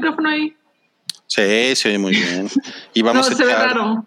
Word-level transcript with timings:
micrófono 0.00 0.28
ahí? 0.30 0.56
Sí, 1.26 1.76
se 1.76 1.88
oye 1.88 1.98
muy 1.98 2.12
bien. 2.12 2.48
Y 2.94 3.02
vamos 3.02 3.28
no, 3.28 3.34
a 3.34 3.38
se 3.38 3.44
ve 3.44 3.52
echar. 3.52 3.66
raro. 3.68 4.04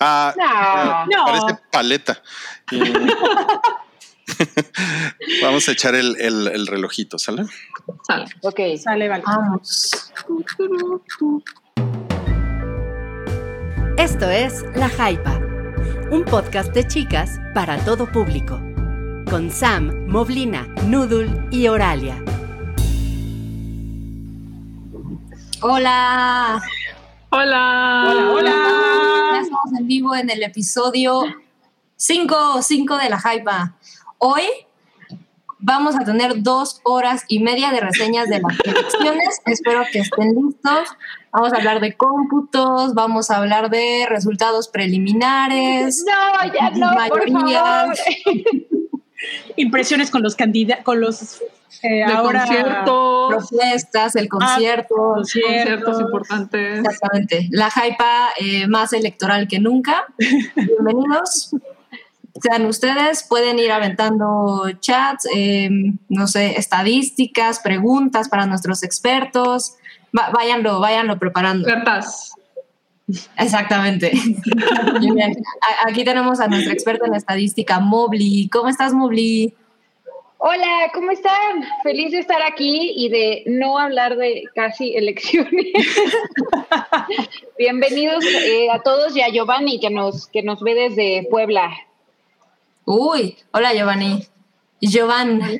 Ah, 0.00 1.04
No. 1.10 1.24
parece 1.24 1.60
paleta. 1.70 2.20
Vamos 5.40 5.68
a 5.68 5.72
echar 5.72 5.94
el, 5.94 6.16
el- 6.20 6.48
el 6.48 6.66
relojito, 6.66 7.18
¿sale? 7.18 7.44
Sale. 8.06 8.24
Ok. 8.42 8.60
Sale, 8.78 9.08
vale. 9.08 9.22
Vamos. 9.24 10.10
Esto 13.98 14.28
es 14.30 14.64
La 14.74 14.88
Jaipa, 14.88 15.38
un 16.10 16.24
podcast 16.24 16.72
de 16.74 16.86
chicas 16.86 17.38
para 17.54 17.78
todo 17.84 18.10
público. 18.10 18.60
Con 19.30 19.50
Sam, 19.50 20.06
Moblina, 20.06 20.66
Noodle 20.86 21.30
y 21.50 21.66
Oralia. 21.68 22.22
Hola. 25.62 26.60
Hola. 27.30 28.04
Hola, 28.08 28.32
hola. 28.32 28.54
Ya 29.34 29.40
estamos 29.40 29.72
en 29.78 29.86
vivo 29.86 30.14
en 30.14 30.30
el 30.30 30.42
episodio 30.42 31.22
5, 31.96 32.62
5 32.62 32.96
de 32.98 33.10
la 33.10 33.18
Hypa. 33.18 33.74
Hoy 34.18 34.42
vamos 35.58 35.96
a 35.96 36.00
tener 36.00 36.42
dos 36.42 36.80
horas 36.84 37.24
y 37.28 37.40
media 37.40 37.70
de 37.72 37.80
reseñas 37.80 38.28
de 38.28 38.40
las 38.40 38.58
elecciones. 38.64 39.40
Espero 39.46 39.82
que 39.90 40.00
estén 40.00 40.34
listos. 40.34 40.88
Vamos 41.32 41.52
a 41.52 41.56
hablar 41.56 41.80
de 41.80 41.96
cómputos, 41.96 42.94
vamos 42.94 43.30
a 43.30 43.38
hablar 43.38 43.70
de 43.70 44.06
resultados 44.08 44.68
preliminares. 44.68 46.04
No, 46.06 46.52
ya 46.52 46.70
no, 46.70 46.90
por 47.08 47.30
Mayorías. 47.30 47.62
favor. 47.62 48.36
Impresiones 49.56 50.10
con 50.10 50.22
los 50.22 50.34
candidatos, 50.34 50.84
con 50.84 51.00
los 51.00 51.42
eh, 51.82 52.04
ahora 52.04 52.40
conciertos, 52.44 53.34
propuestas, 53.48 54.16
el 54.16 54.28
concierto. 54.28 54.94
conciertos 54.94 56.00
importantes. 56.00 56.78
Exactamente. 56.80 57.48
La 57.50 57.68
hypa 57.68 58.30
eh, 58.38 58.66
más 58.66 58.92
electoral 58.92 59.48
que 59.48 59.58
nunca. 59.58 60.04
Bienvenidos. 60.54 61.50
Sean 62.42 62.66
ustedes, 62.66 63.24
pueden 63.26 63.58
ir 63.58 63.72
aventando 63.72 64.70
chats, 64.80 65.26
eh, 65.34 65.70
no 66.10 66.26
sé, 66.26 66.58
estadísticas, 66.58 67.60
preguntas 67.60 68.28
para 68.28 68.44
nuestros 68.44 68.82
expertos. 68.82 69.76
Va- 70.16 70.30
váyanlo, 70.30 70.78
váyanlo 70.80 71.18
preparando. 71.18 71.66
Expertas. 71.66 72.32
Exactamente. 73.38 74.10
Bien. 75.00 75.36
Aquí 75.86 76.04
tenemos 76.04 76.40
a 76.40 76.48
nuestra 76.48 76.72
experta 76.72 77.06
en 77.06 77.14
estadística, 77.14 77.78
Mobley. 77.78 78.48
¿Cómo 78.48 78.68
estás, 78.68 78.92
Mobley? 78.92 79.54
Hola, 80.38 80.90
¿cómo 80.92 81.12
están? 81.12 81.64
Feliz 81.82 82.12
de 82.12 82.18
estar 82.18 82.42
aquí 82.42 82.92
y 82.94 83.08
de 83.08 83.44
no 83.46 83.78
hablar 83.78 84.16
de 84.16 84.44
casi 84.54 84.94
elecciones. 84.94 85.50
Bienvenidos 87.58 88.22
eh, 88.24 88.68
a 88.70 88.80
todos 88.80 89.16
y 89.16 89.22
a 89.22 89.30
Giovanni 89.30 89.80
que 89.80 89.88
nos, 89.88 90.26
que 90.26 90.42
nos 90.42 90.60
ve 90.60 90.74
desde 90.74 91.26
Puebla. 91.30 91.74
Uy, 92.84 93.36
hola, 93.52 93.72
Giovanni. 93.72 94.26
Giovanni. 94.80 95.58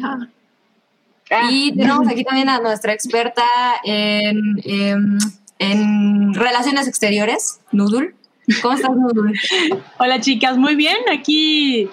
Ah, 1.31 1.49
Y 1.51 1.75
tenemos 1.75 2.07
aquí 2.07 2.23
también 2.23 2.49
a 2.49 2.61
nuestra 2.61 2.93
experta 2.93 3.45
en, 3.83 4.61
em, 4.63 5.19
en 5.59 6.35
relaciones 6.35 6.89
exteriores, 6.89 7.61
Nudul. 7.73 8.15
¿Cómo 8.63 8.75
estás, 8.75 8.91
Nudul? 8.95 9.39
Hola 9.99 10.21
chicas, 10.21 10.57
muy 10.57 10.75
bien, 10.75 10.97
aquí 11.13 11.89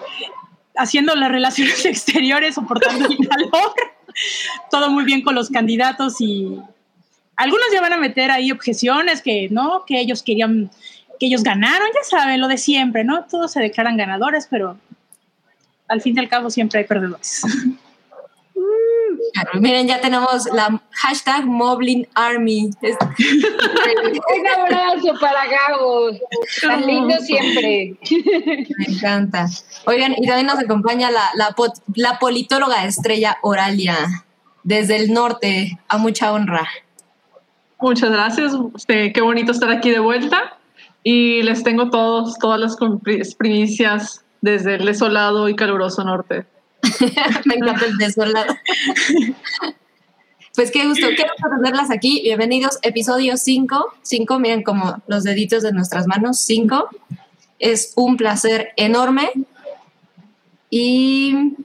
haciendo 0.75 1.16
las 1.16 1.31
relaciones 1.31 1.86
exteriores, 1.86 2.56
soportando 2.56 3.06
el 3.06 3.28
calor. 3.28 3.73
Todo 4.69 4.89
muy 4.89 5.06
bien 5.06 5.22
con 5.22 5.36
los 5.36 5.50
candidatos 5.50 6.22
y 6.22 6.59
algunos 7.36 7.66
ya 7.73 7.81
van 7.81 7.94
a 7.94 7.97
meter 7.97 8.31
ahí 8.31 8.52
objeciones 8.52 9.22
que 9.22 9.50
no, 9.50 9.86
que 9.86 10.00
ellos 10.00 10.22
querían, 10.22 10.69
que 11.19 11.25
ellos 11.28 11.44
ganaron, 11.44 11.88
ya 11.94 12.03
saben, 12.03 12.39
lo 12.39 12.47
de 12.47 12.58
siempre, 12.58 13.03
¿no? 13.03 13.25
Todos 13.25 13.52
se 13.52 13.59
declaran 13.59 13.97
ganadores, 13.97 14.47
pero 14.50 14.78
al 15.88 16.02
fin 16.02 16.16
y 16.16 16.19
al 16.19 16.29
cabo 16.29 16.50
siempre 16.50 16.79
hay 16.79 16.85
perdedores. 16.85 17.44
Miren, 19.59 19.88
ya 19.88 20.00
tenemos 20.01 20.46
la 20.53 20.81
hashtag 20.91 21.46
Moblin 21.46 22.07
Army. 22.16 22.69
Un 22.81 24.47
abrazo 24.47 25.13
para 25.19 25.46
Gabo. 25.47 26.12
Tan 26.62 26.85
lindo 26.85 27.16
siempre. 27.19 27.96
me 28.78 28.85
encanta. 28.96 29.47
Oigan, 29.85 30.13
y 30.18 30.25
también 30.28 30.47
nos 30.47 30.59
acompaña 30.59 31.12
la, 31.12 31.29
la, 31.35 31.52
pot- 31.56 31.81
la 31.96 32.19
politóloga 32.19 32.85
estrella 32.85 33.38
Oralia, 33.41 33.97
desde 34.63 34.96
el 34.97 35.13
norte, 35.13 35.79
a 35.88 35.97
mucha 35.97 36.31
honra. 36.31 36.68
Muchas 37.79 38.12
gracias. 38.12 38.53
Este, 38.75 39.12
qué 39.12 39.22
bonito 39.22 39.52
estar 39.52 39.69
aquí 39.72 39.90
de 39.90 40.00
vuelta. 40.00 40.57
Y 41.03 41.41
les 41.44 41.63
tengo 41.63 41.90
todos, 41.90 42.38
todas 42.40 42.59
las 42.59 42.78
primicias 43.35 44.23
desde 44.41 44.75
el 44.75 44.85
desolado 44.85 45.50
y 45.50 45.56
caluroso 45.56 46.03
norte. 46.03 46.46
Me 47.46 47.56
encanta 47.56 47.86
el 47.86 47.98
desolado. 47.98 48.56
Pues 50.56 50.72
qué 50.72 50.86
gusto, 50.86 51.08
qué 51.16 51.24
gusto 51.24 51.50
tenerlas 51.58 51.90
aquí. 51.92 52.22
Bienvenidos, 52.24 52.78
episodio 52.81 53.38
5. 53.38 53.94
5, 54.02 54.40
miren 54.40 54.64
como 54.64 55.02
los 55.08 55.24
deditos 55.24 55.64
de 55.64 55.72
nuestras 55.72 56.08
manos, 56.08 56.40
5. 56.42 56.90
Es 57.59 57.94
un 57.96 58.18
placer 58.18 58.72
enorme. 58.78 59.32
Y 60.70 61.56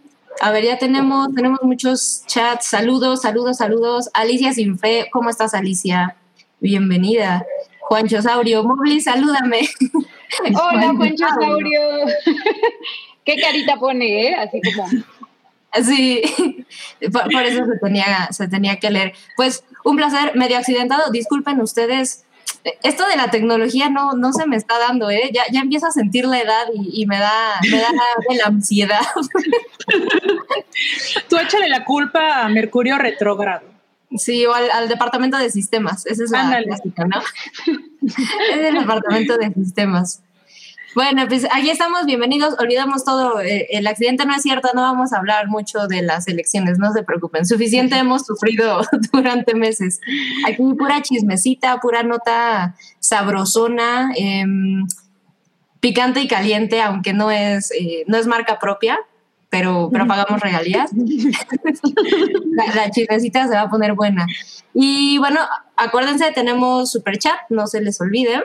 a 0.40 0.50
ver, 0.52 0.64
ya 0.64 0.78
tenemos, 0.78 1.34
tenemos 1.34 1.60
muchos 1.62 2.22
chats. 2.26 2.66
Saludos, 2.66 3.22
saludos, 3.22 3.58
saludos. 3.58 4.08
Alicia 4.14 4.52
Sinfe, 4.52 5.08
¿cómo 5.12 5.30
estás, 5.30 5.54
Alicia? 5.54 6.16
Bienvenida. 6.60 7.44
Juancho 7.80 8.20
Saurio, 8.22 8.62
Mobli, 8.64 9.00
salúdame. 9.00 9.68
Hola, 10.54 10.94
Juancho 10.96 11.26
Saurio. 11.40 11.80
Qué 13.24 13.36
carita 13.36 13.76
pone, 13.76 14.28
¿eh? 14.28 14.34
Así 14.34 14.60
como. 14.62 14.88
Sí, 15.84 16.22
por, 17.12 17.30
por 17.30 17.42
eso 17.42 17.64
se 17.66 17.78
tenía, 17.78 18.28
se 18.30 18.48
tenía 18.48 18.76
que 18.76 18.90
leer. 18.90 19.12
Pues 19.36 19.64
un 19.84 19.96
placer, 19.96 20.32
medio 20.34 20.58
accidentado. 20.58 21.10
Disculpen 21.10 21.60
ustedes, 21.60 22.24
esto 22.82 23.06
de 23.06 23.16
la 23.16 23.30
tecnología 23.30 23.88
no, 23.88 24.14
no 24.14 24.32
se 24.32 24.46
me 24.46 24.56
está 24.56 24.78
dando, 24.78 25.10
¿eh? 25.10 25.30
Ya, 25.32 25.42
ya 25.52 25.60
empiezo 25.60 25.86
a 25.86 25.92
sentir 25.92 26.24
la 26.24 26.40
edad 26.40 26.66
y, 26.74 27.02
y 27.02 27.06
me 27.06 27.18
da, 27.18 27.60
me 27.70 27.78
da 27.78 27.88
la 27.92 28.46
ansiedad. 28.46 29.00
Tú 31.28 31.36
échale 31.38 31.68
la 31.68 31.84
culpa 31.84 32.44
a 32.44 32.48
Mercurio 32.48 32.98
retrógrado. 32.98 33.66
Sí, 34.16 34.46
o 34.46 34.54
al, 34.54 34.70
al 34.70 34.88
departamento 34.88 35.36
de 35.36 35.50
sistemas. 35.50 36.06
Esa 36.06 36.24
es 36.24 36.30
la 36.30 36.40
Ándale. 36.40 36.66
clásica, 36.66 37.04
¿no? 37.04 37.20
es 38.06 38.58
el 38.58 38.74
departamento 38.74 39.36
de 39.36 39.52
sistemas. 39.52 40.22
Bueno, 40.94 41.26
pues 41.28 41.46
aquí 41.52 41.70
estamos, 41.70 42.06
bienvenidos. 42.06 42.54
Olvidamos 42.58 43.04
todo. 43.04 43.40
eh, 43.40 43.66
el 43.70 43.86
accidente 43.86 44.24
no 44.24 44.34
es 44.34 44.42
cierto, 44.42 44.70
no 44.74 44.80
vamos 44.82 45.12
a 45.12 45.18
hablar 45.18 45.48
mucho 45.48 45.86
de 45.86 46.02
las 46.02 46.26
elecciones, 46.28 46.78
no 46.78 46.92
se 46.92 47.02
preocupen. 47.02 47.46
Suficiente 47.46 47.96
hemos 47.96 48.24
sufrido 48.24 48.80
durante 49.12 49.54
meses. 49.54 50.00
Aquí 50.46 50.62
pura 50.78 51.02
chismecita, 51.02 51.78
pura 51.80 52.02
nota 52.02 52.74
sabrosona, 53.00 54.10
em, 54.16 54.86
picante 55.80 56.20
y 56.20 56.28
caliente, 56.28 56.80
aunque 56.80 57.12
no 57.12 57.30
es, 57.30 57.70
eh, 57.72 58.04
no 58.06 58.16
es 58.16 58.26
marca 58.26 58.58
propia, 58.58 58.98
pero, 59.50 59.90
pero 59.92 60.06
pagamos 60.06 60.40
regalías. 60.40 60.90
la, 62.56 62.74
la 62.74 62.90
chismecita 62.90 63.46
se 63.46 63.54
va 63.54 63.62
a 63.62 63.70
poner 63.70 63.92
buena. 63.92 64.26
Y 64.72 65.18
bueno, 65.18 65.40
acuérdense, 65.76 66.32
tenemos 66.32 66.90
super 66.90 67.18
chat, 67.18 67.36
no 67.50 67.66
se 67.66 67.82
les 67.82 68.00
olvide. 68.00 68.42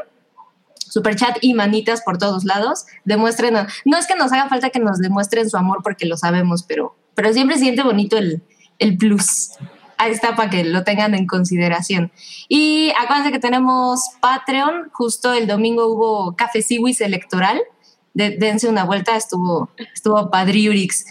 Super 0.94 1.16
chat 1.16 1.38
y 1.42 1.56
manitas 1.56 2.04
por 2.04 2.20
todos 2.20 2.44
lados. 2.46 2.86
Demuestren, 3.04 3.56
no 3.84 3.98
es 3.98 4.06
que 4.06 4.14
nos 4.16 4.32
haga 4.32 4.48
falta 4.48 4.70
que 4.70 4.78
nos 4.78 5.00
demuestren 5.00 5.50
su 5.50 5.58
amor 5.58 5.80
porque 5.84 6.06
lo 6.06 6.18
sabemos, 6.18 6.62
pero, 6.62 6.96
pero 7.16 7.34
siempre 7.34 7.58
siente 7.58 7.82
bonito 7.82 8.16
el, 8.16 8.44
el 8.78 8.96
plus. 8.96 9.50
Ahí 9.98 10.12
está 10.12 10.36
para 10.36 10.52
que 10.52 10.64
lo 10.64 10.84
tengan 10.84 11.16
en 11.16 11.26
consideración. 11.26 12.12
Y 12.48 12.92
acuérdense 13.02 13.32
que 13.32 13.40
tenemos 13.40 14.02
Patreon. 14.20 14.92
Justo 14.92 15.34
el 15.34 15.48
domingo 15.48 15.88
hubo 15.88 16.36
Café 16.36 16.62
Siwis 16.62 17.02
electoral. 17.02 17.60
De- 18.14 18.38
dense 18.38 18.70
una 18.70 18.84
vuelta, 18.84 19.16
estuvo, 19.16 19.72
estuvo 19.96 20.30
Padriurix. 20.30 21.06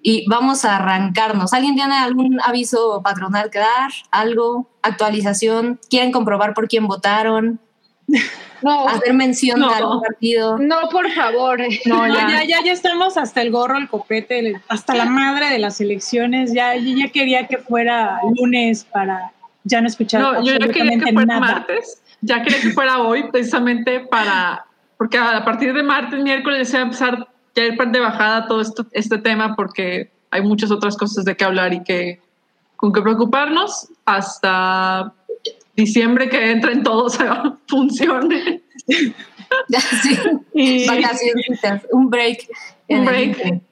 Y 0.00 0.24
vamos 0.30 0.64
a 0.64 0.76
arrancarnos. 0.76 1.52
¿Alguien 1.52 1.74
tiene 1.74 1.98
algún 1.98 2.40
aviso 2.42 3.02
patronal 3.04 3.50
que 3.50 3.58
dar? 3.58 3.90
¿Algo? 4.10 4.70
¿Actualización? 4.80 5.78
¿Quieren 5.90 6.10
comprobar 6.10 6.54
por 6.54 6.68
quién 6.68 6.86
votaron? 6.86 7.60
No, 8.60 8.88
¿Hacer 8.88 9.14
mención 9.14 9.60
No. 9.60 9.68
de 9.68 9.74
algún 9.76 10.02
partido? 10.02 10.58
no, 10.58 10.88
por 10.90 11.08
favor. 11.12 11.60
No, 11.84 12.08
No, 12.08 12.12
ya. 12.14 12.28
ya, 12.28 12.44
ya, 12.44 12.56
ya 12.64 12.72
estamos 12.72 13.16
hasta 13.16 13.40
el 13.40 13.52
gorro, 13.52 13.78
el 13.78 13.88
copete, 13.88 14.40
el- 14.40 14.56
hasta 14.66 14.96
la 14.96 15.04
madre 15.04 15.48
de 15.50 15.60
las 15.60 15.80
elecciones. 15.80 16.52
Ya, 16.52 16.74
yo 16.74 16.96
ya 16.96 17.08
quería 17.10 17.46
que 17.46 17.58
fuera 17.58 18.18
lunes 18.36 18.84
para 18.84 19.30
ya 19.62 19.80
no 19.80 19.86
escuchar 19.86 20.20
No, 20.22 20.42
yo 20.44 20.54
ya 20.58 20.66
quería 20.72 20.98
que 20.98 21.12
fuera 21.12 21.24
nada. 21.24 21.40
martes. 21.40 22.02
Ya 22.20 22.42
quería 22.42 22.60
que 22.60 22.70
fuera 22.70 22.98
hoy, 23.00 23.30
precisamente 23.30 24.00
para. 24.00 24.64
Porque 24.96 25.16
a 25.18 25.44
partir 25.44 25.72
de 25.72 25.84
martes, 25.84 26.20
miércoles, 26.20 26.68
se 26.68 26.78
va 26.78 26.80
a 26.80 26.86
empezar 26.86 27.28
ya 27.54 27.62
ir 27.64 27.76
de 27.78 28.00
bajada 28.00 28.48
todo 28.48 28.60
esto, 28.60 28.84
este 28.90 29.18
tema, 29.18 29.54
porque 29.54 30.10
hay 30.32 30.42
muchas 30.42 30.72
otras 30.72 30.96
cosas 30.96 31.24
de 31.24 31.36
qué 31.36 31.44
hablar 31.44 31.72
y 31.74 31.84
que 31.84 32.20
con 32.74 32.92
qué 32.92 33.00
preocuparnos 33.02 33.88
hasta 34.04 35.12
diciembre 35.88 36.28
que 36.28 36.50
entren 36.50 36.82
todos 36.82 37.18
a 37.20 37.56
funcione. 37.68 38.62
Sí, 38.86 40.18
Y- 40.52 40.86
vacacioncitas, 40.86 41.82
un 41.92 42.10
break. 42.10 42.48
en 42.88 42.98
Un 43.00 43.04
break. 43.06 43.62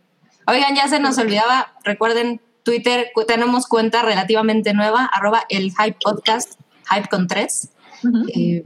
Oigan, 0.46 0.74
ya 0.76 0.86
se 0.88 1.00
nos 1.00 1.18
olvidaba, 1.18 1.72
recuerden, 1.84 2.40
Twitter, 2.62 3.10
tenemos 3.26 3.66
cuenta 3.66 4.02
relativamente 4.02 4.72
nueva, 4.74 5.04
arroba 5.12 5.42
el 5.48 5.72
Hype 5.72 5.96
Podcast, 6.02 6.58
Hype 6.90 7.08
con 7.08 7.26
tres. 7.26 7.70
Eh, 8.34 8.62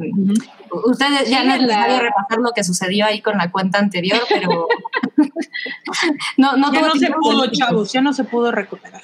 Ustedes 0.85 1.29
ya 1.31 1.43
no 1.45 1.55
es 1.55 1.63
necesario 1.63 1.99
repasar 2.01 2.39
lo 2.39 2.53
que 2.53 2.63
sucedió 2.63 3.07
ahí 3.07 3.21
con 3.23 3.39
la 3.39 3.51
cuenta 3.51 3.79
anterior, 3.79 4.21
pero 4.29 4.69
no, 6.37 6.57
no 6.57 6.73
ya 6.73 6.79
tuvo 6.81 6.89
no 6.89 6.93
se 6.95 6.99
tintes 7.01 7.15
pudo, 7.21 7.39
políticos. 7.39 7.59
chavos, 7.59 7.93
ya 7.93 8.01
no 8.03 8.13
se 8.13 8.25
pudo 8.25 8.53
recuperar. 8.53 9.03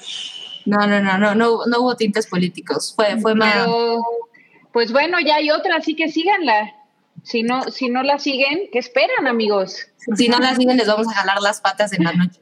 No, 0.65 0.85
no, 0.85 1.01
no, 1.01 1.17
no, 1.17 1.33
no, 1.35 1.59
no 1.65 1.79
hubo 1.79 1.95
tintes 1.95 2.27
políticos. 2.27 2.93
Fue, 2.95 3.17
fue 3.21 3.35
más. 3.35 3.67
Pues 4.77 4.91
bueno, 4.91 5.17
ya 5.19 5.37
hay 5.37 5.49
otra, 5.49 5.77
así 5.77 5.95
que 5.95 6.07
síganla. 6.07 6.71
Si 7.23 7.41
no, 7.41 7.63
si 7.63 7.89
no 7.89 8.03
la 8.03 8.19
siguen, 8.19 8.69
¿qué 8.71 8.77
esperan, 8.77 9.25
amigos? 9.25 9.87
Si 10.15 10.29
no 10.29 10.37
la 10.37 10.53
siguen, 10.53 10.77
les 10.77 10.85
vamos 10.85 11.07
a 11.07 11.15
jalar 11.15 11.41
las 11.41 11.61
patas 11.61 11.93
en 11.93 12.03
la 12.03 12.13
noche. 12.13 12.39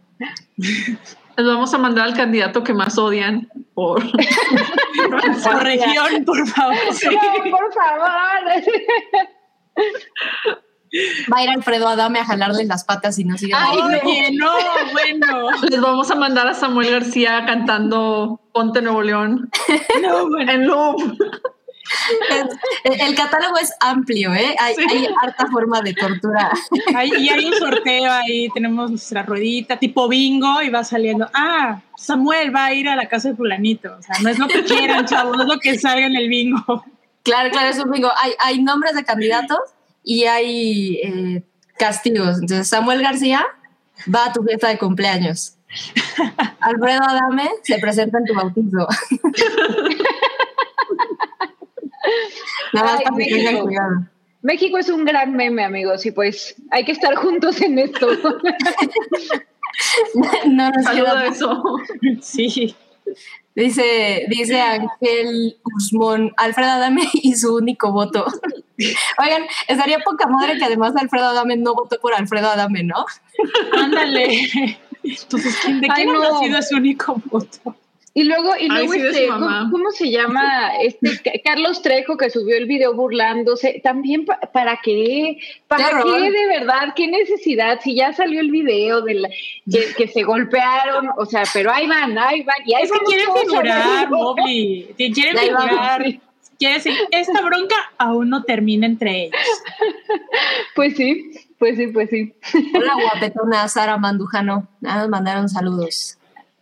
Les 0.57 1.47
vamos 1.47 1.73
a 1.73 1.77
mandar 1.77 2.03
al 2.03 2.13
candidato 2.13 2.61
que 2.61 2.73
más 2.73 2.97
odian 2.97 3.47
por 3.73 4.03
Por 5.43 5.63
región, 5.63 6.25
por 6.25 6.45
favor. 6.45 6.75
No, 7.05 7.51
por 7.51 7.73
favor. 7.73 8.01
Va 11.31 11.37
a 11.37 11.43
ir 11.43 11.49
Alfredo 11.51 11.87
Adame 11.87 12.19
a 12.19 12.25
jalarles 12.25 12.67
las 12.67 12.83
patas 12.83 13.15
si 13.15 13.23
no 13.23 13.37
siguen. 13.37 13.55
Ay, 13.57 13.77
no. 13.77 13.85
Oye, 13.85 14.31
no, 14.33 14.51
bueno. 14.91 15.51
les 15.69 15.79
vamos 15.79 16.11
a 16.11 16.15
mandar 16.15 16.47
a 16.47 16.53
Samuel 16.53 16.91
García 16.91 17.45
cantando 17.45 18.41
Ponte 18.51 18.81
Nuevo 18.81 19.03
León 19.03 19.49
No, 20.01 20.27
bueno. 20.27 20.51
en 20.51 20.67
loop. 20.67 21.17
Es- 22.29 22.45
el, 22.99 23.01
el 23.09 23.15
catálogo 23.15 23.57
es 23.57 23.71
amplio, 23.79 24.33
¿eh? 24.33 24.55
Hay, 24.59 24.75
Sí. 24.75 24.83
hay 24.89 25.07
harta 25.23 25.47
forma 25.47 25.81
de 25.81 25.93
tortura. 25.93 26.51
Hay- 26.95 27.11
y 27.17 27.29
hay 27.29 27.45
un 27.45 27.53
sorteo 27.53 28.11
ahí, 28.11 28.49
tenemos 28.53 28.89
nuestra 28.91 29.23
ruedita 29.23 29.77
tipo 29.77 30.07
bingo 30.07 30.61
y 30.61 30.69
va 30.69 30.83
saliendo, 30.83 31.29
ah, 31.33 31.81
Samuel 31.97 32.53
va 32.55 32.65
a 32.65 32.73
ir 32.73 32.89
a 32.89 32.95
la 32.95 33.07
casa 33.07 33.29
de 33.29 33.35
fulanito. 33.35 33.95
O 33.97 34.01
sea, 34.01 34.15
no 34.21 34.29
es 34.29 34.37
lo 34.39 34.47
que 34.47 34.63
quieran, 34.63 35.05
chavos, 35.05 35.37
no 35.37 35.43
es 35.43 35.49
lo 35.49 35.59
que 35.59 35.77
salga 35.79 36.05
en 36.05 36.15
el 36.15 36.27
bingo. 36.29 36.83
Claro, 37.23 37.49
claro, 37.51 37.69
es 37.69 37.79
un 37.79 37.89
bingo. 37.91 38.11
Hay, 38.21 38.33
hay 38.39 38.61
nombres 38.63 38.93
de 38.95 39.03
candidatos 39.03 39.59
y 40.03 40.25
hay 40.25 40.99
eh, 41.03 41.43
castigos. 41.77 42.35
Entonces, 42.41 42.67
Samuel 42.67 43.01
García 43.01 43.43
va 44.13 44.25
a 44.25 44.33
tu 44.33 44.43
fiesta 44.43 44.67
de 44.67 44.77
cumpleaños. 44.77 45.53
Alfredo 46.59 47.01
Adame 47.03 47.49
se 47.63 47.79
presenta 47.79 48.19
en 48.19 48.25
tu 48.25 48.33
bautizo. 48.35 48.87
Nada 52.73 52.85
más 52.87 52.99
Ay, 52.99 53.03
para 53.05 53.17
que 53.17 53.25
tengan 53.25 53.43
México. 53.53 53.65
cuidado. 53.67 54.07
México 54.41 54.77
es 54.77 54.89
un 54.89 55.05
gran 55.05 55.33
meme, 55.33 55.63
amigos, 55.63 56.05
y 56.05 56.11
pues 56.11 56.55
hay 56.71 56.85
que 56.85 56.91
estar 56.91 57.15
juntos 57.15 57.61
en 57.61 57.79
esto. 57.79 58.07
No 60.45 60.69
nos 60.71 60.87
queda. 60.89 61.25
eso. 61.27 61.61
Sí. 62.21 62.75
Dice, 63.55 64.25
dice 64.29 64.59
Ángel 64.61 65.57
Guzmán, 65.63 66.31
Alfredo 66.37 66.71
Adame 66.71 67.03
y 67.13 67.35
su 67.35 67.55
único 67.55 67.91
voto. 67.91 68.25
Oigan, 69.19 69.43
estaría 69.67 69.99
poca 69.99 70.27
madre 70.27 70.57
que 70.57 70.65
además 70.65 70.93
Alfredo 70.95 71.27
Adame 71.29 71.57
no 71.57 71.73
votó 71.73 71.99
por 71.99 72.13
Alfredo 72.13 72.49
Adame, 72.49 72.83
¿no? 72.83 73.05
Ándale. 73.73 74.77
Entonces, 75.03 75.57
¿quién- 75.63 75.81
¿de 75.81 75.87
Ay, 75.89 76.03
quién 76.05 76.13
no. 76.13 76.23
habrá 76.23 76.39
sido 76.39 76.61
su 76.61 76.75
único 76.77 77.21
voto? 77.25 77.75
Y 78.17 78.23
luego, 78.23 78.53
y 78.57 78.63
Ay, 78.71 78.87
luego 78.87 78.93
sí, 78.93 78.99
este. 79.01 79.27
¿cómo, 79.27 79.47
cómo 79.71 79.91
se 79.91 80.09
llama? 80.09 80.71
Este 80.81 81.21
Ca- 81.21 81.33
Carlos 81.43 81.81
Trejo 81.81 82.15
que 82.15 82.29
subió 82.29 82.55
el 82.55 82.65
video 82.65 82.93
burlándose. 82.93 83.81
También, 83.83 84.23
pa- 84.25 84.39
¿para 84.53 84.79
qué? 84.81 85.37
¿Para 85.67 86.01
Qué 86.01 86.31
de 86.31 86.47
verdad? 86.47 86.93
¿Qué 86.95 87.07
necesidad? 87.07 87.81
Si 87.83 87.93
ya 87.93 88.13
salió 88.13 88.39
el 88.39 88.51
video 88.51 89.01
de 89.01 89.15
la- 89.15 89.29
que, 89.29 89.93
que 89.97 90.07
se 90.07 90.23
golpearon, 90.23 91.09
o 91.17 91.25
sea, 91.25 91.43
pero 91.53 91.71
ahí 91.73 91.87
van, 91.87 92.17
ahí 92.17 92.41
van. 92.43 92.55
Y 92.65 92.73
ahí 92.73 92.83
Es 92.83 92.91
que 92.93 92.99
quieren 93.05 93.27
figurar. 93.43 94.09
Mobley. 94.09 94.89
Que 94.97 95.11
Quieren 95.13 95.37
figurar. 95.37 96.05
Quiere 96.57 96.75
decir, 96.75 96.93
esta 97.11 97.41
bronca 97.41 97.75
aún 97.97 98.29
no 98.29 98.43
termina 98.43 98.85
entre 98.85 99.25
ellos. 99.25 99.41
Pues 100.73 100.95
sí, 100.95 101.31
pues 101.59 101.75
sí, 101.75 101.87
pues 101.87 102.09
sí. 102.09 102.33
Hola, 102.73 102.93
guapetona 102.93 103.67
Sara 103.67 103.97
Mandujano. 103.97 104.67
Nada, 104.79 105.01
nos 105.01 105.09
mandaron 105.09 105.49
saludos. 105.49 106.17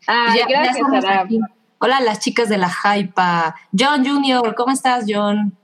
Ay, 0.07 0.39
Ya- 0.39 0.47
ya 0.47 0.47
gracias, 0.47 0.75
estamos 0.77 1.03
Sara. 1.03 1.21
aquí. 1.21 1.39
Hola, 1.79 1.99
las 2.01 2.19
chicas 2.19 2.49
de 2.49 2.57
la 2.57 2.69
Hypa. 2.69 3.55
John 3.77 4.05
Junior, 4.05 4.55
¿cómo 4.55 4.71
estás, 4.71 5.05
John? 5.07 5.57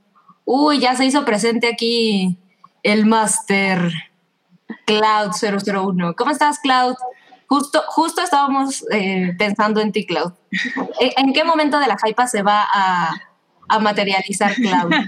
Uy, 0.44 0.78
ya 0.80 0.94
se 0.96 1.04
hizo 1.06 1.24
presente 1.24 1.68
aquí 1.68 2.36
el 2.82 3.06
Master 3.06 3.90
Cloud 4.86 5.30
001. 5.32 6.14
¿Cómo 6.14 6.30
estás, 6.30 6.58
Cloud? 6.58 6.94
Justo, 7.48 7.82
justo 7.88 8.22
estábamos 8.22 8.84
eh, 8.92 9.34
pensando 9.38 9.80
en 9.80 9.92
ti, 9.92 10.06
Cloud. 10.06 10.32
¿En, 11.00 11.26
en 11.28 11.32
qué 11.32 11.42
momento 11.44 11.78
de 11.78 11.86
la 11.86 11.96
Hypa 12.04 12.26
se 12.26 12.42
va 12.42 12.66
a, 12.72 13.12
a 13.68 13.78
materializar 13.78 14.54
Cloud? 14.54 14.90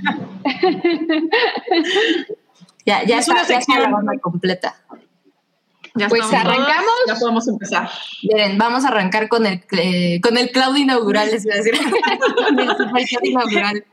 ya, 2.87 3.05
ya 3.05 3.19
Es 3.19 3.29
una 3.29 3.38
ya 3.38 3.43
está 3.43 3.55
la 3.55 3.61
sección. 3.61 3.93
banda 3.93 4.12
completa. 4.20 4.76
Ya 5.94 6.08
Pues, 6.08 6.22
estamos 6.24 6.46
¿arrancamos? 6.46 6.94
Ya 7.06 7.14
podemos 7.16 7.48
empezar. 7.48 7.90
Miren, 8.22 8.56
vamos 8.56 8.84
a 8.84 8.88
arrancar 8.88 9.28
con 9.28 9.44
el, 9.44 9.62
eh, 9.72 10.20
con 10.22 10.38
el 10.38 10.50
cloud 10.50 10.76
inaugural, 10.76 11.30
les 11.30 11.46
a 11.46 11.54
decir. 11.54 11.74
con 11.76 12.58
el 12.98 13.06
cloud 13.06 13.24
inaugural, 13.24 13.84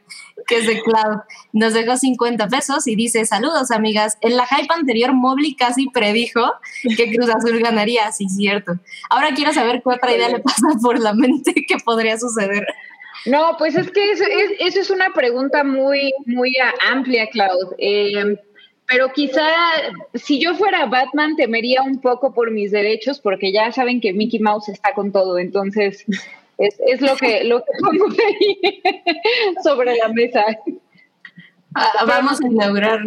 que 0.48 0.58
es 0.58 0.68
de 0.68 0.82
cloud. 0.82 1.20
Nos 1.52 1.74
dejó 1.74 1.98
50 1.98 2.48
pesos 2.48 2.88
y 2.88 2.96
dice, 2.96 3.26
saludos 3.26 3.72
amigas. 3.72 4.18
En 4.22 4.38
la 4.38 4.46
hype 4.46 4.74
anterior, 4.74 5.14
Mobley 5.14 5.56
casi 5.56 5.90
predijo 5.90 6.54
que 6.96 7.14
Cruz 7.14 7.30
Azul 7.30 7.60
ganaría, 7.60 8.10
sí, 8.14 8.30
cierto. 8.30 8.80
Ahora 9.10 9.34
quiero 9.36 9.52
saber 9.52 9.82
qué 9.84 9.90
otra 9.94 10.16
idea 10.16 10.30
le 10.30 10.40
pasa 10.40 10.68
por 10.82 11.00
la 11.00 11.14
mente 11.14 11.54
que 11.68 11.78
podría 11.84 12.18
suceder. 12.18 12.66
No, 13.26 13.56
pues 13.58 13.76
es 13.76 13.92
que 13.92 14.12
eso 14.12 14.24
es, 14.24 14.52
eso 14.60 14.80
es 14.80 14.90
una 14.90 15.12
pregunta 15.12 15.66
muy, 15.66 16.14
muy 16.26 16.56
amplia, 16.90 17.28
Cloud. 17.28 17.74
Eh, 17.78 18.38
pero 18.90 19.14
quizá 19.14 19.48
si 20.16 20.42
yo 20.42 20.56
fuera 20.56 20.88
Batman 20.88 21.36
temería 21.36 21.84
un 21.84 22.02
poco 22.02 22.34
por 22.34 22.50
mis 22.50 22.72
derechos, 22.72 23.20
porque 23.20 23.52
ya 23.54 23.72
saben 23.72 24.02
que 24.02 24.14
Mickey 24.14 24.40
Mouse 24.40 24.70
está 24.70 24.96
con 24.96 25.12
todo, 25.12 25.38
entonces 25.38 26.04
es, 26.58 26.76
es 26.88 27.00
lo 27.00 27.16
que 27.16 27.44
lo 27.44 27.60
que 27.60 27.72
pongo 27.80 28.08
ahí 28.08 28.82
sobre 29.64 29.96
la 29.96 30.08
mesa. 30.10 30.44
Ah, 31.76 32.04
vamos 32.08 32.42
a 32.42 32.48
inaugurar, 32.48 33.00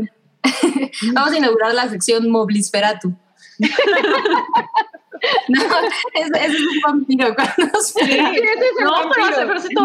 vamos 1.15 1.33
a 1.33 1.39
inaugurar 1.39 1.75
la 1.75 1.89
sección 1.89 2.31
Moblisferatu. 2.31 3.13
no, 5.49 5.61
ese, 6.15 6.31
ese 6.47 6.57
es 6.57 6.61
un 6.61 6.81
vampiro 6.85 7.35
cuando 7.35 7.81
se- 7.81 8.05
Sí, 8.05 8.11
ese 8.13 8.35
es 8.35 8.79
el 8.79 8.85
No, 8.85 8.93
pero 9.13 9.25
hace, 9.27 9.45
vampiro. 9.45 9.47
pero 9.47 9.59
hace 9.59 9.69
todo. 9.75 9.85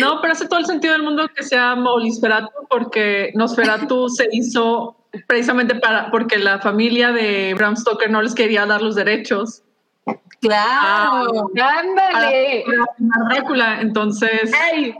No, 0.00 0.20
pero 0.20 0.32
hace 0.32 0.46
todo 0.48 0.58
el 0.60 0.66
sentido 0.66 0.92
del 0.94 1.02
mundo 1.02 1.28
que 1.34 1.42
sea 1.42 1.74
Molisferatu 1.74 2.48
porque 2.68 3.32
Nosferatu 3.34 4.08
se 4.08 4.28
hizo 4.32 4.96
precisamente 5.26 5.74
para 5.74 6.10
porque 6.10 6.38
la 6.38 6.58
familia 6.60 7.12
de 7.12 7.54
Bram 7.54 7.76
Stoker 7.76 8.10
no 8.10 8.20
les 8.22 8.34
quería 8.34 8.66
dar 8.66 8.82
los 8.82 8.94
derechos 8.94 9.62
Claro. 10.40 11.50
para, 11.54 11.78
Ándale. 11.80 12.64
Drácula, 13.28 13.80
entonces 13.80 14.52
Ay, 14.72 14.94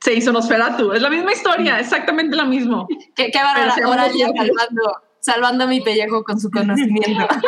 se 0.00 0.14
hizo 0.14 0.32
Nosferatu. 0.32 0.92
Es 0.92 1.02
la 1.02 1.10
misma 1.10 1.32
historia, 1.32 1.80
exactamente 1.80 2.36
lo 2.36 2.44
mismo. 2.46 2.86
Qué, 3.16 3.30
qué 3.30 3.38
ahora 3.38 4.08
ya 4.16 4.28
locos. 4.28 4.48
Salvando, 5.24 5.66
mi 5.66 5.80
pellejo 5.80 6.22
con 6.24 6.40
su 6.40 6.50
conocimiento. 6.50 7.26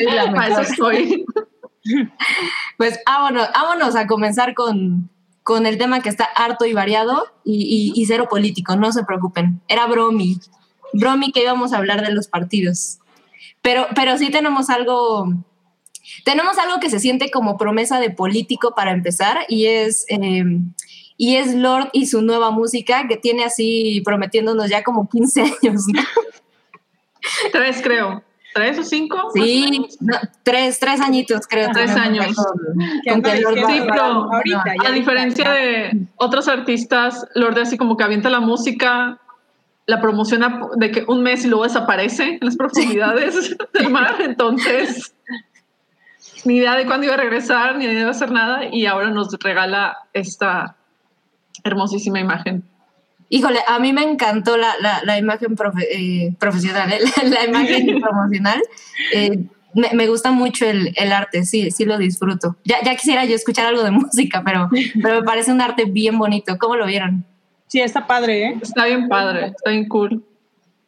Es 0.00 0.12
la 0.14 0.32
Para 0.32 0.48
eso 0.48 0.60
estoy. 0.72 1.24
Pues 2.76 2.98
vámonos, 3.06 3.48
vámonos 3.54 3.94
a 3.94 4.06
comenzar 4.06 4.54
con, 4.54 5.08
con 5.42 5.66
el 5.66 5.78
tema 5.78 6.00
que 6.00 6.08
está 6.08 6.24
harto 6.24 6.64
y 6.64 6.72
variado 6.72 7.24
y, 7.44 7.92
y- 7.94 8.00
y 8.00 8.06
cero 8.06 8.26
político, 8.28 8.74
no 8.76 8.90
se 8.92 9.04
preocupen. 9.04 9.60
Era 9.68 9.86
bromi, 9.86 10.40
bromi 10.94 11.30
que 11.30 11.42
íbamos 11.42 11.72
a 11.72 11.76
hablar 11.78 12.04
de 12.04 12.12
los 12.12 12.26
partidos. 12.26 12.98
Pero, 13.62 13.86
pero 13.94 14.18
sí 14.18 14.30
tenemos 14.30 14.68
algo, 14.70 15.32
tenemos 16.24 16.58
algo 16.58 16.80
que 16.80 16.90
se 16.90 16.98
siente 17.00 17.30
como 17.30 17.56
promesa 17.56 18.00
de 18.00 18.10
político 18.10 18.74
para 18.74 18.90
empezar 18.92 19.44
y 19.48 19.66
es, 19.66 20.06
eh, 20.08 20.44
y 21.16 21.36
es 21.36 21.54
Lord 21.54 21.90
y 21.92 22.06
su 22.06 22.22
nueva 22.22 22.50
música 22.50 23.06
que 23.08 23.16
tiene 23.16 23.44
así 23.44 24.02
prometiéndonos 24.04 24.68
ya 24.68 24.82
como 24.82 25.08
15 25.08 25.42
años, 25.42 25.84
¿no? 25.92 26.02
Tres, 27.52 27.80
creo. 27.82 28.22
¿Tres 28.54 28.78
o 28.78 28.84
cinco? 28.84 29.16
o 29.26 29.30
Sí, 29.32 29.86
no, 30.00 30.16
tres, 30.44 30.78
tres 30.78 31.00
añitos 31.00 31.46
creo. 31.48 31.70
Tres 31.72 31.90
años. 31.96 32.36
con- 32.36 33.20
con 33.22 33.40
Lord 33.42 33.66
Sí, 33.66 33.80
pero 33.88 34.02
ahorita, 34.32 34.64
A 34.86 34.90
diferencia 34.92 35.44
ya. 35.44 35.50
de 35.52 36.06
otros 36.16 36.46
artistas, 36.46 37.26
Lorde 37.34 37.62
así 37.62 37.76
como 37.76 37.96
que 37.96 38.04
avienta 38.04 38.30
la 38.30 38.38
música, 38.40 39.18
la 39.86 40.00
promociona 40.00 40.68
de 40.76 40.90
que 40.92 41.04
un 41.08 41.22
mes 41.22 41.44
y 41.44 41.48
luego 41.48 41.64
desaparece 41.64 42.34
en 42.34 42.38
las 42.42 42.56
profundidades 42.56 43.56
del 43.74 43.90
mar. 43.90 44.16
Entonces, 44.20 45.14
ni 46.44 46.56
idea 46.58 46.76
de 46.76 46.86
cuándo 46.86 47.06
iba 47.06 47.14
a 47.14 47.18
regresar, 47.18 47.76
ni 47.76 47.86
idea 47.86 48.04
de 48.04 48.10
hacer 48.10 48.30
nada, 48.30 48.66
y 48.70 48.86
ahora 48.86 49.10
nos 49.10 49.32
regala 49.40 49.96
esta 50.12 50.76
hermosísima 51.62 52.20
imagen. 52.20 52.62
Híjole, 53.28 53.60
a 53.66 53.78
mí 53.78 53.92
me 53.92 54.02
encantó 54.02 54.56
la, 54.56 54.74
la, 54.80 55.00
la 55.04 55.18
imagen 55.18 55.56
profe- 55.56 55.86
eh, 55.90 56.34
profesional, 56.38 56.92
¿eh? 56.92 56.98
la, 57.22 57.28
la 57.28 57.44
imagen 57.44 58.00
promocional. 58.02 58.62
Eh, 59.12 59.44
me, 59.74 59.90
me 59.92 60.06
gusta 60.06 60.30
mucho 60.30 60.66
el, 60.66 60.92
el 60.96 61.12
arte, 61.12 61.44
sí, 61.44 61.70
sí 61.70 61.84
lo 61.84 61.98
disfruto. 61.98 62.56
Ya, 62.64 62.76
ya 62.84 62.94
quisiera 62.94 63.24
yo 63.24 63.34
escuchar 63.34 63.66
algo 63.66 63.82
de 63.82 63.90
música, 64.02 64.42
pero, 64.44 64.68
pero 65.02 65.20
me 65.20 65.22
parece 65.24 65.50
un 65.52 65.60
arte 65.60 65.84
bien 65.86 66.18
bonito. 66.18 66.58
¿Cómo 66.58 66.76
lo 66.76 66.86
vieron? 66.86 67.24
Sí, 67.66 67.80
está 67.80 68.06
padre, 68.06 68.44
¿eh? 68.48 68.58
Está 68.62 68.84
bien 68.84 69.08
padre, 69.08 69.46
está 69.46 69.70
bien 69.70 69.88
cool. 69.88 70.22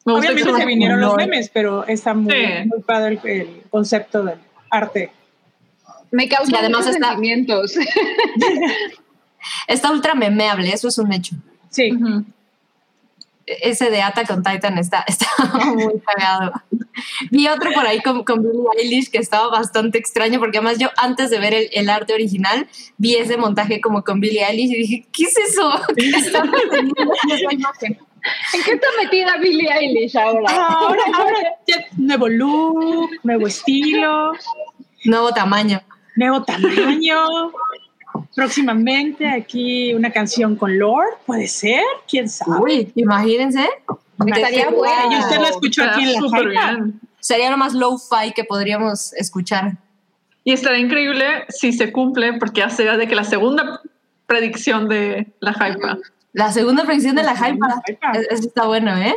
Me 0.05 0.13
Obviamente 0.13 0.45
se 0.55 0.67
vinieron 0.67 1.01
los 1.01 1.17
memes, 1.17 1.51
pero 1.53 1.85
está 1.87 2.15
muy, 2.15 2.33
Sí. 2.33 2.69
muy 2.69 2.81
padre 2.83 3.19
el, 3.25 3.31
el 3.31 3.63
concepto 3.71 4.23
del 4.23 4.39
arte. 4.71 5.11
Me 6.13 6.29
causa 6.29 6.53
Y 6.53 6.55
además 6.55 6.83
muchos 6.83 6.95
está- 6.95 7.09
sentimientos. 7.09 7.75
Está 9.67 9.91
ultra 9.91 10.15
memeable, 10.15 10.71
eso 10.73 10.89
es 10.89 10.99
un 10.99 11.13
hecho. 11.13 11.37
Sí. 11.71 11.93
Ujú. 11.93 12.25
Ese 13.47 13.91
de 13.91 14.03
Ata 14.03 14.25
con 14.25 14.43
Titan 14.43 14.77
está, 14.79 15.05
está 15.07 15.27
muy 15.75 16.01
cagado. 16.01 16.53
Vi 17.31 17.47
otro 17.47 17.71
por 17.73 17.87
ahí 17.87 18.01
con, 18.01 18.25
con 18.25 18.43
Billie 18.43 18.67
Eilish 18.79 19.11
que 19.11 19.19
estaba 19.19 19.49
bastante 19.49 19.99
extraño, 19.99 20.41
porque 20.41 20.59
además 20.59 20.79
yo 20.79 20.89
antes 20.97 21.31
de 21.31 21.39
ver 21.39 21.55
el, 21.55 21.69
el 21.73 21.89
arte 21.91 22.13
original 22.15 22.67
vi 22.97 23.15
ese 23.17 23.37
montaje 23.37 23.81
como 23.81 24.03
con 24.03 24.19
Billie 24.21 24.45
Eilish 24.45 24.73
y 24.73 24.77
dije, 24.79 25.07
¿qué 25.13 25.25
es 25.25 25.37
eso? 25.37 25.71
¿Qué 25.97 26.09
está 26.09 26.43
esa 27.35 27.53
imagen? 27.53 27.99
¿En 28.55 28.63
qué 28.65 28.73
está 28.73 28.87
metida 29.01 29.37
Billie 29.37 29.71
Eilish 29.73 30.17
ahora? 30.17 30.51
Ahora, 30.51 31.03
ahora 31.15 31.37
ya 31.69 31.77
nuevo 31.97 32.29
look, 32.29 33.11
nuevo 33.23 33.47
estilo, 33.47 34.33
Nuevo 35.05 35.31
tamaño. 35.33 35.81
nuevo 36.17 36.43
tamaño. 36.43 37.53
Próximamente 38.35 39.29
aquí 39.29 39.93
una 39.95 40.11
canción 40.11 40.57
con 40.57 40.79
Lord, 40.79 41.09
puede 41.27 41.49
ser, 41.49 41.83
quién 42.09 42.29
sabe. 42.29 42.61
Uy, 42.61 42.93
imagínense. 42.95 43.69
Estaría 44.27 44.71
bueno. 44.71 45.13
Y 45.13 45.19
usted 45.19 45.39
la 45.41 45.49
escuchó 45.49 45.83
Está 45.83 45.95
aquí 45.95 46.05
en 46.05 46.13
la 46.15 46.19
súper 46.21 46.49
Hypa. 46.53 46.71
bien. 46.73 47.01
Sería 47.21 47.51
lo 47.51 47.57
más 47.57 47.75
low-fi 47.75 48.33
que 48.35 48.45
podríamos 48.45 49.13
escuchar. 49.15 49.73
Y 50.45 50.53
estará 50.53 50.79
increíble 50.79 51.45
si 51.49 51.73
se 51.73 51.91
cumple, 51.93 52.35
porque 52.35 52.61
ya 52.61 52.71
será 52.71 52.97
de 52.97 53.09
que 53.09 53.15
la 53.17 53.25
segunda 53.25 53.81
predicción 54.27 54.89
de 54.89 55.27
la 55.41 55.53
hypa. 55.53 55.99
La 56.33 56.53
segunda 56.53 56.85
predicción 56.85 57.17
de 57.17 57.23
la 57.25 57.33
hypa. 57.35 57.83
Hypa. 57.89 58.13
Es- 58.13 58.27
Eso 58.31 58.49
está 58.49 58.67
bueno, 58.67 58.97
¿eh? 58.97 59.15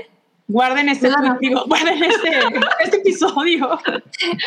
Guarden 0.47 0.89
este, 0.89 1.09
Claro. 1.09 1.37
tweet, 1.37 1.49
digo, 1.49 1.63
guarden 1.67 2.03
este, 2.03 2.29
este 2.83 2.97
episodio, 2.97 3.79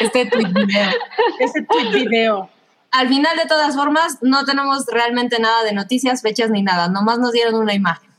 Este 0.01 0.27
tweet 0.27 0.49
video. 0.49 0.91
este 1.39 1.63
tweet 1.63 1.91
video. 2.05 2.51
Al 2.93 3.09
final, 3.09 3.37
de 3.37 3.47
todas 3.47 3.75
formas, 3.75 4.19
no 4.23 4.45
tenemos 4.45 4.85
realmente 4.87 5.39
nada 5.41 5.65
de 5.65 5.73
noticias, 5.73 6.23
fechas 6.23 6.51
ni 6.51 6.63
nada. 6.63 6.89
Nomás 6.89 7.19
nos 7.19 7.33
dieron 7.33 7.55
una 7.55 7.75
imagen. 7.75 8.11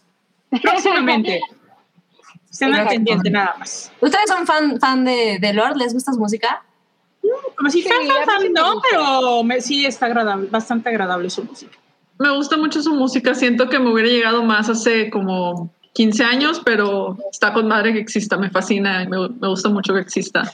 Próximamente. 0.62 1.42
Al 2.62 2.70
Exacto. 2.70 2.90
pendiente 2.90 3.30
nada 3.32 3.56
más. 3.58 3.92
¿Ustedes 4.00 4.26
son 4.28 4.46
fan, 4.46 4.80
fan 4.80 5.04
de, 5.06 5.38
de 5.40 5.54
Lord? 5.54 5.76
¿Les 5.78 5.94
gusta 5.94 6.12
su 6.14 6.20
música? 6.20 6.64
Como 7.58 7.70
si 7.70 7.82
Sí, 7.82 7.88
fan, 7.90 7.98
a 8.00 8.04
mí 8.04 8.10
fan, 8.10 8.26
fan, 8.26 8.42
sí 8.42 8.50
me 8.50 8.60
no, 8.60 8.74
gusta. 8.74 8.88
pero 8.92 9.44
me- 9.44 9.62
sí 9.62 9.86
está 9.86 10.06
agradable, 10.08 10.48
bastante 10.52 10.90
agradable 10.90 11.30
su 11.30 11.44
música. 11.44 11.78
Me 12.20 12.30
gusta 12.36 12.58
mucho 12.58 12.82
su 12.82 12.94
música, 12.94 13.34
siento 13.34 13.70
que 13.70 13.80
me 13.80 13.92
hubiera 13.92 14.10
llegado 14.10 14.44
más 14.44 14.70
hace 14.70 15.10
como 15.10 15.72
15 15.94 16.24
años, 16.24 16.62
pero 16.64 17.18
está 17.32 17.54
con 17.54 17.68
madre 17.68 17.94
que 17.94 18.00
exista, 18.00 18.38
me 18.38 18.52
fascina, 18.52 19.04
y 19.04 19.08
me, 19.08 19.30
me 19.30 19.48
gusta 19.48 19.70
mucho 19.70 19.94
que 19.94 20.02
exista. 20.02 20.54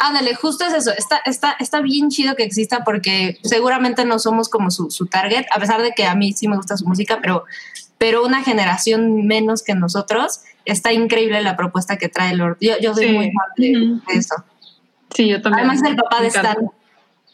Ándale, 0.00 0.34
justo 0.36 0.64
es 0.64 0.72
eso. 0.74 0.92
Está, 0.96 1.20
está, 1.26 1.56
está 1.58 1.80
bien 1.80 2.08
chido 2.08 2.36
que 2.36 2.44
exista 2.44 2.84
porque 2.84 3.38
seguramente 3.42 4.04
no 4.04 4.20
somos 4.20 4.48
como 4.48 4.70
su, 4.70 4.92
su 4.92 5.06
target, 5.06 5.44
a 5.52 5.58
pesar 5.58 5.82
de 5.82 5.90
que 5.90 6.06
a 6.06 6.14
mí 6.14 6.32
sí 6.32 6.46
me 6.46 6.56
gusta 6.56 6.76
su 6.76 6.86
música, 6.86 7.18
pero, 7.20 7.44
pero 7.98 8.24
una 8.24 8.44
generación 8.44 9.26
menos 9.26 9.62
que 9.62 9.74
nosotros. 9.74 10.40
Está 10.64 10.92
increíble 10.92 11.42
la 11.42 11.56
propuesta 11.56 11.96
que 11.96 12.08
trae 12.08 12.36
Lord. 12.36 12.58
Yo, 12.60 12.78
yo 12.80 12.94
soy 12.94 13.06
Sí. 13.06 13.12
muy 13.12 13.32
fan 13.32 14.00
de, 14.06 14.18
eso. 14.18 14.34
Sí, 15.16 15.26
yo 15.28 15.42
también. 15.42 15.66
Además 15.66 15.82
es 15.82 15.90
el 15.90 15.96
papá 15.96 16.20
de. 16.20 16.28
Stan. 16.28 16.56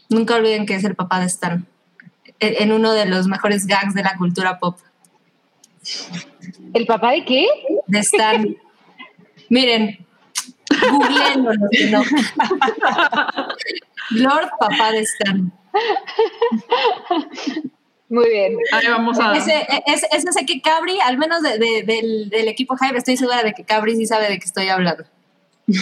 Nunca 0.09 0.37
olviden 0.37 0.65
que 0.65 0.75
es 0.77 0.85
el 0.85 0.95
papá 0.95 1.21
de 1.21 1.27
Stan. 1.27 1.67
En, 2.39 2.63
en 2.63 2.73
uno 2.73 2.93
de 2.93 3.07
los 3.07 3.27
mejores 3.27 3.67
gags 3.67 3.93
de 3.95 4.03
la 4.05 4.17
cultura 4.17 4.59
pop. 4.59 4.79
¿El 6.73 6.87
papá 6.87 7.11
de 7.13 7.25
qué? 7.25 7.47
De 7.89 7.99
Stan. 7.99 8.57
Miren, 9.51 10.04
googleenlo, 10.91 11.53
no. 11.91 12.03
Lord, 14.11 14.49
papá 14.59 14.93
de 14.93 15.01
Stan. 15.01 15.53
Muy 18.09 18.29
bien. 18.29 18.57
Ahí 18.73 18.87
vamos 18.89 19.19
a... 19.19 19.37
Ese, 19.37 19.67
ese, 19.87 20.07
ese 20.13 20.33
sé 20.33 20.47
que 20.47 20.61
Cabri, 20.61 21.01
al 21.01 21.17
menos 21.19 21.43
de- 21.43 21.59
de- 21.59 21.83
del, 21.85 22.29
del 22.31 22.49
equipo 22.49 22.77
Hype, 22.77 22.97
estoy 22.99 23.17
segura 23.17 23.43
de 23.43 23.53
que 23.55 23.65
Cabri 23.65 23.97
sí 23.97 24.07
sabe 24.07 24.29
de 24.29 24.39
qué 24.39 24.45
estoy 24.45 24.69
hablando. 24.69 25.05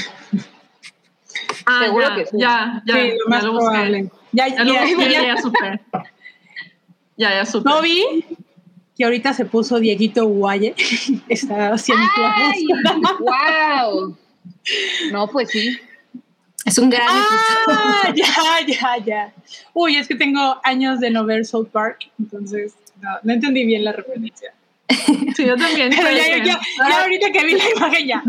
Ah, 1.65 1.81
Seguro 1.85 2.09
ya, 2.09 2.15
que 2.17 2.27
sí. 2.27 2.37
ya, 2.39 2.83
ya, 2.87 2.95
sí, 2.95 3.01
lo 3.01 3.07
ya 3.15 3.29
más 3.29 3.45
lo 3.45 3.53
busqué. 3.53 3.67
probable. 3.71 4.11
Ya, 4.33 4.49
Ya 4.49 4.65
lo 4.65 4.73
ya- 4.75 4.83
busqué, 4.85 5.11
ya- 5.13 5.23
ya, 5.27 5.37
supe. 5.41 5.81
Ya, 7.17 7.31
ya 7.35 7.47
supe. 7.47 7.71
no 7.71 7.81
vi 7.81 8.25
que 8.97 9.05
ahorita 9.05 9.33
se 9.33 9.45
puso 9.45 9.79
Dieguito 9.79 10.27
Guaye. 10.27 10.75
Está 11.29 11.73
haciendo 11.75 12.05
¡Ay! 12.17 12.67
¡Wow! 13.21 14.17
No, 15.11 15.27
pues 15.29 15.51
sí. 15.51 15.79
Es 16.65 16.79
un 16.79 16.91
gran 16.91 17.03
Ah, 17.09 18.13
ya, 18.15 18.27
ya, 18.67 18.97
ya. 19.05 19.33
Uy, 19.75 19.97
es 19.97 20.07
que 20.07 20.15
tengo 20.15 20.61
años 20.63 21.01
de 21.01 21.11
no 21.11 21.25
ver 21.25 21.45
South 21.45 21.69
Park, 21.73 21.99
entonces 22.21 22.75
no, 23.01 23.11
no 23.25 23.33
entendí 23.33 23.65
bien 23.65 23.85
la 23.85 23.93
referencia. 23.93 24.53
Sí, 25.37 25.47
yo 25.47 25.57
también. 25.57 25.91
Pero 25.91 26.11
ya, 26.11 26.25
que- 26.43 26.45
ya, 26.47 26.61
ya 26.89 27.01
ahorita 27.03 27.33
que 27.33 27.45
vi 27.47 27.53
la 27.55 27.65
imagen 27.75 28.07
ya. 28.07 28.23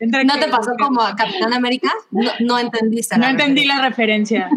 ¿No 0.00 0.38
te 0.38 0.48
pasó 0.48 0.72
como 0.78 1.02
a 1.02 1.14
Capitán 1.14 1.52
América? 1.52 1.92
No, 2.10 2.30
no 2.40 2.58
entendiste. 2.58 3.16
No 3.16 3.24
la 3.24 3.30
entendí 3.30 3.62
referencia. 3.64 3.76
la 3.76 3.88
referencia. 3.88 4.50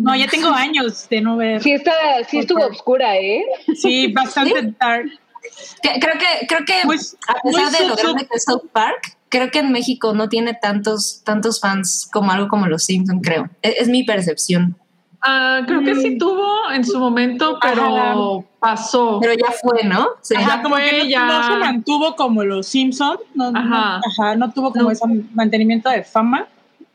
No, 0.00 0.14
ya 0.16 0.26
tengo 0.26 0.48
años 0.54 1.08
de 1.08 1.20
no 1.20 1.36
ver. 1.36 1.62
Sí, 1.62 1.72
está, 1.72 1.92
sí 2.28 2.38
estuvo 2.40 2.64
obscura, 2.66 3.16
¿eh? 3.16 3.44
Sí, 3.80 4.08
bastante 4.12 4.74
dark. 4.80 5.06
Que- 5.82 6.00
Creo 6.00 6.14
que, 6.18 6.46
creo 6.48 6.64
que 6.64 6.74
Muy- 6.84 6.96
a 7.28 7.34
pesar 7.42 7.70
muy 7.70 7.78
de 7.78 7.86
lo 7.88 7.96
grande 7.96 8.26
que 8.26 8.36
es 8.36 8.44
South 8.44 8.66
Park, 8.72 9.16
creo 9.36 9.50
que 9.50 9.58
en 9.58 9.72
México 9.72 10.14
no 10.14 10.28
tiene 10.28 10.54
tantos, 10.54 11.22
tantos 11.24 11.58
fans 11.60 12.08
como 12.12 12.30
algo 12.30 12.46
como 12.48 12.66
los 12.66 12.84
Simpsons, 12.84 13.20
creo. 13.22 13.48
Es, 13.62 13.80
es 13.82 13.88
mi 13.88 14.04
percepción. 14.04 14.76
Ah, 15.26 15.62
creo 15.66 15.82
que 15.82 15.94
sí 15.96 16.18
tuvo 16.18 16.70
en 16.70 16.84
su 16.84 16.98
momento, 16.98 17.58
pero 17.60 18.44
pasó. 18.60 19.18
Pero 19.20 19.32
ya 19.34 19.52
fue, 19.62 19.82
¿no? 19.84 20.06
Sí. 20.20 20.34
Ajá, 20.36 20.56
Ya 20.58 20.62
como 20.62 20.76
fue, 20.76 20.84
que 20.90 20.98
no, 20.98 21.04
ya. 21.06 21.26
no 21.26 21.46
se 21.46 21.56
mantuvo 21.58 22.14
como 22.14 22.44
los 22.44 22.66
Simpsons. 22.66 23.20
No, 23.34 23.50
no- 23.50 23.58
Ajá. 23.58 24.00
ajá, 24.06 24.36
no 24.36 24.52
tuvo 24.52 24.70
como 24.70 24.84
No. 24.84 24.90
ese 24.90 25.04
mantenimiento 25.32 25.88
de 25.90 26.04
fama. 26.04 26.46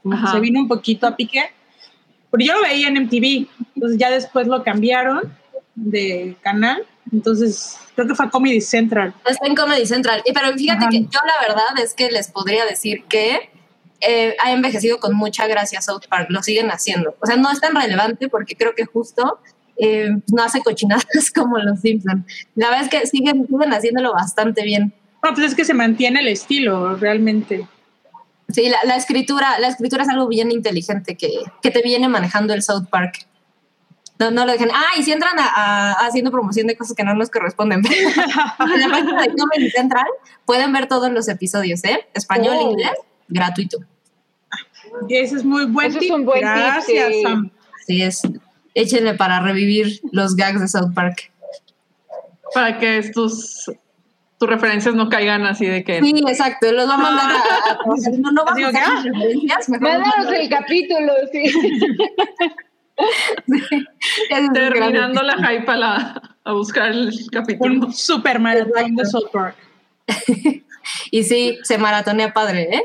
Como 0.03 0.15
que 0.15 0.21
Ajá. 0.23 0.31
se 0.33 0.39
vino 0.39 0.59
un 0.59 0.67
poquito 0.67 1.07
a 1.07 1.15
pique. 1.15 1.43
Pero 2.31 2.45
yo 2.45 2.53
lo 2.55 2.61
veía 2.61 2.87
en 2.87 2.97
MTV. 2.97 3.47
Entonces 3.75 3.97
ya 3.99 4.09
después 4.11 4.47
lo 4.47 4.63
cambiaron 4.63 5.21
de 5.75 6.37
canal. 6.41 6.83
Entonces 7.11 7.79
creo 7.99 8.07
que 8.07 8.15
fue 8.15 8.29
Comedy 8.29 8.61
Central. 8.61 9.13
Está 9.25 9.45
en 9.45 9.55
Comedy 9.55 9.85
Central. 9.85 10.21
Y, 10.25 10.31
pero 10.31 10.53
fíjate 10.53 10.83
Ajá. 10.83 10.89
que 10.89 11.01
yo 11.01 11.19
la 11.25 11.47
verdad 11.47 11.83
es 11.83 11.93
que 11.93 12.09
les 12.09 12.29
podría 12.29 12.65
decir 12.65 13.03
que 13.09 13.49
eh, 13.99 14.35
ha 14.41 14.53
envejecido 14.53 14.99
con 14.99 15.15
mucha 15.15 15.47
gracia 15.47 15.81
South 15.81 16.03
Park. 16.09 16.27
Lo 16.29 16.41
siguen 16.41 16.69
haciendo. 16.69 17.15
O 17.19 17.25
sea, 17.25 17.35
no 17.35 17.51
es 17.51 17.59
tan 17.59 17.75
relevante 17.75 18.29
porque 18.29 18.55
creo 18.55 18.73
que 18.73 18.85
justo 18.85 19.39
eh, 19.77 20.11
no 20.31 20.43
hace 20.43 20.61
cochinadas 20.61 21.05
como 21.35 21.57
los 21.57 21.81
Simpsons. 21.81 22.25
La 22.55 22.69
verdad 22.69 22.85
es 22.85 22.89
que 22.89 23.07
siguen, 23.07 23.45
siguen 23.47 23.73
haciéndolo 23.73 24.13
bastante 24.13 24.63
bien. 24.63 24.93
No, 25.21 25.33
pues 25.33 25.47
es 25.47 25.55
que 25.55 25.65
se 25.65 25.73
mantiene 25.73 26.21
el 26.21 26.29
estilo 26.29 26.95
realmente. 26.95 27.67
Sí, 28.47 28.69
la, 28.69 28.77
la 28.85 28.95
escritura, 28.95 29.59
la 29.59 29.67
escritura 29.67 30.03
es 30.03 30.09
algo 30.09 30.27
bien 30.27 30.51
inteligente 30.51 31.15
que, 31.15 31.31
que 31.61 31.69
te 31.69 31.81
viene 31.81 32.07
manejando 32.07 32.53
el 32.53 32.63
South 32.63 32.85
Park. 32.89 33.27
No, 34.19 34.31
no 34.31 34.45
lo 34.45 34.51
dejen. 34.51 34.69
Ah, 34.73 34.97
y 34.97 35.03
si 35.03 35.11
entran 35.13 35.39
a, 35.39 35.45
a- 35.47 35.91
haciendo 36.07 36.29
promoción 36.29 36.67
de 36.67 36.75
cosas 36.75 36.93
que 36.95 37.03
no 37.03 37.13
nos 37.15 37.29
corresponden. 37.29 37.81
en 37.89 38.79
la 38.81 38.87
página 38.89 39.21
de 39.23 39.29
Comedy 39.35 39.69
Central 39.71 40.05
pueden 40.45 40.73
ver 40.73 40.87
todos 40.87 41.09
los 41.11 41.27
episodios, 41.29 41.83
¿eh? 41.85 42.05
Español, 42.13 42.55
Oh. 42.59 42.71
inglés, 42.71 42.91
gratuito. 43.29 43.77
Y 45.07 45.15
ese 45.17 45.37
es 45.37 45.45
muy 45.45 45.65
buen 45.67 45.87
Ese 45.87 46.05
es 46.05 46.11
un 46.11 46.25
buen 46.25 46.39
tip, 46.41 46.49
Gracias, 46.49 47.07
sí. 47.13 47.21
Sam. 47.23 47.51
Así 47.81 48.01
es. 48.03 48.21
Échenle 48.73 49.13
para 49.13 49.39
revivir 49.39 49.99
los 50.11 50.35
gags 50.35 50.59
de 50.59 50.67
South 50.67 50.93
Park. 50.93 51.31
Para 52.53 52.77
que 52.79 53.09
tus, 53.13 53.71
tus 54.37 54.49
referencias 54.49 54.95
no 54.95 55.07
caigan 55.09 55.45
así 55.45 55.65
de 55.65 55.83
que... 55.83 56.01
Sí, 56.01 56.23
exacto. 56.27 56.71
Los 56.71 56.89
va 56.89 56.95
a 56.95 56.97
mandar 56.97 57.31
a. 57.31 57.35
a- 57.35 57.71
a- 57.73 58.17
no, 58.17 58.31
no 58.31 58.43
vamos 58.43 58.63
a 58.63 58.67
hacer 58.67 58.81
¿qué? 59.03 59.09
referencias. 59.11 59.69
mejor 59.69 59.89
mándanos- 59.91 60.33
el 60.33 60.49
capítulo, 60.49 61.13
sí. 61.31 61.43
Terminando 64.53 65.21
la 65.23 65.35
hype 65.37 65.71
a, 65.71 65.75
la, 65.75 66.35
a 66.43 66.53
buscar 66.53 66.89
el 66.91 67.13
capítulo. 67.31 67.87
Un 67.87 67.93
super 67.93 68.39
maratón 68.39 68.95
de 68.95 69.05
South 69.05 69.29
Park. 69.31 69.55
Y 71.11 71.23
sí, 71.23 71.59
se 71.63 71.77
maratonea 71.77 72.33
padre, 72.33 72.75
¿eh? 72.75 72.83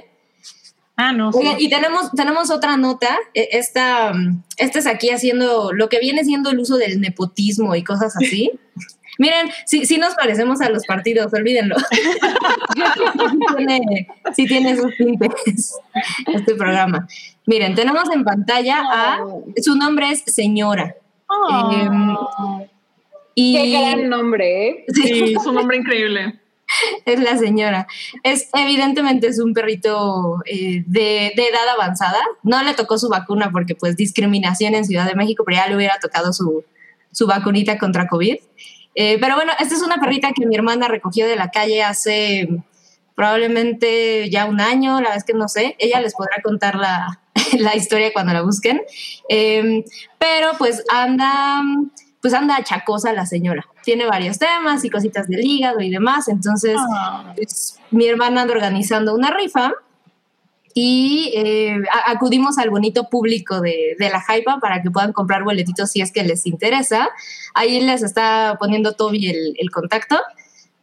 Ah, 0.97 1.13
no. 1.13 1.33
sí. 1.33 1.39
Oigan, 1.39 1.57
y 1.59 1.71
tenemos, 1.71 2.11
tenemos 2.13 2.51
otra 2.51 2.77
nota. 2.77 3.17
E- 3.33 3.49
Esta, 3.53 4.13
esta 4.59 4.79
es 4.79 4.87
aquí 4.87 5.09
haciendo 5.11 5.73
lo 5.73 5.89
que 5.89 6.01
viene 6.01 6.23
siendo 6.23 6.51
el 6.51 6.59
uso 6.59 6.77
del 6.77 7.01
nepotismo 7.01 7.75
y 7.75 7.83
cosas 7.83 8.15
así. 8.17 8.51
Miren, 9.19 9.51
sí, 9.67 9.87
sí 9.87 9.99
nos 9.99 10.15
parecemos 10.15 10.61
a 10.61 10.71
los 10.71 10.85
partidos, 10.87 11.33
olvídenlo. 11.33 11.77
sí, 11.79 12.03
tiene, 13.57 14.09
sí 14.35 14.47
tiene 14.47 14.71
esos 14.73 14.93
tintes 14.97 15.79
este 16.27 16.55
programa. 16.55 17.07
Miren, 17.47 17.75
tenemos 17.75 18.11
en 18.13 18.25
pantalla 18.25 18.83
a, 18.91 19.19
su 19.63 19.77
nombre 19.77 20.11
es 20.11 20.23
Señora. 20.27 20.97
Ah. 21.29 22.61
Y 23.35 23.57
Qué 23.57 23.79
gran 23.79 24.09
nombre, 24.09 24.69
¿eh? 24.69 24.85
Sí, 24.93 25.35
es 25.37 25.47
un 25.47 25.55
nombre 25.57 25.77
increíble. 25.77 26.41
es 27.05 27.21
la 27.21 27.37
señora. 27.37 27.87
Es 28.23 28.49
evidentemente 28.55 29.27
es 29.27 29.41
un 29.41 29.53
perrito 29.53 30.41
eh, 30.47 30.85
de, 30.87 31.33
de 31.37 31.49
edad 31.49 31.69
avanzada. 31.75 32.21
No 32.43 32.63
le 32.63 32.75
tocó 32.75 32.99
su 32.99 33.09
vacuna 33.09 33.51
porque 33.53 33.75
pues 33.75 33.97
discriminación 33.97 34.75
en 34.75 34.85
Ciudad 34.85 35.07
de 35.07 35.15
México, 35.15 35.45
pero 35.45 35.59
ya 35.59 35.69
le 35.69 35.77
hubiera 35.77 35.99
tocado 36.01 36.33
su, 36.33 36.65
su 37.11 37.27
vacunita 37.27 37.79
contra 37.79 38.07
COVID. 38.07 38.37
Eh, 38.95 39.19
pero 39.21 39.35
bueno, 39.35 39.53
esta 39.59 39.75
es 39.75 39.83
una 39.83 39.97
perrita 39.97 40.33
que 40.33 40.47
mi 40.47 40.55
hermana 40.57 40.89
recogió 40.89 41.27
de 41.27 41.37
la 41.37 41.51
calle 41.51 41.83
hace 41.83 42.49
probablemente 43.15 44.29
ya 44.31 44.45
un 44.47 44.61
año, 44.61 44.95
la 44.97 45.01
verdad 45.03 45.17
es 45.19 45.25
que 45.25 45.35
no 45.35 45.49
sé. 45.49 45.77
Ella 45.79 46.01
les 46.01 46.15
podrá 46.15 46.37
contar 46.43 46.77
la, 46.77 47.21
la 47.59 47.75
historia 47.77 48.13
cuando 48.13 48.33
la 48.33 48.43
busquen. 48.43 48.83
Eh, 49.29 49.85
pero 50.19 50.53
pues 50.59 50.85
anda, 50.93 51.63
pues 52.21 52.35
anda 52.35 52.57
achacosa 52.57 53.13
la 53.13 53.27
señora. 53.27 53.65
Tiene 53.83 54.07
varios 54.07 54.39
temas 54.39 54.85
y 54.85 54.91
cositas 54.91 55.29
del 55.29 55.45
hígado 55.45 55.81
y 55.81 55.91
demás. 55.91 56.29
Entonces, 56.29 56.77
Ah. 56.97 57.33
pues, 57.37 57.79
mi 57.91 58.07
hermana 58.07 58.43
anda 58.43 58.55
organizando 58.55 59.15
una 59.15 59.31
rifa 59.31 59.73
y 60.77 61.33
eh, 61.37 61.81
acudimos 62.07 62.59
al 62.59 62.69
bonito 62.69 63.09
público 63.09 63.61
de, 63.61 63.95
de 63.97 64.11
la 64.11 64.21
Jaipa 64.21 64.59
para 64.59 64.83
que 64.83 64.91
puedan 64.91 65.13
comprar 65.13 65.45
boletitos 65.45 65.93
si 65.93 66.01
es 66.01 66.11
que 66.11 66.25
les 66.25 66.47
interesa. 66.47 67.11
Ahí 67.55 67.81
les 67.81 68.03
está 68.03 68.57
poniendo 68.59 68.95
Toby 68.95 69.29
el, 69.29 69.55
el 69.57 69.71
contacto. 69.71 70.21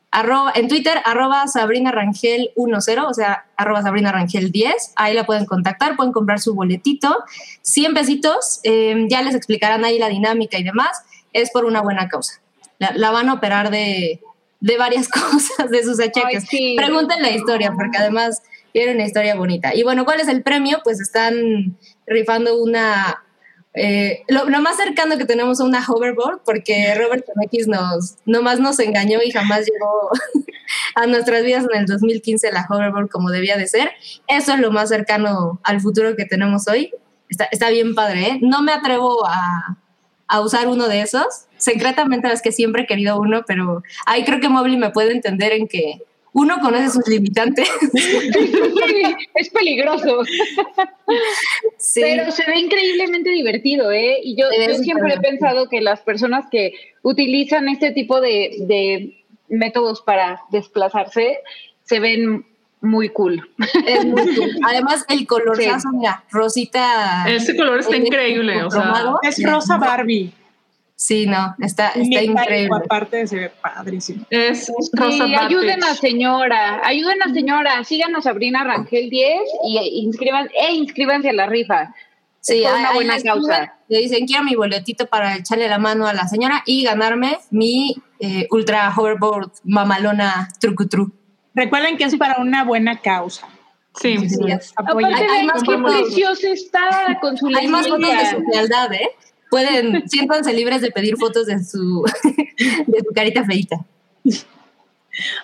Arroba, 0.10 0.54
en 0.56 0.70
Twitter, 0.70 1.02
arroba 1.04 1.46
Sabrina 1.48 1.92
Rangel 1.92 2.52
10, 2.56 3.00
o 3.08 3.14
sea, 3.14 3.46
arroba 3.58 3.82
Sabrina 3.82 4.14
Rangel 4.14 4.52
10. 4.52 4.94
Ahí 4.96 5.14
la 5.14 5.26
pueden 5.26 5.46
contactar, 5.46 5.98
pueden 5.98 6.14
comprar 6.14 6.40
su 6.40 6.56
boletito. 6.56 7.24
100 7.62 7.94
pesitos, 7.94 8.62
eh, 8.64 9.08
ya 9.10 9.22
les 9.22 9.36
explicarán 9.36 9.84
ahí 9.84 10.00
la 10.00 10.08
dinámica 10.08 10.58
y 10.58 10.64
demás. 10.64 11.04
Es 11.34 11.52
por 11.52 11.66
una 11.66 11.82
buena 11.82 12.08
causa. 12.08 12.42
La, 12.80 12.94
la 12.96 13.12
van 13.12 13.28
a 13.28 13.34
operar 13.34 13.72
de, 13.72 14.22
de 14.62 14.78
varias 14.78 15.10
cosas, 15.10 15.70
de 15.70 15.84
sus 15.84 16.00
achaques. 16.00 16.44
Ay, 16.44 16.48
sí. 16.50 16.76
Pregunten 16.78 17.22
la 17.22 17.32
historia, 17.32 17.74
porque 17.74 17.98
además 17.98 18.42
tiene 18.74 18.94
una 18.94 19.06
historia 19.06 19.36
bonita. 19.36 19.74
Y 19.76 19.84
bueno, 19.84 20.06
¿cuál 20.06 20.20
es 20.22 20.28
el 20.28 20.44
premio? 20.44 20.80
Pues 20.84 21.00
están 21.02 21.78
rifando 22.08 22.58
una. 22.62 23.24
eh, 23.74 24.24
lo, 24.28 24.46
lo 24.50 24.60
más 24.62 24.78
cercano 24.78 25.18
que 25.18 25.26
tenemos 25.26 25.60
a 25.62 25.64
una 25.64 25.84
hoverboard, 25.88 26.42
porque 26.44 26.94
Robert 26.96 27.26
X 27.44 27.68
nos 27.68 28.16
nomás 28.26 28.60
nos 28.60 28.80
engañó 28.80 29.20
y 29.24 29.32
jamás 29.32 29.66
llegó 29.66 30.10
a 30.96 31.06
nuestras 31.08 31.44
vidas 31.44 31.66
en 31.72 31.80
el 31.80 31.86
2015 31.86 32.52
la 32.52 32.66
hoverboard 32.70 33.10
como 33.10 33.30
debía 33.30 33.58
de 33.58 33.68
ser. 33.68 33.92
Eso 34.28 34.54
es 34.54 34.60
lo 34.60 34.72
más 34.72 34.90
cercano 34.90 35.60
al 35.64 35.80
futuro 35.82 36.16
que 36.16 36.26
tenemos 36.26 36.68
hoy. 36.68 36.92
Está, 37.30 37.46
está 37.52 37.70
bien 37.70 37.96
padre, 37.96 38.28
¿eh? 38.28 38.40
No 38.42 38.62
me 38.62 38.74
atrevo 38.74 39.26
a, 39.26 39.78
a 40.28 40.42
usar 40.42 40.68
uno 40.68 40.90
de 40.90 41.02
esos. 41.02 41.26
Secretamente 41.58 42.32
es 42.32 42.42
que 42.42 42.52
siempre 42.52 42.84
he 42.84 42.88
querido 42.88 43.18
uno, 43.20 43.44
pero 43.48 43.84
ahí 44.06 44.26
creo 44.26 44.40
que 44.42 44.50
Mobley 44.50 44.76
me 44.76 44.90
puede 44.90 45.14
entender 45.14 45.54
en 45.54 45.68
que 45.70 46.02
uno 46.34 46.60
conoce 46.62 46.90
sus 46.90 47.08
limitantes. 47.08 47.68
es 49.36 49.50
peligroso. 49.50 50.24
Sí. 51.78 52.02
Pero 52.02 52.32
se 52.32 52.46
ve 52.46 52.60
increíblemente 52.60 53.30
divertido, 53.30 53.92
¿eh? 53.92 54.20
Y 54.24 54.36
yo, 54.36 54.46
siempre 54.82 55.14
he 55.14 55.20
pensado 55.20 55.68
que 55.68 55.82
las 55.82 56.02
personas 56.02 56.46
que 56.50 56.74
utilizan 57.02 57.68
este 57.68 57.92
tipo 57.92 58.22
de, 58.22 58.56
de 58.62 59.24
métodos 59.50 60.02
para 60.02 60.42
desplazarse 60.52 61.40
se 61.84 62.00
ven 62.00 62.46
muy 62.80 63.10
cool. 63.10 63.48
Es 63.86 64.06
muy 64.06 64.36
cool. 64.36 64.52
Además, 64.64 65.06
el 65.10 65.28
colorzazo, 65.28 65.90
mira, 65.94 66.24
rosita. 66.32 67.26
Ese 67.28 67.56
color 67.56 67.80
está 67.80 67.96
eh, 67.96 68.00
increíble, 68.00 68.64
o 68.64 68.72
sea. 68.72 69.16
Es 69.22 69.44
Rosa 69.44 69.78
Barbie. 69.78 70.34
Sí, 71.02 71.26
no, 71.26 71.56
está, 71.58 71.90
está 71.96 72.22
increíble. 72.22 72.78
Aparte 72.86 73.26
se 73.26 73.36
ve 73.36 73.50
padrísimo. 73.50 74.24
es 74.30 74.72
Rosa 74.94 75.26
Sí, 75.26 75.34
ayuden 75.34 75.84
a 75.84 75.96
señora, 75.96 76.80
ayuden 76.84 77.24
a 77.24 77.34
señora, 77.34 77.84
sigan 77.84 78.16
a 78.16 78.22
Sabrina 78.22 78.64
Rangel 78.64 79.10
10 79.10 79.40
y 79.66 79.78
e 79.80 79.88
inscriban, 79.96 80.48
e 80.54 80.74
inscríbanse 80.76 81.32
a 81.32 81.34
la 81.34 81.48
rifa. 81.48 81.96
Sí, 82.42 82.62
por 82.62 82.76
una 82.76 82.94
buena 82.94 83.20
causa. 83.20 83.80
Le 83.88 83.98
dicen, 83.98 84.28
quiero 84.28 84.44
mi 84.44 84.54
boletito 84.54 85.08
para 85.08 85.38
echarle 85.38 85.68
la 85.68 85.80
mano 85.80 86.06
a 86.06 86.14
la 86.14 86.28
señora 86.28 86.62
y 86.68 86.84
ganarme 86.84 87.40
mi 87.50 87.96
eh, 88.20 88.46
ultra 88.52 88.94
hoverboard 88.96 89.54
mamalona 89.64 90.50
trucutru. 90.60 91.12
Recuerden 91.56 91.98
que 91.98 92.04
es 92.04 92.16
para 92.16 92.40
una 92.40 92.64
buena 92.64 93.00
causa. 93.00 93.48
Sí, 93.96 94.30
Sí, 94.30 94.38
es. 94.48 94.72
Apoyen. 94.76 95.16
Aparte, 95.16 95.32
Hay 95.32 95.38
ven 95.40 95.46
más 95.48 95.64
qué 95.64 95.78
preciosa 95.80 96.48
está 96.50 97.18
con 97.20 97.36
su 97.38 97.48
Hay 97.48 97.68
más 97.68 97.88
fotos 97.88 98.08
de 98.08 98.26
su 98.30 98.44
fealdad, 98.52 98.94
¿eh? 98.94 99.10
Pueden, 99.52 100.08
siéntanse 100.10 100.52
libres 100.54 100.82
de 100.82 100.90
pedir 100.92 101.16
fotos 101.18 101.46
de 101.46 101.64
su, 101.64 102.04
de 102.88 103.00
su 103.00 103.14
carita 103.14 103.46
feita. 103.46 103.78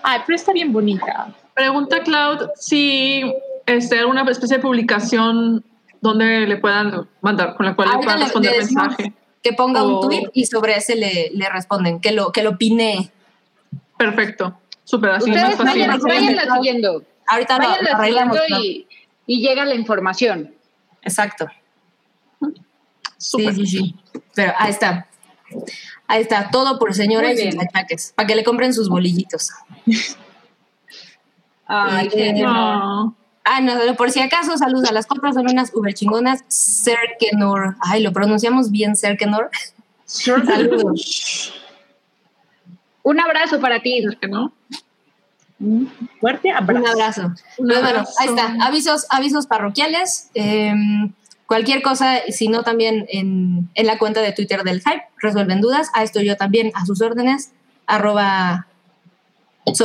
Ay, 0.01 0.21
pero 0.25 0.35
está 0.35 0.53
bien 0.53 0.71
bonita. 0.73 1.35
Pregunta 1.53 2.01
Cloud 2.01 2.49
si 2.55 3.21
este, 3.65 3.99
alguna 3.99 4.23
especie 4.31 4.57
de 4.57 4.63
publicación 4.63 5.63
donde 6.01 6.47
le 6.47 6.57
puedan 6.57 7.07
mandar, 7.21 7.55
con 7.55 7.65
la 7.65 7.75
cual 7.75 7.89
le 7.89 7.97
puedan 7.97 8.19
responder 8.21 8.51
le 8.53 8.57
mensaje. 8.59 9.13
Que 9.43 9.53
ponga 9.53 9.83
O- 9.83 9.95
un 9.99 10.07
tweet 10.09 10.29
y 10.33 10.45
sobre 10.45 10.75
ese 10.77 10.95
le, 10.95 11.29
le 11.33 11.49
responden, 11.49 11.99
que 11.99 12.11
lo, 12.11 12.31
que 12.31 12.43
lo 12.43 12.57
pinee. 12.57 13.11
Perfecto, 13.97 14.57
súper 14.83 15.09
así, 15.11 15.29
más 15.31 15.39
Ustedes 15.41 15.57
fácil. 15.57 15.81
vayan, 15.87 15.99
váyanla 15.99 16.55
siguiendo, 16.55 17.03
Ahorita 17.27 17.57
lo, 17.57 17.67
váyanla 17.67 17.89
lo 17.91 17.97
arreglamos. 17.97 18.37
siguiendo 18.37 18.57
¿no? 18.59 18.63
y, 18.65 18.87
y 19.25 19.41
llega 19.41 19.65
la 19.65 19.75
información. 19.75 20.53
Exacto. 21.01 21.47
Sí, 23.17 23.29
Súper. 23.29 23.55
sí, 23.55 23.67
sí. 23.67 23.95
Pero 24.35 24.53
ahí 24.57 24.71
está. 24.71 25.07
Ahí 26.07 26.21
está, 26.21 26.49
todo 26.51 26.77
por 26.79 26.93
señora 26.93 27.31
y 27.33 27.51
sus 27.51 27.55
para 28.15 28.27
que 28.27 28.35
le 28.35 28.43
compren 28.43 28.73
sus 28.73 28.89
bolillitos. 28.89 29.51
Ay, 31.67 32.07
Eh, 32.07 32.09
qué 32.09 32.33
No. 32.33 33.15
Ah, 33.49 33.61
no, 33.61 33.75
pero 33.77 33.95
por 33.95 34.11
si 34.11 34.19
acaso, 34.19 34.57
saludos 34.57 34.89
a 34.89 34.93
las 34.93 35.05
cuatro 35.05 35.31
son 35.31 35.49
unas 35.49 35.73
uber 35.73 35.93
chingonas. 35.93 36.43
Serkenor. 36.49 37.77
Ay, 37.79 38.03
lo 38.03 38.11
pronunciamos 38.11 38.71
bien, 38.71 38.95
Serkenor. 38.97 39.49
Saludos. 40.05 41.53
Un 43.03 43.19
abrazo 43.21 43.61
para 43.61 43.81
ti. 43.81 43.99
¿Es 43.99 44.17
que 44.17 44.27
no? 44.27 44.51
Fuerte 46.19 46.51
abrazo. 46.51 46.81
Un 46.81 46.87
abrazo. 46.87 47.21
Un 47.57 47.67
Pues 47.67 47.81
bueno, 47.81 48.05
ahí 48.19 48.27
está. 48.27 48.55
Avisos, 48.65 49.05
avisos 49.09 49.47
parroquiales. 49.47 50.29
Em, 50.33 51.13
cualquier 51.47 51.81
cosa, 51.81 52.19
si 52.29 52.49
no 52.49 52.63
también 52.63 53.07
en, 53.09 53.69
la 53.75 53.97
cuenta 53.97 54.21
de 54.21 54.33
Twitter 54.33 54.63
del 54.63 54.81
Hype, 54.81 55.03
resuelven 55.17 55.61
dudas. 55.61 55.89
A 55.93 56.03
esto 56.03 56.21
yo 56.21 56.37
también 56.37 56.71
a 56.75 56.85
sus 56.85 57.01
órdenes. 57.01 57.51
Arroba 57.87 58.66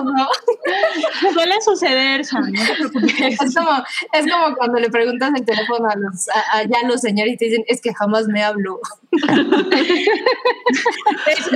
oso. 0.00 0.28
Suele 1.32 1.60
suceder, 1.60 2.24
Sam, 2.24 2.52
no 2.52 2.62
te 2.64 2.74
preocupes. 2.74 3.40
Es 3.40 3.54
como, 3.54 3.70
es 4.12 4.32
como 4.32 4.56
cuando 4.56 4.78
le 4.80 4.90
preguntas 4.90 5.30
el 5.36 5.44
teléfono 5.44 5.88
a 5.88 5.96
los, 5.96 6.28
a, 6.28 6.58
a 6.58 6.62
ya 6.64 6.86
los 6.86 7.00
señores 7.00 7.34
y 7.34 7.36
te 7.36 7.44
dicen, 7.46 7.64
es 7.68 7.80
que 7.80 7.94
jamás 7.94 8.26
me 8.28 8.42
hablo. 8.42 8.80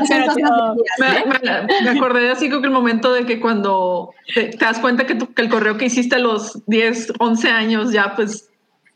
Pero, 0.09 0.33
pero, 0.35 0.75
Me, 0.99 1.25
me- 1.65 1.83
me 1.83 1.91
acordé 1.99 2.31
así 2.31 2.49
como 2.49 2.61
que 2.63 2.67
el 2.69 2.73
momento 2.73 3.13
de 3.13 3.27
que 3.27 3.41
cuando 3.41 4.13
te, 4.35 4.45
te 4.45 4.65
das 4.65 4.79
cuenta 4.79 5.07
que, 5.07 5.15
tu- 5.15 5.33
que 5.35 5.43
el 5.43 5.49
correo 5.49 5.77
que 5.77 5.87
hiciste 5.87 6.17
a 6.17 6.19
los 6.19 6.65
10, 6.67 7.15
11 7.19 7.49
años 7.51 7.93
ya 7.93 8.15
pues 8.15 8.50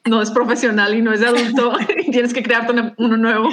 no 0.06 0.20
es 0.20 0.30
profesional 0.30 0.94
y 0.94 1.00
no 1.02 1.12
es 1.12 1.20
de 1.20 1.28
adulto 1.28 1.72
y 1.98 2.10
tienes 2.10 2.34
que 2.34 2.42
crearte 2.42 2.72
una- 2.72 2.94
uno 2.98 3.16
nuevo. 3.16 3.48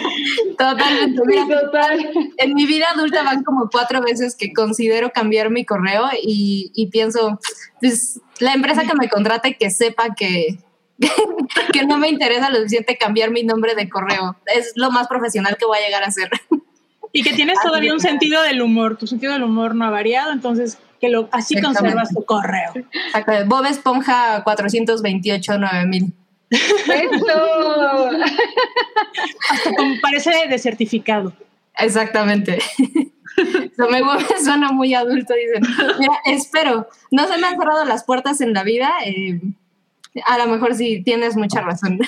Totalmente. 0.58 1.22
Mira, 1.26 1.46
Total. 1.62 2.10
en 2.38 2.54
mi 2.54 2.66
vida 2.66 2.88
adulta 2.94 3.24
van 3.24 3.44
como 3.44 3.70
cuatro 3.70 4.02
veces 4.02 4.36
que 4.36 4.52
considero 4.54 5.12
cambiar 5.12 5.50
mi 5.50 5.66
correo 5.66 6.10
y, 6.22 6.72
y 6.76 6.88
pienso, 6.88 7.40
pues 7.80 8.20
la 8.40 8.54
empresa 8.54 8.84
que 8.84 8.94
me 8.96 9.08
contrate 9.10 9.56
que 9.56 9.70
sepa 9.70 10.14
que, 10.16 10.60
que 11.74 11.86
no 11.86 11.98
me 11.98 12.10
interesa 12.10 12.50
lo 12.50 12.58
suficiente 12.58 12.98
cambiar 12.98 13.32
mi 13.32 13.44
nombre 13.44 13.76
de 13.76 13.90
correo. 13.90 14.36
Es 14.54 14.74
lo 14.76 14.92
más 14.92 15.08
profesional 15.08 15.56
que 15.58 15.66
voy 15.66 15.78
a 15.78 15.86
llegar 15.86 16.04
a 16.04 16.12
ser. 16.12 16.30
y 17.14 17.24
que 17.24 17.34
tienes 17.34 17.60
todavía 17.64 17.94
un 17.94 18.00
sentido 18.02 18.42
del 18.44 18.62
humor. 18.62 18.98
Tu 18.98 19.08
sentido 19.08 19.34
del 19.34 19.44
humor 19.44 19.74
no 19.76 19.86
ha 19.86 19.90
variado, 19.90 20.32
entonces 20.32 20.78
que 21.00 21.10
lo, 21.10 21.30
así 21.32 21.60
conservas 21.62 22.10
tu 22.14 22.24
correo. 22.26 22.74
Bob 23.48 23.66
Esponja 23.66 24.44
428 24.44 25.58
9000. 25.58 26.14
Eso. 26.52 28.10
Hasta 29.50 29.76
como 29.76 29.96
parece 30.02 30.32
de 30.50 30.60
certificado. 30.60 31.34
Exactamente. 31.78 32.60
me, 33.78 34.04
me 34.04 34.40
suena 34.44 34.72
muy 34.72 34.94
adulto, 34.94 35.34
dicen. 35.34 35.64
Mira, 36.00 36.14
espero, 36.26 36.88
no 37.10 37.28
se 37.28 37.38
me 37.38 37.48
han 37.48 37.58
cerrado 37.58 37.86
las 37.86 38.04
puertas 38.04 38.42
en 38.42 38.54
la 38.54 38.64
vida. 38.64 38.92
eh, 39.06 39.40
a 40.26 40.38
lo 40.38 40.48
mejor 40.48 40.76
sí 40.76 41.02
tienes 41.04 41.38
mucha 41.38 41.62
razón. 41.62 42.00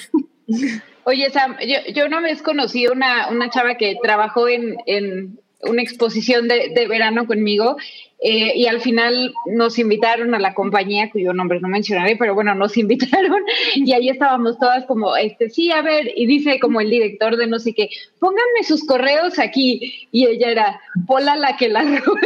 Oye, 1.06 1.30
Sam, 1.32 1.58
yo, 1.60 1.78
yo 1.94 2.06
una 2.06 2.22
vez 2.22 2.42
conocí 2.42 2.88
una, 2.88 3.30
una 3.30 3.50
chava 3.50 3.76
que 3.76 3.96
trabajó 4.02 4.48
en, 4.48 4.78
en 4.86 5.40
una 5.62 5.82
exposición 5.82 6.48
de, 6.48 6.70
de 6.74 6.88
verano 6.88 7.26
conmigo 7.26 7.78
eh, 8.26 8.54
y 8.56 8.68
al 8.68 8.80
final 8.80 9.34
nos 9.48 9.78
invitaron 9.78 10.34
a 10.34 10.40
la 10.40 10.54
compañía, 10.54 11.10
cuyo 11.12 11.34
nombre 11.34 11.60
no 11.60 11.68
mencionaré, 11.68 12.16
pero 12.16 12.34
bueno, 12.34 12.56
nos 12.56 12.78
invitaron 12.78 13.44
y 13.76 13.92
ahí 13.92 14.10
estábamos 14.10 14.58
todas 14.58 14.86
como, 14.86 15.16
este, 15.18 15.50
sí, 15.50 15.72
a 15.72 15.82
ver, 15.82 16.10
y 16.16 16.26
dice 16.26 16.58
como 16.60 16.80
el 16.80 16.90
director 16.90 17.36
de 17.36 17.48
no 17.48 17.60
sé 17.60 17.74
qué, 17.74 17.90
pónganme 18.20 18.64
sus 18.66 18.86
correos 18.86 19.40
aquí. 19.40 20.08
Y 20.12 20.26
ella 20.26 20.52
era, 20.52 20.82
Pola 21.06 21.36
la 21.36 21.58
que 21.58 21.68
la 21.68 21.82
rola. 21.82 22.22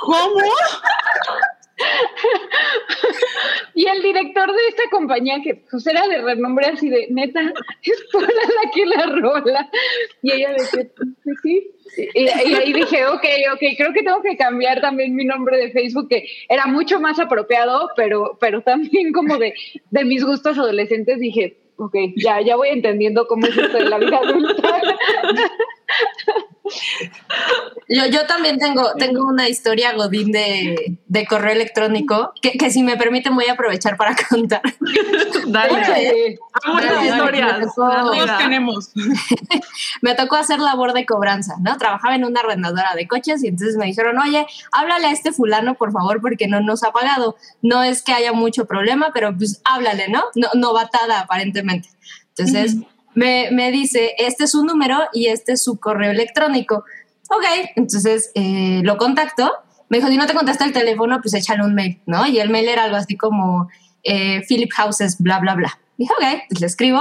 ¿Cómo? 0.00 0.40
Y 3.74 3.86
el 3.86 4.02
director 4.02 4.52
de 4.52 4.68
esta 4.68 4.82
compañía, 4.90 5.40
que 5.42 5.54
pues 5.70 5.86
era 5.86 6.06
de 6.06 6.20
renombre 6.20 6.66
así 6.66 6.90
de, 6.90 7.06
neta, 7.10 7.40
es 7.82 8.04
Pola 8.12 8.26
la 8.28 8.70
que 8.70 8.86
la 8.86 9.06
rola. 9.06 9.70
Y 10.22 10.32
ella 10.32 10.52
decía, 10.52 10.86
"Pues 11.24 11.36
sí. 11.42 11.70
Y, 12.14 12.24
y 12.24 12.28
ahí 12.28 12.72
dije, 12.72 13.06
ok, 13.06 13.24
ok, 13.54 13.60
creo 13.76 13.92
que 13.92 14.02
tengo 14.02 14.22
que 14.22 14.36
cambiar 14.36 14.80
también 14.80 15.14
mi 15.14 15.24
nombre 15.24 15.56
de 15.56 15.72
Facebook, 15.72 16.08
que 16.08 16.26
era 16.48 16.66
mucho 16.66 17.00
más 17.00 17.18
apropiado, 17.18 17.90
pero, 17.96 18.36
pero 18.40 18.62
también 18.62 19.12
como 19.12 19.38
de, 19.38 19.54
de 19.90 20.04
mis 20.04 20.24
gustos 20.24 20.58
adolescentes, 20.58 21.18
dije, 21.18 21.56
ok, 21.76 21.94
ya, 22.16 22.40
ya 22.40 22.56
voy 22.56 22.68
entendiendo 22.68 23.26
cómo 23.26 23.46
es 23.46 23.56
esto 23.56 23.78
de 23.78 23.88
la 23.88 23.98
vida 23.98 24.18
adulta. 24.18 24.80
Yo, 27.88 28.06
yo 28.06 28.26
también 28.26 28.58
tengo, 28.58 28.92
tengo 28.94 29.26
una 29.26 29.48
historia 29.48 29.92
godín 29.92 30.32
de, 30.32 30.98
de 31.06 31.26
correo 31.26 31.52
electrónico 31.52 32.32
que, 32.40 32.52
que 32.52 32.70
si 32.70 32.82
me 32.82 32.96
permiten 32.96 33.34
voy 33.34 33.46
a 33.46 33.52
aprovechar 33.52 33.96
para 33.96 34.14
contar. 34.28 34.62
Dale. 35.46 35.80
Dale, 35.80 36.38
historias. 37.04 37.74
Todos 37.74 38.38
tenemos. 38.38 38.92
me 40.02 40.14
tocó 40.14 40.36
hacer 40.36 40.60
labor 40.60 40.92
de 40.92 41.04
cobranza, 41.04 41.56
¿no? 41.60 41.76
Trabajaba 41.76 42.14
en 42.14 42.24
una 42.24 42.40
arrendadora 42.40 42.94
de 42.94 43.06
coches 43.06 43.42
y 43.42 43.48
entonces 43.48 43.76
me 43.76 43.86
dijeron, 43.86 44.18
oye, 44.18 44.46
háblale 44.70 45.08
a 45.08 45.12
este 45.12 45.32
fulano, 45.32 45.74
por 45.74 45.92
favor, 45.92 46.20
porque 46.20 46.46
no 46.46 46.60
nos 46.60 46.84
ha 46.84 46.92
pagado. 46.92 47.36
No 47.60 47.82
es 47.82 48.02
que 48.02 48.12
haya 48.12 48.32
mucho 48.32 48.66
problema, 48.66 49.10
pero 49.12 49.36
pues 49.36 49.60
háblale, 49.64 50.08
¿no? 50.08 50.22
No, 50.34 50.48
novatada 50.54 51.20
aparentemente. 51.20 51.88
Entonces 52.34 52.76
me, 53.14 53.50
me 53.52 53.70
dice, 53.70 54.12
este 54.18 54.44
es 54.44 54.52
su 54.52 54.64
número 54.64 54.98
y 55.12 55.26
este 55.26 55.52
es 55.52 55.64
su 55.64 55.78
correo 55.78 56.10
electrónico. 56.10 56.84
Ok, 57.30 57.70
entonces 57.76 58.30
eh, 58.34 58.80
lo 58.82 58.96
contacto. 58.96 59.50
Me 59.88 59.98
dijo, 59.98 60.08
si 60.08 60.16
no 60.16 60.26
te 60.26 60.34
contesta 60.34 60.64
el 60.64 60.72
teléfono, 60.72 61.20
pues 61.20 61.34
échale 61.34 61.62
un 61.64 61.74
mail, 61.74 62.00
¿no? 62.06 62.26
Y 62.26 62.40
el 62.40 62.50
mail 62.50 62.68
era 62.68 62.84
algo 62.84 62.96
así 62.96 63.16
como 63.16 63.68
eh, 64.02 64.42
Philip 64.48 64.70
Houses, 64.74 65.18
bla, 65.18 65.38
bla, 65.38 65.54
bla. 65.54 65.78
Dije, 65.96 66.12
ok, 66.12 66.42
pues 66.48 66.60
le 66.60 66.66
escribo. 66.66 67.00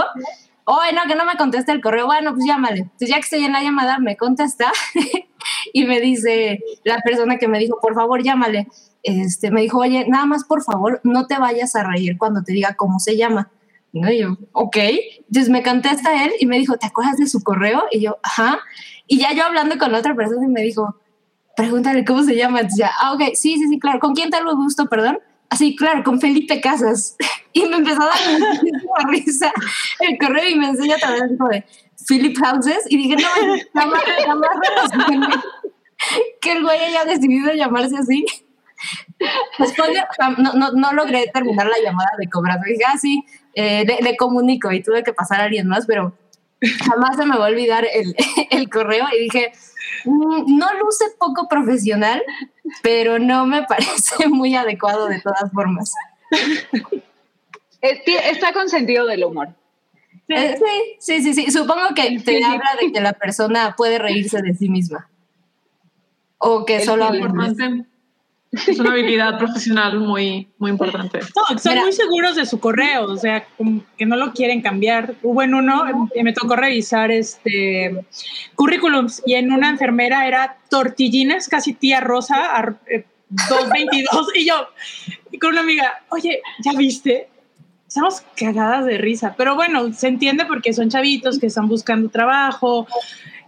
Oye, 0.65 0.93
no, 0.93 1.01
que 1.07 1.15
no 1.15 1.25
me 1.25 1.35
contesta 1.35 1.71
el 1.71 1.81
correo. 1.81 2.05
Bueno, 2.05 2.33
pues 2.33 2.45
llámale. 2.45 2.81
Entonces, 2.81 3.09
ya 3.09 3.15
que 3.15 3.21
estoy 3.21 3.43
en 3.43 3.53
la 3.53 3.63
llamada, 3.63 3.99
me 3.99 4.15
contesta 4.15 4.71
y 5.73 5.85
me 5.85 5.99
dice 5.99 6.59
la 6.83 6.99
persona 6.99 7.37
que 7.37 7.47
me 7.47 7.59
dijo, 7.59 7.79
por 7.81 7.95
favor, 7.95 8.23
llámale. 8.23 8.67
Este, 9.03 9.51
me 9.51 9.61
dijo, 9.61 9.79
oye, 9.79 10.05
nada 10.07 10.25
más, 10.25 10.43
por 10.43 10.63
favor, 10.63 11.01
no 11.03 11.27
te 11.27 11.37
vayas 11.39 11.75
a 11.75 11.83
reír 11.83 12.17
cuando 12.17 12.43
te 12.43 12.53
diga 12.53 12.75
cómo 12.75 12.99
se 12.99 13.17
llama. 13.17 13.51
¿No? 13.93 14.09
Y 14.11 14.19
yo, 14.19 14.37
ok. 14.53 14.77
Entonces 14.77 15.49
me 15.49 15.63
contesta 15.63 16.23
él 16.23 16.31
y 16.39 16.45
me 16.45 16.57
dijo, 16.57 16.77
¿te 16.77 16.87
acuerdas 16.87 17.17
de 17.17 17.27
su 17.27 17.41
correo? 17.43 17.83
Y 17.91 18.01
yo, 18.01 18.17
ajá. 18.23 18.59
Y 19.07 19.19
ya 19.19 19.33
yo 19.33 19.43
hablando 19.43 19.77
con 19.77 19.93
otra 19.93 20.15
persona 20.15 20.45
y 20.45 20.49
me 20.49 20.61
dijo, 20.61 20.95
pregúntale 21.57 22.05
cómo 22.05 22.23
se 22.23 22.35
llama. 22.35 22.59
Entonces 22.61 22.79
ya, 22.79 22.91
ah, 23.01 23.13
ok, 23.13 23.21
sí, 23.33 23.57
sí, 23.57 23.67
sí, 23.67 23.79
claro. 23.79 23.99
¿Con 23.99 24.13
quién 24.15 24.29
te 24.29 24.41
lo 24.41 24.55
gusto, 24.55 24.87
perdón? 24.87 25.19
Así, 25.49 25.75
claro, 25.75 26.03
con 26.03 26.19
Felipe 26.21 26.61
Casas. 26.61 27.15
Y 27.53 27.65
me 27.65 27.75
empezó 27.75 28.01
a 28.01 28.05
dar 28.05 28.39
muchísima 28.39 28.93
risa 29.09 29.51
el 29.99 30.17
correo 30.17 30.47
y 30.47 30.55
me 30.55 30.69
enseña 30.69 30.95
también 30.97 31.27
tipo 31.31 31.49
de 31.49 31.65
Philip 32.07 32.37
Houses. 32.37 32.85
Y 32.87 32.95
dije, 32.95 33.17
no, 33.17 33.27
jamás, 33.73 34.01
jamás 34.25 34.49
relacioné 34.69 35.27
que 36.39 36.51
el 36.53 36.63
güey 36.63 36.79
haya 36.79 37.03
decidido 37.03 37.51
llamarse 37.53 37.97
así. 37.97 38.25
Después 39.59 39.89
de- 39.89 40.01
no, 40.37 40.53
no, 40.53 40.71
no 40.71 40.93
logré 40.93 41.29
terminar 41.33 41.67
la 41.67 41.77
llamada 41.83 42.11
de 42.17 42.29
cobranza. 42.29 42.63
Dije, 42.65 42.83
ah, 42.87 42.97
sí, 42.97 43.21
eh, 43.55 43.85
le, 43.85 43.99
le 44.01 44.17
comunico 44.17 44.71
y 44.71 44.81
tuve 44.83 45.03
que 45.03 45.13
pasar 45.13 45.41
a 45.41 45.43
alguien 45.45 45.67
más, 45.67 45.85
pero 45.85 46.13
jamás 46.85 47.17
se 47.17 47.25
me 47.25 47.37
va 47.37 47.45
a 47.45 47.49
olvidar 47.49 47.85
el, 47.91 48.15
el 48.51 48.69
correo 48.69 49.05
y 49.15 49.23
dije, 49.23 49.51
"Mm, 50.05 50.57
no 50.57 50.67
luce 50.83 51.05
poco 51.19 51.47
profesional, 51.47 52.21
pero 52.83 53.19
no 53.19 53.45
me 53.45 53.63
parece 53.67 54.27
muy 54.27 54.55
adecuado 54.55 55.07
de 55.07 55.19
todas 55.21 55.51
formas. 55.51 55.93
es- 57.81 57.99
está 58.05 58.53
con 58.53 58.69
sentido 58.69 59.05
del 59.05 59.23
humor. 59.23 59.49
Eh, 60.27 60.55
sí, 60.57 61.21
sí, 61.21 61.33
sí, 61.33 61.45
sí. 61.45 61.51
Supongo 61.51 61.93
que 61.95 62.19
te 62.23 62.43
habla 62.43 62.75
de 62.79 62.91
que 62.91 63.01
la 63.01 63.11
persona 63.13 63.75
puede 63.75 63.97
reírse 63.99 64.41
de 64.41 64.53
sí 64.53 64.69
misma. 64.69 65.09
O 66.37 66.63
que 66.65 66.77
El 66.77 66.83
solo 66.83 67.05
habla. 67.05 67.53
Es 68.51 68.79
una 68.79 68.91
habilidad 68.91 69.37
profesional 69.37 69.97
muy, 69.99 70.49
muy 70.57 70.71
importante. 70.71 71.19
No, 71.35 71.57
son 71.57 71.71
Mira. 71.71 71.83
muy 71.83 71.93
seguros 71.93 72.35
de 72.35 72.45
su 72.45 72.59
correo, 72.59 73.05
o 73.05 73.15
sea, 73.15 73.45
que 73.97 74.05
no 74.05 74.17
lo 74.17 74.33
quieren 74.33 74.61
cambiar. 74.61 75.15
Hubo 75.23 75.41
en 75.41 75.53
uno, 75.53 76.07
eh, 76.13 76.23
me 76.23 76.33
tocó 76.33 76.57
revisar 76.57 77.11
este 77.11 78.05
currículums 78.55 79.21
y 79.25 79.35
en 79.35 79.51
una 79.53 79.69
enfermera 79.69 80.27
era 80.27 80.57
tortillines, 80.69 81.47
casi 81.47 81.73
tía 81.73 82.01
Rosa, 82.01 82.53
ar- 82.53 82.79
eh, 82.87 83.05
222, 83.29 84.27
y 84.35 84.45
yo, 84.45 84.67
y 85.31 85.39
con 85.39 85.51
una 85.51 85.61
amiga, 85.61 86.01
oye, 86.09 86.41
¿ya 86.59 86.73
viste? 86.73 87.29
Estamos 87.87 88.21
cagadas 88.37 88.85
de 88.85 88.97
risa, 88.97 89.33
pero 89.37 89.55
bueno, 89.55 89.93
se 89.93 90.07
entiende 90.09 90.45
porque 90.45 90.73
son 90.73 90.89
chavitos 90.89 91.39
que 91.39 91.47
están 91.47 91.67
buscando 91.69 92.09
trabajo 92.09 92.85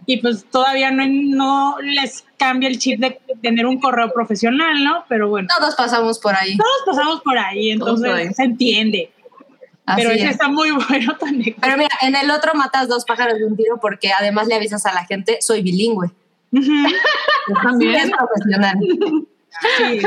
y 0.06 0.18
pues 0.18 0.44
todavía 0.50 0.90
no, 0.90 1.04
no 1.06 1.76
les 1.80 2.24
cambia 2.36 2.68
el 2.68 2.78
chip 2.78 3.00
de 3.00 3.18
tener 3.42 3.66
un 3.66 3.80
correo 3.80 4.12
profesional, 4.12 4.82
¿no? 4.84 5.04
Pero 5.08 5.28
bueno 5.28 5.48
Todos 5.58 5.74
pasamos 5.74 6.18
por 6.18 6.34
ahí. 6.34 6.56
todos 6.56 6.96
pasamos 6.96 7.20
por 7.22 7.38
ahí, 7.38 7.70
entonces 7.70 8.10
por 8.10 8.18
ahí. 8.18 8.34
se 8.34 8.42
entiende. 8.44 9.10
Así 9.86 10.00
pero 10.02 10.14
ese 10.14 10.24
es. 10.24 10.30
está 10.32 10.48
muy 10.48 10.70
bueno 10.88 11.16
también. 11.18 11.56
Pero 11.60 11.76
mira, 11.76 11.90
en 12.02 12.16
el 12.16 12.30
otro 12.30 12.52
matas 12.54 12.88
dos 12.88 13.04
pájaros 13.04 13.38
de 13.38 13.44
un 13.44 13.56
tiro 13.56 13.78
porque 13.80 14.12
además 14.12 14.46
le 14.46 14.54
avisas 14.54 14.84
a 14.86 14.92
la 14.92 15.04
gente, 15.04 15.38
soy 15.40 15.62
bilingüe. 15.62 16.10
También. 17.62 17.96
Es 18.04 18.10
profesional. 18.10 18.78
Sí, 19.76 20.00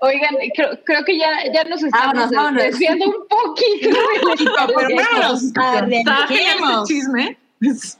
Oigan, 0.00 0.34
creo, 0.54 0.70
creo 0.84 1.04
que 1.04 1.18
ya, 1.18 1.30
ya 1.52 1.64
nos 1.64 1.82
estamos 1.82 2.30
desviando 2.54 3.06
un 3.06 3.26
poquito. 3.28 3.88
pero 4.76 4.88
vámonos, 4.96 5.44
arranquemos. 5.56 6.82
este 6.82 6.94
chisme, 6.94 7.38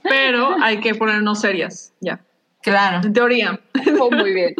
pero 0.03 0.55
hay 0.61 0.79
que 0.79 0.95
ponernos 0.95 1.41
serias, 1.41 1.93
ya. 1.99 2.19
Claro. 2.61 3.05
En 3.05 3.13
teoría. 3.13 3.59
Oh, 3.99 4.11
muy 4.11 4.33
bien. 4.33 4.55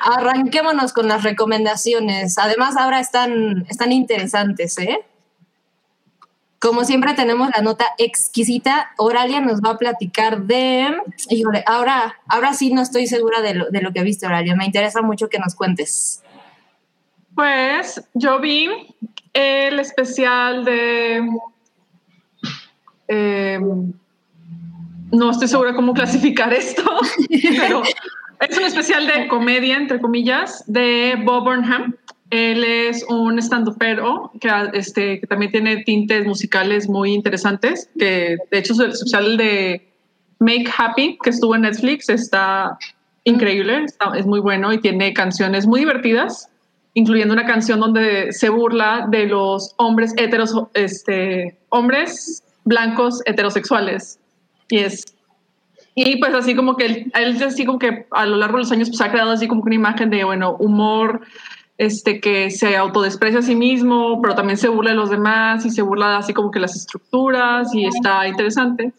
Arranquémonos 0.00 0.92
con 0.92 1.08
las 1.08 1.22
recomendaciones. 1.22 2.38
Además, 2.38 2.76
ahora 2.76 3.00
están, 3.00 3.66
están 3.68 3.92
interesantes, 3.92 4.78
¿eh? 4.78 4.98
Como 6.58 6.84
siempre 6.84 7.14
tenemos 7.14 7.50
la 7.54 7.62
nota 7.62 7.84
exquisita. 7.98 8.90
Oralia 8.96 9.40
nos 9.40 9.60
va 9.60 9.70
a 9.70 9.78
platicar 9.78 10.42
de... 10.42 10.96
Híjole, 11.28 11.62
ahora, 11.66 12.18
ahora 12.26 12.54
sí 12.54 12.72
no 12.72 12.82
estoy 12.82 13.06
segura 13.06 13.40
de 13.42 13.54
lo, 13.54 13.70
de 13.70 13.82
lo 13.82 13.92
que 13.92 14.02
viste, 14.02 14.26
Oralia. 14.26 14.56
Me 14.56 14.64
interesa 14.64 15.02
mucho 15.02 15.28
que 15.28 15.38
nos 15.38 15.54
cuentes. 15.54 16.22
Pues 17.34 18.02
yo 18.14 18.40
vi 18.40 18.68
el 19.34 19.78
especial 19.78 20.64
de... 20.64 21.28
eh, 23.08 23.58
no 25.12 25.30
estoy 25.30 25.48
segura 25.48 25.74
cómo 25.74 25.94
clasificar 25.94 26.52
esto, 26.52 26.82
pero 27.58 27.82
es 28.40 28.58
un 28.58 28.64
especial 28.64 29.06
de 29.06 29.28
comedia, 29.28 29.76
entre 29.76 30.00
comillas, 30.00 30.64
de 30.66 31.14
Bob 31.24 31.44
Burnham. 31.44 31.94
Él 32.30 32.64
es 32.64 33.04
un 33.08 33.38
estandupero 33.38 34.32
que, 34.40 34.50
este, 34.74 35.20
que 35.20 35.26
también 35.28 35.52
tiene 35.52 35.84
tintes 35.84 36.26
musicales 36.26 36.88
muy 36.88 37.12
interesantes, 37.12 37.88
que 37.96 38.36
de 38.50 38.58
hecho 38.58 38.72
el 38.82 38.90
especial 38.90 39.36
de 39.36 39.88
Make 40.40 40.66
Happy, 40.76 41.18
que 41.22 41.30
estuvo 41.30 41.54
en 41.54 41.62
Netflix, 41.62 42.08
está 42.08 42.76
increíble, 43.22 43.84
está- 43.84 44.12
es 44.18 44.26
muy 44.26 44.40
bueno 44.40 44.72
y 44.72 44.78
tiene 44.78 45.12
canciones 45.14 45.66
muy 45.66 45.80
divertidas 45.80 46.48
incluyendo 46.94 47.34
una 47.34 47.44
canción 47.44 47.78
donde 47.78 48.32
se 48.32 48.48
burla 48.48 49.06
de 49.10 49.26
los 49.26 49.74
hombres 49.76 50.14
heteros, 50.16 50.54
este, 50.72 51.58
hombres 51.68 52.42
blancos 52.66 53.22
heterosexuales. 53.24 54.18
Y 54.68 54.80
es, 54.80 55.16
y 55.94 56.18
pues 56.18 56.34
así 56.34 56.54
como 56.54 56.76
que 56.76 56.84
él, 56.84 57.12
él 57.14 57.42
así 57.42 57.64
como 57.64 57.78
que 57.78 58.06
a 58.10 58.26
lo 58.26 58.36
largo 58.36 58.58
de 58.58 58.64
los 58.64 58.72
años 58.72 58.90
pues 58.90 59.00
ha 59.00 59.10
creado 59.10 59.30
así 59.30 59.48
como 59.48 59.62
que 59.62 59.68
una 59.68 59.76
imagen 59.76 60.10
de, 60.10 60.24
bueno, 60.24 60.56
humor, 60.58 61.22
este, 61.78 62.20
que 62.20 62.50
se 62.50 62.76
autodesprecia 62.76 63.38
a 63.38 63.42
sí 63.42 63.54
mismo, 63.54 64.20
pero 64.20 64.34
también 64.34 64.58
se 64.58 64.68
burla 64.68 64.90
de 64.90 64.96
los 64.96 65.08
demás 65.08 65.64
y 65.64 65.70
se 65.70 65.80
burla 65.80 66.18
así 66.18 66.34
como 66.34 66.50
que 66.50 66.60
las 66.60 66.76
estructuras 66.76 67.74
y 67.74 67.86
está 67.86 68.28
interesante. 68.28 68.92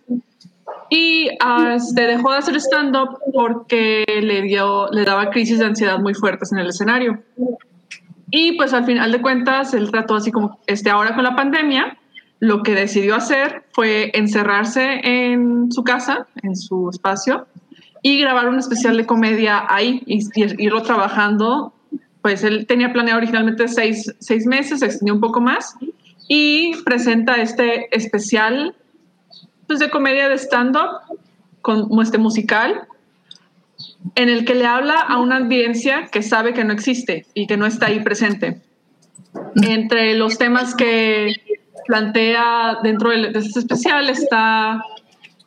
y 0.89 1.29
ah, 1.39 1.73
este, 1.75 2.07
dejó 2.07 2.31
de 2.31 2.37
hacer 2.37 2.55
stand-up 2.55 3.19
porque 3.33 4.03
le, 4.07 4.41
dio, 4.43 4.89
le 4.91 5.03
daba 5.03 5.29
crisis 5.29 5.59
de 5.59 5.65
ansiedad 5.65 5.99
muy 5.99 6.13
fuertes 6.13 6.51
en 6.51 6.59
el 6.59 6.67
escenario. 6.67 7.21
Y 8.29 8.53
pues 8.57 8.73
al 8.73 8.85
final 8.85 9.11
de 9.11 9.21
cuentas, 9.21 9.73
él 9.73 9.91
trató 9.91 10.15
así 10.15 10.31
como, 10.31 10.59
este, 10.67 10.89
ahora 10.89 11.13
con 11.15 11.23
la 11.23 11.35
pandemia, 11.35 11.97
lo 12.39 12.63
que 12.63 12.73
decidió 12.73 13.15
hacer 13.15 13.63
fue 13.71 14.11
encerrarse 14.13 15.01
en 15.03 15.71
su 15.71 15.83
casa, 15.83 16.27
en 16.43 16.55
su 16.55 16.89
espacio, 16.89 17.47
y 18.01 18.19
grabar 18.19 18.47
un 18.47 18.59
especial 18.59 18.95
de 18.97 19.05
comedia 19.05 19.65
ahí 19.67 20.01
y, 20.05 20.23
y 20.35 20.65
irlo 20.65 20.83
trabajando. 20.83 21.73
Pues 22.21 22.43
él 22.43 22.67
tenía 22.67 22.93
planeado 22.93 23.17
originalmente 23.17 23.67
seis, 23.67 24.13
seis 24.19 24.45
meses, 24.45 24.79
se 24.79 24.85
extendió 24.85 25.13
un 25.13 25.21
poco 25.21 25.41
más 25.41 25.75
y 26.27 26.75
presenta 26.83 27.41
este 27.41 27.95
especial 27.95 28.75
pues, 29.65 29.79
de 29.79 29.89
comedia 29.89 30.29
de 30.29 30.37
stand-up 30.37 31.17
como 31.61 32.01
este 32.01 32.17
musical 32.17 32.87
en 34.15 34.29
el 34.29 34.45
que 34.45 34.55
le 34.55 34.65
habla 34.65 34.95
a 34.95 35.19
una 35.19 35.37
audiencia 35.37 36.07
que 36.11 36.21
sabe 36.21 36.53
que 36.53 36.63
no 36.63 36.73
existe 36.73 37.25
y 37.33 37.47
que 37.47 37.57
no 37.57 37.65
está 37.65 37.87
ahí 37.87 37.99
presente. 37.99 38.61
Entre 39.55 40.15
los 40.15 40.37
temas 40.37 40.75
que 40.75 41.33
plantea 41.87 42.79
dentro 42.83 43.09
de 43.09 43.31
este 43.33 43.59
especial 43.59 44.09
está, 44.09 44.83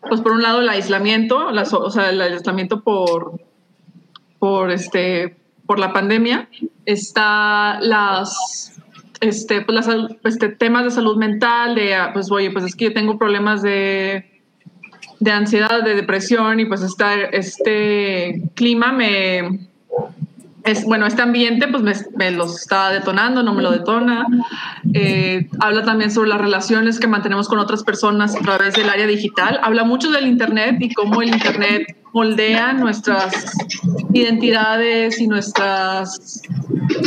pues 0.08 0.20
por 0.20 0.32
un 0.32 0.42
lado, 0.42 0.60
el 0.60 0.68
aislamiento, 0.68 1.48
o 1.48 1.90
sea, 1.90 2.10
el 2.10 2.20
aislamiento 2.20 2.82
por, 2.82 3.40
por, 4.38 4.70
este, 4.70 5.36
por 5.66 5.78
la 5.78 5.92
pandemia. 5.92 6.48
Está 6.86 7.78
las, 7.80 8.72
este, 9.20 9.60
pues 9.60 9.86
las, 9.86 10.10
este, 10.24 10.48
temas 10.48 10.84
de 10.84 10.90
salud 10.90 11.16
mental, 11.16 11.74
de, 11.74 11.94
ah, 11.94 12.10
pues 12.12 12.30
oye, 12.32 12.50
pues 12.50 12.64
es 12.64 12.74
que 12.74 12.86
yo 12.86 12.92
tengo 12.92 13.18
problemas 13.18 13.62
de, 13.62 14.42
de 15.20 15.30
ansiedad, 15.30 15.84
de 15.84 15.94
depresión 15.94 16.58
y 16.58 16.64
pues 16.64 16.82
esta, 16.82 17.14
este 17.14 18.42
clima 18.54 18.92
me, 18.92 19.68
es, 20.64 20.84
bueno, 20.84 21.06
este 21.06 21.22
ambiente 21.22 21.68
pues 21.68 21.82
me, 21.82 21.92
me, 22.16 22.30
los 22.30 22.60
está 22.60 22.90
detonando, 22.90 23.42
no 23.42 23.54
me 23.54 23.62
lo 23.62 23.70
detona. 23.70 24.26
Eh, 24.94 25.48
habla 25.60 25.84
también 25.84 26.10
sobre 26.10 26.28
las 26.28 26.40
relaciones 26.40 27.00
que 27.00 27.06
mantenemos 27.06 27.48
con 27.48 27.58
otras 27.58 27.82
personas 27.82 28.36
a 28.36 28.40
través 28.40 28.74
del 28.74 28.88
área 28.90 29.06
digital. 29.06 29.60
Habla 29.62 29.84
mucho 29.84 30.10
del 30.10 30.26
Internet 30.26 30.76
y 30.80 30.92
cómo 30.92 31.22
el 31.22 31.28
Internet 31.28 31.96
moldea 32.12 32.72
nuestras 32.72 33.56
identidades 34.12 35.20
y 35.20 35.26
nuestras 35.26 36.42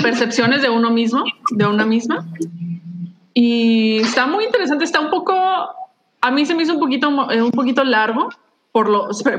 percepciones 0.01 0.61
de 0.61 0.69
uno 0.69 0.91
mismo, 0.91 1.23
de 1.51 1.67
una 1.67 1.85
misma. 1.85 2.25
Y 3.33 3.97
está 3.97 4.27
muy 4.27 4.45
interesante, 4.45 4.83
está 4.83 4.99
un 4.99 5.09
poco, 5.09 5.33
a 5.35 6.31
mí 6.31 6.45
se 6.45 6.55
me 6.55 6.63
hizo 6.63 6.73
un 6.73 6.79
poquito, 6.79 7.09
un 7.09 7.51
poquito 7.51 7.83
largo, 7.83 8.29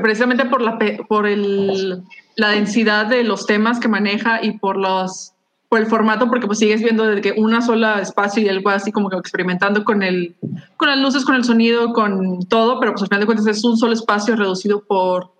precisamente 0.01 0.45
por, 0.45 0.61
la, 0.61 0.77
por 1.07 1.27
el, 1.27 2.03
la 2.35 2.49
densidad 2.49 3.05
de 3.05 3.23
los 3.23 3.45
temas 3.45 3.79
que 3.79 3.87
maneja 3.87 4.43
y 4.43 4.57
por 4.57 4.77
los 4.77 5.35
por 5.69 5.79
el 5.79 5.87
formato, 5.87 6.27
porque 6.27 6.45
pues 6.45 6.59
sigues 6.59 6.81
viendo 6.81 7.05
de 7.05 7.21
que 7.21 7.33
una 7.35 7.61
sola 7.61 7.99
espacio 7.99 8.41
y 8.41 8.61
va 8.61 8.75
así 8.75 8.91
como 8.91 9.09
que 9.09 9.17
experimentando 9.17 9.83
con 9.83 10.03
el, 10.03 10.35
con 10.77 10.89
las 10.89 10.99
luces, 10.99 11.25
con 11.25 11.35
el 11.35 11.43
sonido, 11.43 11.91
con 11.91 12.45
todo, 12.47 12.79
pero 12.79 12.91
pues 12.91 13.01
al 13.01 13.07
final 13.07 13.21
de 13.21 13.25
cuentas 13.25 13.47
es 13.47 13.63
un 13.63 13.75
solo 13.75 13.93
espacio 13.93 14.35
reducido 14.35 14.83
por, 14.83 15.31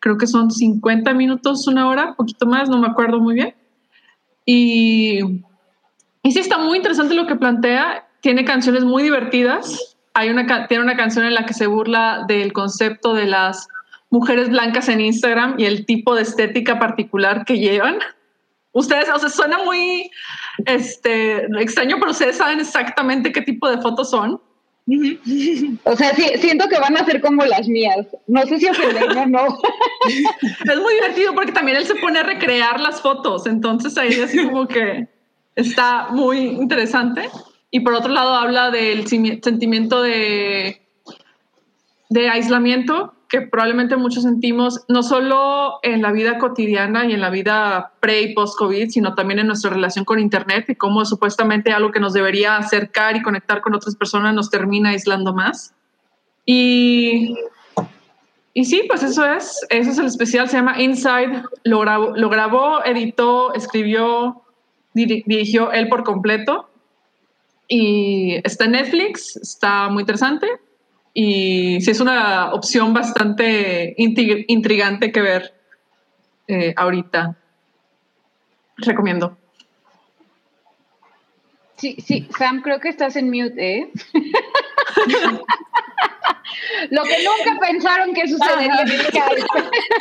creo 0.00 0.18
que 0.18 0.26
son 0.26 0.50
50 0.50 1.14
minutos, 1.14 1.66
una 1.68 1.88
hora, 1.88 2.14
poquito 2.14 2.46
más, 2.46 2.68
no 2.68 2.78
me 2.78 2.88
acuerdo 2.88 3.20
muy 3.20 3.34
bien. 3.34 3.54
Y, 4.44 5.20
y 6.22 6.32
sí 6.32 6.40
está 6.40 6.58
muy 6.58 6.78
interesante 6.78 7.14
lo 7.14 7.26
que 7.26 7.36
plantea, 7.36 8.08
tiene 8.20 8.44
canciones 8.44 8.84
muy 8.84 9.02
divertidas, 9.02 9.96
hay 10.14 10.30
una, 10.30 10.66
tiene 10.66 10.82
una 10.82 10.96
canción 10.96 11.24
en 11.24 11.34
la 11.34 11.46
que 11.46 11.54
se 11.54 11.66
burla 11.66 12.24
del 12.26 12.52
concepto 12.52 13.14
de 13.14 13.26
las 13.26 13.68
mujeres 14.10 14.50
blancas 14.50 14.88
en 14.88 15.00
Instagram 15.00 15.54
y 15.58 15.64
el 15.64 15.86
tipo 15.86 16.14
de 16.14 16.22
estética 16.22 16.78
particular 16.78 17.44
que 17.44 17.58
llevan. 17.58 17.98
Ustedes, 18.72 19.08
o 19.08 19.18
sea, 19.18 19.28
suena 19.28 19.64
muy 19.64 20.10
este, 20.66 21.46
extraño, 21.60 21.96
pero 21.98 22.10
ustedes 22.10 22.36
saben 22.36 22.60
exactamente 22.60 23.32
qué 23.32 23.42
tipo 23.42 23.68
de 23.68 23.80
fotos 23.80 24.10
son. 24.10 24.40
O 25.84 25.96
sea, 25.96 26.14
sí, 26.14 26.24
siento 26.38 26.68
que 26.68 26.78
van 26.78 26.96
a 26.96 27.04
ser 27.04 27.20
como 27.20 27.44
las 27.44 27.68
mías. 27.68 28.06
No 28.26 28.42
sé 28.42 28.58
si 28.58 28.66
ofenderme 28.66 29.20
o 29.20 29.26
no. 29.26 29.58
Es 30.06 30.80
muy 30.80 30.94
divertido 30.94 31.34
porque 31.34 31.52
también 31.52 31.76
él 31.76 31.86
se 31.86 31.94
pone 31.96 32.18
a 32.18 32.24
recrear 32.24 32.80
las 32.80 33.00
fotos. 33.00 33.46
Entonces 33.46 33.96
ahí 33.98 34.20
así 34.20 34.44
como 34.44 34.66
que 34.66 35.06
está 35.54 36.08
muy 36.10 36.38
interesante. 36.38 37.28
Y 37.70 37.80
por 37.80 37.94
otro 37.94 38.12
lado 38.12 38.34
habla 38.34 38.70
del 38.70 39.06
sentimiento 39.06 40.02
de, 40.02 40.82
de 42.08 42.28
aislamiento 42.28 43.14
que 43.30 43.42
probablemente 43.42 43.96
muchos 43.96 44.24
sentimos, 44.24 44.84
no 44.88 45.04
solo 45.04 45.78
en 45.84 46.02
la 46.02 46.10
vida 46.10 46.38
cotidiana 46.38 47.06
y 47.06 47.12
en 47.12 47.20
la 47.20 47.30
vida 47.30 47.92
pre 48.00 48.22
y 48.22 48.34
post-COVID, 48.34 48.90
sino 48.90 49.14
también 49.14 49.38
en 49.38 49.46
nuestra 49.46 49.70
relación 49.70 50.04
con 50.04 50.18
Internet 50.18 50.68
y 50.68 50.74
cómo 50.74 51.04
supuestamente 51.04 51.70
algo 51.70 51.92
que 51.92 52.00
nos 52.00 52.12
debería 52.12 52.56
acercar 52.56 53.16
y 53.16 53.22
conectar 53.22 53.60
con 53.60 53.72
otras 53.72 53.94
personas 53.94 54.34
nos 54.34 54.50
termina 54.50 54.90
aislando 54.90 55.32
más. 55.32 55.72
Y, 56.44 57.36
y 58.52 58.64
sí, 58.64 58.82
pues 58.88 59.04
eso 59.04 59.24
es, 59.24 59.64
eso 59.70 59.90
es 59.92 59.98
el 59.98 60.06
especial, 60.06 60.48
se 60.48 60.56
llama 60.56 60.82
Inside, 60.82 61.44
lo 61.62 61.78
grabó, 61.78 62.16
lo 62.16 62.28
grabó 62.30 62.84
editó, 62.84 63.54
escribió, 63.54 64.42
dirigió 64.92 65.70
él 65.70 65.86
por 65.86 66.02
completo 66.02 66.68
y 67.68 68.40
está 68.42 68.64
en 68.64 68.72
Netflix, 68.72 69.36
está 69.36 69.88
muy 69.88 70.00
interesante 70.00 70.48
y 71.12 71.80
sí 71.80 71.90
es 71.90 72.00
una 72.00 72.52
opción 72.52 72.94
bastante 72.94 73.94
intrigante 73.96 75.10
que 75.12 75.20
ver 75.20 75.54
eh, 76.46 76.72
ahorita. 76.76 77.36
Recomiendo. 78.76 79.36
Sí, 81.76 81.96
sí, 82.04 82.28
Sam, 82.36 82.62
creo 82.62 82.78
que 82.78 82.88
estás 82.90 83.16
en 83.16 83.30
mute, 83.30 83.78
¿eh? 83.78 83.90
Lo 86.90 87.02
que 87.04 87.16
nunca 87.24 87.58
pensaron 87.60 88.12
que 88.12 88.28
sucedería. 88.28 88.84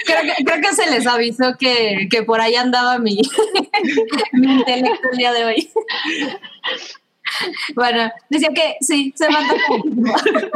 creo, 0.06 0.22
que, 0.24 0.44
creo 0.44 0.62
que 0.62 0.74
se 0.74 0.90
les 0.90 1.08
avisó 1.08 1.56
que, 1.58 2.08
que 2.10 2.24
por 2.24 2.42
ahí 2.42 2.56
andaba 2.56 2.98
mi, 3.00 3.22
mi 4.34 4.54
intelecto 4.54 5.10
el 5.12 5.18
día 5.18 5.32
de 5.34 5.46
hoy. 5.46 5.72
Bueno, 7.76 8.10
decía 8.30 8.50
que 8.54 8.76
sí, 8.82 9.14
se 9.16 9.30
manda. 9.30 9.54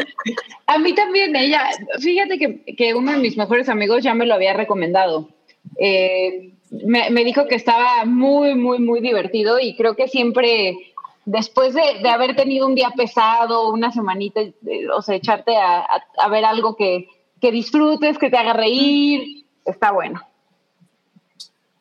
A 0.67 0.77
mí 0.77 0.93
también, 0.93 1.35
ella, 1.35 1.69
fíjate 1.99 2.37
que, 2.37 2.75
que, 2.75 2.93
uno 2.93 3.11
de 3.11 3.17
mis 3.17 3.37
mejores 3.37 3.69
amigos 3.69 4.03
ya 4.03 4.13
me 4.13 4.25
lo 4.25 4.33
había 4.33 4.53
recomendado. 4.53 5.29
Eh, 5.77 6.51
me, 6.85 7.09
me, 7.09 7.23
dijo 7.23 7.47
que 7.47 7.55
estaba 7.55 8.05
muy, 8.05 8.55
muy, 8.55 8.79
muy 8.79 8.99
divertido 8.99 9.59
y 9.59 9.75
creo 9.75 9.95
que 9.95 10.07
siempre, 10.07 10.77
después 11.25 11.73
de, 11.73 11.99
de 12.01 12.09
haber 12.09 12.35
tenido 12.35 12.67
un 12.67 12.75
día 12.75 12.91
pesado, 12.95 13.71
una 13.71 13.91
semanita, 13.91 14.41
eh, 14.41 14.53
o 14.95 15.01
sea, 15.01 15.15
echarte 15.15 15.55
a, 15.55 15.79
a, 15.79 16.03
a 16.17 16.29
ver 16.29 16.45
algo 16.45 16.75
que, 16.75 17.07
que 17.39 17.51
disfrutes, 17.51 18.17
que 18.17 18.29
te 18.29 18.37
haga 18.37 18.53
reír, 18.53 19.45
está 19.65 19.91
bueno. 19.91 20.21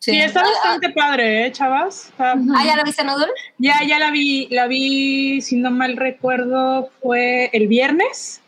Sí, 0.03 0.19
está 0.19 0.43
bastante 0.43 0.91
padre, 0.91 1.47
¿eh, 1.47 1.53
chavas? 1.53 2.11
Ah, 2.19 2.35
¿ya 2.67 2.75
la 2.75 2.83
viste, 2.83 3.05
Nodul? 3.05 3.29
Ya, 3.59 3.85
ya 3.87 4.01
la 4.01 4.11
vi, 4.11 4.49
la 4.51 4.67
vi, 4.67 5.41
si 5.41 5.55
no 5.55 5.71
mal 5.71 5.97
recuerdo, 5.97 6.91
fue 7.01 7.51
el 7.53 7.69
viernes, 7.69 8.41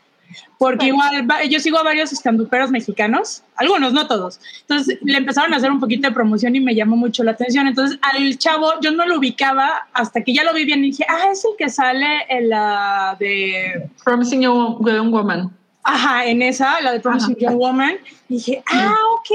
porque 0.57 0.87
igual 0.87 1.25
yo 1.49 1.61
sigo 1.61 1.77
a 1.77 1.83
varios 1.83 2.11
estanduperos 2.11 2.71
mexicanos, 2.71 3.41
algunos, 3.55 3.93
no 3.93 4.05
todos. 4.05 4.41
Entonces 4.67 4.99
le 5.01 5.17
empezaron 5.17 5.53
a 5.53 5.57
hacer 5.57 5.71
un 5.71 5.79
poquito 5.79 6.09
de 6.09 6.13
promoción 6.13 6.57
y 6.57 6.59
me 6.59 6.75
llamó 6.75 6.97
mucho 6.97 7.23
la 7.23 7.31
atención. 7.31 7.67
Entonces 7.67 7.97
al 8.01 8.37
chavo 8.37 8.73
yo 8.81 8.91
no 8.91 9.05
lo 9.05 9.17
ubicaba 9.17 9.87
hasta 9.93 10.25
que 10.25 10.33
ya 10.33 10.43
lo 10.43 10.53
vi 10.53 10.65
bien 10.65 10.83
y 10.83 10.91
dije, 10.91 11.05
ah, 11.07 11.29
es 11.31 11.45
el 11.45 11.51
que 11.57 11.69
sale 11.69 12.25
en 12.27 12.49
la 12.49 13.15
de 13.17 13.89
Promising 14.03 14.41
Young 14.41 15.09
Woman. 15.09 15.53
Ajá, 15.87 16.25
en 16.25 16.41
esa, 16.41 16.81
la 16.81 16.93
de 16.93 16.99
Promising 16.99 17.35
Young 17.35 17.57
Woman, 17.57 17.97
dije, 18.27 18.63
ah, 18.73 18.95
ok. 19.13 19.29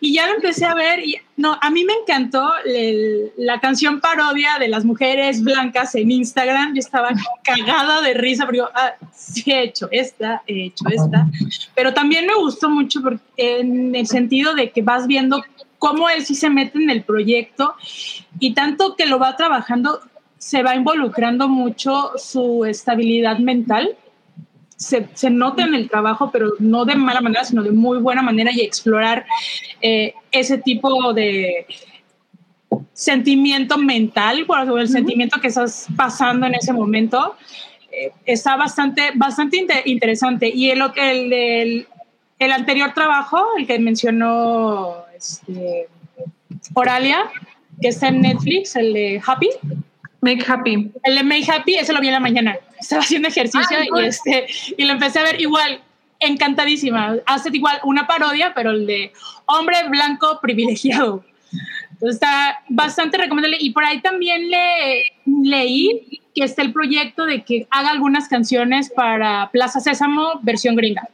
Y 0.00 0.14
ya 0.14 0.26
lo 0.26 0.36
empecé 0.36 0.64
a 0.64 0.74
ver. 0.74 1.06
Y 1.06 1.16
no, 1.36 1.58
a 1.60 1.70
mí 1.70 1.84
me 1.84 1.92
encantó 1.92 2.50
el, 2.64 3.30
la 3.36 3.60
canción 3.60 4.00
parodia 4.00 4.52
de 4.58 4.68
las 4.68 4.86
mujeres 4.86 5.44
blancas 5.44 5.94
en 5.94 6.10
Instagram. 6.10 6.74
Yo 6.74 6.80
estaba 6.80 7.10
cagada 7.44 8.00
de 8.00 8.14
risa, 8.14 8.46
porque 8.46 8.62
ah, 8.62 8.94
sí 9.14 9.44
he 9.52 9.64
hecho 9.64 9.88
esta, 9.90 10.42
he 10.46 10.68
hecho 10.68 10.86
esta. 10.88 11.28
Pero 11.74 11.92
también 11.92 12.26
me 12.26 12.36
gustó 12.36 12.70
mucho 12.70 13.02
porque, 13.02 13.20
en 13.36 13.94
el 13.94 14.06
sentido 14.06 14.54
de 14.54 14.70
que 14.70 14.80
vas 14.80 15.06
viendo 15.06 15.44
cómo 15.78 16.08
él 16.08 16.24
sí 16.24 16.34
se 16.34 16.48
mete 16.48 16.78
en 16.78 16.88
el 16.88 17.02
proyecto 17.02 17.74
y 18.38 18.54
tanto 18.54 18.96
que 18.96 19.04
lo 19.04 19.18
va 19.18 19.36
trabajando, 19.36 20.00
se 20.38 20.62
va 20.62 20.74
involucrando 20.74 21.48
mucho 21.48 22.12
su 22.16 22.64
estabilidad 22.64 23.40
mental 23.40 23.94
se, 24.82 25.08
se, 25.14 25.30
nota 25.30 25.64
en 25.64 25.74
el 25.74 25.88
trabajo, 25.88 26.30
pero 26.32 26.52
no 26.58 26.84
de 26.84 26.94
mala 26.94 27.20
manera, 27.20 27.44
sino 27.44 27.62
de 27.62 27.70
muy 27.70 27.98
buena 27.98 28.22
manera 28.22 28.50
y 28.52 28.60
explorar 28.60 29.24
eh, 29.80 30.14
ese 30.30 30.58
tipo 30.58 31.12
de 31.12 31.66
sentimiento 32.92 33.78
mental, 33.78 34.44
por 34.46 34.60
el 34.60 34.70
uh 34.70 34.76
-huh. 34.76 34.86
sentimiento 34.86 35.40
que 35.40 35.48
estás 35.48 35.86
pasando 35.96 36.46
en 36.46 36.54
ese 36.54 36.72
momento, 36.72 37.36
eh, 37.90 38.12
está 38.24 38.56
bastante, 38.56 39.10
bastante 39.14 39.58
inter 39.58 39.82
interesante. 39.86 40.48
Y 40.48 40.70
el, 40.70 40.82
el, 40.96 41.32
el, 41.32 41.86
el 42.38 42.52
anterior 42.52 42.92
trabajo, 42.94 43.38
el 43.58 43.66
que 43.66 43.78
mencionó 43.78 45.04
este, 45.16 45.88
Oralia, 46.74 47.30
que 47.80 47.88
está 47.88 48.08
en 48.08 48.20
Netflix, 48.20 48.76
el 48.76 48.92
de 48.92 49.22
Happy. 49.24 49.50
Make 50.20 50.44
Happy. 50.46 50.90
El 51.02 51.16
de 51.16 51.22
Make 51.24 51.50
Happy, 51.50 51.74
ese 51.74 51.92
lo 51.92 52.00
vi 52.00 52.08
en 52.08 52.14
la 52.14 52.20
mañana. 52.20 52.56
Estaba 52.82 53.02
haciendo 53.02 53.28
ejercicio 53.28 53.76
Ah, 53.78 54.00
y, 54.00 54.04
este, 54.04 54.46
y 54.76 54.84
lo 54.84 54.92
empecé 54.92 55.20
a 55.20 55.22
ver 55.22 55.40
igual, 55.40 55.80
encantadísima. 56.20 57.16
Hace 57.26 57.50
igual 57.52 57.80
una 57.84 58.06
parodia, 58.06 58.52
pero 58.54 58.70
el 58.72 58.86
de 58.86 59.12
hombre 59.46 59.76
blanco 59.88 60.38
privilegiado. 60.42 61.24
Entonces 61.92 62.14
está 62.14 62.60
bastante 62.68 63.18
recomendable. 63.18 63.56
Y 63.60 63.70
por 63.70 63.84
ahí 63.84 64.00
también 64.00 64.50
le, 64.50 65.04
leí 65.26 66.20
que 66.34 66.44
está 66.44 66.62
el 66.62 66.72
proyecto 66.72 67.24
de 67.24 67.44
que 67.44 67.66
haga 67.70 67.90
algunas 67.90 68.28
canciones 68.28 68.90
para 68.90 69.50
Plaza 69.52 69.80
Sésamo 69.80 70.40
versión 70.42 70.74
gringa. 70.74 71.08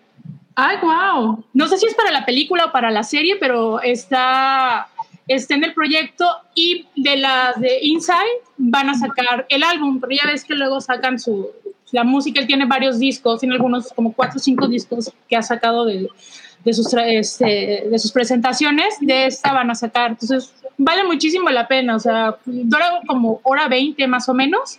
Ay, 0.55 0.79
wow. 0.81 1.45
No 1.53 1.69
sé 1.69 1.77
si 1.77 1.87
es 1.87 1.95
para 1.95 2.11
la 2.11 2.25
película 2.25 2.67
o 2.67 2.73
para 2.73 2.91
la 2.91 3.03
serie, 3.03 3.37
pero 3.39 3.81
está, 3.81 4.89
está 5.29 5.55
en 5.55 5.65
el 5.65 5.75
proyecto 5.75 6.27
y 6.55 6.87
de 6.97 7.19
las 7.19 7.61
de 7.61 7.79
Inside 7.83 8.43
van 8.57 8.89
a 8.89 8.95
sacar 8.95 9.47
el 9.49 9.63
álbum, 9.63 10.01
pero 10.01 10.13
ya 10.13 10.31
ves 10.31 10.45
que 10.45 10.55
luego 10.55 10.81
sacan 10.81 11.19
su, 11.19 11.51
la 11.93 12.05
música, 12.05 12.41
él 12.41 12.47
tiene 12.47 12.65
varios 12.65 12.99
discos, 12.99 13.41
tiene 13.41 13.55
algunos 13.55 13.93
como 13.93 14.13
cuatro 14.13 14.39
o 14.39 14.41
cinco 14.41 14.67
discos 14.67 15.13
que 15.29 15.37
ha 15.37 15.43
sacado 15.43 15.85
de, 15.85 16.09
de 16.65 16.73
sus, 16.73 16.93
este, 16.95 17.87
de 17.91 17.99
sus 17.99 18.11
presentaciones, 18.11 18.97
de 19.01 19.27
esta 19.27 19.53
van 19.53 19.71
a 19.71 19.75
sacar, 19.75 20.11
entonces 20.13 20.53
vale 20.77 21.05
muchísimo 21.05 21.51
la 21.51 21.69
pena, 21.69 21.97
o 21.97 22.01
sea, 22.01 22.37
dura 22.45 23.01
como 23.07 23.41
hora 23.43 23.69
20 23.69 24.07
más 24.07 24.29
o 24.29 24.35
menos, 24.35 24.79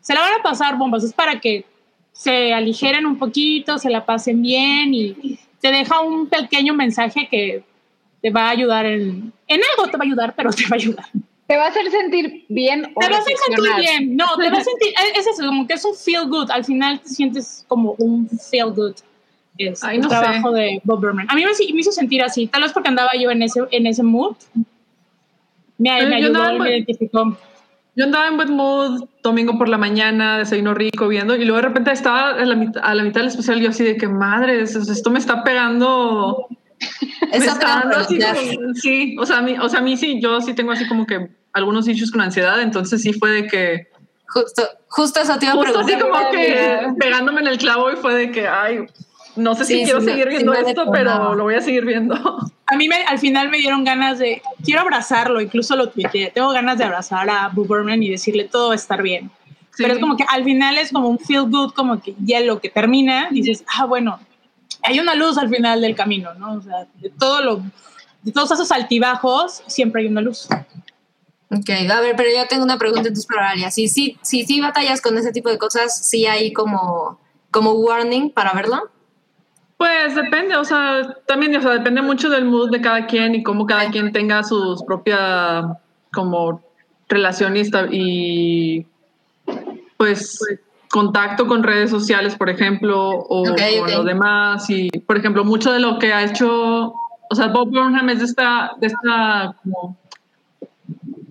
se 0.00 0.14
la 0.14 0.20
van 0.20 0.40
a 0.40 0.42
pasar 0.42 0.76
bombas, 0.76 1.04
es 1.04 1.12
para 1.12 1.40
que 1.40 1.64
se 2.12 2.52
aligeren 2.52 3.06
un 3.06 3.18
poquito, 3.18 3.78
se 3.78 3.90
la 3.90 4.04
pasen 4.04 4.42
bien 4.42 4.94
y 4.94 5.38
te 5.60 5.70
deja 5.70 6.00
un 6.00 6.28
pequeño 6.28 6.74
mensaje 6.74 7.28
que 7.30 7.64
te 8.20 8.30
va 8.30 8.46
a 8.46 8.50
ayudar 8.50 8.86
en, 8.86 9.32
en 9.54 9.60
algo, 9.70 9.90
te 9.90 9.96
va 9.96 10.04
a 10.04 10.06
ayudar, 10.06 10.34
pero 10.36 10.50
te 10.50 10.62
va 10.64 10.68
a 10.72 10.74
ayudar. 10.74 11.06
¿Te 11.46 11.56
va 11.56 11.64
a 11.66 11.68
hacer 11.68 11.90
sentir 11.90 12.46
bien 12.48 12.82
Te 12.82 13.08
vas 13.08 13.18
a 13.20 13.22
sentir 13.24 13.36
reflexionar? 13.48 13.80
bien, 13.80 14.16
no, 14.16 14.26
te 14.36 14.48
vas 14.48 14.60
a 14.60 14.64
sentir, 14.70 14.92
es 15.16 15.26
eso, 15.26 15.44
como 15.46 15.66
que 15.66 15.74
es 15.74 15.84
un 15.84 15.94
feel 15.94 16.26
good, 16.28 16.50
al 16.50 16.64
final 16.64 17.00
te 17.00 17.08
sientes 17.08 17.64
como 17.68 17.92
un 17.98 18.28
feel 18.28 18.70
good. 18.72 18.94
Es 19.58 19.84
Ay, 19.84 19.96
el 19.96 20.02
no 20.02 20.08
trabajo 20.08 20.52
sé. 20.54 20.58
de 20.60 20.80
Bob 20.84 21.00
Berman. 21.00 21.26
A 21.28 21.34
mí 21.34 21.44
me, 21.44 21.50
me 21.74 21.80
hizo 21.80 21.92
sentir 21.92 22.22
así, 22.22 22.46
tal 22.46 22.62
vez 22.62 22.72
porque 22.72 22.88
andaba 22.88 23.10
yo 23.20 23.30
en 23.30 23.42
ese, 23.42 23.60
en 23.70 23.86
ese 23.86 24.02
mood. 24.02 24.34
Me, 25.78 25.90
me 26.06 26.20
yo 26.20 26.26
ayudó, 26.28 26.42
andaba- 26.42 26.58
me 26.58 26.70
identificó. 26.70 27.36
Yo 27.94 28.04
andaba 28.04 28.28
en 28.28 28.36
buen 28.36 28.52
mood 28.54 29.04
domingo 29.22 29.58
por 29.58 29.68
la 29.68 29.76
mañana, 29.76 30.38
desayuno 30.38 30.72
rico, 30.72 31.08
viendo, 31.08 31.36
y 31.36 31.44
luego 31.44 31.56
de 31.56 31.68
repente 31.68 31.90
estaba 31.92 32.30
a 32.30 32.44
la, 32.46 32.72
a 32.82 32.94
la 32.94 33.02
mitad 33.02 33.20
del 33.20 33.28
especial 33.28 33.60
yo 33.60 33.68
así 33.68 33.84
de 33.84 33.98
que 33.98 34.08
madres, 34.08 34.74
esto 34.74 35.10
me 35.10 35.18
está 35.18 35.44
pegando. 35.44 36.46
Preguntar. 37.30 37.90
como- 37.90 38.74
sí, 38.74 39.16
o 39.18 39.26
sea, 39.26 39.38
a 39.38 39.42
mí, 39.42 39.56
o 39.60 39.68
sea, 39.68 39.80
a 39.80 39.82
mí 39.82 39.96
sí, 39.96 40.20
yo 40.20 40.40
sí 40.40 40.54
tengo 40.54 40.72
así 40.72 40.86
como 40.86 41.06
que 41.06 41.28
algunos 41.52 41.86
issues 41.88 42.10
con 42.10 42.20
ansiedad, 42.20 42.60
entonces 42.60 43.02
sí 43.02 43.12
fue 43.12 43.30
de 43.30 43.46
que, 43.46 43.88
Justo, 44.28 44.62
justo 44.88 45.20
eso 45.20 45.38
te 45.38 45.44
iba 45.44 45.52
a 45.54 45.56
justo 45.58 45.78
así 45.80 45.92
preguntar. 45.92 46.20
como 46.22 46.30
que 46.30 46.78
pegándome 46.98 47.40
en 47.42 47.48
el 47.48 47.58
clavo 47.58 47.92
y 47.92 47.96
fue 47.96 48.14
de 48.14 48.30
que, 48.30 48.48
ay, 48.48 48.86
no 49.36 49.54
sé 49.54 49.64
Sí, 49.66 49.78
si 49.80 49.84
quiero 49.84 50.00
sí 50.00 50.06
seguir 50.06 50.24
sí 50.24 50.30
viendo 50.30 50.52
me 50.52 50.60
esto, 50.60 50.90
pero 50.90 51.34
lo 51.34 51.44
voy 51.44 51.54
a 51.54 51.60
seguir 51.60 51.84
viendo. 51.84 52.14
A 52.66 52.76
mí 52.76 52.88
me, 52.88 53.04
al 53.04 53.18
final 53.18 53.50
me 53.50 53.58
dieron 53.58 53.84
ganas 53.84 54.18
de, 54.18 54.40
quiero 54.64 54.80
abrazarlo, 54.80 55.40
incluso 55.42 55.76
lo 55.76 55.90
tuiteé, 55.90 56.30
tengo 56.30 56.50
ganas 56.50 56.78
de 56.78 56.84
abrazar 56.84 57.28
a 57.28 57.48
Bob 57.48 57.68
Berman 57.68 58.02
y 58.02 58.08
decirle 58.08 58.44
todo 58.44 58.68
va 58.68 58.72
a 58.72 58.76
estar 58.76 59.02
bien. 59.02 59.30
Sí. 59.74 59.82
Pero 59.82 59.94
es 59.94 60.00
como 60.00 60.16
que 60.16 60.24
al 60.28 60.44
final 60.44 60.78
es 60.78 60.92
como 60.92 61.08
un 61.08 61.18
feel 61.18 61.42
good, 61.50 61.72
como 61.72 62.00
que 62.00 62.14
ya 62.24 62.40
lo 62.40 62.60
que 62.60 62.70
termina, 62.70 63.28
dices, 63.30 63.64
ah, 63.78 63.84
bueno, 63.84 64.18
hay 64.82 65.00
una 65.00 65.14
luz 65.14 65.38
al 65.38 65.48
final 65.48 65.80
del 65.80 65.94
camino, 65.94 66.34
¿no? 66.34 66.54
O 66.54 66.60
sea, 66.60 66.86
de 66.94 67.10
todo 67.10 67.42
lo, 67.42 67.62
de 68.22 68.32
todos 68.32 68.50
esos 68.50 68.70
altibajos, 68.72 69.62
siempre 69.66 70.02
hay 70.02 70.08
una 70.08 70.20
luz. 70.20 70.48
Ok, 71.50 71.68
a 71.90 72.00
ver, 72.00 72.16
pero 72.16 72.30
yo 72.34 72.46
tengo 72.48 72.64
una 72.64 72.78
pregunta 72.78 73.08
entonces 73.08 73.26
para 73.26 73.48
Aralia. 73.48 73.70
Si 73.70 73.88
sí 73.88 74.16
si, 74.22 74.44
si, 74.44 74.60
batallas 74.60 75.00
con 75.02 75.18
ese 75.18 75.32
tipo 75.32 75.50
de 75.50 75.58
cosas, 75.58 76.06
sí 76.06 76.26
hay 76.26 76.52
como, 76.52 77.20
como 77.50 77.72
warning 77.72 78.30
para 78.30 78.52
verlo. 78.54 78.90
Pues 79.76 80.14
depende, 80.14 80.56
o 80.56 80.64
sea, 80.64 81.16
también, 81.26 81.54
o 81.56 81.60
sea, 81.60 81.72
depende 81.72 82.00
mucho 82.02 82.30
del 82.30 82.44
mood 82.44 82.70
de 82.70 82.80
cada 82.80 83.06
quien 83.06 83.34
y 83.34 83.42
cómo 83.42 83.66
cada 83.66 83.90
quien 83.90 84.12
tenga 84.12 84.42
sus 84.44 84.82
propia 84.84 85.78
como 86.12 86.62
relación 87.08 87.56
y, 87.56 87.62
y 87.90 88.86
pues 89.96 90.38
contacto 90.92 91.46
con 91.46 91.62
redes 91.62 91.88
sociales, 91.88 92.36
por 92.36 92.50
ejemplo, 92.50 93.08
o 93.08 93.50
Ok, 93.50 93.60
con 93.78 93.88
ok. 93.88 93.90
lo 93.96 94.04
demás. 94.04 94.68
Y, 94.68 94.90
por 94.90 95.16
ejemplo, 95.16 95.42
mucho 95.42 95.72
de 95.72 95.80
lo 95.80 95.98
que 95.98 96.12
ha 96.12 96.22
hecho, 96.22 96.92
o 97.30 97.34
sea, 97.34 97.48
Bob 97.48 97.70
Burnham 97.70 98.10
es 98.10 98.18
de 98.18 98.26
esta, 98.26 98.72
de 98.78 98.88
esta 98.88 99.56
como 99.62 99.96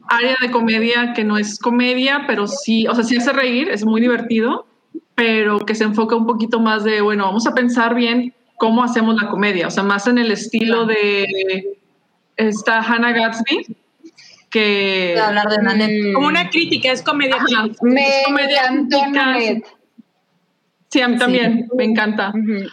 área 0.09 0.35
de 0.41 0.49
comedia 0.49 1.13
que 1.13 1.23
no 1.23 1.37
es 1.37 1.59
comedia, 1.59 2.23
pero 2.25 2.47
sí, 2.47 2.87
o 2.87 2.95
sea, 2.95 3.03
sí 3.03 3.17
hace 3.17 3.31
reír, 3.33 3.69
es 3.69 3.85
muy 3.85 4.01
divertido, 4.01 4.65
pero 5.13 5.59
que 5.59 5.75
se 5.75 5.83
enfoca 5.83 6.15
un 6.15 6.25
poquito 6.25 6.59
más 6.59 6.83
de, 6.83 7.01
bueno, 7.01 7.25
vamos 7.25 7.45
a 7.45 7.53
pensar 7.53 7.93
bien 7.93 8.33
cómo 8.57 8.83
hacemos 8.83 9.21
la 9.21 9.29
comedia, 9.29 9.67
o 9.67 9.71
sea, 9.71 9.83
más 9.83 10.07
en 10.07 10.17
el 10.17 10.31
estilo 10.31 10.87
de 10.87 11.77
esta 12.35 12.79
Hannah 12.79 13.11
Gatsby, 13.11 13.77
que... 14.51 15.15
A 15.19 15.29
hablar 15.29 15.47
de 15.49 15.57
Nanette. 15.63 16.13
Como 16.13 16.27
una 16.27 16.49
crítica, 16.49 16.91
es 16.91 17.01
comedia 17.01 17.35
Ajá. 17.37 17.45
crítica. 17.45 17.77
Me 17.83 18.07
Es 18.19 18.25
comedia 18.27 18.61
crítica. 18.67 19.35
Sí, 20.89 21.01
a 21.01 21.07
mí 21.07 21.17
también, 21.17 21.67
me 21.75 21.85
encanta. 21.85 22.29
Ujú. 22.29 22.67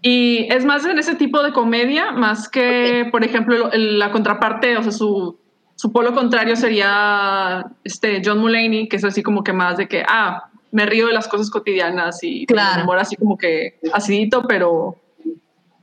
Y 0.00 0.46
es 0.52 0.64
más 0.64 0.84
en 0.84 0.98
ese 0.98 1.14
tipo 1.16 1.42
de 1.42 1.52
comedia, 1.52 2.12
más 2.12 2.48
que, 2.48 3.08
por 3.10 3.24
ejemplo, 3.24 3.56
lo- 3.58 3.72
el- 3.72 3.98
la 3.98 4.12
contraparte, 4.12 4.76
o 4.76 4.82
sea, 4.82 4.92
su, 4.92 5.38
su 5.76 5.90
polo 5.92 6.14
contrario 6.14 6.54
sería 6.56 7.64
este 7.82 8.22
John 8.24 8.38
Mulaney, 8.38 8.88
que 8.88 8.96
es 8.96 9.04
así 9.04 9.22
como 9.22 9.42
que 9.42 9.52
más 9.52 9.76
de 9.76 9.88
que, 9.88 10.04
ah, 10.06 10.44
me 10.70 10.86
río 10.86 11.06
de 11.08 11.14
las 11.14 11.26
cosas 11.26 11.50
cotidianas 11.50 12.22
y 12.22 12.46
Claro. 12.46 12.82
humor 12.84 12.98
así 12.98 13.16
como 13.16 13.36
que 13.38 13.78
acidito, 13.92 14.44
pero, 14.46 14.96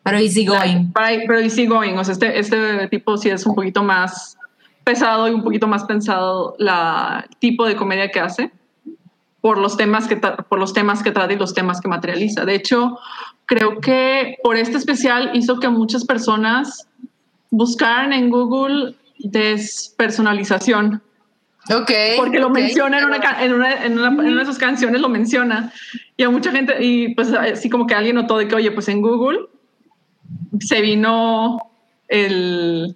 Pero 0.03 0.17
easy 0.17 0.45
going. 0.45 0.91
pero, 0.93 1.23
pero 1.27 1.39
easy 1.39 1.65
going. 1.65 1.95
O 1.97 2.03
sea, 2.03 2.13
este, 2.13 2.39
este 2.39 2.87
tipo 2.89 3.17
sí 3.17 3.29
es 3.29 3.45
un 3.45 3.55
poquito 3.55 3.83
más 3.83 4.37
pesado 4.83 5.27
y 5.27 5.31
un 5.31 5.43
poquito 5.43 5.67
más 5.67 5.83
pensado 5.85 6.55
la 6.57 7.27
tipo 7.39 7.65
de 7.65 7.75
comedia 7.75 8.09
que 8.11 8.19
hace 8.19 8.51
por 9.41 9.57
los 9.57 9.75
temas 9.75 10.07
que 10.07 10.17
por 10.17 10.59
los 10.59 10.73
temas 10.73 11.01
que 11.01 11.11
trata 11.11 11.33
y 11.33 11.37
los 11.37 11.53
temas 11.53 11.81
que 11.81 11.87
materializa. 11.87 12.45
De 12.45 12.55
hecho, 12.55 12.97
creo 13.45 13.79
que 13.81 14.37
por 14.43 14.55
este 14.55 14.77
especial 14.77 15.31
hizo 15.33 15.59
que 15.59 15.67
muchas 15.69 16.05
personas 16.05 16.87
buscaran 17.49 18.13
en 18.13 18.29
Google 18.29 18.95
despersonalización, 19.19 21.01
Ok. 21.69 21.91
porque 22.17 22.39
lo 22.39 22.47
ok. 22.47 22.53
menciona 22.53 22.99
en 22.99 23.05
una, 23.05 23.17
en, 23.43 23.53
una, 23.53 23.85
en, 23.85 23.99
una, 23.99 24.07
en 24.07 24.31
una 24.31 24.39
de 24.39 24.45
sus 24.45 24.57
canciones, 24.57 25.01
lo 25.01 25.09
menciona. 25.09 25.71
Y 26.17 26.23
a 26.23 26.29
mucha 26.29 26.51
gente, 26.51 26.83
y 26.83 27.13
pues 27.13 27.31
así 27.33 27.69
como 27.69 27.85
que 27.87 27.93
alguien 27.95 28.15
notó 28.15 28.37
de 28.37 28.47
que, 28.47 28.55
oye, 28.55 28.71
pues 28.71 28.87
en 28.87 29.01
Google 29.01 29.41
se 30.59 30.81
vino 30.81 31.59
el, 32.07 32.95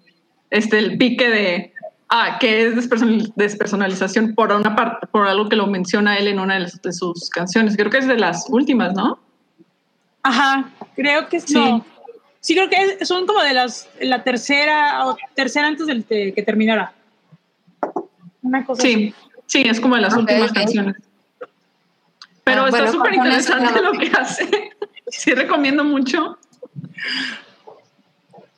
este, 0.50 0.80
el 0.80 0.98
pique 0.98 1.30
de, 1.30 1.74
ah, 2.18 2.38
que 2.40 2.66
es 2.68 2.76
despersonal- 2.76 3.32
despersonalización 3.36 4.34
por 4.36 4.52
una 4.54 4.76
parte, 4.76 5.08
por 5.08 5.28
algo 5.28 5.50
que 5.50 5.56
lo 5.58 5.68
menciona 5.68 6.18
él 6.18 6.28
en 6.28 6.40
una 6.40 6.54
de, 6.56 6.60
las- 6.62 6.82
de 6.82 6.94
sus 6.94 7.30
canciones. 7.30 7.76
Creo 7.76 7.90
que 7.90 7.98
es 7.98 8.08
de 8.08 8.18
las 8.18 8.46
últimas, 8.50 8.94
¿no? 8.94 9.20
Ajá, 10.24 10.70
creo 10.96 11.28
que 11.28 11.40
Sí. 11.40 11.54
no. 11.54 11.86
Sí, 12.40 12.54
creo 12.56 12.70
que 12.70 12.76
es- 13.00 13.08
son 13.08 13.26
como 13.28 13.42
de 13.44 13.54
las, 13.54 13.90
la 14.00 14.24
tercera 14.24 15.06
o 15.08 15.18
tercera 15.36 15.68
antes 15.68 15.88
del 15.88 16.06
de 16.08 16.34
que 16.34 16.42
terminara. 16.44 16.94
Una 18.42 18.64
cosa 18.66 18.82
Sí, 18.84 19.14
sí, 19.48 19.64
es 19.64 19.80
como 19.80 19.96
de 19.96 20.02
las 20.02 20.16
últimas 20.16 20.52
canciones. 20.52 20.96
Pero 22.44 22.64
Ah, 22.64 22.66
está 22.70 22.78
bueno, 22.84 22.92
súper 22.94 23.14
interesante 23.16 23.82
lo 23.82 23.92
que 23.94 24.08
hace. 24.18 24.48
Sí, 25.08 25.32
recomiendo 25.34 25.84
mucho. 25.84 26.38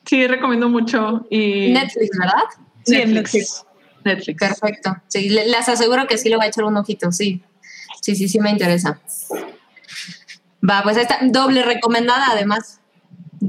Sí, 0.06 0.26
recomiendo 0.26 0.68
mucho. 0.70 1.26
Y 1.30 1.70
Netflix, 1.72 2.16
¿verdad? 2.18 2.44
Netflix. 2.88 3.64
Netflix. 4.04 4.38
Perfecto. 4.38 4.96
Sí, 5.08 5.28
les 5.28 5.68
aseguro 5.68 6.06
que 6.06 6.18
sí 6.18 6.28
le 6.28 6.36
voy 6.36 6.46
a 6.46 6.48
echar 6.48 6.64
un 6.64 6.76
ojito, 6.76 7.12
sí. 7.12 7.42
Sí, 8.00 8.16
sí, 8.16 8.28
sí 8.28 8.38
me 8.40 8.50
interesa. 8.50 9.00
Va, 10.68 10.82
pues 10.82 10.96
esta 10.96 11.18
doble 11.22 11.62
recomendada 11.62 12.28
además. 12.30 12.80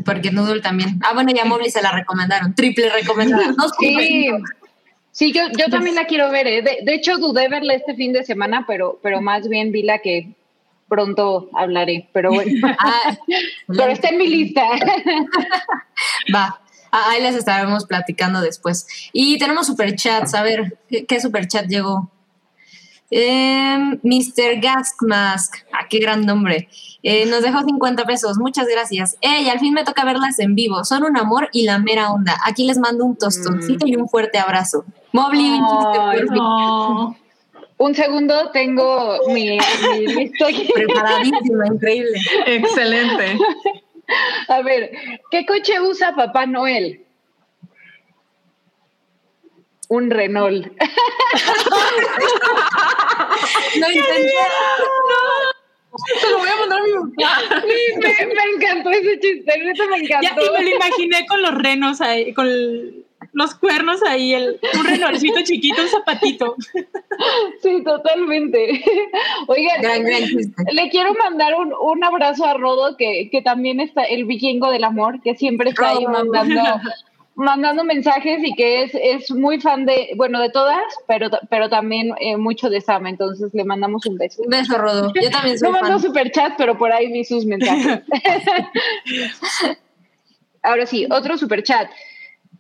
Porque 0.05 0.31
Noodle 0.31 0.61
también. 0.61 0.99
Ah, 1.03 1.13
bueno, 1.13 1.31
ya 1.33 1.45
Mowgli 1.45 1.71
se 1.71 1.81
la 1.81 1.91
recomendaron. 1.91 2.53
Triple 2.53 2.89
recomendada. 2.89 3.53
No, 3.57 3.69
Sí, 3.79 4.29
sí, 5.11 5.31
yo, 5.31 5.43
yo 5.57 5.65
también 5.71 5.95
la 5.95 6.05
quiero 6.05 6.29
ver. 6.29 6.45
¿eh? 6.47 6.61
De, 6.61 6.79
de 6.83 6.93
hecho, 6.93 7.17
dudé 7.17 7.47
verla 7.47 7.73
este 7.73 7.95
fin 7.95 8.13
de 8.13 8.23
semana, 8.23 8.65
pero, 8.67 8.99
pero 9.01 9.19
más 9.21 9.49
bien 9.49 9.71
vi 9.71 9.81
la 9.81 9.99
que 9.99 10.35
pronto 10.87 11.49
hablaré. 11.55 12.07
Pero 12.13 12.31
bueno, 12.31 12.51
Ah, 12.79 13.17
pero 13.67 13.87
está 13.87 14.09
en 14.09 14.17
mi 14.17 14.27
lista. 14.27 14.63
Va. 16.33 16.61
Ah, 16.91 17.11
ahí 17.11 17.21
les 17.21 17.35
estaremos 17.35 17.85
platicando 17.85 18.41
después. 18.41 18.87
Y 19.13 19.37
tenemos 19.37 19.67
superchats. 19.67 20.33
A 20.33 20.43
ver, 20.43 20.77
¿qué, 20.89 21.05
qué 21.05 21.19
superchat 21.19 21.67
llegó? 21.67 22.09
Em, 23.11 23.99
Mr. 24.03 24.61
Gas 24.61 24.93
Mask, 25.01 25.55
ah, 25.73 25.87
qué 25.89 25.99
gran 25.99 26.25
nombre. 26.25 26.69
Eh, 27.01 27.25
nos 27.25 27.41
dejó 27.41 27.63
50 27.63 28.05
pesos, 28.05 28.37
muchas 28.37 28.67
gracias. 28.67 29.17
Ey, 29.21 29.49
al 29.49 29.59
fin 29.59 29.73
me 29.73 29.83
toca 29.83 30.05
verlas 30.05 30.37
en 30.39 30.53
vivo. 30.53 30.83
Son 30.83 31.03
un 31.03 31.17
amor 31.17 31.49
y 31.51 31.63
la 31.63 31.79
mera 31.79 32.11
onda. 32.11 32.37
Aquí 32.45 32.65
les 32.65 32.77
mando 32.77 33.05
un 33.05 33.15
tostoncito 33.15 33.87
y 33.87 33.95
un 33.95 34.07
fuerte 34.07 34.37
abrazo. 34.37 34.85
Mobley, 35.11 35.49
un 35.49 35.65
chiste 35.65 35.99
Ay, 35.99 36.19
por 36.19 36.31
mí. 36.31 36.37
No. 36.37 37.17
Un 37.77 37.95
segundo, 37.95 38.51
tengo 38.51 39.17
mi, 39.29 39.57
mi 39.91 40.07
listo 40.07 40.45
aquí. 40.45 40.69
Preparadísima, 40.73 41.67
increíble. 41.67 42.19
Excelente. 42.45 43.37
A 44.47 44.61
ver, 44.61 44.91
¿qué 45.31 45.45
coche 45.45 45.79
usa 45.81 46.15
Papá 46.15 46.45
Noel? 46.45 47.05
Un 49.89 50.09
Renault. 50.09 50.67
No 53.79 53.91
intenté. 53.91 54.31
Se 56.21 56.29
lo 56.31 56.37
voy 56.39 56.49
a 56.49 56.55
mandar 56.57 56.79
a 56.79 56.83
mi. 56.83 56.91
Sí, 56.91 57.95
me, 57.97 58.25
me 58.33 58.43
encantó 58.55 58.89
ese 58.91 59.19
chiste, 59.19 59.57
neta 59.59 59.85
me 59.87 60.07
Ya, 60.07 60.17
encantó. 60.19 60.45
y 60.45 60.49
me 60.51 60.63
lo 60.69 60.75
imaginé 60.75 61.25
con 61.27 61.41
los 61.41 61.55
renos 61.55 62.01
ahí, 62.01 62.33
con 62.33 62.47
el- 62.47 63.05
los 63.39 63.55
cuernos 63.55 64.03
ahí, 64.03 64.33
el, 64.33 64.59
un 64.77 64.85
renolcito 64.85 65.41
chiquito, 65.43 65.81
un 65.81 65.87
zapatito. 65.87 66.55
Sí, 67.63 67.83
totalmente. 67.83 68.83
Oigan, 69.47 69.81
Gran, 69.81 70.03
gran 70.03 70.23
chiste. 70.25 70.53
le 70.71 70.89
quiero 70.89 71.13
mandar 71.15 71.55
un, 71.55 71.73
un 71.73 72.03
abrazo 72.03 72.45
a 72.45 72.53
Rodo, 72.53 72.95
que, 72.97 73.29
que 73.31 73.41
también 73.41 73.79
está 73.79 74.03
el 74.03 74.25
vikingo 74.25 74.69
del 74.71 74.83
amor, 74.83 75.21
que 75.21 75.35
siempre 75.35 75.71
está 75.71 75.89
ahí 75.89 76.05
mandando, 76.05 76.61
mandando 77.35 77.83
mensajes 77.83 78.39
y 78.43 78.53
que 78.53 78.83
es, 78.83 78.91
es 78.93 79.31
muy 79.31 79.59
fan 79.59 79.85
de, 79.85 80.11
bueno, 80.15 80.39
de 80.41 80.49
todas, 80.49 80.81
pero, 81.07 81.29
pero 81.49 81.69
también 81.69 82.11
eh, 82.19 82.37
mucho 82.37 82.69
de 82.69 82.81
Sam, 82.81 83.07
entonces 83.07 83.49
le 83.53 83.63
mandamos 83.63 84.05
un 84.05 84.17
beso. 84.17 84.41
Un 84.43 84.49
beso, 84.49 84.77
Rodo. 84.77 85.11
Yo 85.19 85.29
también 85.31 85.57
soy 85.57 85.71
No 85.71 85.79
fan. 85.79 85.99
super 85.99 86.31
chat, 86.31 86.53
pero 86.57 86.77
por 86.77 86.91
ahí 86.91 87.11
vi 87.11 87.23
sus 87.25 87.45
mensajes. 87.45 88.01
Ahora 90.63 90.85
sí, 90.85 91.07
otro 91.09 91.37
super 91.37 91.63
chat. 91.63 91.89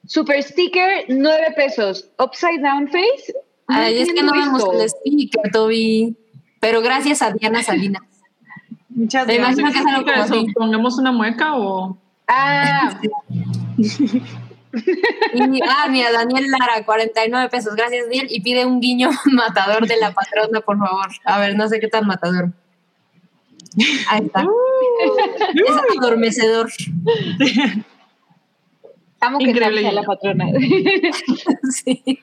Super 0.09 0.41
sticker, 0.41 1.05
nueve 1.07 1.53
pesos. 1.55 2.09
Upside 2.17 2.63
down 2.63 2.87
face. 2.87 3.31
Ay, 3.67 3.99
es 3.99 4.11
que 4.11 4.23
no 4.23 4.31
vemos 4.31 4.63
el 4.73 4.89
sticker, 4.89 5.51
Toby. 5.51 6.17
Pero 6.59 6.81
gracias 6.81 7.21
a 7.21 7.31
Diana 7.31 7.61
Salinas. 7.61 8.01
Muchas 8.89 9.27
gracias. 9.27 9.59
imagino 9.59 9.71
que 9.71 9.77
es 9.77 9.85
algo 9.85 10.07
¿Significa 10.07 10.27
como 10.27 10.41
eso? 10.41 10.53
¿Pongamos 10.55 10.97
una 10.97 11.11
mueca 11.11 11.55
o...? 11.55 11.95
Ah, 12.27 12.99
Y, 15.33 15.59
ah, 15.61 15.87
mira, 15.89 16.11
Daniel 16.11 16.45
Lara, 16.49 16.83
49 16.83 17.49
pesos. 17.49 17.75
Gracias, 17.75 18.09
Diel. 18.09 18.25
Y 18.31 18.41
pide 18.41 18.65
un 18.65 18.79
guiño 18.79 19.11
matador 19.25 19.87
de 19.87 19.97
la 19.97 20.11
patrona, 20.11 20.61
por 20.61 20.79
favor. 20.79 21.07
A 21.23 21.39
ver, 21.39 21.55
no 21.55 21.67
sé 21.67 21.79
qué 21.79 21.87
tan 21.87 22.07
matador. 22.07 22.51
Ahí 24.09 24.25
está. 24.25 24.43
es 25.53 25.97
adormecedor. 25.99 26.71
amo 29.21 29.39
que 29.39 29.45
Increíble, 29.45 29.81
sea 29.81 29.91
la 29.91 30.03
patrona. 30.03 30.45
sí. 31.71 32.19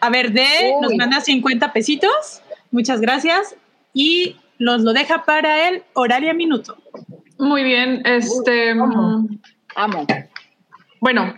A 0.00 0.10
ver, 0.10 0.32
D 0.32 0.44
nos 0.80 0.92
Uy. 0.92 0.96
manda 0.96 1.20
50 1.20 1.72
pesitos. 1.72 2.42
Muchas 2.70 3.00
gracias. 3.00 3.56
Y 3.94 4.36
nos 4.58 4.82
lo 4.82 4.92
deja 4.92 5.24
para 5.24 5.68
el 5.68 5.82
Horaria 5.94 6.34
Minuto. 6.34 6.76
Muy 7.38 7.62
bien, 7.62 8.02
este... 8.04 8.76
¿cómo? 8.76 9.18
mm, 9.20 9.38
amo. 9.76 10.06
Bueno, 11.00 11.34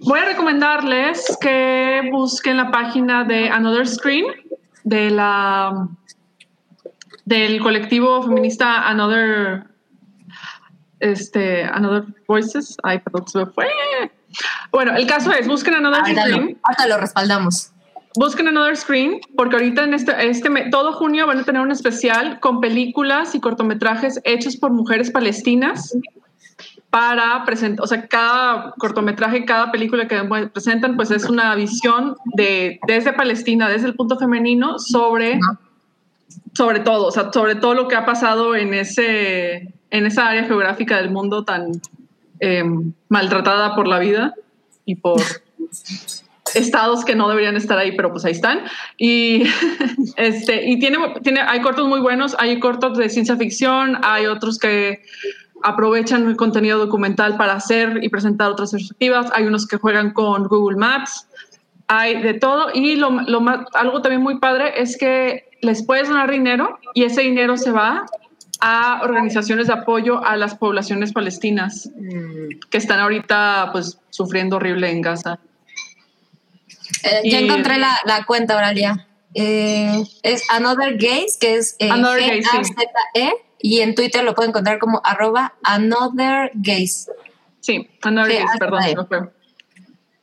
voy 0.00 0.18
a 0.18 0.24
recomendarles 0.24 1.36
que 1.40 2.08
busquen 2.10 2.56
la 2.56 2.70
página 2.70 3.24
de 3.24 3.48
Another 3.48 3.86
Screen 3.86 4.24
de 4.82 5.10
la 5.10 5.88
del 7.24 7.60
colectivo 7.60 8.22
feminista 8.22 8.86
Another 8.88 9.64
este 11.04 11.64
Another 11.64 12.04
Voices. 12.26 12.76
Ay, 12.82 12.98
perdón, 12.98 13.28
se 13.28 13.38
me 13.38 13.46
fue. 13.46 13.66
Bueno, 14.72 14.94
el 14.96 15.06
caso 15.06 15.32
es 15.32 15.46
busquen 15.46 15.74
Another 15.74 16.00
Screen. 16.04 16.58
ahorita 16.62 16.86
lo 16.88 16.98
respaldamos. 16.98 17.70
Busquen 18.16 18.48
Another 18.48 18.76
Screen 18.76 19.20
porque 19.36 19.56
ahorita 19.56 19.84
en 19.84 19.94
este, 19.94 20.28
este 20.28 20.48
todo 20.70 20.92
junio 20.92 21.26
van 21.26 21.40
a 21.40 21.44
tener 21.44 21.60
un 21.60 21.72
especial 21.72 22.38
con 22.40 22.60
películas 22.60 23.34
y 23.34 23.40
cortometrajes 23.40 24.20
hechos 24.24 24.56
por 24.56 24.70
mujeres 24.70 25.10
palestinas 25.10 25.96
para 26.90 27.44
presentar, 27.44 27.82
o 27.82 27.88
sea, 27.88 28.06
cada 28.06 28.72
cortometraje, 28.78 29.44
cada 29.44 29.72
película 29.72 30.06
que 30.06 30.22
presentan, 30.52 30.94
pues 30.94 31.10
es 31.10 31.24
una 31.24 31.52
visión 31.56 32.16
de 32.36 32.78
desde 32.86 33.12
Palestina, 33.12 33.68
desde 33.68 33.88
el 33.88 33.96
punto 33.96 34.16
femenino 34.16 34.78
sobre 34.78 35.40
sobre 36.54 36.80
todo, 36.80 37.06
o 37.06 37.10
sea, 37.10 37.32
sobre 37.32 37.56
todo 37.56 37.74
lo 37.74 37.88
que 37.88 37.96
ha 37.96 38.06
pasado 38.06 38.54
en 38.54 38.74
ese 38.74 39.74
en 39.94 40.06
esa 40.06 40.26
área 40.26 40.42
geográfica 40.42 40.96
del 40.96 41.10
mundo 41.10 41.44
tan 41.44 41.80
eh, 42.40 42.64
maltratada 43.08 43.76
por 43.76 43.86
la 43.86 44.00
vida 44.00 44.34
y 44.84 44.96
por 44.96 45.20
estados 46.54 47.04
que 47.04 47.14
no 47.14 47.28
deberían 47.28 47.56
estar 47.56 47.78
ahí, 47.78 47.92
pero 47.92 48.10
pues 48.10 48.24
ahí 48.24 48.32
están. 48.32 48.62
Y 48.98 49.44
este 50.16 50.68
y 50.68 50.80
tiene 50.80 50.98
tiene 51.22 51.40
hay 51.42 51.60
cortos 51.60 51.86
muy 51.86 52.00
buenos, 52.00 52.34
hay 52.40 52.58
cortos 52.58 52.98
de 52.98 53.08
ciencia 53.08 53.36
ficción, 53.36 53.98
hay 54.02 54.26
otros 54.26 54.58
que 54.58 55.02
aprovechan 55.62 56.26
el 56.26 56.36
contenido 56.36 56.78
documental 56.78 57.36
para 57.36 57.54
hacer 57.54 58.02
y 58.02 58.08
presentar 58.08 58.50
otras 58.50 58.72
perspectivas, 58.72 59.30
hay 59.32 59.44
unos 59.46 59.66
que 59.66 59.76
juegan 59.76 60.12
con 60.12 60.48
Google 60.48 60.76
Maps, 60.76 61.28
hay 61.86 62.20
de 62.20 62.34
todo 62.34 62.66
y 62.74 62.96
lo, 62.96 63.10
lo 63.10 63.40
más, 63.40 63.60
algo 63.74 64.02
también 64.02 64.22
muy 64.22 64.40
padre 64.40 64.82
es 64.82 64.98
que 64.98 65.48
les 65.62 65.86
puedes 65.86 66.08
donar 66.08 66.32
dinero 66.32 66.80
y 66.94 67.04
ese 67.04 67.22
dinero 67.22 67.56
se 67.56 67.70
va 67.70 68.04
a 68.66 69.02
organizaciones 69.02 69.66
de 69.66 69.74
apoyo 69.74 70.24
a 70.24 70.38
las 70.38 70.54
poblaciones 70.54 71.12
palestinas 71.12 71.90
que 72.70 72.78
están 72.78 72.98
ahorita 72.98 73.68
pues 73.72 73.98
sufriendo 74.08 74.56
horrible 74.56 74.90
en 74.90 75.02
Gaza. 75.02 75.38
Eh, 77.02 77.28
ya 77.30 77.40
encontré 77.40 77.76
la, 77.76 77.94
la 78.06 78.24
cuenta, 78.24 78.56
Oralia. 78.56 79.06
Eh, 79.34 80.02
es 80.22 80.48
Another 80.50 80.96
Gays, 80.96 81.36
que 81.38 81.56
es 81.56 81.76
eh, 81.78 81.90
Another 81.90 82.20
Gays, 82.20 82.46
sí. 82.50 82.56
G-A-Z-E, 82.56 83.32
y 83.60 83.80
en 83.80 83.94
Twitter 83.94 84.24
lo 84.24 84.34
pueden 84.34 84.50
encontrar 84.50 84.78
como 84.78 85.02
arroba 85.04 85.52
Another 85.62 86.50
Gays. 86.54 87.10
Sí, 87.60 87.86
Another 88.00 88.44
hasta 88.44 88.58
perdón, 88.58 88.80
me 88.96 89.04
fue. 89.04 89.30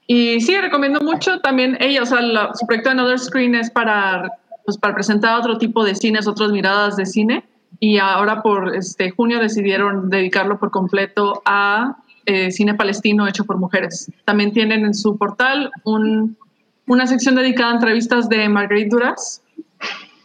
Y 0.07 0.41
sí, 0.41 0.57
recomiendo 0.57 0.99
mucho 1.01 1.41
también 1.41 1.77
ella, 1.79 2.01
o 2.01 2.05
sea, 2.07 2.21
la- 2.21 2.55
su 2.55 2.65
proyecto 2.65 2.89
Another 2.89 3.19
Screen 3.19 3.53
es 3.53 3.69
para, 3.69 4.31
pues, 4.65 4.79
para 4.79 4.95
presentar 4.95 5.37
otro 5.39 5.59
tipo 5.59 5.83
de 5.85 5.93
cines, 5.93 6.25
otras 6.25 6.49
miradas 6.51 6.95
de 6.95 7.05
cine. 7.05 7.43
Y 7.83 7.97
ahora 7.97 8.41
por 8.43 8.75
este 8.75 9.09
junio 9.11 9.39
decidieron 9.39 10.09
dedicarlo 10.09 10.57
por 10.59 10.69
completo 10.71 11.41
a 11.45 11.97
eh, 12.27 12.51
cine 12.51 12.75
palestino 12.75 13.27
hecho 13.27 13.43
por 13.43 13.57
mujeres. 13.57 14.11
También 14.23 14.53
tienen 14.53 14.85
en 14.85 14.93
su 14.93 15.17
portal 15.17 15.71
un- 15.83 16.37
una 16.85 17.07
sección 17.07 17.33
dedicada 17.35 17.71
a 17.71 17.75
entrevistas 17.75 18.29
de 18.29 18.47
Marguerite 18.47 18.89
Duras, 18.89 19.41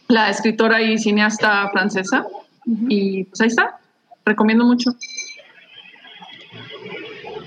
la 0.07 0.29
escritora 0.29 0.81
y 0.83 0.99
cineasta 0.99 1.67
francesa. 1.71 2.27
Y 2.87 3.23
pues 3.23 3.41
ahí 3.41 3.47
está, 3.47 3.79
recomiendo 4.23 4.63
mucho. 4.63 4.91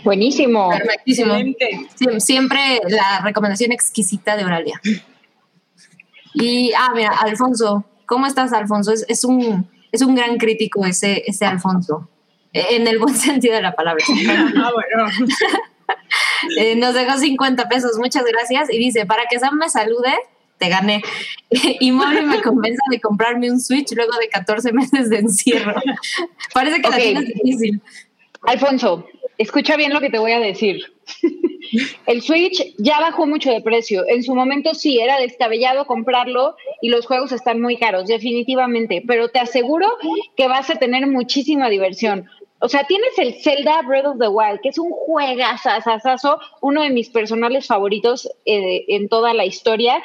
Buenísimo. 0.03 0.71
Perfectísimo. 0.71 1.35
Excelente. 1.35 2.21
Siempre 2.21 2.81
la 2.89 3.21
recomendación 3.23 3.71
exquisita 3.73 4.37
de 4.37 4.45
Oralia. 4.45 4.81
Y, 6.35 6.73
ah, 6.77 6.91
mira, 6.95 7.11
Alfonso. 7.21 7.85
¿Cómo 8.07 8.27
estás, 8.27 8.53
Alfonso? 8.53 8.93
Es, 8.93 9.05
es 9.09 9.25
un, 9.25 9.69
es 9.93 10.03
un 10.03 10.15
gran 10.15 10.37
crítico 10.39 10.85
ese, 10.87 11.23
ese 11.27 11.45
Alfonso. 11.47 12.09
En 12.53 12.87
el 12.87 12.99
buen 12.99 13.15
sentido 13.17 13.55
de 13.55 13.63
la 13.63 13.75
palabra. 13.75 14.05
Ah, 14.57 14.71
bueno. 14.75 15.29
Eh, 16.57 16.75
nos 16.77 16.95
dejó 16.95 17.19
50 17.19 17.69
pesos, 17.69 17.99
muchas 17.99 18.25
gracias. 18.25 18.73
Y 18.73 18.79
dice, 18.79 19.05
para 19.07 19.25
que 19.31 19.39
Sam 19.39 19.59
me 19.59 19.69
salude, 19.69 20.15
te 20.57 20.69
gané. 20.69 21.03
Y 21.51 21.93
Mori 21.93 22.23
me 22.23 22.41
convenza 22.41 22.83
de 22.91 23.01
comprarme 23.01 23.51
un 23.51 23.61
Switch 23.61 23.93
luego 23.95 24.13
de 24.19 24.29
14 24.29 24.73
meses 24.73 25.11
de 25.11 25.19
encierro. 25.19 25.75
Parece 26.55 26.81
que 26.81 26.89
Ok. 26.89 26.93
la 26.95 26.99
tienes 26.99 27.27
difícil. 27.35 27.83
Alfonso, 28.43 29.07
escucha 29.37 29.77
bien 29.77 29.93
lo 29.93 30.01
que 30.01 30.09
te 30.11 30.19
voy 30.19 30.33
a 30.33 30.39
decir. 30.41 30.81
El 32.07 32.23
Switch 32.23 32.75
ya 32.79 33.01
bajó 33.01 33.27
mucho 33.27 33.51
de 33.51 33.61
precio. 33.61 34.05
En 34.09 34.23
su 34.23 34.35
momento 34.35 34.75
sí 34.75 34.99
era 34.99 35.19
descabellado 35.19 35.87
comprarlo 35.87 36.57
y 36.81 36.89
los 36.89 37.07
juegos 37.07 37.33
están 37.33 37.61
muy 37.61 37.77
caros, 37.77 38.07
definitivamente, 38.07 39.03
pero 39.07 39.29
te 39.29 39.39
aseguro 39.39 39.87
que 40.37 40.49
vas 40.49 40.71
a 40.71 40.77
tener 40.77 41.07
muchísima 41.07 41.69
diversión. 41.69 42.29
O 42.63 42.69
sea, 42.69 42.85
tienes 42.85 43.17
el 43.17 43.35
Zelda 43.43 43.81
Breath 43.83 44.07
of 44.07 44.19
the 44.19 44.29
Wild, 44.29 44.61
que 44.61 44.69
es 44.69 44.79
un 44.79 44.91
juegazazazazo, 44.91 46.39
uno 46.61 46.83
de 46.83 46.91
mis 46.91 47.09
personales 47.09 47.67
favoritos 47.67 48.29
eh, 48.45 48.85
en 48.89 49.09
toda 49.09 49.33
la 49.33 49.47
historia. 49.47 50.03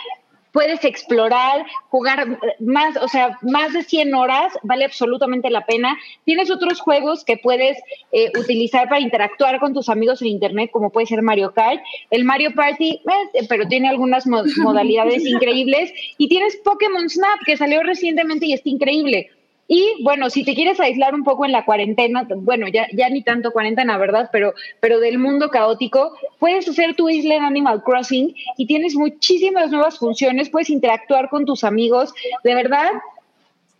Puedes 0.56 0.86
explorar, 0.86 1.66
jugar 1.89 2.39
más, 2.62 2.95
o 2.95 3.10
sea, 3.10 3.38
más 3.41 3.74
de 3.74 3.84
100 3.84 4.16
horas, 4.16 4.53
vale 4.64 4.86
absolutamente 4.86 5.49
la 5.49 5.66
pena. 5.66 5.97
Tienes 6.24 6.49
otros 6.49 6.80
juegos 6.80 7.26
que 7.26 7.36
puedes 7.36 7.78
eh, 8.14 8.32
utilizar 8.39 8.88
para 8.88 9.01
interactuar 9.01 9.60
con 9.60 9.74
tus 9.74 9.89
amigos 9.89 10.22
en 10.22 10.30
Internet, 10.30 10.70
como 10.72 10.91
puede 10.91 11.08
ser 11.08 11.22
Mario 11.22 11.51
Kart. 11.53 11.82
El 12.10 12.24
Mario 12.24 12.56
Party, 12.56 13.01
eh, 13.34 13.45
pero 13.49 13.68
tiene 13.68 13.89
algunas 13.89 14.26
modalidades 14.58 15.26
increíbles. 15.26 15.91
Y 16.18 16.30
tienes 16.30 16.56
Pokémon 16.64 17.10
Snap, 17.10 17.41
que 17.45 17.58
salió 17.58 17.84
recientemente 17.84 18.45
y 18.45 18.53
está 18.53 18.70
increíble. 18.70 19.32
Y 19.68 20.03
bueno, 20.03 20.30
si 20.30 20.43
te 20.43 20.53
quieres 20.53 20.80
aislar 20.80 21.16
un 21.16 21.24
poco 21.24 21.45
en 21.45 21.51
la 21.51 21.66
cuarentena, 21.66 22.28
bueno, 22.36 22.68
ya, 22.68 22.88
ya 22.93 23.09
ni 23.09 23.24
tanto 23.24 23.51
cuarentena, 23.51 23.97
¿verdad? 23.97 24.30
Pero, 24.32 24.53
pero 24.80 24.99
del 24.99 25.18
mundo 25.18 25.49
caótico, 25.49 26.16
puedes 26.38 26.68
hacer 26.70 26.95
tu 26.95 27.09
isla 27.09 27.36
en 27.36 27.43
Animal 27.43 27.84
Crossing 27.84 28.36
y 28.57 28.68
tienes 28.68 28.95
muchísimas 28.95 29.72
nuevas 29.72 29.97
funciones, 29.97 30.49
puedes 30.49 30.70
interactuar 30.70 31.30
con 31.30 31.45
tus 31.45 31.63
amigos. 31.63 32.13
De 32.43 32.53
verdad, 32.53 32.91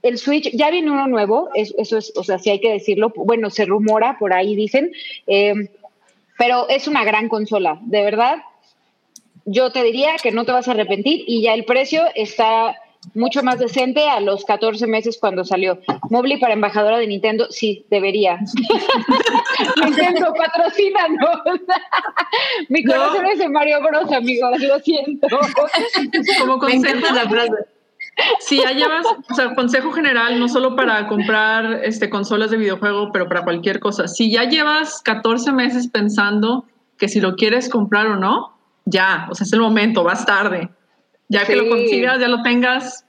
el 0.02 0.18
Switch, 0.18 0.50
ya 0.54 0.72
viene 0.72 0.90
uno 0.90 1.08
nuevo, 1.08 1.50
eso 1.54 1.98
es, 1.98 2.14
o 2.16 2.24
sea, 2.24 2.40
sí 2.40 2.50
hay 2.50 2.60
que 2.60 2.72
decirlo, 2.72 3.14
bueno, 3.16 3.52
se 3.52 3.66
rumora, 3.66 4.18
por 4.18 4.34
ahí 4.34 4.56
dicen, 4.56 4.92
eh, 5.28 5.70
pero 6.38 6.68
es 6.68 6.88
una 6.88 7.04
gran 7.04 7.30
consola, 7.30 7.80
de 7.82 8.04
verdad. 8.04 8.38
Yo 9.46 9.72
te 9.72 9.84
diría 9.84 10.16
que 10.22 10.32
no 10.32 10.46
te 10.46 10.52
vas 10.52 10.68
a 10.68 10.72
arrepentir 10.72 11.24
y 11.28 11.44
ya 11.44 11.54
el 11.54 11.66
precio 11.66 12.04
está 12.16 12.76
mucho 13.14 13.44
más 13.44 13.60
decente 13.60 14.08
a 14.08 14.20
los 14.20 14.46
14 14.46 14.88
meses 14.88 15.18
cuando 15.20 15.44
salió. 15.44 15.80
Mobley 16.10 16.40
para 16.40 16.54
embajadora 16.54 16.98
de 16.98 17.08
Nintendo, 17.08 17.48
sí, 17.50 17.86
debería. 17.90 18.40
Nintendo, 19.84 20.34
patrocínanos. 20.38 21.42
Mi 22.70 22.84
corazón 22.84 23.26
es 23.28 23.40
de 23.40 23.50
Mario 23.50 23.82
Bros, 23.82 24.12
amigos, 24.12 24.60
lo 24.62 24.80
siento. 24.80 25.28
Como 26.40 26.60
consejo, 26.60 27.14
la 27.14 27.30
frase. 27.30 27.76
Si 28.40 28.60
ya 28.60 28.72
llevas, 28.72 29.06
o 29.30 29.34
sea, 29.34 29.54
consejo 29.56 29.92
general, 29.92 30.40
no 30.40 30.48
solo 30.48 30.76
para 30.76 31.08
comprar 31.08 31.82
este, 31.84 32.10
consolas 32.10 32.50
de 32.50 32.58
videojuego, 32.58 33.12
pero 33.12 33.28
para 33.28 33.44
cualquier 33.44 33.80
cosa. 33.80 34.08
Si 34.08 34.32
ya 34.32 34.46
llevas 34.46 35.02
14 35.02 35.52
meses 35.52 35.88
pensando 35.88 36.66
que 36.98 37.10
si 37.10 37.20
lo 37.20 37.36
quieres 37.36 37.68
comprar 37.70 38.08
o 38.08 38.16
no, 38.16 38.58
ya, 38.86 39.28
o 39.30 39.36
sea, 39.36 39.46
es 39.46 39.54
el 39.54 39.60
momento, 39.60 40.04
vas 40.04 40.26
tarde. 40.26 40.70
Ya 41.28 41.46
que 41.46 41.56
lo 41.56 41.70
consigas, 41.70 42.20
ya 42.20 42.28
lo 42.28 42.44
tengas, 42.44 43.06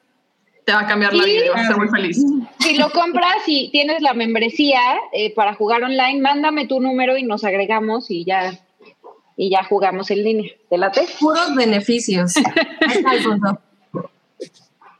te 0.64 0.72
va 0.72 0.80
a 0.80 0.86
cambiar 0.86 1.14
la 1.14 1.24
vida 1.24 1.46
y 1.46 1.48
vas 1.48 1.64
a 1.64 1.66
ser 1.68 1.76
muy 1.76 1.88
feliz. 1.88 2.24
Si 2.60 2.76
lo 2.76 2.90
compras 2.90 3.42
y 3.46 3.70
tienes 3.70 4.02
la 4.02 4.14
membresía 4.14 4.80
eh, 5.12 5.34
para 5.34 5.54
jugar 5.54 5.82
online, 5.84 6.20
mándame 6.20 6.66
tu 6.66 6.80
número 6.80 7.16
y 7.16 7.22
nos 7.22 7.44
agregamos 7.44 8.10
y 8.10 8.24
ya 8.24 8.58
y 9.36 9.50
ya 9.50 9.62
jugamos 9.64 10.10
en 10.10 10.24
línea. 10.24 10.50
¿Te 10.68 10.78
late? 10.78 11.06
Puros 11.20 11.54
beneficios. 11.54 12.34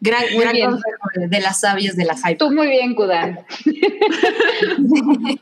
gran, 0.00 0.24
gran 0.38 0.60
consejo 0.60 1.08
de 1.14 1.40
las 1.40 1.60
sabias 1.60 1.96
de 1.96 2.04
la 2.04 2.14
hype. 2.16 2.36
Tú 2.36 2.52
muy 2.52 2.68
bien, 2.68 2.94
Kudan. 2.94 3.40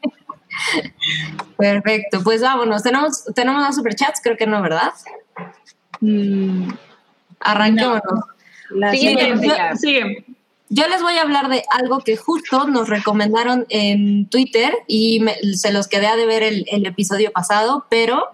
Perfecto, 1.56 2.22
pues 2.22 2.40
vámonos. 2.40 2.82
¿Tenemos, 2.82 3.24
tenemos 3.34 3.60
más 3.60 3.74
superchats? 3.74 4.20
Creo 4.22 4.36
que 4.36 4.46
no, 4.46 4.62
¿verdad? 4.62 4.92
Mm, 6.00 6.68
Arranquémonos. 7.44 8.24
Sigue, 8.92 10.24
Yo 10.68 10.88
les 10.88 11.02
voy 11.02 11.14
a 11.14 11.22
hablar 11.22 11.48
de 11.48 11.62
algo 11.70 12.00
que 12.00 12.16
justo 12.16 12.66
nos 12.66 12.88
recomendaron 12.88 13.66
en 13.68 14.26
Twitter 14.26 14.74
y 14.88 15.24
se 15.54 15.72
los 15.72 15.86
quedé 15.86 16.06
a 16.06 16.16
de 16.16 16.26
ver 16.26 16.42
el, 16.42 16.86
episodio 16.86 17.30
pasado, 17.30 17.86
pero 17.88 18.28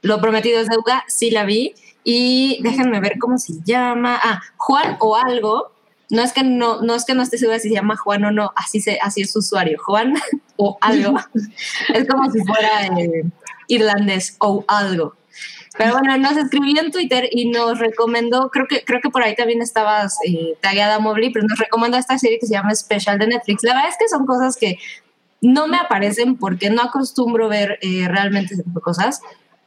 lo 0.00 0.20
prometido 0.20 0.60
es 0.60 0.68
deuda, 0.68 1.04
sí 1.06 1.30
la 1.30 1.44
vi. 1.44 1.74
Y 2.04 2.58
déjenme 2.62 2.98
ver 2.98 3.18
cómo 3.20 3.38
se 3.38 3.52
llama. 3.64 4.18
Ah, 4.20 4.40
Juan 4.56 4.96
o 4.98 5.14
algo. 5.14 5.70
No 6.10 6.22
es 6.22 6.32
que 6.32 6.42
no, 6.42 6.82
no 6.82 6.94
es 6.94 7.04
que 7.04 7.14
no 7.14 7.22
esté 7.22 7.38
segura 7.38 7.58
si 7.60 7.68
se 7.68 7.74
llama 7.74 7.96
Juan 7.96 8.24
o 8.24 8.30
no, 8.30 8.52
así, 8.54 8.80
se, 8.80 8.98
así 9.00 9.22
es 9.22 9.32
su 9.32 9.38
usuario, 9.38 9.78
Juan 9.82 10.14
o 10.56 10.76
algo. 10.80 11.14
es 11.94 12.08
como 12.08 12.30
si 12.30 12.40
fuera 12.40 12.86
eh, 12.98 13.24
irlandés 13.68 14.36
o 14.40 14.64
algo. 14.66 15.14
Pero 15.78 15.92
bueno, 15.92 16.16
nos 16.18 16.36
escribió 16.36 16.80
en 16.82 16.90
Twitter 16.90 17.28
y 17.30 17.48
nos 17.48 17.78
recomendó, 17.78 18.50
creo 18.50 18.66
que, 18.66 18.84
creo 18.84 19.00
que 19.00 19.10
por 19.10 19.22
ahí 19.22 19.34
también 19.34 19.62
estabas 19.62 20.18
eh, 20.26 20.54
tagueada 20.60 20.98
Mobley, 20.98 21.32
pero 21.32 21.46
nos 21.46 21.58
recomendó 21.58 21.96
esta 21.96 22.18
serie 22.18 22.38
que 22.38 22.46
se 22.46 22.52
llama 22.52 22.74
Special 22.74 23.18
de 23.18 23.28
Netflix. 23.28 23.62
La 23.62 23.74
verdad 23.74 23.90
es 23.90 23.96
que 23.98 24.08
son 24.08 24.26
cosas 24.26 24.56
que 24.56 24.78
no 25.40 25.66
me 25.66 25.76
aparecen 25.76 26.36
porque 26.36 26.70
no 26.70 26.82
acostumbro 26.82 27.48
ver 27.48 27.78
eh, 27.82 28.06
realmente 28.08 28.54
cosas. 28.82 29.20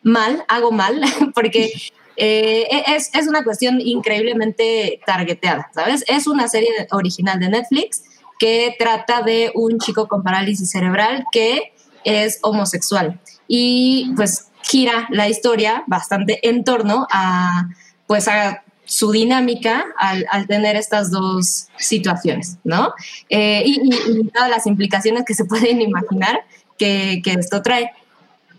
Mal, 0.03 0.45
hago 0.47 0.71
mal, 0.71 1.01
porque 1.33 1.71
eh, 2.17 2.67
e-, 2.69 2.95
es, 2.95 3.09
es, 3.13 3.27
una 3.27 3.43
cuestión 3.43 3.81
increíblemente 3.81 5.01
targeteada, 5.05 5.69
¿sabes? 5.73 6.03
Es 6.07 6.27
una 6.27 6.47
serie 6.47 6.69
original 6.91 7.39
de 7.39 7.49
Netflix 7.49 8.03
que 8.39 8.75
trata 8.77 9.21
de 9.21 9.51
un 9.55 9.79
chico 9.79 10.07
con 10.07 10.23
parálisis 10.23 10.69
cerebral 10.69 11.25
que 11.31 11.73
es 12.03 12.39
homosexual. 12.41 13.19
Y 13.47 14.11
pues 14.15 14.51
gira 14.68 15.07
la 15.09 15.30
historia 15.30 15.84
bastante 15.88 16.47
en 16.47 16.63
torno 16.63 17.07
a, 17.11 17.70
pues, 18.07 18.28
a 18.28 18.63
su 18.86 19.11
dinámica 19.11 19.86
al, 19.97 20.47
tener 20.47 20.76
estas 20.76 21.11
dos 21.11 21.68
situaciones, 21.78 22.57
¿no? 22.63 22.93
Eh, 23.30 23.63
y, 23.66 24.30
todas 24.30 24.49
las 24.49 24.68
implicaciones 24.68 25.24
que 25.26 25.34
se 25.34 25.45
pueden 25.51 25.82
imaginar 25.82 26.41
que, 26.78 27.22
esto 27.26 27.61
trae. 27.61 27.91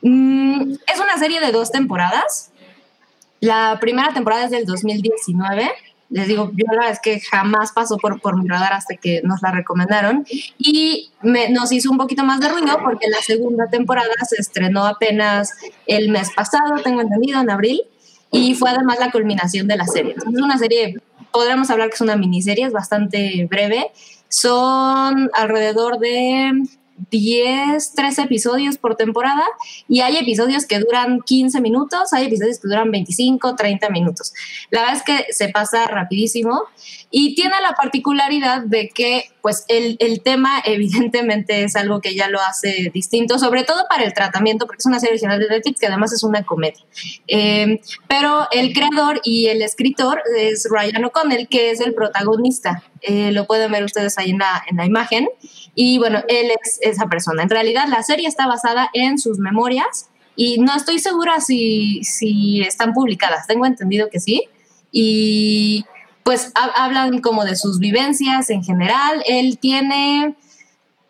Mm, 0.03 0.73
es 0.73 1.01
una 1.01 1.19
serie 1.19 1.41
de 1.41 1.53
dos 1.53 1.71
temporadas. 1.71 2.51
La 3.41 3.79
primera 3.81 4.13
temporada 4.13 4.45
es 4.45 4.51
del 4.51 4.65
2019 4.65 5.71
les 6.09 6.29
digo, 6.29 6.51
yo 6.55 6.67
la 6.73 6.89
es 6.89 7.01
que 7.01 7.21
jamás 7.21 7.73
pasó 7.73 7.99
por, 7.99 8.21
por 8.21 8.41
mi 8.41 8.49
radar 8.49 8.73
hasta 8.73 8.97
que 8.97 9.23
nos 9.25 9.43
la 9.43 9.51
recomendaron 9.51 10.25
y 10.59 11.11
me, 11.23 11.49
nos 11.49 11.73
hizo 11.73 11.91
un 11.91 11.99
poquito 11.99 12.25
más 12.25 12.41
de 12.41 12.49
ruido 12.49 12.79
porque 12.83 13.09
la 13.09 13.19
segunda 13.19 13.69
temporada 13.69 14.15
se 14.29 14.41
estrenó 14.41 14.87
apenas 14.87 15.53
el 15.87 16.11
mes 16.11 16.31
pasado, 16.35 16.77
tengo 16.83 17.01
entendido, 17.01 17.41
en 17.41 17.51
abril, 17.51 17.83
y 18.31 18.55
fue 18.55 18.71
además 18.71 18.99
la 19.01 19.11
culminación 19.11 19.67
de 19.67 19.77
la 19.77 19.87
serie. 19.87 20.15
es 20.17 20.25
una 20.25 20.59
serie, 20.59 20.97
podríamos 21.33 21.71
hablar 21.71 21.89
que 21.89 21.95
es 21.95 22.01
una 22.01 22.17
miniserie, 22.17 22.67
es 22.67 22.73
bastante 22.73 23.47
breve, 23.51 23.91
son 24.29 25.31
alrededor 25.35 25.99
de 25.99 26.53
10, 27.11 27.95
13 27.95 28.23
episodios 28.23 28.79
por 28.79 28.97
temporada 28.97 29.45
y 29.89 30.01
hay 30.01 30.17
episodios 30.17 30.67
que 30.67 30.79
duran 30.79 31.21
15 31.21 31.61
minutos, 31.61 32.13
hay 32.13 32.27
episodios 32.27 32.59
que 32.59 32.69
duran 32.69 32.91
25, 32.91 33.55
30 33.55 33.91
minutos. 33.91 34.33
La 34.71 34.81
verdad 34.81 34.97
es 34.97 35.03
que 35.03 35.33
se 35.33 35.49
pasa 35.49 35.87
rapidísimo 35.87 36.63
y 37.11 37.35
tiene 37.35 37.55
la 37.61 37.73
particularidad 37.73 38.63
de 38.63 38.89
que 38.89 39.31
pues 39.41 39.65
el, 39.69 39.97
el 40.01 40.23
tema 40.23 40.61
evidentemente 40.65 41.63
es 41.63 41.77
algo 41.77 42.01
que 42.01 42.15
ya 42.15 42.29
lo 42.29 42.41
hace 42.41 42.91
distinto, 42.93 43.39
sobre 43.39 43.63
todo 43.63 43.85
para 43.89 44.05
el 44.05 44.13
tratamiento, 44.13 44.67
porque 44.67 44.81
es 44.81 44.87
una 44.87 44.99
serie 44.99 45.13
original 45.13 45.39
de 45.39 45.49
Netflix 45.49 45.81
que 45.81 45.87
además 45.87 46.13
es 46.13 46.23
una 46.23 46.45
comedia. 46.45 46.85
Eh, 47.29 47.81
pero 48.09 48.49
el 48.51 48.73
creador 48.73 49.21
y 49.25 49.47
el 49.47 49.63
escritor 49.63 50.21
es 50.37 50.67
Ryan 50.71 51.05
O'Connell, 51.05 51.49
que 51.49 51.71
es 51.71 51.81
el 51.81 51.95
protagonista. 51.95 52.83
Eh, 53.03 53.31
lo 53.33 53.47
pueden 53.47 53.71
ver 53.71 53.85
ustedes 53.85 54.19
ahí 54.19 54.31
en 54.31 54.39
la, 54.39 54.65
en 54.69 54.77
la 54.77 54.87
imagen. 54.87 55.29
Y 55.75 55.99
bueno, 55.99 56.23
él 56.29 56.51
es 56.65 56.79
esa 56.91 57.07
persona. 57.07 57.43
En 57.43 57.51
realidad 57.51 57.87
la 57.89 58.03
serie 58.03 58.29
está 58.29 58.47
basada 58.47 58.91
en 58.93 59.19
sus 59.19 59.39
memorias 59.39 60.09
y 60.37 60.59
no 60.59 60.77
estoy 60.77 60.99
segura 60.99 61.41
si, 61.41 62.03
si 62.05 62.61
están 62.61 62.93
publicadas. 62.93 63.47
Tengo 63.47 63.67
entendido 63.67 64.09
que 64.11 64.21
sí. 64.21 64.45
Y 64.93 65.85
pues 66.27 66.53
hablan 66.55 67.21
como 67.21 67.45
de 67.45 67.55
sus 67.55 67.79
vivencias 67.79 68.51
en 68.51 68.63
general. 68.65 69.23
Él 69.27 69.59
tiene, 69.59 70.35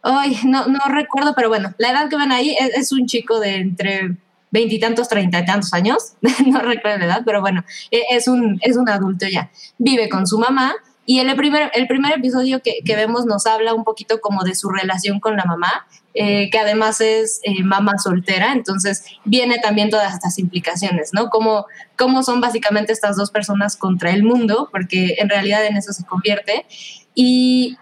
ay, 0.02 0.38
no, 0.44 0.66
no 0.66 0.78
recuerdo, 0.88 1.32
pero 1.34 1.48
bueno, 1.48 1.74
la 1.78 1.90
edad 1.90 2.08
que 2.08 2.16
ven 2.16 2.32
ahí 2.32 2.54
es, 2.58 2.92
un 2.92 3.06
chico 3.06 3.40
de 3.40 3.56
entre 3.56 4.16
veintitantos, 4.50 5.08
treinta 5.08 5.40
y 5.40 5.46
tantos 5.46 5.72
años, 5.72 6.12
no 6.46 6.60
recuerdo 6.60 6.98
la 6.98 7.04
edad, 7.06 7.22
pero 7.24 7.40
bueno, 7.40 7.64
e, 7.90 8.02
es 8.10 8.28
un, 8.28 8.58
es 8.60 8.76
un 8.76 8.88
adulto 8.90 9.26
ya. 9.26 9.50
Vive 9.78 10.08
con 10.08 10.26
su 10.26 10.38
mamá 10.38 10.74
y 11.06 11.20
el 11.20 11.34
primer, 11.36 11.70
el 11.74 11.86
primer 11.86 12.18
episodio 12.18 12.60
que, 12.60 12.80
que, 12.84 12.96
vemos 12.96 13.24
nos 13.26 13.46
habla 13.46 13.72
un 13.74 13.84
poquito 13.84 14.20
como 14.20 14.42
de 14.42 14.56
su 14.56 14.68
relación 14.68 15.20
con 15.20 15.36
la 15.36 15.44
mamá, 15.44 15.86
eh, 16.14 16.50
que 16.50 16.58
además 16.58 17.00
es 17.00 17.40
eh, 17.44 17.62
mamá 17.62 17.98
soltera, 17.98 18.52
entonces 18.52 19.04
viene 19.24 19.58
también 19.58 19.88
todas 19.88 20.14
estas 20.14 20.38
implicaciones, 20.38 21.10
¿no? 21.12 21.30
Cómo, 21.30 21.66
cómo 21.96 22.24
son 22.24 22.40
básicamente 22.40 22.92
estas 22.92 23.16
dos 23.16 23.30
personas 23.30 23.76
contra 23.76 24.10
el 24.10 24.24
mundo, 24.24 24.68
porque 24.72 25.14
en 25.18 25.28
realidad 25.28 25.64
en 25.64 25.76
eso 25.76 25.92
se 25.92 26.04
convierte. 26.04 26.66
Y 27.14 27.76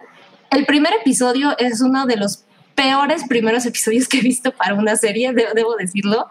el 0.50 0.66
primer 0.66 0.92
episodio 0.92 1.56
es 1.58 1.80
uno 1.80 2.04
de 2.04 2.16
los 2.16 2.44
peores 2.74 3.24
primeros 3.26 3.64
episodios 3.66 4.06
que 4.06 4.18
he 4.18 4.22
visto 4.22 4.52
para 4.52 4.74
una 4.74 4.96
serie, 4.96 5.32
debo 5.32 5.76
decirlo, 5.76 6.28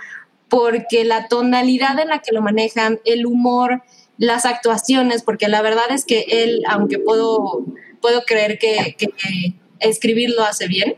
porque 0.47 1.05
la 1.05 1.27
tonalidad 1.27 1.97
en 1.97 2.09
la 2.09 2.19
que 2.19 2.33
lo 2.33 2.43
manejan, 2.43 2.99
el 3.05 3.25
humor, 3.25 3.81
las 4.23 4.45
actuaciones, 4.45 5.21
porque 5.21 5.49
la 5.49 5.61
verdad 5.61 5.91
es 5.91 6.05
que 6.05 6.25
él, 6.29 6.63
aunque 6.69 6.97
puedo, 6.97 7.65
puedo 8.01 8.23
creer 8.23 8.57
que, 8.57 8.95
que, 8.97 9.09
escribirlo 9.79 10.43
hace 10.43 10.67
bien, 10.67 10.95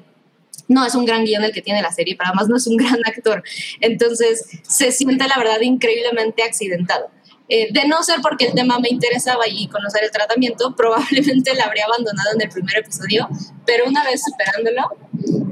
no 0.68 0.86
es 0.86 0.94
un 0.94 1.06
gran 1.06 1.26
guion 1.26 1.44
el 1.44 1.52
que 1.52 1.64
tiene 1.64 1.82
la 1.82 1.92
serie, 1.92 2.16
pero 2.16 2.28
además 2.28 2.50
no 2.50 2.58
es 2.58 2.68
un 2.68 2.78
gran 2.78 3.00
actor. 3.04 3.42
Entonces 3.82 4.48
se 4.62 4.92
siente 4.92 5.28
la 5.28 5.38
verdad 5.40 5.60
increíblemente 5.62 6.44
accidentado. 6.44 7.10
Eh, 7.50 7.70
de 7.72 7.88
no 7.88 8.04
ser 8.04 8.22
porque 8.22 8.46
el 8.46 8.54
tema 8.54 8.80
me 8.80 8.90
interesaba 8.90 9.48
y 9.48 9.68
conocer 9.70 10.04
el 10.04 10.12
tratamiento, 10.12 10.76
probablemente 10.78 11.56
la 11.56 11.66
habría 11.66 11.86
abandonado 11.86 12.30
en 12.36 12.42
el 12.42 12.50
primer 12.50 12.78
episodio, 12.78 13.28
pero 13.66 13.86
una 13.88 14.04
vez 14.04 14.22
superándolo, 14.24 14.98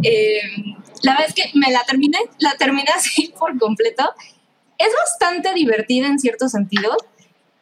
eh, 0.03 0.41
la 1.01 1.17
vez 1.17 1.34
que 1.34 1.49
me 1.55 1.71
la 1.71 1.84
terminé, 1.86 2.19
la 2.38 2.53
terminé 2.53 2.91
así 2.95 3.34
por 3.39 3.57
completo. 3.57 4.03
Es 4.78 4.89
bastante 4.95 5.53
divertida 5.53 6.07
en 6.07 6.19
ciertos 6.19 6.51
sentidos, 6.51 6.97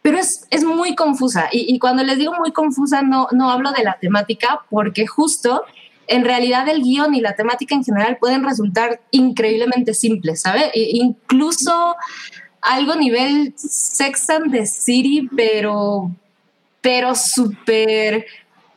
pero 0.02 0.18
es, 0.18 0.48
es 0.50 0.64
muy 0.64 0.96
confusa. 0.96 1.50
Y, 1.52 1.78
cuando 1.80 2.04
les 2.04 2.18
digo 2.18 2.34
muy 2.34 2.52
confusa, 2.52 3.02
no, 3.02 3.28
no 3.32 3.52
hablo 3.52 3.72
de 3.72 3.84
la 3.84 3.98
temática, 4.00 4.62
porque 4.70 5.06
justo 5.06 5.64
en 6.08 6.26
realidad 6.26 6.68
el 6.68 6.82
guion 6.82 7.14
y 7.14 7.22
la 7.22 7.36
temática 7.36 7.76
en 7.76 7.84
general 7.84 8.18
pueden 8.20 8.44
resultar 8.44 9.02
increíblemente 9.12 9.94
simples, 9.94 10.42
¿sabe? 10.42 10.72
E 10.74 10.98
incluso 10.98 11.96
algo 12.62 12.96
nivel 12.96 13.54
Sex 13.56 14.30
and 14.30 14.52
the 14.52 14.66
City, 14.66 15.30
pero, 15.36 16.12
pero 16.82 17.16
súper 17.16 18.26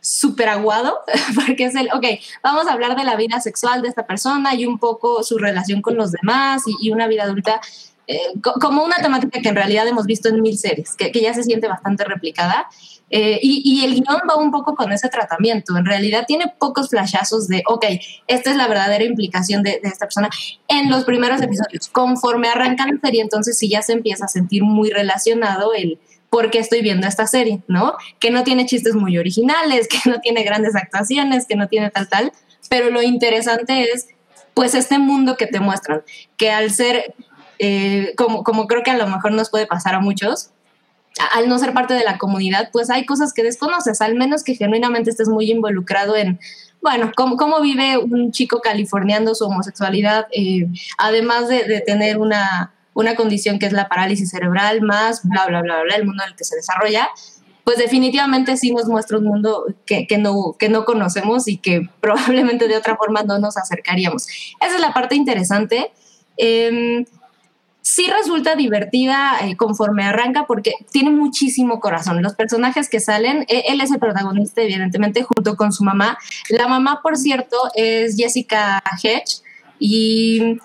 súper 0.04 0.50
aguado, 0.50 1.00
porque 1.34 1.64
es 1.64 1.74
el, 1.74 1.88
ok, 1.94 2.04
vamos 2.42 2.66
a 2.66 2.72
hablar 2.72 2.94
de 2.94 3.04
la 3.04 3.16
vida 3.16 3.40
sexual 3.40 3.80
de 3.80 3.88
esta 3.88 4.06
persona 4.06 4.54
y 4.54 4.66
un 4.66 4.78
poco 4.78 5.22
su 5.22 5.38
relación 5.38 5.80
con 5.80 5.96
los 5.96 6.12
demás 6.12 6.62
y 6.78 6.90
una 6.90 7.08
vida 7.08 7.22
adulta, 7.22 7.62
eh, 8.06 8.18
como 8.60 8.84
una 8.84 8.96
temática 8.96 9.40
que 9.40 9.48
en 9.48 9.56
realidad 9.56 9.86
hemos 9.88 10.06
visto 10.06 10.28
en 10.28 10.40
mil 10.42 10.58
series, 10.58 10.94
que, 10.94 11.10
que 11.10 11.20
ya 11.20 11.34
se 11.34 11.42
siente 11.42 11.68
bastante 11.68 12.04
replicada. 12.04 12.66
Eh, 13.10 13.38
y, 13.42 13.62
y, 13.64 13.84
el 13.84 13.92
guion 13.94 14.22
va 14.28 14.36
un 14.36 14.50
poco 14.50 14.74
con 14.74 14.90
ese 14.90 15.08
tratamiento. 15.08 15.76
En 15.76 15.84
realidad 15.84 16.24
tiene 16.26 16.52
pocos 16.58 16.88
flashazos 16.88 17.46
de, 17.46 17.62
ok, 17.66 17.84
esta 18.26 18.50
es 18.50 18.56
la 18.56 18.66
verdadera 18.66 19.04
implicación 19.04 19.62
de, 19.62 19.78
de, 19.82 19.88
esta 19.88 20.06
persona 20.06 20.30
en 20.68 20.90
los 20.90 21.04
primeros 21.04 21.40
episodios. 21.40 21.88
Conforme 21.88 22.48
arranca 22.48 22.86
la 22.86 22.98
serie, 23.00 23.20
entonces 23.20 23.56
sí 23.58 23.68
ya 23.68 23.82
se 23.82 23.92
empieza 23.92 24.24
a 24.24 24.28
sentir 24.28 24.64
muy 24.64 24.90
relacionado 24.90 25.74
el 25.74 25.98
por 26.34 26.50
qué 26.50 26.58
estoy 26.58 26.82
viendo 26.82 27.06
esta 27.06 27.28
serie, 27.28 27.62
¿no? 27.68 27.94
Que 28.18 28.32
no 28.32 28.42
tiene 28.42 28.66
chistes 28.66 28.96
muy 28.96 29.16
originales, 29.18 29.86
que 30.04 30.10
no 30.10 30.18
tiene 30.18 30.42
grandes 30.42 30.74
actuaciones, 30.74 31.46
que 31.46 31.54
no 31.54 31.68
tiene 31.68 31.90
tal, 31.90 32.08
tal. 32.08 32.32
Pero 32.68 32.90
lo 32.90 33.02
interesante 33.02 33.82
es, 33.92 34.08
pues, 34.52 34.74
este 34.74 34.98
mundo 34.98 35.36
que 35.36 35.46
te 35.46 35.60
muestran, 35.60 36.02
que 36.36 36.50
al 36.50 36.72
ser, 36.72 37.14
eh, 37.58 38.14
como, 38.16 38.44
como 38.44 38.66
creo 38.66 38.82
que 38.82 38.90
a 38.90 38.96
lo 38.96 39.06
mejor 39.06 39.32
nos 39.32 39.50
puede 39.50 39.66
pasar 39.66 39.94
a 39.94 40.00
muchos, 40.00 40.50
al 41.32 41.48
no 41.48 41.58
ser 41.58 41.72
parte 41.72 41.94
de 41.94 42.04
la 42.04 42.18
comunidad, 42.18 42.70
pues 42.72 42.90
hay 42.90 43.06
cosas 43.06 43.32
que 43.32 43.42
desconoces, 43.42 44.00
al 44.00 44.14
menos 44.14 44.42
que 44.42 44.54
genuinamente 44.54 45.10
estés 45.10 45.28
muy 45.28 45.50
involucrado 45.50 46.16
en, 46.16 46.40
bueno, 46.82 47.12
cómo, 47.16 47.36
cómo 47.36 47.60
vive 47.60 47.98
un 47.98 48.32
chico 48.32 48.60
californiano 48.60 49.34
su 49.34 49.44
homosexualidad, 49.44 50.26
eh, 50.32 50.66
además 50.98 51.48
de, 51.48 51.64
de, 51.64 51.80
tener 51.80 52.18
una, 52.18 52.74
una 52.94 53.14
condición 53.14 53.58
que 53.58 53.66
es 53.66 53.72
la 53.72 53.88
parálisis 53.88 54.30
cerebral, 54.30 54.82
más 54.82 55.22
bla, 55.22 55.46
bla, 55.46 55.62
bla, 55.62 55.82
bla, 55.82 55.96
el 55.96 56.04
mundo 56.04 56.24
en 56.24 56.30
el 56.30 56.36
que 56.36 56.44
se 56.44 56.56
desarrolla, 56.56 57.08
pues 57.62 57.78
definitivamente 57.78 58.56
sí 58.56 58.72
nos 58.72 58.86
muestra 58.86 59.18
un 59.18 59.24
mundo 59.24 59.66
que, 59.86 60.06
que, 60.06 60.18
no, 60.18 60.56
que 60.58 60.68
no 60.68 60.84
conocemos 60.84 61.48
y 61.48 61.58
que 61.58 61.88
probablemente 62.00 62.68
de 62.68 62.76
otra 62.76 62.96
forma 62.96 63.22
no 63.22 63.38
nos 63.38 63.56
acercaríamos. 63.56 64.26
Esa 64.60 64.74
es 64.74 64.80
la 64.80 64.92
parte 64.92 65.14
interesante. 65.14 65.92
Eh, 66.36 67.04
sí 67.84 68.10
resulta 68.10 68.56
divertida 68.56 69.38
eh, 69.42 69.56
conforme 69.56 70.04
arranca 70.04 70.46
porque 70.46 70.72
tiene 70.90 71.10
muchísimo 71.10 71.80
corazón. 71.80 72.22
Los 72.22 72.34
personajes 72.34 72.88
que 72.88 72.98
salen, 72.98 73.44
él, 73.48 73.62
él 73.68 73.80
es 73.82 73.92
el 73.92 73.98
protagonista, 73.98 74.62
evidentemente, 74.62 75.22
junto 75.22 75.54
con 75.54 75.70
su 75.70 75.84
mamá. 75.84 76.16
La 76.48 76.66
mamá, 76.66 77.00
por 77.02 77.18
cierto, 77.18 77.56
es 77.74 78.16
Jessica 78.16 78.82
Hedge 79.02 79.42
y 79.78 80.58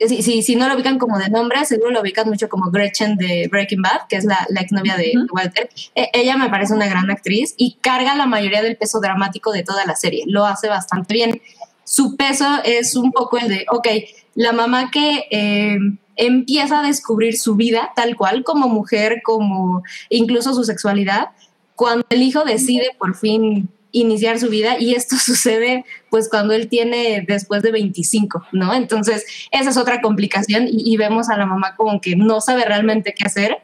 si, 0.00 0.22
si, 0.22 0.42
si, 0.42 0.56
no 0.56 0.66
lo 0.66 0.74
ubican 0.74 0.98
como 0.98 1.18
de 1.18 1.28
nombre, 1.28 1.62
seguro 1.66 1.90
lo 1.90 2.00
ubican 2.00 2.28
mucho 2.28 2.48
como 2.48 2.70
Gretchen 2.70 3.16
de 3.16 3.48
Breaking 3.50 3.82
Bad, 3.82 4.06
que 4.08 4.16
es 4.16 4.24
la, 4.24 4.46
la 4.48 4.62
exnovia 4.62 4.96
de, 4.96 5.12
uh 5.14 5.20
-huh. 5.20 5.28
Walter. 5.30 5.68
E 5.94 6.10
ella 6.14 6.38
me 6.38 6.48
parece 6.48 6.72
una 6.72 6.88
gran 6.88 7.10
actriz 7.10 7.54
y 7.58 7.76
carga 7.82 8.14
la 8.14 8.26
mayoría 8.26 8.62
del 8.62 8.78
peso 8.78 8.98
dramático 8.98 9.52
de 9.52 9.62
toda 9.62 9.84
la 9.84 9.94
serie. 9.94 10.24
Lo 10.26 10.46
hace 10.46 10.68
bastante 10.68 11.12
bien. 11.12 11.42
Su 11.84 12.16
peso 12.16 12.46
es 12.64 12.96
un 12.96 13.12
poco 13.12 13.36
el 13.36 13.48
de, 13.48 13.66
ok, 13.70 13.88
la 14.34 14.52
mamá 14.52 14.90
que 14.90 15.26
eh, 15.30 15.78
empieza 16.16 16.80
a 16.80 16.86
descubrir 16.86 17.38
su 17.38 17.54
vida 17.56 17.92
tal 17.96 18.16
cual 18.16 18.44
como 18.44 18.68
mujer, 18.68 19.20
como 19.24 19.82
incluso 20.08 20.54
su 20.54 20.64
sexualidad, 20.64 21.30
cuando 21.74 22.06
el 22.10 22.22
hijo 22.22 22.44
decide 22.44 22.90
por 22.98 23.16
fin 23.16 23.68
iniciar 23.92 24.38
su 24.38 24.48
vida 24.48 24.78
y 24.78 24.94
esto 24.94 25.16
sucede 25.18 25.84
pues 26.10 26.28
cuando 26.28 26.54
él 26.54 26.68
tiene 26.68 27.24
después 27.26 27.62
de 27.62 27.72
25, 27.72 28.46
¿no? 28.52 28.74
Entonces 28.74 29.24
esa 29.50 29.70
es 29.70 29.76
otra 29.76 30.00
complicación 30.00 30.66
y, 30.68 30.96
vemos 30.96 31.28
a 31.28 31.36
la 31.36 31.46
mamá 31.46 31.74
como 31.76 32.00
que 32.00 32.16
no 32.16 32.40
sabe 32.40 32.64
realmente 32.64 33.14
qué 33.16 33.24
hacer 33.24 33.58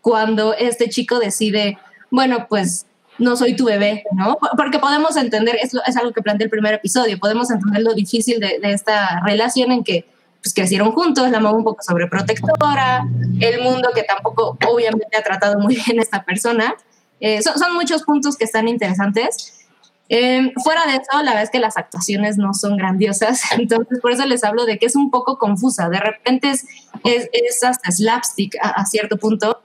cuando 0.00 0.54
este 0.54 0.88
chico 0.88 1.18
decide, 1.18 1.78
bueno, 2.10 2.46
pues 2.48 2.86
no 3.18 3.36
soy 3.36 3.56
tu 3.56 3.64
bebé, 3.64 4.04
¿no? 4.12 4.38
Porque 4.56 4.78
podemos 4.78 5.16
entender, 5.16 5.56
es, 5.60 5.72
es 5.86 5.96
algo 5.96 6.12
que 6.12 6.22
plantea 6.22 6.44
el 6.44 6.50
primer 6.50 6.74
episodio, 6.74 7.18
podemos 7.18 7.50
entender 7.50 7.82
lo 7.82 7.94
difícil 7.94 8.38
de 8.38 8.58
esta 8.62 9.20
relación 9.24 9.72
en 9.72 9.82
que 9.82 10.04
pues 10.46 10.54
crecieron 10.54 10.92
juntos, 10.92 11.28
la 11.28 11.40
mamá 11.40 11.56
un 11.56 11.64
poco 11.64 11.82
sobreprotectora, 11.82 13.04
el 13.40 13.62
mundo 13.62 13.90
que 13.92 14.04
tampoco 14.04 14.56
obviamente 14.68 15.16
ha 15.16 15.22
tratado 15.22 15.58
muy 15.58 15.74
bien 15.74 15.98
a 15.98 16.02
esta 16.02 16.24
persona. 16.24 16.76
Eh, 17.18 17.42
son, 17.42 17.58
son, 17.58 17.74
muchos 17.74 18.04
puntos 18.04 18.36
que 18.36 18.44
están 18.44 18.68
interesantes. 18.68 19.66
Eh, 20.08 20.52
fuera 20.62 20.86
de 20.86 20.98
eso, 20.98 21.20
la 21.24 21.32
verdad 21.32 21.42
es 21.42 21.50
que 21.50 21.58
las 21.58 21.76
actuaciones 21.76 22.38
no 22.38 22.54
son 22.54 22.76
grandiosas, 22.76 23.40
entonces 23.58 23.98
por 24.00 24.12
eso 24.12 24.24
les 24.24 24.44
hablo 24.44 24.66
de 24.66 24.78
que 24.78 24.86
es 24.86 24.94
un 24.94 25.10
poco 25.10 25.36
confusa. 25.36 25.88
De 25.88 25.98
repente 25.98 26.50
es, 26.50 26.64
es, 27.02 27.28
es 27.32 27.64
hasta 27.64 27.90
slapstick 27.90 28.54
a, 28.62 28.68
a, 28.68 28.86
cierto 28.86 29.16
punto 29.16 29.62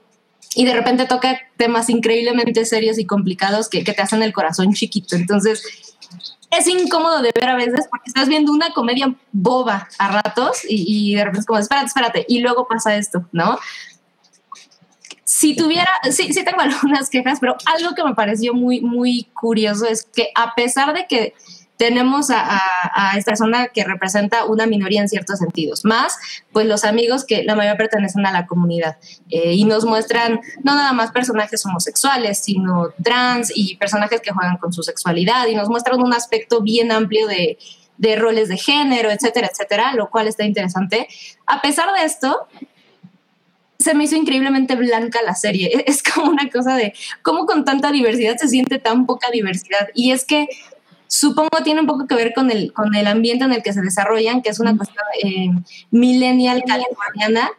y 0.56 0.66
de 0.66 0.74
repente 0.74 1.06
toca 1.06 1.38
temas 1.58 1.92
increíblemente 1.92 2.66
serios 2.66 2.98
y 2.98 3.06
complicados 3.06 3.70
que, 3.70 3.84
que 3.84 3.94
te 3.94 4.02
hacen 4.02 4.24
el 4.24 4.34
corazón 4.34 4.74
chiquito. 4.74 5.16
Entonces 5.16 5.62
es 6.52 6.68
incómodo 6.68 7.22
de 7.22 7.32
ver 7.34 7.50
a 7.50 7.56
veces 7.56 7.88
porque 7.90 8.08
estás 8.10 8.28
viendo 8.28 8.52
una 8.52 8.72
comedia 8.74 9.14
boba 9.32 9.88
a 9.98 10.22
ratos 10.22 10.60
y, 10.68 11.16
de 11.16 11.24
repente 11.24 11.40
es 11.40 11.46
como, 11.46 11.60
espérate, 11.60 11.88
espérate, 11.88 12.26
y 12.28 12.40
luego 12.40 12.68
pasa 12.68 12.96
esto, 12.96 13.26
¿no? 13.32 13.58
si 15.24 15.56
tuviera, 15.56 15.90
sí, 16.12 16.34
sí 16.34 16.44
tengo 16.44 16.60
algunas 16.62 17.10
quejas, 17.10 17.40
pero 17.40 17.56
algo 17.66 17.96
que 17.96 18.04
me 18.04 18.14
pareció 18.14 18.54
muy, 18.54 18.82
muy 18.82 19.24
curioso 19.34 19.88
es 19.88 20.04
que 20.04 20.30
a 20.36 20.54
pesar 20.54 20.94
de 20.94 21.08
que 21.08 21.34
tenemos 21.82 22.30
a, 22.30 22.62
esta 23.18 23.32
persona 23.32 23.70
que 23.70 23.84
representa 23.84 24.46
una 24.46 24.68
minoría 24.68 25.02
en 25.02 25.10
ciertos 25.10 25.40
sentidos, 25.40 25.84
más 25.84 26.16
pues 26.52 26.68
los 26.68 26.84
amigos 26.84 27.26
que 27.26 27.42
la 27.42 27.56
mayoría 27.56 27.76
pertenecen 27.76 28.24
a 28.28 28.32
la 28.32 28.46
comunidad 28.46 28.98
eh, 29.32 29.54
y 29.54 29.66
nos 29.66 29.84
muestran 29.84 30.42
no 30.64 30.76
nada 30.76 30.94
más 30.94 31.12
personajes 31.12 31.66
homosexuales, 31.66 32.38
sino 32.38 32.90
trans 33.04 33.52
y 33.56 33.78
personajes 33.78 34.22
que 34.22 34.30
juegan 34.30 34.58
con 34.58 34.72
su 34.72 34.84
sexualidad 34.84 35.48
y 35.48 35.56
nos 35.56 35.70
muestran 35.70 36.00
un 36.00 36.14
aspecto 36.14 36.62
bien 36.62 36.92
amplio 36.92 37.26
de, 37.26 37.58
de 37.98 38.16
roles 38.16 38.48
de 38.48 38.58
género, 38.58 39.10
etcétera, 39.10 39.50
etcétera, 39.52 39.96
lo 39.96 40.12
cual 40.12 40.28
está 40.28 40.44
interesante. 40.44 41.08
A 41.48 41.64
pesar 41.64 41.92
de 41.98 42.06
esto, 42.06 42.48
se 43.82 43.96
me 43.96 44.04
hizo 44.04 44.16
increíblemente 44.16 44.76
blanca 44.76 45.20
la 45.24 45.34
serie. 45.34 45.84
Es 45.88 46.04
como 46.04 46.30
una 46.30 46.48
cosa 46.50 46.76
de 46.76 46.94
cómo 47.24 47.48
con 47.48 47.66
tanta 47.66 47.92
diversidad 47.92 48.38
se 48.38 48.48
siente 48.48 48.78
tan 48.78 49.08
poca 49.08 49.32
diversidad. 49.32 49.90
Y 49.96 50.12
es 50.12 50.26
que 50.26 50.48
supongo 51.12 51.50
tiene 51.62 51.82
un 51.82 51.88
poco 51.88 52.08
que 52.08 52.16
ver 52.16 52.34
con 52.34 52.50
el, 52.52 52.72
con 52.72 52.96
el 52.96 53.06
ambiente 53.06 53.44
en 53.44 53.52
el 53.52 53.62
que 53.62 53.74
se 53.74 53.82
desarrollan, 53.82 54.42
que 54.42 54.50
es 54.50 54.62
una 54.62 54.78
cuestión 54.78 55.04
eh, 55.22 55.50
millennial 55.92 56.64
californiana. 56.66 57.52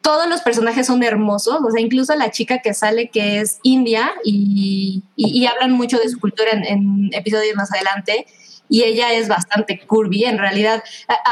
Todos 0.00 0.26
los 0.26 0.40
personajes 0.40 0.86
son 0.86 1.02
hermosos, 1.02 1.58
o 1.62 1.70
sea, 1.70 1.82
incluso 1.82 2.14
la 2.16 2.30
chica 2.30 2.60
que 2.60 2.72
sale 2.72 3.10
que 3.10 3.40
es 3.40 3.58
india 3.62 4.10
y, 4.24 5.02
y, 5.16 5.38
y 5.38 5.46
hablan 5.46 5.72
mucho 5.72 5.98
de 5.98 6.08
su 6.08 6.18
cultura 6.18 6.50
en, 6.50 6.64
en 6.64 7.10
episodios 7.12 7.54
más 7.56 7.70
adelante 7.72 8.26
y 8.70 8.84
ella 8.84 9.12
es 9.12 9.28
bastante 9.28 9.78
curvy. 9.86 10.24
En 10.24 10.38
realidad, 10.38 10.82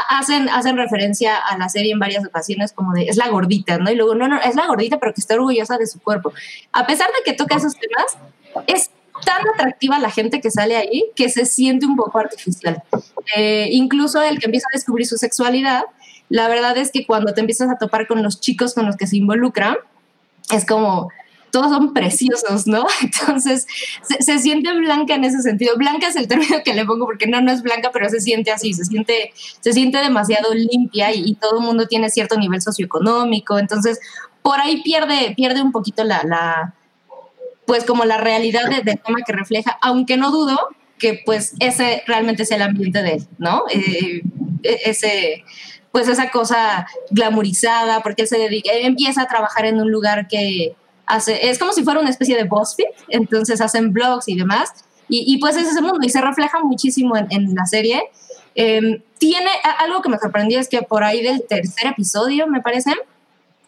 hacen, 0.09 0.47
hacen 0.47 0.77
referencia 0.77 1.37
a 1.37 1.57
la 1.57 1.69
serie 1.69 1.91
en 1.91 1.97
varias 1.97 2.23
ocasiones 2.23 2.71
como 2.71 2.93
de 2.93 3.05
es 3.05 3.17
la 3.17 3.29
gordita, 3.29 3.79
¿no? 3.79 3.89
Y 3.89 3.95
luego, 3.95 4.13
no, 4.13 4.27
no, 4.27 4.39
es 4.39 4.55
la 4.55 4.67
gordita, 4.67 4.99
pero 4.99 5.11
que 5.15 5.21
está 5.21 5.33
orgullosa 5.33 5.79
de 5.79 5.87
su 5.87 5.99
cuerpo. 5.99 6.33
A 6.71 6.85
pesar 6.85 7.07
de 7.07 7.23
que 7.25 7.35
toca 7.35 7.55
esos 7.55 7.73
temas, 7.73 8.17
es 8.67 8.91
tan 9.25 9.41
atractiva 9.53 9.99
la 9.99 10.11
gente 10.11 10.41
que 10.41 10.51
sale 10.51 10.75
ahí 10.75 11.05
que 11.15 11.29
se 11.29 11.45
siente 11.45 11.85
un 11.85 11.95
poco 11.95 12.19
artificial. 12.19 12.83
Eh, 13.35 13.69
incluso 13.71 14.21
el 14.21 14.39
que 14.39 14.45
empieza 14.45 14.67
a 14.71 14.75
descubrir 14.75 15.07
su 15.07 15.17
sexualidad, 15.17 15.83
la 16.29 16.47
verdad 16.47 16.77
es 16.77 16.91
que 16.91 17.05
cuando 17.05 17.33
te 17.33 17.41
empiezas 17.41 17.69
a 17.69 17.77
topar 17.77 18.07
con 18.07 18.23
los 18.23 18.39
chicos 18.39 18.73
con 18.73 18.85
los 18.85 18.97
que 18.97 19.07
se 19.07 19.17
involucran, 19.17 19.77
es 20.51 20.65
como, 20.65 21.09
todos 21.51 21.69
son 21.69 21.93
preciosos, 21.93 22.65
¿no? 22.65 22.85
Entonces, 23.01 23.67
se, 24.01 24.23
se, 24.23 24.39
siente 24.39 24.73
blanca 24.73 25.15
en 25.15 25.25
ese 25.25 25.41
sentido. 25.41 25.75
Blanca 25.77 26.07
es 26.07 26.15
el 26.15 26.27
término 26.27 26.57
que 26.63 26.73
le 26.73 26.85
pongo 26.85 27.05
porque 27.05 27.27
no, 27.27 27.41
no 27.41 27.51
es 27.51 27.61
blanca, 27.61 27.91
pero 27.93 28.09
se 28.09 28.21
siente 28.21 28.51
así, 28.51 28.73
se 28.73 28.85
siente, 28.85 29.33
se 29.59 29.73
siente 29.73 29.99
demasiado 29.99 30.53
limpia 30.53 31.13
y, 31.13 31.23
y 31.25 31.35
todo 31.35 31.59
el 31.59 31.65
mundo 31.65 31.87
tiene 31.87 32.09
cierto 32.09 32.37
nivel 32.37 32.61
socioeconómico. 32.61 33.59
Entonces, 33.59 33.99
por 34.41 34.59
ahí 34.59 34.81
pierde, 34.81 35.33
pierde 35.35 35.61
un 35.61 35.71
poquito 35.71 36.03
la, 36.03 36.23
la 36.23 36.73
pues 37.71 37.85
como 37.85 38.03
la 38.03 38.17
realidad 38.17 38.69
de, 38.69 38.81
del 38.81 38.99
tema 38.99 39.19
que 39.25 39.31
refleja, 39.31 39.77
aunque 39.81 40.17
no 40.17 40.29
dudo 40.29 40.59
que 40.99 41.21
pues 41.25 41.53
ese 41.61 42.03
realmente 42.05 42.43
es 42.43 42.51
el 42.51 42.61
ambiente 42.61 43.01
de 43.01 43.13
él, 43.13 43.27
¿no? 43.37 43.63
Eh, 43.69 44.23
ese 44.61 45.45
pues 45.89 46.09
esa 46.09 46.31
cosa 46.31 46.85
glamorizada, 47.11 48.03
porque 48.03 48.23
él 48.23 48.27
se 48.27 48.37
dedica, 48.37 48.73
él 48.73 48.85
empieza 48.85 49.21
a 49.21 49.27
trabajar 49.29 49.63
en 49.63 49.79
un 49.79 49.89
lugar 49.89 50.27
que 50.27 50.75
hace, 51.05 51.49
es 51.49 51.59
como 51.59 51.71
si 51.71 51.85
fuera 51.85 52.01
una 52.01 52.09
especie 52.09 52.35
de 52.35 52.43
BuzzFeed, 52.43 52.89
entonces 53.07 53.61
hacen 53.61 53.93
blogs 53.93 54.27
y 54.27 54.35
demás, 54.35 54.83
y, 55.07 55.33
y 55.33 55.37
pues 55.37 55.55
es 55.55 55.65
ese 55.69 55.81
mundo, 55.81 55.99
y 56.01 56.09
se 56.09 56.19
refleja 56.19 56.59
muchísimo 56.61 57.15
en, 57.15 57.27
en 57.29 57.55
la 57.55 57.65
serie. 57.67 58.03
Eh, 58.55 59.01
tiene 59.17 59.49
algo 59.79 60.01
que 60.01 60.09
me 60.09 60.17
sorprendió 60.17 60.59
es 60.59 60.67
que 60.67 60.81
por 60.81 61.05
ahí 61.05 61.23
del 61.23 61.47
tercer 61.47 61.87
episodio, 61.87 62.47
me 62.47 62.59
parece, 62.59 62.91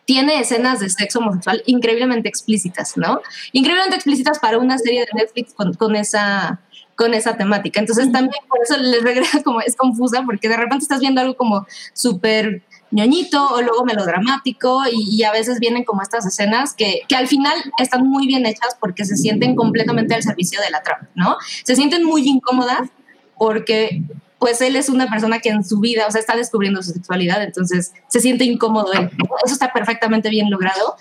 tiene 0.06 0.40
escenas 0.40 0.80
de 0.80 0.90
sexo 0.90 1.20
homosexual 1.20 1.64
increíblemente 1.66 2.30
explícitas, 2.30 2.98
¿no? 2.98 3.22
Increíblemente 3.52 3.96
explícitas 3.96 4.40
para 4.40 4.58
una 4.58 4.78
serie 4.78 5.02
de 5.02 5.08
Netflix 5.14 5.54
con, 5.54 5.74
con 5.74 5.96
esa 5.96 6.60
con 6.96 7.14
esa 7.14 7.36
temática. 7.38 7.80
Entonces 7.80 8.12
también 8.12 8.44
por 8.48 8.60
eso 8.62 8.78
les 8.78 9.02
regresa 9.02 9.42
como 9.44 9.62
es 9.62 9.76
confusa 9.76 10.24
porque 10.26 10.50
de 10.50 10.58
repente 10.58 10.84
estás 10.84 11.00
viendo 11.00 11.22
algo 11.22 11.36
como 11.36 11.66
súper 11.94 12.62
ñoñito 12.92 13.48
o 13.48 13.62
luego 13.62 13.86
melodramático 13.86 14.84
y, 14.92 15.16
y, 15.16 15.24
a 15.24 15.32
veces 15.32 15.60
vienen 15.60 15.84
como 15.84 16.04
estas 16.04 16.28
escenas 16.28 16.76
que, 16.76 17.02
que, 17.08 17.16
al 17.16 17.28
final 17.28 17.56
están 17.80 18.08
muy 18.08 18.28
bien 18.28 18.46
hechas 18.46 18.78
porque 18.80 19.04
se 19.04 19.18
sienten 19.18 19.56
completamente 19.56 20.14
al 20.14 20.22
servicio 20.22 20.62
de 20.62 20.70
la 20.70 20.84
trama, 20.84 21.10
¿no? 21.16 21.38
Se 21.64 21.76
sienten 21.76 22.04
muy 22.04 22.28
incómodas 22.28 22.90
porque 23.36 24.04
pues 24.44 24.60
él 24.60 24.76
es 24.76 24.90
una 24.90 25.08
persona 25.08 25.40
que 25.40 25.48
en 25.48 25.64
su 25.64 25.80
vida, 25.80 26.06
o 26.06 26.12
sea, 26.12 26.20
está 26.20 26.36
descubriendo 26.36 26.84
su 26.84 26.92
sexualidad, 26.92 27.42
entonces 27.42 27.94
se 28.10 28.20
siente 28.20 28.44
incómodo 28.44 28.92
él. 28.92 29.10
Eso 29.46 29.54
está 29.54 29.72
perfectamente 29.72 30.30
bien 30.30 30.50
logrado. 30.50 30.98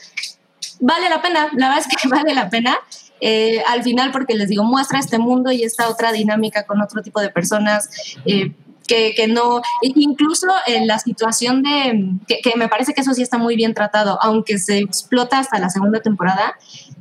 Vale 0.78 1.10
la 1.10 1.20
pena, 1.20 1.50
la 1.56 1.70
verdad 1.70 1.84
es 1.84 1.88
que 1.88 2.08
vale 2.16 2.34
la 2.34 2.48
pena. 2.48 2.78
Eh, 3.20 3.60
al 3.66 3.82
final, 3.82 4.12
porque 4.12 4.34
les 4.34 4.48
digo, 4.48 4.62
muestra 4.62 5.00
este 5.00 5.18
mundo 5.18 5.50
y 5.50 5.64
esta 5.64 5.88
otra 5.88 6.12
dinámica 6.12 6.66
con 6.66 6.80
otro 6.80 7.02
tipo 7.02 7.20
de 7.20 7.30
personas. 7.30 7.90
Eh, 8.26 8.52
que, 8.86 9.26
no, 9.26 9.60
incluso 9.80 10.46
en 10.68 10.86
la 10.86 11.00
situación 11.00 11.64
de, 11.64 12.10
que, 12.28 12.38
que, 12.42 12.56
me 12.56 12.68
parece 12.68 12.94
que 12.94 13.00
eso 13.00 13.12
sí 13.12 13.22
está 13.22 13.38
muy 13.38 13.56
bien 13.56 13.74
tratado, 13.74 14.20
aunque 14.22 14.58
se 14.58 14.78
explota 14.78 15.40
hasta 15.40 15.58
la 15.58 15.68
segunda 15.68 16.00
temporada, 16.00 16.56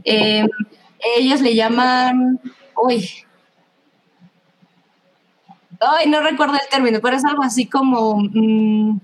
eh, 0.06 0.48
ellos 1.18 1.42
le 1.42 1.54
llaman, 1.54 2.40
uy, 2.82 3.08
ay, 5.82 6.10
no 6.10 6.22
recuerdo 6.22 6.54
el 6.54 6.70
término, 6.70 7.00
pero 7.02 7.18
es 7.18 7.26
algo 7.26 7.44
así 7.44 7.66
como 7.66 8.18
mmm, 8.18 9.00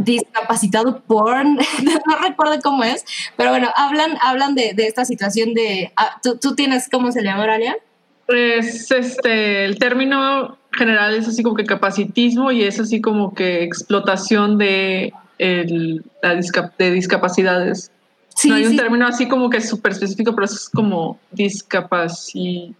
discapacitado 0.00 1.00
porn, 1.00 1.56
no 2.06 2.16
recuerdo 2.22 2.60
cómo 2.62 2.84
es, 2.84 3.04
pero 3.36 3.50
bueno, 3.50 3.70
hablan, 3.76 4.16
hablan 4.22 4.54
de, 4.54 4.74
de 4.74 4.86
esta 4.86 5.04
situación 5.04 5.54
de, 5.54 5.92
ah, 5.96 6.18
¿tú, 6.22 6.36
¿tú, 6.36 6.54
tienes 6.54 6.88
cómo 6.90 7.12
se 7.12 7.22
llama, 7.22 7.44
Aralia? 7.44 7.76
Pues 8.26 8.90
este, 8.90 9.64
el 9.64 9.78
término 9.78 10.58
general 10.72 11.14
es 11.14 11.28
así 11.28 11.42
como 11.42 11.56
que 11.56 11.64
capacitismo 11.64 12.50
y 12.50 12.64
es 12.64 12.80
así 12.80 13.00
como 13.00 13.34
que 13.34 13.62
explotación 13.62 14.58
de, 14.58 15.12
el, 15.38 16.04
la 16.22 16.34
discap 16.34 16.76
de 16.78 16.90
discapacidades. 16.90 17.90
Sí, 18.34 18.48
no 18.48 18.56
hay 18.56 18.66
un 18.66 18.76
término 18.76 19.06
así 19.06 19.28
como 19.28 19.48
que 19.48 19.60
súper 19.60 19.92
específico, 19.92 20.34
pero 20.34 20.46
es 20.46 20.68
como 20.68 21.18
discapacidad 21.30 22.74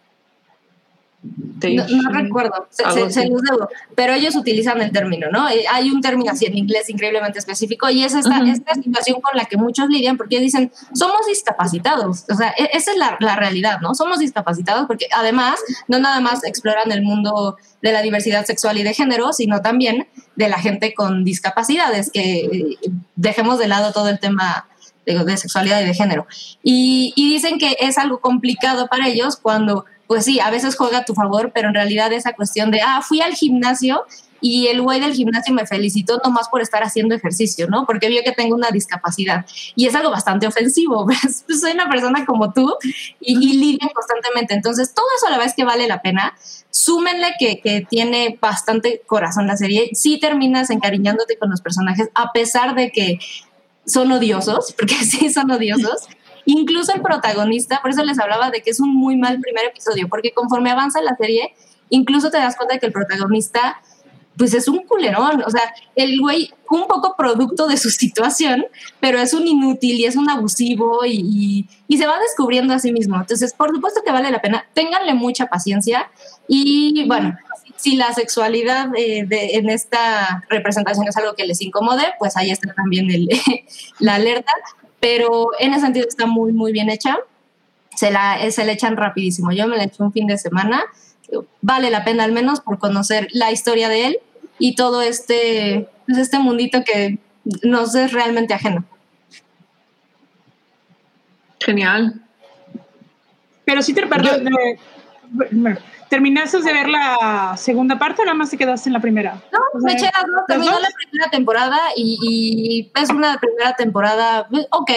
no, 1.25 1.87
no, 1.89 2.11
recuerdo, 2.11 2.68
se, 2.70 2.85
se, 2.85 3.11
se, 3.11 3.29
los 3.29 3.41
debo, 3.43 3.68
pero 3.95 4.12
ellos 4.12 4.37
utilizan 4.37 4.81
el 4.83 4.93
término, 4.93 5.29
¿no? 5.31 5.49
Eh, 5.49 5.64
hay 5.70 5.91
un 5.91 6.01
término 6.01 6.31
así 6.31 6.47
en 6.47 6.57
inglés 6.57 6.91
increíblemente 6.91 7.39
específico 7.39 7.89
y 7.89 8.05
es 8.05 8.14
esta, 8.14 8.41
uh 8.41 8.43
-huh. 8.43 8.53
esta 8.53 8.75
situación 8.75 9.20
con 9.20 9.37
la 9.37 9.47
que 9.47 9.57
muchos 9.57 9.89
lidian 9.89 10.16
porque 10.16 10.41
dicen, 10.41 10.70
somos 10.93 11.27
discapacitados, 11.27 12.25
o 12.31 12.35
sea, 12.35 12.55
e, 12.59 12.70
esa 12.72 12.93
es 12.93 12.99
la, 12.99 13.16
la, 13.20 13.37
realidad, 13.37 13.81
¿no? 13.81 13.95
Somos 13.95 14.18
discapacitados 14.18 14.87
porque 14.87 15.07
además 15.12 15.61
no 15.89 15.99
nada 15.99 16.20
más 16.20 16.45
exploran 16.45 16.93
el 16.93 17.03
mundo 17.03 17.57
de 17.81 17.93
la 17.93 18.03
diversidad 18.03 18.45
sexual 18.45 18.79
y 18.79 18.83
de 18.83 18.93
género, 18.95 19.33
sino 19.33 19.61
también 19.61 20.07
de 20.37 20.49
la 20.49 20.59
gente 20.59 20.95
con 20.95 21.25
discapacidades, 21.25 22.11
que 22.11 22.41
eh, 22.41 22.79
dejemos 23.16 23.59
de 23.59 23.68
lado 23.68 23.93
todo 23.93 24.09
el 24.09 24.18
tema 24.18 24.66
de, 25.07 25.25
de 25.25 25.37
sexualidad 25.37 25.81
y 25.83 25.87
de 25.87 25.95
género. 25.95 26.27
Y, 26.62 27.12
y 27.16 27.33
dicen 27.33 27.59
que 27.59 27.77
es 27.81 27.99
algo 27.99 28.20
complicado 28.20 28.89
para 28.89 29.09
ellos 29.09 29.37
cuando 29.37 29.85
pues 30.07 30.25
sí, 30.25 30.41
a 30.41 30.51
veces 30.51 30.77
juega 30.77 30.99
a 30.99 31.05
tu 31.05 31.15
favor, 31.15 31.53
pero 31.55 31.69
en 31.69 31.75
realidad 31.75 32.13
esa 32.13 32.35
cuestión 32.35 32.71
de, 32.71 32.81
ah, 32.83 33.03
fui 33.03 33.21
al 33.21 33.35
gimnasio 33.35 34.05
y 34.45 34.67
el 34.67 34.83
güey 34.83 35.01
del 35.01 35.15
gimnasio 35.15 35.55
me 35.55 35.67
felicitó 35.67 36.21
nomás 36.23 36.51
por 36.51 36.61
estar 36.61 36.83
haciendo 36.83 37.15
ejercicio, 37.15 37.67
¿no? 37.67 37.87
Porque 37.87 38.09
vio 38.09 38.23
que 38.23 38.33
tengo 38.33 38.55
una 38.55 38.69
discapacidad. 38.71 39.47
Y 39.75 39.87
es 39.87 39.95
algo 39.95 40.11
bastante 40.11 40.47
ofensivo. 40.47 41.07
Pues, 41.47 41.61
soy 41.61 41.73
una 41.73 41.89
persona 41.89 42.27
como 42.27 42.53
tú 42.53 42.77
y, 43.21 43.39
y 43.39 43.57
lidian 43.57 43.89
constantemente. 43.95 44.53
Entonces, 44.53 44.93
todo 44.93 45.07
eso 45.17 45.29
a 45.29 45.31
la 45.31 45.39
vez 45.39 45.55
que 45.57 45.65
vale 45.65 45.89
la 45.89 46.03
pena. 46.03 46.35
Súmenle 46.71 47.29
que, 47.39 47.61
que 47.61 47.87
tiene 47.89 48.39
bastante 48.39 49.01
corazón 49.07 49.47
la 49.47 49.57
serie. 49.57 49.89
Sí 49.95 50.19
terminas 50.19 50.69
encariñándote 50.69 51.39
con 51.39 51.49
los 51.49 51.63
personajes, 51.63 52.11
a 52.15 52.33
pesar 52.33 52.75
de 52.75 52.91
que 52.91 53.19
son 53.87 54.13
odiosos, 54.13 54.75
porque 54.77 54.95
sí 55.05 55.33
son 55.33 55.51
odiosos. 55.51 56.07
Incluso 56.47 56.93
el 56.95 57.01
protagonista, 57.01 57.81
por 57.81 57.91
eso 57.91 58.05
les 58.05 58.19
hablaba 58.19 58.51
de 58.51 58.63
que 58.63 58.71
es 58.71 58.81
un 58.81 58.95
muy 58.95 59.17
mal 59.17 59.41
primer 59.41 59.67
episodio, 59.67 60.09
porque 60.09 60.33
conforme 60.33 60.71
avanza 60.71 61.01
la 61.01 61.17
serie, 61.17 61.55
incluso 61.91 62.31
te 62.31 62.39
das 62.39 62.57
cuenta 62.57 62.75
de 62.75 62.81
que 62.81 62.87
el 62.87 62.93
protagonista, 62.93 63.81
pues 64.37 64.53
es 64.53 64.69
un 64.69 64.85
culerón, 64.85 65.43
o 65.47 65.51
sea, 65.51 65.63
el 65.95 66.21
güey, 66.21 66.53
un 66.71 66.87
poco 66.87 67.15
producto 67.17 67.67
de 67.67 67.77
su 67.77 67.91
situación, 68.03 68.67
pero 69.01 69.19
es 69.19 69.33
un 69.33 69.47
inútil 69.47 70.01
y 70.01 70.05
es 70.05 70.17
un 70.17 70.29
abusivo 70.29 71.05
y, 71.07 71.67
y, 71.89 71.99
se 71.99 72.07
va 72.07 72.19
descubriendo 72.19 72.75
a 72.75 72.79
sí 72.79 72.93
mismo. 72.93 73.17
Entonces, 73.17 73.55
por 73.55 73.71
supuesto 73.71 74.03
que 74.05 74.13
vale 74.13 74.31
la 74.31 74.43
pena, 74.43 74.67
ténganle 74.75 75.15
mucha 75.15 75.47
paciencia 75.47 76.11
y 76.49 77.07
bueno, 77.07 77.37
si 77.77 77.97
la 77.97 78.13
sexualidad 78.15 78.89
eh, 78.97 79.27
en 79.31 79.69
esta 79.69 80.45
representación 80.49 81.07
es 81.09 81.17
algo 81.17 81.35
que 81.35 81.47
les 81.47 81.61
incomode, 81.61 82.05
pues 82.19 82.37
ahí 82.37 82.51
está 82.51 82.73
también 82.75 83.11
el, 83.11 83.29
la 83.99 84.15
alerta, 84.15 84.53
pero 85.05 85.51
en 85.59 85.75
ese 85.75 85.83
sentido 85.83 86.09
está 86.09 86.25
muy, 86.25 86.55
muy 86.55 86.73
bien 86.73 86.89
hecha. 86.89 87.19
Se 87.95 88.11
la, 88.11 88.39
se 88.51 88.65
la 88.65 88.73
echan 88.73 88.97
rapidísimo. 88.97 89.53
Yo 89.53 89.69
me 89.69 89.77
la 89.77 89.85
eché 89.85 90.03
un 90.03 90.15
fin 90.15 90.27
de 90.27 90.39
semana. 90.39 90.83
Vale 91.61 91.91
la 91.91 92.05
pena 92.05 92.25
al 92.25 92.33
menos 92.33 92.63
por 92.63 92.79
conocer 92.79 93.29
la 93.33 93.53
historia 93.53 93.91
de 93.91 94.07
él 94.07 94.19
y 94.59 94.77
todo 94.77 95.03
este, 95.03 95.91
pues 96.07 96.17
este 96.17 96.39
mundito 96.39 96.85
que 96.85 97.19
nos 97.63 97.95
es 97.95 98.13
realmente 98.15 98.55
ajeno. 98.55 98.83
Genial. 101.61 102.23
Pero 103.67 103.83
sí 103.83 103.93
te 103.93 104.07
perdón, 104.07 104.49
bueno, 105.51 105.81
¿Terminaste 106.09 106.61
de 106.61 106.73
ver 106.73 106.89
la 106.89 107.57
segunda 107.57 107.99
parte 107.99 108.23
o 108.23 108.25
nada 108.25 108.37
más 108.37 108.51
te 108.51 108.57
quedaste 108.57 108.89
en 108.89 108.93
la 108.93 109.01
primera? 109.01 109.43
No, 109.53 109.59
o 109.75 109.81
sea, 109.81 109.87
me 109.87 109.93
eché 109.93 110.05
las 110.05 110.25
dos. 110.27 110.45
Terminó 110.47 110.79
la 110.79 110.89
primera 110.97 111.31
temporada 111.31 111.79
y, 111.97 112.19
y, 112.23 112.93
es 113.01 113.11
una 113.11 113.39
primera 113.39 113.75
temporada, 113.75 114.49
ok, 114.71 114.91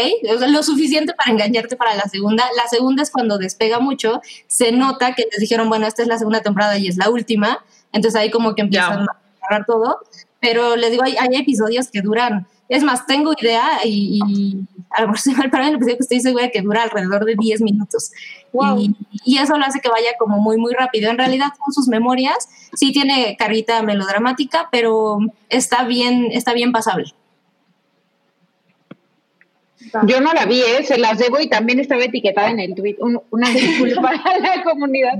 lo 0.47 0.64
suficiente 0.64 1.14
para 1.14 1.32
engañarte 1.32 1.76
para 1.76 1.95
la 1.95 2.03
segunda. 2.03 2.45
La 2.55 2.68
segunda 2.68 3.03
es 3.03 3.12
cuando 3.12 3.38
despega 3.38 3.80
mucho. 3.80 4.22
Se 4.47 4.72
nota 4.72 5.14
que 5.14 5.28
les 5.32 5.39
dijeron, 5.39 5.70
bueno, 5.70 5.88
esta 5.88 6.01
es 6.01 6.08
la 6.08 6.18
segunda 6.18 6.41
temporada 6.41 6.78
y 6.78 6.88
es 6.88 6.97
la 6.97 7.10
última. 7.10 7.64
Entonces 7.93 8.20
ahí 8.20 8.30
como 8.30 8.55
que 8.55 8.62
empiezan 8.62 8.99
yeah. 8.99 9.05
a 9.05 9.45
agarrar 9.45 9.66
todo. 9.66 9.99
Pero 10.39 10.76
les 10.76 10.91
digo, 10.91 11.03
hay, 11.03 11.16
hay 11.18 11.36
episodios 11.36 11.89
que 11.89 12.01
duran 12.01 12.47
es 12.70 12.84
más, 12.84 13.05
tengo 13.05 13.34
idea 13.39 13.80
y, 13.84 14.20
y 14.28 14.57
a 14.89 15.01
lo 15.01 15.07
mejor 15.07 15.20
se 15.20 15.32
mal 15.34 15.49
para 15.49 15.68
el 15.68 15.76
episodio 15.76 15.97
que 15.97 16.03
estoy 16.03 16.20
segura 16.20 16.49
que 16.49 16.61
dura 16.61 16.84
alrededor 16.84 17.26
de 17.26 17.36
10 17.36 17.61
minutos. 17.61 18.11
Wow. 18.53 18.80
Y, 18.80 18.95
y, 19.26 19.38
eso 19.38 19.57
lo 19.57 19.65
hace 19.65 19.80
que 19.80 19.89
vaya 19.89 20.11
como 20.18 20.38
muy, 20.39 20.57
muy 20.57 20.74
rápido. 20.74 21.09
En 21.09 21.18
realidad, 21.18 21.49
con 21.59 21.74
sus 21.74 21.88
memorias, 21.88 22.49
sí 22.74 22.91
tiene 22.91 23.36
carita 23.38 23.82
melodramática, 23.84 24.70
pero 24.72 25.20
está 25.49 25.84
bien, 25.84 26.30
está 26.32 26.53
bien 26.53 26.72
pasable. 26.72 27.13
Yo 30.03 30.20
no 30.22 30.34
la 30.34 30.45
vi, 30.45 30.61
¿eh? 30.61 30.84
se 30.84 30.97
las 30.97 31.18
debo 31.18 31.39
y 31.39 31.47
también 31.47 31.80
estaba 31.80 32.03
etiquetada 32.03 32.49
en 32.49 32.59
el 32.59 32.76
tweet. 32.76 32.95
Un, 32.99 33.22
una 33.30 33.49
disculpa 33.49 34.09
a 34.26 34.39
la 34.39 34.63
comunidad 34.63 35.13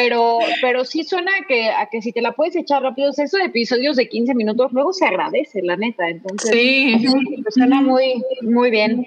pero, 0.00 0.38
pero 0.62 0.84
sí 0.86 1.04
suena 1.04 1.30
a 1.42 1.46
que, 1.46 1.70
a 1.70 1.86
que 1.90 2.00
si 2.00 2.10
te 2.10 2.22
la 2.22 2.32
puedes 2.32 2.56
echar 2.56 2.82
rápido, 2.82 3.10
eso 3.10 3.36
de 3.36 3.44
episodios 3.44 3.96
de 3.96 4.08
15 4.08 4.34
minutos, 4.34 4.72
luego 4.72 4.94
se 4.94 5.04
agradece, 5.04 5.60
la 5.62 5.76
neta. 5.76 6.08
Entonces, 6.08 6.50
sí, 6.50 7.06
suena 7.50 7.82
muy, 7.82 8.24
muy 8.40 8.70
bien. 8.70 9.04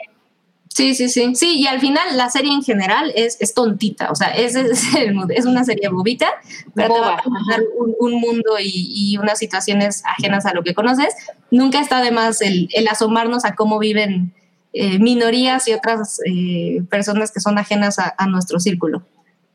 Sí, 0.69 0.93
sí, 0.93 1.09
sí. 1.09 1.33
Sí, 1.33 1.61
y 1.61 1.67
al 1.67 1.79
final 1.79 2.15
la 2.15 2.29
serie 2.29 2.51
en 2.51 2.61
general 2.61 3.11
es, 3.15 3.37
es 3.41 3.55
tontita, 3.55 4.11
o 4.11 4.15
sea, 4.15 4.29
es, 4.29 4.55
es, 4.55 4.83
es 5.29 5.45
una 5.45 5.63
serie 5.63 5.89
bobita, 5.89 6.29
pero 6.75 6.89
Boba. 6.89 7.21
te 7.23 7.29
va 7.29 7.55
a 7.55 7.59
un, 7.79 7.95
un, 7.99 8.19
mundo 8.19 8.59
y, 8.59 8.91
y, 8.93 9.17
unas 9.17 9.39
situaciones 9.39 10.03
ajenas 10.05 10.45
a 10.45 10.53
lo 10.53 10.61
que 10.63 10.75
conoces. 10.75 11.15
Nunca 11.49 11.79
está 11.79 12.03
de 12.03 12.11
más 12.11 12.41
el, 12.41 12.69
el 12.73 12.87
asomarnos 12.87 13.45
a 13.45 13.55
cómo 13.55 13.79
viven 13.79 14.31
eh, 14.73 14.99
minorías 14.99 15.67
y 15.67 15.73
otras 15.73 16.19
eh, 16.25 16.83
personas 16.89 17.31
que 17.31 17.39
son 17.39 17.57
ajenas 17.57 17.97
a, 17.97 18.13
a 18.15 18.27
nuestro 18.27 18.59
círculo 18.59 19.03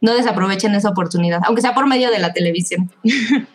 no 0.00 0.14
desaprovechen 0.14 0.74
esa 0.74 0.90
oportunidad, 0.90 1.40
aunque 1.44 1.62
sea 1.62 1.74
por 1.74 1.86
medio 1.86 2.10
de 2.10 2.18
la 2.18 2.32
televisión. 2.32 2.90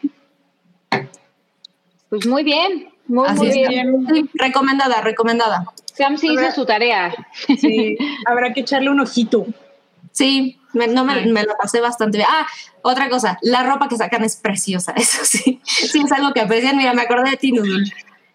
Pues 2.10 2.28
muy 2.28 2.44
bien, 2.44 2.90
muy, 3.08 3.28
Así 3.28 3.40
muy 3.40 3.48
es. 3.64 3.70
bien. 3.70 4.08
Sí, 4.14 4.30
recomendada, 4.36 5.02
recomendada. 5.02 5.66
Sam 5.96 6.16
sí 6.18 6.32
hizo 6.32 6.52
su 6.52 6.66
tarea. 6.66 7.12
Sí, 7.58 7.98
habrá 8.28 8.54
que 8.54 8.62
echarle 8.62 8.90
un 8.92 9.00
ojito. 9.00 9.48
Sí, 10.12 10.60
Me, 10.74 10.88
no 10.88 11.04
me, 11.06 11.26
me 11.26 11.44
la 11.44 11.56
pasé 11.56 11.82
bastante 11.82 12.20
bien. 12.20 12.28
Ah, 12.32 12.46
otra 12.84 13.10
cosa, 13.10 13.40
la 13.42 13.64
ropa 13.64 13.88
que 13.88 13.98
sacan 13.98 14.24
es 14.24 14.36
preciosa, 14.36 14.92
eso 14.96 15.26
sí. 15.26 15.60
Sí, 15.64 16.04
es 16.06 16.12
algo 16.12 16.34
que 16.34 16.42
aprecian. 16.42 16.78
Mira, 16.78 16.94
me 16.94 17.02
acordé 17.02 17.32
de 17.32 17.38
ti, 17.38 17.52
Nudul. 17.52 17.84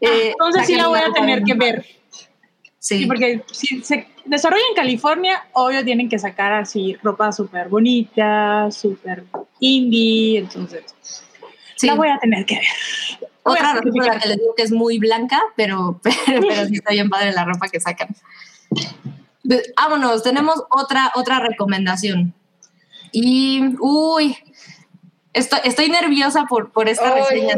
Eh, 0.01 0.31
Entonces 0.33 0.67
sí 0.67 0.75
la 0.75 0.89
voy 0.89 0.99
a 1.01 1.13
tener 1.13 1.43
que 1.45 1.55
ver. 1.55 1.85
Sí, 2.81 2.99
Sí, 3.01 3.07
porque 3.07 3.45
si 3.53 3.81
se 3.83 4.09
desarrolla 4.29 4.63
en 4.69 4.75
California, 4.77 5.47
obvio 5.53 5.85
tienen 5.85 6.09
que 6.09 6.19
sacar 6.19 6.53
así 6.53 6.97
ropa 7.03 7.33
súper 7.33 7.69
bonita, 7.69 8.71
súper 8.71 9.25
indie, 9.61 10.39
entonces 10.39 10.85
sí. 11.77 11.87
la 11.87 11.95
voy 11.95 12.09
a 12.09 12.19
tener 12.19 12.45
que 12.47 12.57
ver. 12.57 12.65
Voy 13.45 13.55
Otra 13.55 13.71
a 13.71 13.75
razón 13.75 13.91
por 13.91 14.07
la 14.07 14.13
sacrificar. 14.13 14.23
que 14.23 14.29
les 14.29 14.39
digo 14.39 14.55
que 14.55 14.63
es 14.63 14.73
muy 14.73 14.99
blanca, 14.99 15.41
pero, 15.57 16.01
pero, 16.27 16.41
pero 16.47 16.67
sí 16.67 16.75
está 16.75 16.93
bien 16.93 17.09
padre 17.09 17.33
la 17.33 17.45
ropa 17.45 17.69
que 17.69 17.81
sacan. 17.81 18.09
Vámonos, 19.77 20.23
tenemos 20.23 20.63
otra, 20.71 21.11
otra 21.15 21.41
recomendación. 21.41 22.35
Y, 23.13 23.63
uy, 23.81 24.37
estoy, 25.33 25.61
estoy 25.65 25.89
nerviosa 25.89 26.45
por, 26.45 26.71
por 26.71 26.89
esta 26.89 27.15
Ay. 27.15 27.23
reseña. 27.23 27.57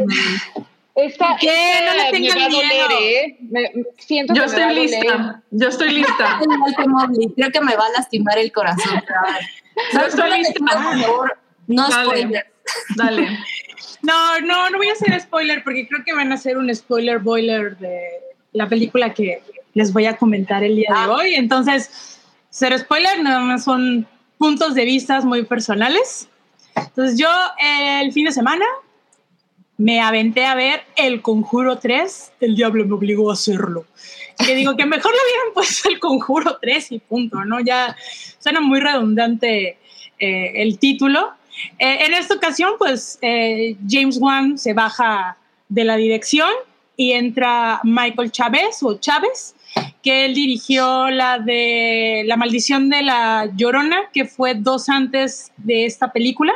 Esta, 0.95 1.37
¿Qué? 1.39 1.47
esta 1.47 1.85
No 1.85 1.93
le 1.97 2.03
me 2.03 2.11
tengas 2.11 2.35
va 2.37 2.41
a 2.45 2.49
doler, 2.49 2.67
miedo. 2.67 2.99
¿eh? 3.01 3.37
Me- 3.49 3.71
siento 3.97 4.33
Yo 4.33 4.43
que 4.43 4.49
me 4.49 4.55
va 4.57 4.71
estoy 4.71 4.75
doler. 4.75 4.89
lista. 5.01 5.43
Yo 5.51 5.67
estoy 5.69 5.89
lista. 5.95 6.39
Estoy 6.67 7.33
Creo 7.35 7.51
que 7.51 7.61
me 7.61 7.75
va 7.75 7.85
a 7.85 7.89
lastimar 7.97 8.37
el 8.37 8.51
corazón. 8.51 9.01
Yo 9.93 9.99
No, 9.99 10.05
estoy 10.05 10.37
lista. 10.37 10.53
por 10.59 10.69
favor, 10.83 11.37
No 11.67 11.89
Dale. 11.89 12.05
spoilers. 12.09 12.45
Dale. 12.95 13.27
No, 14.03 14.39
no, 14.39 14.67
no 14.71 14.77
voy 14.79 14.89
a 14.89 14.93
hacer 14.93 15.19
spoiler 15.21 15.63
porque 15.63 15.87
creo 15.87 16.03
que 16.03 16.11
van 16.13 16.31
a 16.31 16.35
hacer 16.35 16.57
un 16.57 16.73
spoiler 16.73 17.19
boiler 17.19 17.77
de 17.77 18.01
la 18.51 18.67
película 18.67 19.13
que 19.13 19.43
les 19.75 19.93
voy 19.93 20.07
a 20.07 20.17
comentar 20.17 20.63
el 20.63 20.75
día 20.75 20.89
de 20.91 20.97
Ah. 20.97 21.11
hoy. 21.11 21.35
Entonces, 21.35 22.19
ser 22.49 22.75
spoiler, 22.79 23.21
nada 23.21 23.41
más 23.41 23.63
son 23.63 24.07
puntos 24.39 24.73
de 24.73 24.85
vista 24.85 25.21
muy 25.21 25.43
personales. 25.45 26.27
Entonces, 26.75 27.19
yo 27.19 27.29
eh, 27.63 28.01
el 28.01 28.11
fin 28.11 28.25
de 28.25 28.31
semana 28.31 28.65
me 29.81 29.99
aventé 29.99 30.45
a 30.45 30.53
ver 30.53 30.83
El 30.95 31.23
Conjuro 31.23 31.79
3. 31.79 32.33
El 32.39 32.55
diablo 32.55 32.85
me 32.85 32.93
obligó 32.93 33.31
a 33.31 33.33
hacerlo. 33.33 33.85
Que 34.37 34.53
digo 34.53 34.75
que 34.75 34.85
mejor 34.85 35.11
lo 35.11 35.17
hubieran 35.17 35.53
puesto 35.55 35.89
El 35.89 35.99
Conjuro 35.99 36.59
3 36.61 36.91
y 36.91 36.99
punto, 36.99 37.43
¿no? 37.45 37.59
Ya 37.61 37.95
suena 38.37 38.61
muy 38.61 38.79
redundante 38.79 39.79
eh, 40.19 40.51
el 40.61 40.77
título. 40.77 41.31
Eh, 41.79 42.05
en 42.05 42.13
esta 42.13 42.35
ocasión, 42.35 42.73
pues 42.77 43.17
eh, 43.23 43.75
James 43.89 44.19
Wan 44.21 44.59
se 44.59 44.73
baja 44.73 45.37
de 45.67 45.83
la 45.83 45.95
dirección 45.95 46.51
y 46.95 47.13
entra 47.13 47.81
Michael 47.83 48.31
Chávez 48.31 48.83
o 48.83 48.99
Chávez, 48.99 49.55
que 50.03 50.25
él 50.25 50.35
dirigió 50.35 51.09
la 51.09 51.39
de 51.39 52.21
La 52.27 52.37
maldición 52.37 52.87
de 52.89 53.01
la 53.01 53.49
Llorona, 53.55 54.11
que 54.13 54.25
fue 54.25 54.53
dos 54.53 54.89
antes 54.89 55.51
de 55.57 55.85
esta 55.85 56.11
película. 56.11 56.53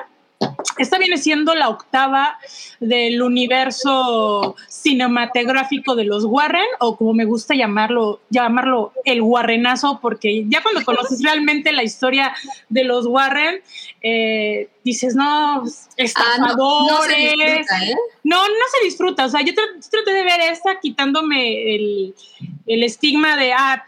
Esta 0.78 0.98
viene 0.98 1.18
siendo 1.18 1.56
la 1.56 1.70
octava 1.70 2.38
del 2.80 3.22
universo 3.22 4.56
cinematográfico 4.68 5.96
de 5.96 6.04
los 6.06 6.26
Warren, 6.26 6.66
o 6.80 6.98
como 6.98 7.14
me 7.14 7.26
gusta 7.26 7.56
llamarlo, 7.56 8.20
llamarlo 8.30 8.92
el 9.06 9.22
Warrenazo, 9.22 10.00
porque 10.02 10.44
ya 10.48 10.62
cuando 10.62 10.84
conoces 10.84 11.22
realmente 11.24 11.72
la 11.72 11.84
historia 11.84 12.34
de 12.70 12.84
los 12.84 13.06
Warren, 13.06 13.62
eh, 14.02 14.70
dices, 14.84 15.16
no, 15.16 15.26
Ah, 15.26 15.62
no, 15.64 15.70
estafadores. 15.98 16.92
no 16.92 17.04
se 17.04 17.16
disfruta, 17.16 17.84
¿eh? 17.86 17.96
No, 18.24 18.48
no 18.48 18.54
se 18.80 18.86
disfruta. 18.86 19.26
O 19.26 19.30
sea, 19.30 19.42
yo 19.42 19.54
tra- 19.54 19.90
traté 19.90 20.14
de 20.14 20.24
ver 20.24 20.40
esta 20.52 20.80
quitándome 20.80 21.76
el, 21.76 22.16
el 22.68 22.84
estigma 22.84 23.36
de, 23.38 23.54
ah, 23.54 23.86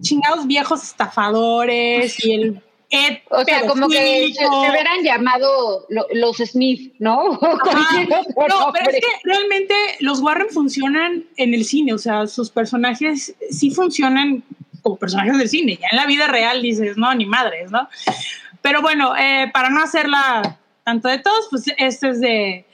chingados 0.00 0.46
viejos 0.46 0.82
estafadores 0.82 2.24
y 2.24 2.32
el 2.34 2.62
Ed 2.94 3.20
O 3.30 3.42
sea, 3.42 3.66
como 3.66 3.88
que 3.88 4.32
se, 4.34 4.46
hubieran 4.46 5.02
llamado 5.02 5.86
lo- 5.88 6.06
los 6.12 6.36
Smith, 6.36 6.92
¿no? 6.98 7.38
No, 7.40 8.72
pero 8.72 8.90
es 8.90 8.96
que 8.96 9.06
realmente 9.24 9.74
los 10.00 10.20
Warren 10.20 10.50
funcionan 10.50 11.24
en 11.36 11.54
el 11.54 11.64
cine, 11.64 11.94
o 11.94 11.98
sea, 11.98 12.26
sus 12.26 12.50
personajes 12.50 13.34
sí 13.50 13.70
funcionan 13.70 14.42
como 14.82 14.96
personajes 14.96 15.38
del 15.38 15.48
cine. 15.48 15.78
Ya 15.80 15.88
en 15.90 15.96
la 15.96 16.06
vida 16.06 16.26
real 16.26 16.60
dices, 16.60 16.96
no, 16.98 17.14
ni 17.14 17.24
madres, 17.24 17.70
¿no? 17.70 17.88
Pero 18.60 18.82
bueno, 18.82 19.16
eh, 19.16 19.50
para 19.52 19.70
no 19.70 19.82
hacerla 19.82 20.58
tanto 20.84 21.08
de 21.08 21.18
todos, 21.18 21.46
pues 21.50 21.64
este 21.78 22.10
es 22.10 22.20
de, 22.20 22.64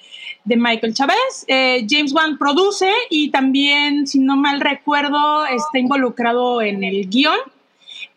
de 0.44 0.56
Michael 0.56 0.94
Chávez. 0.94 1.44
Eh, 1.46 1.86
James 1.88 2.12
Wan 2.12 2.38
produce 2.38 2.90
y 3.10 3.30
también, 3.30 4.06
si 4.06 4.18
no 4.18 4.36
mal 4.36 4.60
recuerdo, 4.60 5.46
está 5.46 5.78
involucrado 5.78 6.60
en 6.60 6.82
el 6.82 7.08
guion. 7.08 7.38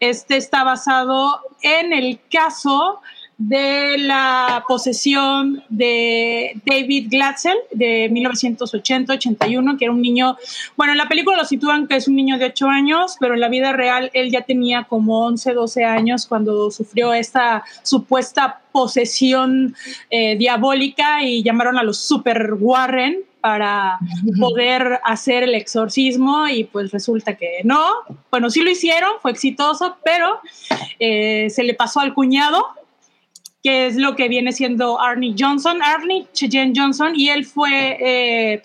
Este 0.01 0.35
está 0.35 0.63
basado 0.63 1.41
en 1.61 1.93
el 1.93 2.19
caso 2.31 3.01
de 3.37 3.99
la 3.99 4.65
posesión 4.67 5.63
de 5.69 6.59
David 6.65 7.07
Glatzel 7.11 7.55
de 7.71 8.09
1980-81, 8.11 9.77
que 9.77 9.85
era 9.85 9.93
un 9.93 10.01
niño, 10.01 10.37
bueno, 10.75 10.93
en 10.93 10.97
la 10.97 11.07
película 11.07 11.37
lo 11.37 11.45
sitúan 11.45 11.87
que 11.87 11.97
es 11.97 12.07
un 12.07 12.15
niño 12.15 12.39
de 12.39 12.45
8 12.45 12.67
años, 12.67 13.15
pero 13.19 13.35
en 13.35 13.41
la 13.41 13.49
vida 13.49 13.73
real 13.73 14.09
él 14.13 14.31
ya 14.31 14.41
tenía 14.41 14.85
como 14.85 15.23
11, 15.25 15.53
12 15.53 15.85
años 15.85 16.25
cuando 16.25 16.71
sufrió 16.71 17.13
esta 17.13 17.63
supuesta 17.83 18.61
posesión 18.71 19.75
eh, 20.09 20.35
diabólica 20.35 21.23
y 21.23 21.43
llamaron 21.43 21.77
a 21.77 21.83
los 21.83 21.99
Super 21.99 22.55
Warren 22.59 23.19
para 23.41 23.99
poder 24.39 24.99
hacer 25.03 25.43
el 25.43 25.55
exorcismo 25.55 26.47
y 26.47 26.63
pues 26.63 26.91
resulta 26.91 27.35
que 27.35 27.61
no. 27.63 27.89
Bueno, 28.29 28.49
sí 28.49 28.61
lo 28.61 28.69
hicieron, 28.69 29.13
fue 29.21 29.31
exitoso, 29.31 29.97
pero 30.05 30.39
eh, 30.99 31.49
se 31.49 31.63
le 31.63 31.73
pasó 31.73 31.99
al 31.99 32.13
cuñado, 32.13 32.63
que 33.63 33.87
es 33.87 33.95
lo 33.95 34.15
que 34.15 34.27
viene 34.27 34.51
siendo 34.51 35.01
Arnie 35.01 35.35
Johnson, 35.37 35.81
Arnie 35.81 36.27
Cheyenne 36.33 36.73
Johnson, 36.75 37.13
y 37.15 37.29
él 37.29 37.45
fue 37.45 37.97
eh, 37.99 38.63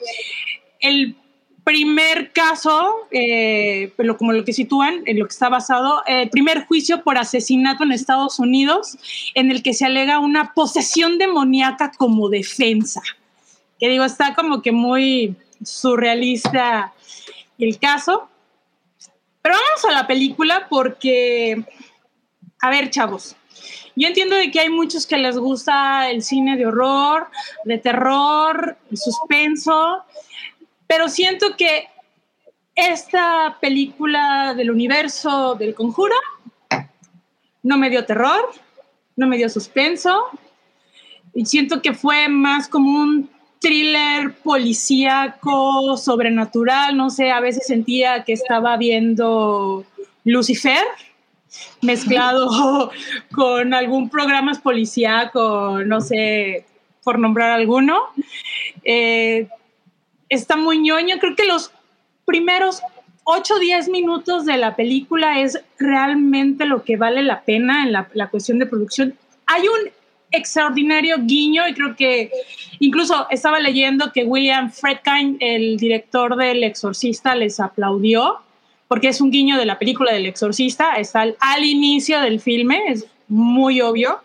el 0.81 1.17
primer 1.65 2.33
caso, 2.33 2.95
eh, 3.11 3.93
como 4.19 4.33
lo 4.33 4.45
que 4.45 4.53
sitúan, 4.53 5.03
en 5.07 5.19
lo 5.19 5.27
que 5.27 5.33
está 5.33 5.49
basado, 5.49 6.03
el 6.07 6.31
primer 6.31 6.65
juicio 6.67 7.03
por 7.03 7.19
asesinato 7.19 7.83
en 7.83 7.91
Estados 7.91 8.39
Unidos, 8.39 8.97
en 9.35 9.51
el 9.51 9.65
que 9.65 9.75
se 9.75 9.85
alega 9.85 10.21
una 10.21 10.55
posesión 10.55 11.19
demoníaca 11.19 11.91
como 11.99 12.29
defensa 12.29 13.03
que 13.79 13.89
digo, 13.89 14.05
está 14.05 14.35
como 14.35 14.63
que 14.63 14.73
muy 14.73 15.37
surrealista 15.63 16.93
el 17.59 17.79
caso. 17.79 18.29
Pero 19.43 19.55
vamos 19.55 19.85
a 19.85 19.93
la 19.93 20.07
película 20.07 20.67
porque, 20.69 21.65
a 22.61 22.71
ver, 22.71 22.91
chavos, 22.91 23.37
yo 23.95 24.09
entiendo 24.09 24.37
de 24.37 24.51
que 24.51 24.61
hay 24.61 24.69
muchos 24.69 25.07
que 25.07 25.17
les 25.17 25.39
gusta 25.39 26.11
el 26.11 26.23
cine 26.23 26.57
de 26.57 26.67
horror, 26.67 27.29
de 27.65 27.79
terror, 27.79 28.77
el 28.91 28.99
suspenso, 28.99 30.05
pero 30.87 31.09
siento 31.09 31.57
que 31.57 31.89
esta 32.75 33.57
película 33.61 34.53
del 34.55 34.71
universo 34.71 35.55
del 35.55 35.75
conjuro 35.75 36.15
no 37.63 37.79
me 37.79 37.89
dio 37.89 38.05
terror, 38.05 38.51
no 39.17 39.27
me 39.27 39.39
dio 39.39 39.49
suspenso, 39.49 40.27
y 41.35 41.47
siento 41.47 41.81
que 41.81 41.95
fue 41.95 42.29
más 42.29 42.69
como 42.69 43.01
un 43.01 43.31
thriller 43.61 44.35
policíaco, 44.43 45.97
sobrenatural, 45.97 46.97
no 46.97 47.11
sé, 47.11 47.31
a 47.31 47.41
veces 47.41 47.67
sentía 47.67 48.25
que 48.25 48.33
estaba 48.33 48.77
viendo 48.77 49.85
Lucifer 50.25 50.85
mezclado 51.83 52.91
con 53.33 53.75
algún 53.75 54.09
programa 54.11 54.53
policíaco, 54.63 55.81
no 55.85 56.01
sé, 56.01 56.67
por 57.03 57.19
nombrar 57.19 57.51
alguno. 57.51 57.97
Eh, 58.85 59.49
está 60.29 60.57
muy 60.57 60.79
ñoño, 60.79 61.19
creo 61.19 61.37
que 61.37 61.45
los 61.45 61.71
primeros 62.25 62.83
8 63.25 63.55
o 63.55 63.59
10 63.59 63.89
minutos 63.89 64.45
de 64.45 64.57
la 64.57 64.77
película 64.77 65.41
es 65.41 65.61
realmente 65.79 66.65
lo 66.65 66.85
que 66.85 66.97
vale 66.97 67.23
la 67.23 67.43
pena 67.43 67.85
en 67.85 67.93
la, 67.93 68.09
la 68.15 68.29
cuestión 68.29 68.59
de 68.59 68.67
producción. 68.67 69.17
Hay 69.47 69.63
un 69.63 69.91
extraordinario 70.37 71.17
guiño 71.21 71.67
y 71.69 71.75
creo 71.75 71.97
que 71.97 72.31
incluso 72.79 73.27
estaba 73.31 73.59
leyendo 73.61 74.13
que 74.13 74.25
William 74.25 74.71
Friedkin, 74.71 75.37
el 75.41 75.77
director 75.77 76.37
del 76.37 76.63
Exorcista, 76.65 77.35
les 77.35 77.59
aplaudió 77.61 78.39
porque 78.89 79.09
es 79.09 79.21
un 79.21 79.31
guiño 79.31 79.59
de 79.59 79.67
la 79.67 79.79
película 79.79 80.13
del 80.13 80.27
Exorcista, 80.27 80.97
está 80.97 81.23
al, 81.23 81.37
al 81.41 81.65
inicio 81.65 82.21
del 82.21 82.41
filme, 82.41 82.85
es 82.89 83.07
muy 83.27 83.81
obvio. 83.81 84.21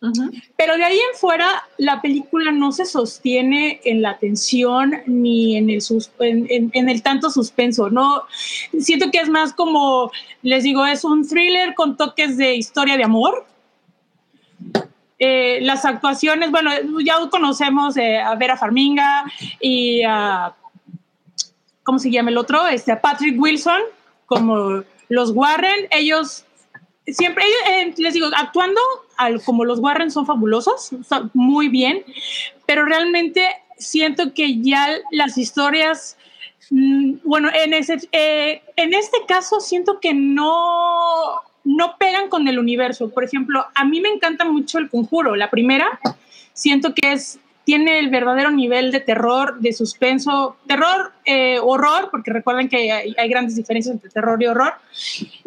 Uh 0.00 0.06
-huh. 0.06 0.42
Pero 0.56 0.76
de 0.76 0.84
ahí 0.84 0.96
en 0.96 1.18
fuera, 1.18 1.64
la 1.76 2.00
película 2.00 2.52
no 2.52 2.70
se 2.70 2.84
sostiene 2.84 3.80
en 3.84 4.00
la 4.00 4.16
tensión 4.18 4.92
ni 5.06 5.56
en 5.56 5.70
el, 5.70 5.80
sus, 5.80 6.12
en, 6.20 6.46
en, 6.48 6.70
en 6.72 6.88
el 6.88 7.02
tanto 7.02 7.30
suspenso. 7.30 7.90
No, 7.90 8.22
siento 8.78 9.10
que 9.10 9.18
es 9.18 9.28
más 9.28 9.52
como, 9.52 10.12
les 10.42 10.62
digo, 10.62 10.86
es 10.86 11.02
un 11.02 11.26
thriller 11.26 11.74
con 11.74 11.96
toques 11.96 12.36
de 12.36 12.54
historia 12.54 12.96
de 12.96 13.02
amor. 13.02 13.44
Eh, 15.18 15.58
las 15.62 15.84
actuaciones, 15.84 16.52
bueno, 16.52 16.70
ya 17.04 17.14
conocemos 17.28 17.96
eh, 17.96 18.18
a 18.20 18.36
Vera 18.36 18.56
Farminga 18.56 19.24
y 19.60 20.02
a, 20.04 20.54
¿cómo 21.82 21.98
se 21.98 22.10
llama 22.10 22.30
el 22.30 22.38
otro? 22.38 22.68
Este, 22.68 22.92
a 22.92 23.00
Patrick 23.00 23.40
Wilson, 23.40 23.80
como 24.26 24.84
los 25.08 25.32
Warren. 25.32 25.88
Ellos 25.90 26.44
siempre, 27.06 27.44
eh, 27.68 27.92
les 27.96 28.14
digo, 28.14 28.28
actuando 28.36 28.80
como 29.44 29.64
los 29.64 29.80
Warren 29.80 30.12
son 30.12 30.24
fabulosos, 30.24 30.90
son 31.08 31.30
muy 31.34 31.68
bien, 31.68 32.04
pero 32.66 32.84
realmente 32.84 33.48
siento 33.76 34.32
que 34.32 34.60
ya 34.62 34.98
las 35.10 35.36
historias, 35.36 36.16
mm, 36.70 37.14
bueno, 37.24 37.50
en, 37.52 37.74
ese, 37.74 37.98
en 38.12 38.94
este 38.94 39.18
caso 39.26 39.58
siento 39.58 39.98
que 39.98 40.14
no, 40.14 41.42
no 41.68 41.96
pegan 41.98 42.30
con 42.30 42.48
el 42.48 42.58
universo. 42.58 43.10
Por 43.10 43.24
ejemplo, 43.24 43.66
a 43.74 43.84
mí 43.84 44.00
me 44.00 44.08
encanta 44.08 44.46
mucho 44.46 44.78
el 44.78 44.88
conjuro, 44.88 45.36
la 45.36 45.50
primera, 45.50 46.00
siento 46.54 46.94
que 46.94 47.12
es 47.12 47.38
tiene 47.64 47.98
el 47.98 48.08
verdadero 48.08 48.50
nivel 48.50 48.90
de 48.90 49.00
terror, 49.00 49.60
de 49.60 49.74
suspenso, 49.74 50.56
terror, 50.66 51.12
eh, 51.26 51.58
horror, 51.62 52.08
porque 52.10 52.32
recuerden 52.32 52.70
que 52.70 52.90
hay, 52.90 53.28
grandes 53.28 53.56
diferencias 53.56 53.94
entre 53.94 54.08
terror 54.08 54.42
y 54.42 54.46
horror, 54.46 54.72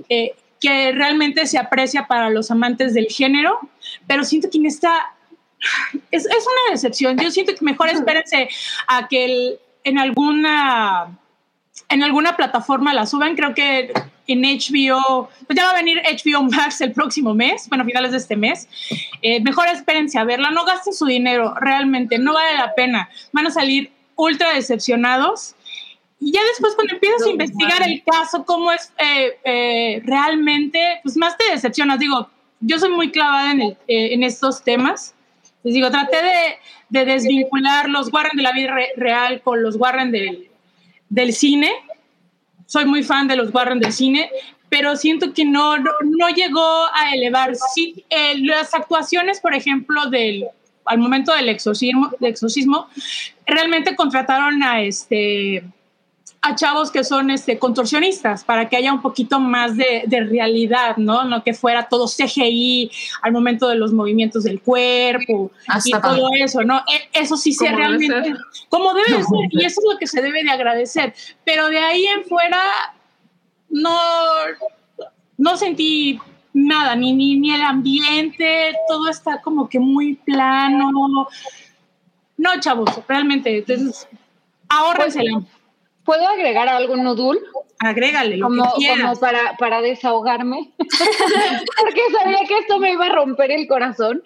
eh, 0.07 0.35
que 0.59 0.91
realmente 0.91 1.47
se 1.47 1.57
aprecia 1.57 2.05
para 2.05 2.29
los 2.29 2.51
amantes 2.51 2.93
del 2.93 3.07
género, 3.07 3.59
pero 4.05 4.23
siento 4.23 4.51
que 4.51 4.59
en 4.59 4.67
esta 4.67 5.15
es, 6.11 6.27
es 6.27 6.45
una 6.45 6.71
decepción. 6.71 7.17
Yo 7.17 7.31
siento 7.31 7.55
que 7.55 7.65
mejor 7.65 7.89
espérense 7.89 8.47
a 8.87 9.07
que 9.07 9.57
en 9.83 9.97
alguna 9.97 11.17
en 11.89 12.03
alguna 12.03 12.35
plataforma 12.35 12.93
la 12.93 13.05
suban. 13.05 13.35
Creo 13.35 13.53
que 13.53 13.93
en 14.27 14.41
HBO, 14.43 15.29
pues 15.47 15.57
ya 15.57 15.65
va 15.65 15.71
a 15.71 15.75
venir 15.75 16.01
HBO 16.03 16.43
Max 16.43 16.81
el 16.81 16.91
próximo 16.93 17.33
mes, 17.33 17.67
bueno, 17.69 17.83
finales 17.85 18.11
de 18.11 18.17
este 18.17 18.35
mes. 18.35 18.67
Eh, 19.21 19.41
mejor 19.41 19.67
espérense 19.67 20.17
a 20.19 20.23
verla, 20.23 20.51
no 20.51 20.65
gasten 20.65 20.93
su 20.93 21.05
dinero, 21.05 21.53
realmente, 21.59 22.17
no 22.17 22.33
vale 22.33 22.57
la 22.57 22.73
pena. 22.75 23.09
Van 23.31 23.47
a 23.47 23.51
salir 23.51 23.91
ultra 24.15 24.53
decepcionados. 24.53 25.55
Y 26.19 26.31
ya 26.33 26.41
después 26.51 26.75
cuando 26.75 26.93
empiezas 26.93 27.23
a 27.25 27.29
investigar 27.29 27.81
el 27.81 28.03
caso, 28.03 28.45
cómo 28.45 28.71
es 28.71 28.93
eh, 28.99 29.39
eh, 29.43 30.01
realmente, 30.05 30.99
pues 31.03 31.17
más 31.17 31.35
te 31.37 31.49
decepcionas. 31.51 31.97
Digo, 31.99 32.29
yo 32.59 32.77
soy 32.77 32.89
muy 32.91 33.09
clavada 33.11 33.51
en, 33.51 33.61
el- 33.61 33.77
eh, 33.87 34.13
en 34.13 34.23
estos 34.23 34.63
temas. 34.63 35.15
Les 35.63 35.73
digo, 35.73 35.89
traté 35.89 36.17
de, 36.23 36.55
de 36.89 37.05
desvincular 37.05 37.89
los 37.89 38.13
Warren 38.13 38.37
de 38.37 38.43
la 38.43 38.51
vida 38.51 38.73
re- 38.73 38.91
real 38.97 39.41
con 39.41 39.63
los 39.63 39.75
Warren 39.77 40.11
del, 40.11 40.47
del 41.09 41.33
cine. 41.33 41.71
Soy 42.71 42.85
muy 42.85 43.03
fan 43.03 43.27
de 43.27 43.35
los 43.35 43.53
Warren 43.53 43.81
del 43.81 43.91
cine, 43.91 44.31
pero 44.69 44.95
siento 44.95 45.33
que 45.33 45.43
no, 45.43 45.77
no, 45.77 46.29
llegó 46.33 46.85
a 46.93 47.13
elevar. 47.13 47.53
Sí, 47.75 48.05
eh, 48.09 48.39
las 48.39 48.73
actuaciones, 48.73 49.41
por 49.41 49.53
ejemplo, 49.53 50.05
del, 50.05 50.45
al 50.85 50.97
momento 50.97 51.35
del 51.35 51.49
exorcismo, 51.49 52.09
de 52.21 52.29
exorcismo, 52.29 52.87
realmente 53.45 53.93
contrataron 53.97 54.63
a 54.63 54.81
este 54.83 55.65
a 56.43 56.55
chavos 56.55 56.89
que 56.89 57.03
son 57.03 57.29
este, 57.29 57.59
contorsionistas 57.59 58.43
para 58.43 58.67
que 58.67 58.75
haya 58.75 58.91
un 58.91 59.01
poquito 59.01 59.39
más 59.39 59.77
de, 59.77 60.03
de 60.07 60.21
realidad, 60.21 60.97
¿no? 60.97 61.23
No 61.23 61.43
que 61.43 61.53
fuera 61.53 61.87
todo 61.87 62.07
CGI 62.07 62.89
al 63.21 63.31
momento 63.31 63.67
de 63.67 63.75
los 63.75 63.93
movimientos 63.93 64.43
del 64.43 64.59
cuerpo 64.59 65.51
Hasta 65.67 65.97
y 65.97 66.01
todo 66.01 66.29
eso, 66.39 66.63
¿no? 66.63 66.79
E- 66.79 67.09
Eso 67.13 67.37
sí 67.37 67.53
se 67.53 67.65
debe 67.65 67.77
realmente, 67.77 68.33
como 68.69 68.93
debe 68.95 69.17
de 69.17 69.23
ser, 69.23 69.49
y 69.51 69.65
eso 69.65 69.81
es 69.81 69.93
lo 69.93 69.99
que 69.99 70.07
se 70.07 70.19
debe 70.21 70.43
de 70.43 70.49
agradecer, 70.49 71.13
pero 71.45 71.67
de 71.67 71.77
ahí 71.77 72.05
en 72.07 72.25
fuera 72.25 72.59
no, 73.69 73.95
no 75.37 75.57
sentí 75.57 76.19
nada, 76.53 76.95
ni, 76.95 77.13
ni, 77.13 77.39
ni 77.39 77.53
el 77.53 77.61
ambiente, 77.61 78.73
todo 78.87 79.09
está 79.09 79.41
como 79.41 79.69
que 79.69 79.79
muy 79.79 80.15
plano. 80.15 80.89
No, 82.37 82.59
chavos, 82.59 82.89
realmente, 83.07 83.59
entonces, 83.59 84.07
ahórrensela, 84.67 85.43
¿Puedo 86.11 86.27
agregar 86.27 86.67
algo, 86.67 86.97
Nudul? 86.97 87.39
agrégale 87.79 88.35
lo 88.35 88.47
Como, 88.47 88.73
que 88.77 88.89
como 88.89 89.17
para, 89.17 89.55
para 89.57 89.81
desahogarme. 89.81 90.69
Porque 90.77 92.01
sabía 92.11 92.39
que 92.49 92.57
esto 92.57 92.79
me 92.79 92.91
iba 92.91 93.05
a 93.05 93.13
romper 93.13 93.49
el 93.49 93.65
corazón. 93.65 94.21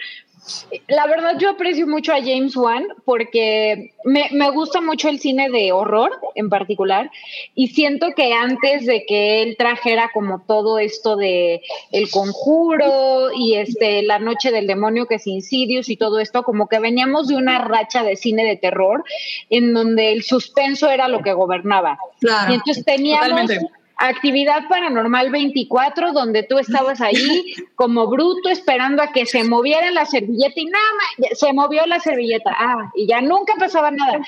La 0.88 1.08
verdad, 1.08 1.38
yo 1.40 1.50
aprecio 1.50 1.88
mucho 1.88 2.14
a 2.14 2.20
James 2.20 2.56
Wan 2.56 2.86
porque 3.04 3.94
me, 4.04 4.30
me 4.32 4.50
gusta 4.52 4.80
mucho 4.80 5.10
el 5.10 5.20
cine 5.20 5.50
de 5.50 5.72
horror 5.72 6.12
en 6.36 6.50
particular 6.50 7.10
y 7.56 7.68
siento 7.70 8.08
que 8.16 8.34
antes 8.34 8.86
de 8.86 9.06
que 9.06 9.42
él 9.42 9.56
trajera 9.58 10.12
como 10.14 10.44
todo 10.46 10.78
esto 10.78 11.16
de 11.16 11.62
El 11.92 12.10
Conjuro 12.12 13.32
y 13.34 13.56
este 13.56 14.04
La 14.04 14.20
Noche 14.20 14.52
del 14.52 14.68
Demonio 14.68 15.08
que 15.08 15.16
es 15.16 15.26
Insidious 15.26 15.90
y 15.90 15.98
todo 15.98 16.20
esto, 16.20 16.44
como 16.44 16.68
que 16.68 16.80
veníamos 16.80 17.28
de 17.28 17.36
una 17.36 17.60
racha 17.60 18.04
de 18.04 18.16
cine 18.16 18.46
de 18.46 18.58
terror 18.58 19.04
en 19.50 19.74
donde 19.74 20.12
el 20.12 20.24
suspenso 20.24 20.90
era 20.90 21.08
lo 21.08 21.22
que 21.22 21.34
gobernaba. 21.34 21.98
Claro. 22.20 22.52
Y 22.52 22.56
entonces 22.56 22.86
teníamos 22.86 23.30
Totalmente. 23.30 23.85
Actividad 23.98 24.68
paranormal 24.68 25.32
24, 25.32 26.12
donde 26.12 26.44
tú 26.44 26.58
estabas 26.58 27.02
ahí 27.02 27.16
como 27.76 28.08
bruto 28.08 28.50
esperando 28.50 29.02
a 29.02 29.12
que 29.12 29.26
se 29.26 29.44
moviera 29.44 29.92
la 29.92 30.06
servilleta 30.06 30.60
y 30.60 30.66
nada 30.66 30.86
más, 30.98 31.40
se 31.40 31.54
movió 31.54 31.86
la 31.86 32.00
servilleta, 32.00 32.56
ah, 32.58 32.92
y 32.96 33.08
ya 33.08 33.22
nunca 33.22 33.54
pasaba 33.58 33.92
nada. 33.92 34.20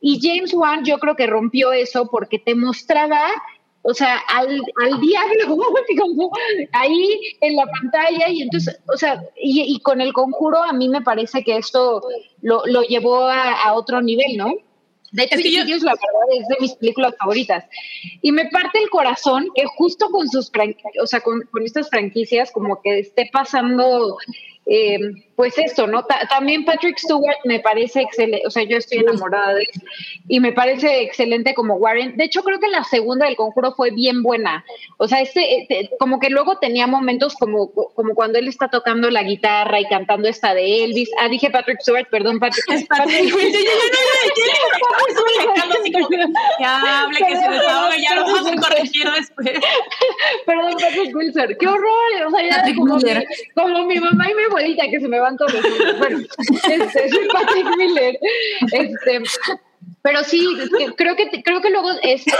Y 0.00 0.18
James 0.20 0.52
Wan 0.52 0.84
yo 0.84 0.98
creo 0.98 1.14
que 1.14 1.28
rompió 1.28 1.72
eso 1.72 2.08
porque 2.10 2.40
te 2.40 2.56
mostraba, 2.56 3.20
o 3.82 3.94
sea, 3.94 4.18
al, 4.28 4.60
al 4.82 5.00
diablo 5.00 5.58
ahí 6.72 7.20
en 7.40 7.54
la 7.54 7.66
pantalla 7.66 8.28
y 8.28 8.42
entonces, 8.42 8.80
o 8.92 8.96
sea, 8.96 9.22
y, 9.36 9.62
y 9.62 9.78
con 9.80 10.00
el 10.00 10.12
conjuro 10.12 10.62
a 10.62 10.72
mí 10.72 10.88
me 10.88 11.02
parece 11.02 11.44
que 11.44 11.56
esto 11.56 12.02
lo, 12.40 12.62
lo 12.66 12.82
llevó 12.82 13.26
a, 13.26 13.52
a 13.52 13.74
otro 13.74 14.02
nivel, 14.02 14.36
¿no? 14.36 14.52
De 15.12 15.24
hecho, 15.24 15.36
Es 15.36 15.42
que 15.42 15.52
yo- 15.52 15.58
Insidious, 15.60 15.82
la 15.82 15.92
verdad, 15.92 16.40
es 16.40 16.48
de 16.48 16.56
mis 16.60 16.74
películas 16.74 17.14
favoritas. 17.18 17.64
Y 18.22 18.32
me 18.32 18.48
parte 18.48 18.78
el 18.82 18.90
corazón 18.90 19.48
que 19.54 19.64
justo 19.76 20.08
con 20.10 20.28
sus 20.28 20.50
o 21.00 21.06
sea, 21.06 21.20
con, 21.20 21.42
con 21.50 21.62
estas 21.64 21.88
franquicias, 21.90 22.50
como 22.50 22.80
que 22.82 22.98
esté 23.00 23.28
pasando, 23.32 24.16
eh, 24.66 24.98
pues 25.36 25.56
esto, 25.58 25.86
¿no? 25.86 26.04
Ta- 26.04 26.26
también 26.28 26.64
Patrick 26.64 26.98
Stewart 26.98 27.36
me 27.44 27.60
parece 27.60 28.02
excelente, 28.02 28.46
o 28.46 28.50
sea, 28.50 28.62
yo 28.64 28.76
estoy 28.76 28.98
enamorada 28.98 29.54
de 29.54 29.62
él 29.62 29.82
y 30.28 30.40
me 30.40 30.52
parece 30.52 31.02
excelente 31.02 31.54
como 31.54 31.74
Warren. 31.76 32.16
De 32.16 32.24
hecho, 32.24 32.42
creo 32.42 32.60
que 32.60 32.68
la 32.68 32.84
segunda 32.84 33.26
del 33.26 33.36
conjuro 33.36 33.72
fue 33.72 33.90
bien 33.90 34.22
buena. 34.22 34.64
O 34.98 35.08
sea, 35.08 35.20
este, 35.20 35.62
este, 35.62 35.90
como 35.98 36.20
que 36.20 36.30
luego 36.30 36.58
tenía 36.58 36.86
momentos 36.86 37.34
como, 37.34 37.70
como 37.72 38.14
cuando 38.14 38.38
él 38.38 38.48
está 38.48 38.68
tocando 38.68 39.10
la 39.10 39.22
guitarra 39.22 39.80
y 39.80 39.86
cantando 39.86 40.28
esta 40.28 40.54
de 40.54 40.84
Elvis. 40.84 41.10
Ah, 41.18 41.28
dije 41.28 41.50
Patrick 41.50 41.80
Stewart, 41.80 42.08
perdón, 42.10 42.38
Patrick. 42.38 42.64
Es 42.70 42.86
Patrick. 42.86 43.24
Yo, 43.24 43.38
yo, 43.38 43.48
yo, 43.48 43.58
yo, 45.90 46.08
que 46.58 46.64
hable, 46.64 47.18
que 47.18 47.36
se 47.36 47.48
desahogue, 47.50 48.02
ya 48.02 48.14
lo 48.14 48.22
vamos 48.24 48.46
a 48.46 48.56
corregir 48.56 49.10
después. 49.10 49.50
Perdón, 50.46 50.74
Patrick 50.80 51.16
Wilson. 51.16 51.56
¡Qué 51.58 51.66
horror! 51.66 52.26
O 52.26 52.30
sea, 52.30 52.42
ya 52.48 52.74
como 52.74 52.96
mi, 52.96 53.12
como 53.54 53.84
mi 53.86 53.98
mamá 53.98 54.30
y 54.30 54.34
mi 54.34 54.42
abuelita 54.44 54.84
que 54.90 55.00
se 55.00 55.08
me 55.08 55.18
van 55.22 55.36
todos 55.38 55.52
los. 55.54 55.98
Bueno, 55.98 56.18
este, 56.68 57.08
soy 57.10 57.28
Patrick 57.32 57.76
Miller. 57.76 58.18
Este, 58.72 59.22
pero 60.02 60.22
sí, 60.24 60.46
que- 60.78 60.94
creo 60.94 61.16
que 61.16 61.42
creo 61.42 61.60
que 61.62 61.70
luego 61.70 61.90
este, 62.02 62.32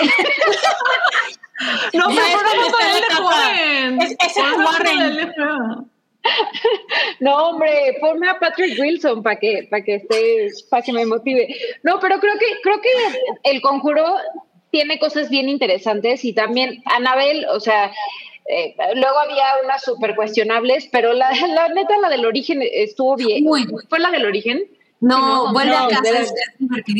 No, 1.94 2.06
pero 2.08 2.26
es 2.26 3.02
no 3.10 3.24
joven. 3.28 4.02
Es- 4.02 4.16
es 4.18 4.36
el 4.36 4.52
Warren. 4.64 5.86
No, 7.20 7.48
hombre, 7.50 7.96
ponme 8.00 8.28
a 8.28 8.38
Patrick 8.38 8.78
Wilson 8.78 9.22
para 9.24 9.36
que, 9.40 9.66
para 9.70 9.82
que 9.82 9.96
esté, 9.96 10.48
para 10.70 10.82
que 10.82 10.92
me 10.92 11.04
motive. 11.06 11.48
No, 11.82 11.98
pero 12.00 12.20
creo 12.20 12.34
que, 12.38 12.46
creo 12.62 12.80
que 12.80 12.90
el 13.50 13.60
conjuro 13.60 14.16
tiene 14.70 14.98
cosas 15.00 15.28
bien 15.30 15.48
interesantes 15.48 16.24
y 16.24 16.32
también 16.32 16.80
Anabel, 16.86 17.44
o 17.50 17.58
sea, 17.60 17.90
eh, 18.46 18.74
luego 18.94 19.18
había 19.18 19.44
unas 19.64 19.82
súper 19.82 20.14
cuestionables, 20.16 20.88
pero 20.92 21.12
la, 21.12 21.30
la 21.54 21.68
neta, 21.68 21.98
la 21.98 22.08
del 22.08 22.24
origen 22.26 22.60
estuvo 22.62 23.16
bien. 23.16 23.44
Uy. 23.46 23.66
¿Fue 23.88 23.98
la 23.98 24.10
del 24.10 24.26
origen? 24.26 24.64
No, 25.04 25.52
vuelve 25.52 25.72
no, 25.72 25.78
a 25.86 25.88
casa, 25.88 26.18
es. 26.20 26.32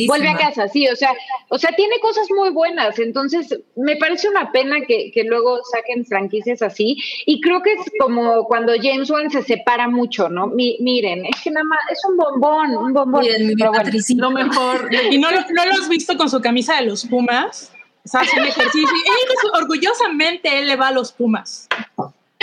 Vuelve 0.07 0.27
a 0.27 0.35
casa, 0.35 0.67
sí, 0.67 0.89
o 0.89 0.95
sea, 0.97 1.13
o 1.47 1.57
sea, 1.57 1.71
tiene 1.71 1.99
cosas 2.01 2.27
muy 2.35 2.49
buenas, 2.49 2.99
entonces 2.99 3.57
me 3.77 3.95
parece 3.95 4.27
una 4.27 4.51
pena 4.51 4.81
que, 4.85 5.09
que 5.13 5.23
luego 5.23 5.61
saquen 5.71 6.05
franquicias 6.05 6.61
así, 6.61 6.97
y 7.25 7.39
creo 7.39 7.61
que 7.61 7.71
es 7.71 7.79
como 8.01 8.43
cuando 8.43 8.73
James 8.75 9.09
Wan 9.09 9.31
se 9.31 9.41
separa 9.41 9.87
mucho, 9.87 10.27
¿no? 10.27 10.47
Mi- 10.47 10.75
miren, 10.81 11.25
es 11.25 11.41
que 11.41 11.49
nada 11.51 11.63
más, 11.63 11.79
es 11.91 12.01
un 12.09 12.17
bombón, 12.17 12.75
un 12.75 12.91
bombón. 12.91 13.21
Miren, 13.21 13.47
mi 13.47 13.55
bueno. 13.55 13.71
Lo 14.17 14.31
mejor. 14.31 14.89
¿Y 15.09 15.17
no, 15.17 15.31
lo- 15.31 15.39
no 15.51 15.65
lo 15.65 15.71
has 15.71 15.87
visto 15.87 16.17
con 16.17 16.29
su 16.29 16.41
camisa 16.41 16.75
de 16.75 16.87
los 16.87 17.05
Pumas? 17.05 17.72
Está 18.03 18.19
haciendo 18.19 18.49
ejercicio. 18.49 18.89
Y 18.95 19.09
él, 19.09 19.51
orgullosamente, 19.53 20.59
él 20.59 20.67
le 20.67 20.75
va 20.75 20.89
a 20.89 20.91
los 20.91 21.11
Pumas. 21.11 21.67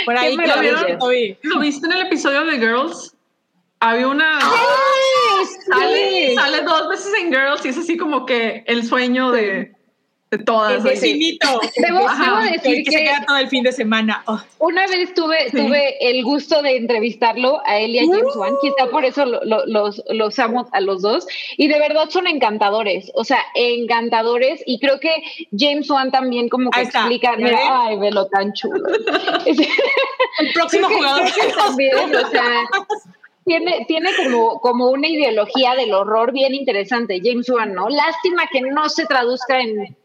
Por 0.05 0.17
ahí, 0.17 0.35
lo 0.35 0.59
vieron 0.59 0.97
hoy. 0.99 1.37
¿Lo 1.43 1.59
viste 1.59 1.85
en 1.85 1.93
el 1.93 2.01
episodio 2.07 2.43
de 2.45 2.57
Girls? 2.57 3.15
Había 3.79 4.07
una. 4.07 4.39
Sale, 5.69 6.27
Sí. 6.29 6.35
sale 6.35 6.61
dos 6.61 6.89
veces 6.89 7.13
en 7.19 7.29
Girls 7.31 7.65
y 7.65 7.69
es 7.69 7.77
así 7.77 7.97
como 7.97 8.25
que 8.25 8.63
el 8.67 8.85
sueño 8.87 9.31
de. 9.31 9.75
De 10.31 10.37
todas. 10.39 10.81
Vecinito. 10.81 11.59
Debo- 11.77 12.07
Ajá, 12.07 12.23
debo 12.23 12.39
el 12.39 12.51
decir 12.53 12.83
que 12.85 12.91
se 12.91 12.97
que- 12.97 13.03
queda 13.03 13.25
todo 13.27 13.37
el 13.37 13.49
fin 13.49 13.63
de 13.63 13.71
semana. 13.73 14.23
Oh. 14.27 14.39
Una 14.59 14.87
vez 14.87 15.13
tuve, 15.13 15.51
tuve 15.51 16.09
el 16.09 16.23
gusto 16.23 16.61
de 16.61 16.77
entrevistarlo 16.77 17.61
a 17.65 17.77
él 17.79 17.91
y 17.95 17.99
a 17.99 18.03
James 18.05 18.35
Wan, 18.37 18.53
quizá 18.61 18.89
por 18.89 19.03
eso 19.03 19.25
lo- 19.25 19.43
lo- 19.43 19.65
los, 19.65 20.01
los 20.09 20.39
amo 20.39 20.69
a 20.71 20.79
los 20.79 21.01
dos, 21.01 21.27
y 21.57 21.67
de 21.67 21.77
verdad 21.79 22.09
son 22.09 22.27
encantadores, 22.27 23.11
o 23.13 23.25
sea, 23.25 23.39
encantadores, 23.55 24.63
y 24.65 24.79
creo 24.79 24.99
que 25.01 25.13
James 25.57 25.89
Wan 25.89 26.11
también 26.11 26.47
como 26.47 26.69
que 26.71 26.81
explica, 26.81 27.31
¿ya 27.31 27.37
mira, 27.37 27.59
ay, 27.85 27.97
velo 27.99 28.27
tan 28.27 28.53
chulo. 28.53 28.81
El 29.45 30.53
próximo 30.53 30.87
Creo 30.87 30.97
jugador. 30.99 31.25
que 31.33 31.53
también, 31.53 31.95
o 32.15 32.29
sea, 32.29 32.63
tiene, 33.45 33.83
tiene 33.87 34.09
como, 34.15 34.59
como 34.61 34.89
una 34.91 35.07
ideología 35.07 35.75
del 35.75 35.93
horror 35.93 36.31
bien 36.31 36.55
interesante, 36.55 37.19
James 37.21 37.49
Wan, 37.49 37.73
¿no? 37.73 37.89
Lástima 37.89 38.43
que 38.51 38.61
no 38.61 38.87
se 38.87 39.05
traduzca 39.05 39.59
en 39.59 39.95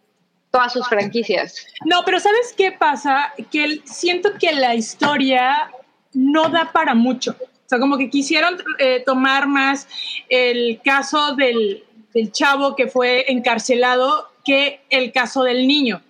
todas 0.57 0.73
sus 0.73 0.89
franquicias. 0.89 1.67
No, 1.85 2.03
pero 2.05 2.19
¿sabes 2.21 2.55
qué 2.57 2.73
pasa? 2.73 3.33
Que 3.53 3.81
siento 3.85 4.33
que 4.41 4.53
la 4.53 4.75
historia 4.75 5.71
no 6.15 6.49
da 6.49 6.73
para 6.73 6.95
mucho. 6.95 7.37
O 7.41 7.69
sea, 7.69 7.79
como 7.79 7.99
que 7.99 8.09
quisieron 8.11 8.57
eh, 8.79 9.03
tomar 9.05 9.47
más 9.49 9.87
el 10.29 10.81
caso 10.85 11.35
del, 11.35 11.85
del 12.15 12.33
chavo 12.33 12.75
que 12.77 12.87
fue 12.87 13.25
encarcelado 13.31 14.29
que 14.45 14.81
el 14.89 15.13
caso 15.13 15.43
del 15.43 15.67
niño. 15.67 16.01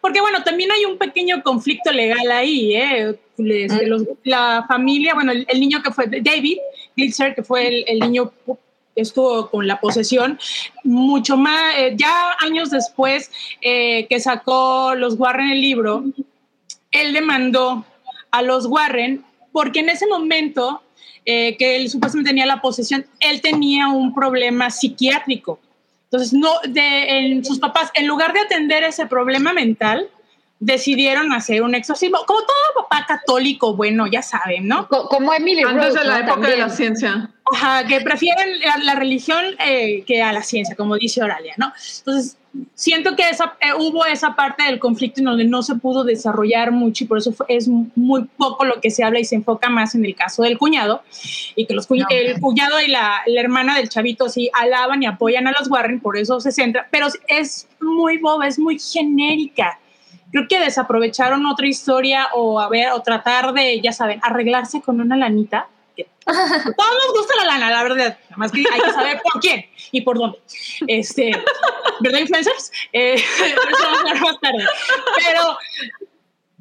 Porque 0.00 0.20
bueno, 0.20 0.42
también 0.42 0.70
hay 0.72 0.84
un 0.86 0.98
pequeño 0.98 1.42
conflicto 1.42 1.92
legal 1.92 2.30
ahí, 2.32 2.74
¿eh? 2.74 3.14
Los- 3.36 4.06
la 4.24 4.64
familia, 4.68 5.14
bueno, 5.14 5.32
el, 5.32 5.44
el 5.48 5.60
niño 5.60 5.82
que 5.82 5.90
fue 5.90 6.06
David 6.06 6.58
Glitzer, 6.96 7.34
que 7.34 7.42
fue 7.42 7.66
el, 7.68 7.84
el 7.88 7.98
niño 8.00 8.32
estuvo 8.96 9.50
con 9.50 9.66
la 9.66 9.80
posesión, 9.80 10.38
mucho 10.84 11.36
más, 11.36 11.74
eh, 11.76 11.94
ya 11.96 12.36
años 12.40 12.70
después 12.70 13.30
eh, 13.60 14.06
que 14.08 14.20
sacó 14.20 14.94
los 14.94 15.14
Warren 15.18 15.50
el 15.50 15.60
libro, 15.60 16.04
él 16.90 17.12
demandó 17.12 17.84
a 18.30 18.42
los 18.42 18.66
Warren 18.66 19.24
porque 19.52 19.80
en 19.80 19.88
ese 19.88 20.06
momento 20.06 20.82
eh, 21.26 21.56
que 21.56 21.76
él 21.76 21.88
supuestamente 21.90 22.30
tenía 22.30 22.46
la 22.46 22.60
posesión, 22.60 23.06
él 23.20 23.40
tenía 23.40 23.88
un 23.88 24.14
problema 24.14 24.70
psiquiátrico. 24.70 25.58
Entonces, 26.04 26.32
no, 26.32 26.50
de, 26.68 27.18
en 27.18 27.44
sus 27.44 27.58
papás, 27.58 27.90
en 27.94 28.06
lugar 28.06 28.32
de 28.32 28.40
atender 28.40 28.84
ese 28.84 29.06
problema 29.06 29.52
mental, 29.52 30.08
decidieron 30.60 31.32
hacer 31.32 31.62
un 31.62 31.74
exorcismo, 31.74 32.18
como 32.26 32.40
todo 32.40 32.82
papá 32.88 33.04
católico, 33.06 33.74
bueno, 33.74 34.06
ya 34.06 34.22
saben, 34.22 34.68
¿no? 34.68 34.86
Co- 34.88 35.08
Como 35.08 35.32
Emily 35.34 35.62
Antes 35.62 35.88
Rose, 35.94 35.98
de 35.98 36.04
la 36.04 36.20
¿no? 36.20 36.32
época 36.32 36.48
de 36.48 36.56
la 36.56 36.68
ciencia. 36.70 37.30
Ajá, 37.52 37.86
que 37.86 38.00
prefieren 38.00 38.58
la, 38.60 38.78
la 38.78 38.94
religión 38.94 39.44
eh, 39.58 40.02
que 40.06 40.22
a 40.22 40.32
la 40.32 40.42
ciencia, 40.42 40.74
como 40.76 40.96
dice 40.96 41.22
Oralia, 41.22 41.54
¿no? 41.58 41.72
Entonces, 41.98 42.38
siento 42.74 43.16
que 43.16 43.28
esa, 43.28 43.56
eh, 43.60 43.74
hubo 43.78 44.06
esa 44.06 44.34
parte 44.34 44.62
del 44.62 44.78
conflicto 44.78 45.20
en 45.20 45.26
donde 45.26 45.44
no 45.44 45.62
se 45.62 45.74
pudo 45.74 46.04
desarrollar 46.04 46.70
mucho 46.72 47.04
y 47.04 47.06
por 47.06 47.18
eso 47.18 47.32
fue- 47.32 47.44
es 47.50 47.68
muy 47.68 48.24
poco 48.38 48.64
lo 48.64 48.80
que 48.80 48.90
se 48.90 49.04
habla 49.04 49.18
y 49.20 49.24
se 49.26 49.34
enfoca 49.34 49.68
más 49.68 49.94
en 49.94 50.04
el 50.06 50.14
caso 50.14 50.42
del 50.42 50.56
cuñado 50.56 51.02
y 51.56 51.66
que 51.66 51.74
los 51.74 51.86
cuñ- 51.88 52.06
el 52.10 52.40
cuñado 52.40 52.80
y 52.80 52.86
la, 52.88 53.20
la 53.26 53.40
hermana 53.40 53.76
del 53.76 53.88
chavito 53.90 54.28
sí 54.30 54.50
alaban 54.54 55.02
y 55.02 55.06
apoyan 55.06 55.46
a 55.46 55.52
los 55.58 55.68
Warren, 55.70 56.00
por 56.00 56.16
eso 56.16 56.40
se 56.40 56.50
centra, 56.52 56.86
pero 56.90 57.08
es 57.28 57.68
muy 57.80 58.16
boba, 58.18 58.46
es 58.46 58.58
muy 58.58 58.78
genérica. 58.78 59.78
Creo 60.30 60.48
que 60.48 60.58
desaprovecharon 60.58 61.44
otra 61.46 61.66
historia 61.66 62.28
o 62.34 62.58
a 62.58 62.68
ver 62.68 62.90
o 62.92 63.02
tratar 63.02 63.52
de, 63.52 63.80
ya 63.80 63.92
saben, 63.92 64.18
arreglarse 64.22 64.80
con 64.80 65.00
una 65.00 65.16
lanita. 65.16 65.68
Que 65.96 66.04
todos 66.26 66.94
nos 67.06 67.16
gusta 67.18 67.34
la 67.38 67.44
lana, 67.44 67.70
la 67.70 67.82
verdad. 67.82 68.18
Nada 68.24 68.36
más 68.36 68.52
que 68.52 68.64
hay 68.70 68.80
que 68.80 68.92
saber 68.92 69.20
por 69.22 69.40
quién 69.40 69.66
y 69.92 70.00
por 70.00 70.18
dónde. 70.18 70.38
Este, 70.86 71.30
¿verdad, 72.00 72.18
influencers? 72.20 72.72
Eh, 72.92 73.14
eso 73.14 73.54
vamos 73.68 73.80
a 73.80 73.98
hablar 74.00 74.20
más 74.20 74.40
tarde. 74.40 74.64
Pero 75.24 75.56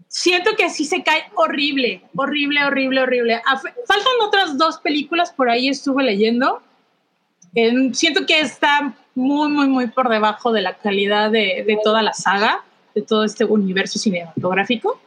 siento 0.07 0.55
que 0.55 0.69
sí 0.69 0.86
se 0.86 1.03
cae 1.03 1.25
horrible, 1.36 2.03
horrible, 2.15 2.63
horrible, 2.65 3.01
horrible. 3.01 3.41
Faltan 3.88 4.13
otras 4.21 4.57
dos 4.57 4.77
películas, 4.77 5.31
por 5.31 5.49
ahí 5.49 5.69
estuve 5.69 6.03
leyendo. 6.03 6.61
Eh, 7.55 7.89
siento 7.93 8.25
que 8.25 8.39
está 8.39 8.93
muy, 9.15 9.49
muy, 9.49 9.67
muy 9.67 9.88
por 9.88 10.09
debajo 10.09 10.51
de 10.51 10.61
la 10.61 10.75
calidad 10.75 11.29
de, 11.31 11.63
de 11.65 11.77
toda 11.84 12.01
la 12.01 12.13
saga, 12.13 12.63
de 12.95 13.01
todo 13.01 13.23
este 13.23 13.45
universo 13.45 13.97
cinematográfico. 13.99 14.99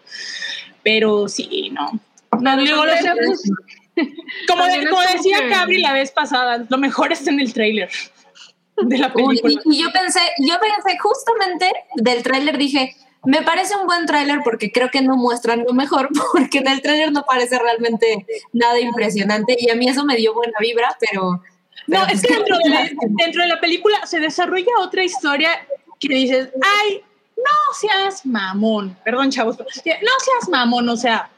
Pero 0.83 1.29
sí, 1.29 1.71
no. 1.71 1.99
No, 2.41 2.57
los- 2.57 3.43
como, 4.49 4.65
de- 4.65 4.79
es 4.79 4.89
como 4.91 5.03
decía 5.03 5.41
que- 5.41 5.49
Cabri 5.49 5.81
la 5.81 5.93
vez 5.93 6.11
pasada, 6.11 6.65
lo 6.69 6.79
mejor 6.79 7.13
está 7.13 7.31
en 7.31 7.41
el 7.41 7.53
tráiler 7.53 7.91
de 8.77 8.99
la 8.99 9.13
película. 9.13 9.55
y, 9.65 9.77
y 9.77 9.83
yo 9.83 9.91
pensé, 9.93 10.21
yo 10.39 10.55
pensé 10.61 10.99
justamente 10.99 11.73
del 11.97 12.23
tráiler, 12.23 12.59
dije, 12.59 12.95
me 13.25 13.43
parece 13.43 13.75
un 13.77 13.87
buen 13.87 14.07
tráiler 14.07 14.41
porque 14.45 14.71
creo 14.71 14.91
que 14.91 15.03
no 15.03 15.17
muestran 15.17 15.65
lo 15.67 15.73
mejor, 15.73 16.09
porque 16.33 16.59
en 16.59 16.69
el 16.69 16.83
tráiler 16.83 17.13
no 17.13 17.25
parece 17.25 17.59
realmente 17.59 18.27
nada 18.53 18.79
impresionante 18.79 19.57
y 19.59 19.71
a 19.71 19.75
mí 19.75 19.89
eso 19.89 20.05
me 20.05 20.17
dio 20.17 20.35
buena 20.35 20.59
vibra, 20.61 20.97
pero... 21.01 21.43
No, 21.89 22.01
pero 22.01 22.05
es 22.07 22.09
pues, 22.09 22.23
que 22.23 22.29
¿qué 22.29 22.35
dentro 22.35 22.59
de, 22.59 22.71
la, 22.71 22.91
dentro 23.25 23.43
de 23.43 23.49
la 23.49 23.61
película 23.61 24.07
se 24.07 24.19
desarrolla 24.21 24.73
otra 24.81 25.05
historia 25.05 25.51
que 26.01 26.09
dices, 26.09 26.49
ay, 26.81 27.03
no 27.37 27.75
seas 27.79 28.27
mamón, 28.27 28.97
perdón 29.05 29.31
chavos, 29.31 29.57
no 29.59 29.65
seas 29.75 30.49
mamón, 30.51 30.89
o 30.89 30.97
sea, 30.97 31.31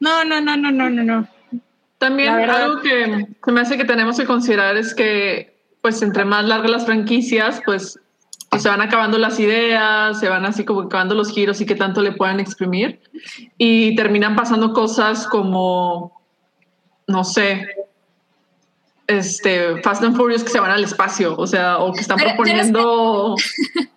no, 0.00 0.24
no, 0.24 0.40
no, 0.40 0.56
no, 0.56 0.70
no, 0.70 0.90
no, 0.90 1.04
no. 1.04 1.28
También 1.98 2.32
algo 2.32 2.80
que 2.80 3.26
se 3.44 3.52
me 3.52 3.60
hace 3.60 3.76
que 3.76 3.84
tenemos 3.84 4.16
que 4.16 4.24
considerar 4.24 4.76
es 4.76 4.94
que, 4.94 5.58
pues, 5.82 6.00
entre 6.02 6.24
más 6.24 6.44
largas 6.44 6.70
las 6.70 6.86
franquicias, 6.86 7.60
pues, 7.64 7.98
pues, 8.50 8.62
se 8.62 8.68
van 8.68 8.80
acabando 8.80 9.18
las 9.18 9.40
ideas, 9.40 10.20
se 10.20 10.28
van 10.28 10.46
así 10.46 10.64
como 10.64 10.82
acabando 10.82 11.14
los 11.14 11.32
giros 11.32 11.60
y 11.60 11.66
qué 11.66 11.74
tanto 11.74 12.00
le 12.00 12.12
puedan 12.12 12.38
exprimir. 12.38 13.00
Y 13.58 13.96
terminan 13.96 14.36
pasando 14.36 14.72
cosas 14.72 15.26
como, 15.26 16.22
no 17.08 17.24
sé, 17.24 17.66
este, 19.08 19.82
Fast 19.82 20.02
and 20.04 20.16
Furious 20.16 20.44
que 20.44 20.50
se 20.50 20.60
van 20.60 20.70
al 20.70 20.84
espacio, 20.84 21.34
o 21.36 21.46
sea, 21.46 21.78
o 21.78 21.92
que 21.92 22.00
están 22.00 22.16
Pero- 22.18 22.30
pero 22.44 22.60
es 22.60 22.70
proponiendo... 22.70 23.34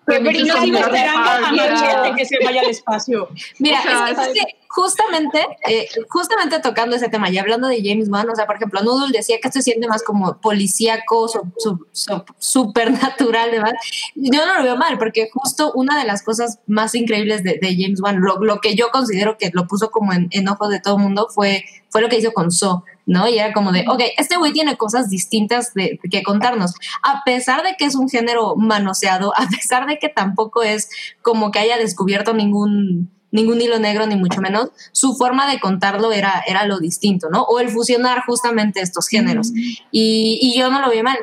premisas 0.06 0.48
Yo 0.48 0.54
Yo 0.56 0.62
sigo 0.62 0.78
esperando 0.80 1.30
a 1.30 1.52
Machete 1.52 2.16
que 2.18 2.26
se 2.26 2.38
vaya 2.44 2.62
al 2.62 2.70
espacio. 2.70 3.30
Mira, 3.60 3.80
O 3.80 3.84
sea, 3.84 4.10
es, 4.10 4.18
que, 4.18 4.40
es 4.40 4.46
que 4.46 4.56
justamente, 4.68 5.46
eh, 5.68 5.88
justamente 6.10 6.60
tocando 6.60 6.96
ese 6.96 7.10
tema 7.10 7.30
y 7.30 7.38
hablando 7.38 7.68
de 7.68 7.82
James 7.84 8.10
Wan, 8.10 8.30
o 8.30 8.36
sea, 8.36 8.46
por 8.46 8.56
ejemplo, 8.56 8.82
Noodle 8.84 9.12
decía 9.18 9.38
que 9.42 9.48
esto 9.50 9.60
se 9.60 9.64
siente 9.64 9.88
más 9.88 10.02
como 10.04 10.38
policíaco, 10.40 11.28
su- 11.28 11.86
su- 11.92 12.24
supernatural, 12.40 13.52
demás. 13.52 13.74
Yo 14.16 14.46
no 14.46 14.58
lo 14.58 14.64
veo 14.64 14.78
mal, 14.78 14.98
porque 14.98 15.30
justo 15.34 15.72
una 15.76 15.98
de 16.00 16.06
las 16.06 16.24
cosas 16.24 16.60
más 16.68 16.96
increíbles 16.96 17.44
de, 17.44 17.60
de 17.62 17.76
James 17.78 18.02
Wan, 18.02 18.22
lo, 18.22 18.38
lo 18.40 18.60
que 18.60 18.76
yo 18.76 18.90
considero 18.92 19.38
que 19.38 19.50
lo 19.54 19.68
puso 19.68 19.92
como 19.92 20.14
en, 20.14 20.28
en 20.32 20.48
ojos 20.48 20.70
de 20.70 20.80
todo 20.80 20.96
el 20.98 21.04
mundo, 21.04 21.28
fue, 21.34 21.64
fue 21.90 22.02
lo 22.02 22.10
que 22.10 22.18
hizo 22.18 22.32
con 22.34 22.52
So. 22.52 22.84
¿No? 23.06 23.28
Y 23.28 23.40
era 23.40 23.54
como 23.54 23.72
de, 23.72 23.86
ok, 23.88 24.02
este 24.18 24.38
güey 24.38 24.54
tiene 24.54 24.78
cosas 24.78 25.10
distintas 25.10 25.74
de, 25.74 26.00
que 26.10 26.24
contarnos. 26.24 26.74
A 27.04 27.24
pesar 27.24 27.64
de 27.64 27.76
que 27.78 27.86
es 27.86 27.96
un 27.96 28.10
género 28.10 28.56
manoseado, 28.56 29.34
a 29.38 29.48
pesar 29.48 29.88
de 29.88 30.00
que 30.00 30.10
tampoco 30.10 30.64
es 30.64 30.90
como 31.22 31.52
que 31.52 31.60
haya 31.60 31.78
descubierto 31.78 32.34
ningún 32.34 33.12
ningún 33.32 33.62
hilo 33.62 33.80
negro 33.80 34.06
ni 34.08 34.16
mucho 34.16 34.42
menos, 34.42 34.70
su 34.92 35.16
forma 35.16 35.50
de 35.50 35.60
contarlo 35.60 36.12
era, 36.12 36.44
era 36.48 36.66
lo 36.66 36.80
distinto, 36.80 37.30
¿no? 37.30 37.44
O 37.44 37.60
el 37.60 37.70
fusionar 37.70 38.24
justamente 38.26 38.82
estos 38.82 39.08
géneros. 39.08 39.52
y, 39.92 40.38
y 40.42 40.58
yo 40.60 40.70
no 40.70 40.82
lo 40.82 40.90
veo 40.90 41.04
mal. 41.04 41.18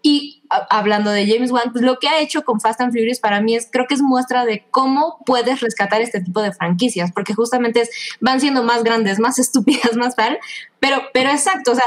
Y 0.00 0.42
a- 0.48 0.66
hablando 0.78 1.10
de 1.10 1.26
James 1.26 1.50
Wan, 1.50 1.72
pues 1.72 1.84
lo 1.84 1.98
que 1.98 2.08
ha 2.08 2.20
hecho 2.20 2.42
con 2.42 2.60
Fast 2.60 2.80
and 2.80 2.92
Furious 2.92 3.18
para 3.18 3.40
mí 3.40 3.56
es, 3.56 3.68
creo 3.70 3.86
que 3.86 3.94
es 3.94 4.00
muestra 4.00 4.44
de 4.44 4.64
cómo 4.70 5.18
puedes 5.26 5.60
rescatar 5.60 6.00
este 6.00 6.20
tipo 6.20 6.40
de 6.40 6.52
franquicias, 6.52 7.10
porque 7.12 7.34
justamente 7.34 7.80
es, 7.82 7.90
van 8.20 8.40
siendo 8.40 8.62
más 8.62 8.84
grandes, 8.84 9.18
más 9.18 9.38
estúpidas, 9.44 9.96
más 9.96 10.14
tal, 10.14 10.38
pero, 10.80 11.02
pero 11.12 11.30
exacto, 11.30 11.72
o 11.72 11.74
sea, 11.74 11.84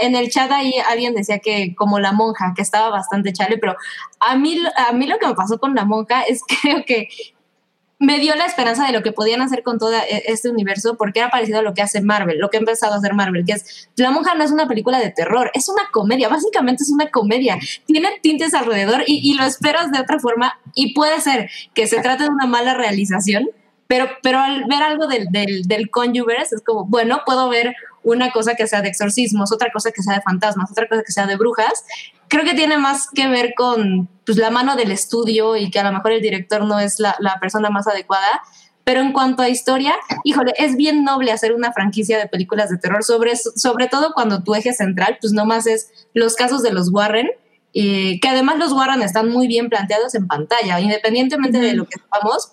en 0.00 0.16
el 0.16 0.30
chat 0.30 0.50
ahí 0.50 0.72
alguien 0.90 1.14
decía 1.14 1.38
que 1.40 1.74
como 1.76 1.98
la 2.00 2.12
monja, 2.12 2.54
que 2.56 2.62
estaba 2.62 2.88
bastante 2.88 3.32
chale, 3.34 3.58
pero 3.58 3.76
a 4.20 4.34
mí, 4.36 4.58
a 4.88 4.92
mí 4.94 5.06
lo 5.06 5.18
que 5.18 5.26
me 5.26 5.34
pasó 5.34 5.58
con 5.58 5.74
la 5.74 5.84
monja 5.84 6.22
es 6.22 6.40
creo 6.62 6.84
que 6.86 7.08
me 8.02 8.18
dio 8.18 8.34
la 8.34 8.46
esperanza 8.46 8.84
de 8.84 8.92
lo 8.92 9.04
que 9.04 9.12
podían 9.12 9.42
hacer 9.42 9.62
con 9.62 9.78
todo 9.78 9.92
e- 9.94 10.24
este 10.26 10.50
universo, 10.50 10.96
porque 10.96 11.20
era 11.20 11.30
parecido 11.30 11.60
a 11.60 11.62
lo 11.62 11.72
que 11.72 11.82
hace 11.82 12.00
Marvel, 12.00 12.38
lo 12.38 12.50
que 12.50 12.56
ha 12.56 12.60
empezado 12.60 12.94
a 12.94 12.96
hacer 12.96 13.14
Marvel, 13.14 13.44
que 13.46 13.52
es, 13.52 13.88
La 13.94 14.10
Monja 14.10 14.34
no 14.34 14.42
es 14.42 14.50
una 14.50 14.66
película 14.66 14.98
de 14.98 15.10
terror, 15.10 15.52
es 15.54 15.68
una 15.68 15.82
comedia, 15.92 16.28
básicamente 16.28 16.82
es 16.82 16.90
una 16.90 17.10
comedia, 17.10 17.58
tiene 17.86 18.08
tintes 18.20 18.54
alrededor 18.54 19.04
y, 19.06 19.32
lo 19.34 19.44
esperas 19.44 19.92
de 19.92 20.00
otra 20.00 20.18
forma 20.18 20.58
y 20.74 20.94
puede 20.94 21.20
ser 21.20 21.48
que 21.74 21.86
se 21.86 22.00
trate 22.00 22.24
de 22.24 22.30
una 22.30 22.46
mala 22.46 22.74
realización, 22.74 23.48
pero, 23.86 24.08
pero 24.22 24.40
al 24.40 24.64
ver 24.64 24.82
algo 24.82 25.06
del, 25.06 25.28
del, 25.30 25.62
del 25.62 25.88
es 26.42 26.62
como, 26.66 26.84
bueno, 26.84 27.22
puedo 27.24 27.48
ver 27.48 27.74
una 28.02 28.32
cosa 28.32 28.56
que 28.56 28.66
sea 28.66 28.82
de 28.82 28.88
exorcismos, 28.88 29.52
otra 29.52 29.70
cosa 29.72 29.92
que 29.92 30.02
sea 30.02 30.14
de 30.14 30.22
fantasmas, 30.22 30.70
otra 30.70 30.88
cosa 30.88 31.02
que 31.04 31.12
sea 31.12 31.26
de 31.26 31.36
brujas. 31.36 31.84
Creo 32.32 32.46
que 32.46 32.54
tiene 32.54 32.78
más 32.78 33.10
que 33.14 33.28
ver 33.28 33.52
con 33.54 34.08
pues, 34.24 34.38
la 34.38 34.48
mano 34.48 34.74
del 34.74 34.90
estudio 34.90 35.54
y 35.54 35.70
que 35.70 35.78
a 35.80 35.84
lo 35.84 35.92
mejor 35.92 36.12
el 36.12 36.22
director 36.22 36.64
no 36.64 36.80
es 36.80 36.98
la, 36.98 37.14
la 37.18 37.38
persona 37.38 37.68
más 37.68 37.86
adecuada. 37.86 38.40
Pero 38.84 39.02
en 39.02 39.12
cuanto 39.12 39.42
a 39.42 39.50
historia, 39.50 39.92
híjole, 40.24 40.54
es 40.56 40.74
bien 40.74 41.04
noble 41.04 41.30
hacer 41.30 41.52
una 41.52 41.74
franquicia 41.74 42.16
de 42.16 42.28
películas 42.28 42.70
de 42.70 42.78
terror, 42.78 43.04
sobre, 43.04 43.36
sobre 43.36 43.86
todo 43.86 44.14
cuando 44.14 44.42
tu 44.42 44.54
eje 44.54 44.72
central, 44.72 45.18
pues 45.20 45.34
nomás 45.34 45.66
es 45.66 45.90
los 46.14 46.34
casos 46.34 46.62
de 46.62 46.72
los 46.72 46.90
Warren 46.90 47.28
eh, 47.74 48.18
que 48.20 48.28
además 48.28 48.58
los 48.58 48.72
Warren 48.72 49.02
están 49.02 49.28
muy 49.28 49.46
bien 49.46 49.68
planteados 49.68 50.14
en 50.14 50.26
pantalla, 50.26 50.80
independientemente 50.80 51.58
de 51.58 51.74
lo 51.74 51.86
que 51.86 51.98
sepamos, 51.98 52.52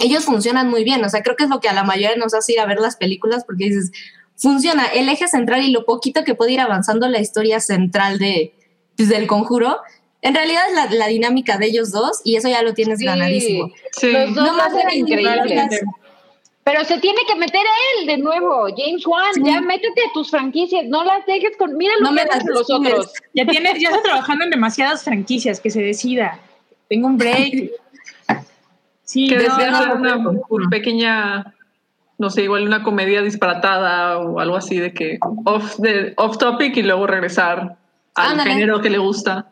ellos 0.00 0.24
funcionan 0.24 0.68
muy 0.68 0.84
bien, 0.84 1.04
o 1.04 1.08
sea, 1.08 1.22
creo 1.22 1.34
que 1.34 1.44
es 1.44 1.50
lo 1.50 1.60
que 1.60 1.68
a 1.68 1.72
la 1.72 1.82
mayoría 1.82 2.16
nos 2.16 2.34
hace 2.34 2.52
ir 2.52 2.60
a 2.60 2.66
ver 2.66 2.78
las 2.78 2.96
películas 2.96 3.44
porque 3.44 3.64
dices, 3.64 3.90
funciona 4.36 4.86
el 4.86 5.08
eje 5.08 5.26
central 5.26 5.64
y 5.64 5.72
lo 5.72 5.84
poquito 5.84 6.22
que 6.22 6.36
puede 6.36 6.52
ir 6.52 6.60
avanzando 6.60 7.08
la 7.08 7.18
historia 7.18 7.58
central 7.58 8.18
de, 8.18 8.54
pues, 9.08 9.18
del 9.18 9.26
conjuro. 9.26 9.78
En 10.22 10.34
realidad 10.34 10.62
es 10.68 10.74
la, 10.74 10.86
la 10.96 11.06
dinámica 11.06 11.56
de 11.56 11.66
ellos 11.66 11.92
dos 11.92 12.20
y 12.24 12.36
eso 12.36 12.48
ya 12.48 12.62
lo 12.62 12.74
tienes 12.74 12.98
Sí, 12.98 13.06
ganadísimo. 13.06 13.70
Sí. 13.92 14.12
Los 14.12 14.34
dos 14.34 14.46
No 14.46 14.52
más 14.54 14.66
hacen 14.68 14.80
era 14.80 14.94
increíble. 14.94 15.32
ignorar 15.32 15.70
Pero 16.64 16.84
se 16.84 16.98
tiene 16.98 17.20
que 17.26 17.36
meter 17.36 17.62
él 18.00 18.06
de 18.06 18.18
nuevo, 18.18 18.66
James 18.76 19.06
Wan. 19.06 19.32
Sí. 19.34 19.42
Ya 19.44 19.60
métete 19.62 20.02
a 20.02 20.12
tus 20.12 20.30
franquicias, 20.30 20.84
no 20.86 21.04
las 21.04 21.24
dejes 21.26 21.56
con. 21.56 21.76
Mira 21.76 21.94
lo 22.00 22.06
No 22.06 22.12
me 22.12 22.22
que 22.24 22.28
hacen 22.30 22.46
las 22.48 22.68
los 22.68 22.70
otros. 22.70 23.12
Ya 23.34 23.46
tiene, 23.46 23.72
ya 23.80 23.88
está 23.88 24.02
trabajando 24.02 24.44
en 24.44 24.50
demasiadas 24.50 25.04
franquicias, 25.04 25.58
que 25.58 25.70
se 25.70 25.80
decida. 25.82 26.38
Tengo 26.88 27.06
un 27.06 27.16
break. 27.16 27.70
Sí, 29.04 29.26
Que 29.28 29.36
no, 29.38 29.42
desea 29.42 29.70
no, 29.70 29.94
una 29.96 30.16
no. 30.16 30.70
pequeña, 30.70 31.54
no 32.18 32.30
sé, 32.30 32.42
igual 32.44 32.64
una 32.64 32.84
comedia 32.84 33.22
disparatada 33.22 34.18
o 34.18 34.38
algo 34.38 34.54
así 34.56 34.78
de 34.78 34.92
que 34.94 35.18
off, 35.44 35.78
de, 35.78 36.12
off 36.16 36.38
topic 36.38 36.76
y 36.76 36.82
luego 36.82 37.08
regresar 37.08 37.76
al 38.14 38.32
Ándale. 38.32 38.52
género 38.52 38.80
que 38.80 38.90
le 38.90 38.98
gusta. 38.98 39.50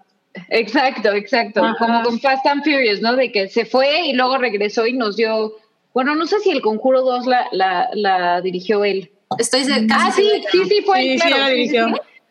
Exacto, 0.51 1.13
exacto. 1.13 1.65
Ajá. 1.65 1.77
Como 1.79 2.03
con 2.03 2.21
Fast 2.21 2.47
and 2.47 2.63
Furious, 2.63 3.01
¿no? 3.01 3.17
De 3.17 3.33
que 3.33 3.49
se 3.49 3.65
fue 3.65 4.07
y 4.07 4.13
luego 4.13 4.39
regresó 4.39 4.87
y 4.87 4.93
nos 4.93 5.17
dio. 5.17 5.55
Bueno, 5.95 6.15
no 6.15 6.27
sé 6.27 6.39
si 6.41 6.51
el 6.51 6.61
Conjuro 6.61 7.03
2 7.03 7.27
la, 7.27 7.49
la, 7.53 7.89
la 7.95 8.41
dirigió 8.41 8.85
él. 8.85 9.11
Estoy 9.39 9.63
casi 9.63 9.87
Ah, 9.91 10.13
sí, 10.15 10.23
sí, 10.53 10.65
sí, 10.69 10.83
fue. 10.85 11.03
Sí, 11.03 11.19
sí, 11.19 11.27
claro, 11.27 11.43
la 11.43 11.49
dirigió. 11.49 11.87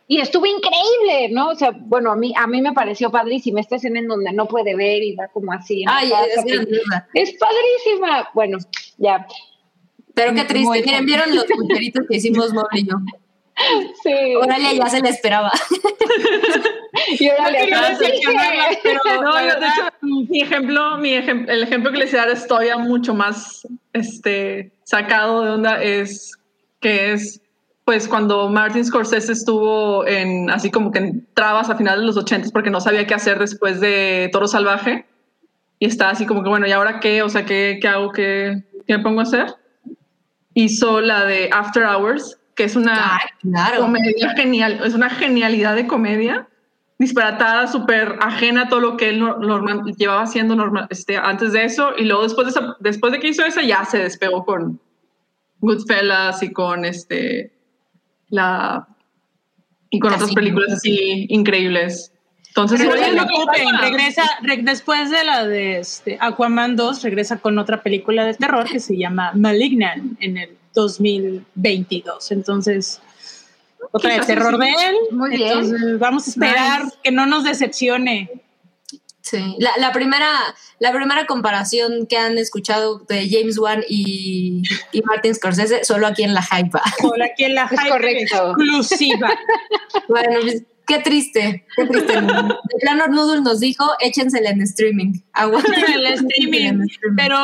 Y 0.09 0.21
estuvo 0.21 0.45
increíble, 0.45 1.29
¿no? 1.31 1.49
O 1.49 1.55
sea, 1.55 1.71
bueno, 1.71 2.11
a 2.11 2.15
mí, 2.15 2.33
a 2.37 2.47
mí 2.47 2.61
me 2.61 2.71
pareció 2.71 3.11
padrísima 3.11 3.59
esta 3.59 3.75
escena 3.75 3.99
en 3.99 4.07
donde 4.07 4.31
no 4.31 4.47
puede 4.47 4.73
ver 4.73 5.03
y 5.03 5.15
va 5.15 5.27
como 5.27 5.51
así. 5.51 5.83
Ay, 5.85 6.09
es 6.29 6.45
es 7.13 7.37
padrísima. 7.37 8.29
Bueno, 8.33 8.57
ya. 8.97 9.27
Pero 10.13 10.33
qué 10.33 10.45
triste. 10.45 10.81
Miren, 10.85 11.05
vieron 11.05 11.35
los 11.35 11.45
pucheritos 11.45 12.05
que 12.09 12.17
hicimos 12.17 12.53
Mobley 12.53 12.83
y 12.83 12.87
yo. 12.87 12.95
Sí. 14.03 14.35
Oralia 14.35 14.73
ya 14.73 14.85
se 14.87 15.01
le 15.01 15.09
esperaba. 15.09 15.51
Y 17.19 17.27
ahora 17.29 17.51
No 17.69 17.77
hacen- 17.77 17.99
decepcionarlas, 17.99 18.77
pero 18.81 18.99
No, 19.21 19.39
yo, 19.39 19.59
de 19.59 19.67
hecho, 19.67 19.87
mi 20.01 20.41
ejemplo, 20.41 20.97
mi 20.97 21.13
el 21.13 21.63
ejemplo 21.63 21.91
que 21.91 21.97
les 21.99 22.11
voy 22.11 22.19
a 22.19 22.25
dar 22.25 22.31
es 22.35 22.47
todavía 22.47 22.77
mucho 22.77 23.13
más 23.13 23.67
este, 23.93 24.71
sacado 24.83 25.43
de 25.43 25.51
onda, 25.51 25.81
es 25.83 26.31
que 26.79 27.13
es 27.13 27.41
pues 27.85 28.07
cuando 28.07 28.49
Martin 28.49 28.83
Scorsese 28.83 29.31
estuvo 29.31 30.05
en 30.07 30.49
así 30.49 30.69
como 30.71 30.91
que 30.91 30.99
en 30.99 31.27
trabas 31.33 31.69
a 31.69 31.75
finales 31.77 32.01
de 32.01 32.05
los 32.07 32.17
80 32.17 32.49
porque 32.51 32.69
no 32.69 32.81
sabía 32.81 33.07
qué 33.07 33.13
hacer 33.13 33.39
después 33.39 33.79
de 33.79 34.29
Toro 34.33 34.47
Salvaje 34.47 35.05
y 35.79 35.85
está 35.85 36.09
así 36.09 36.25
como 36.25 36.43
que 36.43 36.49
bueno, 36.49 36.67
¿y 36.67 36.71
ahora 36.71 36.99
qué? 36.99 37.21
O 37.21 37.29
sea, 37.29 37.45
¿qué, 37.45 37.77
qué 37.81 37.87
hago? 37.87 38.11
¿Qué, 38.11 38.63
¿Qué 38.87 38.97
me 38.97 39.03
pongo 39.03 39.21
a 39.21 39.23
hacer? 39.23 39.55
Hizo 40.53 40.99
la 40.99 41.23
de 41.25 41.49
After 41.53 41.83
Hours, 41.83 42.37
que 42.57 42.65
es 42.65 42.75
una 42.75 43.15
Ah, 43.15 43.19
claro. 43.39 43.81
comedia 43.81 44.31
genial, 44.35 44.81
es 44.83 44.93
una 44.93 45.09
genialidad 45.09 45.75
de 45.75 45.87
comedia, 45.87 46.47
disparatada, 46.99 47.67
súper 47.67 48.17
ajena 48.19 48.63
a 48.63 48.67
todo 48.69 48.79
lo 48.81 48.97
que 48.97 49.09
él 49.09 49.19
no- 49.19 49.37
normal, 49.37 49.83
llevaba 49.97 50.23
haciendo 50.23 50.55
normal, 50.55 50.87
este, 50.89 51.15
antes 51.15 51.53
de 51.53 51.63
eso, 51.63 51.91
y 51.97 52.03
luego 52.05 52.23
después 52.23 52.47
de, 52.47 52.51
esa- 52.59 52.75
después 52.79 53.13
de 53.13 53.19
que 53.19 53.27
hizo 53.29 53.45
esa 53.45 53.61
ya 53.61 53.85
se 53.85 53.99
despegó 53.99 54.43
con 54.43 54.79
Goodfellas 55.59 56.41
y 56.43 56.51
con 56.51 56.83
este, 56.85 57.51
la, 58.29 58.87
y 59.91 59.99
con 59.99 60.13
otras 60.13 60.33
películas 60.33 60.73
así 60.73 61.27
increíbles. 61.29 62.11
Entonces, 62.47 62.79
Pero 62.81 63.13
no 63.13 63.79
regresa, 63.81 64.23
re- 64.41 64.61
después 64.63 65.11
de 65.11 65.23
la 65.23 65.45
de 65.45 65.77
este, 65.79 66.17
Aquaman 66.19 66.75
2, 66.75 67.03
regresa 67.03 67.37
con 67.37 67.59
otra 67.59 67.83
película 67.83 68.25
de 68.25 68.33
terror 68.33 68.65
que 68.67 68.79
se 68.79 68.97
llama 68.97 69.31
Malignant 69.35 70.17
en 70.19 70.37
el 70.37 70.57
2022. 70.81 72.31
Entonces, 72.31 73.01
otra 73.91 74.13
de 74.19 74.25
terror 74.25 74.57
de 74.57 74.69
él. 74.69 74.95
Muy 75.11 75.31
bien. 75.31 75.49
Entonces, 75.49 75.99
vamos 75.99 76.27
a 76.27 76.29
esperar 76.29 76.83
Nice. 76.85 76.97
que 77.03 77.11
no 77.11 77.25
nos 77.25 77.43
decepcione. 77.43 78.29
Sí, 79.21 79.57
la, 79.59 79.71
la 79.77 79.91
primera, 79.91 80.29
la 80.79 80.93
primera 80.93 81.25
comparación 81.25 82.07
que 82.07 82.17
han 82.17 82.37
escuchado 82.37 82.99
de 83.09 83.27
James 83.29 83.57
Wan 83.59 83.83
y, 83.89 84.61
y 84.93 85.01
Martin 85.01 85.35
Scorsese, 85.35 85.83
solo 85.83 86.07
aquí 86.07 86.23
en 86.23 86.33
la 86.33 86.41
Hypa. 86.41 86.81
Solo 87.01 87.25
aquí 87.25 87.43
en 87.43 87.55
la 87.55 87.63
Es 87.63 87.71
hype 87.77 87.89
correcto. 87.89 88.51
exclusiva. 88.51 89.29
Bueno, 90.07 90.39
pues, 90.41 90.63
qué 90.85 90.99
triste, 90.99 91.65
qué 91.75 91.85
triste. 91.87 92.13
De 92.21 92.79
plano 92.79 93.07
Noodle 93.07 93.41
nos 93.41 93.59
dijo, 93.59 93.83
échensela 93.99 94.51
en 94.51 94.61
streaming. 94.61 95.13
El 95.35 96.05
streaming. 96.05 96.59
en 96.67 96.81
streaming. 96.83 97.15
Pero 97.17 97.37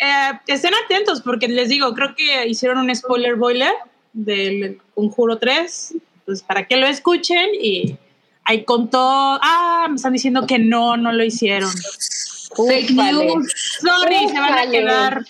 eh, 0.00 0.40
estén 0.46 0.72
atentos 0.84 1.20
porque 1.20 1.46
les 1.48 1.68
digo, 1.68 1.92
creo 1.94 2.14
que 2.16 2.46
hicieron 2.48 2.78
un 2.78 2.94
spoiler 2.94 3.36
boiler 3.36 3.72
del 4.12 4.80
Conjuro 4.94 5.38
3, 5.38 5.94
pues 6.24 6.42
para 6.42 6.66
que 6.66 6.76
lo 6.76 6.86
escuchen 6.86 7.50
y 7.60 7.96
ahí 8.44 8.64
contó, 8.64 8.98
ah, 8.98 9.86
me 9.90 9.96
están 9.96 10.14
diciendo 10.14 10.46
que 10.46 10.58
no, 10.58 10.96
no 10.96 11.12
lo 11.12 11.22
hicieron. 11.22 11.70
Fake 12.56 12.90
news. 12.90 13.52
Sorry, 13.80 14.28
se 14.28 14.40
van 14.40 14.54
a 14.54 14.70
quedar, 14.70 15.24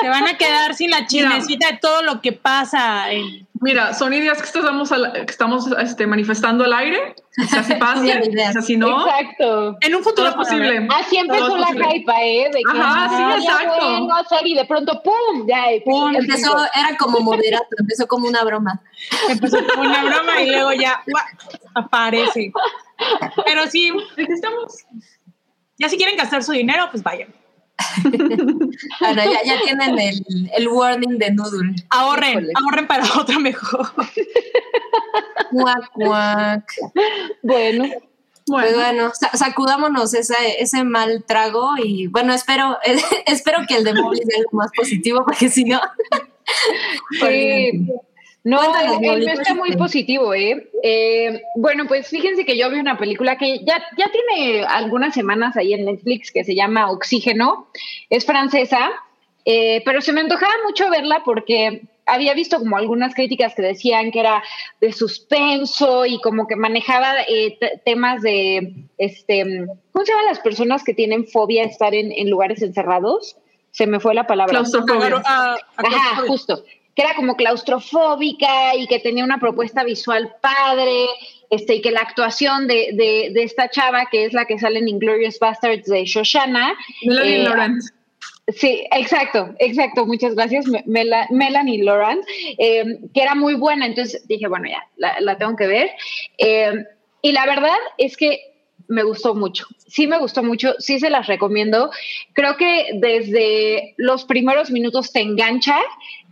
se 0.00 0.08
van 0.08 0.28
a 0.28 0.38
quedar 0.38 0.74
sin 0.74 0.90
la 0.90 1.06
chismecita 1.06 1.72
de 1.72 1.78
todo 1.78 2.02
lo 2.02 2.20
que 2.20 2.32
pasa 2.32 3.10
en 3.10 3.47
Mira, 3.60 3.94
son 3.94 4.12
ideas 4.12 4.38
que 4.40 4.44
estamos, 4.58 4.92
al- 4.92 5.12
que 5.12 5.30
estamos 5.30 5.66
este, 5.80 6.06
manifestando 6.06 6.64
al 6.64 6.72
aire, 6.72 7.14
si 7.30 7.42
o 7.44 7.48
sea, 7.48 8.62
si 8.62 8.76
no, 8.76 9.06
Exacto. 9.06 9.76
en 9.80 9.94
un 9.94 10.02
futuro 10.04 10.28
es 10.28 10.34
posible. 10.34 10.86
Así 10.94 11.16
empezó 11.16 11.46
Todo 11.46 11.56
es 11.64 11.74
la 11.76 11.90
hype, 11.90 12.12
¿eh? 12.22 12.50
De 12.52 12.60
que 12.60 12.78
Ajá, 12.80 13.08
sí, 13.08 13.14
"Ah, 13.18 13.36
ya 13.38 13.52
exacto. 13.62 13.90
bueno 13.90 14.14
hacer 14.16 14.46
y 14.46 14.54
de 14.54 14.64
pronto 14.64 15.02
¡pum! 15.02 15.46
Ya, 15.48 15.72
y 15.72 15.80
Pum, 15.80 16.14
Empezó, 16.14 16.56
era 16.74 16.96
como 16.98 17.20
moderato, 17.20 17.66
empezó 17.78 18.06
como 18.06 18.28
una 18.28 18.44
broma. 18.44 18.80
empezó 19.28 19.58
como 19.66 19.82
una 19.82 20.04
broma 20.04 20.40
y 20.42 20.50
luego 20.50 20.72
ya 20.72 21.02
¡guau! 21.06 21.24
aparece. 21.74 22.52
Pero 23.46 23.66
sí, 23.68 23.90
Aquí 24.12 24.32
estamos. 24.32 24.84
ya 25.78 25.88
si 25.88 25.96
quieren 25.96 26.16
gastar 26.16 26.42
su 26.42 26.52
dinero, 26.52 26.88
pues 26.90 27.02
vayan. 27.02 27.28
Bueno, 29.00 29.22
ya, 29.24 29.42
ya 29.44 29.60
tienen 29.64 29.98
el, 29.98 30.50
el 30.56 30.68
warning 30.68 31.18
de 31.18 31.30
Noodle. 31.32 31.74
Ahorren, 31.90 32.30
Híjole. 32.30 32.52
ahorren 32.62 32.86
para 32.86 33.04
otra 33.20 33.38
mejor. 33.38 33.86
Cuac, 35.50 35.90
cuac. 35.92 36.64
Bueno, 37.42 37.84
Pues 37.84 38.72
Bueno, 38.74 38.76
bueno, 38.76 39.12
sa- 39.14 39.36
sacudámonos 39.36 40.14
esa, 40.14 40.36
ese 40.58 40.84
mal 40.84 41.24
trago 41.26 41.72
y 41.82 42.06
bueno, 42.08 42.32
espero, 42.34 42.78
espero 43.26 43.60
que 43.68 43.76
el 43.76 43.84
de 43.84 43.94
Mobley 43.94 44.22
sea 44.24 44.38
algo 44.38 44.50
más 44.58 44.70
positivo 44.76 45.24
porque 45.24 45.48
si 45.48 45.64
no... 45.64 45.80
sí. 47.20 47.86
No, 48.48 48.60
el, 48.80 49.04
el 49.04 49.18
mío 49.20 49.32
está 49.32 49.54
muy 49.54 49.76
positivo, 49.76 50.32
¿eh? 50.34 50.68
Eh, 50.82 51.42
Bueno, 51.56 51.86
pues 51.86 52.08
fíjense 52.08 52.44
que 52.44 52.56
yo 52.56 52.70
vi 52.70 52.78
una 52.78 52.96
película 52.98 53.36
que 53.36 53.58
ya, 53.64 53.82
ya 53.96 54.10
tiene 54.10 54.64
algunas 54.64 55.14
semanas 55.14 55.56
ahí 55.56 55.74
en 55.74 55.84
Netflix 55.84 56.30
que 56.32 56.44
se 56.44 56.54
llama 56.54 56.90
Oxígeno. 56.90 57.68
Es 58.10 58.24
francesa, 58.24 58.90
eh, 59.44 59.82
pero 59.84 60.00
se 60.00 60.12
me 60.12 60.20
antojaba 60.20 60.52
mucho 60.66 60.88
verla 60.90 61.22
porque 61.24 61.82
había 62.06 62.32
visto 62.32 62.58
como 62.58 62.76
algunas 62.78 63.14
críticas 63.14 63.54
que 63.54 63.60
decían 63.60 64.10
que 64.10 64.20
era 64.20 64.42
de 64.80 64.92
suspenso 64.92 66.06
y 66.06 66.18
como 66.20 66.46
que 66.46 66.56
manejaba 66.56 67.12
eh, 67.28 67.58
te- 67.60 67.82
temas 67.84 68.22
de, 68.22 68.72
este, 68.96 69.66
¿cómo 69.92 70.04
se 70.06 70.12
llaman 70.12 70.26
las 70.26 70.40
personas 70.40 70.84
que 70.84 70.94
tienen 70.94 71.26
fobia 71.26 71.64
a 71.64 71.66
estar 71.66 71.94
en, 71.94 72.10
en 72.12 72.30
lugares 72.30 72.62
encerrados? 72.62 73.36
Se 73.72 73.86
me 73.86 74.00
fue 74.00 74.14
la 74.14 74.26
palabra. 74.26 74.52
claustrofobia. 74.52 75.22
Ah, 75.26 75.56
Ajá, 75.76 76.22
justo. 76.26 76.64
Que 76.98 77.04
era 77.04 77.14
como 77.14 77.36
claustrofóbica 77.36 78.74
y 78.74 78.88
que 78.88 78.98
tenía 78.98 79.22
una 79.22 79.38
propuesta 79.38 79.84
visual 79.84 80.34
padre, 80.42 81.06
este, 81.48 81.76
y 81.76 81.80
que 81.80 81.92
la 81.92 82.00
actuación 82.00 82.66
de, 82.66 82.88
de, 82.92 83.30
de 83.32 83.42
esta 83.44 83.70
chava, 83.70 84.06
que 84.10 84.24
es 84.24 84.32
la 84.32 84.46
que 84.46 84.58
sale 84.58 84.80
en 84.80 84.88
Inglorious 84.88 85.38
Bastards 85.38 85.86
de 85.86 86.04
Shoshana. 86.04 86.74
Melanie 87.06 87.36
eh, 87.36 87.44
Laurent. 87.44 87.82
Sí, 88.48 88.84
exacto, 88.90 89.54
exacto. 89.60 90.06
Muchas 90.06 90.34
gracias, 90.34 90.66
Me- 90.66 90.82
Mela- 90.86 91.28
Melanie 91.30 91.84
Laurent, 91.84 92.24
eh, 92.58 92.98
que 93.14 93.22
era 93.22 93.36
muy 93.36 93.54
buena. 93.54 93.86
Entonces 93.86 94.26
dije, 94.26 94.48
bueno, 94.48 94.66
ya, 94.68 94.82
la, 94.96 95.20
la 95.20 95.38
tengo 95.38 95.54
que 95.54 95.66
ver. 95.68 95.90
Eh, 96.38 96.72
y 97.22 97.30
la 97.30 97.46
verdad 97.46 97.76
es 97.98 98.16
que 98.16 98.40
me 98.88 99.04
gustó 99.04 99.34
mucho. 99.34 99.66
Sí, 99.86 100.06
me 100.08 100.18
gustó 100.18 100.42
mucho. 100.42 100.74
Sí, 100.78 100.98
se 100.98 101.10
las 101.10 101.26
recomiendo. 101.28 101.90
Creo 102.32 102.56
que 102.56 102.86
desde 102.94 103.94
los 103.98 104.24
primeros 104.24 104.70
minutos 104.70 105.12
te 105.12 105.20
engancha 105.20 105.78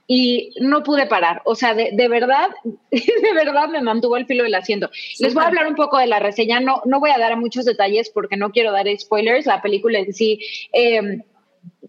y 0.07 0.51
no 0.61 0.83
pude 0.83 1.07
parar. 1.07 1.43
O 1.45 1.55
sea, 1.55 1.75
de, 1.75 1.91
de 1.93 2.09
verdad, 2.09 2.51
de 2.91 3.35
verdad 3.35 3.69
me 3.69 3.83
mantuvo 3.83 4.15
al 4.15 4.27
filo 4.27 4.45
del 4.45 4.55
asiento. 4.55 4.91
Les 5.19 5.35
voy 5.35 5.45
a 5.45 5.49
hablar 5.49 5.67
un 5.67 5.75
poco 5.75 5.99
de 5.99 6.07
la 6.07 6.19
reseña. 6.19 6.61
No, 6.61 6.83
no 6.85 7.01
voy 7.01 7.11
a 7.11 7.19
dar 7.19 7.37
muchos 7.37 7.65
detalles 7.65 8.11
porque 8.11 8.37
no 8.37 8.51
quiero 8.51 8.73
dar 8.73 8.87
spoilers. 8.99 9.47
La 9.47 9.63
película 9.63 9.99
en 9.99 10.13
sí. 10.13 10.41
eh, 10.73 11.21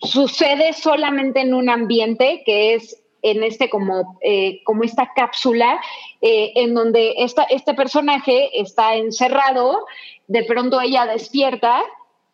sucede 0.02 0.74
solamente 0.74 1.42
en 1.42 1.54
un 1.54 1.70
ambiente 1.70 2.44
que 2.46 2.76
es 2.76 3.02
en 3.22 3.44
este 3.44 3.70
como, 3.70 4.18
eh, 4.22 4.62
como 4.64 4.84
esta 4.84 5.12
cápsula 5.16 5.80
eh, 6.22 6.54
en 6.56 6.74
donde 6.74 7.16
esta, 7.18 7.44
este 7.44 7.74
personaje 7.74 8.60
está 8.60 8.96
encerrado, 8.96 9.86
de 10.28 10.44
pronto 10.44 10.80
ella 10.80 11.06
despierta, 11.06 11.82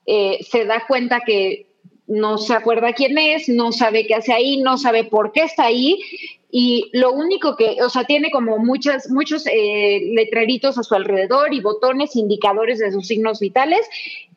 eh, 0.06 0.40
se 0.42 0.66
da 0.66 0.86
cuenta 0.88 1.22
que 1.22 1.73
no 2.08 2.38
se 2.38 2.54
acuerda 2.54 2.94
quién 2.94 3.18
es, 3.18 3.50
no 3.50 3.72
sabe 3.72 4.06
qué 4.06 4.16
hace 4.16 4.34
ahí, 4.34 4.58
no 4.58 4.78
sabe 4.78 5.06
por 5.06 5.32
qué 5.32 5.44
está 5.44 5.66
ahí 5.66 6.00
y 6.56 6.92
lo 6.94 7.12
único 7.14 7.56
que, 7.56 7.78
o 7.82 7.90
sea, 7.90 8.04
tiene 8.04 8.30
como 8.30 8.60
muchas, 8.60 9.10
muchos 9.10 9.48
eh, 9.48 10.12
letreritos 10.14 10.78
a 10.78 10.84
su 10.84 10.94
alrededor 10.94 11.52
y 11.52 11.62
botones 11.62 12.16
indicadores 12.16 12.78
de 12.78 12.92
sus 12.92 13.08
signos 13.08 13.40
vitales 13.40 13.88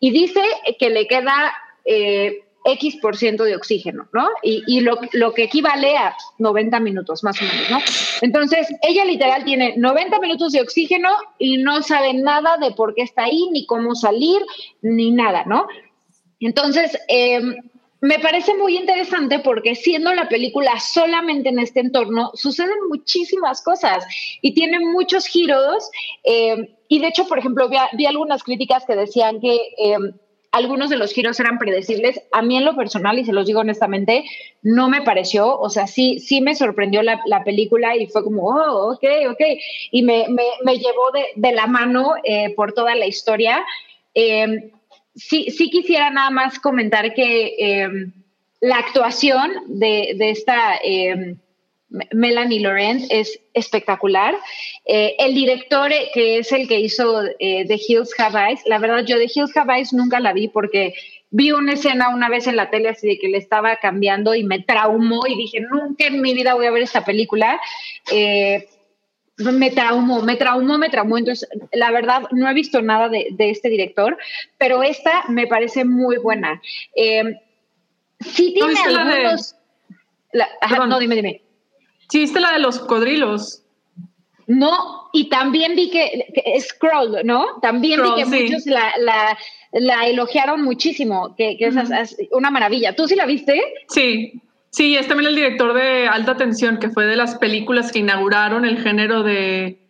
y 0.00 0.12
dice 0.12 0.40
que 0.78 0.88
le 0.88 1.06
queda 1.06 1.52
eh, 1.84 2.42
X 2.64 2.96
por 3.02 3.18
ciento 3.18 3.44
de 3.44 3.54
oxígeno, 3.54 4.08
¿no? 4.14 4.28
Y, 4.42 4.64
y 4.66 4.80
lo, 4.80 4.98
lo, 5.12 5.34
que 5.34 5.44
equivale 5.44 5.96
a 5.98 6.16
90 6.38 6.80
minutos 6.80 7.22
más 7.22 7.40
o 7.40 7.44
menos, 7.44 7.70
¿no? 7.70 7.78
Entonces, 8.22 8.66
ella 8.82 9.04
literal 9.04 9.44
tiene 9.44 9.74
90 9.76 10.18
minutos 10.18 10.52
de 10.52 10.62
oxígeno 10.62 11.10
y 11.38 11.58
no 11.58 11.82
sabe 11.82 12.14
nada 12.14 12.56
de 12.56 12.72
por 12.72 12.94
qué 12.94 13.02
está 13.02 13.24
ahí, 13.24 13.48
ni 13.52 13.66
cómo 13.66 13.94
salir, 13.94 14.40
ni 14.80 15.10
nada, 15.10 15.44
¿no? 15.44 15.68
Entonces, 16.40 16.98
eh, 17.08 17.40
me 18.00 18.18
parece 18.18 18.54
muy 18.54 18.76
interesante 18.76 19.38
porque 19.38 19.74
siendo 19.74 20.12
la 20.14 20.28
película 20.28 20.78
solamente 20.80 21.48
en 21.48 21.58
este 21.58 21.80
entorno, 21.80 22.30
suceden 22.34 22.76
muchísimas 22.88 23.62
cosas 23.62 24.04
y 24.42 24.52
tiene 24.54 24.80
muchos 24.80 25.26
giros. 25.26 25.90
Eh, 26.24 26.76
y 26.88 27.00
de 27.00 27.08
hecho, 27.08 27.26
por 27.26 27.38
ejemplo, 27.38 27.68
vi, 27.68 28.06
algunas 28.06 28.42
críticas 28.44 28.84
que 28.84 28.94
decían 28.94 29.40
que 29.40 29.56
eh, 29.78 29.96
algunos 30.52 30.90
de 30.90 30.98
los 30.98 31.12
giros 31.12 31.40
eran 31.40 31.58
predecibles. 31.58 32.20
A 32.32 32.42
mí 32.42 32.56
en 32.56 32.66
lo 32.66 32.76
personal, 32.76 33.18
y 33.18 33.24
se 33.24 33.32
los 33.32 33.46
digo 33.46 33.60
honestamente, 33.60 34.24
no 34.62 34.88
me 34.88 35.02
pareció. 35.02 35.58
O 35.58 35.70
sea, 35.70 35.86
sí, 35.86 36.18
sí 36.18 36.42
me 36.42 36.54
sorprendió 36.54 37.02
la, 37.02 37.20
la 37.26 37.44
película 37.44 37.96
y 37.96 38.06
fue 38.08 38.22
como, 38.22 38.48
oh, 38.48 38.92
ok, 38.92 39.04
ok. 39.30 39.40
Y 39.90 40.02
me, 40.02 40.26
me, 40.28 40.78
llevó 40.78 41.10
de, 41.12 41.24
de, 41.34 41.52
la 41.52 41.66
mano 41.66 42.14
eh, 42.24 42.54
por 42.54 42.72
toda 42.72 42.94
la 42.94 43.06
historia. 43.06 43.64
Sí, 45.16 45.50
sí 45.50 45.70
quisiera 45.70 46.10
nada 46.10 46.30
más 46.30 46.58
comentar 46.60 47.14
que 47.14 47.54
eh, 47.58 47.88
la 48.60 48.78
actuación 48.78 49.50
de, 49.66 50.14
de 50.16 50.30
esta 50.30 50.76
eh, 50.84 51.36
Melanie 52.12 52.60
Laurent 52.60 53.04
es 53.10 53.40
espectacular. 53.54 54.36
Eh, 54.84 55.16
el 55.18 55.34
director, 55.34 55.90
que 56.12 56.38
es 56.38 56.52
el 56.52 56.68
que 56.68 56.80
hizo 56.80 57.22
The 57.38 57.80
Hills 57.88 58.10
Have 58.18 58.38
Eyes, 58.38 58.60
la 58.66 58.78
verdad 58.78 59.04
yo 59.04 59.16
The 59.16 59.30
Hills 59.34 59.56
Have 59.56 59.74
Eyes 59.74 59.92
nunca 59.92 60.20
la 60.20 60.32
vi 60.32 60.48
porque 60.48 60.94
vi 61.30 61.52
una 61.52 61.72
escena 61.72 62.10
una 62.10 62.28
vez 62.28 62.46
en 62.46 62.56
la 62.56 62.70
tele 62.70 62.90
así 62.90 63.08
de 63.08 63.18
que 63.18 63.28
le 63.28 63.38
estaba 63.38 63.76
cambiando 63.76 64.34
y 64.34 64.44
me 64.44 64.60
traumó 64.60 65.26
y 65.26 65.36
dije, 65.36 65.60
nunca 65.60 66.06
en 66.06 66.20
mi 66.20 66.34
vida 66.34 66.54
voy 66.54 66.66
a 66.66 66.70
ver 66.70 66.82
esta 66.82 67.04
película 67.04 67.60
me 69.38 69.70
traumó, 69.70 70.22
me 70.22 70.36
traumó, 70.36 70.78
me 70.78 70.88
traumó. 70.88 71.18
Entonces, 71.18 71.48
la 71.72 71.90
verdad, 71.90 72.22
no 72.32 72.48
he 72.48 72.54
visto 72.54 72.80
nada 72.82 73.08
de, 73.08 73.28
de 73.32 73.50
este 73.50 73.68
director, 73.68 74.16
pero 74.58 74.82
esta 74.82 75.24
me 75.28 75.46
parece 75.46 75.84
muy 75.84 76.16
buena. 76.18 76.60
Eh, 76.94 77.38
sí 78.20 78.54
tiene 78.54 78.74
¿No 78.74 79.00
algunos... 79.00 79.52
De... 79.52 80.38
La... 80.38 80.48
Ajá, 80.60 80.86
no, 80.86 80.98
dime, 80.98 81.14
dime. 81.14 81.42
Sí, 82.08 82.20
viste 82.20 82.40
la 82.40 82.52
de 82.52 82.60
los 82.60 82.78
cocodrilos. 82.78 83.62
No, 84.46 85.08
y 85.12 85.28
también 85.28 85.74
vi 85.74 85.90
que, 85.90 86.26
que 86.32 86.60
Scroll, 86.60 87.18
¿no? 87.24 87.58
También 87.60 87.98
Scroll, 87.98 88.14
vi 88.14 88.22
que 88.22 88.30
sí. 88.30 88.42
muchos 88.44 88.66
la, 88.66 88.92
la, 88.98 89.38
la, 89.72 90.06
elogiaron 90.06 90.62
muchísimo, 90.62 91.34
que, 91.34 91.56
que 91.56 91.66
es, 91.66 91.74
uh 91.74 91.80
-huh. 91.80 92.00
es, 92.00 92.16
una 92.30 92.50
maravilla. 92.50 92.94
¿Tú 92.94 93.08
sí 93.08 93.16
la 93.16 93.26
viste? 93.26 93.60
Sí, 93.88 94.40
Sí, 94.70 94.96
es 94.96 95.08
también 95.08 95.30
el 95.30 95.36
director 95.36 95.72
de 95.74 96.06
Alta 96.06 96.36
Tensión, 96.36 96.78
que 96.78 96.90
fue 96.90 97.06
de 97.06 97.16
las 97.16 97.36
películas 97.36 97.92
que 97.92 98.00
inauguraron 98.00 98.64
el 98.64 98.82
género 98.82 99.22
de 99.22 99.80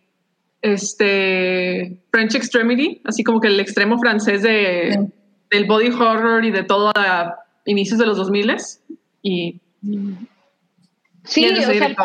este 0.61 1.99
French 2.11 2.35
Extremity, 2.35 3.01
así 3.03 3.23
como 3.23 3.39
que 3.39 3.47
el 3.47 3.59
extremo 3.59 3.99
francés 3.99 4.41
de, 4.43 4.93
sí. 4.93 5.13
del 5.51 5.65
body 5.65 5.89
horror 5.89 6.45
y 6.45 6.51
de 6.51 6.63
todo 6.63 6.91
a 6.95 7.35
inicios 7.65 7.99
de 7.99 8.05
los 8.05 8.17
2000 8.17 8.55
y 9.21 9.59
sí, 11.23 11.45
y 11.45 11.49
o 11.49 11.61
sea, 11.61 11.95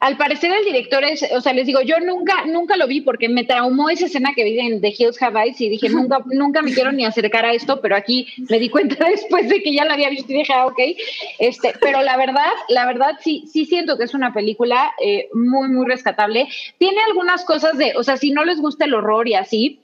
al 0.00 0.16
parecer 0.16 0.50
el 0.52 0.64
director 0.64 1.04
es, 1.04 1.24
o 1.32 1.40
sea, 1.40 1.52
les 1.52 1.66
digo, 1.66 1.80
yo 1.82 2.00
nunca, 2.00 2.44
nunca 2.46 2.76
lo 2.76 2.86
vi 2.86 3.00
porque 3.00 3.28
me 3.28 3.44
traumó 3.44 3.90
esa 3.90 4.06
escena 4.06 4.32
que 4.34 4.44
vi 4.44 4.58
en 4.58 4.80
The 4.80 4.94
Hills 4.96 5.22
Have 5.22 5.40
Eyes 5.40 5.60
y 5.60 5.68
dije, 5.68 5.88
nunca, 5.88 6.22
nunca 6.26 6.62
me 6.62 6.72
quiero 6.72 6.90
ni 6.90 7.04
acercar 7.04 7.44
a 7.44 7.52
esto, 7.52 7.80
pero 7.80 7.96
aquí 7.96 8.26
me 8.48 8.58
di 8.58 8.68
cuenta 8.68 9.04
después 9.10 9.48
de 9.48 9.62
que 9.62 9.74
ya 9.74 9.84
la 9.84 9.94
había 9.94 10.10
visto 10.10 10.32
y 10.32 10.36
dije, 10.36 10.52
ah, 10.52 10.66
ok, 10.66 10.78
este, 11.38 11.74
pero 11.80 12.02
la 12.02 12.16
verdad, 12.16 12.50
la 12.68 12.86
verdad 12.86 13.12
sí, 13.20 13.44
sí 13.52 13.66
siento 13.66 13.98
que 13.98 14.04
es 14.04 14.14
una 14.14 14.32
película 14.32 14.92
eh, 15.04 15.28
muy, 15.34 15.68
muy 15.68 15.86
rescatable. 15.86 16.48
Tiene 16.78 16.98
algunas 17.08 17.44
cosas 17.44 17.76
de, 17.76 17.92
o 17.96 18.02
sea, 18.02 18.16
si 18.16 18.30
no 18.30 18.44
les 18.44 18.60
gusta 18.60 18.86
el 18.86 18.94
horror 18.94 19.28
y 19.28 19.34
así, 19.34 19.80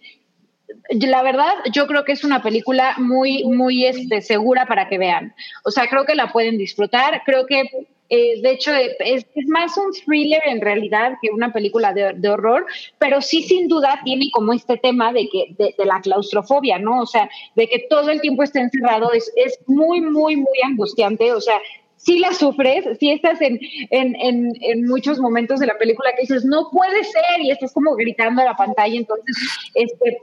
la 0.90 1.22
verdad, 1.22 1.52
yo 1.72 1.86
creo 1.86 2.04
que 2.04 2.12
es 2.12 2.24
una 2.24 2.42
película 2.42 2.94
muy, 2.98 3.44
muy 3.44 3.84
este, 3.84 4.20
segura 4.22 4.66
para 4.66 4.88
que 4.88 4.98
vean. 4.98 5.34
O 5.64 5.70
sea, 5.70 5.88
creo 5.88 6.04
que 6.04 6.14
la 6.14 6.32
pueden 6.32 6.58
disfrutar. 6.58 7.22
Creo 7.24 7.46
que 7.46 7.86
eh, 8.08 8.40
de 8.40 8.50
hecho, 8.52 8.72
es, 8.72 9.26
es, 9.34 9.48
más 9.48 9.76
un 9.76 9.92
thriller 9.92 10.42
en 10.46 10.60
realidad 10.60 11.14
que 11.20 11.30
una 11.30 11.52
película 11.52 11.92
de, 11.92 12.12
de, 12.14 12.28
horror, 12.28 12.66
pero 12.98 13.20
sí 13.20 13.42
sin 13.42 13.68
duda 13.68 14.00
tiene 14.04 14.26
como 14.32 14.52
este 14.52 14.76
tema 14.76 15.12
de, 15.12 15.28
que, 15.28 15.54
de, 15.58 15.74
la 15.84 16.00
claustrofobia, 16.00 16.78
¿no? 16.78 17.02
O 17.02 17.06
sea, 17.06 17.28
de 17.54 17.68
que 17.68 17.86
todo 17.90 18.10
el 18.10 18.20
tiempo 18.20 18.42
esté 18.42 18.60
encerrado 18.60 19.12
es, 19.12 19.32
es 19.36 19.58
muy, 19.66 20.00
muy, 20.00 20.36
muy 20.36 20.58
angustiante, 20.64 21.32
o 21.32 21.40
sea, 21.40 21.60
sí 21.96 22.18
la 22.18 22.32
sufres, 22.32 22.84
sí 22.98 23.10
estás 23.10 23.40
en, 23.40 23.58
en, 23.90 24.14
en, 24.16 24.52
en, 24.60 24.86
muchos 24.86 25.18
momentos 25.18 25.58
de 25.58 25.66
la 25.66 25.78
película 25.78 26.10
que 26.12 26.22
dices, 26.22 26.44
no 26.44 26.70
puede 26.70 27.02
ser, 27.02 27.40
y 27.40 27.50
estás 27.50 27.72
como 27.72 27.96
gritando 27.96 28.42
a 28.42 28.46
la 28.46 28.56
pantalla, 28.56 28.96
entonces, 28.96 29.36
este, 29.74 30.18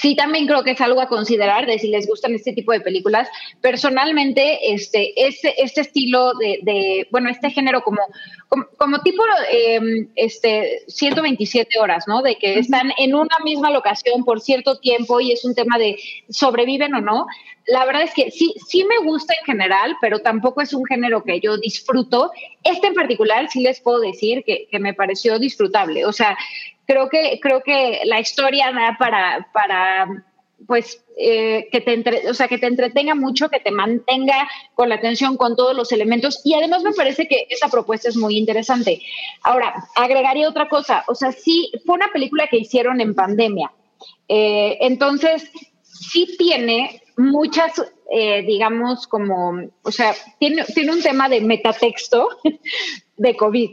sí 0.00 0.14
también 0.14 0.46
creo 0.46 0.62
que 0.62 0.72
es 0.72 0.80
algo 0.80 1.00
a 1.00 1.08
considerar 1.08 1.66
de 1.66 1.78
si 1.78 1.88
les 1.88 2.06
gustan 2.06 2.34
este 2.34 2.52
tipo 2.52 2.72
de 2.72 2.80
películas. 2.80 3.28
Personalmente, 3.60 4.72
este, 4.72 5.12
este, 5.26 5.60
este 5.62 5.80
estilo 5.80 6.34
de, 6.34 6.60
de, 6.62 7.08
bueno, 7.10 7.28
este 7.28 7.50
género 7.50 7.82
como, 7.82 8.00
como, 8.48 8.66
como 8.76 9.00
tipo 9.00 9.22
eh, 9.50 9.80
este, 10.14 10.82
127 10.86 11.78
horas, 11.80 12.04
¿no? 12.06 12.22
De 12.22 12.36
que 12.36 12.58
están 12.58 12.92
en 12.98 13.14
una 13.14 13.36
misma 13.44 13.70
locación 13.70 14.24
por 14.24 14.40
cierto 14.40 14.78
tiempo 14.78 15.20
y 15.20 15.32
es 15.32 15.44
un 15.44 15.54
tema 15.54 15.78
de 15.78 15.96
sobreviven 16.28 16.94
o 16.94 17.00
no. 17.00 17.26
La 17.66 17.84
verdad 17.84 18.02
es 18.02 18.14
que 18.14 18.30
sí, 18.30 18.54
sí 18.66 18.84
me 18.84 19.04
gusta 19.04 19.34
en 19.38 19.44
general, 19.44 19.96
pero 20.00 20.20
tampoco 20.20 20.62
es 20.62 20.72
un 20.72 20.86
género 20.86 21.22
que 21.24 21.40
yo 21.40 21.58
disfruto. 21.58 22.30
Este 22.62 22.86
en 22.86 22.94
particular 22.94 23.50
sí 23.50 23.60
les 23.60 23.80
puedo 23.80 23.98
decir 24.00 24.44
que, 24.44 24.68
que 24.70 24.78
me 24.78 24.94
pareció 24.94 25.38
disfrutable. 25.38 26.06
O 26.06 26.12
sea, 26.12 26.38
creo 26.88 27.08
que, 27.10 27.38
creo 27.40 27.62
que 27.62 28.00
la 28.06 28.18
historia 28.18 28.72
da 28.72 28.96
para, 28.98 29.46
para 29.52 30.24
pues, 30.66 31.04
eh, 31.18 31.68
que, 31.70 31.82
te 31.82 31.92
entre, 31.92 32.28
o 32.30 32.34
sea, 32.34 32.48
que 32.48 32.56
te 32.56 32.66
entretenga 32.66 33.14
mucho, 33.14 33.50
que 33.50 33.60
te 33.60 33.70
mantenga 33.70 34.48
con 34.74 34.88
la 34.88 34.94
atención, 34.94 35.36
con 35.36 35.54
todos 35.54 35.76
los 35.76 35.92
elementos. 35.92 36.40
Y 36.44 36.54
además 36.54 36.82
me 36.82 36.94
parece 36.94 37.28
que 37.28 37.46
esa 37.50 37.68
propuesta 37.68 38.08
es 38.08 38.16
muy 38.16 38.38
interesante. 38.38 39.02
Ahora, 39.42 39.74
agregaría 39.96 40.48
otra 40.48 40.68
cosa. 40.70 41.04
O 41.08 41.14
sea, 41.14 41.30
sí, 41.30 41.70
fue 41.84 41.96
una 41.96 42.10
película 42.10 42.48
que 42.48 42.56
hicieron 42.56 43.02
en 43.02 43.14
pandemia. 43.14 43.70
Eh, 44.26 44.78
entonces, 44.80 45.50
sí 45.82 46.36
tiene 46.38 47.02
muchas, 47.18 47.82
eh, 48.10 48.42
digamos, 48.42 49.06
como, 49.06 49.60
o 49.82 49.92
sea, 49.92 50.14
tiene, 50.38 50.64
tiene 50.64 50.92
un 50.92 51.02
tema 51.02 51.28
de 51.28 51.42
metatexto 51.42 52.30
de 53.18 53.36
COVID. 53.36 53.70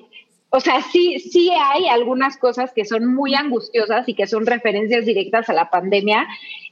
O 0.56 0.62
sea, 0.62 0.82
sí, 0.82 1.20
sí 1.20 1.52
hay 1.52 1.90
algunas 1.90 2.38
cosas 2.38 2.72
que 2.72 2.86
son 2.86 3.14
muy 3.14 3.36
angustiosas 3.36 4.08
y 4.08 4.14
que 4.14 4.26
son 4.26 4.46
referencias 4.46 5.06
directas 5.06 5.50
a 5.50 5.54
la 5.54 5.70
pandemia, 5.70 6.26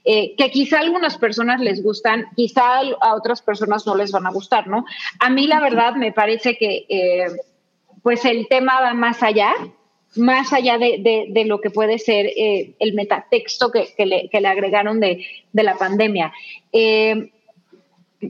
eh, 0.05 0.35
que 0.37 0.51
quizá 0.51 0.77
a 0.77 0.81
algunas 0.81 1.17
personas 1.17 1.59
les 1.59 1.83
gustan, 1.83 2.27
quizá 2.37 2.79
a 3.01 3.13
otras 3.13 3.41
personas 3.41 3.85
no 3.85 3.95
les 3.95 4.13
van 4.13 4.25
a 4.25 4.31
gustar, 4.31 4.67
¿no? 4.67 4.85
A 5.19 5.29
mí 5.29 5.47
la 5.47 5.59
verdad 5.59 5.95
me 5.95 6.13
parece 6.13 6.57
que 6.57 6.85
eh, 6.87 7.27
pues 8.01 8.23
el 8.23 8.47
tema 8.47 8.79
va 8.79 8.93
más 8.93 9.21
allá, 9.21 9.51
más 10.15 10.53
allá 10.53 10.77
de, 10.77 11.27
de, 11.29 11.45
lo 11.45 11.59
que 11.59 11.69
puede 11.69 11.99
ser 11.99 12.27
eh, 12.27 12.75
el 12.79 12.93
metatexto 12.93 13.69
que, 13.69 13.93
que, 13.97 14.05
le, 14.05 14.47
agregaron 14.47 15.01
de, 15.01 15.25
de 15.51 15.63
la 15.63 15.75
pandemia. 15.75 16.31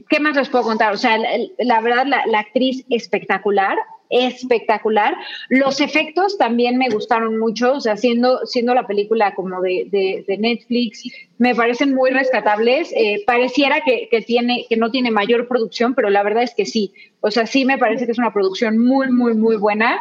¿Qué 0.08 0.20
más 0.20 0.36
les 0.36 0.48
puedo 0.48 0.64
contar? 0.64 0.92
O 0.92 0.96
sea, 0.96 1.18
la, 1.58 1.80
verdad, 1.80 2.06
la, 2.06 2.38
actriz 2.38 2.84
espectacular, 2.90 3.76
espectacular. 4.10 5.16
Los 5.48 5.80
efectos 5.80 6.38
también 6.38 6.76
me 6.78 6.88
gustaron 6.88 7.38
mucho, 7.38 7.74
o 7.74 7.80
sea, 7.80 7.96
siendo, 7.96 8.46
siendo 8.46 8.74
la 8.74 8.86
película 8.86 9.34
como 9.34 9.60
de, 9.60 9.86
de, 10.26 10.38
Netflix, 10.38 11.04
me 11.38 11.54
parecen 11.54 11.94
muy 11.94 12.10
rescatables. 12.10 12.92
Eh, 12.96 13.22
pareciera 13.26 13.80
que, 13.80 14.08
que, 14.10 14.20
tiene, 14.20 14.66
que 14.68 14.76
no 14.76 14.90
tiene 14.90 15.10
mayor 15.10 15.48
producción, 15.48 15.94
pero 15.94 16.10
la 16.10 16.22
verdad 16.22 16.42
es 16.42 16.54
que 16.54 16.66
sí. 16.66 16.92
O 17.20 17.30
sea, 17.30 17.46
sí 17.46 17.64
me 17.64 17.78
parece 17.78 18.06
que 18.06 18.12
es 18.12 18.18
una 18.18 18.32
producción 18.32 18.78
muy, 18.78 19.10
muy, 19.10 19.34
muy 19.34 19.56
buena. 19.56 20.00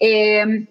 Eh, 0.00 0.66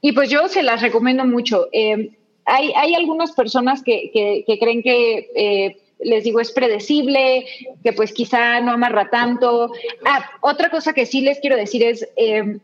y 0.00 0.12
pues 0.12 0.30
yo 0.30 0.48
se 0.48 0.62
las 0.62 0.82
recomiendo 0.82 1.24
mucho. 1.24 1.68
Eh, 1.72 2.10
hay, 2.44 2.72
hay 2.76 2.94
algunas 2.94 3.32
personas 3.32 3.82
que, 3.82 4.10
que, 4.12 4.44
que 4.46 4.58
creen 4.58 4.82
que, 4.82 5.30
eh, 5.34 5.76
les 6.02 6.24
digo, 6.24 6.40
es 6.40 6.52
predecible, 6.52 7.46
que 7.82 7.92
pues 7.92 8.12
quizá 8.12 8.60
no 8.60 8.72
amarra 8.72 9.10
tanto. 9.10 9.72
Ah, 10.04 10.30
otra 10.40 10.70
cosa 10.70 10.92
que 10.92 11.06
sí 11.06 11.20
les 11.20 11.40
quiero 11.40 11.56
decir 11.56 11.82
es, 11.82 12.08
eh, 12.16 12.58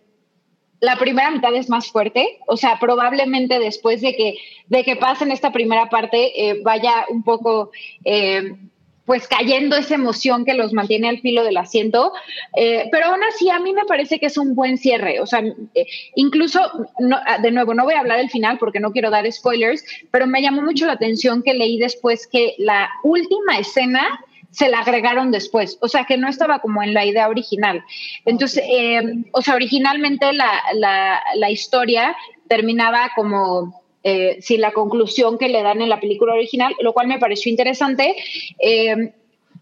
la 0.81 0.97
primera 0.97 1.31
mitad 1.31 1.55
es 1.55 1.69
más 1.69 1.90
fuerte, 1.90 2.39
o 2.47 2.56
sea, 2.56 2.78
probablemente 2.78 3.59
después 3.59 4.01
de 4.01 4.15
que, 4.15 4.39
de 4.69 4.85
que 4.85 4.97
pasen 4.97 5.32
esta 5.32 5.52
primera 5.52 5.89
parte 5.89 6.48
eh, 6.48 6.60
vaya 6.62 7.06
un 7.09 7.23
poco... 7.23 7.70
Eh, 8.05 8.55
pues 9.09 9.26
cayendo 9.26 9.74
esa 9.74 9.94
emoción 9.94 10.44
que 10.44 10.52
los 10.52 10.74
mantiene 10.74 11.09
al 11.09 11.20
filo 11.20 11.43
del 11.43 11.56
asiento. 11.56 12.12
Eh, 12.55 12.90
pero 12.93 13.06
aún 13.06 13.20
así, 13.24 13.48
a 13.48 13.59
mí 13.59 13.72
me 13.72 13.86
parece 13.86 14.20
que 14.20 14.26
es 14.26 14.36
un 14.36 14.55
buen 14.55 14.76
cierre. 14.76 15.18
O 15.20 15.26
sea, 15.26 15.43
eh, 15.74 15.86
incluso, 16.14 16.60
no, 16.98 17.16
ah, 17.24 17.39
de 17.39 17.51
nuevo, 17.51 17.72
no 17.72 17.85
voy 17.85 17.94
a 17.94 18.01
hablar 18.01 18.18
del 18.18 18.28
final 18.28 18.59
porque 18.59 18.80
no 18.80 18.93
quiero 18.93 19.09
dar 19.09 19.24
spoilers, 19.32 19.82
pero 20.10 20.26
me 20.26 20.43
llamó 20.43 20.60
mucho 20.60 20.85
la 20.85 20.93
atención 20.93 21.43
que 21.43 21.55
leí 21.55 21.78
después 21.78 22.26
que 22.30 22.55
la 22.59 22.90
última 23.02 23.59
escena 23.59 24.02
se 24.51 24.68
la 24.68 24.80
agregaron 24.80 25.30
después, 25.30 25.78
o 25.80 25.89
sea 25.89 26.05
que 26.05 26.18
no 26.18 26.28
estaba 26.28 26.59
como 26.59 26.82
en 26.82 26.93
la 26.93 27.06
idea 27.06 27.28
original. 27.28 27.82
Entonces, 28.26 28.62
eh, 28.68 29.24
o 29.32 29.40
sea, 29.40 29.55
originalmente 29.55 30.35
la, 30.35 30.52
la, 30.74 31.22
la 31.35 31.51
historia 31.51 32.14
terminaba 32.47 33.10
como 33.16 33.88
eh, 34.02 34.38
sin 34.40 34.60
la 34.60 34.72
conclusión 34.72 35.38
que 35.38 35.48
le 35.48 35.62
dan 35.62 35.80
en 35.80 35.88
la 35.88 36.00
película 36.00 36.34
original, 36.34 36.74
lo 36.80 36.92
cual 36.92 37.08
me 37.08 37.18
pareció 37.18 37.50
interesante. 37.50 38.14
Eh, 38.60 39.12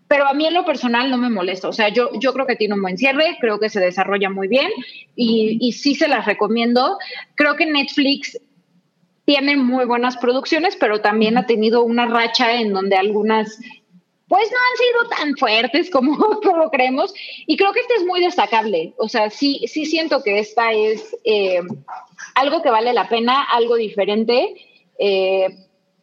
pero 0.08 0.26
a 0.28 0.34
mí 0.34 0.46
en 0.46 0.54
lo 0.54 0.64
personal 0.64 1.10
no 1.10 1.18
me 1.18 1.30
molesta. 1.30 1.68
O 1.68 1.72
sea, 1.72 1.88
yo, 1.88 2.10
yo 2.20 2.32
creo 2.32 2.46
que 2.46 2.56
tiene 2.56 2.74
un 2.74 2.82
buen 2.82 2.96
cierre, 2.96 3.36
creo 3.40 3.58
que 3.58 3.70
se 3.70 3.80
desarrolla 3.80 4.30
muy 4.30 4.46
bien 4.46 4.70
y, 5.16 5.58
y 5.60 5.72
sí 5.72 5.94
se 5.94 6.06
las 6.06 6.26
recomiendo. 6.26 6.98
Creo 7.34 7.56
que 7.56 7.66
Netflix 7.66 8.38
tiene 9.24 9.56
muy 9.56 9.84
buenas 9.84 10.16
producciones, 10.16 10.76
pero 10.76 11.00
también 11.00 11.36
ha 11.36 11.46
tenido 11.46 11.82
una 11.82 12.06
racha 12.06 12.60
en 12.60 12.72
donde 12.72 12.96
algunas 12.96 13.58
pues 14.28 14.50
no 14.50 14.56
han 14.58 14.76
sido 14.76 15.16
tan 15.16 15.36
fuertes 15.36 15.90
como, 15.90 16.16
como 16.42 16.70
creemos. 16.70 17.14
Y 17.46 17.56
creo 17.56 17.72
que 17.72 17.80
este 17.80 17.94
es 17.94 18.04
muy 18.04 18.20
destacable. 18.20 18.94
O 18.98 19.08
sea, 19.08 19.30
sí, 19.30 19.64
sí 19.68 19.86
siento 19.86 20.22
que 20.22 20.38
esta 20.38 20.72
es 20.72 21.16
eh, 21.24 21.60
algo 22.34 22.62
que 22.62 22.70
vale 22.70 22.92
la 22.92 23.08
pena, 23.08 23.42
algo 23.42 23.76
diferente, 23.76 24.54
eh, 24.98 25.48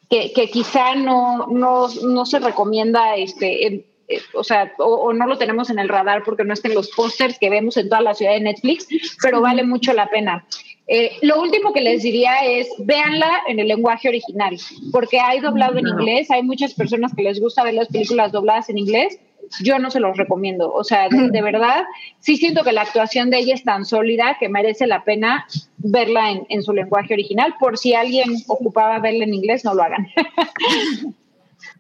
que, 0.10 0.32
que, 0.34 0.50
quizá 0.50 0.96
no, 0.96 1.48
no, 1.48 1.88
no, 2.04 2.26
se 2.26 2.40
recomienda, 2.40 3.16
este, 3.16 3.68
en, 3.68 3.86
eh, 4.08 4.22
o 4.34 4.44
sea, 4.44 4.72
o, 4.78 4.86
o, 4.86 5.14
no 5.14 5.26
lo 5.26 5.38
tenemos 5.38 5.70
en 5.70 5.80
el 5.80 5.90
radar 5.90 6.24
porque 6.24 6.44
no 6.44 6.54
estén 6.54 6.76
los 6.76 6.90
pósters 6.92 7.40
que 7.40 7.50
vemos 7.50 7.78
en 7.78 7.90
toda 7.90 8.02
la 8.02 8.14
ciudad 8.14 8.34
de 8.34 8.42
Netflix, 8.42 8.88
pero 9.22 9.42
vale 9.42 9.64
mucho 9.64 9.92
la 9.94 10.10
pena. 10.10 10.46
Eh, 10.88 11.12
lo 11.22 11.42
último 11.42 11.72
que 11.72 11.82
les 11.82 12.04
diría 12.04 12.46
es, 12.46 12.68
véanla 12.80 13.44
en 13.48 13.60
el 13.60 13.68
lenguaje 13.68 14.10
original, 14.10 14.58
porque 14.92 15.20
hay 15.20 15.40
doblado 15.40 15.78
en 15.78 15.88
inglés, 15.88 16.30
hay 16.30 16.44
muchas 16.44 16.74
personas 16.74 17.14
que 17.16 17.24
les 17.24 17.40
gusta 17.40 17.64
ver 17.64 17.74
las 17.76 17.88
películas 17.88 18.32
dobladas 18.32 18.70
en 18.70 18.78
inglés, 18.78 19.18
yo 19.62 19.80
no 19.80 19.92
se 19.92 20.00
los 20.00 20.18
recomiendo, 20.18 20.74
o 20.74 20.84
sea, 20.84 21.08
de, 21.10 21.30
de 21.30 21.42
verdad, 21.42 21.86
sí 22.20 22.38
siento 22.38 22.64
que 22.64 22.74
la 22.74 22.82
actuación 22.82 23.30
de 23.30 23.40
ella 23.40 23.54
es 23.54 23.64
tan 23.64 23.86
sólida 23.86 24.38
que 24.40 24.50
merece 24.50 24.86
la 24.88 25.04
pena 25.04 25.48
verla 25.78 26.32
en, 26.32 26.46
en 26.50 26.64
su 26.64 26.74
lenguaje 26.74 27.14
original, 27.14 27.56
por 27.60 27.78
si 27.78 27.94
alguien 27.94 28.30
ocupaba 28.48 29.00
verla 29.00 29.24
en 29.24 29.34
inglés, 29.34 29.64
no 29.64 29.74
lo 29.74 29.84
hagan. 29.84 30.08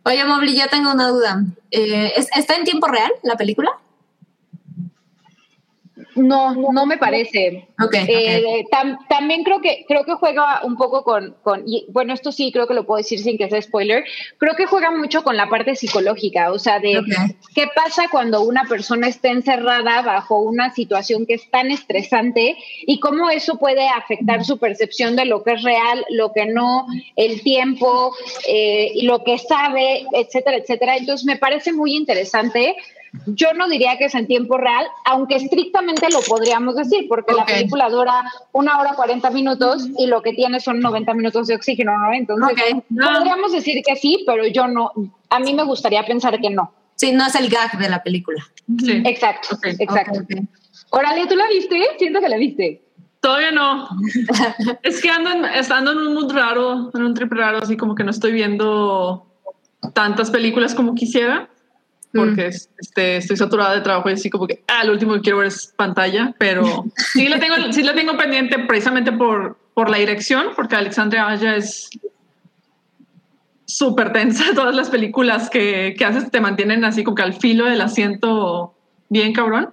Oye, 0.05 0.25
Mobley, 0.25 0.57
yo 0.57 0.67
tengo 0.69 0.91
una 0.91 1.09
duda. 1.09 1.43
Eh, 1.71 2.13
¿Está 2.15 2.55
en 2.55 2.63
tiempo 2.63 2.88
real 2.88 3.11
la 3.23 3.35
película? 3.35 3.71
No, 6.15 6.53
no 6.53 6.85
me 6.85 6.98
parece. 6.98 7.68
Okay, 7.84 8.06
eh, 8.07 8.44
okay. 8.45 8.65
Tam, 8.72 8.98
también 9.07 9.44
creo 9.44 9.61
que 9.61 9.85
creo 9.88 10.06
que 10.06 10.14
juega 10.14 10.61
un 10.64 10.77
poco 10.77 11.03
con, 11.03 11.35
con 11.44 11.64
y, 11.68 11.85
bueno, 11.90 12.14
esto 12.14 12.31
sí 12.31 12.52
creo 12.52 12.68
que 12.68 12.73
lo 12.73 12.85
puedo 12.85 12.98
decir 12.98 13.19
sin 13.19 13.38
que 13.38 13.49
sea 13.49 13.61
spoiler. 13.61 14.03
Creo 14.38 14.56
que 14.56 14.65
juega 14.65 14.91
mucho 14.91 15.23
con 15.23 15.38
la 15.38 15.49
parte 15.49 15.76
psicológica, 15.76 16.52
o 16.52 16.60
sea, 16.60 16.80
de 16.80 16.99
okay. 16.99 17.35
qué 17.56 17.68
pasa 17.76 18.07
cuando 18.11 18.41
una 18.41 18.65
persona 18.65 19.07
está 19.07 19.30
encerrada 19.30 20.02
bajo 20.02 20.40
una 20.40 20.73
situación 20.73 21.26
que 21.26 21.35
es 21.35 21.49
tan 21.49 21.72
estresante 21.72 22.57
y 22.85 22.99
cómo 22.99 23.30
eso 23.30 23.57
puede 23.57 23.88
afectar 23.88 24.45
su 24.45 24.57
percepción 24.57 25.15
de 25.15 25.26
lo 25.26 25.44
que 25.44 25.53
es 25.53 25.64
real, 25.64 26.06
lo 26.10 26.31
que 26.31 26.45
no, 26.45 26.85
el 27.15 27.41
tiempo 27.41 28.14
eh, 28.48 28.91
lo 29.03 29.23
que 29.23 29.38
sabe, 29.38 30.06
etcétera, 30.14 30.57
etcétera. 30.57 30.98
Entonces 30.98 31.26
me 31.26 31.38
parece 31.38 31.73
muy 31.73 31.95
interesante. 31.95 32.76
Yo 33.27 33.53
no 33.53 33.69
diría 33.69 33.98
que 33.98 34.06
es 34.06 34.15
en 34.15 34.26
tiempo 34.26 34.57
real, 34.57 34.88
aunque 35.06 35.35
estrictamente 35.35 36.07
lo 36.11 36.22
podríamos 36.22 36.76
decir, 36.76 37.06
porque 37.07 37.34
okay. 37.34 37.38
la 37.38 37.45
película 37.45 37.90
dura 37.90 38.23
una 38.53 38.80
hora 38.80 38.94
40 38.95 39.30
minutos 39.30 39.88
y 39.98 40.07
lo 40.07 40.22
que 40.23 40.34
tiene 40.34 40.60
son 40.60 40.80
90 40.80 41.14
minutos 41.14 41.48
de 41.48 41.56
oxígeno, 41.56 41.95
¿no? 41.98 42.11
Entonces, 42.11 42.52
okay. 42.52 42.81
podríamos 42.90 43.52
decir 43.52 43.81
que 43.85 43.95
sí, 43.95 44.23
pero 44.26 44.48
yo 44.48 44.68
no, 44.68 44.91
a 45.30 45.40
mí 45.40 45.53
me 45.53 45.64
gustaría 45.64 46.03
pensar 46.06 46.41
que 46.41 46.49
no. 46.49 46.73
Sí, 46.95 47.11
no 47.11 47.26
es 47.27 47.35
el 47.35 47.49
gag 47.49 47.77
de 47.77 47.90
la 47.90 48.02
película. 48.02 48.44
Sí. 48.80 49.03
Exacto, 49.06 49.56
okay. 49.56 49.76
exacto. 49.77 50.19
Órale, 50.90 51.27
¿tú 51.27 51.35
la 51.35 51.48
viste? 51.48 51.80
Siento 51.99 52.19
que 52.19 52.30
la 52.30 52.38
viste. 52.38 52.81
Todavía 53.19 53.52
no. 53.52 53.90
es 54.84 55.02
que 55.02 55.10
ando 55.10 55.31
en, 55.31 55.45
ando 55.45 55.91
en 55.91 55.98
un 55.98 56.14
mood 56.15 56.34
raro, 56.34 56.91
en 56.94 57.03
un 57.03 57.14
trip 57.14 57.31
raro, 57.31 57.60
así 57.60 57.77
como 57.77 57.94
que 57.94 58.03
no 58.03 58.11
estoy 58.11 58.31
viendo 58.31 59.27
tantas 59.94 60.31
películas 60.31 60.73
como 60.73 60.95
quisiera 60.95 61.49
porque 62.14 62.49
mm. 62.49 62.80
este, 62.80 63.18
estoy 63.18 63.38
saturada 63.38 63.76
de 63.76 63.81
trabajo 63.81 64.10
y 64.10 64.14
así 64.14 64.30
como 64.30 64.48
que, 64.48 64.64
ah, 64.68 64.84
lo 64.84 64.94
último 64.94 65.14
que 65.14 65.22
quiero 65.22 65.40
ver 65.40 65.48
es 65.48 65.73
pantalla, 65.76 66.34
pero 66.38 66.85
sí 67.14 67.27
la 67.27 67.40
tengo, 67.40 67.56
sí 67.72 67.84
la 67.84 67.94
tengo 67.94 68.15
pendiente 68.18 68.60
precisamente 68.60 69.11
por, 69.11 69.57
por 69.73 69.90
la 69.90 69.98
dirección, 69.98 70.48
porque 70.56 70.76
Alexandria 70.76 71.27
Aya 71.27 71.56
es 71.56 71.90
súper 73.65 74.14
tensa, 74.14 74.45
todas 74.56 74.76
las 74.76 74.90
películas 74.90 75.49
que, 75.49 75.95
que 75.98 76.06
haces 76.06 76.30
te 76.30 76.40
mantienen 76.40 76.85
así 76.85 77.03
como 77.03 77.15
que 77.15 77.23
al 77.23 77.34
filo 77.34 77.65
del 77.65 77.81
asiento 77.81 78.76
bien 79.10 79.34
cabrón. 79.34 79.69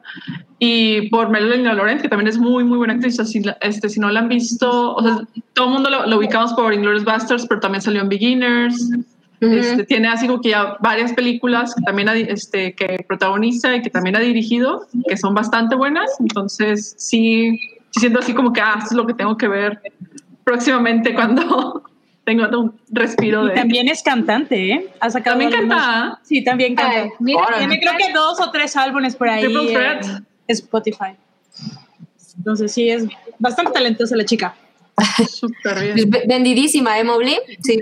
Y 0.58 1.08
por 1.08 1.30
Melanie 1.30 1.64
Laurent, 1.64 2.02
que 2.02 2.08
también 2.08 2.28
es 2.28 2.36
muy, 2.36 2.64
muy 2.64 2.76
buena 2.76 2.92
actriz. 2.92 3.18
Así, 3.18 3.42
este, 3.62 3.88
si 3.88 3.98
no 3.98 4.10
la 4.10 4.20
han 4.20 4.28
visto, 4.28 4.94
o 4.94 5.02
sea, 5.02 5.26
todo 5.54 5.68
el 5.68 5.72
mundo 5.72 5.88
lo, 5.88 6.06
lo 6.06 6.18
ubicamos 6.18 6.52
por 6.52 6.74
Inglourious 6.74 7.04
Basterds, 7.04 7.46
pero 7.46 7.60
también 7.60 7.80
salió 7.80 8.02
en 8.02 8.10
Beginners. 8.10 8.90
Uh 9.40 9.46
-huh. 9.46 9.58
este, 9.58 9.84
tiene 9.84 10.08
así 10.08 10.26
como 10.26 10.40
que 10.40 10.50
ya 10.50 10.76
varias 10.80 11.12
películas 11.12 11.74
que 11.74 11.82
también 11.82 12.08
ha, 12.08 12.14
este, 12.14 12.74
que 12.74 13.04
protagoniza 13.08 13.74
y 13.74 13.82
que 13.82 13.90
también 13.90 14.16
ha 14.16 14.20
dirigido, 14.20 14.86
que 15.08 15.16
son 15.16 15.34
bastante 15.34 15.76
buenas. 15.76 16.10
Entonces, 16.20 16.94
sí, 16.98 17.58
sí 17.90 18.00
siento 18.00 18.18
así 18.18 18.34
como 18.34 18.52
que 18.52 18.60
ah, 18.60 18.74
esto 18.78 18.90
es 18.90 18.96
lo 18.96 19.06
que 19.06 19.14
tengo 19.14 19.36
que 19.36 19.48
ver 19.48 19.80
próximamente 20.44 21.14
cuando 21.14 21.82
tengo 22.24 22.44
un 22.58 22.80
respiro 22.90 23.44
de. 23.44 23.52
Y 23.54 23.56
también 23.56 23.88
es 23.88 24.02
cantante, 24.02 24.72
¿eh? 24.72 24.88
Ha 25.00 25.10
sacado 25.10 25.38
también 25.38 25.50
canta. 25.50 26.20
Sí, 26.22 26.44
también 26.44 26.74
canta. 26.74 27.02
Ay, 27.02 27.10
mira, 27.18 27.46
tiene 27.58 27.80
creo 27.80 27.94
que 27.96 28.12
dos 28.12 28.40
o 28.40 28.50
tres 28.50 28.76
álbumes 28.76 29.16
por 29.16 29.28
ahí 29.28 29.44
en 29.44 30.24
Spotify. 30.48 31.16
Entonces, 32.36 32.72
sí, 32.72 32.88
es 32.88 33.06
bastante 33.38 33.72
talentosa 33.72 34.16
la 34.16 34.24
chica. 34.24 34.54
Súper 35.28 35.94
bien. 35.94 36.10
Vendidísima, 36.26 36.98
¿eh, 36.98 37.04
Mobley? 37.04 37.38
Sí. 37.62 37.78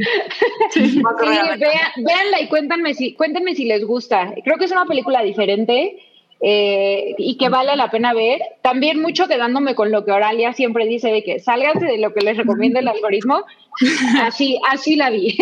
sí. 0.70 0.88
sí 0.90 1.02
vean, 1.20 1.58
véanla 1.96 2.40
y 2.40 2.48
cuéntenme 2.48 2.94
si, 2.94 3.14
cuéntenme 3.14 3.54
si 3.54 3.64
les 3.64 3.84
gusta. 3.84 4.34
Creo 4.44 4.58
que 4.58 4.64
es 4.64 4.72
una 4.72 4.86
película 4.86 5.22
diferente 5.22 5.98
eh, 6.40 7.14
y 7.18 7.36
que 7.36 7.48
vale 7.48 7.74
la 7.76 7.90
pena 7.90 8.14
ver. 8.14 8.40
También 8.62 9.00
mucho 9.00 9.26
quedándome 9.26 9.74
con 9.74 9.90
lo 9.90 10.04
que 10.04 10.12
Oralia 10.12 10.52
siempre 10.52 10.86
dice 10.86 11.10
de 11.10 11.24
que 11.24 11.40
sálganse 11.40 11.86
de 11.86 11.98
lo 11.98 12.12
que 12.12 12.20
les 12.20 12.36
recomienda 12.36 12.80
el 12.80 12.88
algoritmo. 12.88 13.44
Así, 14.22 14.58
así 14.68 14.96
la 14.96 15.08
vi. 15.08 15.38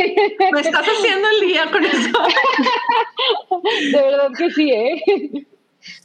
Me 0.52 0.60
estás 0.60 0.86
haciendo 0.86 1.26
el 1.28 1.48
día 1.48 1.70
con 1.70 1.82
eso. 1.82 2.18
De 3.92 4.02
verdad 4.02 4.30
que 4.36 4.50
sí, 4.50 4.70
¿eh? 4.70 5.02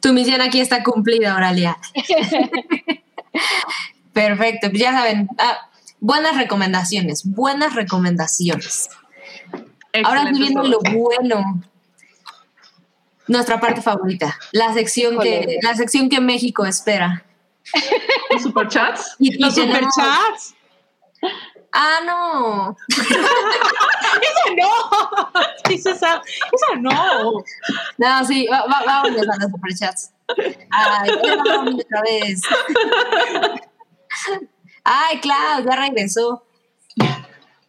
Tu 0.01 0.13
misión 0.13 0.39
aquí 0.39 0.61
está 0.61 0.81
cumplida, 0.81 1.35
Oralia. 1.35 1.77
Perfecto, 4.13 4.69
pues 4.69 4.81
ya 4.81 4.91
saben, 4.91 5.27
ah, 5.37 5.69
buenas 5.99 6.37
recomendaciones, 6.37 7.23
buenas 7.25 7.75
recomendaciones. 7.75 8.89
Excelente 9.93 10.07
Ahora 10.07 10.31
viendo 10.31 10.63
lo 10.63 10.79
bueno. 10.79 11.63
Nuestra 13.27 13.59
parte 13.61 13.81
favorita, 13.81 14.37
la 14.51 14.73
sección 14.73 15.17
que 15.19 15.59
la 15.61 15.75
sección 15.75 16.09
que 16.09 16.19
México 16.19 16.65
espera. 16.65 17.23
¿Los 18.31 18.41
superchats? 18.41 19.15
¿Y, 19.19 19.37
¿Los 19.37 19.57
y 19.57 19.61
superchats? 19.61 20.55
Ah, 21.71 21.99
no. 22.05 22.75
esa 22.89 24.55
no. 24.57 25.31
Esa, 25.69 26.21
esa 26.51 26.75
no. 26.79 27.43
No, 27.97 28.25
sí, 28.25 28.47
va, 28.51 28.65
va, 28.65 28.83
vámonos 28.85 29.29
a 29.29 29.37
los 29.37 29.51
superchats. 29.51 30.11
Ay, 30.69 31.11
vamos 31.45 31.75
otra 31.75 32.01
vez. 32.01 32.41
Ay, 34.83 35.19
Cloud, 35.19 35.69
ya 35.69 35.75
regresó. 35.75 36.43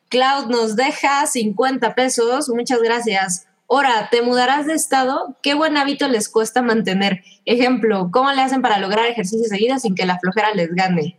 Cloud 0.08 0.50
nos 0.50 0.76
deja 0.76 1.26
50 1.26 1.94
pesos. 1.94 2.48
Muchas 2.48 2.80
gracias. 2.82 3.46
Ahora, 3.68 4.08
¿te 4.10 4.20
mudarás 4.20 4.66
de 4.66 4.74
estado? 4.74 5.36
¿Qué 5.42 5.54
buen 5.54 5.78
hábito 5.78 6.06
les 6.06 6.28
cuesta 6.28 6.60
mantener? 6.60 7.24
Ejemplo, 7.46 8.10
¿cómo 8.12 8.30
le 8.32 8.42
hacen 8.42 8.60
para 8.60 8.78
lograr 8.78 9.06
ejercicio 9.06 9.48
seguido 9.48 9.78
sin 9.78 9.94
que 9.94 10.04
la 10.04 10.18
flojera 10.18 10.52
les 10.54 10.74
gane? 10.74 11.18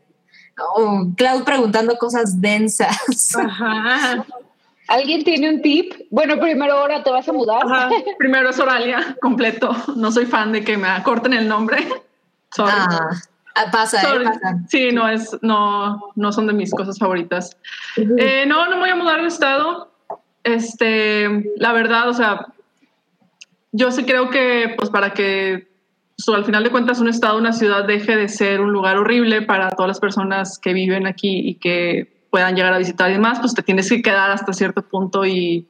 Oh, 0.76 1.08
Cloud 1.18 1.44
preguntando 1.44 1.98
cosas 1.98 2.40
densas. 2.40 3.36
Ajá. 3.36 4.24
¿Alguien 4.88 5.24
tiene 5.24 5.50
un 5.50 5.62
tip? 5.62 5.94
Bueno, 6.12 6.40
primero 6.40 6.74
ahora 6.74 7.04
te 7.04 7.10
vas 7.10 7.28
a 7.28 7.34
mudar. 7.34 7.66
Ajá, 7.66 7.90
primero 8.20 8.50
es 8.50 8.60
Oralia, 8.60 9.18
completo. 9.22 9.76
No 9.96 10.12
soy 10.12 10.26
fan 10.26 10.52
de 10.52 10.64
que 10.64 10.78
me 10.78 10.88
acorten 10.88 11.34
el 11.34 11.48
nombre. 11.48 11.88
Sorry. 12.52 12.72
Ah, 12.72 13.10
ah, 13.56 13.72
pasa, 13.72 14.02
eh, 14.02 14.24
pasa. 14.24 14.60
Sí, 14.68 14.92
no 14.92 15.08
es, 15.08 15.38
no, 15.42 16.12
no 16.16 16.32
son 16.32 16.48
de 16.48 16.54
mis 16.54 16.72
cosas 16.72 16.98
favoritas. 16.98 17.58
Eh, 17.96 18.46
no, 18.48 18.66
no 18.66 18.76
me 18.76 18.82
voy 18.82 18.90
a 18.90 18.96
mudar 18.96 19.22
de 19.22 19.28
estado. 19.28 19.92
Este, 20.44 21.54
la 21.58 21.74
verdad, 21.74 22.10
o 22.10 22.14
sea, 22.14 22.48
yo 23.72 23.92
sí 23.92 24.04
creo 24.04 24.30
que, 24.30 24.76
pues, 24.78 24.90
para 24.90 25.14
que 25.14 25.74
so, 26.18 26.36
al 26.36 26.46
final 26.46 26.64
de 26.64 26.70
cuentas 26.70 27.00
un 27.00 27.10
estado, 27.10 27.38
una 27.38 27.54
ciudad 27.54 27.86
deje 27.86 28.16
de 28.16 28.28
ser 28.28 28.62
un 28.62 28.72
lugar 28.72 28.98
horrible 28.98 29.42
para 29.42 29.70
todas 29.72 29.88
las 29.88 30.00
personas 30.00 30.60
que 30.60 30.74
viven 30.74 31.08
aquí 31.08 31.40
y 31.40 31.56
que 31.56 32.28
puedan 32.30 32.56
llegar 32.56 32.74
a 32.74 32.78
visitar 32.78 33.10
y 33.10 33.14
demás, 33.14 33.40
pues 33.40 33.54
te 33.54 33.62
tienes 33.62 33.90
que 33.90 34.02
quedar 34.02 34.32
hasta 34.32 34.54
cierto 34.54 34.82
punto 34.82 35.26
y 35.26 35.68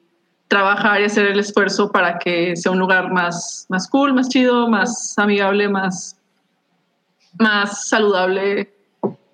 trabajar 0.47 1.01
y 1.01 1.05
hacer 1.05 1.27
el 1.27 1.39
esfuerzo 1.39 1.91
para 1.91 2.19
que 2.19 2.55
sea 2.55 2.71
un 2.71 2.79
lugar 2.79 3.11
más, 3.11 3.65
más 3.69 3.87
cool, 3.89 4.13
más 4.13 4.29
chido, 4.29 4.67
más 4.69 5.17
amigable, 5.17 5.67
más, 5.67 6.17
más 7.39 7.87
saludable 7.87 8.73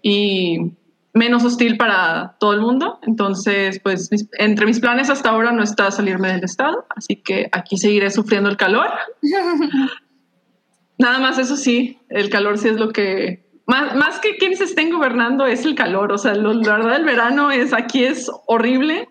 y 0.02 0.72
menos 1.14 1.44
hostil 1.44 1.76
para 1.78 2.36
todo 2.40 2.54
el 2.54 2.62
mundo. 2.62 3.00
Entonces, 3.04 3.80
pues 3.84 4.10
mis- 4.12 4.28
entre 4.38 4.66
mis 4.66 4.80
planes 4.80 5.10
hasta 5.10 5.30
ahora 5.30 5.52
no 5.52 5.64
está 5.64 5.92
salirme 5.92 6.32
del 6.32 6.44
estado, 6.44 6.86
así 6.96 7.16
que 7.18 7.50
aquí 7.52 7.78
seguiré 7.78 8.10
sufriendo 8.12 8.50
el 8.50 8.58
calor. 8.58 8.88
Nada 10.98 11.20
más 11.20 11.38
eso 11.40 11.56
sí, 11.56 12.00
el 12.10 12.30
calor 12.30 12.58
sí 12.58 12.68
es 12.70 12.78
lo 12.78 12.90
que... 12.90 13.48
Más, 13.66 13.96
más 13.96 14.20
que 14.20 14.36
quienes 14.38 14.62
estén 14.62 14.90
gobernando 14.92 15.46
es 15.46 15.64
el 15.66 15.76
calor, 15.76 16.12
o 16.12 16.18
sea, 16.18 16.34
lo- 16.36 16.54
la 16.54 16.78
verdad 16.78 16.96
el 16.98 17.06
verano 17.06 17.52
es 17.52 17.72
aquí 17.74 18.04
es 18.04 18.30
horrible 18.48 19.08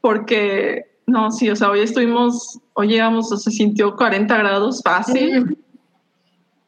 porque, 0.00 0.84
no, 1.06 1.30
sí, 1.30 1.50
o 1.50 1.56
sea, 1.56 1.70
hoy 1.70 1.80
estuvimos, 1.80 2.58
hoy 2.74 2.88
llegamos, 2.88 3.30
o 3.32 3.36
se 3.36 3.50
sintió 3.50 3.96
40 3.96 4.36
grados 4.38 4.80
fácil. 4.82 5.58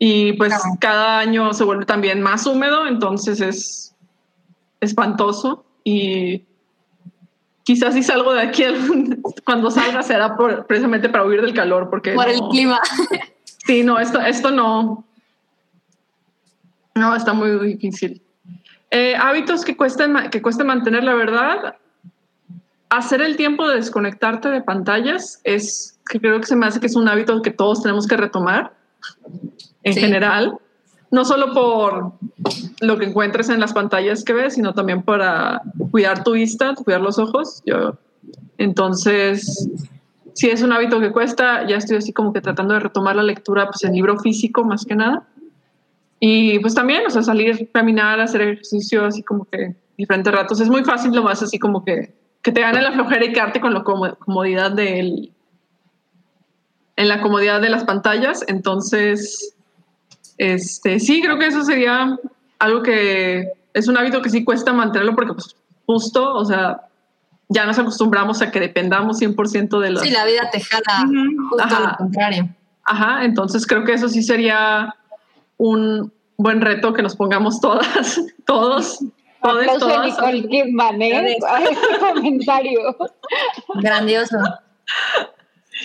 Y 0.05 0.33
pues 0.33 0.49
Claro. 0.49 0.65
cada 0.81 1.21
año 1.21 1.53
se 1.55 1.63
vuelve 1.63 1.85
también 1.87 2.21
más 2.23 2.45
húmedo, 2.45 2.89
entonces 2.89 3.41
es 3.41 3.95
espantoso. 4.81 5.65
Y 5.85 6.43
quizás 7.63 7.95
si 7.95 8.03
salgo 8.03 8.33
de 8.33 8.41
aquí 8.43 8.65
algún- 8.65 9.23
cuando 9.45 9.71
salga 9.71 10.03
será 10.03 10.37
por- 10.37 10.67
precisamente 10.67 11.09
para 11.09 11.25
huir 11.25 11.41
del 11.41 11.55
calor, 11.55 11.89
porque 11.89 12.15
Por 12.15 12.29
el 12.29 12.39
no- 12.39 12.49
clima. 12.49 12.81
Sí, 13.65 13.85
no, 13.85 14.01
esto, 14.01 14.21
esto 14.21 14.51
no. 14.51 15.05
No, 16.97 17.15
está 17.15 17.33
muy 17.33 17.51
difícil. 17.65 18.21
Eh, 18.91 19.15
hábitos 19.15 19.65
que 19.65 19.77
cuesten, 19.77 20.31
que 20.33 20.43
cueste 20.43 20.65
mantener, 20.65 21.05
la 21.05 21.15
verdad. 21.15 21.77
Hacer 22.91 23.23
el 23.23 23.37
tiempo 23.37 23.69
de 23.69 23.77
desconectarte 23.77 24.49
de 24.49 24.63
pantallas 24.63 25.41
es 25.45 25.97
que 26.11 26.21
creo 26.21 26.41
que 26.41 26.47
se 26.47 26.57
me 26.57 26.67
hace 26.67 26.81
que 26.81 26.87
es 26.89 26.97
un 26.97 27.07
hábito 27.09 27.41
que 27.41 27.53
todos 27.53 27.83
tenemos 27.83 28.09
que 28.09 28.17
retomar 28.17 28.75
en 29.85 29.95
Sí. 29.95 30.01
general. 30.01 30.59
No 31.11 31.25
solo 31.25 31.53
por 31.53 32.13
lo 32.81 32.99
que 32.99 33.05
encuentres 33.05 33.49
en 33.51 33.61
las 33.61 33.73
pantallas 33.75 34.25
que 34.25 34.33
ves, 34.33 34.55
sino 34.55 34.73
también 34.73 35.03
para 35.03 35.61
cuidar 35.91 36.25
tu 36.25 36.33
vista, 36.33 36.75
cuidar 36.75 37.01
los 37.03 37.19
ojos. 37.19 37.63
Yo, 37.67 37.99
entonces, 38.59 39.69
si 40.35 40.49
es 40.49 40.63
un 40.63 40.73
hábito 40.73 41.01
que 41.01 41.13
cuesta, 41.13 41.67
ya 41.67 41.77
estoy 41.77 41.99
así 41.99 42.13
como 42.15 42.33
que 42.33 42.41
tratando 42.41 42.73
de 42.75 42.81
retomar 42.81 43.17
la 43.17 43.23
lectura, 43.23 43.67
pues 43.67 43.85
en 43.85 43.93
libro 43.93 44.19
físico 44.21 44.65
más 44.65 44.85
que 44.87 44.95
nada. 44.95 45.25
Y 46.19 46.59
pues 46.61 46.75
también, 46.75 47.03
o 47.07 47.11
sea, 47.11 47.23
salir, 47.23 47.71
caminar, 47.73 48.21
hacer 48.21 48.41
ejercicio, 48.43 49.05
así 49.05 49.23
como 49.23 49.45
que 49.45 49.75
diferentes 49.99 50.33
ratos. 50.33 50.61
Es 50.61 50.69
muy 50.71 50.85
fácil 50.85 51.13
lo 51.15 51.23
más 51.25 51.43
así 51.43 51.59
como 51.59 51.85
que, 51.85 52.15
que 52.41 52.53
te 52.53 52.61
gane 52.63 52.81
la 52.81 52.93
flojera 52.93 53.25
y 53.27 53.33
quedarte 53.33 53.61
con 53.61 53.75
la 53.75 53.83
como- 53.83 54.15
comodidad 54.17 54.71
del, 54.71 55.33
en 56.97 57.09
la 57.09 57.21
comodidad 57.21 57.61
de 57.61 57.69
las 57.71 57.85
pantallas. 57.85 58.45
Entonces, 58.49 59.52
este, 60.39 61.01
sí, 61.01 61.23
creo 61.23 61.39
que 61.39 61.47
eso 61.47 61.63
sería 61.65 62.19
algo 62.59 62.83
que 62.83 63.53
es 63.75 63.89
un 63.89 63.97
hábito 63.97 64.23
que 64.23 64.31
sí 64.31 64.45
cuesta 64.45 64.73
mantenerlo 64.73 65.15
porque 65.15 65.35
pues 65.35 65.57
justo, 65.87 66.35
o 66.35 66.45
sea, 66.45 66.89
ya 67.49 67.67
nos 67.67 67.79
acostumbramos 67.79 68.41
a 68.43 68.51
que 68.51 68.61
dependamos 68.61 69.21
100% 69.21 69.81
de 69.81 69.91
los... 69.91 70.03
Sí, 70.03 70.11
la 70.11 70.25
vida 70.25 70.49
te 70.51 70.61
jala 70.61 71.07
justo 71.51 71.65
Ajá. 71.65 71.91
lo 71.91 71.97
contrario. 71.97 72.49
Ajá, 72.85 73.25
entonces 73.25 73.67
creo 73.67 73.85
que 73.85 73.93
eso 73.93 74.09
sí 74.09 74.23
sería 74.23 74.95
un 75.57 76.13
buen 76.37 76.61
reto 76.61 76.93
que 76.93 77.03
nos 77.03 77.15
pongamos 77.15 77.61
todas, 77.61 78.21
todos, 78.47 78.99
todos, 79.43 79.79
todas. 79.79 80.07
Nicole 80.07 80.49
Kidman, 80.49 81.03
¿eh? 81.03 81.37
Este 81.37 81.99
comentario. 82.01 82.97
Grandioso. 83.75 84.39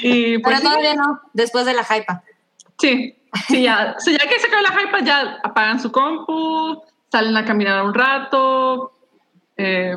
Y 0.02 0.40
pues 0.40 0.44
Pero 0.44 0.58
sí, 0.58 0.64
todavía 0.64 0.96
no, 0.96 1.22
después 1.34 1.66
de 1.66 1.74
la 1.74 1.84
hypa. 1.84 2.24
sí, 2.80 3.17
sí, 3.48 3.64
ya, 3.64 3.96
ya 4.06 4.30
que 4.30 4.40
se 4.40 4.48
acaba 4.48 4.62
la 4.62 4.72
hype, 4.72 5.06
ya 5.06 5.40
apagan 5.44 5.80
su 5.80 5.92
compu, 5.92 6.82
salen 7.12 7.36
a 7.38 7.46
caminar 7.46 7.84
un 7.84 7.94
rato, 7.94 8.94
eh, 9.58 9.96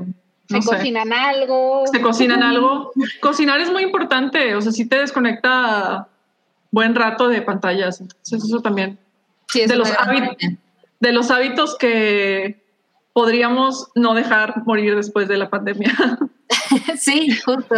no 0.48 0.62
Se 0.62 0.68
sé, 0.68 0.76
cocinan 0.76 1.12
algo. 1.12 1.84
se 1.86 2.00
cocinan 2.00 2.42
algo. 2.42 2.92
Cocinar 3.20 3.60
es 3.60 3.70
muy 3.70 3.82
importante, 3.82 4.54
o 4.54 4.60
sea, 4.60 4.72
sí 4.72 4.86
te 4.88 4.98
desconecta 4.98 6.08
buen 6.70 6.94
rato 6.94 7.28
de 7.28 7.42
pantallas, 7.42 8.00
entonces 8.00 8.44
eso 8.44 8.60
también. 8.60 8.98
Sí, 9.48 9.62
es 9.62 9.68
De 9.68 9.76
los 9.76 9.90
hábitos. 9.98 10.36
de 11.00 11.12
los 11.12 11.30
hábitos 11.30 11.76
que 11.76 12.62
podríamos 13.12 13.88
no 13.96 14.14
dejar 14.14 14.62
morir 14.64 14.94
después 14.96 15.28
de 15.28 15.36
la 15.36 15.50
pandemia. 15.50 15.92
Sí, 16.98 17.30
justo. 17.44 17.74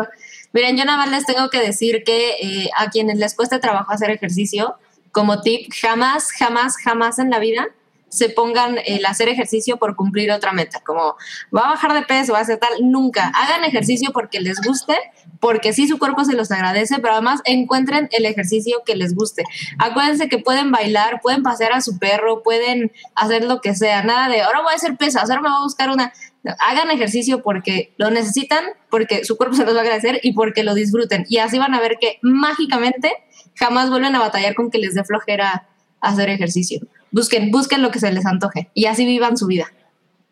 Miren, 0.53 0.77
yo 0.77 0.85
nada 0.85 0.99
más 0.99 1.11
les 1.11 1.25
tengo 1.25 1.49
que 1.51 1.61
decir 1.61 2.03
que 2.05 2.33
eh, 2.43 2.71
a 2.77 2.91
quienes 2.91 3.19
les 3.19 3.35
cueste 3.35 3.59
trabajo 3.59 3.93
hacer 3.93 4.11
ejercicio, 4.11 4.77
como 5.13 5.41
tip, 5.41 5.73
jamás, 5.81 6.33
jamás, 6.33 6.77
jamás 6.77 7.19
en 7.19 7.31
la 7.31 7.39
vida 7.39 7.69
se 8.13 8.29
pongan 8.29 8.79
el 8.85 9.07
hacer 9.07 9.31
ejercicio 9.31 9.79
por 9.79 9.97
cumplir 9.97 10.31
otra 10.33 10.53
meta, 10.53 10.81
como 10.85 11.17
va 11.55 11.63
a 11.63 11.71
bajar 11.71 11.95
de 11.95 12.03
peso, 12.03 12.35
va 12.35 12.41
a 12.41 12.43
hacer 12.43 12.59
tal, 12.59 12.71
nunca. 12.83 13.33
Hagan 13.35 13.65
ejercicio 13.65 14.11
porque 14.13 14.39
les 14.39 14.61
guste, 14.61 14.95
porque 15.41 15.73
sí 15.73 15.89
su 15.89 15.99
cuerpo 15.99 16.23
se 16.27 16.35
los 16.35 16.51
agradece, 16.51 16.97
pero 16.99 17.15
además 17.15 17.41
encuentren 17.47 18.11
el 18.13 18.27
ejercicio 18.27 18.83
que 18.85 18.97
les 18.97 19.15
guste. 19.15 19.45
Acuérdense 19.79 20.29
que 20.29 20.37
pueden 20.37 20.71
bailar, 20.71 21.21
pueden 21.23 21.43
pasear 21.43 21.73
a 21.73 21.81
su 21.81 21.99
perro, 21.99 22.43
pueden 22.43 22.93
hacer 23.15 23.45
lo 23.45 23.63
que 23.63 23.75
sea, 23.75 24.03
nada 24.03 24.29
de 24.29 24.43
ahora 24.43 24.61
voy 24.61 24.75
a 24.75 24.77
hacer 24.77 24.99
pesas, 24.99 25.31
ahora 25.31 25.41
me 25.41 25.49
voy 25.49 25.61
a 25.61 25.65
buscar 25.65 25.89
una. 25.89 26.13
Hagan 26.59 26.91
ejercicio 26.91 27.43
porque 27.43 27.95
lo 27.97 28.11
necesitan, 28.11 28.63
porque 28.91 29.25
su 29.25 29.39
cuerpo 29.39 29.57
se 29.57 29.65
los 29.65 29.75
va 29.75 29.79
a 29.79 29.83
agradecer 29.83 30.21
y 30.23 30.35
porque 30.35 30.65
lo 30.65 30.75
disfruten. 30.75 31.25
Y 31.31 31.39
así 31.39 31.59
van 31.59 31.75
a 31.75 31.81
ver 31.81 31.97
que 31.99 32.19
mágicamente 32.21 33.11
jamás 33.55 33.91
vuelven 33.91 34.15
a 34.15 34.21
batallar 34.21 34.55
con 34.55 34.71
que 34.71 34.79
les 34.79 34.95
dé 34.95 35.05
flojera 35.05 35.69
hacer 36.01 36.29
ejercicio. 36.31 36.81
Busquen, 37.11 37.51
busquen 37.51 37.83
lo 37.83 37.91
que 37.91 38.01
se 38.01 38.13
les 38.13 38.27
antoje 38.27 38.71
y 38.75 38.87
así 38.87 39.05
vivan 39.07 39.37
su 39.37 39.47
vida. 39.47 39.67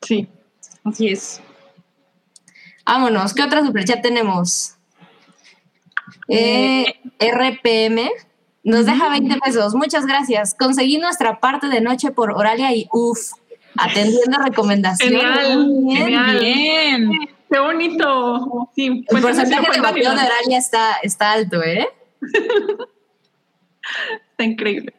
Sí. 0.02 0.28
Así 0.84 1.08
es. 1.08 1.40
Vámonos, 2.84 3.34
¿qué 3.34 3.42
otra 3.42 3.64
superchat 3.64 4.02
tenemos? 4.02 4.74
Eh, 6.28 6.86
RPM 7.20 8.10
nos 8.64 8.86
deja 8.86 9.08
20 9.10 9.38
pesos. 9.38 9.74
Muchas 9.74 10.06
gracias. 10.06 10.54
Conseguí 10.54 10.98
nuestra 10.98 11.40
parte 11.40 11.68
de 11.68 11.80
noche 11.80 12.10
por 12.10 12.32
Oralia 12.32 12.74
y 12.74 12.88
UF, 12.92 13.32
atendiendo 13.76 14.38
recomendaciones. 14.44 15.22
Genial, 15.22 15.68
bien. 15.84 15.96
genial. 15.96 16.38
Bien. 16.40 17.10
Qué 17.50 17.58
bonito. 17.58 18.68
Sí, 18.74 18.86
El 18.86 19.04
pues, 19.08 19.22
porcentaje 19.22 19.66
sí, 19.66 19.72
de 19.72 19.80
bateo 19.80 20.10
de 20.10 20.26
Oralia 20.26 20.58
está, 20.58 20.96
está 21.02 21.32
alto, 21.32 21.62
¿eh? 21.62 21.88
Está 24.30 24.44
increíble. 24.44 24.94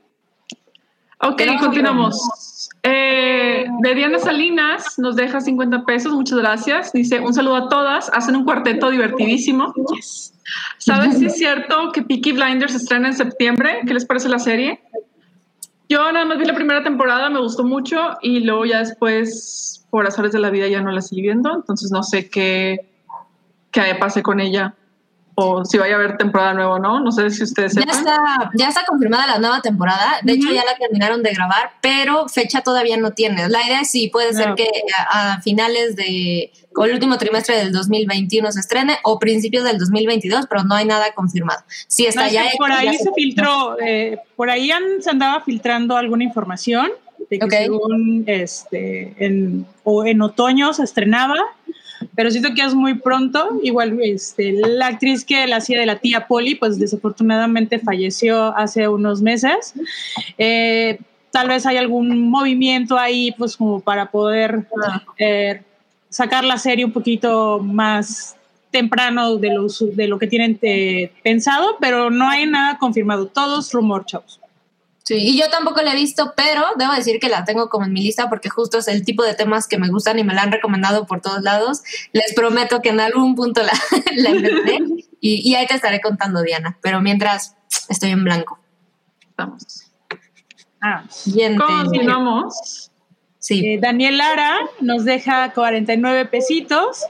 Ok, 1.23 1.43
continuamos. 1.59 2.69
Eh, 2.81 3.68
de 3.81 3.95
Diana 3.95 4.18
Salinas 4.18 4.97
nos 4.97 5.15
deja 5.15 5.39
50 5.39 5.85
pesos, 5.85 6.13
muchas 6.13 6.39
gracias. 6.39 6.93
Dice, 6.93 7.19
un 7.19 7.34
saludo 7.34 7.57
a 7.57 7.69
todas, 7.69 8.09
hacen 8.11 8.35
un 8.35 8.43
cuarteto 8.43 8.89
divertidísimo. 8.89 9.72
¿Sabes 10.80 11.19
si 11.19 11.27
es 11.27 11.38
cierto 11.38 11.91
que 11.91 12.01
Peaky 12.01 12.31
Blinders 12.31 12.72
se 12.72 12.80
estrena 12.80 13.09
en 13.09 13.13
septiembre? 13.13 13.81
¿Qué 13.85 13.93
les 13.93 14.05
parece 14.05 14.30
la 14.30 14.39
serie? 14.39 14.81
Yo 15.88 16.11
nada 16.11 16.26
más 16.26 16.39
vi 16.39 16.45
la 16.45 16.55
primera 16.55 16.84
temporada, 16.84 17.30
me 17.30 17.39
gustó 17.39 17.63
mucho 17.63 18.18
y 18.22 18.39
luego 18.39 18.65
ya 18.65 18.80
después, 18.80 19.85
por 19.91 20.07
azares 20.07 20.31
de 20.31 20.39
la 20.39 20.49
vida, 20.49 20.68
ya 20.68 20.81
no 20.81 20.89
la 20.89 21.01
seguí 21.01 21.22
viendo, 21.22 21.53
entonces 21.53 21.91
no 21.91 22.01
sé 22.01 22.30
qué, 22.30 22.89
qué 23.72 23.95
pase 23.99 24.23
con 24.23 24.39
ella 24.39 24.73
o 25.43 25.65
si 25.65 25.77
vaya 25.77 25.93
a 25.95 25.97
haber 25.97 26.18
temporada 26.18 26.53
nueva 26.53 26.76
o 26.76 26.80
no. 26.80 26.99
No 26.99 27.11
sé 27.11 27.30
si 27.30 27.43
ustedes 27.43 27.73
Ya 27.76 27.81
sepan. 27.81 27.97
está, 27.97 28.51
ya 28.55 28.69
está 28.69 28.85
confirmada 28.85 29.27
la 29.27 29.39
nueva 29.39 29.61
temporada. 29.61 30.19
De 30.23 30.34
hecho, 30.34 30.51
ya 30.51 30.63
la 30.65 30.76
terminaron 30.77 31.23
de 31.23 31.34
grabar, 31.34 31.72
pero 31.81 32.27
fecha 32.30 32.61
todavía 32.61 32.97
no 32.97 33.11
tiene. 33.11 33.49
La 33.49 33.65
idea 33.65 33.81
es 33.81 33.89
sí, 33.91 34.07
puede 34.09 34.34
ser 34.34 34.55
que 34.55 34.68
a, 35.09 35.34
a 35.34 35.41
finales 35.41 35.95
de, 35.95 36.51
o 36.76 36.85
el 36.85 36.93
último 36.93 37.18
trimestre 37.18 37.57
del 37.57 37.72
2021 37.72 38.51
se 38.51 38.59
estrene 38.59 38.97
o 39.03 39.19
principios 39.19 39.63
del 39.63 39.77
2022, 39.77 40.45
pero 40.49 40.63
no 40.63 40.76
hay 40.76 40.85
nada 40.85 41.11
confirmado. 41.13 41.61
Sí 41.88 42.05
está 42.05 42.22
No, 42.22 42.27
es 42.27 42.34
ya. 42.34 42.41
que 42.43 42.47
hecho, 42.49 42.57
por 42.57 42.69
ya 42.69 42.77
ahí 42.80 42.97
se 42.97 43.11
filtró, 43.15 43.77
eh, 43.81 44.19
por 44.35 44.49
ahí 44.49 44.72
han- 44.72 45.01
se 45.01 45.09
andaba 45.09 45.41
filtrando 45.41 45.97
alguna 45.97 46.23
información 46.23 46.89
de 47.30 47.39
que 47.39 47.45
Ok. 47.45 47.51
según 47.53 48.23
este, 48.27 49.13
en, 49.23 49.65
o 49.84 50.05
en 50.05 50.22
otoño 50.22 50.73
se 50.73 50.84
estrenaba, 50.84 51.35
pero 52.15 52.29
siento 52.31 52.53
que 52.53 52.61
es 52.61 52.73
muy 52.73 52.95
pronto. 52.95 53.59
Igual 53.63 53.97
este, 54.01 54.53
la 54.53 54.88
actriz 54.88 55.23
que 55.23 55.47
la 55.47 55.57
hacía 55.57 55.79
de 55.79 55.85
la 55.85 55.99
tía 55.99 56.27
Polly, 56.27 56.55
pues 56.55 56.79
desafortunadamente 56.79 57.79
falleció 57.79 58.55
hace 58.57 58.88
unos 58.88 59.21
meses. 59.21 59.73
Eh, 60.38 60.99
tal 61.31 61.47
vez 61.47 61.65
hay 61.65 61.77
algún 61.77 62.29
movimiento 62.29 62.97
ahí, 62.97 63.33
pues 63.38 63.55
como 63.55 63.79
para 63.79 64.11
poder 64.11 64.65
eh, 65.17 65.61
sacar 66.09 66.43
la 66.43 66.57
serie 66.57 66.85
un 66.85 66.91
poquito 66.91 67.59
más 67.59 68.35
temprano 68.71 69.38
de 69.38 69.53
lo, 69.53 69.67
de 69.67 70.07
lo 70.07 70.19
que 70.19 70.27
tienen 70.27 70.57
eh, 70.61 71.11
pensado, 71.23 71.77
pero 71.79 72.09
no 72.09 72.29
hay 72.29 72.45
nada 72.45 72.77
confirmado. 72.77 73.27
Todos 73.27 73.71
rumor, 73.71 74.05
chavos. 74.05 74.40
Sí, 75.11 75.17
y 75.17 75.38
yo 75.38 75.49
tampoco 75.49 75.81
la 75.81 75.91
he 75.91 75.95
visto, 75.97 76.31
pero 76.38 76.63
debo 76.77 76.93
decir 76.93 77.19
que 77.19 77.27
la 77.27 77.43
tengo 77.43 77.67
como 77.67 77.85
en 77.85 77.91
mi 77.91 78.01
lista 78.01 78.29
porque 78.29 78.47
justo 78.47 78.77
es 78.77 78.88
el 78.88 79.03
tipo 79.03 79.23
de 79.23 79.33
temas 79.33 79.67
que 79.67 79.77
me 79.77 79.89
gustan 79.89 80.17
y 80.19 80.23
me 80.23 80.33
la 80.33 80.43
han 80.43 80.53
recomendado 80.53 81.05
por 81.05 81.19
todos 81.19 81.41
lados. 81.41 81.81
Les 82.13 82.33
prometo 82.33 82.81
que 82.81 82.89
en 82.91 83.01
algún 83.01 83.35
punto 83.35 83.61
la, 83.61 83.73
la 84.15 84.29
empecé 84.29 84.79
y, 85.19 85.49
y 85.49 85.55
ahí 85.55 85.67
te 85.67 85.73
estaré 85.73 85.99
contando, 85.99 86.41
Diana. 86.43 86.77
Pero 86.81 87.01
mientras 87.01 87.57
estoy 87.89 88.11
en 88.11 88.23
blanco. 88.23 88.57
Estamos. 89.29 89.91
Ah, 90.81 91.03
Siguiente. 91.09 91.61
Continuamos. 91.67 92.89
Sí. 93.38 93.65
eh, 93.65 93.79
Daniel 93.81 94.17
Lara 94.17 94.59
nos 94.79 95.03
deja 95.03 95.51
49 95.51 96.23
pesitos 96.27 97.01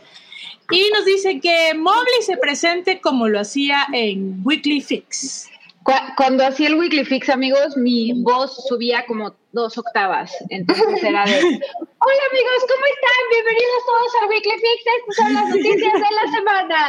y 0.71 0.89
nos 0.91 1.05
dice 1.05 1.39
que 1.39 1.75
Mobley 1.75 2.23
se 2.25 2.37
presente 2.37 2.99
como 2.99 3.27
lo 3.27 3.39
hacía 3.39 3.85
en 3.93 4.41
Weekly 4.43 4.81
Fix. 4.81 5.50
Cu- 5.83 6.13
Cuando 6.15 6.45
hacía 6.45 6.67
el 6.67 6.75
Weekly 6.75 7.05
Fix, 7.05 7.29
amigos, 7.29 7.75
mi 7.77 8.13
voz 8.21 8.65
subía 8.67 9.05
como 9.05 9.35
dos 9.51 9.77
octavas. 9.77 10.31
Entonces 10.49 11.03
era 11.03 11.25
de, 11.25 11.37
hola 11.39 12.23
amigos, 12.31 12.65
¿cómo 12.69 12.85
están? 12.85 13.21
Bienvenidos 13.31 13.85
todos 13.85 14.11
al 14.21 14.29
Weekly 14.29 14.53
Fix. 14.53 14.83
Estas 14.97 15.15
son 15.15 15.33
las 15.33 15.47
noticias 15.49 15.93
de 15.93 16.11
la 16.15 16.25
semana. 16.31 16.79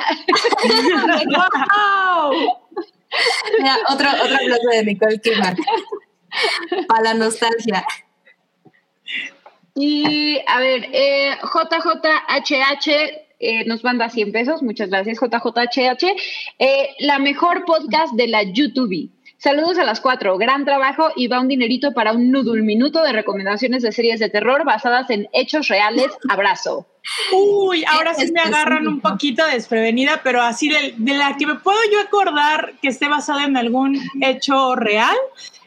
¡Wow! 2.31 2.59
Mira, 3.59 3.77
otro, 3.89 4.09
otro 4.10 4.35
aplauso 4.36 4.69
de 4.70 4.85
Nicole 4.85 5.19
Kidman. 5.20 5.56
Para 6.89 7.02
la 7.02 7.14
nostalgia. 7.14 7.85
Y 9.74 10.39
a 10.47 10.59
ver, 10.60 10.86
eh, 10.93 11.36
JJHH 11.43 12.89
eh, 13.43 13.64
nos 13.66 13.85
manda 13.85 14.09
100 14.09 14.32
pesos. 14.32 14.62
Muchas 14.62 14.89
gracias, 14.89 15.19
JJHH. 15.20 16.05
Eh, 16.59 16.89
la 17.01 17.19
mejor 17.19 17.64
podcast 17.64 18.14
de 18.14 18.28
la 18.28 18.43
YouTube. 18.43 19.10
Saludos 19.36 19.77
a 19.78 19.85
las 19.85 20.01
cuatro. 20.01 20.39
Gran 20.39 20.64
trabajo 20.64 21.10
y 21.16 21.27
va 21.27 21.40
un 21.40 21.48
dinerito 21.48 21.93
para 21.93 22.12
un 22.12 22.31
noodle 22.31 22.62
minuto 22.62 23.02
de 23.02 23.12
recomendaciones 23.12 23.82
de 23.82 23.90
series 23.90 24.20
de 24.20 24.28
terror 24.28 24.64
basadas 24.64 25.10
en 25.10 25.28
hechos 25.32 25.66
reales. 25.66 26.06
Abrazo. 26.28 26.86
Uy, 27.32 27.85
ahora 27.85 28.14
sí 28.14 28.31
me 28.31 28.40
agarran 28.40 28.86
un 28.86 29.01
poquito 29.01 29.44
desprevenida, 29.44 30.20
pero 30.23 30.40
así 30.40 30.69
de, 30.69 30.94
de 30.97 31.14
la 31.14 31.36
que 31.36 31.47
me 31.47 31.56
puedo 31.56 31.78
yo 31.90 32.01
acordar 32.01 32.74
que 32.81 32.89
esté 32.89 33.09
basada 33.09 33.44
en 33.44 33.56
algún 33.56 34.01
hecho 34.20 34.77
real 34.77 35.16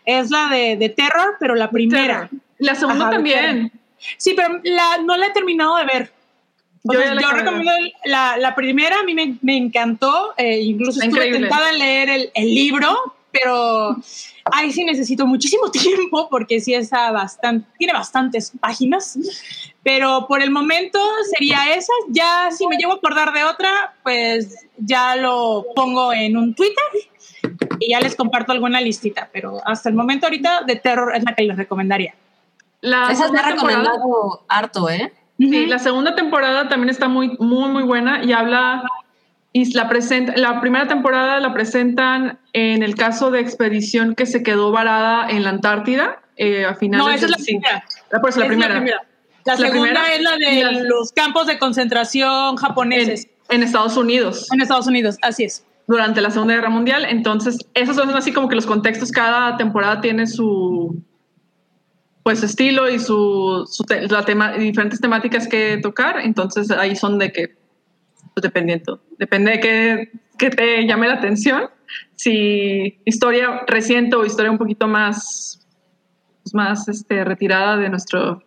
es 0.05 0.31
la 0.31 0.47
de, 0.47 0.77
de 0.77 0.89
Terror, 0.89 1.35
pero 1.39 1.55
la 1.55 1.69
primera. 1.69 2.29
La 2.59 2.75
segunda 2.75 3.05
Ajá, 3.07 3.15
también. 3.15 3.71
Sí, 4.17 4.33
pero 4.35 4.59
la, 4.63 4.99
no 5.03 5.17
la 5.17 5.27
he 5.27 5.31
terminado 5.31 5.75
de 5.77 5.85
ver. 5.85 6.14
Yo 6.85 6.99
sea, 6.99 7.19
yo 7.19 7.31
recomiendo 7.31 7.71
la, 8.05 8.37
la 8.37 8.53
primera, 8.53 8.99
a 8.99 9.03
mí 9.03 9.13
me, 9.15 9.37
me 9.41 9.57
encantó, 9.57 10.33
eh, 10.37 10.61
incluso 10.61 10.99
Está 10.99 11.05
estuve 11.05 11.25
increíble. 11.27 11.49
tentada 11.49 11.69
en 11.71 11.79
leer 11.79 12.09
el, 12.09 12.31
el 12.35 12.45
libro, 12.53 12.95
pero 13.31 13.97
ahí 14.51 14.71
sí 14.71 14.83
necesito 14.83 15.25
muchísimo 15.25 15.71
tiempo 15.71 16.29
porque 16.29 16.59
sí 16.59 16.73
está 16.73 17.11
bastante, 17.11 17.67
tiene 17.77 17.93
bastantes 17.93 18.51
páginas, 18.59 19.17
pero 19.83 20.27
por 20.27 20.41
el 20.43 20.51
momento 20.51 20.99
sería 21.31 21.73
esa. 21.75 21.91
Ya 22.09 22.49
si 22.51 22.67
me 22.67 22.77
llego 22.77 22.93
a 22.93 22.95
acordar 22.95 23.33
de 23.33 23.43
otra, 23.43 23.95
pues 24.03 24.65
ya 24.77 25.15
lo 25.15 25.65
pongo 25.75 26.13
en 26.13 26.37
un 26.37 26.53
Twitter 26.53 26.83
y 27.79 27.89
ya 27.91 27.99
les 27.99 28.15
comparto 28.15 28.51
alguna 28.51 28.79
listita, 28.79 29.29
pero 29.33 29.59
hasta 29.65 29.89
el 29.89 29.95
momento 29.95 30.27
ahorita 30.27 30.61
de 30.63 30.75
terror 30.75 31.15
es 31.15 31.23
la 31.23 31.33
que 31.33 31.43
les 31.43 31.57
recomendaría. 31.57 32.13
La 32.81 33.05
Esa 33.11 33.11
me 33.11 33.15
segunda 33.15 33.41
ha 33.41 33.51
recomendado 33.51 34.45
harto, 34.47 34.89
¿eh? 34.89 35.11
Sí, 35.37 35.65
la 35.65 35.79
segunda 35.79 36.15
temporada 36.15 36.69
también 36.69 36.89
está 36.89 37.07
muy, 37.07 37.35
muy, 37.39 37.69
muy 37.69 37.83
buena 37.83 38.23
y 38.23 38.31
habla 38.31 38.83
y 39.51 39.73
la 39.73 39.87
presenta, 39.89 40.33
la 40.35 40.59
primera 40.61 40.87
temporada 40.87 41.39
la 41.39 41.53
presentan 41.53 42.39
en 42.53 42.83
el 42.83 42.95
caso 42.95 43.31
de 43.31 43.39
expedición 43.41 44.15
que 44.15 44.25
se 44.25 44.43
quedó 44.43 44.71
varada 44.71 45.29
en 45.29 45.43
la 45.43 45.49
Antártida 45.51 46.19
eh, 46.37 46.65
a 46.65 46.75
finales 46.75 47.05
No, 47.05 47.11
esa 47.13 47.25
es 47.25 47.31
la 47.31 47.37
del 47.37 47.45
siglo- 47.45 47.61
primera. 47.61 47.85
Ah, 48.13 48.17
pues 48.21 48.37
la 48.37 48.43
Es 48.43 48.47
primera. 48.49 48.73
La, 48.79 49.01
La 49.45 49.57
segunda 49.57 49.71
primera 50.03 50.13
es 50.13 50.21
la 50.21 50.37
de 50.37 50.63
la- 50.63 50.83
los 50.83 51.11
campos 51.13 51.47
de 51.47 51.57
concentración 51.59 52.51
En, 52.51 52.55
japoneses 52.57 53.27
en 53.49 53.63
Estados 53.63 53.95
Unidos 53.95 54.47
en 54.51 54.61
Estados 54.61 54.87
Unidos, 54.87 55.17
así 55.21 55.43
es. 55.43 55.65
durante 55.87 56.19
la 56.21 56.31
Segunda 56.31 56.55
Guerra 56.55 56.69
Mundial. 56.69 57.05
Entonces, 57.05 57.57
esos 57.75 57.95
son 57.95 58.09
así 58.15 58.33
como 58.33 58.49
que 58.49 58.55
los 58.55 58.65
contextos, 58.65 59.11
cada 59.11 59.55
temporada 59.57 60.01
tiene 60.01 60.25
su 60.27 60.97
pues 62.25 62.41
estilo 62.41 62.89
y 62.89 62.97
su, 62.97 63.69
su 63.71 63.83
te- 63.83 64.07
la 64.07 64.25
tema, 64.25 64.53
diferentes 64.53 64.99
temáticas 64.99 65.47
que 65.47 65.77
tocar. 65.77 66.19
Entonces 66.21 66.71
ahí 66.71 66.95
son 66.95 67.19
de 67.19 67.31
que, 67.31 67.49
pues 68.33 68.41
dependiendo, 68.41 68.99
depende 69.19 69.51
de 69.51 69.59
qué, 69.59 70.11
qué 70.35 70.49
te 70.49 70.87
llame 70.87 71.07
la 71.07 71.13
atención. 71.13 71.69
Si 72.15 72.99
historia 73.05 73.61
reciente 73.67 74.15
o 74.15 74.25
historia 74.25 74.49
un 74.49 74.57
poquito 74.57 74.87
más, 74.87 75.67
pues, 76.41 76.55
más 76.55 76.87
este, 76.87 77.23
retirada 77.23 77.77
de 77.77 77.89
nuestro, 77.89 78.41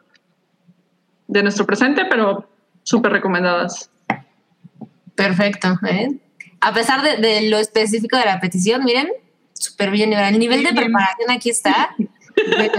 de 1.29 1.45
nuestro 1.45 1.65
presente, 1.65 2.05
pero 2.11 2.51
súper 2.83 3.13
recomendadas. 3.13 3.93
Perfecto. 5.15 5.79
¿eh? 5.89 6.19
A 6.61 6.75
pesar 6.75 7.03
de, 7.03 7.19
de 7.25 7.49
lo 7.49 7.59
específico 7.59 8.17
de 8.17 8.25
la 8.25 8.41
petición, 8.41 8.83
miren, 8.83 9.07
súper 9.53 9.93
bien. 9.93 10.13
El 10.13 10.37
nivel 10.41 10.65
de 10.65 10.73
preparación 10.73 11.31
aquí 11.31 11.51
está. 11.51 11.95
Me, 12.57 12.71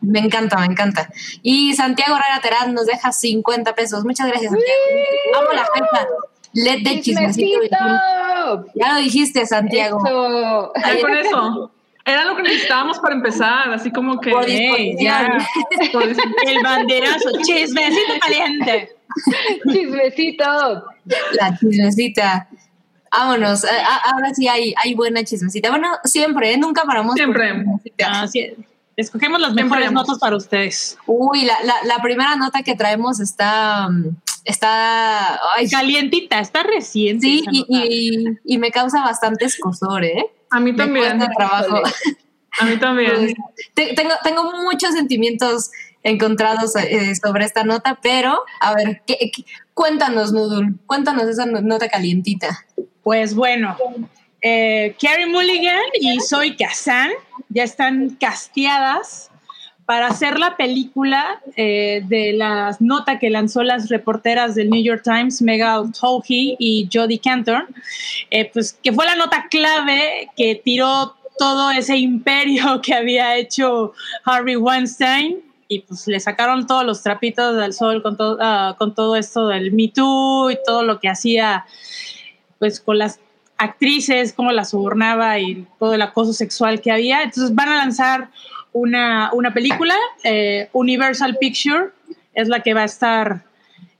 me 0.00 0.18
encanta, 0.20 0.58
me 0.58 0.66
encanta. 0.66 1.10
Y 1.42 1.74
Santiago 1.74 2.16
Herrera 2.16 2.40
Terán 2.40 2.74
nos 2.74 2.86
deja 2.86 3.12
50 3.12 3.74
pesos. 3.74 4.04
Muchas 4.04 4.28
gracias, 4.28 4.52
Santiago. 4.52 4.80
Vamos 5.34 5.54
la 5.54 5.66
jefa. 5.74 6.08
Let 6.54 6.82
de 6.82 7.00
chismecito. 7.00 7.76
Ya 8.74 8.94
lo 8.94 9.00
dijiste, 9.00 9.46
Santiago. 9.46 9.98
Eso. 10.04 10.72
Ya 10.74 11.00
con 11.00 11.14
eso. 11.14 11.72
Era 12.04 12.24
lo 12.24 12.36
que 12.36 12.42
necesitábamos 12.42 12.98
para 13.00 13.14
empezar, 13.14 13.70
así 13.70 13.92
como 13.92 14.18
que... 14.18 14.30
Por 14.30 14.46
ya. 14.46 15.28
El 16.46 16.62
banderazo, 16.62 17.30
chismecito 17.42 18.14
caliente. 18.20 18.96
Chismecito. 19.70 20.84
La 21.32 21.58
chismecita. 21.58 22.48
Vámonos. 23.12 23.64
Ahora 23.64 24.32
sí 24.32 24.48
hay, 24.48 24.74
hay 24.82 24.94
buena 24.94 25.22
chismecita. 25.22 25.68
Bueno, 25.68 25.88
siempre, 26.04 26.54
¿eh? 26.54 26.56
Nunca 26.56 26.82
paramos. 26.84 27.14
Siempre. 27.14 27.64
Así 28.06 28.40
es. 28.40 28.52
Escogemos 28.98 29.40
las 29.40 29.54
mejores 29.54 29.92
notas 29.92 30.18
para 30.18 30.36
ustedes. 30.36 30.98
Uy, 31.06 31.44
la, 31.44 31.54
la, 31.64 31.74
la 31.84 32.02
primera 32.02 32.34
nota 32.36 32.62
que 32.62 32.74
traemos 32.74 33.20
está. 33.20 33.88
mm, 33.88 34.16
Está. 34.44 35.38
Ay, 35.56 35.68
Calientita, 35.68 36.40
está 36.40 36.62
reciente. 36.62 37.26
sí, 37.26 37.44
y, 37.50 37.64
y, 37.68 38.54
y 38.54 38.58
me 38.58 38.70
causa 38.70 39.02
bastante 39.02 39.44
escosor, 39.44 40.04
¿eh? 40.04 40.24
A 40.50 40.58
mí 40.58 40.74
también. 40.74 41.18
trabajo. 41.36 41.82
A 42.60 42.64
mí 42.64 42.76
también. 42.78 43.34
Te- 43.74 43.92
tengo, 43.94 44.14
tengo 44.24 44.52
muchos 44.62 44.94
sentimientos 44.94 45.70
encontrados 46.02 46.74
eh, 46.76 47.14
sobre 47.14 47.44
esta 47.44 47.62
nota, 47.64 47.98
pero 48.02 48.40
a 48.60 48.74
ver, 48.74 49.02
¿qué, 49.06 49.18
qué- 49.32 49.44
cuéntanos, 49.74 50.32
Nudul, 50.32 50.78
cuéntanos 50.86 51.24
esa 51.24 51.44
no- 51.46 51.60
nota 51.60 51.88
calientita. 51.88 52.64
Pues 53.02 53.34
bueno, 53.34 53.76
eh, 54.42 54.94
Carrie 55.00 55.26
Mulligan 55.26 55.82
y 56.00 56.20
Zoe 56.20 56.56
Kazan 56.56 57.10
ya 57.48 57.64
están 57.64 58.16
casteadas 58.20 59.30
para 59.88 60.08
hacer 60.08 60.38
la 60.38 60.54
película 60.58 61.40
eh, 61.56 62.02
de 62.04 62.34
la 62.34 62.76
nota 62.78 63.18
que 63.18 63.30
lanzó 63.30 63.62
las 63.62 63.88
reporteras 63.88 64.54
del 64.54 64.68
New 64.68 64.82
York 64.82 65.00
Times, 65.02 65.40
Megan 65.40 65.92
Twohy 65.92 66.56
y 66.58 66.86
Jodie 66.92 67.18
Cantor, 67.18 67.68
eh, 68.30 68.50
pues 68.52 68.78
que 68.82 68.92
fue 68.92 69.06
la 69.06 69.14
nota 69.14 69.46
clave 69.50 70.28
que 70.36 70.60
tiró 70.62 71.16
todo 71.38 71.70
ese 71.70 71.96
imperio 71.96 72.80
que 72.82 72.92
había 72.92 73.36
hecho 73.36 73.94
Harvey 74.26 74.56
Weinstein 74.56 75.38
y 75.68 75.80
pues 75.80 76.06
le 76.06 76.20
sacaron 76.20 76.66
todos 76.66 76.84
los 76.84 77.02
trapitos 77.02 77.56
del 77.56 77.72
sol 77.72 78.02
con 78.02 78.16
todo, 78.16 78.36
ah, 78.42 78.76
con 78.78 78.94
todo 78.94 79.16
esto 79.16 79.48
del 79.48 79.72
Me 79.72 79.88
Too 79.88 80.50
y 80.50 80.58
todo 80.66 80.82
lo 80.82 81.00
que 81.00 81.08
hacía 81.08 81.64
pues 82.58 82.80
con 82.80 82.98
las 82.98 83.20
actrices, 83.58 84.32
cómo 84.32 84.52
las 84.52 84.70
sobornaba 84.70 85.38
y 85.38 85.66
todo 85.78 85.94
el 85.94 86.02
acoso 86.02 86.32
sexual 86.32 86.80
que 86.80 86.92
había. 86.92 87.22
Entonces 87.22 87.54
van 87.54 87.68
a 87.68 87.76
lanzar 87.76 88.28
una, 88.72 89.30
una 89.32 89.52
película, 89.52 89.94
eh, 90.24 90.68
Universal 90.72 91.36
Picture 91.40 91.90
es 92.34 92.48
la 92.48 92.62
que 92.62 92.72
va 92.72 92.82
a 92.82 92.84
estar 92.84 93.42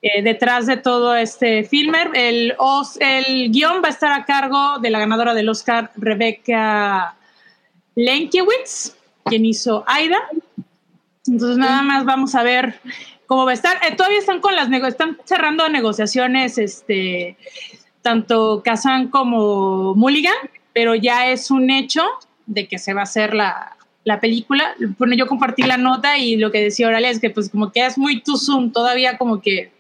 eh, 0.01 0.23
detrás 0.23 0.67
de 0.67 0.77
todo 0.77 1.17
este 1.17 1.65
filme. 1.65 1.99
El, 2.15 2.55
el 3.01 3.51
guion 3.51 3.83
va 3.83 3.89
a 3.89 3.91
estar 3.91 4.13
a 4.13 4.25
cargo 4.25 4.79
de 4.79 4.91
la 4.91 5.01
ganadora 5.01 5.35
del 5.35 5.49
Oscar, 5.49 5.91
Rebecca 5.97 7.17
Lenkiewicz, 7.97 8.95
quien 9.25 9.45
hizo 9.45 9.83
Aida. 9.89 10.19
Entonces 11.27 11.59
nada 11.59 11.83
más 11.83 12.05
vamos 12.05 12.37
a 12.37 12.45
ver 12.45 12.81
cómo 13.27 13.45
va 13.45 13.51
a 13.51 13.55
estar. 13.55 13.77
Eh, 13.85 13.97
todavía 13.97 14.21
están 14.21 14.41
con 14.41 14.55
las 14.55 14.71
están 14.71 15.19
cerrando 15.25 15.69
negociaciones, 15.69 16.59
este, 16.59 17.37
tanto 18.03 18.63
Kazan 18.65 19.09
como 19.09 19.95
Mulligan, 19.95 20.35
pero 20.73 20.95
ya 20.95 21.31
es 21.31 21.51
un 21.51 21.71
hecho 21.71 22.05
de 22.47 22.69
que 22.69 22.79
se 22.79 22.95
va 22.95 23.01
a 23.01 23.05
hacer 23.05 23.35
la, 23.35 23.77
la 24.05 24.21
película. 24.21 24.75
Bueno, 24.99 25.15
yo 25.15 25.27
compartí 25.27 25.63
la 25.63 25.77
nota 25.77 26.19
y 26.19 26.37
lo 26.37 26.51
que 26.51 26.63
decía 26.63 26.89
Oralia 26.89 27.11
es 27.11 27.21
que 27.21 27.31
pues 27.31 27.51
como 27.51 27.71
que 27.71 27.85
es 27.85 27.99
muy 27.99 28.23
too 28.23 28.37
soon, 28.37 28.73
todavía 28.73 29.19
como 29.19 29.41
que 29.41 29.73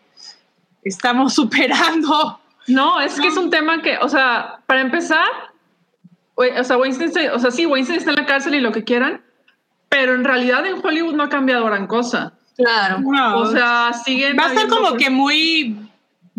estamos 0.84 1.34
superando. 1.40 2.40
No, 2.66 3.00
es 3.00 3.18
que 3.18 3.28
es 3.28 3.36
un 3.36 3.50
tema 3.50 3.80
que, 3.80 3.96
o 3.98 4.08
sea, 4.08 4.60
para 4.66 4.82
empezar, 4.82 5.26
o 6.34 6.64
sea, 6.64 6.76
Weinstein, 6.76 7.30
o 7.30 7.38
sea, 7.38 7.50
sí, 7.50 7.64
Weinstein 7.64 7.98
está 7.98 8.10
en 8.10 8.16
la 8.16 8.26
cárcel 8.26 8.54
y 8.54 8.60
lo 8.60 8.72
que 8.72 8.84
quieran, 8.84 9.22
pero 9.88 10.14
en 10.14 10.24
realidad 10.24 10.66
en 10.66 10.84
Hollywood 10.84 11.14
no 11.14 11.22
ha 11.22 11.28
cambiado 11.30 11.64
gran 11.64 11.86
cosa. 11.86 12.34
Claro. 12.56 13.00
o 13.36 13.46
sea, 13.46 13.92
siguen. 14.04 14.36
Va 14.38 14.46
a 14.46 14.48
estar 14.48 14.68
como 14.68 14.96
que 14.96 15.10
muy. 15.10 15.87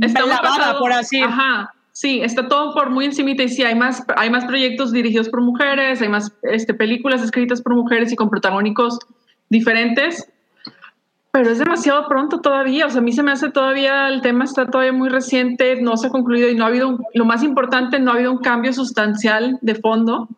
Está 0.02 0.22
muy 0.22 0.30
lavada, 0.30 0.50
pasado. 0.58 0.80
por 0.80 0.92
así. 0.94 1.22
Ajá. 1.22 1.74
Sí, 1.92 2.22
está 2.22 2.48
todo 2.48 2.74
por 2.74 2.90
muy 2.92 3.06
encimita 3.06 3.44
y 3.44 3.50
sí, 3.50 3.64
hay 3.64 3.76
más, 3.76 4.04
hay 4.16 4.30
más 4.30 4.46
proyectos 4.46 4.92
dirigidos 4.94 5.28
por 5.28 5.42
mujeres, 5.42 6.02
hay 6.02 6.08
más 6.08 6.32
este, 6.44 6.74
películas 6.74 7.22
escritas 7.22 7.62
por 7.62 7.76
mujeres 7.76 8.12
y 8.14 8.16
con 8.16 8.30
protagónicos 8.30 9.00
diferentes, 9.50 10.30
pero 11.32 11.50
es 11.50 11.60
demasiado 11.60 12.08
pronto 12.08 12.40
todavía, 12.40 12.86
o 12.86 12.90
sea, 12.90 13.00
a 13.00 13.04
mí 13.04 13.12
se 13.12 13.22
me 13.22 13.32
hace 13.32 13.50
todavía, 13.52 14.08
el 14.08 14.22
tema 14.22 14.46
está 14.46 14.66
todavía 14.68 14.94
muy 14.94 15.10
reciente, 15.10 15.82
no 15.82 15.98
se 15.98 16.08
ha 16.08 16.10
concluido 16.10 16.50
y 16.50 16.56
no 16.56 16.64
ha 16.64 16.68
habido, 16.68 16.88
un- 16.88 17.04
lo 17.14 17.26
más 17.26 17.44
importante, 17.44 18.00
no 18.00 18.12
ha 18.12 18.16
habido 18.16 18.32
un 18.32 18.40
cambio 18.40 18.72
sustancial 18.72 19.58
de 19.62 19.76
fondo 19.76 20.30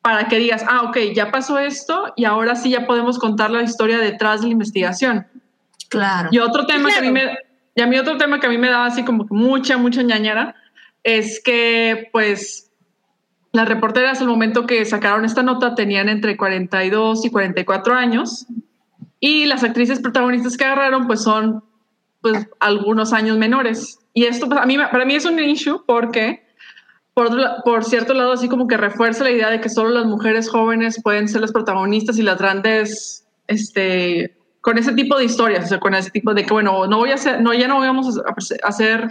para 0.00 0.28
que 0.28 0.36
digas, 0.36 0.64
ah, 0.68 0.82
ok, 0.82 0.96
ya 1.14 1.30
pasó 1.30 1.58
esto 1.58 2.12
y 2.16 2.24
ahora 2.24 2.54
sí 2.54 2.70
ya 2.70 2.86
podemos 2.86 3.18
contar 3.18 3.50
la 3.50 3.62
historia 3.62 3.98
detrás 3.98 4.42
de 4.42 4.46
la 4.48 4.52
investigación. 4.52 5.26
Claro. 5.88 6.28
Y 6.30 6.38
otro 6.38 6.66
tema 6.66 6.90
que 6.90 6.96
a 6.96 7.00
mí 7.00 7.10
Claro. 7.10 7.32
me, 7.32 7.38
y 7.74 7.80
a 7.80 7.86
mí 7.86 7.98
otro 7.98 8.16
tema 8.16 8.40
que 8.40 8.46
a 8.46 8.50
mí 8.50 8.58
me 8.58 8.68
da 8.68 8.86
así 8.86 9.04
como 9.04 9.26
mucha, 9.30 9.76
mucha 9.76 10.02
ñañara 10.02 10.54
es 11.02 11.40
que 11.42 12.08
pues 12.12 12.70
las 13.52 13.68
reporteras 13.68 14.20
al 14.20 14.26
momento 14.26 14.66
que 14.66 14.84
sacaron 14.84 15.24
esta 15.24 15.42
nota 15.42 15.74
tenían 15.74 16.08
entre 16.08 16.36
42 16.36 17.24
y 17.24 17.30
44 17.30 17.94
años 17.94 18.46
y 19.20 19.46
las 19.46 19.64
actrices 19.64 20.00
protagonistas 20.00 20.56
que 20.56 20.64
agarraron 20.64 21.06
pues 21.06 21.22
son 21.22 21.64
pues 22.20 22.48
algunos 22.58 23.12
años 23.12 23.36
menores. 23.36 23.98
Y 24.12 24.24
esto 24.24 24.48
pues, 24.48 24.64
mí, 24.66 24.76
para 24.76 25.04
mí 25.04 25.14
es 25.14 25.24
un 25.24 25.38
issue 25.38 25.84
porque 25.86 26.44
por, 27.12 27.30
por 27.64 27.84
cierto 27.84 28.14
lado 28.14 28.32
así 28.32 28.48
como 28.48 28.66
que 28.66 28.76
refuerza 28.76 29.24
la 29.24 29.30
idea 29.30 29.50
de 29.50 29.60
que 29.60 29.68
solo 29.68 29.90
las 29.90 30.06
mujeres 30.06 30.48
jóvenes 30.48 31.00
pueden 31.02 31.28
ser 31.28 31.40
las 31.40 31.52
protagonistas 31.52 32.18
y 32.18 32.22
las 32.22 32.38
grandes 32.38 33.26
este 33.46 34.36
con 34.64 34.78
ese 34.78 34.92
tipo 34.94 35.18
de 35.18 35.26
historias, 35.26 35.66
o 35.66 35.68
sea, 35.68 35.78
con 35.78 35.94
ese 35.94 36.10
tipo 36.10 36.32
de 36.32 36.46
que, 36.46 36.52
bueno, 36.54 36.86
no 36.86 36.96
voy 36.96 37.10
a 37.10 37.16
hacer, 37.16 37.42
no, 37.42 37.52
ya 37.52 37.68
no 37.68 37.80
vamos 37.80 38.18
a 38.18 38.66
hacer 38.66 39.08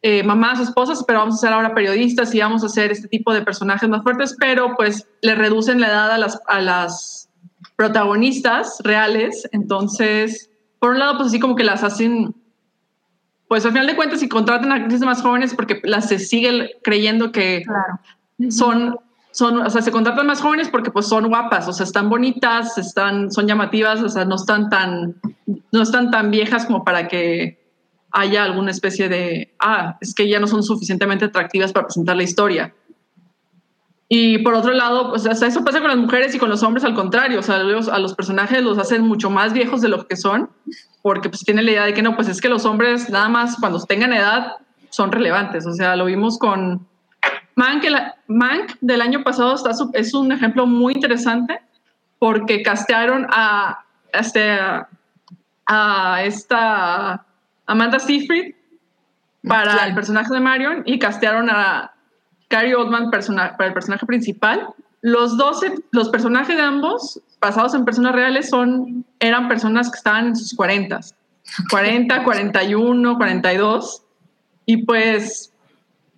eh, 0.00 0.22
mamás, 0.22 0.60
esposas, 0.60 1.04
pero 1.06 1.18
vamos 1.18 1.34
a 1.34 1.38
ser 1.38 1.52
ahora 1.52 1.74
periodistas 1.74 2.34
y 2.34 2.40
vamos 2.40 2.62
a 2.62 2.66
hacer 2.68 2.90
este 2.90 3.06
tipo 3.06 3.34
de 3.34 3.42
personajes 3.42 3.86
más 3.86 4.02
fuertes, 4.02 4.34
pero 4.40 4.74
pues 4.76 5.06
le 5.20 5.34
reducen 5.34 5.82
la 5.82 5.88
edad 5.88 6.10
a 6.10 6.16
las, 6.16 6.40
a 6.46 6.62
las 6.62 7.28
protagonistas 7.76 8.78
reales. 8.82 9.46
Entonces, 9.52 10.48
por 10.78 10.92
un 10.92 11.00
lado, 11.00 11.18
pues 11.18 11.28
así 11.28 11.38
como 11.38 11.54
que 11.54 11.64
las 11.64 11.84
hacen, 11.84 12.34
pues 13.46 13.66
al 13.66 13.72
final 13.72 13.88
de 13.88 13.94
cuentas, 13.94 14.20
si 14.20 14.28
contratan 14.30 14.72
a 14.72 14.76
actrices 14.76 15.04
más 15.04 15.20
jóvenes, 15.20 15.52
porque 15.54 15.82
las 15.84 16.08
se 16.08 16.18
sigue 16.18 16.70
creyendo 16.82 17.30
que 17.30 17.62
Claro. 17.66 18.00
son, 18.50 18.98
son, 19.38 19.58
o 19.64 19.70
sea, 19.70 19.82
se 19.82 19.92
contratan 19.92 20.26
más 20.26 20.40
jóvenes 20.40 20.68
porque 20.68 20.90
pues 20.90 21.06
son 21.06 21.28
guapas, 21.28 21.68
o 21.68 21.72
sea, 21.72 21.84
están 21.86 22.10
bonitas, 22.10 22.76
están, 22.76 23.30
son 23.30 23.46
llamativas, 23.46 24.02
o 24.02 24.08
sea, 24.08 24.24
no 24.24 24.34
están 24.34 24.68
tan, 24.68 25.14
no 25.70 25.80
están 25.80 26.10
tan 26.10 26.32
viejas 26.32 26.66
como 26.66 26.82
para 26.82 27.06
que 27.06 27.56
haya 28.10 28.42
alguna 28.42 28.72
especie 28.72 29.08
de, 29.08 29.54
ah, 29.60 29.96
es 30.00 30.12
que 30.12 30.28
ya 30.28 30.40
no 30.40 30.48
son 30.48 30.64
suficientemente 30.64 31.26
atractivas 31.26 31.72
para 31.72 31.86
presentar 31.86 32.16
la 32.16 32.24
historia. 32.24 32.74
Y 34.08 34.38
por 34.38 34.54
otro 34.54 34.72
lado, 34.72 35.10
pues 35.10 35.24
hasta 35.24 35.46
eso 35.46 35.62
pasa 35.64 35.78
con 35.80 35.88
las 35.88 35.98
mujeres 35.98 36.34
y 36.34 36.38
con 36.40 36.48
los 36.50 36.64
hombres 36.64 36.82
al 36.84 36.94
contrario, 36.94 37.38
o 37.38 37.42
sea, 37.44 37.58
los- 37.58 37.88
a 37.88 38.00
los 38.00 38.14
personajes 38.14 38.60
los 38.64 38.76
hacen 38.78 39.02
mucho 39.02 39.30
más 39.30 39.52
viejos 39.52 39.82
de 39.82 39.88
lo 39.88 40.08
que 40.08 40.16
son, 40.16 40.50
porque 41.00 41.28
pues 41.28 41.44
tienen 41.44 41.64
la 41.64 41.70
idea 41.70 41.84
de 41.84 41.94
que 41.94 42.02
no, 42.02 42.16
pues 42.16 42.26
es 42.26 42.40
que 42.40 42.48
los 42.48 42.64
hombres 42.64 43.08
nada 43.08 43.28
más 43.28 43.56
cuando 43.60 43.78
tengan 43.84 44.12
edad 44.12 44.54
son 44.90 45.12
relevantes, 45.12 45.64
o 45.64 45.72
sea, 45.74 45.94
lo 45.94 46.06
vimos 46.06 46.38
con 46.38 46.88
Mank, 47.58 47.82
el, 47.84 47.96
Mank 48.28 48.76
del 48.80 49.00
año 49.00 49.24
pasado 49.24 49.54
está, 49.56 49.72
es 49.94 50.14
un 50.14 50.30
ejemplo 50.30 50.64
muy 50.64 50.92
interesante 50.94 51.60
porque 52.20 52.62
castearon 52.62 53.26
a, 53.30 53.84
este, 54.12 54.52
a, 54.52 54.88
a 55.66 56.22
esta 56.22 57.24
Amanda 57.66 57.98
Seyfried 57.98 58.54
para 59.42 59.72
Claro. 59.72 59.88
el 59.88 59.94
personaje 59.94 60.32
de 60.32 60.40
Marion 60.40 60.82
y 60.86 61.00
castearon 61.00 61.50
a 61.50 61.92
Gary 62.48 62.74
Oldman 62.74 63.10
persona- 63.10 63.56
para 63.56 63.68
el 63.68 63.74
personaje 63.74 64.06
principal. 64.06 64.68
Los 65.00 65.36
12, 65.36 65.74
los 65.90 66.10
personajes 66.10 66.56
de 66.56 66.62
ambos, 66.62 67.20
basados 67.40 67.74
en 67.74 67.84
personas 67.84 68.12
reales, 68.14 68.50
son, 68.50 69.04
eran 69.18 69.48
personas 69.48 69.90
que 69.90 69.96
estaban 69.98 70.28
en 70.28 70.36
sus 70.36 70.54
40, 70.54 71.00
40, 71.70 72.22
41, 72.24 73.16
42. 73.16 74.02
Y 74.66 74.84
pues 74.84 75.47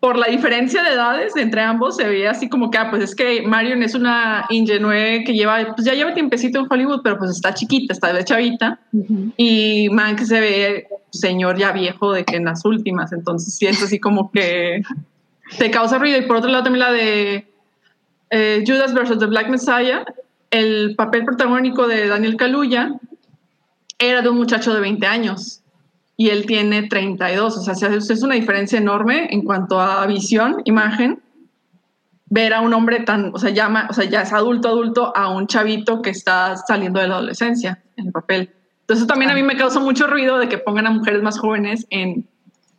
por 0.00 0.16
la 0.16 0.28
diferencia 0.28 0.82
de 0.82 0.94
edades 0.94 1.36
entre 1.36 1.60
ambos 1.60 1.96
se 1.96 2.08
veía 2.08 2.30
así 2.30 2.48
como 2.48 2.70
que, 2.70 2.78
ah, 2.78 2.90
pues 2.90 3.02
es 3.04 3.14
que 3.14 3.42
Marion 3.42 3.82
es 3.82 3.94
una 3.94 4.46
ingenue 4.48 5.22
que 5.24 5.34
lleva, 5.34 5.74
pues 5.74 5.86
ya 5.86 5.92
lleva 5.92 6.14
tiempecito 6.14 6.58
en 6.58 6.66
Hollywood, 6.68 7.02
pero 7.04 7.18
pues 7.18 7.30
está 7.30 7.52
chiquita, 7.52 7.92
está 7.92 8.10
de 8.12 8.24
chavita. 8.24 8.80
Y 9.36 9.90
Mank 9.90 10.20
se 10.20 10.40
ve 10.40 10.88
señor 11.10 11.58
ya 11.58 11.72
viejo 11.72 12.12
de 12.12 12.24
que 12.24 12.36
en 12.36 12.46
las 12.46 12.64
últimas, 12.64 13.12
entonces 13.12 13.56
sí 13.56 13.66
es 13.66 13.82
así 13.82 13.98
como 14.00 14.30
que 14.32 14.82
te 15.58 15.70
causa 15.70 15.98
ruido. 15.98 16.18
Y 16.18 16.22
por 16.22 16.36
otro 16.36 16.50
lado 16.50 16.64
también 16.64 16.80
la 16.80 16.92
de 16.92 17.46
eh, 18.30 18.64
Judas 18.66 18.94
versus 18.94 19.18
The 19.18 19.26
Black 19.26 19.50
Messiah, 19.50 20.04
el 20.50 20.94
papel 20.96 21.26
protagónico 21.26 21.86
de 21.86 22.08
Daniel 22.08 22.36
Kaluuya 22.36 22.94
era 23.98 24.22
de 24.22 24.30
un 24.30 24.38
muchacho 24.38 24.72
de 24.72 24.80
20 24.80 25.06
años 25.06 25.60
y 26.20 26.28
él 26.28 26.44
tiene 26.44 26.82
32, 26.82 27.56
o 27.56 27.60
sea, 27.62 27.74
se- 27.74 27.96
es 28.12 28.22
una 28.22 28.34
diferencia 28.34 28.78
enorme 28.78 29.28
en 29.30 29.40
cuanto 29.40 29.80
a 29.80 30.06
visión, 30.06 30.60
imagen, 30.66 31.22
ver 32.26 32.52
a 32.52 32.60
un 32.60 32.74
hombre 32.74 33.00
tan, 33.00 33.30
o 33.34 33.38
sea, 33.38 33.48
llama, 33.48 33.86
o 33.88 33.94
sea, 33.94 34.04
ya 34.04 34.20
es 34.20 34.32
adulto, 34.34 34.68
adulto, 34.68 35.16
a 35.16 35.30
un 35.30 35.46
chavito 35.46 36.02
que 36.02 36.10
está 36.10 36.58
saliendo 36.58 37.00
de 37.00 37.08
la 37.08 37.14
adolescencia 37.14 37.82
en 37.96 38.08
el 38.08 38.12
papel. 38.12 38.50
Entonces 38.82 39.06
también 39.06 39.30
a 39.30 39.34
mí 39.34 39.42
me 39.42 39.56
causa 39.56 39.80
mucho 39.80 40.08
ruido 40.08 40.36
de 40.36 40.50
que 40.50 40.58
pongan 40.58 40.86
a 40.88 40.90
mujeres 40.90 41.22
más 41.22 41.38
jóvenes 41.38 41.86
en 41.88 42.28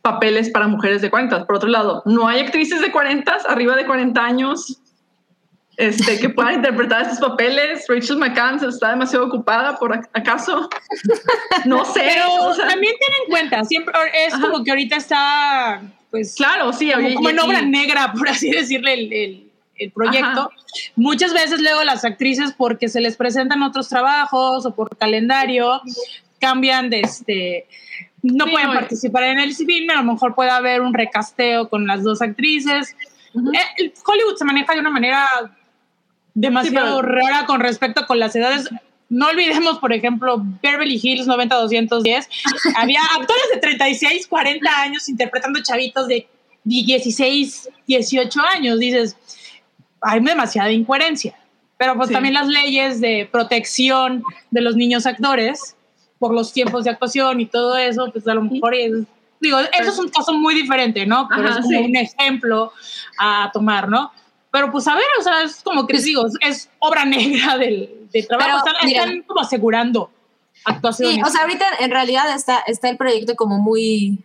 papeles 0.02 0.48
para 0.50 0.68
mujeres 0.68 1.02
de 1.02 1.10
40. 1.10 1.44
Por 1.44 1.56
otro 1.56 1.68
lado, 1.68 2.04
no 2.06 2.28
hay 2.28 2.38
actrices 2.42 2.80
de 2.80 2.92
40, 2.92 3.38
arriba 3.48 3.74
de 3.74 3.86
40 3.86 4.24
años, 4.24 4.80
este, 5.76 6.18
que 6.20 6.28
puedan 6.28 6.54
interpretar 6.56 7.02
estos 7.02 7.18
papeles. 7.20 7.84
Rachel 7.88 8.16
McCann 8.18 8.62
está 8.64 8.90
demasiado 8.90 9.26
ocupada, 9.26 9.76
¿por 9.78 9.92
ac- 9.92 10.08
acaso? 10.12 10.68
No 11.64 11.84
sé. 11.84 12.00
Pero 12.04 12.32
o 12.46 12.54
sea, 12.54 12.68
también 12.68 12.94
ten 13.00 13.14
en 13.24 13.30
cuenta, 13.30 13.64
siempre 13.64 13.94
es 14.26 14.34
Ajá. 14.34 14.42
como 14.50 14.62
que 14.64 14.70
ahorita 14.70 14.96
está, 14.96 15.82
pues, 16.10 16.34
claro, 16.34 16.72
sí. 16.72 16.90
como, 16.92 17.06
oye, 17.06 17.14
como 17.14 17.28
y- 17.30 17.32
en 17.32 17.38
obra 17.40 17.60
y- 17.62 17.66
negra, 17.70 18.12
por 18.18 18.28
así 18.28 18.50
decirle, 18.50 18.94
el, 18.94 19.12
el- 19.12 19.48
el 19.78 19.90
proyecto. 19.90 20.50
Muchas 20.94 21.32
veces 21.32 21.60
luego 21.60 21.82
las 21.82 22.04
actrices, 22.04 22.52
porque 22.56 22.88
se 22.88 23.00
les 23.00 23.16
presentan 23.16 23.62
otros 23.62 23.88
trabajos 23.88 24.64
o 24.66 24.74
por 24.74 24.96
calendario, 24.96 25.80
cambian 26.40 26.88
de 26.90 27.00
este. 27.00 27.66
No 28.22 28.44
Sí, 28.44 28.50
pueden 28.52 28.70
y- 28.70 28.74
participar 28.74 29.24
en 29.24 29.40
el 29.40 29.54
film, 29.54 29.90
a 29.90 29.94
lo 29.94 30.04
mejor 30.12 30.34
puede 30.36 30.50
haber 30.50 30.82
un 30.82 30.94
recasteo 30.94 31.68
con 31.68 31.86
las 31.88 32.04
dos 32.04 32.22
actrices. 32.22 32.94
Eh, 33.34 33.92
Hollywood 34.06 34.36
se 34.36 34.44
maneja 34.44 34.74
de 34.74 34.80
una 34.80 34.90
manera 34.90 35.26
demasiado 36.34 37.00
Sí, 37.00 37.02
pero- 37.06 37.14
rara 37.14 37.46
con 37.46 37.60
respecto 37.60 38.06
con 38.06 38.18
las 38.18 38.34
edades. 38.36 38.68
No 39.08 39.28
olvidemos, 39.28 39.78
por 39.78 39.92
ejemplo, 39.92 40.42
Beverly 40.62 40.98
Hills 41.02 41.26
90210. 41.26 42.28
Había 42.76 43.00
actores 43.18 43.44
de 43.54 43.60
36, 43.60 44.26
40 44.26 44.80
años 44.80 45.08
interpretando 45.08 45.60
chavitos 45.62 46.08
de 46.08 46.26
16, 46.64 47.68
18 47.86 48.40
años. 48.54 48.78
Dices, 48.78 49.16
hay 50.00 50.20
demasiada 50.20 50.70
incoherencia. 50.70 51.34
Pero 51.76 51.96
pues 51.96 52.08
Sí. 52.08 52.14
también 52.14 52.34
las 52.34 52.46
leyes 52.48 53.00
de 53.00 53.28
protección 53.30 54.22
de 54.50 54.60
los 54.60 54.76
niños 54.76 55.04
actores 55.04 55.76
por 56.18 56.32
los 56.32 56.52
tiempos 56.52 56.84
de 56.84 56.90
actuación 56.90 57.40
y 57.40 57.46
todo 57.46 57.76
eso, 57.76 58.08
pues 58.12 58.26
a 58.28 58.34
lo 58.34 58.42
mejor 58.42 58.74
es, 58.74 58.92
digo, 59.40 59.58
eso 59.58 59.90
es 59.90 59.98
un 59.98 60.08
caso 60.08 60.32
muy 60.34 60.54
diferente, 60.54 61.04
¿no? 61.04 61.26
Pero 61.28 61.48
Ajá, 61.48 61.58
es 61.58 61.64
como 61.66 61.78
sí. 61.80 61.84
un 61.84 61.96
ejemplo 61.96 62.72
a 63.18 63.50
tomar, 63.52 63.88
¿no? 63.88 64.12
Pero 64.52 64.70
pues 64.70 64.86
a 64.86 64.94
ver, 64.94 65.04
o 65.18 65.22
sea, 65.22 65.42
es 65.42 65.62
como 65.62 65.86
que 65.86 65.94
Pues- 65.94 66.04
digo, 66.04 66.24
es 66.40 66.70
obra 66.78 67.04
negra 67.04 67.56
del, 67.58 68.06
del 68.12 68.28
trabajo, 68.28 68.50
Pero, 68.50 68.58
están, 68.58 68.86
mira. 68.86 69.02
están 69.04 69.22
como 69.22 69.40
asegurando 69.40 70.10
actuaciones. 70.64 71.16
Sí, 71.16 71.22
o 71.24 71.28
sea, 71.30 71.40
ahorita 71.42 71.64
en 71.80 71.90
realidad 71.90 72.32
está, 72.34 72.58
está 72.66 72.88
el 72.90 72.96
proyecto 72.96 73.34
como 73.34 73.58
muy 73.58 74.22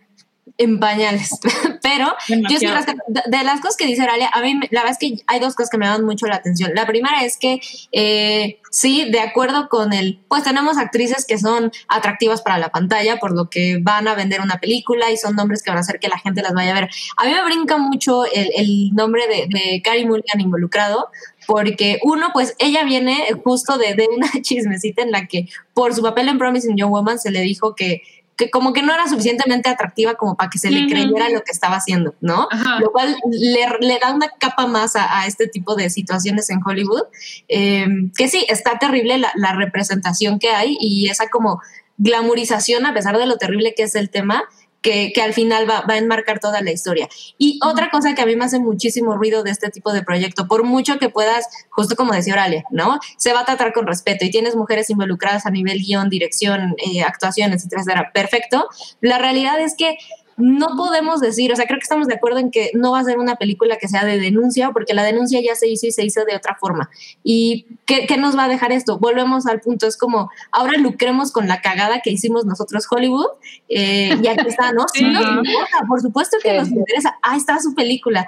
en 0.58 0.80
pañales. 0.80 1.30
Pero 1.82 2.14
yo 2.28 2.58
sí, 2.58 2.66
de 2.66 3.44
las 3.44 3.60
cosas 3.60 3.76
que 3.76 3.86
dice 3.86 4.02
Aralia, 4.02 4.28
a 4.32 4.42
mí 4.42 4.54
la 4.70 4.82
verdad 4.82 4.90
es 4.90 4.98
que 4.98 5.22
hay 5.26 5.40
dos 5.40 5.54
cosas 5.54 5.70
que 5.70 5.78
me 5.78 5.86
dan 5.86 6.04
mucho 6.04 6.26
la 6.26 6.36
atención. 6.36 6.72
La 6.74 6.86
primera 6.86 7.24
es 7.24 7.38
que 7.38 7.60
eh, 7.92 8.60
sí, 8.70 9.08
de 9.10 9.20
acuerdo 9.20 9.68
con 9.68 9.92
el, 9.92 10.20
pues 10.28 10.42
tenemos 10.42 10.76
actrices 10.76 11.24
que 11.24 11.38
son 11.38 11.72
atractivas 11.86 12.42
para 12.42 12.58
la 12.58 12.70
pantalla, 12.70 13.18
por 13.18 13.32
lo 13.32 13.48
que 13.48 13.78
van 13.80 14.08
a 14.08 14.14
vender 14.14 14.40
una 14.40 14.58
película 14.58 15.10
y 15.10 15.16
son 15.16 15.36
nombres 15.36 15.62
que 15.62 15.70
van 15.70 15.78
a 15.78 15.80
hacer 15.80 16.00
que 16.00 16.08
la 16.08 16.18
gente 16.18 16.42
las 16.42 16.52
vaya 16.52 16.72
a 16.72 16.80
ver. 16.80 16.90
A 17.16 17.24
mí 17.24 17.30
me 17.30 17.44
brinca 17.44 17.78
mucho 17.78 18.24
el, 18.26 18.90
nombre 18.94 19.22
de, 19.28 19.46
de 19.48 19.82
Carrie 19.82 20.06
Mulligan 20.06 20.40
involucrado, 20.40 21.10
porque 21.46 21.98
uno, 22.02 22.28
pues 22.34 22.54
ella 22.58 22.84
viene 22.84 23.26
justo 23.42 23.78
de, 23.78 23.94
de, 23.94 24.06
una 24.14 24.28
chismecita 24.42 25.02
en 25.02 25.12
la 25.12 25.26
que 25.26 25.48
por 25.72 25.94
su 25.94 26.02
papel 26.02 26.28
en 26.28 26.38
Promising 26.38 26.76
Young 26.76 26.90
Woman 26.90 27.18
se 27.18 27.30
le 27.30 27.40
dijo 27.40 27.74
que 27.74 28.02
que 28.38 28.50
como 28.50 28.72
que 28.72 28.82
no 28.82 28.94
era 28.94 29.08
suficientemente 29.08 29.68
atractiva 29.68 30.14
como 30.14 30.36
para 30.36 30.48
que 30.48 30.58
se 30.58 30.70
le 30.70 30.86
creyera 30.86 31.28
lo 31.28 31.42
que 31.42 31.50
estaba 31.50 31.76
haciendo, 31.76 32.14
¿no? 32.20 32.48
Lo 32.78 32.92
cual 32.92 33.16
le, 33.30 33.98
da 33.98 34.14
una 34.14 34.28
capa 34.38 34.68
más 34.68 34.94
a, 34.94 35.26
este 35.26 35.48
tipo 35.48 35.74
de 35.74 35.90
situaciones 35.90 36.48
en 36.48 36.60
Hollywood, 36.64 37.02
em, 37.48 38.12
que 38.16 38.28
sí, 38.28 38.46
está 38.48 38.78
terrible 38.78 39.18
la, 39.18 39.32
la, 39.34 39.54
representación 39.54 40.38
que 40.38 40.50
hay 40.50 40.76
y 40.80 41.08
esa 41.08 41.28
como 41.28 41.60
glamorización, 41.96 42.86
a 42.86 42.94
pesar 42.94 43.18
de 43.18 43.26
lo 43.26 43.38
terrible 43.38 43.74
que 43.76 43.82
es 43.82 43.96
el 43.96 44.08
tema, 44.08 44.44
que, 44.82 45.12
al 45.22 45.34
final 45.34 45.68
va, 45.68 45.84
a 45.86 45.96
enmarcar 45.96 46.40
toda 46.40 46.60
la 46.62 46.70
historia. 46.70 47.08
Y 47.36 47.58
otra 47.64 47.90
cosa 47.90 48.14
que 48.14 48.22
a 48.22 48.26
mí 48.26 48.36
me 48.36 48.44
hace 48.44 48.58
muchísimo 48.58 49.16
ruido 49.16 49.42
de 49.42 49.50
este 49.50 49.70
tipo 49.70 49.92
de 49.92 50.02
proyecto, 50.02 50.46
por 50.46 50.64
mucho 50.64 50.98
que 50.98 51.08
puedas, 51.08 51.46
justo 51.70 51.96
como 51.96 52.12
decía 52.12 52.34
Oralia, 52.34 52.64
¿no? 52.70 52.98
Se 53.16 53.32
va 53.32 53.40
a 53.40 53.44
tratar 53.44 53.72
con 53.72 53.86
respeto 53.86 54.24
y 54.24 54.30
tienes 54.30 54.56
mujeres 54.56 54.90
involucradas 54.90 55.46
a 55.46 55.50
nivel 55.50 55.78
guion, 55.80 56.08
dirección, 56.08 56.74
eh, 56.78 57.02
actuación, 57.02 57.52
etcétera, 57.52 57.82
etcétera. 57.82 58.10
Perfecto. 58.12 58.68
La 59.00 59.18
realidad 59.18 59.60
es 59.60 59.74
que 59.76 59.96
no 60.38 60.68
podemos 60.76 61.20
decir, 61.20 61.52
o 61.52 61.56
sea, 61.56 61.66
creo 61.66 61.78
que 61.78 61.82
estamos 61.82 62.06
de 62.06 62.14
acuerdo 62.14 62.38
en 62.38 62.52
que 62.52 62.70
no 62.72 62.92
va 62.92 63.00
a 63.00 63.04
ser 63.04 63.18
una 63.18 63.36
película 63.36 63.76
que 63.76 63.88
sea 63.88 64.04
de 64.04 64.18
denuncia, 64.18 64.70
porque 64.70 64.94
la 64.94 65.02
denuncia 65.02 65.40
ya 65.42 65.56
se 65.56 65.68
hizo 65.68 65.86
y 65.86 65.90
se 65.90 66.04
hizo 66.04 66.24
de 66.24 66.36
otra 66.36 66.56
forma. 66.58 66.88
¿Y 67.24 67.66
qué, 67.86 68.06
nos 68.16 68.36
va 68.36 68.44
a 68.44 68.48
dejar 68.48 68.70
esto? 68.70 68.98
Volvemos 68.98 69.46
al 69.46 69.60
punto, 69.60 69.88
es 69.88 69.96
como, 69.96 70.30
ahora 70.52 70.78
lucremos 70.78 71.32
con 71.32 71.48
la 71.48 71.60
cagada 71.60 72.00
que 72.00 72.10
hicimos 72.10 72.46
nosotros 72.46 72.86
Hollywood, 72.88 73.26
eh, 73.68 74.16
y 74.22 74.26
aquí 74.28 74.46
está, 74.46 74.72
¿no? 74.72 74.86
Sí, 74.92 75.04
nos 75.04 75.22
importa, 75.22 75.84
por 75.88 76.00
supuesto 76.00 76.36
que 76.40 76.56
nos 76.56 76.70
interesa, 76.70 77.18
ahí 77.22 77.38
está 77.38 77.58
su 77.58 77.74
película. 77.74 78.24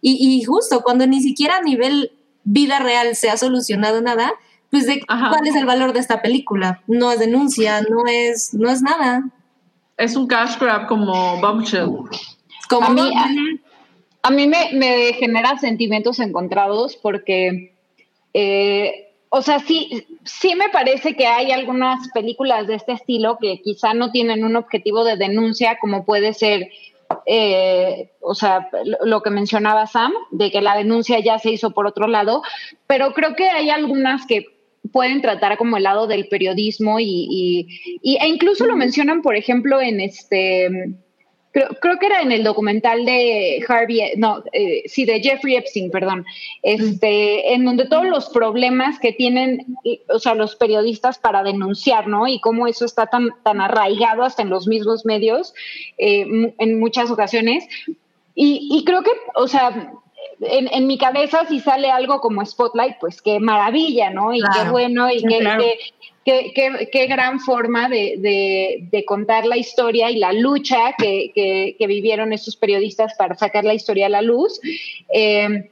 Y, 0.00 0.16
y, 0.18 0.42
justo 0.42 0.82
cuando 0.82 1.06
ni 1.06 1.22
siquiera 1.22 1.58
a 1.58 1.62
nivel 1.62 2.10
vida 2.42 2.80
real 2.80 3.14
se 3.14 3.30
ha 3.30 3.36
solucionado 3.36 4.02
nada, 4.02 4.32
pues 4.68 4.86
de 4.86 5.00
cuál 5.06 5.46
es 5.46 5.54
el 5.54 5.64
valor 5.64 5.92
de 5.92 6.00
esta 6.00 6.22
película. 6.22 6.82
No 6.88 7.12
es 7.12 7.20
denuncia, 7.20 7.82
no 7.82 8.06
es, 8.08 8.52
no 8.52 8.68
es 8.68 8.82
nada 8.82 9.30
es 10.02 10.16
un 10.16 10.26
cash 10.26 10.58
grab 10.58 10.86
como 10.86 11.40
Bombshell. 11.40 11.90
Como 12.68 12.86
a 12.86 12.90
mí, 12.90 13.12
a, 14.22 14.30
mí 14.30 14.46
me, 14.46 15.12
genera 15.14 15.58
sentimientos 15.58 16.18
encontrados 16.18 16.96
porque, 16.96 17.74
eh, 18.34 19.14
o 19.28 19.42
sea, 19.42 19.60
sí, 19.60 20.06
sí 20.24 20.54
me 20.54 20.68
parece 20.70 21.14
que 21.14 21.26
hay 21.26 21.52
algunas 21.52 22.08
películas 22.08 22.66
de 22.66 22.76
este 22.76 22.92
estilo 22.92 23.38
que 23.40 23.60
quizá 23.62 23.94
no 23.94 24.10
tienen 24.10 24.44
un 24.44 24.56
objetivo 24.56 25.04
de 25.04 25.16
denuncia 25.16 25.78
como 25.80 26.04
puede 26.04 26.32
ser 26.32 26.70
eh, 27.26 28.10
o 28.20 28.34
sea, 28.34 28.68
lo 29.04 29.22
que 29.22 29.30
mencionaba 29.30 29.86
Sam, 29.86 30.12
de 30.30 30.50
que 30.50 30.62
la 30.62 30.76
denuncia 30.76 31.20
ya 31.20 31.38
se 31.38 31.50
hizo 31.50 31.70
por 31.72 31.86
otro 31.86 32.06
lado, 32.06 32.42
pero 32.86 33.12
creo 33.12 33.36
que 33.36 33.48
hay 33.48 33.70
algunas 33.70 34.26
que 34.26 34.46
pueden 34.90 35.22
tratar 35.22 35.56
como 35.56 35.76
el 35.76 35.84
lado 35.84 36.06
del 36.06 36.28
periodismo 36.28 36.98
y, 36.98 37.68
e 38.02 38.28
incluso 38.28 38.66
lo 38.66 38.76
mencionan, 38.76 39.22
por 39.22 39.36
ejemplo, 39.36 39.80
en 39.80 40.00
este, 40.00 40.68
creo, 41.52 41.68
creo 41.80 41.98
que 41.98 42.06
era 42.06 42.22
en 42.22 42.32
el 42.32 42.42
documental 42.42 43.04
de 43.04 43.64
Harvey, 43.68 44.12
no, 44.16 44.42
eh, 44.52 44.82
sí, 44.86 45.04
de 45.04 45.20
Jeffrey 45.20 45.56
Epstein, 45.56 45.90
perdón, 45.90 46.24
este, 46.62 47.54
en 47.54 47.64
donde 47.64 47.86
todos 47.86 48.06
los 48.06 48.28
problemas 48.30 48.98
que 48.98 49.12
tienen, 49.12 49.76
o 50.08 50.18
sea, 50.18 50.34
los 50.34 50.56
periodistas 50.56 51.18
para 51.18 51.42
denunciar, 51.42 52.08
¿no? 52.08 52.26
Y 52.26 52.40
cómo 52.40 52.66
eso 52.66 52.84
está 52.84 53.06
tan, 53.06 53.28
tan 53.44 53.60
arraigado 53.60 54.24
hasta 54.24 54.42
en 54.42 54.50
los 54.50 54.66
mismos 54.66 55.04
medios 55.04 55.54
eh, 55.98 56.52
en 56.58 56.80
muchas 56.80 57.10
ocasiones. 57.10 57.66
Y, 58.34 58.68
y 58.72 58.84
creo 58.84 59.02
que, 59.02 59.10
o 59.34 59.46
sea, 59.46 59.92
en, 60.40 60.86
mi 60.86 60.98
cabeza 60.98 61.46
si 61.48 61.60
sale 61.60 61.90
algo 61.90 62.20
como 62.20 62.44
Spotlight, 62.44 62.96
pues 63.00 63.22
qué 63.22 63.40
maravilla, 63.40 64.10
¿no? 64.10 64.34
Y 64.34 64.40
qué 64.40 64.70
bueno 64.70 65.10
y 65.10 65.22
qué, 66.24 66.88
qué, 66.92 67.06
gran 67.06 67.40
forma 67.40 67.88
de, 67.88 69.04
contar 69.06 69.46
la 69.46 69.56
historia 69.56 70.10
y 70.10 70.16
la 70.16 70.32
lucha 70.32 70.94
que, 70.98 71.76
vivieron 71.78 72.32
estos 72.32 72.56
periodistas 72.56 73.14
para 73.16 73.34
sacar 73.36 73.64
la 73.64 73.74
historia 73.74 74.06
a 74.06 74.10
la 74.10 74.22
luz. 74.22 74.60
Eh, 75.12 75.71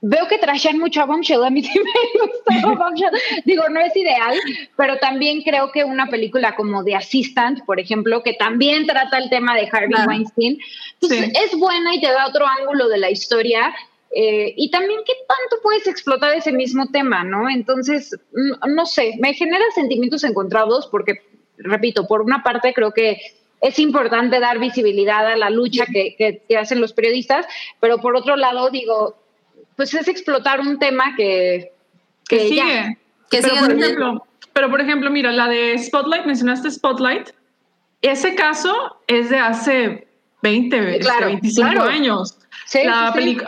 veo 0.00 0.28
que 0.28 0.38
trashan 0.38 0.78
mucho 0.78 1.02
a 1.02 1.06
Bombshell, 1.06 1.44
a 1.44 1.50
mí 1.50 1.62
sí 1.64 1.78
me 1.78 2.20
gustó 2.20 2.76
Bombshell. 2.76 3.10
Digo, 3.44 3.68
no 3.68 3.80
es 3.80 3.94
ideal, 3.96 4.36
pero 4.76 4.98
también 4.98 5.42
creo 5.42 5.72
que 5.72 5.84
una 5.84 6.06
película 6.06 6.54
como 6.54 6.84
The 6.84 6.96
Assistant, 6.96 7.64
por 7.64 7.80
ejemplo, 7.80 8.22
que 8.22 8.34
también 8.34 8.86
trata 8.86 9.18
el 9.18 9.30
tema 9.30 9.54
de 9.56 9.68
Harvey 9.70 10.06
Weinstein, 10.06 10.58
pues 11.00 11.12
es 11.12 11.58
buena 11.58 11.94
y 11.94 12.00
te 12.00 12.08
da 12.08 12.26
otro 12.26 12.46
ángulo 12.46 12.88
de 12.88 12.98
la 12.98 13.10
historia. 13.10 13.74
Eh, 14.18 14.54
y 14.56 14.70
también 14.70 15.00
qué 15.04 15.12
tanto 15.28 15.62
puedes 15.62 15.86
explotar 15.86 16.34
ese 16.34 16.52
mismo 16.52 16.86
tema, 16.90 17.22
¿no? 17.24 17.50
Entonces, 17.50 18.16
no, 18.32 18.86
sé, 18.86 19.14
me 19.18 19.34
genera 19.34 19.64
sentimientos 19.74 20.24
encontrados 20.24 20.86
porque, 20.86 21.22
repito, 21.58 22.06
por 22.06 22.22
una 22.22 22.42
parte 22.42 22.72
creo 22.72 22.92
que 22.92 23.18
es 23.60 23.78
importante 23.78 24.38
dar 24.40 24.58
visibilidad 24.58 25.26
a 25.26 25.36
la 25.36 25.50
lucha 25.50 25.84
que, 25.86 26.14
que 26.16 26.56
hacen 26.56 26.80
los 26.80 26.92
periodistas, 26.92 27.46
pero 27.80 27.98
por 27.98 28.16
otro 28.16 28.36
lado 28.36 28.70
digo, 28.70 29.16
pues 29.76 29.94
es 29.94 30.08
explotar 30.08 30.60
un 30.60 30.78
tema 30.78 31.14
que, 31.16 31.72
que, 32.28 32.48
sigue. 32.48 32.98
pero, 33.30 33.48
por 33.60 33.72
ejemplo, 33.72 34.26
pero 34.52 34.70
por 34.70 34.80
ejemplo, 34.80 35.10
mira, 35.10 35.32
la 35.32 35.48
de 35.48 35.78
Spotlight, 35.78 36.24
mencionaste 36.24 36.70
Spotlight, 36.70 37.30
ese 38.02 38.34
caso 38.34 38.98
es 39.06 39.30
de 39.30 39.38
hace 39.38 40.08
20, 40.42 40.80
25 40.80 41.68
este, 41.68 41.80
años. 41.80 42.38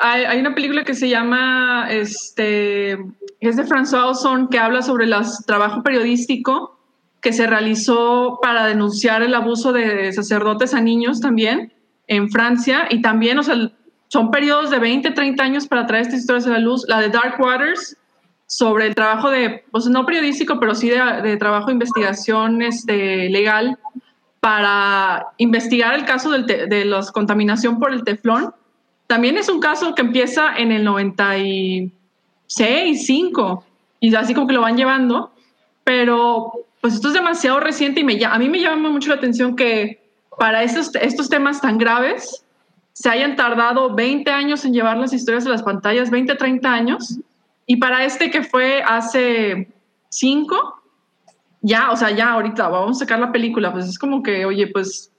hay, 0.00 0.38
una 0.40 0.55
película 0.55 0.84
que 0.84 0.94
se 0.94 1.09
llama, 1.09 1.86
este, 1.90 2.92
es 3.40 3.56
de 3.56 3.64
François 3.64 4.10
Ozon, 4.10 4.48
que 4.48 4.59
habla 4.59 4.82
sobre 4.82 5.06
el 5.06 5.14
trabajo 5.46 5.82
periodístico 5.82 6.78
que 7.20 7.32
se 7.32 7.46
realizó 7.46 8.38
para 8.40 8.66
denunciar 8.66 9.22
el 9.22 9.34
abuso 9.34 9.72
de 9.72 10.12
sacerdotes 10.12 10.72
a 10.74 10.80
niños 10.80 11.20
también 11.20 11.72
en 12.06 12.30
Francia 12.30 12.86
y 12.90 13.02
también, 13.02 13.38
o 13.38 13.42
sea, 13.42 13.70
son 14.09 14.30
periodos 14.30 14.70
de 14.70 14.78
20, 14.78 15.10
30 15.10 15.43
años 15.43 15.66
para 15.66 15.86
traer 15.86 16.02
estas 16.02 16.20
historias 16.20 16.47
a 16.47 16.51
la 16.51 16.59
luz. 16.59 16.85
La 16.89 17.01
de 17.01 17.09
Dark 17.10 17.40
Waters, 17.40 17.97
sobre 18.47 18.86
el 18.86 18.94
trabajo 18.94 19.30
de, 19.30 19.64
pues 19.70 19.86
no 19.86 20.06
periodístico, 20.06 20.59
pero 20.59 20.74
sí 20.74 20.90
de, 20.90 21.36
trabajo 21.36 21.66
de 21.66 21.74
investigación 21.74 22.62
este, 22.62 23.28
legal 23.28 23.78
para 24.40 25.28
investigar 25.36 25.94
el 25.94 26.05
caso 26.05 26.30
de 26.30 26.85
la 26.85 27.05
contaminación 27.12 27.78
por 27.78 27.93
el 27.93 28.02
teflón. 28.05 28.55
También 29.06 29.36
es 29.36 29.48
un 29.48 29.60
caso 29.60 29.94
que 29.94 30.02
empieza 30.02 30.56
en 30.56 30.72
el 30.72 30.82
96, 30.85 33.06
5, 33.06 33.64
y 34.01 34.14
así 34.14 34.35
como 34.35 34.47
que 34.47 34.55
lo 34.55 34.62
van 34.62 34.76
llevando, 34.76 35.32
pero 35.85 36.52
pues 36.80 36.94
esto 36.94 37.09
es 37.09 37.14
demasiado 37.14 37.60
reciente 37.60 38.01
y 38.01 38.24
a 38.24 38.39
mí 38.39 38.48
me 38.48 38.60
llama 38.60 38.89
mucho 38.89 39.10
la 39.10 39.16
atención 39.16 39.56
que 39.56 40.01
para 40.39 40.62
estos, 40.62 40.94
estos 40.94 41.28
temas 41.28 41.60
tan 41.60 41.78
graves, 41.78 42.44
se 42.98 43.08
hayan 43.08 43.36
tardado 43.36 43.94
20 43.94 44.28
años 44.28 44.64
en 44.64 44.72
llevar 44.72 44.96
las 44.96 45.12
historias 45.12 45.46
a 45.46 45.50
las 45.50 45.62
pantallas, 45.62 46.10
20, 46.10 46.34
30 46.34 46.72
años, 46.72 47.20
y 47.64 47.76
para 47.76 48.04
este 48.04 48.28
que 48.28 48.42
fue 48.42 48.82
hace 48.82 49.68
5, 50.08 50.82
ya, 51.60 51.92
o 51.92 51.96
sea, 51.96 52.10
ya 52.10 52.32
ahorita 52.32 52.66
vamos 52.66 52.96
a 52.96 53.00
sacar 53.00 53.20
la 53.20 53.30
película, 53.30 53.72
pues 53.72 53.86
es 53.86 54.00
como 54.00 54.20
que, 54.24 54.44
oye, 54.44 54.66
pues 54.66 55.12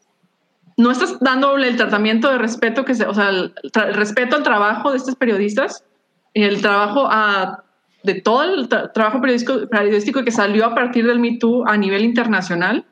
no 0.76 0.92
estás 0.92 1.22
dándole 1.22 1.70
el 1.70 1.78
tratamiento 1.78 2.30
de 2.30 2.38
respeto 2.38 2.84
que 2.84 2.96
se, 2.96 3.06
o 3.06 3.14
sea, 3.14 3.30
el, 3.30 3.54
respeto 3.94 4.36
al 4.36 4.44
trabajo 4.44 4.92
de 4.92 4.98
estos 4.98 5.16
periodistas 5.16 5.86
y 6.34 6.44
el 6.44 6.62
trabajo 6.62 7.08
a, 7.10 7.64
de 8.04 8.16
todo 8.16 8.44
el 8.44 8.68
trabajo 8.68 9.22
periodístico, 9.22 9.70
periodístico 9.70 10.26
que 10.26 10.32
salió 10.32 10.66
a 10.66 10.76
partir 10.76 11.08
del 11.08 11.20
Me 11.20 11.38
Too 11.38 11.64
a 11.66 11.78
nivel 11.78 12.04
internacional, 12.04 12.86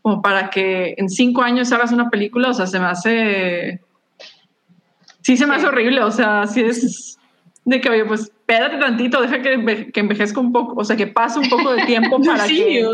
como 0.00 0.22
para 0.22 0.48
que 0.48 0.94
en 0.96 1.10
cinco 1.10 1.42
años 1.42 1.70
hagas 1.70 1.92
una 1.92 2.08
película, 2.08 2.48
o 2.48 2.54
sea, 2.54 2.66
se 2.66 2.80
me 2.80 2.86
hace 2.86 3.85
sí 5.26 5.36
se 5.36 5.44
me 5.44 5.56
hace 5.56 5.66
horrible, 5.66 6.00
o 6.02 6.10
sea, 6.12 6.46
sí 6.46 6.60
es 6.60 7.18
de 7.64 7.80
que, 7.80 7.90
oye, 7.90 8.04
pues 8.04 8.20
espérate 8.20 8.78
tantito, 8.78 9.20
deja 9.20 9.42
que, 9.42 9.90
que 9.92 10.00
envejezca 10.00 10.38
un 10.38 10.52
poco, 10.52 10.80
o 10.80 10.84
sea, 10.84 10.96
que 10.96 11.08
pase 11.08 11.40
un 11.40 11.48
poco 11.48 11.72
de 11.72 11.84
tiempo 11.84 12.20
para 12.24 12.46
que 12.46 12.86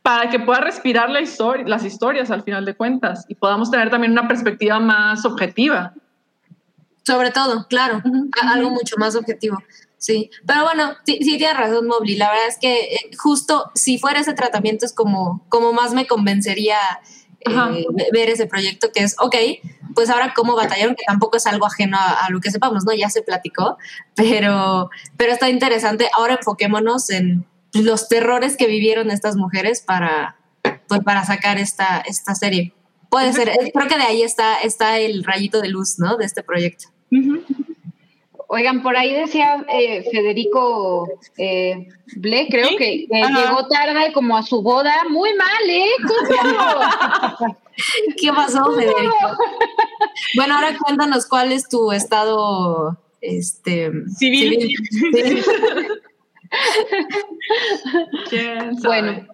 para 0.00 0.30
que 0.30 0.40
pueda 0.40 0.60
respirar 0.60 1.10
la 1.10 1.20
historia, 1.20 1.68
las 1.68 1.84
historias 1.84 2.30
al 2.30 2.42
final 2.42 2.64
de 2.64 2.74
cuentas 2.74 3.26
y 3.28 3.34
podamos 3.34 3.70
tener 3.70 3.90
también 3.90 4.12
una 4.12 4.26
perspectiva 4.26 4.80
más 4.80 5.26
objetiva. 5.26 5.92
Sobre 7.02 7.30
todo, 7.32 7.66
claro, 7.68 8.02
algo 8.50 8.70
mucho 8.70 8.96
más 8.96 9.14
objetivo. 9.14 9.58
Sí, 9.98 10.30
pero 10.46 10.62
bueno, 10.62 10.94
sí, 11.04 11.18
sí 11.20 11.36
tienes 11.36 11.56
razón, 11.58 11.86
Mobley. 11.86 12.16
La 12.16 12.30
verdad 12.30 12.48
es 12.48 12.58
que 12.58 12.94
eh, 12.94 13.10
justo 13.18 13.70
si 13.74 13.98
fuera 13.98 14.20
ese 14.20 14.32
tratamiento 14.32 14.86
es 14.86 14.94
como, 14.94 15.44
como 15.50 15.74
más 15.74 15.92
me 15.92 16.06
convencería. 16.06 16.78
Eh, 17.46 17.86
ve- 17.92 18.08
ver 18.12 18.28
ese 18.30 18.46
proyecto 18.46 18.90
que 18.92 19.02
es, 19.04 19.16
ok, 19.18 19.34
pues 19.94 20.10
ahora 20.10 20.32
cómo 20.34 20.54
batallaron, 20.56 20.94
que 20.94 21.04
tampoco 21.06 21.36
es 21.36 21.46
algo 21.46 21.66
ajeno 21.66 21.96
a, 21.98 22.24
a 22.26 22.30
lo 22.30 22.40
que 22.40 22.50
sepamos, 22.50 22.84
¿no? 22.84 22.92
Ya 22.94 23.10
se 23.10 23.22
platicó, 23.22 23.76
pero, 24.14 24.90
pero 25.16 25.32
está 25.32 25.48
interesante. 25.50 26.08
Ahora 26.16 26.34
enfoquémonos 26.34 27.10
en 27.10 27.46
los 27.74 28.08
terrores 28.08 28.56
que 28.56 28.66
vivieron 28.66 29.10
estas 29.10 29.36
mujeres 29.36 29.80
para, 29.80 30.36
pues, 30.88 31.00
para 31.04 31.24
sacar 31.24 31.58
esta, 31.58 31.98
esta 32.06 32.34
serie. 32.34 32.74
Puede 33.10 33.32
ser, 33.32 33.48
eh, 33.50 33.70
creo 33.74 33.88
que 33.88 33.96
de 33.96 34.04
ahí 34.04 34.22
está, 34.22 34.60
está 34.62 34.98
el 34.98 35.24
rayito 35.24 35.60
de 35.60 35.68
luz, 35.68 35.98
¿no? 35.98 36.16
De 36.16 36.24
este 36.24 36.42
proyecto. 36.42 36.88
Ujú. 37.10 37.42
Oigan, 38.54 38.82
por 38.82 38.94
ahí 38.94 39.14
decía 39.14 39.64
eh, 39.72 40.06
Federico 40.12 41.08
eh, 41.38 41.88
Ble, 42.16 42.48
creo 42.50 42.68
¿Sí? 42.68 42.76
que, 42.76 43.06
llegó 43.08 43.66
tarde 43.66 44.12
como 44.12 44.36
a 44.36 44.42
su 44.42 44.60
boda. 44.60 44.94
Muy 45.08 45.30
mal, 45.36 45.70
¿eh? 45.70 45.88
¿Cómo? 47.38 47.54
¿Qué 48.20 48.30
pasó, 48.30 48.70
Federico? 48.74 49.38
Bueno, 50.34 50.56
ahora 50.56 50.76
cuéntanos 50.76 51.24
cuál 51.24 51.50
es 51.50 51.66
tu 51.66 51.92
estado 51.92 52.98
este, 53.22 53.90
Civil. 54.18 54.76
Sí. 54.90 55.10
¿Quién 58.28 58.76
sabe? 58.76 58.86
bueno, 58.86 59.26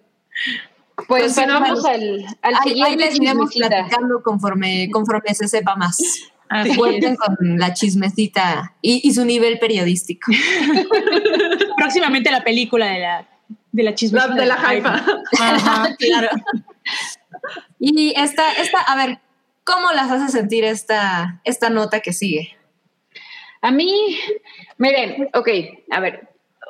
pues 1.09 1.35
Continuamos. 1.35 1.69
pasamos 1.81 1.85
al, 1.85 2.25
al 2.41 2.53
Ahí, 2.55 2.59
ahí 2.61 2.69
siguiente 2.69 3.05
les 3.05 3.15
iremos 3.19 3.49
chismecita. 3.49 3.67
platicando 3.67 4.23
conforme, 4.23 4.89
conforme 4.93 5.35
se 5.35 5.49
sepa 5.49 5.75
más. 5.75 5.97
Así 6.49 6.75
Cuenten 6.75 7.15
con 7.15 7.59
la 7.59 7.73
chismecita 7.73 8.73
y, 8.81 9.07
y 9.07 9.13
su 9.13 9.23
nivel 9.23 9.59
periodístico. 9.59 10.31
Próximamente 11.77 12.31
la 12.31 12.43
película 12.43 12.87
de 12.87 12.99
la, 12.99 13.27
de 13.71 13.83
la 13.83 13.91
La, 13.91 13.95
chismecita 13.95 14.33
de 14.33 14.45
la. 14.47 14.55
Ajá. 15.39 15.95
claro. 15.97 16.29
Y 17.79 18.13
esta, 18.17 18.51
esta, 18.53 18.79
a 18.81 18.95
ver, 18.95 19.19
¿cómo 19.63 19.91
las 19.91 20.09
hace 20.09 20.31
sentir 20.31 20.63
esta, 20.63 21.39
esta 21.43 21.69
nota 21.69 21.99
que 21.99 22.13
sigue? 22.13 22.57
A 23.61 23.71
mí, 23.71 24.17
miren, 24.77 25.29
ok, 25.33 25.49
a 25.91 25.99
ver. 25.99 26.29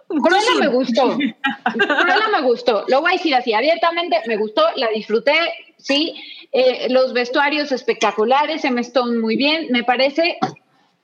Cruella 0.10 0.60
me 0.60 0.68
gustó. 0.68 1.18
Cruella 1.74 2.28
me 2.32 2.42
gustó. 2.42 2.84
Lo 2.88 3.02
voy 3.02 3.12
a 3.12 3.14
decir 3.16 3.34
así, 3.36 3.54
abiertamente, 3.54 4.18
me 4.28 4.38
gustó, 4.38 4.64
la 4.76 4.90
disfruté, 4.90 5.34
sí. 5.80 6.16
Eh, 6.52 6.88
los 6.90 7.14
vestuarios 7.14 7.72
espectaculares, 7.72 8.66
Emma 8.66 8.82
Stone 8.82 9.20
muy 9.20 9.36
bien. 9.36 9.68
Me 9.72 9.84
parece 9.84 10.38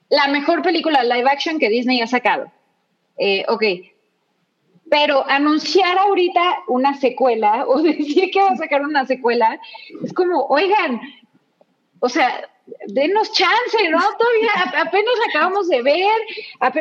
la 0.08 0.28
mejor 0.28 0.62
película 0.62 1.04
live 1.04 1.28
action 1.28 1.58
que 1.58 1.68
Disney 1.68 2.00
ha 2.00 2.06
sacado. 2.06 2.50
Eh, 3.18 3.44
ok. 3.48 3.62
Pero 4.88 5.28
anunciar 5.28 5.98
ahorita 5.98 6.58
una 6.68 6.94
secuela 6.94 7.64
o 7.68 7.82
decir 7.82 8.30
que 8.30 8.40
va 8.40 8.50
a 8.50 8.56
sacar 8.56 8.82
una 8.82 9.06
secuela 9.06 9.58
es 10.04 10.12
como, 10.12 10.46
oigan, 10.46 11.00
o 12.00 12.08
sea, 12.08 12.48
denos 12.88 13.32
chance, 13.32 13.88
¿no? 13.90 13.98
Todavía 14.18 14.80
apenas 14.80 15.14
acabamos 15.28 15.68
de 15.68 15.82
ver, 15.82 16.16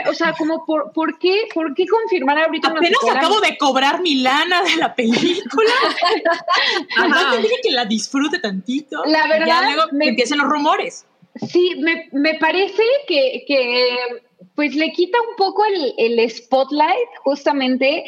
o 0.08 0.14
sea, 0.14 0.34
como 0.34 0.66
por, 0.66 0.92
¿por 0.94 1.18
qué, 1.20 1.48
por 1.54 1.74
qué 1.76 1.86
confirmar 1.88 2.38
ahorita 2.40 2.70
Apenas 2.70 3.00
acabo 3.12 3.40
de 3.40 3.58
cobrar 3.58 4.02
mi 4.02 4.16
lana 4.16 4.64
de 4.64 4.76
la 4.78 4.96
película. 4.96 5.70
Además 6.98 7.24
Ajá. 7.26 7.32
te 7.36 7.42
dije 7.44 7.56
que 7.64 7.72
la 7.72 7.86
disfrute 7.86 8.40
tantito. 8.40 9.04
La 9.06 9.28
verdad, 9.28 9.46
Ya 9.48 9.62
luego 9.62 9.84
me- 9.92 10.08
empiezan 10.10 10.40
los 10.40 10.48
rumores. 10.48 11.06
Sí, 11.50 11.76
me, 11.80 12.08
me 12.14 12.36
parece 12.36 12.84
que, 13.08 13.44
que, 13.46 13.98
pues 14.56 14.74
le 14.76 14.92
quita 14.94 15.18
un 15.30 15.36
poco 15.36 15.66
el, 15.66 15.94
el 15.98 16.30
spotlight 16.32 17.10
justamente 17.24 18.06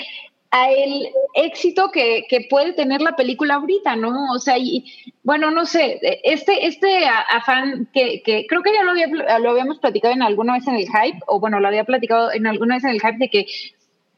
a 0.52 0.72
el 0.72 1.10
éxito 1.34 1.92
que, 1.92 2.24
que 2.30 2.48
puede 2.50 2.74
tener 2.74 3.02
la 3.02 3.16
película 3.16 3.56
ahorita, 3.56 3.96
¿no? 3.96 4.32
O 4.34 4.40
sea, 4.40 4.58
y 4.58 4.86
bueno, 5.24 5.52
no 5.52 5.66
sé, 5.66 6.00
este, 6.24 6.66
este 6.68 7.06
a- 7.06 7.20
afán 7.22 7.90
que, 7.94 8.22
que 8.24 8.46
creo 8.48 8.64
que 8.64 8.74
ya 8.74 8.84
lo, 8.84 8.92
había, 8.92 9.08
lo 9.40 9.50
habíamos 9.52 9.80
platicado 9.80 10.14
en 10.14 10.22
alguna 10.22 10.54
vez 10.54 10.68
en 10.68 10.76
el 10.76 10.88
hype, 10.88 11.20
o 11.28 11.40
bueno, 11.40 11.60
lo 11.60 11.68
había 11.68 11.84
platicado 11.84 12.32
en 12.32 12.48
alguna 12.48 12.76
vez 12.76 12.84
en 12.86 12.92
el 12.92 13.02
hype 13.02 13.18
de 13.18 13.30
que 13.30 13.40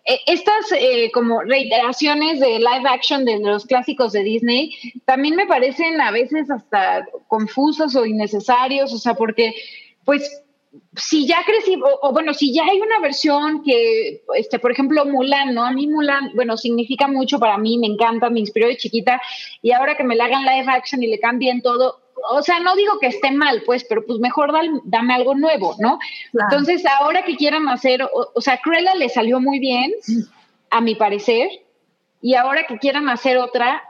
eh, 0.05 0.19
estas 0.27 0.71
eh, 0.71 1.11
como 1.11 1.41
reiteraciones 1.41 2.39
de 2.39 2.59
live 2.59 2.87
action 2.89 3.25
de 3.25 3.39
los 3.39 3.65
clásicos 3.65 4.13
de 4.13 4.23
Disney 4.23 4.71
también 5.05 5.35
me 5.35 5.45
parecen 5.47 5.99
a 5.99 6.11
veces 6.11 6.49
hasta 6.49 7.05
confusos 7.27 7.95
o 7.95 8.05
innecesarios, 8.05 8.93
o 8.93 8.97
sea, 8.97 9.13
porque 9.15 9.53
pues 10.05 10.43
si 10.95 11.25
ya 11.27 11.43
crecí, 11.45 11.75
o, 11.81 12.07
o 12.07 12.11
bueno, 12.13 12.33
si 12.33 12.53
ya 12.53 12.63
hay 12.63 12.79
una 12.79 12.99
versión 12.99 13.63
que, 13.63 14.23
este, 14.35 14.59
por 14.59 14.71
ejemplo, 14.71 15.05
Mulan, 15.05 15.53
¿no? 15.53 15.65
A 15.65 15.71
mí 15.71 15.87
Mulan, 15.87 16.31
bueno, 16.35 16.57
significa 16.57 17.07
mucho 17.07 17.39
para 17.39 17.57
mí, 17.57 17.77
me 17.77 17.87
encanta, 17.87 18.29
me 18.29 18.39
inspiró 18.39 18.67
de 18.67 18.77
chiquita, 18.77 19.21
y 19.61 19.71
ahora 19.71 19.95
que 19.95 20.03
me 20.03 20.15
la 20.15 20.25
hagan 20.25 20.43
live 20.43 20.71
action 20.71 21.01
y 21.01 21.07
le 21.07 21.19
cambien 21.19 21.61
todo, 21.61 22.01
o 22.31 22.43
sea, 22.43 22.59
no 22.59 22.75
digo 22.75 22.99
que 22.99 23.07
esté 23.07 23.31
mal, 23.31 23.63
pues, 23.65 23.83
pero 23.85 24.05
pues 24.05 24.19
mejor 24.19 24.51
dal- 24.51 24.81
dame 24.83 25.13
algo 25.15 25.35
nuevo, 25.35 25.75
¿no? 25.79 25.97
Claro. 26.31 26.49
Entonces, 26.51 26.83
ahora 26.99 27.23
que 27.23 27.35
quieran 27.35 27.67
hacer, 27.69 28.03
o, 28.03 28.31
o 28.35 28.41
sea, 28.41 28.59
Cruella 28.61 28.93
le 28.95 29.09
salió 29.09 29.39
muy 29.39 29.59
bien, 29.59 29.93
a 30.69 30.81
mi 30.81 30.95
parecer, 30.95 31.49
y 32.21 32.35
ahora 32.35 32.67
que 32.67 32.77
quieran 32.77 33.09
hacer 33.09 33.37
otra, 33.37 33.81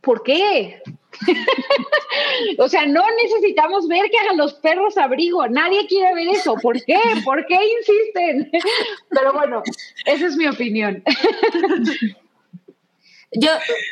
¿por 0.00 0.22
qué? 0.22 0.82
o 2.58 2.68
sea, 2.68 2.86
no 2.86 3.02
necesitamos 3.22 3.88
ver 3.88 4.10
que 4.10 4.18
hagan 4.18 4.36
los 4.36 4.54
perros 4.54 4.96
abrigo, 4.96 5.46
nadie 5.48 5.86
quiere 5.86 6.14
ver 6.14 6.28
eso, 6.28 6.54
¿por 6.62 6.82
qué? 6.84 6.98
¿Por 7.24 7.44
qué 7.46 7.58
insisten? 7.78 8.50
Pero 9.10 9.32
bueno, 9.32 9.62
esa 10.06 10.26
es 10.26 10.36
mi 10.36 10.46
opinión. 10.46 11.02
Yo, 13.32 13.48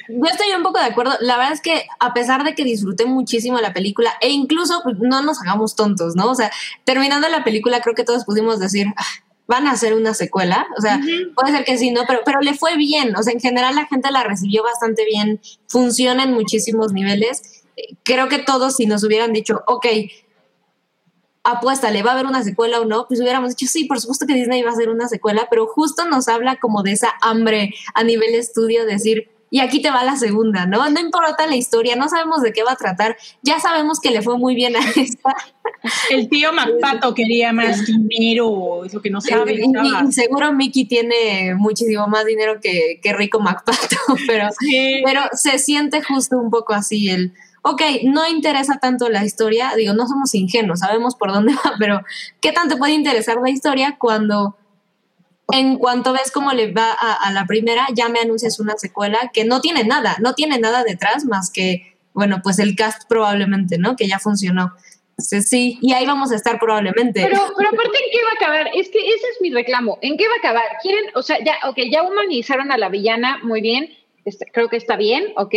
yo 0.09 0.24
estoy 0.28 0.49
un 0.57 0.65
poco 0.65 0.81
de 0.81 0.86
acuerdo. 0.86 1.12
La 1.20 1.36
verdad 1.36 1.53
es 1.53 1.61
que 1.61 1.86
a 2.01 2.12
pesar 2.12 2.43
de 2.43 2.57
que 2.57 2.65
disfruté 2.65 3.07
muchísimo 3.07 3.61
la 3.61 3.73
película, 3.73 4.12
e 4.20 4.31
incluso 4.31 4.81
pues, 4.82 4.97
no 4.99 5.23
nos 5.23 5.40
hagamos 5.40 5.77
tontos, 5.77 6.16
¿no? 6.16 6.28
O 6.28 6.35
sea, 6.35 6.51
terminando 6.82 7.28
la 7.28 7.45
película 7.45 7.81
creo 7.81 7.95
que 7.95 8.03
todos 8.03 8.24
pudimos 8.24 8.59
decir, 8.59 8.89
"Ah, 8.97 9.05
van 9.48 9.66
a 9.66 9.72
hacer 9.72 9.94
una 9.94 10.14
secuela. 10.14 10.68
O 10.76 10.80
sea, 10.80 11.00
puede 11.34 11.52
ser 11.52 11.64
que 11.64 11.78
sí, 11.78 11.90
¿no? 11.90 12.02
Pero, 12.06 12.20
pero 12.24 12.40
le 12.40 12.54
fue 12.54 12.76
bien. 12.76 13.16
O 13.16 13.22
sea, 13.22 13.32
en 13.32 13.40
general 13.40 13.74
la 13.74 13.86
gente 13.86 14.10
la 14.12 14.22
recibió 14.22 14.62
bastante 14.62 15.04
bien. 15.04 15.40
Funciona 15.66 16.22
en 16.24 16.34
muchísimos 16.34 16.92
niveles. 16.92 17.64
Creo 18.04 18.28
que 18.28 18.38
todos 18.38 18.76
si 18.76 18.86
nos 18.86 19.02
hubieran 19.02 19.32
dicho, 19.32 19.62
ok, 19.66 19.86
apuéstale, 21.44 22.02
¿va 22.02 22.10
a 22.10 22.14
haber 22.14 22.26
una 22.26 22.42
secuela 22.44 22.80
o 22.80 22.84
no? 22.84 23.06
Pues 23.08 23.20
hubiéramos 23.20 23.56
dicho, 23.56 23.70
sí, 23.72 23.86
por 23.86 24.00
supuesto 24.00 24.26
que 24.26 24.34
Disney 24.34 24.62
va 24.62 24.70
a 24.70 24.74
hacer 24.74 24.90
una 24.90 25.08
secuela, 25.08 25.46
pero 25.50 25.66
justo 25.66 26.04
nos 26.04 26.28
habla 26.28 26.56
como 26.60 26.82
de 26.82 26.92
esa 26.92 27.14
hambre 27.22 27.74
a 27.94 28.04
nivel 28.04 28.34
estudio, 28.34 28.84
decir, 28.84 29.30
y 29.50 29.60
aquí 29.60 29.80
te 29.80 29.90
va 29.90 30.04
la 30.04 30.16
segunda, 30.16 30.66
¿no? 30.66 30.88
No 30.90 31.00
importa 31.00 31.46
la 31.46 31.56
historia, 31.56 31.96
no 31.96 32.08
sabemos 32.08 32.42
de 32.42 32.52
qué 32.52 32.62
va 32.62 32.72
a 32.72 32.76
tratar, 32.76 33.16
ya 33.42 33.58
sabemos 33.60 34.00
que 34.00 34.10
le 34.10 34.22
fue 34.22 34.38
muy 34.38 34.54
bien 34.54 34.76
a 34.76 34.80
esta, 34.96 35.34
El 36.10 36.28
tío 36.28 36.52
Macpato 36.52 37.14
quería 37.14 37.52
más 37.52 37.86
dinero, 37.86 38.84
eso 38.84 39.00
que 39.00 39.10
no 39.10 39.20
sabe. 39.20 39.54
y, 39.54 40.12
seguro 40.12 40.52
Mickey 40.52 40.84
tiene 40.84 41.54
muchísimo 41.54 42.06
más 42.08 42.24
dinero 42.24 42.60
que, 42.60 43.00
que 43.02 43.12
Rico 43.12 43.40
MacPato, 43.40 43.96
pero, 44.26 44.48
Sí. 44.58 45.02
pero 45.04 45.22
se 45.32 45.58
siente 45.58 46.02
justo 46.02 46.38
un 46.38 46.50
poco 46.50 46.74
así 46.74 47.08
el, 47.08 47.32
ok, 47.62 47.82
no 48.04 48.26
interesa 48.28 48.78
tanto 48.78 49.08
la 49.08 49.24
historia, 49.24 49.72
digo, 49.76 49.94
no 49.94 50.06
somos 50.06 50.34
ingenuos, 50.34 50.80
sabemos 50.80 51.14
por 51.14 51.32
dónde 51.32 51.52
va, 51.64 51.74
pero 51.78 52.02
¿qué 52.40 52.52
tanto 52.52 52.78
puede 52.78 52.92
interesar 52.92 53.38
la 53.42 53.50
historia 53.50 53.96
cuando 53.98 54.56
en 55.52 55.78
cuanto 55.78 56.12
ves 56.12 56.30
cómo 56.30 56.52
le 56.52 56.72
va 56.72 56.92
a, 56.92 57.14
a 57.14 57.32
la 57.32 57.46
primera, 57.46 57.86
ya 57.94 58.08
me 58.08 58.20
anuncias 58.20 58.60
una 58.60 58.76
secuela 58.76 59.30
que 59.32 59.44
no 59.44 59.60
tiene 59.60 59.84
nada, 59.84 60.16
no 60.20 60.34
tiene 60.34 60.58
nada 60.58 60.84
detrás 60.84 61.24
más 61.24 61.50
que, 61.50 61.96
bueno, 62.12 62.40
pues 62.42 62.58
el 62.58 62.76
cast 62.76 63.08
probablemente, 63.08 63.78
¿no? 63.78 63.96
Que 63.96 64.08
ya 64.08 64.18
funcionó. 64.18 64.74
Entonces, 65.10 65.48
sí, 65.48 65.78
y 65.82 65.94
ahí 65.94 66.06
vamos 66.06 66.30
a 66.30 66.36
estar 66.36 66.58
probablemente. 66.60 67.22
Pero, 67.28 67.40
pero 67.56 67.68
aparte, 67.70 67.98
¿en 67.98 68.10
qué 68.12 68.22
va 68.22 68.30
a 68.30 68.34
acabar? 68.34 68.70
Es 68.74 68.88
que 68.90 68.98
ese 68.98 69.26
es 69.34 69.40
mi 69.40 69.50
reclamo. 69.50 69.98
¿En 70.02 70.16
qué 70.16 70.26
va 70.28 70.34
a 70.34 70.38
acabar? 70.38 70.64
Quieren, 70.82 71.04
o 71.14 71.22
sea, 71.22 71.38
ya, 71.44 71.56
ok, 71.68 71.78
ya 71.90 72.02
humanizaron 72.02 72.70
a 72.70 72.78
la 72.78 72.88
villana, 72.88 73.38
muy 73.42 73.60
bien, 73.60 73.88
está- 74.24 74.46
creo 74.52 74.68
que 74.68 74.76
está 74.76 74.96
bien, 74.96 75.32
ok. 75.36 75.54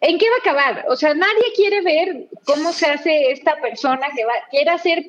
¿En 0.00 0.18
qué 0.18 0.26
va 0.28 0.36
a 0.36 0.38
acabar? 0.38 0.84
O 0.88 0.96
sea, 0.96 1.14
nadie 1.14 1.52
quiere 1.56 1.80
ver 1.82 2.28
cómo 2.44 2.72
se 2.72 2.86
hace 2.86 3.32
esta 3.32 3.56
persona 3.60 4.06
que 4.14 4.24
va, 4.24 4.32
quiere 4.50 4.70
hacer 4.70 5.06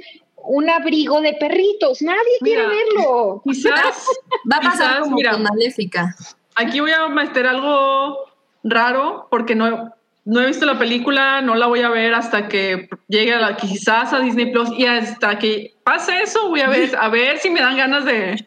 un 0.49 0.69
abrigo 0.69 1.21
de 1.21 1.33
perritos. 1.33 2.01
Nadie 2.01 2.37
quiere 2.41 2.67
Mira. 2.67 2.75
verlo. 2.75 3.41
Quizás, 3.45 4.07
va 4.51 4.57
a 4.57 4.61
pasar 4.61 4.87
quizás, 4.87 4.99
como 5.01 5.15
mira, 5.15 5.31
con 5.31 5.43
Maléfica. 5.43 6.15
aquí 6.55 6.79
voy 6.79 6.91
a 6.91 7.07
meter 7.07 7.45
algo 7.45 8.17
raro 8.63 9.27
porque 9.29 9.55
no, 9.55 9.93
no 10.25 10.41
he 10.41 10.47
visto 10.47 10.65
la 10.65 10.77
película, 10.79 11.41
no 11.41 11.55
la 11.55 11.67
voy 11.67 11.81
a 11.81 11.89
ver 11.89 12.13
hasta 12.13 12.47
que 12.47 12.89
llegue 13.07 13.33
a 13.33 13.39
la, 13.39 13.55
quizás 13.57 14.11
a 14.11 14.19
Disney 14.19 14.51
Plus 14.51 14.69
y 14.77 14.85
hasta 14.85 15.37
que 15.37 15.75
pase 15.83 16.21
eso 16.21 16.49
voy 16.49 16.61
a 16.61 16.69
ver, 16.69 16.95
a 16.99 17.09
ver 17.09 17.37
si 17.37 17.49
me 17.51 17.61
dan 17.61 17.77
ganas 17.77 18.05
de, 18.05 18.45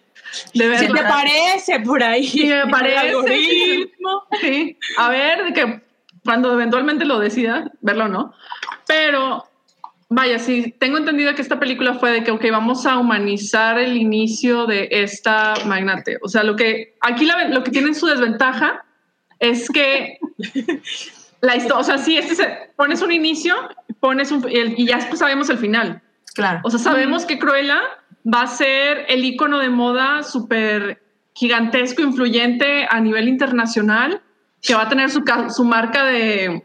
de 0.54 0.68
verla. 0.68 0.78
Si 0.78 0.92
te 0.92 1.00
aparece 1.00 1.80
por 1.80 2.02
ahí. 2.02 2.26
Sí, 2.28 2.46
me 2.46 2.66
parece. 2.66 3.90
Sí, 4.40 4.78
a 4.98 5.08
ver, 5.08 5.44
de 5.44 5.52
que 5.52 5.82
cuando 6.24 6.52
eventualmente 6.52 7.04
lo 7.04 7.18
decida, 7.18 7.70
verlo 7.80 8.04
o 8.04 8.08
no. 8.08 8.34
Pero, 8.86 9.44
vaya, 10.14 10.38
sí, 10.38 10.74
tengo 10.78 10.98
entendido 10.98 11.34
que 11.34 11.42
esta 11.42 11.58
película 11.58 11.94
fue 11.94 12.10
de 12.12 12.22
que, 12.24 12.30
ok, 12.30 12.44
vamos 12.50 12.86
a 12.86 12.98
humanizar 12.98 13.78
el 13.78 13.96
inicio 13.96 14.66
de 14.66 14.88
esta 14.90 15.54
magnate. 15.66 16.18
O 16.22 16.28
sea, 16.28 16.42
lo 16.42 16.54
que 16.56 16.94
aquí 17.00 17.24
la- 17.24 17.48
lo 17.48 17.62
que 17.64 17.70
tiene 17.70 17.94
su 17.94 18.06
desventaja 18.06 18.84
es 19.38 19.68
que 19.70 20.18
la 21.40 21.56
historia, 21.56 21.78
o 21.78 21.84
sea, 21.84 21.98
sí, 21.98 22.16
este 22.16 22.34
se, 22.34 22.48
pones 22.76 23.02
un 23.02 23.12
inicio, 23.12 23.54
pones 24.00 24.30
un, 24.30 24.48
y, 24.50 24.56
el- 24.56 24.74
y 24.78 24.86
ya 24.86 24.96
después 24.96 25.18
sabemos 25.18 25.48
el 25.50 25.58
final. 25.58 26.00
Claro. 26.34 26.60
O 26.64 26.70
sea, 26.70 26.78
sabemos 26.78 27.26
que 27.26 27.38
Cruella 27.38 27.80
va 28.32 28.42
a 28.42 28.46
ser 28.46 29.04
el 29.08 29.24
icono 29.24 29.58
de 29.58 29.68
moda 29.68 30.22
súper 30.22 31.02
gigantesco, 31.34 32.02
influyente 32.02 32.86
a 32.88 33.00
nivel 33.00 33.28
internacional, 33.28 34.20
que 34.62 34.74
va 34.74 34.82
a 34.82 34.88
tener 34.88 35.10
su 35.10 35.64
marca 35.64 36.04
de 36.04 36.62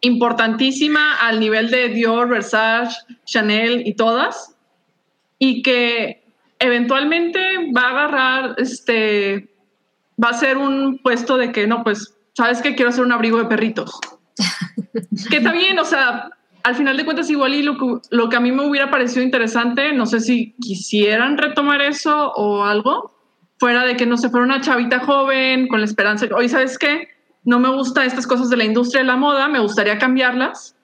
importantísima 0.00 1.16
al 1.16 1.40
nivel 1.40 1.70
de 1.70 1.88
Dior, 1.88 2.28
Versace, 2.28 2.96
Chanel 3.24 3.86
y 3.86 3.94
todas, 3.94 4.56
y 5.38 5.62
que 5.62 6.24
eventualmente 6.58 7.70
va 7.76 7.82
a 7.82 7.90
agarrar, 7.90 8.54
este, 8.58 9.48
va 10.22 10.30
a 10.30 10.34
ser 10.34 10.56
un 10.58 10.98
puesto 10.98 11.36
de 11.36 11.52
que 11.52 11.66
no, 11.66 11.82
pues, 11.82 12.14
sabes 12.34 12.62
que 12.62 12.74
quiero 12.74 12.90
hacer 12.90 13.04
un 13.04 13.12
abrigo 13.12 13.38
de 13.38 13.46
perritos. 13.46 13.98
que 15.30 15.38
está 15.38 15.52
bien, 15.52 15.78
o 15.78 15.84
sea, 15.84 16.30
al 16.62 16.74
final 16.74 16.96
de 16.96 17.04
cuentas 17.04 17.30
igual 17.30 17.54
y 17.54 17.62
lo 17.62 17.78
que, 17.78 18.08
lo 18.10 18.28
que 18.28 18.36
a 18.36 18.40
mí 18.40 18.52
me 18.52 18.66
hubiera 18.66 18.90
parecido 18.90 19.22
interesante, 19.22 19.92
no 19.92 20.06
sé 20.06 20.20
si 20.20 20.54
quisieran 20.60 21.38
retomar 21.38 21.80
eso 21.80 22.32
o 22.32 22.64
algo, 22.64 23.14
fuera 23.58 23.84
de 23.84 23.96
que 23.96 24.06
no 24.06 24.16
se 24.16 24.30
fuera 24.30 24.44
una 24.44 24.60
chavita 24.60 25.00
joven 25.00 25.68
con 25.68 25.80
la 25.80 25.86
esperanza 25.86 26.26
oye, 26.34 26.48
¿sabes 26.48 26.78
qué? 26.78 27.08
No 27.46 27.58
me 27.58 27.70
gustan 27.70 28.06
estas 28.06 28.26
cosas 28.26 28.50
de 28.50 28.58
la 28.58 28.64
industria 28.64 29.00
de 29.00 29.06
la 29.06 29.16
moda, 29.16 29.48
me 29.48 29.60
gustaría 29.60 29.96
cambiarlas 29.96 30.76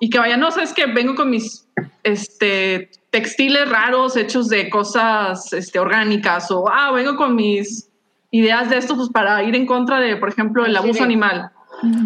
y 0.00 0.10
que 0.10 0.18
vaya, 0.18 0.36
no, 0.36 0.50
¿sabes 0.50 0.72
qué? 0.72 0.86
Vengo 0.86 1.14
con 1.14 1.30
mis 1.30 1.64
este, 2.02 2.90
textiles 3.10 3.68
raros 3.68 4.16
hechos 4.16 4.48
de 4.48 4.68
cosas 4.68 5.52
este, 5.52 5.78
orgánicas 5.78 6.50
o, 6.50 6.68
ah, 6.68 6.90
vengo 6.90 7.14
con 7.14 7.36
mis 7.36 7.88
ideas 8.32 8.68
de 8.68 8.78
esto 8.78 8.96
pues, 8.96 9.10
para 9.10 9.44
ir 9.44 9.54
en 9.54 9.64
contra 9.64 10.00
de, 10.00 10.16
por 10.16 10.28
ejemplo, 10.28 10.66
el 10.66 10.76
abuso 10.76 11.04
animal. 11.04 11.52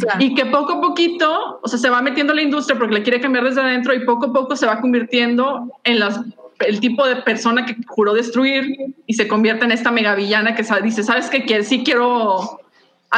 Claro. 0.00 0.22
Y 0.22 0.34
que 0.34 0.44
poco 0.44 0.74
a 0.74 0.80
poquito, 0.82 1.58
o 1.62 1.68
sea, 1.68 1.78
se 1.78 1.88
va 1.88 2.02
metiendo 2.02 2.34
la 2.34 2.42
industria 2.42 2.78
porque 2.78 2.94
le 2.94 3.02
quiere 3.02 3.20
cambiar 3.20 3.44
desde 3.44 3.62
adentro 3.62 3.94
y 3.94 4.04
poco 4.04 4.26
a 4.26 4.32
poco 4.32 4.56
se 4.56 4.66
va 4.66 4.80
convirtiendo 4.80 5.70
en 5.84 6.00
las, 6.00 6.20
el 6.60 6.80
tipo 6.80 7.06
de 7.06 7.16
persona 7.16 7.64
que 7.64 7.76
juró 7.86 8.12
destruir 8.12 8.94
y 9.06 9.14
se 9.14 9.26
convierte 9.28 9.64
en 9.64 9.72
esta 9.72 9.90
mega 9.90 10.14
villana 10.14 10.54
que 10.54 10.64
dice, 10.82 11.02
¿sabes 11.02 11.30
qué? 11.30 11.44
Que 11.44 11.62
sí 11.62 11.82
quiero 11.82 12.60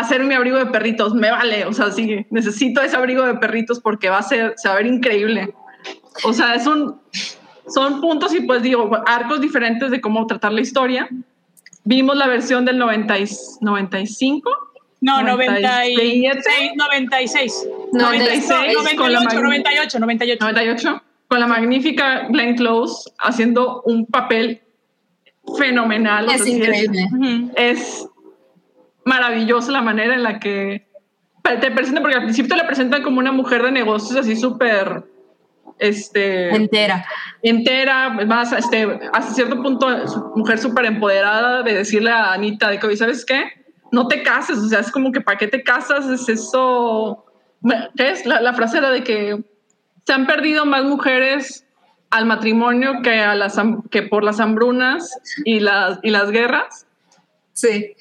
hacer 0.01 0.25
mi 0.25 0.35
abrigo 0.35 0.59
de 0.59 0.67
perritos, 0.67 1.15
me 1.15 1.31
vale, 1.31 1.65
o 1.65 1.73
sea, 1.73 1.91
sí, 1.91 2.27
necesito 2.31 2.81
ese 2.81 2.97
abrigo 2.97 3.25
de 3.27 3.35
perritos 3.35 3.81
porque 3.81 4.09
va 4.09 4.19
a 4.19 4.23
ser, 4.23 4.55
se 4.57 4.69
va 4.69 4.75
a 4.75 4.77
ver 4.79 4.87
increíble. 4.87 5.53
O 6.25 6.33
sea, 6.33 6.55
es 6.55 6.67
un, 6.67 7.01
son 7.69 8.01
puntos 8.01 8.35
y 8.35 8.41
pues 8.41 8.63
digo, 8.63 8.91
arcos 9.07 9.41
diferentes 9.41 9.91
de 9.91 10.01
cómo 10.01 10.27
tratar 10.27 10.53
la 10.53 10.61
historia. 10.61 11.09
Vimos 11.85 12.17
la 12.17 12.27
versión 12.27 12.65
del 12.65 12.79
90 12.79 13.19
y- 13.19 13.27
95. 13.61 14.51
No, 15.01 15.23
97. 15.23 16.73
96. 16.77 16.77
96. 16.77 17.69
96 17.93 18.97
con 18.97 19.13
la 19.13 19.21
98, 19.21 19.39
mag- 19.39 19.43
98, 19.43 19.99
98. 20.01 20.45
98, 20.45 21.03
con 21.29 21.41
la 21.41 21.47
magnífica 21.47 22.27
Glenn 22.31 22.57
Close 22.57 23.11
haciendo 23.21 23.83
un 23.83 24.07
papel 24.07 24.61
fenomenal. 25.57 26.27
o 26.27 26.31
Es 26.31 26.37
sea, 26.39 26.45
sí 26.45 26.53
increíble. 26.53 27.07
Ujú. 27.13 27.53
Es, 27.57 28.08
maravillosa 29.09 29.73
la 29.73 29.83
manera 29.83 30.15
en 30.15 30.23
la 30.23 30.39
que 30.39 30.87
te 31.43 31.71
presentan, 31.71 32.03
porque 32.03 32.17
al 32.17 32.25
principio 32.25 32.51
te 32.55 32.61
la 32.63 32.67
presentan 32.67 33.03
como 33.03 33.19
una 33.19 33.33
mujer 33.33 33.63
de 33.63 33.73
negocios 33.73 34.19
así 34.19 34.37
súper, 34.37 35.03
este, 35.79 36.51
Entera. 36.55 37.07
entera, 37.43 38.11
más, 38.27 38.53
este, 38.53 38.99
hasta 39.13 39.33
cierto 39.33 39.63
punto, 39.63 40.07
su- 40.07 40.33
mujer 40.37 40.59
súper 40.59 40.85
empoderada 40.87 41.63
de 41.63 41.73
decirle 41.75 42.11
a 42.11 42.33
Anita 42.33 42.69
de 42.69 42.79
que, 42.79 42.87
"Oye, 42.87 42.97
¿sabes 42.97 43.25
qué? 43.25 43.45
No 43.91 44.09
te 44.09 44.23
cases, 44.23 44.59
o 44.59 44.69
sea, 44.69 44.81
es 44.81 44.91
como 44.91 45.11
que 45.13 45.21
¿para 45.23 45.39
qué 45.39 45.49
te 45.49 45.63
casas? 45.63 46.07
Es 46.09 46.29
eso, 46.29 47.25
¿qué 47.97 48.11
es? 48.11 48.27
La, 48.27 48.41
la 48.43 48.53
frase 48.53 48.79
era 48.79 48.91
de 48.91 49.03
que 49.03 49.43
se 50.07 50.13
han 50.13 50.27
perdido 50.27 50.67
más 50.67 50.85
mujeres 50.85 51.65
al 52.11 52.27
matrimonio 52.27 53.01
que, 53.03 53.21
a 53.21 53.35
las, 53.35 53.57
que 53.91 54.03
por 54.03 54.25
las 54.25 54.41
hambrunas 54.41 55.19
y 55.45 55.61
las, 55.61 55.99
y 56.03 56.11
las 56.11 56.31
guerras. 56.31 56.87
Sí. 57.55 57.95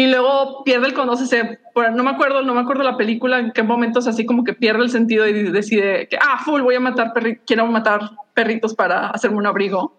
Y 0.00 0.06
luego 0.06 0.64
pierde 0.64 0.86
el 0.86 0.94
conoce, 0.94 1.58
no 1.74 2.02
me 2.02 2.08
acuerdo, 2.08 2.40
no 2.40 2.54
me 2.54 2.62
acuerdo 2.62 2.82
la 2.82 2.96
película 2.96 3.38
en 3.38 3.52
qué 3.52 3.62
momentos 3.62 4.06
así 4.06 4.24
como 4.24 4.44
que 4.44 4.54
pierde 4.54 4.84
el 4.84 4.88
sentido 4.88 5.28
y 5.28 5.50
decide 5.50 6.08
que, 6.08 6.16
ah, 6.16 6.40
full, 6.42 6.62
voy 6.62 6.76
a 6.76 6.80
matar 6.80 7.12
perritos, 7.12 7.44
quiero 7.46 7.66
matar 7.66 8.12
perritos 8.32 8.74
para 8.74 9.08
hacerme 9.10 9.36
un 9.36 9.46
abrigo. 9.46 9.94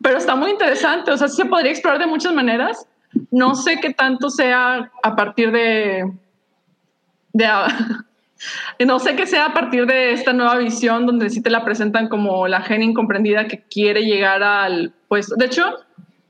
Pero 0.00 0.18
está 0.18 0.36
muy 0.36 0.52
interesante, 0.52 1.10
o 1.10 1.16
sea, 1.16 1.26
se 1.26 1.44
podría 1.44 1.72
explorar 1.72 1.98
de 1.98 2.06
muchas 2.06 2.32
maneras. 2.32 2.86
No 3.32 3.56
sé 3.56 3.80
qué 3.80 3.92
tanto 3.92 4.30
sea 4.30 4.92
a 5.02 5.16
partir 5.16 5.50
de, 5.50 6.04
de 7.32 7.48
no 8.86 9.00
sé 9.00 9.16
qué 9.16 9.26
sea 9.26 9.46
a 9.46 9.54
partir 9.54 9.86
de 9.86 10.12
esta 10.12 10.32
nueva 10.32 10.56
visión 10.58 11.04
donde 11.04 11.30
sí 11.30 11.42
te 11.42 11.50
la 11.50 11.64
presentan 11.64 12.08
como 12.08 12.46
la 12.46 12.60
gen 12.60 12.84
incomprendida 12.84 13.48
que 13.48 13.64
quiere 13.68 14.02
llegar 14.02 14.44
al 14.44 14.94
puesto. 15.08 15.34
De 15.34 15.46
hecho, 15.46 15.64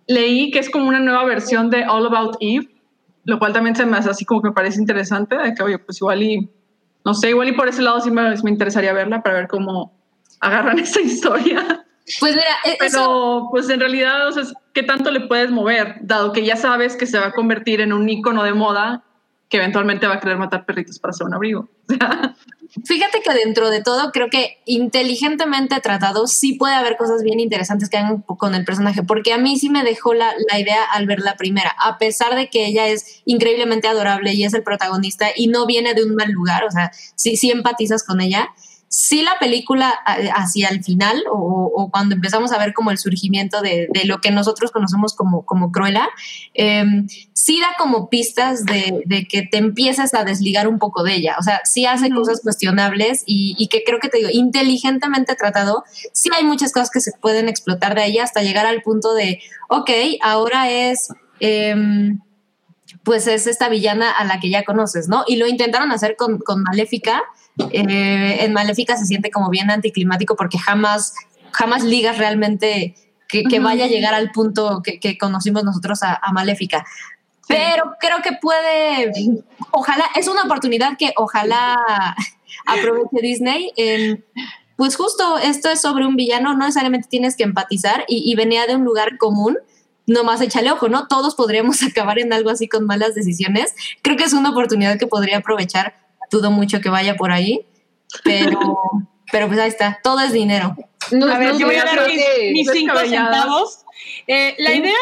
leí 0.06 0.50
que 0.50 0.60
es 0.60 0.70
como 0.70 0.88
una 0.88 0.98
nueva 0.98 1.26
versión 1.26 1.68
de 1.68 1.84
All 1.84 2.06
About 2.06 2.38
Eve, 2.40 2.71
lo 3.24 3.38
cual 3.38 3.52
también 3.52 3.76
se 3.76 3.86
me 3.86 3.96
hace 3.96 4.10
así 4.10 4.24
como 4.24 4.42
que 4.42 4.48
me 4.48 4.54
parece 4.54 4.80
interesante, 4.80 5.36
de 5.36 5.54
que, 5.54 5.62
oye, 5.62 5.78
pues 5.78 5.98
igual 6.00 6.22
y, 6.22 6.50
no 7.04 7.14
sé, 7.14 7.30
igual 7.30 7.48
y 7.48 7.52
por 7.52 7.68
ese 7.68 7.82
lado 7.82 8.00
sí 8.00 8.10
me, 8.10 8.22
me 8.42 8.50
interesaría 8.50 8.92
verla 8.92 9.22
para 9.22 9.36
ver 9.36 9.48
cómo 9.48 9.92
agarran 10.40 10.78
esa 10.80 11.00
historia. 11.00 11.84
Pues 12.18 12.34
mira, 12.34 12.46
e- 12.64 12.76
Pero 12.78 12.88
eso, 12.88 13.48
pues 13.50 13.70
en 13.70 13.80
realidad, 13.80 14.26
o 14.28 14.32
sea, 14.32 14.42
¿qué 14.74 14.82
tanto 14.82 15.10
le 15.10 15.20
puedes 15.20 15.50
mover? 15.50 15.96
Dado 16.02 16.32
que 16.32 16.44
ya 16.44 16.56
sabes 16.56 16.96
que 16.96 17.06
se 17.06 17.18
va 17.18 17.26
a 17.26 17.32
convertir 17.32 17.80
en 17.80 17.92
un 17.92 18.08
icono 18.08 18.42
de 18.42 18.52
moda 18.54 19.04
que 19.48 19.58
eventualmente 19.58 20.06
va 20.06 20.14
a 20.14 20.20
querer 20.20 20.38
matar 20.38 20.64
perritos 20.64 20.98
para 20.98 21.10
hacer 21.10 21.26
un 21.26 21.34
abrigo. 21.34 21.68
fíjate 22.84 23.20
que 23.22 23.32
dentro 23.34 23.70
de 23.70 23.82
todo, 23.82 24.10
creo 24.12 24.28
que 24.30 24.58
inteligentemente 24.64 25.80
tratado, 25.80 26.26
sí 26.26 26.54
puede 26.54 26.74
haber 26.74 26.96
cosas 26.96 27.22
bien 27.22 27.40
interesantes 27.40 27.88
que 27.88 27.98
hagan 27.98 28.22
con 28.22 28.54
el 28.54 28.64
personaje, 28.64 29.02
porque 29.02 29.32
a 29.32 29.38
mí 29.38 29.58
sí 29.58 29.68
me 29.68 29.84
dejó 29.84 30.14
la, 30.14 30.32
la 30.50 30.58
idea 30.58 30.84
al 30.84 31.06
ver 31.06 31.20
la 31.20 31.36
primera, 31.36 31.74
a 31.78 31.98
pesar 31.98 32.34
de 32.34 32.48
que 32.48 32.66
ella 32.66 32.88
es 32.88 33.22
increíblemente 33.24 33.88
adorable 33.88 34.32
y 34.34 34.44
es 34.44 34.54
el 34.54 34.62
protagonista 34.62 35.28
y 35.34 35.48
no 35.48 35.66
viene 35.66 35.94
de 35.94 36.04
un 36.04 36.14
mal 36.14 36.30
lugar, 36.30 36.64
o 36.64 36.70
sea, 36.70 36.90
sí, 37.14 37.36
sí 37.36 37.50
empatizas 37.50 38.04
con 38.04 38.20
ella. 38.20 38.50
Sí, 38.94 39.22
la 39.22 39.38
película 39.40 39.88
a- 40.04 40.16
hacia 40.42 40.68
el 40.68 40.84
final 40.84 41.24
o, 41.32 41.72
o 41.74 41.90
cuando 41.90 42.14
empezamos 42.14 42.52
a 42.52 42.58
ver 42.58 42.74
como 42.74 42.90
el 42.90 42.98
surgimiento 42.98 43.62
de, 43.62 43.88
de 43.90 44.04
lo 44.04 44.18
que 44.20 44.30
nosotros 44.30 44.70
conocemos 44.70 45.14
como, 45.14 45.46
como 45.46 45.72
Cruella, 45.72 46.10
eh, 46.52 46.84
sí 47.32 47.58
da 47.58 47.68
como 47.78 48.10
pistas 48.10 48.66
de, 48.66 49.02
de 49.06 49.24
que 49.26 49.44
te 49.50 49.56
empiezas 49.56 50.12
a 50.12 50.24
desligar 50.24 50.68
un 50.68 50.78
poco 50.78 51.02
de 51.04 51.14
ella. 51.14 51.36
O 51.38 51.42
sea, 51.42 51.62
sí 51.64 51.86
hace 51.86 52.10
cosas 52.10 52.42
cuestionables 52.42 53.22
y, 53.24 53.54
y 53.58 53.68
que 53.68 53.82
creo 53.82 53.98
que 53.98 54.10
te 54.10 54.18
digo, 54.18 54.28
inteligentemente 54.30 55.34
tratado, 55.36 55.84
sí 56.12 56.28
hay 56.36 56.44
muchas 56.44 56.70
cosas 56.70 56.90
que 56.90 57.00
se 57.00 57.12
pueden 57.12 57.48
explotar 57.48 57.94
de 57.94 58.04
ella 58.04 58.24
hasta 58.24 58.42
llegar 58.42 58.66
al 58.66 58.82
punto 58.82 59.14
de, 59.14 59.40
ok, 59.70 59.90
ahora 60.20 60.70
es... 60.70 61.08
em, 61.40 62.20
pues 63.04 63.26
es 63.26 63.46
esta 63.46 63.68
villana 63.68 64.10
a 64.12 64.24
la 64.24 64.38
que 64.38 64.50
ya 64.50 64.64
conoces, 64.64 65.08
¿no? 65.08 65.24
Y 65.26 65.36
lo 65.36 65.46
intentaron 65.48 65.90
hacer 65.92 66.14
con, 66.16 66.38
con 66.38 66.62
Maléfica. 66.62 67.22
Eh, 67.70 68.44
en 68.44 68.52
Maléfica 68.52 68.96
se 68.96 69.06
siente 69.06 69.30
como 69.30 69.50
bien 69.50 69.70
anticlimático 69.70 70.36
porque 70.36 70.58
jamás, 70.58 71.14
jamás 71.52 71.84
ligas 71.84 72.18
realmente 72.18 72.94
que, 73.28 73.44
que 73.44 73.56
Ujú. 73.56 73.64
vaya 73.64 73.84
a 73.84 73.88
llegar 73.88 74.14
al 74.14 74.30
punto 74.30 74.82
que, 74.82 75.00
que 75.00 75.18
conocimos 75.18 75.64
nosotros 75.64 76.02
a, 76.02 76.14
a 76.14 76.32
Maléfica. 76.32 76.84
Pero 77.48 77.94
creo 78.00 78.22
que 78.22 78.32
puede, 78.40 79.12
ojalá, 79.70 80.04
es 80.14 80.28
una 80.28 80.44
oportunidad 80.44 80.96
que 80.96 81.12
ojalá 81.16 81.76
aproveche 82.66 83.20
Disney. 83.20 83.72
pues 84.76 84.96
justo 84.96 85.38
esto 85.38 85.68
es 85.68 85.80
sobre 85.80 86.06
un 86.06 86.16
villano, 86.16 86.54
no 86.54 86.60
necesariamente 86.60 87.08
tienes 87.08 87.36
que 87.36 87.42
empatizar 87.42 88.04
y, 88.08 88.30
y 88.30 88.34
venía 88.36 88.66
de 88.66 88.76
un 88.76 88.84
lugar 88.84 89.18
común 89.18 89.58
nomás 90.06 90.40
échale 90.40 90.70
ojo, 90.70 90.88
¿no? 90.88 91.06
Todos 91.06 91.34
podríamos 91.34 91.82
acabar 91.88 92.18
en 92.18 92.32
algo 92.32 92.50
así 92.50 92.68
con 92.68 92.86
malas 92.86 93.14
decisiones. 93.14 93.74
Creo 94.02 94.16
que 94.16 94.24
es 94.24 94.32
una 94.32 94.50
oportunidad 94.50 94.98
que 94.98 95.06
podría 95.06 95.38
aprovechar. 95.38 96.01
Dudo 96.32 96.50
mucho 96.50 96.80
que 96.80 96.88
vaya 96.88 97.14
por 97.14 97.30
ahí, 97.30 97.60
pero, 98.24 98.58
pero 99.30 99.46
pues 99.46 99.60
ahí 99.60 99.68
está. 99.68 100.00
Todo 100.02 100.20
es 100.20 100.32
dinero. 100.32 100.74
No, 101.10 101.26
A 101.26 101.38
ver, 101.38 101.52
no 101.52 101.58
yo 101.58 101.66
voy 101.66 101.76
a 101.76 101.84
dar 101.84 102.08
mis, 102.52 102.70
cinco 102.72 102.98
centavos. 102.98 103.80
Eh, 104.26 104.54
la 104.58 104.70
Sí. 104.70 104.78
idea, 104.78 104.94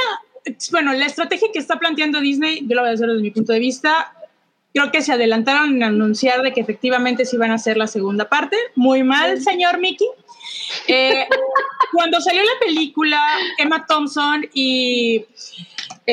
bueno, 0.73 0.93
la 0.93 1.07
estrategia 1.07 1.49
que 1.53 1.59
está 1.61 1.79
planteando 1.79 2.21
Disney, 2.21 2.67
yo 2.67 2.75
lo 2.75 2.83
voy 2.83 2.91
a 2.91 2.95
hacer 2.95 3.07
desde 3.07 3.23
mi 3.23 3.31
punto 3.31 3.53
de 3.53 3.61
vista. 3.61 4.13
Creo 4.75 4.91
que 4.91 5.03
se 5.03 5.13
adelantaron 5.13 5.77
en 5.77 5.83
anunciar 5.85 6.43
de 6.43 6.53
que 6.53 6.61
efectivamente 6.61 7.25
se 7.25 7.37
iban 7.37 7.51
a 7.51 7.55
hacer 7.55 7.77
la 7.77 7.87
segunda 7.87 8.29
parte. 8.29 8.57
Muy 8.75 9.03
mal, 9.03 9.41
señor 9.41 9.79
Mickey. 9.79 10.09
Eh, 10.89 11.27
cuando 11.93 12.21
salió 12.21 12.43
la 12.43 12.59
película, 12.65 13.21
Emma 13.59 13.85
Thompson 13.87 14.49
y 14.55 15.25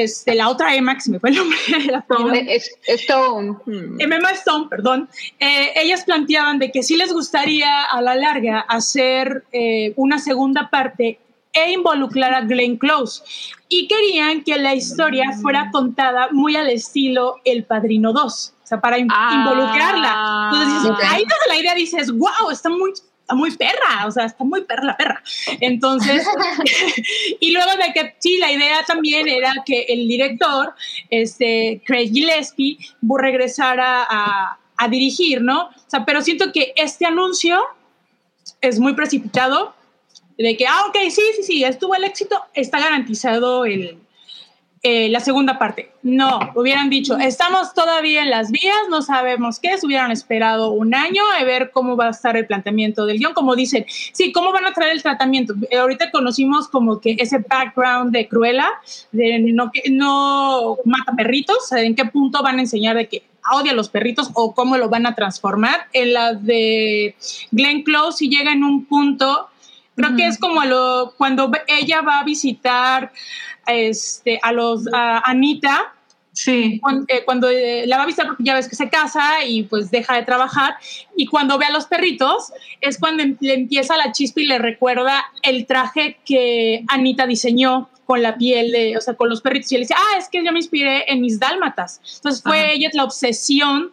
este, 0.03 0.35
la 0.35 0.49
otra 0.49 0.75
Emma, 0.75 0.95
que 0.95 1.01
se 1.01 1.11
me 1.11 1.19
fue 1.19 1.29
el 1.31 1.35
nombre, 1.37 1.57
Eh, 2.41 2.55
es- 2.55 2.75
Stone. 3.01 3.57
Hmm. 3.65 3.99
Emma 3.99 4.31
Stone, 4.31 4.67
perdón, 4.69 5.09
eh, 5.39 5.71
ellas 5.75 6.03
planteaban 6.05 6.59
de 6.59 6.71
que 6.71 6.83
sí 6.83 6.95
les 6.95 7.11
gustaría 7.13 7.83
a 7.83 8.01
la 8.01 8.15
larga 8.15 8.59
hacer 8.61 9.45
eh, 9.51 9.93
una 9.95 10.19
segunda 10.19 10.69
parte 10.69 11.19
e 11.53 11.71
involucrar 11.71 12.33
a 12.33 12.41
Glenn 12.41 12.77
Close. 12.77 13.23
Y 13.69 13.87
querían 13.87 14.43
que 14.43 14.57
la 14.57 14.75
historia 14.75 15.31
fuera 15.41 15.69
contada 15.71 16.29
muy 16.31 16.55
al 16.55 16.69
estilo 16.69 17.37
El 17.43 17.63
Padrino 17.65 18.13
2. 18.13 18.53
o 18.63 18.67
sea, 18.67 18.81
para 18.81 18.97
Ah. 19.09 19.33
involucrarla. 19.33 20.49
Entonces, 20.51 20.73
dices, 20.83 20.91
Ok. 20.91 21.03
ahí 21.13 21.23
desde 21.23 21.47
la 21.47 21.57
idea 21.57 21.73
dices, 21.73 22.11
wow, 22.11 22.51
está 22.51 22.69
muy, 22.69 22.91
está 23.27 23.35
muy 23.35 23.51
perra, 23.57 24.07
o 24.07 24.11
sea, 24.11 24.23
está 24.23 24.45
muy 24.45 24.63
perra 24.63 24.85
la 24.85 24.97
perra. 24.97 25.21
Entonces, 25.59 26.25
y 27.41 27.51
luego 27.51 27.71
de 27.71 27.91
que 27.93 28.15
sí, 28.19 28.37
la 28.37 28.51
idea 28.53 28.83
también 28.85 29.27
era 29.27 29.53
que 29.65 29.81
el 29.89 30.07
director, 30.07 30.73
este, 31.09 31.81
Craig 31.85 32.09
Gillespie, 32.09 32.77
regresara 33.01 34.07
a, 34.09 34.57
a 34.77 34.87
dirigir, 34.87 35.41
¿no? 35.41 35.63
O 35.63 35.71
sea, 35.87 36.05
pero 36.05 36.21
siento 36.21 36.53
que 36.53 36.73
este 36.77 37.05
anuncio 37.05 37.61
es 38.61 38.79
muy 38.79 38.93
precipitado, 38.93 39.75
de 40.37 40.55
que, 40.55 40.65
ah, 40.65 40.85
ok, 40.87 40.95
sí, 41.09 41.21
sí, 41.35 41.43
sí, 41.43 41.63
estuvo 41.63 41.95
el 41.95 42.05
éxito, 42.05 42.39
está 42.53 42.79
garantizado 42.79 43.65
el, 43.65 43.97
eh, 44.83 45.09
la 45.09 45.19
segunda 45.19 45.57
parte. 45.57 45.91
No, 46.03 46.39
hubieran 46.55 46.89
dicho, 46.89 47.17
estamos 47.17 47.73
todavía 47.73 48.21
en 48.21 48.29
las 48.29 48.51
vías, 48.51 48.75
no 48.89 49.01
sabemos 49.01 49.59
qué 49.59 49.69
es, 49.69 49.83
hubieran 49.83 50.11
esperado 50.11 50.71
un 50.71 50.93
año 50.93 51.21
a 51.37 51.43
ver 51.43 51.71
cómo 51.71 51.97
va 51.97 52.07
a 52.07 52.11
estar 52.11 52.37
el 52.37 52.45
planteamiento 52.45 53.05
del 53.05 53.17
guion, 53.17 53.33
como 53.33 53.55
dicen, 53.55 53.85
sí, 53.87 54.31
cómo 54.31 54.51
van 54.51 54.65
a 54.65 54.73
traer 54.73 54.93
el 54.93 55.01
tratamiento. 55.01 55.55
Eh, 55.69 55.77
ahorita 55.77 56.11
conocimos 56.11 56.67
como 56.67 57.01
que 57.01 57.15
ese 57.19 57.39
background 57.39 58.11
de 58.11 58.27
Cruella, 58.27 58.69
de 59.11 59.39
no, 59.39 59.71
que 59.71 59.89
no 59.89 60.77
mata 60.85 61.13
perritos, 61.15 61.71
en 61.71 61.95
qué 61.95 62.05
punto 62.05 62.43
van 62.43 62.57
a 62.57 62.61
enseñar 62.61 62.95
de 62.95 63.07
que 63.07 63.23
odia 63.51 63.71
a 63.71 63.75
los 63.75 63.89
perritos 63.89 64.29
o 64.33 64.53
cómo 64.53 64.77
lo 64.77 64.89
van 64.89 65.05
a 65.05 65.15
transformar. 65.15 65.87
En 65.93 66.13
la 66.13 66.33
de 66.33 67.15
Glenn 67.51 67.83
Close, 67.83 68.19
si 68.19 68.29
llega 68.29 68.51
en 68.51 68.63
un 68.63 68.85
punto, 68.85 69.49
creo 69.97 70.15
que 70.15 70.27
es 70.27 70.37
como 70.37 70.61
a 70.61 70.65
lo, 70.65 71.13
cuando 71.17 71.51
ella 71.67 72.01
va 72.01 72.19
a 72.19 72.23
visitar 72.23 73.11
este, 73.65 74.39
a 74.41 74.53
los 74.53 74.85
a 74.93 75.29
Anita, 75.29 75.93
Sí. 76.33 76.79
cuando, 76.83 77.05
eh, 77.07 77.23
cuando, 77.25 77.49
eh, 77.49 77.87
la 77.87 77.97
va 77.97 78.03
a 78.03 78.05
visitar 78.05 78.27
porque 78.27 78.43
ya 78.43 78.53
ves 78.53 78.69
que 78.69 78.75
se 78.75 78.89
casa 78.89 79.43
y 79.43 79.63
pues 79.63 79.89
deja 79.89 80.15
de 80.15 80.21
trabajar 80.21 80.75
y 81.15 81.25
cuando 81.25 81.57
ve 81.57 81.65
a 81.65 81.71
los 81.71 81.85
perritos 81.87 82.53
es 82.79 82.99
cuando 82.99 83.23
le 83.39 83.53
empieza 83.55 83.97
la 83.97 84.11
chispa 84.11 84.41
y 84.41 84.45
le 84.45 84.59
recuerda 84.59 85.25
el 85.41 85.65
traje 85.65 86.19
que 86.25 86.83
Anita 86.89 87.25
diseñó 87.25 87.89
con 88.05 88.21
la 88.21 88.37
piel 88.37 88.71
de, 88.71 88.95
o 88.95 89.01
sea, 89.01 89.15
con 89.15 89.29
los 89.29 89.41
perritos 89.41 89.71
y 89.71 89.75
él 89.75 89.81
dice, 89.81 89.95
ah, 89.97 90.17
es 90.19 90.29
que 90.29 90.45
yo 90.45 90.51
me 90.51 90.59
inspiré 90.59 91.11
en 91.11 91.21
mis 91.21 91.39
dálmatas. 91.39 91.99
Entonces 92.17 92.43
fue 92.43 92.59
Ajá. 92.59 92.71
ella 92.71 92.89
la 92.93 93.03
obsesión 93.05 93.91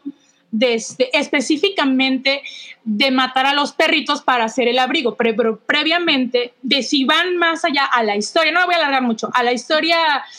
de 0.56 0.74
este, 0.74 1.10
específicamente 1.18 2.42
de 2.84 3.10
matar 3.10 3.44
a 3.46 3.54
los 3.54 3.72
perritos 3.72 4.22
para 4.22 4.44
hacer 4.44 4.68
el 4.68 4.78
abrigo, 4.78 5.16
pero, 5.16 5.34
pero 5.36 5.58
previamente, 5.58 6.54
de 6.62 6.82
si 6.84 7.04
van 7.04 7.36
más 7.38 7.64
allá 7.64 7.86
a 7.86 8.04
la 8.04 8.14
historia, 8.16 8.52
no 8.52 8.64
voy 8.64 8.74
a 8.74 8.78
alargar 8.78 9.02
mucho, 9.02 9.30
a 9.34 9.42
la 9.42 9.52
historia 9.52 9.96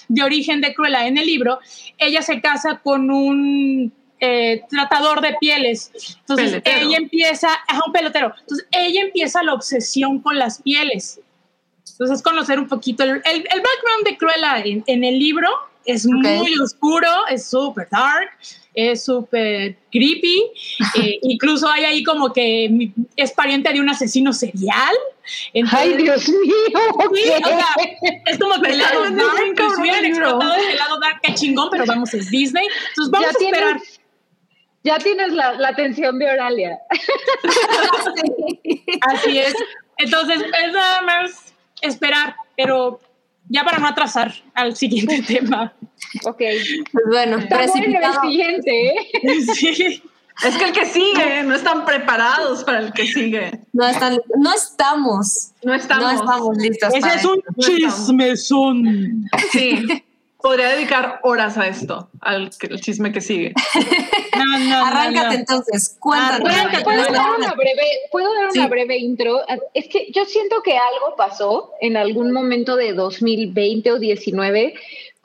de 0.07 0.23
origen 0.23 0.61
de 0.61 0.73
Cruella 0.73 1.05
en 1.05 1.17
el 1.17 1.25
libro, 1.25 1.59
ella 1.97 2.21
se 2.21 2.39
casa 2.39 2.79
con 2.81 3.11
un 3.11 3.91
eh, 4.21 4.61
tratador 4.69 5.19
de 5.19 5.35
pieles. 5.39 5.91
Entonces 6.21 6.45
ella 6.85 6.97
empieza, 6.97 7.49
a 7.67 7.81
un 7.85 7.91
pelotero. 7.91 8.33
Entonces 8.39 8.65
ella 8.71 9.01
empieza 9.01 9.43
la 9.43 9.53
obsesión 9.53 10.19
con 10.21 10.39
las 10.39 10.61
pieles. 10.61 11.19
Entonces 11.91 12.21
conocer 12.21 12.57
un 12.57 12.67
poquito 12.69 13.03
el, 13.03 13.09
el- 13.11 13.21
el 13.25 13.61
background 13.61 14.05
de 14.05 14.17
Cruella 14.17 14.59
en, 14.63 14.81
en 14.87 15.03
el 15.03 15.19
libro 15.19 15.49
es 15.83 16.05
muy 16.05 16.53
oscuro, 16.63 17.09
es 17.29 17.47
súper 17.49 17.87
dark, 17.91 18.29
es 18.75 19.05
súper 19.05 19.77
creepy. 19.91 20.51
eh, 21.01 21.19
incluso 21.23 21.67
hay 21.67 21.85
ahí 21.85 22.03
como 22.03 22.31
que 22.33 22.91
es 23.15 23.31
pariente 23.31 23.71
de 23.73 23.79
un 23.79 23.89
asesino 23.89 24.33
serial. 24.33 24.93
Entonces, 25.53 25.79
Ay, 25.79 25.97
Dios 25.97 26.29
mío. 26.29 26.55
Sí, 27.15 27.29
o 27.43 27.47
sea, 27.47 27.67
es 28.25 28.37
como 28.37 28.61
que 28.61 28.71
el 28.71 28.77
lado 28.77 29.01
dark, 29.03 29.55
cabrón 29.55 29.79
hubieran 29.79 30.05
el 30.05 30.11
explotado 30.11 30.53
ese 30.53 30.75
lado 30.75 30.99
dark, 30.99 31.19
qué 31.23 31.33
chingón, 31.33 31.69
pero 31.71 31.85
vamos, 31.85 32.13
es 32.13 32.29
Disney. 32.29 32.67
Entonces 32.89 33.11
vamos 33.11 33.27
ya 33.27 33.29
a 33.29 33.31
esperar. 33.31 33.81
tienes, 33.81 33.99
ya 34.83 34.97
tienes 34.99 35.33
la, 35.33 35.53
la 35.53 35.69
atención 35.69 36.19
de 36.19 36.29
Oralia. 36.29 36.77
Así 39.01 39.39
es. 39.39 39.55
Entonces, 39.97 40.41
es 40.41 40.73
nada 40.73 41.01
más 41.01 41.53
esperar, 41.81 42.35
pero 42.55 42.99
ya 43.49 43.63
para 43.63 43.79
no 43.79 43.87
atrasar 43.87 44.33
al 44.53 44.75
siguiente 44.75 45.21
tema. 45.27 45.73
Ok. 46.23 46.37
Pues 46.91 47.05
bueno, 47.07 47.37
Está 47.39 47.57
bueno 47.57 47.73
el 47.73 47.81
precipitado. 47.81 48.21
siguiente, 48.21 48.87
¿eh? 48.87 48.95
Sí. 49.55 50.03
Es 50.43 50.57
que 50.57 50.65
el 50.65 50.73
que 50.73 50.85
sigue, 50.85 51.43
no 51.43 51.55
están 51.55 51.85
preparados 51.85 52.65
para 52.65 52.79
el 52.79 52.91
que 52.91 53.05
sigue. 53.07 53.57
No, 53.71 53.87
están, 53.87 54.19
no 54.37 54.53
estamos. 54.53 55.51
No 55.63 55.73
estamos. 55.73 56.03
No 56.03 56.11
estamos 56.19 56.57
listos. 56.57 56.89
Ese 56.89 56.99
para 56.99 57.15
es 57.15 57.23
un 57.25 57.41
No 57.55 57.63
chismezón. 57.65 59.23
Sí. 59.51 59.85
Podría 60.41 60.69
dedicar 60.69 61.21
horas 61.23 61.57
a 61.57 61.67
esto, 61.67 62.07
al 62.21 62.51
chisme 62.51 63.11
que 63.11 63.21
sigue. 63.21 63.53
No, 64.35 64.59
no, 64.59 64.85
Arráncate 64.87 65.27
no. 65.27 65.39
entonces, 65.39 65.95
cuéntanos. 65.97 66.49
Arráncate. 66.49 66.83
¿Puedo 66.83 67.01
dar 67.13 67.31
una 67.37 67.53
breve, 67.53 67.83
¿puedo 68.11 68.33
dar 68.33 68.43
una 68.51 68.63
Sí. 68.63 68.67
breve 68.67 68.97
intro? 68.97 69.39
Es 69.73 69.87
que 69.87 70.11
yo 70.11 70.25
siento 70.25 70.61
que 70.61 70.73
algo 70.73 71.15
pasó 71.15 71.71
en 71.79 71.95
algún 71.95 72.33
momento 72.33 72.75
de 72.75 72.91
2020 72.91 73.93
o 73.93 73.97
19, 73.97 74.73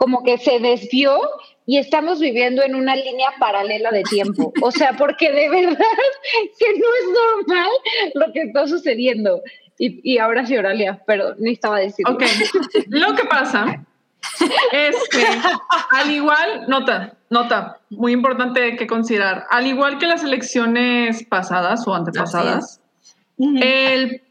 como 0.00 0.22
que 0.22 0.38
se 0.38 0.60
desvió 0.60 1.20
y 1.66 1.76
estamos 1.76 2.20
viviendo 2.20 2.62
en 2.62 2.74
una 2.74 2.96
línea 2.96 3.28
paralela 3.38 3.90
de 3.90 4.02
tiempo. 4.02 4.50
O 4.62 4.70
sea, 4.70 4.94
porque 4.94 5.30
de 5.30 5.50
verdad 5.50 5.76
que 6.58 6.66
no 6.72 6.86
es 7.00 7.46
normal 7.46 7.70
lo 8.14 8.32
que 8.32 8.44
está 8.44 8.66
sucediendo. 8.66 9.42
Y, 9.78 10.00
y 10.02 10.16
ahora 10.16 10.46
sí, 10.46 10.56
Oralia, 10.56 11.02
pero 11.06 11.34
necesitaba 11.34 11.80
decirlo. 11.80 12.14
Ok. 12.14 12.22
Lo 12.86 13.14
que 13.14 13.24
pasa 13.26 13.84
es 14.72 14.96
que, 15.10 15.22
al 15.90 16.10
igual, 16.10 16.64
nota, 16.66 17.18
nota, 17.28 17.78
muy 17.90 18.12
importante 18.12 18.76
que 18.76 18.86
considerar, 18.86 19.44
al 19.50 19.66
igual 19.66 19.98
que 19.98 20.06
las 20.06 20.24
elecciones 20.24 21.24
pasadas 21.24 21.86
o 21.86 21.94
antepasadas, 21.94 22.80
el 23.38 24.22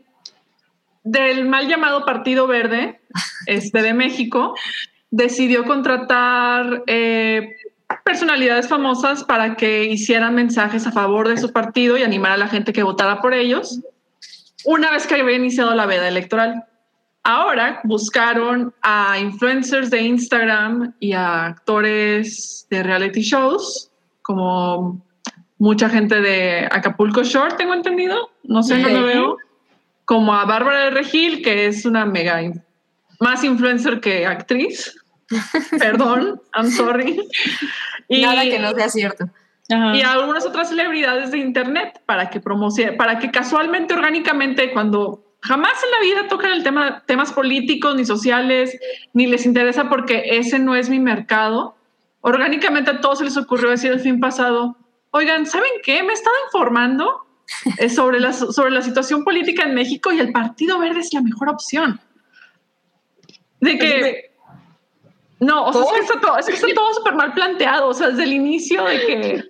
del 1.03 1.47
mal 1.47 1.67
llamado 1.67 2.05
Partido 2.05 2.47
Verde 2.47 2.99
este, 3.45 3.83
de 3.83 3.93
México 3.93 4.55
decidió 5.11 5.65
contratar 5.65 6.83
eh, 6.87 7.55
personalidades 8.03 8.67
famosas 8.67 9.23
para 9.23 9.55
que 9.55 9.85
hicieran 9.85 10.35
mensajes 10.35 10.85
a 10.87 10.91
favor 10.91 11.27
de 11.27 11.37
su 11.37 11.51
partido 11.51 11.97
y 11.97 12.03
animar 12.03 12.33
a 12.33 12.37
la 12.37 12.47
gente 12.47 12.73
que 12.73 12.83
votara 12.83 13.21
por 13.21 13.33
ellos 13.33 13.81
una 14.65 14.91
vez 14.91 15.07
que 15.07 15.15
había 15.15 15.35
iniciado 15.35 15.73
la 15.75 15.85
veda 15.85 16.07
electoral. 16.07 16.65
Ahora 17.23 17.81
buscaron 17.83 18.73
a 18.81 19.19
influencers 19.19 19.89
de 19.89 20.01
Instagram 20.01 20.93
y 20.99 21.13
a 21.13 21.45
actores 21.45 22.65
de 22.69 22.83
reality 22.83 23.21
shows, 23.21 23.91
como 24.21 25.05
mucha 25.57 25.89
gente 25.89 26.21
de 26.21 26.67
Acapulco 26.71 27.23
Short, 27.23 27.57
tengo 27.57 27.73
entendido, 27.73 28.31
no 28.43 28.63
sé, 28.63 28.77
no 28.77 28.89
lo 28.89 29.05
veo, 29.05 29.37
como 30.05 30.33
a 30.33 30.45
Bárbara 30.45 30.85
de 30.85 30.89
Regil, 30.91 31.41
que 31.43 31.67
es 31.67 31.85
una 31.85 32.05
mega 32.05 32.41
más 33.19 33.43
influencer 33.43 33.99
que 33.99 34.25
actriz. 34.25 34.95
Perdón, 35.79 36.41
I'm 36.55 36.69
sorry. 36.71 37.19
Y, 38.11 38.23
Nada 38.23 38.41
que 38.41 38.57
no 38.57 38.73
sea 38.73 38.89
cierto. 38.89 39.25
Ajá. 39.71 39.95
y 39.95 40.01
a 40.01 40.13
algunas 40.13 40.43
otras 40.47 40.69
celebridades 40.69 41.29
de 41.29 41.37
internet 41.37 42.01
para 42.07 42.31
que 42.31 42.39
promocione, 42.39 42.93
para 42.93 43.19
que 43.19 43.29
casualmente, 43.29 43.93
orgánicamente, 43.93 44.71
cuando 44.73 45.23
jamás 45.41 45.73
en 45.83 45.91
la 45.91 45.99
vida 45.99 46.27
tocan 46.27 46.53
el 46.53 46.63
tema, 46.63 47.03
temas 47.05 47.31
políticos 47.31 47.95
ni 47.95 48.03
sociales, 48.03 48.75
ni 49.13 49.27
les 49.27 49.45
interesa 49.45 49.87
porque 49.87 50.23
ese 50.25 50.57
no 50.57 50.75
es 50.75 50.89
mi 50.89 50.99
mercado, 50.99 51.75
orgánicamente 52.21 52.89
a 52.89 52.99
todos 52.99 53.19
se 53.19 53.25
les 53.25 53.37
ocurrió 53.37 53.69
decir 53.69 53.91
el 53.91 53.99
fin 53.99 54.19
pasado, 54.19 54.75
oigan, 55.11 55.45
¿saben 55.45 55.71
qué? 55.83 56.01
Me 56.03 56.09
he 56.09 56.13
estado 56.13 56.35
informando 56.47 57.27
eh, 57.77 57.89
sobre, 57.89 58.19
la, 58.19 58.33
sobre 58.33 58.71
la 58.71 58.81
situación 58.81 59.23
política 59.23 59.63
en 59.63 59.75
México 59.75 60.11
y 60.11 60.19
el 60.19 60.31
Partido 60.31 60.79
Verde 60.79 61.01
es 61.01 61.13
la 61.13 61.21
mejor 61.21 61.49
opción. 61.49 61.99
De 63.59 63.77
que... 63.77 64.28
No, 65.39 65.65
o 65.65 65.73
sea, 65.73 65.83
es 65.83 65.91
que 65.93 65.99
está 65.99 66.19
todo, 66.19 66.37
es 66.37 66.45
que 66.47 66.53
está 66.53 66.67
todo 66.75 66.93
súper 66.93 67.15
mal 67.15 67.33
planteado. 67.33 67.87
O 67.87 67.93
sea, 67.93 68.09
desde 68.09 68.23
el 68.23 68.33
inicio 68.33 68.83
de 68.83 69.05
que 69.05 69.43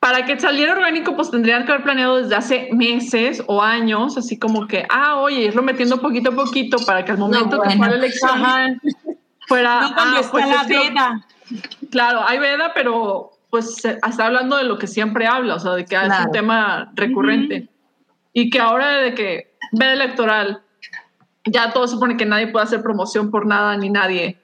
para 0.00 0.26
que 0.26 0.38
saliera 0.38 0.72
orgánico, 0.74 1.16
pues 1.16 1.30
tendrían 1.30 1.64
que 1.64 1.72
haber 1.72 1.84
planeado 1.84 2.16
desde 2.20 2.34
hace 2.34 2.68
meses 2.72 3.42
o 3.46 3.62
años, 3.62 4.18
así 4.18 4.38
como 4.38 4.66
que, 4.66 4.86
ah, 4.90 5.16
oye, 5.16 5.44
irlo 5.44 5.62
metiendo 5.62 5.98
poquito 5.98 6.30
a 6.30 6.34
poquito 6.34 6.76
para 6.84 7.04
que 7.06 7.12
al 7.12 7.18
momento 7.18 7.52
que 7.60 7.68
bueno. 7.68 7.76
fuera 7.78 7.92
la 7.92 7.98
elección 7.98 8.30
Ajá. 8.30 8.66
fuera. 9.48 9.80
No 9.80 9.94
cuando 9.94 10.16
ah, 10.16 10.20
está 10.20 10.30
pues 10.32 10.46
la 10.48 10.54
es 10.56 10.66
que- 10.66 10.78
veda. 10.90 11.26
Claro, 11.90 12.20
hay 12.26 12.38
veda, 12.38 12.72
pero 12.74 13.30
pues 13.48 13.82
está 13.84 14.26
hablando 14.26 14.56
de 14.56 14.64
lo 14.64 14.76
que 14.78 14.86
siempre 14.86 15.26
habla, 15.26 15.54
o 15.54 15.60
sea, 15.60 15.72
de 15.72 15.84
que 15.86 15.94
es 15.94 16.02
Claro. 16.02 16.24
un 16.26 16.32
tema 16.32 16.92
recurrente. 16.94 17.68
Y 18.34 18.50
que 18.50 18.58
ahora 18.60 18.98
de 18.98 19.14
que 19.14 19.54
veda 19.72 19.92
electoral, 19.92 20.62
ya 21.46 21.72
todo 21.72 21.86
supone 21.88 22.16
que 22.16 22.26
nadie 22.26 22.48
puede 22.48 22.64
hacer 22.64 22.82
promoción 22.82 23.30
por 23.30 23.46
nada 23.46 23.76
ni 23.76 23.88
nadie. 23.90 24.38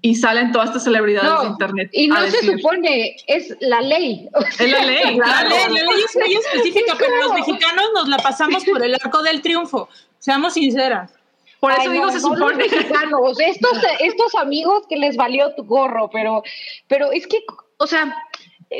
Y 0.00 0.14
salen 0.14 0.52
todas 0.52 0.68
estas 0.68 0.84
celebridades 0.84 1.28
de 1.28 1.36
No, 1.44 1.50
internet. 1.50 1.90
y 1.92 2.06
no 2.06 2.16
a 2.16 2.20
se 2.30 2.36
decir, 2.36 2.56
supone, 2.60 3.16
es 3.26 3.56
la 3.60 3.80
ley. 3.80 4.28
O 4.32 4.40
sea, 4.42 4.66
Es 4.66 4.72
la 4.72 4.84
ley, 4.84 5.16
La 5.16 5.24
claro. 5.24 5.48
ley, 5.48 5.58
la 5.58 5.68
ley 5.92 6.02
es 6.04 6.16
muy 6.16 6.34
específica, 6.34 6.94
pero 6.98 7.16
los 7.16 7.26
Claro. 7.26 7.34
mexicanos 7.46 7.84
nos 7.94 8.08
la 8.08 8.18
pasamos 8.18 8.64
por 8.64 8.84
el 8.84 8.94
arco 8.94 9.22
del 9.22 9.42
triunfo. 9.42 9.88
Seamos 10.18 10.54
sinceras. 10.54 11.12
Por 11.58 11.72
eso 11.72 11.80
Ay, 11.82 11.88
digo, 11.88 12.06
no, 12.06 12.12
se 12.12 12.20
no 12.20 12.28
los 12.28 12.38
supone. 12.38 12.56
mexicanos, 12.56 13.40
estos, 13.40 13.72
estos 14.00 14.34
amigos 14.36 14.84
que 14.88 14.96
les 14.96 15.16
valió 15.16 15.52
tu 15.56 15.64
gorro, 15.64 16.08
pero, 16.10 16.44
pero 16.86 17.10
es 17.10 17.26
que, 17.26 17.38
o 17.78 17.86
sea, 17.88 18.14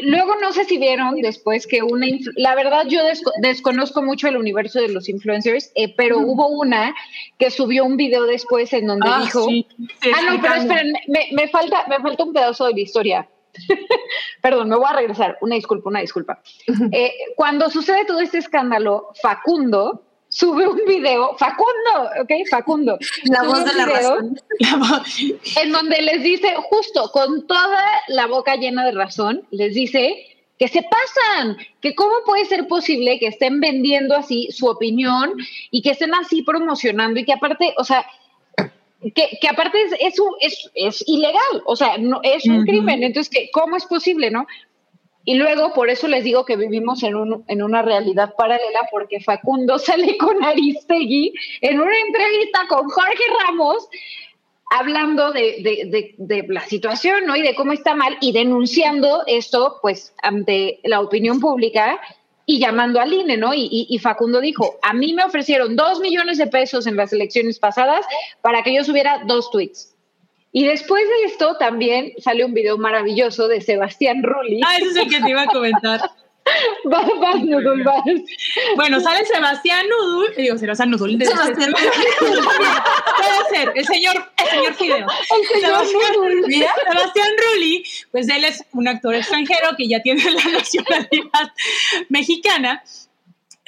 Luego 0.03 0.35
no 0.41 0.53
sé 0.53 0.65
si 0.65 0.77
vieron 0.77 1.15
después 1.23 1.67
que 1.67 1.83
una, 1.83 2.07
la 2.37 2.55
verdad 2.55 2.85
yo 2.89 3.01
desco- 3.07 3.33
desconozco 3.41 4.03
mucho 4.03 4.29
el 4.29 4.37
universo 4.37 4.81
de 4.81 4.89
los 4.89 5.09
influencers, 5.09 5.73
eh, 5.75 5.95
pero 5.97 6.19
hubo 6.19 6.49
una 6.49 6.95
que 7.39 7.51
subió 7.51 7.85
un 7.87 7.97
video 7.97 8.25
después 8.25 8.73
en 8.75 8.87
donde 8.87 9.09
Ah, 9.11 9.21
dijo, 9.25 9.47
sí. 9.49 9.67
Sí, 10.03 10.11
ah 10.15 10.21
no, 10.35 10.41
pero 10.43 10.55
esperen, 10.55 10.93
me, 11.07 11.29
me 11.33 11.49
falta, 11.49 11.87
me 11.89 11.99
falta 12.01 12.23
un 12.25 12.33
pedazo 12.35 12.67
de 12.67 12.75
la 12.75 12.81
historia. 12.81 13.29
Perdón, 14.43 14.69
me 14.69 14.77
voy 14.77 14.87
a 14.89 14.93
regresar. 14.95 15.39
Una 15.41 15.55
disculpa, 15.55 15.89
una 15.89 16.01
disculpa. 16.01 16.41
Eh, 16.93 17.13
cuando 17.35 17.71
sucede 17.71 18.05
todo 18.05 18.21
este 18.21 18.39
escándalo, 18.39 19.09
Facundo 19.21 20.05
sube 20.29 20.67
un 20.69 20.81
video, 20.87 21.35
Facundo, 21.39 22.11
¿ok? 22.23 22.31
Facundo. 22.51 22.99
La 23.25 23.43
voz 23.45 23.65
de 23.65 23.73
la 23.75 23.87
video 23.87 24.17
razón. 24.17 24.37
en 25.63 25.73
donde 25.73 26.03
les 26.03 26.23
dice, 26.23 26.55
justo 26.71 27.11
con 27.13 27.47
toda 27.47 27.85
la 28.09 28.27
boca 28.27 28.57
llena 28.57 28.85
de 28.85 28.93
razón, 28.93 29.47
les 29.51 29.75
dice 29.75 30.25
que 30.59 30.69
se 30.69 30.83
pasan, 30.83 31.57
que 31.81 31.95
cómo 31.95 32.13
puede 32.27 32.45
ser 32.45 32.67
posible 32.67 33.19
que 33.21 33.29
estén 33.29 33.61
vendiendo 33.61 34.17
así 34.17 34.49
su 34.51 34.67
opinión 34.67 35.35
y 35.71 35.83
que 35.83 35.91
estén 35.91 36.13
así 36.15 36.43
promocionando 36.43 37.21
y 37.21 37.25
que 37.25 37.33
aparte, 37.33 37.75
o 37.79 37.85
sea, 37.85 38.05
que, 39.15 39.39
que 39.41 39.49
aparte 39.49 39.81
es, 39.81 39.93
es, 40.01 40.19
un- 40.19 40.35
es, 40.41 40.71
es 40.75 41.05
ilegal, 41.07 41.63
o 41.65 41.77
sea, 41.77 41.97
no, 41.99 42.19
es 42.25 42.45
un 42.47 42.65
crimen, 42.65 43.05
entonces, 43.05 43.33
que 43.33 43.49
¿cómo 43.53 43.77
es 43.77 43.87
posible, 43.87 44.33
no? 44.33 44.47
Y 45.31 45.35
luego, 45.35 45.75
por 45.75 45.91
eso 45.91 46.09
les 46.09 46.25
digo 46.25 46.47
que 46.47 46.57
vivimos 46.57 47.03
en, 47.03 47.15
un, 47.15 47.45
en 47.49 47.63
una 47.63 47.83
realidad 47.83 48.35
paralela, 48.35 48.89
porque 48.91 49.21
Facundo 49.21 49.79
sale 49.89 50.17
con 50.17 50.43
Aristegui 50.43 51.35
en 51.61 51.79
una 51.81 51.99
entrevista 52.07 52.61
con 52.67 52.89
Jorge 52.89 53.25
Ramos, 53.47 53.89
hablando 54.71 55.31
de, 55.33 55.43
de- 55.63 56.15
de- 56.17 56.47
la 56.49 56.63
situación, 56.63 57.27
¿no? 57.27 57.37
Y 57.37 57.43
de 57.43 57.55
cómo 57.55 57.73
está 57.75 57.95
mal 57.95 58.17
y 58.23 58.33
denunciando 58.33 59.23
esto, 59.27 59.77
pues, 59.83 60.15
ante 60.23 60.81
la 60.85 61.01
opinión 61.01 61.41
pública 61.41 62.01
y 62.47 62.59
llamando 62.59 62.99
al 62.99 63.13
INE, 63.13 63.37
¿no? 63.37 63.51
Y 63.55 63.99
Facundo 64.01 64.41
dijo, 64.41 64.77
a 64.81 64.95
mí 64.95 65.13
me 65.13 65.25
ofrecieron 65.25 65.77
dos 65.77 66.01
millones 66.01 66.39
de 66.39 66.47
pesos 66.47 66.87
en 66.87 66.97
las 66.97 67.13
elecciones 67.13 67.59
pasadas 67.59 68.07
para 68.41 68.63
que 68.63 68.73
yo 68.75 68.83
subiera 68.83 69.23
dos 69.27 69.51
tweets. 69.51 69.95
Y 70.53 70.67
después 70.67 71.05
de 71.05 71.25
esto 71.27 71.57
también 71.59 72.13
sale 72.19 72.45
un 72.45 72.55
video 72.55 72.79
maravilloso 72.79 73.49
de 73.49 73.61
Sebastián 73.61 74.23
Rulli. 74.23 74.61
Ah, 74.65 74.77
ese 74.79 74.89
es 74.89 74.97
el 74.97 75.09
que 75.09 75.21
te 75.21 75.31
iba 75.31 75.43
a 75.43 75.47
comentar. 75.47 76.01
Vas, 76.85 77.07
vas, 77.21 77.43
Nudul, 77.43 77.85
vas. 77.85 78.03
Bueno, 78.77 79.01
sale 79.01 79.25
Sebastián 79.27 79.87
Nudul, 79.89 80.35
digo, 80.37 80.57
Sebastián 80.57 80.91
Nudul. 80.91 81.23
Sebastián 81.23 81.73
Puede 82.21 83.49
ser, 83.51 83.73
el 83.75 83.87
señor, 83.87 84.33
el 84.39 84.47
señor 84.49 84.75
Fideo. 84.75 85.07
Sebastián, 85.61 86.13
Mira. 86.47 86.73
Sebastián 86.91 87.29
Rulli, 87.37 87.85
pues 88.11 88.29
él 88.29 88.45
es 88.45 88.65
un 88.73 88.89
actor 88.89 89.15
extranjero 89.15 89.77
que 89.77 89.89
ya 89.89 90.01
tiene 90.03 90.23
la 90.25 90.45
nacionalidad 90.53 91.53
mexicana. 92.09 92.83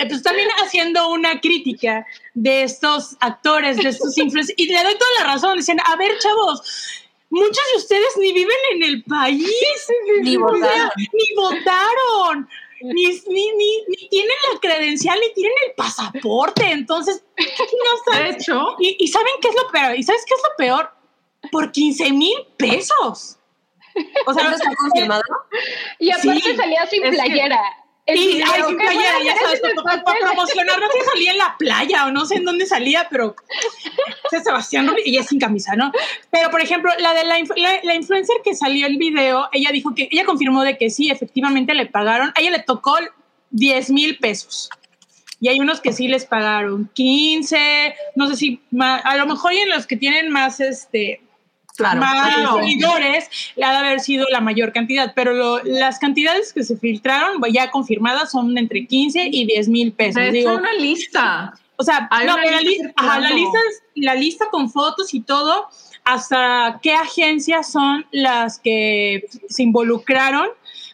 Eh, 0.01 0.06
Pues 0.09 0.22
también 0.22 0.48
haciendo 0.62 1.09
una 1.10 1.40
crítica 1.40 2.06
de 2.35 2.62
estos 2.62 3.16
actores, 3.20 3.77
de 3.77 3.89
estos 3.90 4.16
influencers, 4.18 4.59
y 4.59 4.66
le 4.66 4.82
doy 4.82 4.94
toda 4.94 5.10
la 5.20 5.32
razón, 5.35 5.56
dicen, 5.56 5.78
a 5.85 5.97
ver, 5.97 6.18
chavos, 6.18 6.62
muchos 7.31 7.64
de 7.72 7.78
ustedes 7.78 8.16
ni 8.18 8.32
viven 8.32 8.56
en 8.74 8.82
el 8.85 9.05
país, 9.05 9.86
Ni 10.22 10.36
votaron. 10.36 10.90
ni 10.97 11.35
votaron, 11.36 12.48
ni, 12.82 13.05
ni, 13.28 13.52
ni, 13.52 13.85
ni 13.89 14.09
tienen 14.09 14.36
la 14.52 14.59
credencial, 14.60 15.18
ni 15.20 15.32
tienen 15.35 15.52
el 15.68 15.74
pasaporte, 15.74 16.64
entonces, 16.70 17.22
¿qué 17.36 17.44
no 17.47 18.12
De 18.12 18.18
sabes? 18.18 18.36
hecho, 18.36 18.77
¿Y, 18.78 18.97
y 18.98 19.09
saben 19.09 19.32
qué 19.43 19.48
es 19.48 19.55
lo 19.55 19.70
peor? 19.70 19.97
¿Y 19.98 20.02
sabes 20.02 20.22
qué 20.27 20.35
es 20.35 20.40
lo 20.48 20.56
peor? 20.56 20.90
Por 21.52 21.72
15 21.72 22.12
mil 22.12 22.36
pesos. 22.56 23.36
O 24.27 24.32
sea, 24.32 24.44
¿Eso 24.44 24.55
está 24.55 24.70
confirmado? 24.78 25.22
Y 25.98 26.10
aparte 26.10 26.40
Sí, 26.40 26.56
salía 26.56 26.86
sin 26.86 27.02
playera. 27.02 27.60
Sí, 28.15 28.43
ay, 28.45 28.62
¿qué 28.69 28.74
playera, 28.74 29.23
ya 29.24 29.37
sabes, 29.37 29.61
para, 29.61 30.03
papel? 30.05 30.23
promocionar, 30.23 30.81
no 30.81 30.87
sé 30.91 30.99
si 31.01 31.07
salía 31.11 31.31
en 31.32 31.39
la 31.39 31.57
playa 31.59 32.07
o 32.07 32.11
no 32.11 32.27
sé 32.27 32.37
en 32.37 32.45
dónde 32.45 32.66
salía, 32.66 33.07
pero 33.11 33.35
Sebastián 34.31 34.95
y 35.05 35.16
es 35.19 35.27
sin 35.27 35.39
camisa, 35.39 35.74
¿no? 35.77 35.93
Pero, 36.31 36.51
por 36.51 36.61
ejemplo, 36.61 36.91
la 36.99 37.15
de 37.15 37.24
la, 37.24 37.39
la, 37.57 37.81
la 37.82 37.95
influencer 37.95 38.37
que 38.45 38.55
salió 38.55 38.87
el 38.87 38.97
video, 38.97 39.49
ella 39.53 39.70
dijo 39.73 39.95
que, 39.95 40.09
ella 40.11 40.24
confirmó 40.24 40.62
de 40.62 40.77
que 40.78 40.91
sí, 40.91 41.11
efectivamente 41.11 41.74
le 41.74 41.87
pagaron, 41.87 42.32
a 42.35 42.41
ella 42.41 42.51
le 42.51 42.61
tocó 42.61 42.97
10 43.51 43.91
mil 43.91 44.19
pesos. 44.19 44.70
Y 45.43 45.49
hay 45.49 45.59
unos 45.59 45.81
que 45.81 45.93
sí 45.93 46.07
les 46.07 46.27
pagaron 46.27 46.91
15, 46.93 47.95
no 48.15 48.28
sé 48.28 48.37
si, 48.37 48.61
ma- 48.70 48.97
a 48.99 49.16
lo 49.16 49.27
mejor 49.27 49.53
y 49.55 49.59
en 49.59 49.70
los 49.70 49.87
que 49.87 49.97
tienen 49.97 50.31
más, 50.31 50.61
este, 50.61 51.23
Claro. 51.77 52.01
más 52.01 52.35
seguidores, 52.57 53.29
le 53.57 53.65
ha 53.65 53.71
de 53.73 53.77
haber 53.79 54.01
sido 54.01 54.27
la 54.31 54.41
mayor 54.41 54.73
cantidad, 54.73 55.13
pero 55.15 55.33
lo- 55.33 55.63
las 55.65 55.99
cantidades 55.99 56.53
que 56.53 56.63
se 56.65 56.77
filtraron 56.77 57.41
ya 57.53 57.71
confirmadas 57.71 58.33
son 58.33 58.57
entre 58.59 58.87
15 58.87 59.29
y 59.33 59.47
10 59.47 59.69
mil 59.69 59.93
pesos. 59.93 60.21
hay 60.21 60.45
una 60.45 60.73
lista. 60.75 61.55
o 61.77 61.83
sea, 61.83 62.07
hay 62.11 62.27
no, 62.27 62.35
pero 62.37 62.51
la, 62.57 62.61
li- 62.61 62.79
ajá, 62.97 63.21
la 63.21 63.31
lista 63.31 63.59
es 63.71 63.83
la 63.95 64.15
lista 64.15 64.47
con 64.51 64.71
fotos 64.71 65.15
y 65.15 65.21
todo, 65.23 65.69
hasta 66.05 66.79
qué 66.83 66.93
agencias 66.93 67.71
son 67.73 68.05
las 68.11 68.59
que 68.59 69.25
se 69.49 69.63
involucraron. 69.63 70.49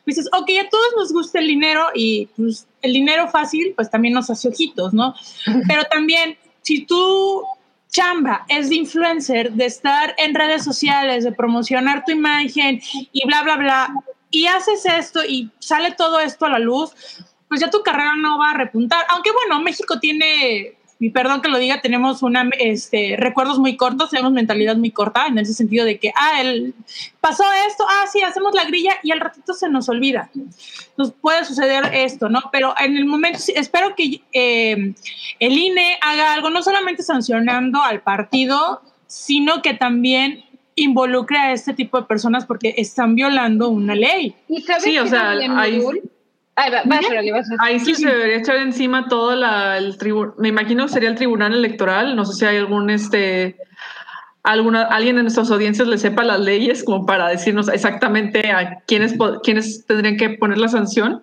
Dices, 0.04 0.28
ok, 0.32 0.48
a 0.64 0.68
todos 0.68 0.86
nos 0.96 1.12
gusta 1.12 1.40
el 1.40 1.48
dinero 1.48 1.86
y 1.94 2.26
pues, 2.36 2.68
el 2.82 2.92
dinero 2.92 3.28
fácil, 3.28 3.72
pues 3.74 3.90
también 3.90 4.14
nos 4.14 4.30
hace 4.30 4.48
ojitos, 4.48 4.92
¿no? 4.94 5.14
Pero 5.68 5.82
también, 5.90 6.38
si 6.62 6.84
tú 6.84 7.42
chamba 7.96 8.44
es 8.48 8.68
de 8.68 8.76
influencer, 8.76 9.52
de 9.52 9.64
estar 9.64 10.14
en 10.18 10.34
redes 10.34 10.62
sociales, 10.62 11.24
de 11.24 11.32
promocionar 11.32 12.04
tu 12.04 12.12
imagen 12.12 12.80
y 12.92 13.26
bla, 13.26 13.42
bla, 13.42 13.56
bla, 13.56 13.94
y 14.30 14.46
haces 14.46 14.84
esto 14.84 15.24
y 15.24 15.50
sale 15.60 15.92
todo 15.92 16.20
esto 16.20 16.44
a 16.44 16.50
la 16.50 16.58
luz, 16.58 16.90
pues 17.48 17.60
ya 17.60 17.70
tu 17.70 17.82
carrera 17.82 18.14
no 18.16 18.38
va 18.38 18.50
a 18.50 18.54
repuntar. 18.54 19.06
Aunque 19.08 19.32
bueno, 19.32 19.62
México 19.62 19.98
tiene, 19.98 20.75
y 20.98 21.10
perdón 21.10 21.42
que 21.42 21.48
lo 21.48 21.58
diga, 21.58 21.80
tenemos 21.82 22.22
una, 22.22 22.48
este, 22.58 23.16
recuerdos 23.18 23.58
muy 23.58 23.76
cortos, 23.76 24.10
tenemos 24.10 24.32
mentalidad 24.32 24.76
muy 24.76 24.90
corta 24.90 25.26
en 25.26 25.36
ese 25.38 25.52
sentido 25.52 25.84
de 25.84 25.98
que, 25.98 26.10
ah, 26.16 26.40
el, 26.40 26.74
pasó 27.20 27.44
esto, 27.68 27.84
ah, 27.86 28.06
sí, 28.10 28.22
hacemos 28.22 28.54
la 28.54 28.64
grilla 28.64 28.94
y 29.02 29.12
al 29.12 29.20
ratito 29.20 29.52
se 29.52 29.68
nos 29.68 29.88
olvida. 29.88 30.30
Nos 30.96 31.12
puede 31.12 31.44
suceder 31.44 31.90
esto, 31.92 32.30
¿no? 32.30 32.40
Pero 32.50 32.74
en 32.78 32.96
el 32.96 33.04
momento, 33.04 33.38
espero 33.54 33.94
que 33.94 34.22
eh, 34.32 34.94
el 35.38 35.58
INE 35.58 35.98
haga 36.00 36.32
algo, 36.32 36.48
no 36.48 36.62
solamente 36.62 37.02
sancionando 37.02 37.82
al 37.82 38.00
partido, 38.00 38.80
sino 39.06 39.60
que 39.60 39.74
también 39.74 40.44
involucre 40.76 41.38
a 41.38 41.52
este 41.52 41.74
tipo 41.74 42.00
de 42.00 42.06
personas 42.06 42.46
porque 42.46 42.74
están 42.76 43.14
violando 43.14 43.68
una 43.68 43.94
ley. 43.94 44.34
¿Y 44.48 44.62
sabes 44.62 44.84
Sí, 44.84 44.98
o 44.98 45.06
sea, 45.06 45.34
Nudul? 45.34 46.10
Ay, 46.56 46.70
va- 46.70 46.82
vas. 46.84 47.46
Ahí 47.58 47.78
sí 47.80 47.94
se 47.94 48.08
debería 48.08 48.38
echar 48.38 48.56
encima 48.56 49.08
todo 49.08 49.36
la, 49.36 49.76
el 49.76 49.98
tribunal. 49.98 50.34
Me 50.38 50.48
imagino 50.48 50.86
que 50.86 50.92
sería 50.92 51.10
el 51.10 51.14
tribunal 51.14 51.52
electoral. 51.54 52.16
No 52.16 52.24
sé 52.24 52.32
si 52.32 52.44
hay 52.46 52.56
algún 52.56 52.88
este 52.90 53.56
alguna 54.42 54.82
alguien 54.82 55.16
de 55.16 55.22
nuestras 55.22 55.50
audiencias 55.50 55.88
le 55.88 55.98
sepa 55.98 56.22
las 56.22 56.38
leyes 56.40 56.84
como 56.84 57.04
para 57.04 57.28
decirnos 57.28 57.68
exactamente 57.68 58.50
a 58.52 58.78
quiénes 58.86 59.14
quiénes 59.42 59.84
tendrían 59.86 60.16
que 60.16 60.30
poner 60.30 60.58
la 60.58 60.68
sanción. 60.68 61.22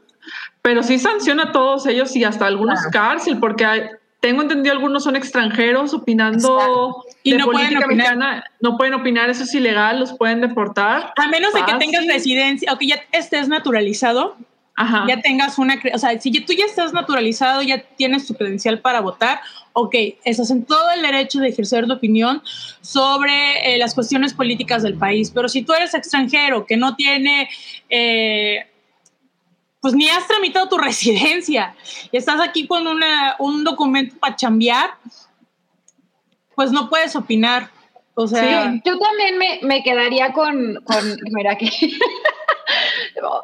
Pero 0.61 0.84
sí 0.84 0.99
sanciona 0.99 1.43
a 1.43 1.51
todos 1.51 1.88
ellos 1.88 2.15
y 2.15 2.23
hasta 2.23 2.45
algunos 2.45 2.80
Claro. 2.80 2.91
cárcel, 3.10 3.39
porque 3.39 3.65
hay- 3.65 3.84
tengo 4.22 4.41
entendido 4.41 4.73
algunos 4.73 5.03
son 5.03 5.15
extranjeros 5.18 5.93
opinando 5.93 6.57
Exacto. 6.60 7.05
Y 7.23 7.31
de 7.31 7.38
no 7.39 7.45
pueden 7.45 7.61
política 7.68 7.85
opinar. 7.88 8.07
mexicana. 8.18 8.43
No 8.61 8.77
pueden 8.77 8.93
opinar, 8.93 9.30
eso 9.30 9.43
es 9.43 9.53
ilegal, 9.55 9.99
los 9.99 10.14
pueden 10.14 10.39
deportar. 10.41 11.11
A 11.18 11.27
menos 11.27 11.53
de 11.53 11.60
que 11.65 11.72
Fácil. 11.73 11.80
tengas 11.91 12.07
residencia 12.07 12.72
o 12.72 12.77
que 12.77 12.88
ya 12.88 12.95
estés 13.11 13.49
naturalizado, 13.49 14.38
Ajá. 14.76 15.06
ya 15.08 15.22
tengas 15.22 15.60
una, 15.60 15.80
o 15.94 15.98
sea, 16.00 16.20
si 16.20 16.32
tú 16.32 16.54
ya 16.54 16.66
estás 16.66 16.94
naturalizado, 16.94 17.62
ya 17.62 17.84
tienes 17.95 18.26
tu 18.26 18.34
credencial 18.34 18.80
para 18.80 19.02
votar, 19.02 19.40
ok, 19.74 19.95
estás 20.24 20.50
en 20.50 20.66
todo 20.66 20.90
el 20.91 21.04
derecho 21.04 21.40
de 21.40 21.50
ejercer 21.50 21.86
tu 21.86 21.94
opinión 21.94 22.41
sobre 22.82 23.76
eh, 23.76 23.78
las 23.78 23.94
cuestiones 23.94 24.34
políticas 24.34 24.82
del 24.82 24.95
país, 24.95 25.32
pero 25.32 25.48
si 25.48 25.62
tú 25.62 25.74
eres 25.74 25.94
extranjero 25.94 26.66
que 26.66 26.78
no 26.78 26.95
tiene, 26.95 27.50
eh, 27.90 28.68
pues 29.80 29.94
ni 29.94 30.10
has 30.10 30.28
tramitado 30.28 30.68
tu 30.68 30.78
residencia 30.80 31.76
y 32.12 32.18
estás 32.18 32.41
aquí 32.41 32.66
con 32.66 32.88
una, 32.88 33.36
un 33.38 33.64
documento 33.64 34.16
para 34.20 34.36
chambear, 34.36 34.91
pues 36.56 36.72
no 36.72 36.90
puedes 36.90 37.16
opinar. 37.16 37.70
O 38.16 38.28
sea, 38.28 38.72
Sí, 38.72 38.82
yo 38.86 38.98
también 39.00 39.38
me, 39.40 39.60
me 39.64 39.84
quedaría 39.84 40.34
con, 40.34 40.76
con 40.86 41.18
mira 41.32 41.58
que, 41.58 41.68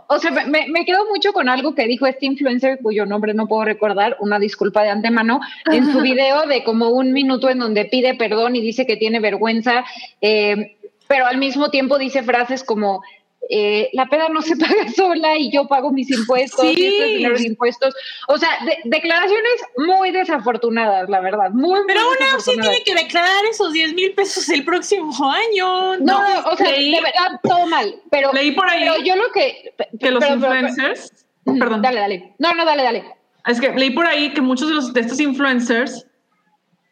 o 0.08 0.20
sea, 0.20 0.32
me, 0.32 0.68
me 0.68 0.86
quedo 0.86 1.06
mucho 1.06 1.34
con 1.34 1.50
algo 1.50 1.76
que 1.76 1.88
dijo 1.88 2.06
este 2.06 2.26
influencer 2.26 2.80
cuyo 2.82 3.06
nombre 3.06 3.34
no 3.34 3.48
puedo 3.48 3.64
recordar, 3.66 4.18
una 4.20 4.40
disculpa 4.40 4.84
de 4.84 4.90
antemano, 4.90 5.40
en 5.72 5.92
su 5.92 6.02
video 6.02 6.46
de 6.48 6.64
como 6.64 6.90
un 6.90 7.14
minuto 7.14 7.50
en 7.50 7.60
donde 7.60 7.86
pide 7.86 8.16
perdón 8.16 8.56
y 8.56 8.62
dice 8.62 8.86
que 8.86 8.98
tiene 8.98 9.20
vergüenza, 9.20 9.86
eh, 10.22 10.76
pero 11.08 11.26
al 11.26 11.38
mismo 11.38 11.72
tiempo 11.72 11.98
dice 11.98 12.22
frases 12.22 12.64
como, 12.64 13.02
eh, 13.50 13.90
la 13.94 14.08
peda 14.08 14.28
no 14.30 14.42
se 14.42 14.56
paga 14.58 14.90
sola 14.96 15.38
y 15.38 15.52
yo 15.52 15.68
pago 15.68 15.92
mis 15.92 16.10
impuestos 16.12 16.62
Sí. 16.62 16.74
y 16.78 16.86
esto 16.86 17.04
es 17.04 17.10
dinero 17.18 17.38
de 17.38 17.48
impuestos. 17.48 17.96
O 18.28 18.38
sea, 18.38 18.50
de- 18.66 18.78
declaraciones 18.86 19.54
muy 19.78 20.12
desafortunadas, 20.12 21.10
la 21.10 21.20
verdad. 21.22 21.52
Muy, 21.52 21.80
Pero 21.88 22.00
muy 22.02 22.08
aún 22.10 22.16
así 22.18 22.24
desafortunadas. 22.52 22.72
tiene 22.72 22.84
que 22.84 23.04
declarar 23.06 23.46
esos 23.50 23.72
10 23.74 23.94
mil 23.94 24.14
pesos 24.14 24.50
el 24.50 24.66
próximo 24.66 25.12
año. 25.32 25.98
No, 25.98 26.22
no, 26.22 26.50
o 26.52 26.58
sea, 26.58 26.70
leí- 26.72 26.92
de 26.96 27.02
verdad, 27.02 27.40
todo 27.44 27.66
mal. 27.68 27.96
Pero, 28.12 28.34
Leí 28.34 28.52
por 28.52 28.70
ahí 28.70 28.82
pero 28.82 29.04
yo 29.04 29.16
lo 29.16 29.32
que. 29.32 29.74
que 30.00 30.12
los 30.12 30.24
pero- 30.24 30.36
influencers, 30.36 31.26
pero- 31.46 31.58
perdón, 31.60 31.82
Dale, 31.82 32.00
dale. 32.00 32.36
No, 32.40 32.54
no, 32.54 32.66
dale, 32.66 32.84
dale. 32.84 33.04
es 33.48 33.60
que 33.62 33.70
leí 33.74 33.90
por 33.92 34.06
ahí 34.06 34.32
que 34.34 34.42
muchos 34.42 34.68
de, 34.68 34.76
los, 34.76 34.94
de 34.94 35.02
estos 35.02 35.20
influencers, 35.20 36.06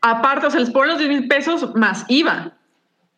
aparte, 0.02 0.48
o 0.48 0.52
sea, 0.52 0.60
les 0.60 0.70
ponen 0.70 0.90
los 0.92 0.98
10 1.00 1.10
mil 1.10 1.28
pesos 1.28 1.76
más 1.76 2.06
IVA. 2.08 2.57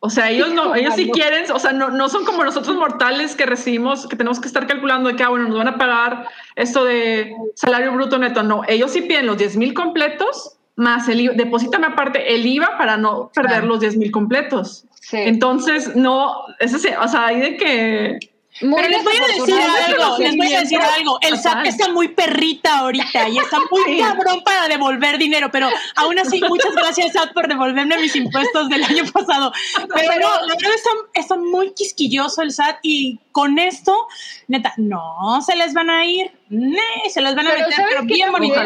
O 0.02 0.10
sea, 0.10 0.30
ellos 0.30 0.54
no, 0.54 0.76
ellos 0.76 0.96
sí 0.96 1.02
Mano. 1.02 1.14
quieren, 1.14 1.52
o 1.52 1.60
sea, 1.60 1.74
no, 1.74 1.90
no 1.90 2.08
son 2.08 2.24
como 2.24 2.44
nosotros 2.46 2.76
mortales 2.78 3.36
que 3.36 3.46
recibimos, 3.46 4.08
que 4.08 4.16
tenemos 4.16 4.40
que 4.40 4.48
estar 4.48 4.66
calculando 4.66 5.10
de 5.10 5.16
que, 5.18 5.24
ah, 5.24 5.30
bueno, 5.30 5.50
nos 5.50 5.58
van 5.58 5.68
a 5.68 5.78
pagar 5.78 6.26
esto 6.56 6.86
de 6.86 7.34
salario 7.56 7.92
bruto 7.92 8.18
neto. 8.18 8.42
No, 8.42 8.62
ellos 8.68 8.92
sí 8.92 9.02
piden 9.02 9.26
los 9.26 9.38
10 9.38 9.58
mil 9.58 9.74
completos 9.74 10.56
más 10.78 11.10
el 11.10 11.20
IVA, 11.20 11.34
deposítame 11.34 11.88
aparte 11.88 12.34
el 12.34 12.46
IVA 12.46 12.78
para 12.78 12.96
no 12.96 13.30
perder 13.36 13.52
Claro. 13.52 13.68
los 13.68 13.82
10 13.82 13.98
mil 13.98 14.12
completos. 14.12 14.86
Sí. 15.02 15.18
Entonces, 15.18 15.94
no, 15.98 16.34
es 16.60 16.74
ese, 16.74 16.96
o 16.98 17.08
sea, 17.10 17.26
hay 17.26 17.42
de 17.42 17.58
que 17.58 18.20
Muy 18.62 18.76
Pero 18.82 18.90
les 18.90 19.04
voy 19.04 19.14
a 19.16 19.28
decir 19.28 19.56
algo, 19.56 20.18
les 20.18 20.36
voy 20.36 20.54
a 20.54 20.60
decir 20.60 20.80
algo. 20.80 21.18
El 21.22 21.38
SAT 21.38 21.66
está 21.66 21.90
muy 21.90 22.10
perrita 22.10 22.80
ahorita 22.80 23.30
y 23.30 23.38
está 23.38 23.58
muy 23.72 23.82
Sí. 23.86 24.02
cabrón 24.02 24.44
para 24.44 24.68
devolver 24.68 25.18
dinero, 25.18 25.50
pero 25.52 25.70
aún 25.96 26.20
así, 26.20 26.42
muchas 26.42 26.76
gracias 26.76 27.14
SAT 27.14 27.34
por 27.34 27.48
devolverme 27.48 27.98
mis 27.98 28.16
impuestos 28.16 28.70
del 28.70 28.84
año 28.84 29.04
pasado. 29.14 29.52
Pero 29.76 30.14
no, 30.20 30.46
la 30.46 30.56
verdad 30.56 30.74
está, 30.76 30.90
está 31.14 31.38
muy 31.38 31.74
quisquilloso 31.74 32.42
el 32.42 32.52
SAT 32.52 32.80
y 32.84 33.20
con 33.32 33.60
esto, 33.60 34.08
neta, 34.48 34.74
no 34.78 35.42
se 35.42 35.56
les 35.56 35.74
van 35.74 35.90
a 35.90 36.06
ir, 36.06 36.32
ne, 36.50 37.10
se 37.10 37.22
les 37.22 37.36
van 37.36 37.48
a 37.48 37.52
Pero 37.52 37.62
meter, 37.62 37.74
¿sabes 37.74 37.92
pero 37.92 38.06
bien 38.06 38.32
bonito. 38.32 38.62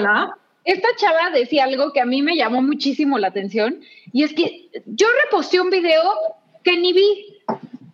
Esta 0.66 0.88
chava 0.96 1.30
decía 1.30 1.66
algo 1.66 1.92
que 1.92 2.00
a 2.00 2.06
mí 2.06 2.22
me 2.22 2.36
llamó 2.38 2.62
muchísimo 2.62 3.20
la 3.20 3.28
atención 3.28 3.82
y 4.14 4.24
es 4.24 4.34
que 4.34 4.70
yo 4.86 5.08
reposté 5.26 5.60
un 5.60 5.70
video 5.70 6.02
que 6.64 6.78
ni 6.78 6.94
vi. 6.94 7.42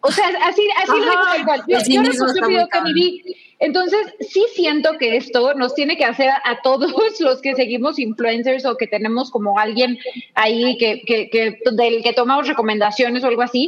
O 0.02 0.12
sea, 0.12 0.28
así, 0.44 0.62
así 0.78 0.92
lo 0.92 1.00
digo 1.04 1.12
Ajá. 1.12 1.34
tal 1.36 1.46
cual. 1.46 1.64
Yo, 1.68 1.78
El 1.78 1.84
yo 1.86 2.02
está 2.04 2.26
un 2.26 2.48
video 2.48 2.68
que 2.70 2.94
vi. 2.94 3.24
Entonces, 3.60 4.00
sí 4.22 4.46
siento 4.54 4.98
que 4.98 5.18
esto 5.18 5.54
nos 5.56 5.76
tiene 5.76 5.98
que 5.98 6.06
hacer 6.06 6.30
a 6.46 6.62
todos 6.62 6.94
los 7.20 7.42
que 7.42 7.56
seguimos 7.56 8.00
influencers 8.00 8.66
o 8.66 8.78
que 8.78 8.88
tenemos 8.88 9.30
como 9.32 9.60
alguien 9.60 9.98
ahí 10.36 10.78
que, 10.78 11.02
que, 11.06 11.30
que 11.30 11.58
del 11.74 12.02
que 12.02 12.14
tomamos 12.14 12.48
recomendaciones 12.48 13.24
o 13.24 13.28
algo 13.28 13.42
así, 13.42 13.68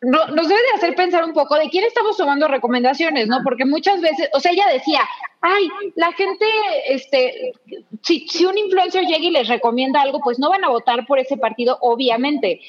no- 0.00 0.26
nos 0.26 0.48
debe 0.48 0.60
de 0.62 0.76
hacer 0.76 0.96
pensar 0.96 1.22
un 1.24 1.32
poco 1.32 1.54
de 1.54 1.68
quién 1.70 1.84
estamos 1.84 2.16
tomando 2.16 2.48
recomendaciones, 2.48 3.28
¿no? 3.28 3.38
Porque 3.44 3.64
muchas 3.64 4.00
veces, 4.00 4.28
o 4.34 4.40
sea, 4.40 4.50
ella 4.50 4.66
decía, 4.72 5.02
ay, 5.40 5.68
la 5.94 6.10
gente, 6.12 6.44
este, 6.88 7.52
si, 8.02 8.26
si 8.26 8.44
un 8.44 8.58
influencer 8.58 9.04
llega 9.04 9.24
y 9.24 9.30
les 9.30 9.46
recomienda 9.46 10.02
algo, 10.02 10.18
pues 10.20 10.40
no 10.40 10.50
van 10.50 10.64
a 10.64 10.70
votar 10.70 11.06
por 11.06 11.20
ese 11.20 11.36
partido, 11.36 11.78
obviamente. 11.82 12.60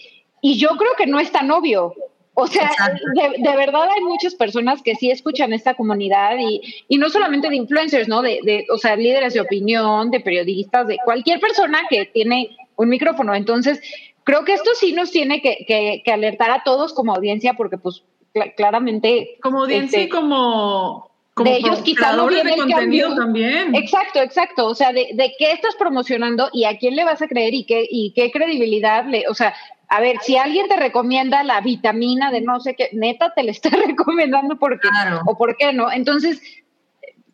Y 0.41 0.59
yo 0.59 0.69
creo 0.77 0.91
que 0.95 1.07
no 1.07 1.19
es 1.19 1.31
tan 1.31 1.49
obvio. 1.49 1.95
O 2.35 2.47
sea, 2.47 2.71
de, 3.13 3.41
de 3.43 3.55
verdad 3.55 3.87
hay 3.95 4.01
muchas 4.01 4.33
personas 4.33 4.81
que 4.81 4.95
sí 4.95 5.11
escuchan 5.11 5.53
esta 5.53 5.75
comunidad 5.75 6.35
y, 6.39 6.61
y 6.87 6.97
no 6.97 7.09
solamente 7.09 7.47
de 7.49 7.55
influencers, 7.57 8.07
¿no? 8.07 8.23
De, 8.23 8.39
de, 8.43 8.65
o 8.73 8.77
sea, 8.79 8.95
líderes 8.95 9.33
de 9.35 9.41
opinión, 9.41 10.09
de 10.09 10.19
periodistas, 10.19 10.87
de 10.87 10.97
cualquier 11.05 11.39
persona 11.39 11.81
que 11.89 12.05
tiene 12.05 12.57
un 12.75 12.89
micrófono. 12.89 13.35
Entonces, 13.35 13.79
creo 14.23 14.43
que 14.45 14.53
esto 14.53 14.71
sí 14.79 14.93
nos 14.93 15.11
tiene 15.11 15.41
que, 15.43 15.63
que- 15.67 16.01
que 16.03 16.11
alertar 16.11 16.49
a 16.49 16.63
todos 16.63 16.93
como 16.93 17.13
audiencia 17.13 17.53
porque 17.53 17.77
pues 17.77 18.03
cla- 18.33 18.51
claramente... 18.55 19.37
Como 19.43 19.61
audiencia 19.61 19.99
este, 19.99 20.07
y 20.07 20.09
como, 20.09 21.11
como 21.35 21.49
de 21.51 21.57
ellos 21.57 21.81
quizá 21.83 22.15
no 22.15 22.25
viene 22.27 22.45
de 22.49 22.55
el 22.55 22.61
contenido 22.61 23.09
cambio. 23.09 23.23
también. 23.23 23.75
Exacto, 23.75 24.19
exacto. 24.23 24.65
O 24.65 24.73
sea, 24.73 24.91
de, 24.91 25.09
de 25.13 25.35
qué 25.37 25.51
estás 25.51 25.75
promocionando 25.75 26.49
y 26.51 26.63
a 26.63 26.79
quién 26.79 26.95
le 26.95 27.03
vas 27.03 27.21
a 27.21 27.27
creer 27.27 27.53
y 27.53 27.63
qué, 27.65 27.85
y 27.87 28.11
qué 28.15 28.31
credibilidad 28.31 29.05
le, 29.05 29.27
o 29.27 29.35
sea, 29.35 29.53
a 29.93 30.01
ver, 30.01 30.17
si 30.21 30.37
alguien 30.37 30.67
te 30.67 30.75
recomienda 30.75 31.43
la 31.43 31.61
vitamina 31.61 32.31
de 32.31 32.41
no 32.41 32.59
sé 32.59 32.73
qué, 32.75 32.89
neta 32.93 33.31
te 33.35 33.43
le 33.43 33.51
está 33.51 33.69
recomendando 33.87 34.57
porque, 34.57 34.87
Claro. 34.89 35.21
o 35.27 35.37
por 35.37 35.55
qué 35.55 35.71
no. 35.71 35.91
Entonces, 35.91 36.41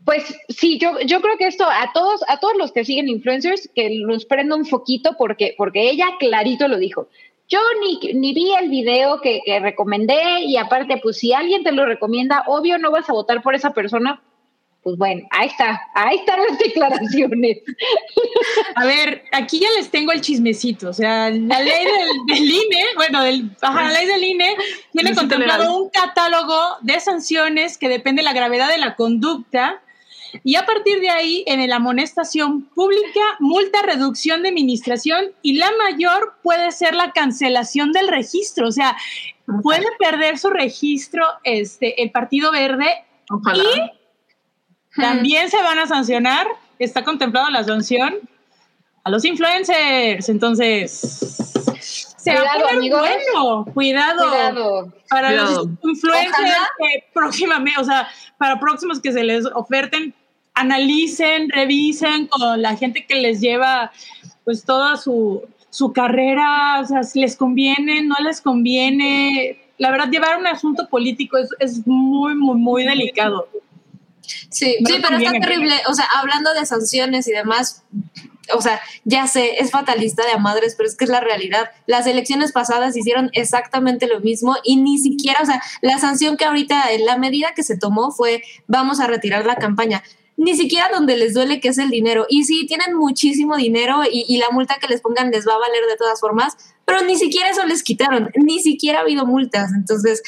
pues 0.03 0.35
sí, 0.49 0.77
yo, 0.77 0.99
yo 1.01 1.21
creo 1.21 1.37
que 1.37 1.47
esto 1.47 1.63
a 1.63 1.91
todos, 1.93 2.21
a 2.27 2.37
todos 2.41 2.57
los 2.57 2.73
que 2.73 2.83
siguen 2.83 3.07
influencers, 3.07 3.69
que 3.73 3.89
los 4.01 4.25
prenda 4.25 4.57
un 4.57 4.65
foquito 4.65 5.15
porque, 5.17 5.55
porque 5.57 5.89
ella 5.89 6.07
clarito 6.19 6.67
lo 6.67 6.77
dijo. 6.77 7.07
Yo 7.47 7.59
ni, 7.81 8.13
ni 8.13 8.33
vi 8.33 8.51
el 8.59 8.69
video 8.69 9.21
que, 9.21 9.39
que 9.45 9.59
recomendé 9.61 10.41
y 10.41 10.57
aparte, 10.57 10.97
pues 11.01 11.17
si 11.17 11.31
alguien 11.31 11.63
te 11.63 11.71
lo 11.71 11.85
recomienda, 11.85 12.43
obvio 12.47 12.77
no 12.77 12.91
vas 12.91 13.09
a 13.09 13.13
votar 13.13 13.41
por 13.41 13.55
esa 13.55 13.71
persona. 13.73 14.21
Pues 14.83 14.97
bueno, 14.97 15.27
ahí 15.31 15.47
está, 15.47 15.81
ahí 15.93 16.17
están 16.17 16.39
las 16.47 16.57
declaraciones. 16.59 17.57
A 18.75 18.85
ver, 18.85 19.23
aquí 19.31 19.59
ya 19.59 19.69
les 19.77 19.89
tengo 19.91 20.11
el 20.11 20.21
chismecito. 20.21 20.89
O 20.89 20.93
sea, 20.93 21.29
la 21.29 21.59
ley 21.61 21.85
del, 21.85 22.25
del 22.27 22.51
INE, 22.51 22.85
bueno, 22.95 23.23
del, 23.23 23.51
ajá, 23.61 23.83
la 23.83 23.91
ley 23.91 24.05
del 24.05 24.23
INE 24.23 24.55
tiene 24.93 25.13
contemplado 25.13 25.63
Legal. 25.63 25.81
un 25.81 25.89
catálogo 25.89 26.77
de 26.81 26.99
sanciones 26.99 27.77
que 27.77 27.89
depende 27.89 28.21
de 28.21 28.25
la 28.25 28.33
gravedad 28.33 28.69
de 28.69 28.77
la 28.77 28.95
conducta. 28.95 29.81
Y 30.43 30.55
a 30.55 30.65
partir 30.65 30.99
de 31.01 31.09
ahí, 31.09 31.43
en 31.47 31.67
la 31.67 31.77
amonestación 31.77 32.65
pública, 32.69 33.19
multa, 33.39 33.81
reducción 33.81 34.43
de 34.43 34.49
administración 34.49 35.33
y 35.41 35.53
la 35.53 35.71
mayor 35.77 36.35
puede 36.43 36.71
ser 36.71 36.93
la 36.93 37.11
cancelación 37.11 37.91
del 37.91 38.07
registro. 38.07 38.67
O 38.67 38.71
sea, 38.71 38.95
puede 39.63 39.87
perder 39.97 40.37
su 40.37 40.51
registro 40.51 41.25
este, 41.43 42.01
el 42.03 42.11
Partido 42.11 42.51
Verde 42.51 43.05
Ojalá. 43.29 43.93
También 44.99 45.49
se 45.49 45.61
van 45.61 45.79
a 45.79 45.87
sancionar, 45.87 46.47
está 46.79 47.03
contemplada 47.03 47.49
la 47.49 47.63
sanción 47.63 48.15
a 49.03 49.09
los 49.09 49.25
influencers. 49.25 50.29
Entonces, 50.29 51.53
se 52.17 52.33
va 52.33 52.39
a 52.39 52.41
Cuidado, 52.41 52.59
poner 52.61 52.77
amigos. 52.77 52.99
bueno. 53.01 53.65
Cuidado. 53.73 54.29
Cuidado. 54.29 54.93
Para 55.09 55.31
los 55.31 55.49
Cuidado. 55.49 55.69
influencers 55.83 56.33
Ojalá. 56.33 56.69
que 56.77 57.03
próximamente, 57.13 57.79
o 57.79 57.83
sea, 57.83 58.07
para 58.37 58.59
próximos 58.59 58.99
que 58.99 59.11
se 59.11 59.23
les 59.23 59.45
oferten, 59.45 60.13
analicen, 60.53 61.49
revisen 61.49 62.27
con 62.27 62.61
la 62.61 62.75
gente 62.75 63.05
que 63.05 63.15
les 63.15 63.39
lleva 63.39 63.91
pues 64.43 64.65
toda 64.65 64.97
su, 64.97 65.43
su 65.69 65.93
carrera, 65.93 66.79
o 66.81 66.85
sea, 66.85 67.03
si 67.03 67.21
les 67.21 67.35
conviene, 67.37 68.01
no 68.03 68.15
les 68.21 68.41
conviene. 68.41 69.57
La 69.77 69.91
verdad, 69.91 70.09
llevar 70.09 70.37
un 70.37 70.47
asunto 70.47 70.87
político 70.89 71.37
es, 71.37 71.49
es 71.59 71.87
muy, 71.87 72.35
muy, 72.35 72.57
muy 72.57 72.83
delicado. 72.83 73.47
Sí, 74.49 74.77
No 74.81 74.89
sí, 74.89 75.01
pero 75.01 75.17
está 75.17 75.31
terrible. 75.31 75.73
O 75.87 75.93
sea, 75.93 76.05
hablando 76.15 76.53
de 76.53 76.65
sanciones 76.65 77.27
y 77.27 77.31
demás, 77.31 77.83
o 78.53 78.61
sea, 78.61 78.81
ya 79.03 79.27
sé, 79.27 79.61
es 79.61 79.71
fatalista 79.71 80.25
de 80.25 80.31
a 80.31 80.37
madres, 80.37 80.75
pero 80.75 80.89
es 80.89 80.95
que 80.95 81.05
es 81.05 81.11
la 81.11 81.19
realidad. 81.19 81.69
Las 81.85 82.07
elecciones 82.07 82.51
pasadas 82.51 82.95
hicieron 82.95 83.29
exactamente 83.33 84.07
lo 84.07 84.19
mismo 84.19 84.55
y 84.63 84.77
ni 84.77 84.97
siquiera, 84.97 85.39
o 85.41 85.45
sea, 85.45 85.61
la 85.81 85.99
sanción 85.99 86.37
que 86.37 86.45
ahorita, 86.45 86.85
la 87.05 87.17
medida 87.17 87.53
que 87.55 87.63
se 87.63 87.77
tomó 87.77 88.11
fue 88.11 88.43
vamos 88.67 88.99
a 88.99 89.07
retirar 89.07 89.45
la 89.45 89.55
campaña. 89.55 90.03
Ni 90.37 90.55
siquiera 90.55 90.89
donde 90.93 91.17
les 91.17 91.33
duele 91.33 91.59
que 91.59 91.67
es 91.67 91.77
el 91.77 91.89
dinero. 91.89 92.25
Y 92.29 92.45
sí, 92.45 92.65
tienen 92.65 92.95
muchísimo 92.95 93.57
dinero 93.57 94.03
y, 94.09 94.25
y 94.27 94.37
la 94.37 94.49
multa 94.51 94.77
que 94.79 94.87
les 94.87 95.01
pongan 95.01 95.31
les 95.31 95.45
va 95.45 95.53
a 95.53 95.59
valer 95.59 95.85
de 95.89 95.97
todas 95.97 96.21
formas, 96.21 96.55
pero 96.89 97.05
ni 97.05 97.15
siquiera 97.17 97.49
eso 97.49 97.65
les 97.67 97.83
quitaron, 97.83 98.31
ni 98.35 98.59
siquiera 98.59 98.99
ha 98.99 99.01
habido 99.03 99.25
multas. 99.25 99.71
Entonces, 99.75 100.23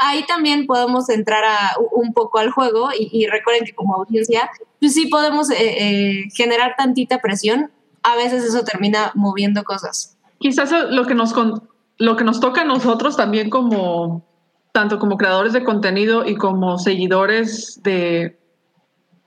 ahí 0.00 0.24
también 0.26 0.66
podemos 0.66 1.08
entrar 1.08 1.42
a, 1.44 1.72
un 1.92 2.12
poco 2.14 2.38
al 2.38 2.50
juego 2.52 2.90
y, 2.96 3.08
y 3.12 3.26
recuerden 3.26 3.64
que 3.64 3.74
como 3.74 3.96
audiencia, 3.96 4.48
pues 4.78 4.94
sí 4.94 5.06
podemos 5.06 5.50
eh, 5.50 5.56
eh, 5.58 6.24
generar 6.34 6.74
tantita 6.78 7.20
presión. 7.20 7.72
A 8.04 8.14
veces 8.16 8.44
eso 8.44 8.62
termina 8.64 9.10
moviendo 9.14 9.64
cosas. 9.64 10.16
Quizás 10.38 10.70
lo 10.90 11.04
que 11.06 11.14
nos 11.14 11.32
con- 11.32 11.68
lo 11.98 12.16
que 12.16 12.24
nos 12.24 12.38
toca 12.38 12.62
a 12.62 12.64
nosotros 12.64 13.16
también 13.16 13.50
como 13.50 14.24
tanto 14.72 14.98
como 14.98 15.16
creadores 15.16 15.52
de 15.52 15.64
contenido 15.64 16.26
y 16.26 16.34
como 16.36 16.78
seguidores 16.78 17.80
de 17.82 18.38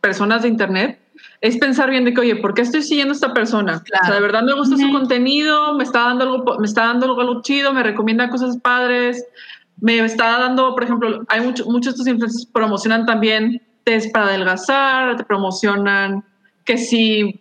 personas 0.01 0.41
de 0.43 0.49
internet 0.49 0.99
es 1.41 1.57
pensar 1.57 1.89
bien 1.89 2.03
de 2.05 2.13
que 2.13 2.21
oye 2.21 2.35
¿por 2.37 2.53
qué 2.53 2.61
estoy 2.63 2.81
siguiendo 2.81 3.11
a 3.13 3.15
esta 3.15 3.33
persona? 3.33 3.81
Claro. 3.83 4.03
O 4.03 4.05
sea, 4.07 4.15
de 4.15 4.21
verdad 4.21 4.43
me 4.43 4.53
gusta 4.53 4.77
su 4.77 4.91
contenido, 4.91 5.75
me 5.75 5.83
está 5.83 6.01
dando 6.01 6.23
algo 6.23 6.57
me 6.59 6.65
está 6.65 6.85
dando 6.87 7.05
algo, 7.19 7.41
chido, 7.41 7.73
me 7.73 7.83
recomienda 7.83 8.29
cosas 8.29 8.57
padres, 8.57 9.23
me 9.79 9.99
está 9.99 10.39
dando, 10.39 10.73
por 10.73 10.83
ejemplo, 10.83 11.23
hay 11.29 11.41
mucho- 11.41 11.65
muchos 11.65 11.85
de 11.85 11.89
estos 12.01 12.07
influencers 12.07 12.45
promocionan 12.51 13.05
también 13.05 13.61
test 13.83 14.11
para 14.11 14.25
adelgazar, 14.27 15.15
te 15.17 15.23
promocionan 15.23 16.23
que 16.65 16.77
si 16.77 17.39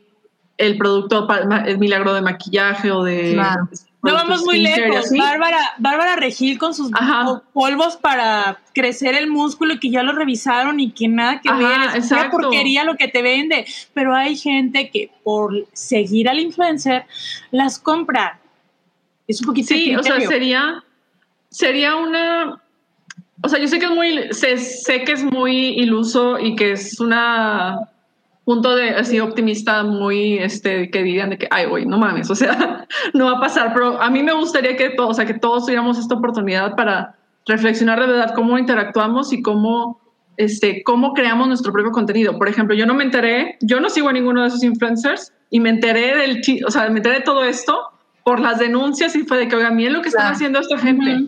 el 0.59 0.78
producto 0.78 1.27
el 1.66 1.78
milagro 1.78 2.14
de 2.14 2.23
maquillaje 2.23 2.90
o 2.93 3.02
de 3.02 3.32
Claro. 3.35 3.68
No 4.07 4.15
vamos 4.15 4.45
muy 4.45 4.59
lejos. 4.59 5.11
Bárbara, 5.16 5.59
Bárbara 5.78 6.16
Regil 6.16 6.59
con 6.59 6.74
sus 6.74 6.91
Ajá. 6.95 7.43
polvos 7.53 7.97
para 7.97 8.59
crecer 8.74 9.15
el 9.15 9.28
músculo 9.28 9.74
y 9.74 9.78
que 9.78 9.91
ya 9.91 10.03
lo 10.03 10.12
revisaron 10.12 10.81
y 10.81 10.93
que 10.93 11.09
nada 11.09 11.41
que 11.41 11.53
ver. 11.53 11.97
Es 11.97 12.11
una 12.11 12.31
porquería 12.31 12.85
lo 12.85 12.97
que 12.97 13.09
te 13.09 13.23
vende. 13.23 13.66
Pero 13.95 14.15
hay 14.15 14.37
gente 14.37 14.91
que 14.91 15.11
por 15.23 15.66
seguir 15.73 16.28
al 16.28 16.39
influencer 16.39 17.07
las 17.51 17.78
compra. 17.78 18.39
Es 19.27 19.41
un 19.41 19.47
poquito 19.47 19.69
Sí, 19.69 19.95
o 19.97 20.03
sea, 20.03 20.20
sería, 20.20 20.85
sería 21.51 21.97
una, 21.97 22.61
o 23.43 23.49
sea, 23.49 23.59
yo 23.59 23.69
sé 23.69 23.78
que 23.78 23.87
es 23.87 23.91
muy, 23.91 24.33
sé, 24.33 24.57
sé 24.59 25.03
que 25.03 25.12
es 25.12 25.24
muy 25.24 25.69
iluso 25.81 26.39
y 26.39 26.55
que 26.55 26.73
es 26.73 27.01
una 27.01 27.89
punto 28.47 28.77
de 28.77 28.90
así 28.90 29.18
optimista 29.18 29.82
muy 29.82 30.39
este 30.39 30.89
que 30.89 31.02
digan 31.02 31.31
de 31.31 31.39
que 31.39 31.48
ay 31.51 31.66
güey 31.66 31.85
no 31.85 31.98
mames 31.98 32.31
o 32.31 32.36
sea 32.36 32.86
no 33.12 33.24
va 33.27 33.32
a 33.32 33.40
pasar 33.40 33.74
pero 33.74 34.01
a 34.01 34.09
mí 34.09 34.23
me 34.23 34.32
gustaría 34.32 34.77
que 34.77 34.90
todos 34.90 35.10
o 35.10 35.14
sea 35.14 35.27
que 35.27 35.35
todos 35.35 35.64
tuviéramos 35.64 35.98
esta 35.98 36.14
oportunidad 36.14 36.77
para 36.77 37.16
reflexionar 37.44 38.01
de 38.01 38.06
verdad 38.06 38.35
cómo 38.36 38.56
interactuamos 38.56 39.32
y 39.32 39.43
cómo 39.43 40.01
este 40.36 40.85
cómo 40.85 41.12
creamos 41.12 41.48
nuestro 41.48 41.73
propio 41.73 41.90
contenido. 41.90 42.39
Por 42.39 42.48
ejemplo 42.48 42.77
yo 42.77 42.86
no 42.86 42.94
me 42.94 43.02
enteré 43.02 43.56
yo 43.60 43.81
no 43.81 43.90
sigo 43.90 44.10
a 44.10 44.12
ninguno 44.12 44.43
de 44.43 44.48
esos 44.48 44.62
influencers 44.62 45.32
y 45.51 45.59
me 45.59 45.70
enteré 45.70 46.16
del 46.16 46.40
o 46.64 46.70
sea 46.70 46.89
me 46.89 46.98
enteré 46.98 47.16
de 47.16 47.24
todo 47.24 47.44
esto 47.44 47.90
por 48.24 48.39
las 48.39 48.60
denuncias 48.60 49.16
y 49.16 49.24
fue 49.24 49.39
de 49.39 49.48
que 49.48 49.56
oiga 49.56 49.70
miren 49.70 49.94
lo 49.94 50.02
que 50.02 50.09
están 50.09 50.32
haciendo 50.32 50.60
esta 50.60 50.78
gente 50.78 51.27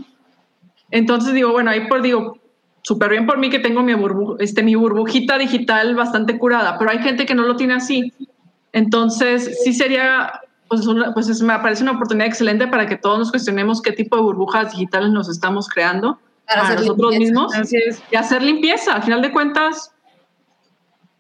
entonces 0.93 1.33
digo 1.33 1.53
bueno 1.53 1.71
ahí 1.71 1.89
por 1.89 2.03
digo 2.03 2.39
súper 2.83 3.11
bien 3.11 3.27
por 3.27 3.39
mí 3.39 3.51
que 3.51 3.59
tengo 3.59 3.83
mi, 3.83 3.93
burbu- 3.93 4.37
este, 4.41 4.63
mi 4.63 4.75
burbujita 4.75 5.37
digital 5.39 5.95
bastante 5.95 6.39
curada, 6.39 6.79
pero 6.79 6.91
hay 6.91 6.99
gente 6.99 7.27
que 7.27 7.35
no 7.35 7.43
lo 7.43 7.57
tiene 7.57 7.75
así. 7.75 8.13
Entonces, 8.73 9.61
sí 9.65 9.73
sería, 9.73 10.41
pues, 10.69 10.87
una- 10.87 11.13
pues 11.15 11.29
es- 11.29 11.43
me 11.43 11.59
parece 11.59 11.83
una 11.83 11.93
oportunidad 11.93 12.27
excelente 12.29 12.67
para 12.67 12.87
que 12.87 12.97
todos 12.97 13.19
nos 13.19 13.31
cuestionemos 13.31 13.83
qué 13.83 13.93
tipo 13.93 14.17
de 14.17 14.23
burbujas 14.23 14.73
digitales 14.73 15.11
nos 15.11 15.29
estamos 15.29 15.69
creando 15.69 16.19
Para 16.47 16.75
nosotros 16.75 17.11
limpieza. 17.13 17.19
mismos 17.51 17.73
y 18.11 18.17
hacer 18.17 18.43
limpieza. 18.43 18.95
Al 18.95 19.03
final 19.03 19.23
de 19.23 19.33
cuentas, 19.33 19.93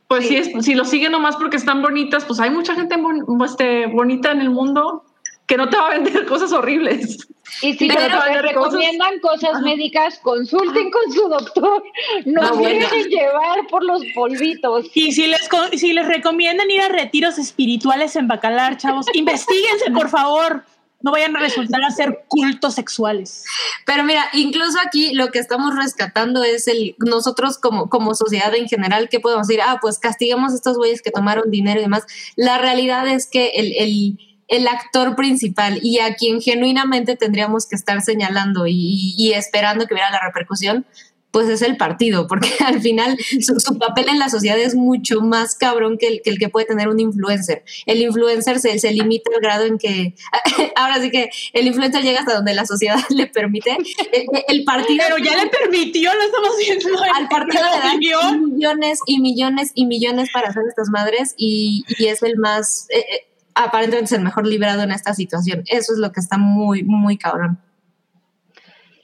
pues 0.06 0.26
Sí. 0.26 0.28
si, 0.28 0.36
es, 0.56 0.64
si 0.64 0.74
lo 0.74 0.84
siguen 0.84 1.12
nomás 1.12 1.36
porque 1.36 1.56
están 1.56 1.82
bonitas, 1.82 2.24
pues 2.24 2.40
hay 2.40 2.50
mucha 2.50 2.74
gente 2.74 2.96
bon- 2.96 3.24
este, 3.44 3.86
bonita 3.88 4.32
en 4.32 4.40
el 4.40 4.50
mundo 4.50 5.04
que 5.48 5.56
no 5.56 5.68
te 5.68 5.76
va 5.76 5.88
a 5.88 5.90
vender 5.98 6.24
cosas 6.26 6.52
horribles. 6.52 7.26
Y 7.62 7.72
si 7.72 7.88
Pero 7.88 8.00
te 8.02 8.06
te 8.08 8.14
cosas- 8.14 8.42
recomiendan 8.42 9.18
cosas, 9.20 9.62
médicas, 9.62 10.18
consulten 10.22 10.90
con 10.90 11.12
su 11.12 11.28
doctor. 11.28 11.82
No 12.26 12.42
Ah, 12.42 12.48
se 12.48 12.52
bueno. 12.58 12.78
dejen 12.80 13.08
llevar 13.08 13.66
por 13.68 13.82
los 13.82 14.02
polvitos. 14.14 14.86
Y 14.94 15.12
si 15.12 15.26
les, 15.26 15.48
si 15.76 15.92
les 15.94 16.06
recomiendan 16.06 16.70
ir 16.70 16.82
a 16.82 16.88
retiros 16.88 17.38
espirituales 17.38 18.14
en 18.16 18.28
Bacalar, 18.28 18.76
chavos, 18.76 19.06
investiguense, 19.14 19.90
por 19.92 20.08
favor. 20.10 20.64
No 21.00 21.12
vayan 21.12 21.34
a 21.36 21.38
resultar 21.40 21.80
a 21.84 21.92
ser 21.92 22.24
cultos 22.26 22.74
sexuales. 22.74 23.44
Pero 23.86 24.02
mira, 24.02 24.24
incluso 24.32 24.76
aquí 24.84 25.12
lo 25.14 25.28
que 25.28 25.38
estamos 25.38 25.76
rescatando 25.76 26.42
es 26.42 26.66
el 26.66 26.96
nosotros 26.98 27.56
como, 27.56 27.88
como 27.88 28.14
sociedad 28.16 28.52
en 28.56 28.68
general, 28.68 29.08
que 29.08 29.20
podemos 29.20 29.46
decir, 29.46 29.62
ah, 29.64 29.78
pues 29.80 30.00
castigamos 30.00 30.52
a 30.52 30.56
estos 30.56 30.76
güeyes 30.76 31.00
que 31.00 31.12
tomaron 31.12 31.52
dinero 31.52 31.78
y 31.78 31.84
demás. 31.84 32.04
La 32.34 32.58
realidad 32.58 33.06
es 33.06 33.28
que 33.28 33.50
el, 33.54 33.72
el, 33.76 34.18
el 34.48 34.66
actor 34.66 35.14
principal 35.14 35.78
y 35.82 36.00
a 36.00 36.14
quien 36.14 36.40
genuinamente 36.40 37.16
tendríamos 37.16 37.66
que 37.66 37.76
estar 37.76 38.00
señalando 38.02 38.66
y, 38.66 39.14
y 39.16 39.32
esperando 39.32 39.86
que 39.86 39.94
hubiera 39.94 40.10
la 40.10 40.20
repercusión, 40.20 40.86
pues 41.30 41.48
es 41.48 41.62
el 41.62 41.76
partido, 41.76 42.26
porque 42.26 42.50
al 42.66 42.80
final 42.80 43.16
su, 43.40 43.60
su 43.60 43.78
papel 43.78 44.08
en 44.08 44.18
la 44.18 44.28
sociedad 44.28 44.58
es 44.58 44.74
mucho 44.74 45.20
más 45.20 45.54
cabrón 45.54 45.98
que 45.98 46.08
el, 46.08 46.22
que 46.22 46.30
el 46.30 46.38
que 46.38 46.48
puede 46.48 46.66
tener 46.66 46.88
un 46.88 47.00
influencer. 47.00 47.64
El 47.86 48.00
influencer 48.02 48.58
se, 48.60 48.78
se 48.78 48.92
limita 48.92 49.30
al 49.34 49.40
grado 49.40 49.64
en 49.64 49.78
que, 49.78 50.14
ahora 50.76 51.00
sí 51.00 51.10
que 51.10 51.30
el 51.52 51.66
influencer 51.66 52.02
llega 52.02 52.20
hasta 52.20 52.34
donde 52.34 52.54
la 52.54 52.66
sociedad 52.66 52.98
le 53.10 53.26
permite. 53.26 53.76
El, 54.12 54.26
el 54.48 54.64
partido... 54.64 55.04
Pero 55.06 55.18
ya 55.18 55.36
le 55.36 55.50
permitió, 55.50 56.12
lo 56.14 56.22
estamos 56.22 56.56
viendo. 56.58 56.88
en 56.88 57.16
al 57.16 57.28
partido 57.28 57.62
le 57.72 57.78
dan 57.78 58.44
millones 58.44 59.00
y 59.06 59.20
millones 59.20 59.72
y 59.74 59.86
millones 59.86 60.30
para 60.32 60.48
hacer 60.48 60.62
estas 60.68 60.88
madres 60.88 61.34
y, 61.36 61.84
y 61.98 62.06
es 62.06 62.22
el 62.22 62.36
más, 62.36 62.86
eh, 62.90 62.98
eh, 62.98 63.27
aparentemente 63.64 64.06
es 64.14 64.18
el 64.18 64.24
mejor 64.24 64.46
librado 64.46 64.82
en 64.82 64.92
esta 64.92 65.14
situación. 65.14 65.62
Eso 65.66 65.92
es 65.92 65.98
lo 65.98 66.12
que 66.12 66.20
está 66.20 66.38
muy, 66.38 66.82
muy 66.82 67.16
cabrón. 67.16 67.58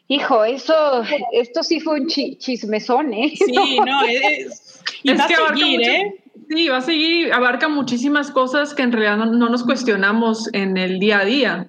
Hijo, 0.09 0.45
eso, 0.45 1.03
esto 1.33 1.63
sí 1.63 1.81
fue 1.81 2.01
un 2.01 2.07
chi- 2.09 2.37
chismezón, 2.37 3.13
¿eh? 3.15 3.33
Sí, 3.35 3.79
no, 3.87 4.03
es. 4.05 4.81
Y 5.03 5.11
Es 5.13 5.19
va 5.21 5.25
a 5.25 5.29
que 5.29 5.35
abarca 5.35 5.57
seguir, 5.59 5.79
mucho- 5.79 5.91
¿eh? 5.91 6.21
Sí, 6.51 6.69
va 6.69 6.77
a 6.77 6.81
seguir, 6.83 7.33
abarca 7.33 7.69
muchísimas 7.69 8.31
cosas 8.31 8.75
que 8.75 8.83
en 8.83 8.93
realidad 8.93 9.17
no, 9.17 9.27
no 9.33 9.49
nos 9.49 9.65
cuestionamos 9.65 10.51
en 10.53 10.77
el 10.77 10.99
día 10.99 11.21
a 11.21 11.25
día. 11.25 11.69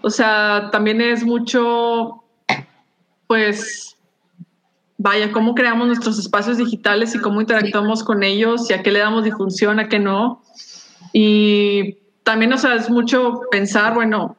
O 0.00 0.08
sea, 0.08 0.70
también 0.72 1.02
es 1.02 1.22
mucho, 1.24 2.22
pues, 3.26 3.96
vaya, 4.96 5.32
cómo 5.32 5.54
creamos 5.54 5.86
nuestros 5.86 6.18
espacios 6.18 6.56
digitales 6.56 7.14
y 7.14 7.18
cómo 7.18 7.42
interactuamos 7.42 8.02
con 8.02 8.22
ellos 8.22 8.70
y 8.70 8.72
a 8.72 8.82
qué 8.82 8.90
le 8.90 9.00
damos 9.00 9.24
difusión, 9.24 9.78
a 9.78 9.88
qué 9.88 9.98
no. 9.98 10.42
Y 11.12 11.98
también, 12.22 12.52
o 12.52 12.58
sea, 12.58 12.74
es 12.74 12.90
mucho 12.90 13.42
pensar, 13.50 13.94
bueno, 13.94 14.36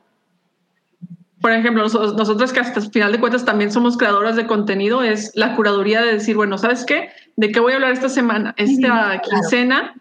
por 1.41 1.51
ejemplo, 1.51 1.81
nosotros, 1.81 2.13
nosotros 2.15 2.53
que 2.53 2.59
hasta 2.59 2.79
el 2.79 2.91
final 2.91 3.11
de 3.11 3.19
cuentas 3.19 3.43
también 3.43 3.71
somos 3.71 3.97
creadoras 3.97 4.35
de 4.35 4.45
contenido, 4.45 5.01
es 5.01 5.31
la 5.35 5.55
curaduría 5.55 6.01
de 6.01 6.13
decir, 6.13 6.35
bueno, 6.35 6.57
¿sabes 6.57 6.85
qué? 6.85 7.09
¿De 7.35 7.51
qué 7.51 7.59
voy 7.59 7.73
a 7.73 7.75
hablar 7.75 7.91
esta 7.91 8.09
semana, 8.09 8.53
esta 8.57 9.21
quincena 9.21 9.95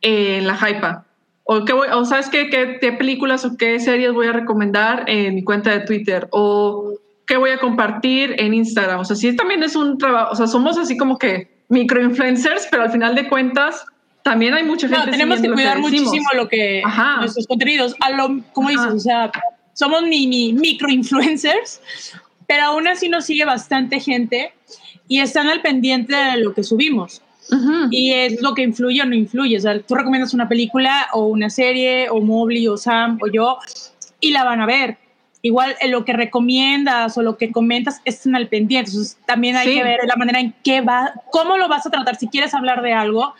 en 0.00 0.46
la 0.46 0.54
Hypa? 0.54 1.04
O, 1.42 1.64
qué 1.64 1.72
voy, 1.72 1.88
o 1.92 2.04
sabes 2.04 2.28
qué, 2.28 2.48
qué, 2.48 2.78
qué 2.80 2.92
películas 2.92 3.44
o 3.44 3.56
qué 3.56 3.80
series 3.80 4.12
voy 4.12 4.28
a 4.28 4.32
recomendar 4.32 5.04
en 5.08 5.34
mi 5.34 5.42
cuenta 5.42 5.70
de 5.70 5.80
Twitter 5.80 6.28
o 6.30 6.92
qué 7.26 7.36
voy 7.36 7.50
a 7.50 7.58
compartir 7.58 8.36
en 8.38 8.54
Instagram. 8.54 9.00
O 9.00 9.04
sea, 9.04 9.16
sí 9.16 9.34
también 9.34 9.62
es 9.62 9.74
un 9.74 9.98
trabajo, 9.98 10.32
o 10.32 10.36
sea, 10.36 10.46
somos 10.46 10.78
así 10.78 10.96
como 10.96 11.18
que 11.18 11.64
microinfluencers, 11.68 12.68
pero 12.70 12.84
al 12.84 12.92
final 12.92 13.14
de 13.14 13.28
cuentas 13.28 13.84
también 14.22 14.54
hay 14.54 14.64
mucha 14.64 14.88
gente. 14.88 15.06
No, 15.06 15.10
tenemos 15.12 15.36
que 15.36 15.42
siguiendo 15.42 15.48
lo 15.50 15.54
cuidar 15.54 15.76
decimos. 15.78 16.02
muchísimo 16.10 16.28
lo 16.34 16.48
que 16.48 16.82
Ajá. 16.84 17.16
nuestros 17.20 17.46
contenidos. 17.46 17.94
A 18.00 18.10
lo, 18.10 18.40
como 18.52 18.68
dices, 18.68 18.86
o 18.92 18.98
sea, 18.98 19.30
somos 19.72 20.02
mini 20.02 20.52
microinfluencers, 20.52 21.80
pero 22.46 22.64
aún 22.64 22.88
así 22.88 23.08
nos 23.08 23.24
sigue 23.26 23.44
bastante 23.44 24.00
gente 24.00 24.52
y 25.06 25.20
están 25.20 25.48
al 25.48 25.60
pendiente 25.62 26.14
de 26.14 26.36
lo 26.38 26.52
que 26.54 26.62
subimos. 26.62 27.22
Ujú. 27.50 27.88
Y 27.90 28.12
es 28.12 28.42
lo 28.42 28.52
que 28.54 28.62
influye 28.62 29.00
o 29.00 29.06
no 29.06 29.14
influye. 29.14 29.56
O 29.56 29.60
sea, 29.60 29.80
tú 29.80 29.94
recomiendas 29.94 30.34
una 30.34 30.48
película 30.48 31.08
o 31.14 31.26
una 31.26 31.48
serie, 31.48 32.10
o 32.10 32.20
Mobley, 32.20 32.68
o 32.68 32.76
Sam, 32.76 33.18
o 33.22 33.26
yo, 33.28 33.58
y 34.20 34.32
la 34.32 34.44
van 34.44 34.60
a 34.60 34.66
ver. 34.66 34.98
Igual 35.40 35.76
en 35.80 35.92
lo 35.92 36.04
que 36.04 36.12
recomiendas 36.12 37.16
o 37.16 37.22
lo 37.22 37.38
que 37.38 37.50
comentas 37.52 38.02
están 38.04 38.34
al 38.36 38.48
pendiente. 38.48 38.90
Entonces, 38.90 39.16
también 39.24 39.56
hay 39.56 39.68
Sí. 39.68 39.74
que 39.76 39.84
ver 39.84 40.00
la 40.06 40.16
manera 40.16 40.40
en 40.40 40.52
que 40.62 40.80
va, 40.82 41.12
cómo 41.30 41.56
lo 41.56 41.68
vas 41.68 41.86
a 41.86 41.90
tratar. 41.90 42.16
Si 42.16 42.28
quieres 42.28 42.52
hablar 42.54 42.82
de 42.82 42.92
algo, 42.92 43.34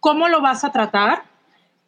cómo 0.00 0.28
lo 0.28 0.40
vas 0.40 0.64
a 0.64 0.72
tratar, 0.72 1.22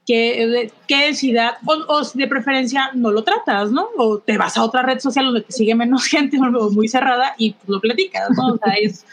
qué, 0.07 0.73
qué 0.89 0.97
densidad, 1.05 1.59
o, 1.65 1.73
o 1.73 2.03
de 2.15 2.27
preferencia 2.27 2.91
no 2.95 3.13
lo 3.13 3.23
tratas, 3.23 3.71
¿no? 3.71 3.87
O 3.97 4.19
te 4.19 4.37
vas 4.39 4.57
a 4.57 4.65
otra 4.65 4.83
red 4.83 4.99
social 4.99 5.27
donde 5.27 5.43
te 5.43 5.53
sigue 5.53 5.75
menos 5.77 6.05
gente 6.09 6.37
o 6.39 6.71
muy 6.71 6.89
cerrada 6.89 7.35
y 7.39 7.53
pues, 7.53 7.69
lo 7.69 7.81
platicas, 7.81 8.29
¿no? 8.37 8.55
O 8.55 8.57
sea, 8.59 8.73
es, 8.75 9.05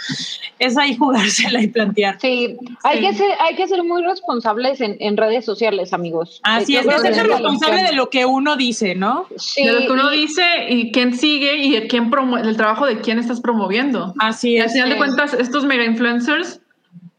es 0.57 0.77
ahí 0.77 0.95
jugársela 0.97 1.61
y 1.61 1.67
plantear. 1.67 2.17
Sí, 2.19 2.57
hay, 2.83 2.97
Sí. 2.99 3.03
Que 3.05 3.13
ser, 3.13 3.29
hay 3.39 3.55
que 3.55 3.67
ser 3.67 3.83
muy 3.83 4.01
responsables 4.01 4.81
en, 4.81 4.95
en 4.99 5.17
redes 5.17 5.45
sociales, 5.45 5.93
amigos. 5.93 6.39
Así 6.43 6.73
Yo 6.73 6.79
es, 6.79 6.87
es 6.87 6.93
que 6.95 7.13
ser 7.13 7.25
es 7.25 7.31
responsable 7.31 7.83
de 7.83 7.91
lo 7.93 8.09
que 8.09 8.25
uno 8.25 8.55
dice, 8.55 8.95
¿no? 8.95 9.27
Sí, 9.37 9.65
de 9.65 9.73
lo 9.73 9.79
que 9.81 9.91
uno 9.91 10.11
y- 10.13 10.17
dice 10.21 10.43
y 10.69 10.91
quién 10.91 11.13
sigue 11.15 11.57
y 11.57 11.71
de 11.73 11.87
quién 11.87 12.09
del 12.09 12.57
trabajo 12.57 12.87
de 12.87 13.01
quién 13.01 13.19
estás 13.19 13.39
promoviendo. 13.41 14.15
Así 14.17 14.53
Y 14.53 14.59
al 14.59 14.65
es. 14.67 14.73
final 14.73 14.89
de 14.89 14.97
cuentas, 14.97 15.33
estos 15.33 15.63
mega 15.65 15.83
influencers, 15.85 16.59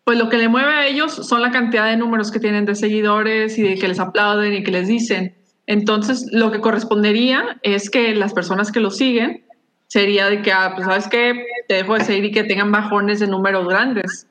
pues 0.08 0.16
lo 0.16 0.30
que 0.30 0.38
le 0.38 0.48
mueve 0.48 0.72
a 0.72 0.86
ellos 0.86 1.12
son 1.12 1.42
la 1.42 1.50
cantidad 1.50 1.84
de 1.84 1.98
números 1.98 2.30
que 2.30 2.40
tienen 2.40 2.64
de 2.64 2.74
seguidores 2.74 3.58
y 3.58 3.62
de 3.62 3.74
que 3.74 3.88
les 3.88 4.00
aplauden 4.00 4.54
y 4.54 4.62
que 4.62 4.70
les 4.70 4.88
dicen. 4.88 5.36
Entonces, 5.66 6.30
lo 6.32 6.50
que 6.50 6.62
correspondería 6.62 7.58
es 7.60 7.90
que 7.90 8.14
las 8.14 8.32
personas 8.32 8.72
que 8.72 8.80
lo 8.80 8.90
siguen 8.90 9.44
sería 9.86 10.30
de 10.30 10.40
que, 10.40 10.50
ah, 10.50 10.72
pues 10.74 10.86
sabes 10.86 11.08
que 11.08 11.44
te 11.68 11.74
dejo 11.74 11.92
de 11.92 12.04
seguir 12.04 12.24
y 12.24 12.30
que 12.30 12.42
tengan 12.44 12.72
bajones 12.72 13.20
de 13.20 13.26
números 13.26 13.68
grandes. 13.68 14.26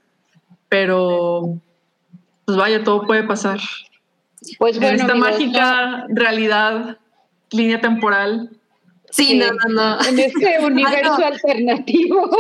Pero, 0.68 1.62
pues 2.46 2.58
vaya, 2.58 2.84
todo 2.84 3.04
puede 3.04 3.22
pasar. 3.22 3.60
Pues 4.58 4.78
en 4.78 4.82
bueno, 4.82 4.98
esta 4.98 5.12
amigos, 5.12 5.30
mágica 5.30 6.06
realidad, 6.10 6.98
línea 7.52 7.80
temporal. 7.82 8.50
Sí, 9.18 9.34
no, 9.36 9.48
no, 9.48 9.54
no. 9.70 9.96
no, 9.98 10.06
en 10.06 10.20
este 10.20 10.60
universo 10.64 11.14
Ay, 11.16 11.20
no. 11.20 11.26
alternativo. 11.26 12.30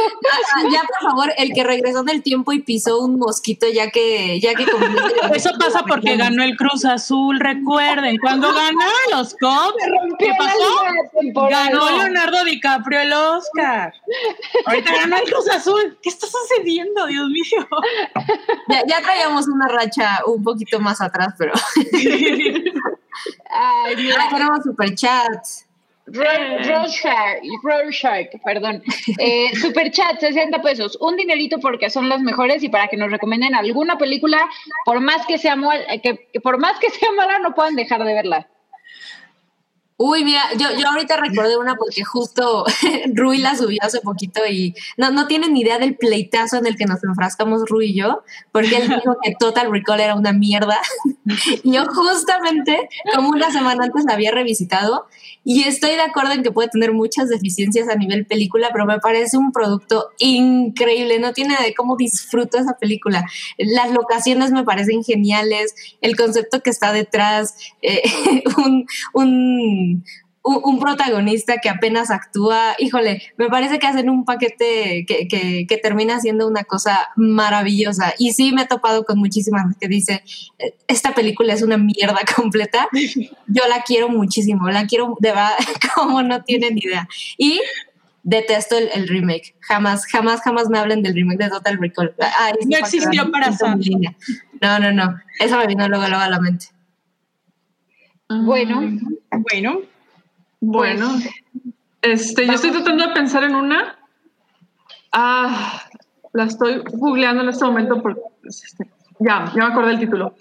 Ah, 0.55 0.63
Ya, 0.71 0.81
por 0.83 1.09
favor, 1.09 1.33
el 1.37 1.51
que 1.53 1.63
regresó 1.63 2.01
en 2.01 2.09
el 2.09 2.21
tiempo 2.21 2.51
y 2.53 2.61
pisó 2.61 2.99
un 2.99 3.17
mosquito 3.17 3.65
ya 3.73 3.89
que, 3.89 4.39
ya 4.39 4.53
que 4.53 4.65
Eso 5.35 5.51
pasa 5.59 5.83
porque 5.87 6.15
ganó 6.17 6.43
el 6.43 6.55
Cruz 6.55 6.85
Azul, 6.85 7.39
recuerden. 7.39 8.17
Cuando 8.17 8.53
ganaron 8.53 8.91
los 9.11 9.33
Cubs, 9.35 9.73
¿qué 10.19 10.31
pasó? 10.37 11.49
Ganó 11.49 11.89
Leonardo 11.97 12.43
DiCaprio 12.45 12.99
el 13.01 13.13
Oscar. 13.13 13.93
Ahorita 14.65 14.93
ganó 14.93 15.17
el 15.17 15.23
Cruz 15.23 15.49
Azul. 15.49 15.97
¿Qué 16.01 16.09
está 16.09 16.27
sucediendo, 16.27 17.05
Dios 17.07 17.27
mío? 17.29 17.67
Ya, 18.69 18.83
ya 18.87 19.01
traíamos 19.01 19.47
una 19.47 19.67
racha 19.67 20.19
un 20.25 20.43
poquito 20.43 20.79
más 20.79 21.01
atrás, 21.01 21.33
pero 21.37 21.53
Ay, 23.49 23.95
mira, 23.95 24.15
Ah, 24.19 24.29
tenemos 24.31 24.63
superchats. 24.63 25.66
Ro- 26.07 26.57
Rorschach, 26.63 27.41
Rorschach, 27.63 28.27
perdón. 28.43 28.81
Eh, 29.19 29.55
Superchat, 29.55 30.19
60 30.19 30.61
pesos. 30.61 30.97
Un 31.01 31.15
dinerito 31.17 31.59
porque 31.59 31.89
son 31.89 32.07
los 32.09 32.21
mejores 32.21 32.63
y 32.63 32.69
para 32.69 32.87
que 32.87 32.97
nos 32.97 33.11
recomienden 33.11 33.55
alguna 33.55 33.97
película, 33.97 34.47
por 34.85 34.99
más 35.01 35.25
que 35.25 35.37
sea, 35.37 35.55
mal- 35.55 35.85
que, 36.01 36.27
que 36.31 36.39
por 36.39 36.59
más 36.59 36.79
que 36.79 36.89
sea 36.89 37.11
mala, 37.11 37.39
no 37.39 37.53
puedan 37.53 37.75
dejar 37.75 38.03
de 38.03 38.13
verla. 38.13 38.47
Uy, 39.99 40.23
mira, 40.23 40.43
yo, 40.57 40.67
yo 40.79 40.89
ahorita 40.89 41.17
recordé 41.17 41.57
una 41.57 41.75
porque 41.75 42.03
justo 42.03 42.65
Rui 43.15 43.39
la 43.39 43.55
subió 43.55 43.79
hace 43.81 43.99
poquito 44.01 44.41
y 44.47 44.75
no, 44.95 45.09
no 45.09 45.25
tienen 45.25 45.57
idea 45.57 45.79
del 45.79 45.97
pleitazo 45.97 46.57
en 46.57 46.67
el 46.67 46.75
que 46.75 46.85
nos 46.85 47.03
enfrascamos 47.03 47.67
Rui 47.67 47.87
y 47.87 47.95
yo, 47.95 48.23
porque 48.51 48.77
él 48.77 48.89
dijo 48.89 49.17
que 49.23 49.33
Total 49.39 49.71
Recall 49.71 49.99
era 49.99 50.13
una 50.13 50.33
mierda. 50.33 50.77
y 51.63 51.71
yo 51.71 51.85
justamente, 51.87 52.89
como 53.15 53.29
una 53.29 53.51
semana 53.51 53.85
antes 53.85 54.05
la 54.05 54.13
había 54.13 54.31
revisitado 54.31 55.07
y 55.49 55.63
estoy 55.63 55.91
de 55.91 56.01
acuerdo 56.01 56.33
en 56.33 56.43
que 56.43 56.51
puede 56.51 56.67
tener 56.67 56.91
muchas 56.91 57.29
deficiencias 57.29 57.87
a 57.87 57.95
nivel 57.95 58.25
película, 58.25 58.69
pero 58.73 58.85
me 58.85 58.99
parece 58.99 59.37
un 59.37 59.53
producto 59.53 60.09
increíble. 60.19 61.19
No 61.19 61.31
tiene 61.31 61.55
de 61.63 61.73
cómo 61.73 61.95
disfruto 61.95 62.57
esa 62.57 62.77
película. 62.77 63.25
Las 63.57 63.91
locaciones 63.91 64.51
me 64.51 64.65
parecen 64.65 65.05
geniales, 65.05 65.73
el 66.01 66.17
concepto 66.17 66.59
que 66.61 66.69
está 66.69 66.91
detrás, 66.91 67.55
eh, 67.81 68.03
un, 68.57 68.85
un 69.13 69.86
un, 70.47 70.79
protagonista 70.79 71.57
que 71.57 71.69
apenas 71.69 72.09
actúa, 72.09 72.75
híjole, 72.79 73.21
me 73.37 73.47
parece 73.49 73.79
que 73.79 73.87
hacen 73.87 74.09
un 74.09 74.23
paquete 74.25 75.05
que, 75.05 75.27
que, 75.27 75.77
termina 75.77 76.19
siendo 76.19 76.47
una 76.47 76.63
cosa 76.63 77.09
maravillosa. 77.15 78.13
Y 78.17 78.33
sí 78.33 78.51
me 78.53 78.63
he 78.63 78.67
topado 78.67 79.03
con 79.03 79.19
muchísimas 79.19 79.75
que 79.79 79.87
dice, 79.87 80.23
esta 80.87 81.13
película 81.13 81.53
es 81.53 81.61
una 81.61 81.77
mierda 81.77 82.19
completa. 82.35 82.87
Yo 83.47 83.63
la 83.67 83.81
quiero 83.83 84.09
muchísimo, 84.09 84.69
la 84.69 84.87
quiero 84.87 85.15
de 85.19 85.29
verdad 85.29 85.51
como 85.95 86.23
no 86.23 86.43
tienen 86.43 86.77
idea. 86.77 87.07
Y 87.37 87.59
detesto 88.23 88.77
el, 88.77 89.07
remake. 89.07 89.55
Jamás, 89.61 90.05
jamás, 90.05 90.41
jamás 90.41 90.69
me 90.69 90.79
hablen 90.79 91.01
del 91.01 91.13
remake 91.13 91.43
de 91.43 91.49
Total 91.49 91.77
Recall. 91.77 92.13
no 92.65 92.77
existió 92.77 93.31
para 93.31 93.51
No, 94.61 94.79
no, 94.79 94.91
no. 94.91 95.17
Eso 95.39 95.57
me 95.57 95.67
vino 95.67 95.87
luego, 95.87 96.07
luego 96.07 96.23
a 96.23 96.29
la 96.29 96.39
mente. 96.39 96.67
Bueno. 98.29 98.81
Bueno. 99.31 99.81
Bueno. 100.59 101.09
Este, 102.01 102.45
yo 102.45 102.53
estoy 102.53 102.71
tratando 102.71 103.07
de 103.07 103.13
pensar 103.13 103.43
en 103.43 103.55
una. 103.55 103.97
Ah, 105.11 105.83
la 106.33 106.43
estoy 106.45 106.81
googleando 106.93 107.43
en 107.43 107.49
este 107.49 107.65
momento 107.65 108.01
porque 108.01 108.21
este, 108.43 108.89
ya, 109.19 109.51
ya 109.55 109.65
me 109.67 109.71
acordé 109.71 109.91
del 109.91 109.99
título. 109.99 110.35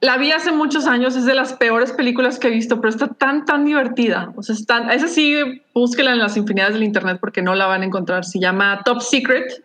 La 0.00 0.16
vi 0.16 0.30
hace 0.30 0.52
muchos 0.52 0.86
años, 0.86 1.16
es 1.16 1.24
de 1.24 1.34
las 1.34 1.54
peores 1.54 1.90
películas 1.90 2.38
que 2.38 2.46
he 2.46 2.50
visto, 2.52 2.80
pero 2.80 2.90
está 2.90 3.08
tan, 3.08 3.44
tan 3.44 3.64
divertida. 3.64 4.32
O 4.36 4.44
sea, 4.44 4.54
está, 4.54 4.92
esa 4.94 5.08
sí, 5.08 5.36
búsquela 5.74 6.12
en 6.12 6.20
las 6.20 6.36
infinidades 6.36 6.74
del 6.74 6.84
internet 6.84 7.18
porque 7.20 7.42
no 7.42 7.56
la 7.56 7.66
van 7.66 7.82
a 7.82 7.86
encontrar. 7.86 8.24
Se 8.24 8.38
llama 8.38 8.82
Top 8.84 9.00
Secret, 9.00 9.64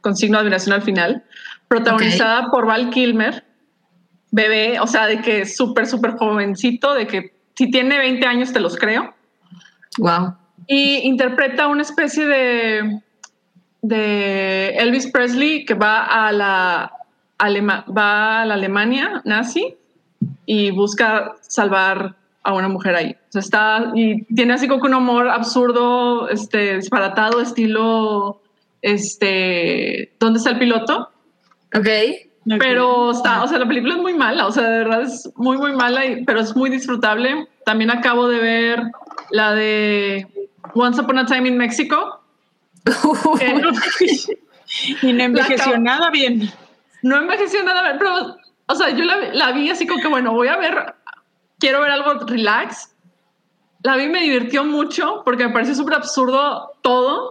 con 0.00 0.16
signo 0.16 0.38
de 0.38 0.42
admiración 0.42 0.74
al 0.74 0.82
final, 0.82 1.22
protagonizada 1.68 2.50
por 2.50 2.66
Val 2.66 2.88
Kilmer 2.88 3.44
bebé, 4.34 4.80
o 4.80 4.86
sea, 4.86 5.06
de 5.06 5.20
que 5.20 5.42
es 5.42 5.56
súper, 5.56 5.86
súper 5.86 6.16
jovencito, 6.16 6.92
de 6.92 7.06
que 7.06 7.34
si 7.54 7.70
tiene 7.70 7.98
20 7.98 8.26
años 8.26 8.52
te 8.52 8.58
los 8.58 8.76
creo. 8.76 9.14
Wow. 9.98 10.34
Y 10.66 11.06
interpreta 11.06 11.68
una 11.68 11.82
especie 11.82 12.26
de, 12.26 13.00
de 13.80 14.70
Elvis 14.70 15.06
Presley 15.06 15.64
que 15.64 15.74
va 15.74 16.04
a 16.04 16.32
la, 16.32 16.92
va 17.96 18.42
a 18.42 18.44
la 18.44 18.54
Alemania 18.54 19.22
nazi 19.24 19.76
y 20.46 20.72
busca 20.72 21.36
salvar 21.40 22.16
a 22.42 22.54
una 22.54 22.68
mujer 22.68 22.96
ahí. 22.96 23.12
O 23.12 23.32
sea, 23.32 23.40
está 23.40 23.92
y 23.94 24.24
tiene 24.34 24.54
así 24.54 24.66
como 24.66 24.82
un 24.82 24.94
humor 24.94 25.28
absurdo, 25.28 26.28
este, 26.28 26.76
disparatado, 26.76 27.40
estilo, 27.40 28.42
este, 28.82 30.12
¿dónde 30.18 30.38
está 30.38 30.50
el 30.50 30.58
piloto? 30.58 31.10
Ok. 31.72 31.88
Pero 32.46 33.12
está, 33.12 33.42
o 33.42 33.48
sea, 33.48 33.58
la 33.58 33.66
película 33.66 33.94
es 33.94 34.00
muy 34.00 34.12
mala, 34.12 34.46
o 34.46 34.52
sea, 34.52 34.64
de 34.64 34.78
verdad 34.78 35.02
es 35.02 35.30
muy, 35.36 35.56
muy 35.56 35.72
mala, 35.72 36.04
y, 36.04 36.24
pero 36.24 36.40
es 36.40 36.54
muy 36.54 36.68
disfrutable. 36.68 37.48
También 37.64 37.90
acabo 37.90 38.28
de 38.28 38.38
ver 38.38 38.82
la 39.30 39.54
de 39.54 40.26
Once 40.74 41.00
Upon 41.00 41.18
a 41.18 41.26
Time 41.26 41.48
in 41.48 41.56
Mexico. 41.56 42.20
y 45.02 45.12
no 45.12 45.22
envejeció 45.24 45.78
nada 45.78 46.10
bien. 46.10 46.50
No 47.02 47.16
envejeció 47.16 47.62
nada 47.62 47.82
bien, 47.82 47.96
pero, 47.98 48.36
o 48.66 48.74
sea, 48.74 48.90
yo 48.90 49.04
la, 49.04 49.16
la, 49.32 49.52
vi 49.52 49.70
así 49.70 49.86
como 49.86 50.02
que, 50.02 50.08
bueno, 50.08 50.32
voy 50.32 50.48
a 50.48 50.56
ver, 50.56 50.94
quiero 51.58 51.80
ver 51.80 51.92
algo 51.92 52.14
relax. 52.26 52.94
La 53.82 53.96
vi, 53.96 54.08
me 54.08 54.20
divirtió 54.20 54.64
mucho 54.64 55.22
porque 55.24 55.46
me 55.46 55.52
pareció 55.52 55.74
súper 55.74 55.94
absurdo 55.94 56.72
todo. 56.82 57.30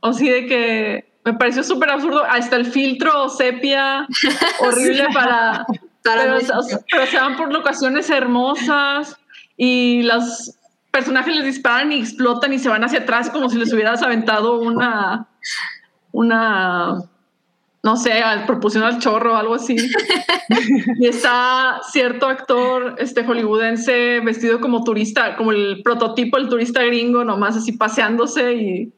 O 0.00 0.12
sí, 0.12 0.28
de 0.28 0.46
que 0.46 1.11
me 1.24 1.34
pareció 1.34 1.62
súper 1.62 1.90
absurdo. 1.90 2.24
Hasta 2.24 2.56
el 2.56 2.66
filtro 2.66 3.28
sepia, 3.28 4.06
horrible 4.60 5.06
para. 5.12 5.66
pero, 6.02 7.06
se 7.06 7.16
van 7.16 7.36
por 7.36 7.52
locaciones 7.52 8.10
hermosas 8.10 9.16
y 9.56 10.02
los 10.02 10.56
personajes 10.90 11.34
les 11.34 11.44
disparan 11.44 11.92
y 11.92 12.00
explotan 12.00 12.52
y 12.52 12.58
se 12.58 12.68
van 12.68 12.84
hacia 12.84 13.00
atrás 13.00 13.30
como 13.30 13.48
si 13.48 13.58
les 13.58 13.72
hubieras 13.72 14.02
aventado 14.02 14.60
una. 14.60 15.26
Una. 16.10 17.02
No 17.84 17.96
sé, 17.96 18.22
propulsión 18.46 18.84
al 18.84 19.00
chorro 19.00 19.32
o 19.32 19.36
algo 19.36 19.54
así. 19.54 19.76
y 21.00 21.06
está 21.06 21.80
cierto 21.90 22.28
actor 22.28 22.94
este 22.98 23.24
hollywoodense 23.24 24.20
vestido 24.20 24.60
como 24.60 24.84
turista, 24.84 25.36
como 25.36 25.50
el 25.50 25.82
prototipo 25.82 26.36
del 26.36 26.48
turista 26.48 26.84
gringo, 26.84 27.24
nomás 27.24 27.56
así 27.56 27.72
paseándose 27.72 28.54
y 28.54 28.92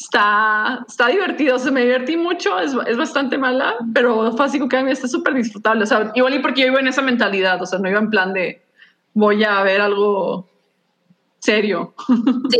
está, 0.00 0.84
está 0.88 1.08
divertido, 1.08 1.58
se 1.58 1.70
me 1.70 1.82
divertí 1.82 2.16
mucho, 2.16 2.58
es, 2.58 2.74
es, 2.86 2.96
bastante 2.96 3.38
mala, 3.38 3.76
pero 3.92 4.32
fue 4.32 4.46
así 4.46 4.68
que 4.68 4.76
a 4.76 4.82
mí 4.82 4.90
está 4.90 5.08
súper 5.08 5.34
disfrutable, 5.34 5.84
o 5.84 5.86
sea, 5.86 6.10
igual 6.14 6.34
y 6.34 6.38
porque 6.38 6.62
yo 6.62 6.68
iba 6.68 6.80
en 6.80 6.88
esa 6.88 7.02
mentalidad, 7.02 7.60
o 7.62 7.66
sea, 7.66 7.78
no 7.78 7.88
iba 7.88 7.98
en 7.98 8.10
plan 8.10 8.32
de 8.32 8.62
voy 9.14 9.44
a 9.44 9.62
ver 9.62 9.80
algo 9.80 10.48
serio. 11.38 11.94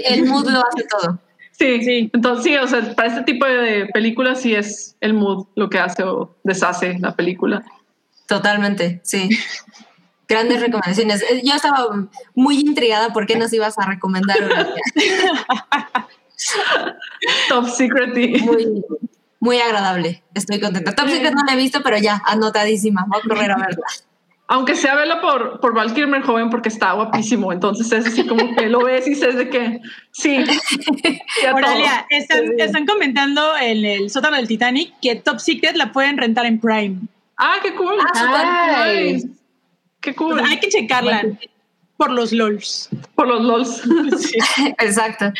el 0.04 0.26
mood 0.26 0.48
lo 0.48 0.58
hace 0.58 0.84
todo. 0.88 1.18
Sí, 1.52 1.82
sí. 1.84 2.10
Entonces, 2.14 2.44
sí, 2.44 2.56
o 2.56 2.66
sea, 2.66 2.94
para 2.94 3.08
este 3.08 3.22
tipo 3.22 3.44
de 3.44 3.86
películas 3.92 4.40
sí 4.40 4.54
es 4.54 4.96
el 5.00 5.12
mood 5.12 5.46
lo 5.56 5.68
que 5.68 5.78
hace 5.78 6.02
o 6.02 6.34
deshace 6.42 6.98
la 6.98 7.14
película. 7.14 7.62
Totalmente, 8.26 9.00
sí. 9.04 9.28
Grandes 10.26 10.60
recomendaciones. 10.60 11.22
Yo 11.44 11.54
estaba 11.54 12.08
muy 12.34 12.60
intrigada 12.60 13.12
por 13.12 13.26
qué 13.26 13.36
nos 13.36 13.52
ibas 13.52 13.78
a 13.78 13.86
recomendar. 13.86 14.38
Top 17.48 17.66
Secret. 17.68 18.14
Muy, 18.42 18.84
muy 19.40 19.58
agradable. 19.58 20.22
Estoy 20.34 20.60
contenta. 20.60 20.94
Top 20.94 21.08
Secret 21.08 21.34
no 21.34 21.42
la 21.46 21.54
he 21.54 21.56
visto, 21.56 21.82
pero 21.82 21.98
ya, 21.98 22.22
anotadísima. 22.26 23.04
Voy 23.08 23.20
a 23.22 23.28
correr 23.28 23.50
a 23.50 23.56
verla. 23.66 23.86
Aunque 24.52 24.74
sea 24.74 24.96
verla 24.96 25.20
por, 25.20 25.60
por 25.60 25.74
Val 25.74 25.94
Kilmer 25.94 26.22
joven 26.22 26.50
porque 26.50 26.70
está 26.70 26.92
guapísimo. 26.92 27.52
Entonces 27.52 27.92
es 27.92 28.04
así 28.04 28.26
como 28.26 28.56
que 28.56 28.68
lo 28.68 28.82
ves 28.82 29.06
y 29.06 29.10
dices 29.10 29.36
de 29.36 29.48
que 29.48 29.80
sí. 30.10 30.44
Oralia, 31.54 32.04
están, 32.10 32.58
están, 32.58 32.84
comentando 32.84 33.56
en 33.56 33.84
el 33.84 34.10
sótano 34.10 34.36
del 34.36 34.48
Titanic 34.48 34.92
que 35.00 35.14
Top 35.14 35.38
Secret 35.38 35.76
la 35.76 35.92
pueden 35.92 36.18
rentar 36.18 36.46
en 36.46 36.58
Prime. 36.58 36.96
Ah, 37.38 37.58
qué 37.62 37.74
cool. 37.74 37.94
Ah, 38.12 38.88
Qué 40.00 40.14
cool. 40.16 40.40
hay 40.40 40.58
que 40.58 40.68
checarla. 40.68 41.22
Por 42.00 42.12
los 42.12 42.32
LOLs. 42.32 42.88
Por 43.14 43.28
los 43.28 43.42
LOLs. 43.42 43.82
Exacto. 44.78 45.30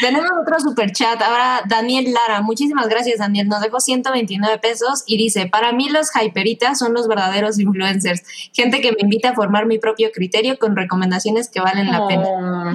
Tenemos 0.00 0.28
otro 0.42 0.58
super 0.58 0.90
chat. 0.90 1.22
Ahora, 1.22 1.62
Daniel 1.68 2.12
Lara. 2.12 2.42
Muchísimas 2.42 2.88
gracias, 2.88 3.20
Daniel. 3.20 3.46
Nos 3.46 3.60
dejó 3.60 3.78
129 3.78 4.58
pesos 4.58 5.04
y 5.06 5.16
dice: 5.16 5.46
Para 5.46 5.70
mí, 5.70 5.88
los 5.88 6.08
hyperitas 6.20 6.80
son 6.80 6.94
los 6.94 7.06
verdaderos 7.06 7.60
influencers. 7.60 8.24
Gente 8.52 8.80
que 8.80 8.90
me 8.90 8.98
invita 9.02 9.28
a 9.28 9.34
formar 9.34 9.66
mi 9.66 9.78
propio 9.78 10.10
criterio 10.12 10.58
con 10.58 10.74
recomendaciones 10.74 11.48
que 11.48 11.60
valen 11.60 11.92
la 11.92 12.04
pena. 12.08 12.24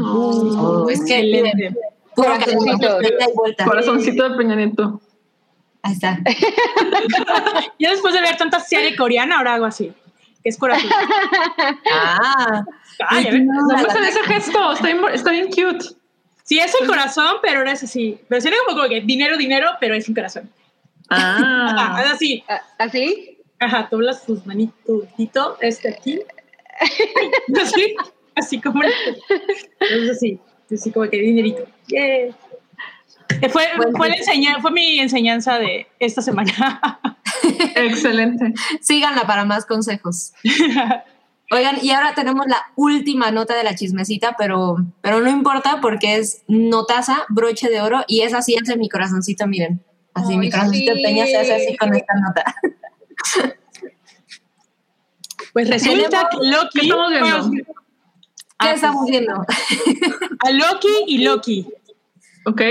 Oh, 0.02 0.90
es 0.90 1.04
que. 1.04 1.74
Corazoncito. 2.16 3.00
Corazoncito 3.66 4.30
de 4.30 4.38
Peña 4.38 4.56
Nieto. 4.56 5.02
Ahí 5.82 5.92
está. 5.92 6.20
Yo 7.80 7.90
después 7.90 8.14
de 8.14 8.22
ver 8.22 8.38
tanta 8.38 8.62
serie 8.62 8.96
coreana, 8.96 9.40
ahora 9.40 9.56
hago 9.56 9.66
así. 9.66 9.92
Que 10.42 10.52
es 10.52 10.58
corazón. 10.58 10.90
ah. 11.92 12.64
Ay, 13.08 13.42
no 13.42 13.68
me 13.68 13.74
hacer 13.76 14.04
ese 14.04 14.24
gesto, 14.24 14.72
está 14.74 15.32
bien, 15.32 15.48
cute. 15.48 15.86
Sí, 16.44 16.60
es 16.60 16.76
un 16.80 16.88
corazón, 16.88 17.38
pero 17.42 17.60
ahora 17.60 17.72
es 17.72 17.84
así. 17.84 18.20
Pero 18.28 18.40
sería 18.40 18.60
como, 18.66 18.78
como 18.78 18.90
que 18.90 19.02
dinero, 19.02 19.36
dinero, 19.36 19.68
pero 19.80 19.96
es 19.96 20.08
un 20.08 20.16
corazón. 20.16 20.50
Ah. 21.10 22.02
es 22.06 22.12
así. 22.12 22.44
¿Así? 22.78 23.40
Ajá, 23.60 23.88
doblas 23.90 24.26
tus 24.26 24.46
manitos, 24.46 25.06
este 25.62 25.90
aquí. 25.90 26.22
así, 27.60 27.96
así 28.36 28.62
como. 28.62 28.84
Es 28.84 30.10
así, 30.12 30.40
así 30.72 30.92
como 30.92 31.10
que 31.10 31.18
dinerito. 31.18 31.66
Yeah. 31.88 32.36
Fue, 33.50 33.64
fue, 33.98 34.10
fue 34.62 34.72
mi 34.72 35.00
enseñanza 35.00 35.58
de 35.58 35.88
esta 36.00 36.22
semana. 36.22 37.00
Excelente. 37.76 38.54
Síganla 38.82 39.26
para 39.26 39.46
más 39.46 39.66
consejos. 39.66 40.34
Oigan, 41.56 41.78
y 41.82 41.92
ahora 41.92 42.14
tenemos 42.14 42.46
la 42.48 42.62
última 42.76 43.32
nota 43.32 43.56
de 43.56 43.64
la 43.64 43.76
chismecita, 43.76 44.36
pero, 44.38 44.76
pero 45.02 45.22
no 45.22 45.30
importa 45.30 45.80
porque 45.82 46.18
es 46.18 46.44
notaza, 46.48 47.24
broche 47.30 47.70
de 47.70 47.82
oro, 47.82 48.04
y 48.08 48.22
es 48.22 48.34
así 48.34 48.56
hace 48.62 48.76
mi 48.76 48.90
corazoncito, 48.90 49.48
miren. 49.48 49.82
Así 50.14 50.38
mi 50.38 50.52
corazoncito 50.52 50.94
peña 51.02 51.26
se 51.26 51.38
hace 51.38 51.54
así 51.56 51.78
con 51.78 51.96
esta 51.96 52.14
nota. 52.16 52.56
Pues 55.54 55.70
resulta 55.70 56.28
que 56.30 56.38
Loki, 56.50 56.90
¿Qué 56.90 57.66
Ah, 58.58 58.74
estamos 58.74 59.04
pues, 59.04 59.12
viendo? 59.12 59.34
A 60.40 60.52
Loki 60.52 60.90
y 61.08 61.20
Loki. 61.20 61.66
Ok. 62.46 62.62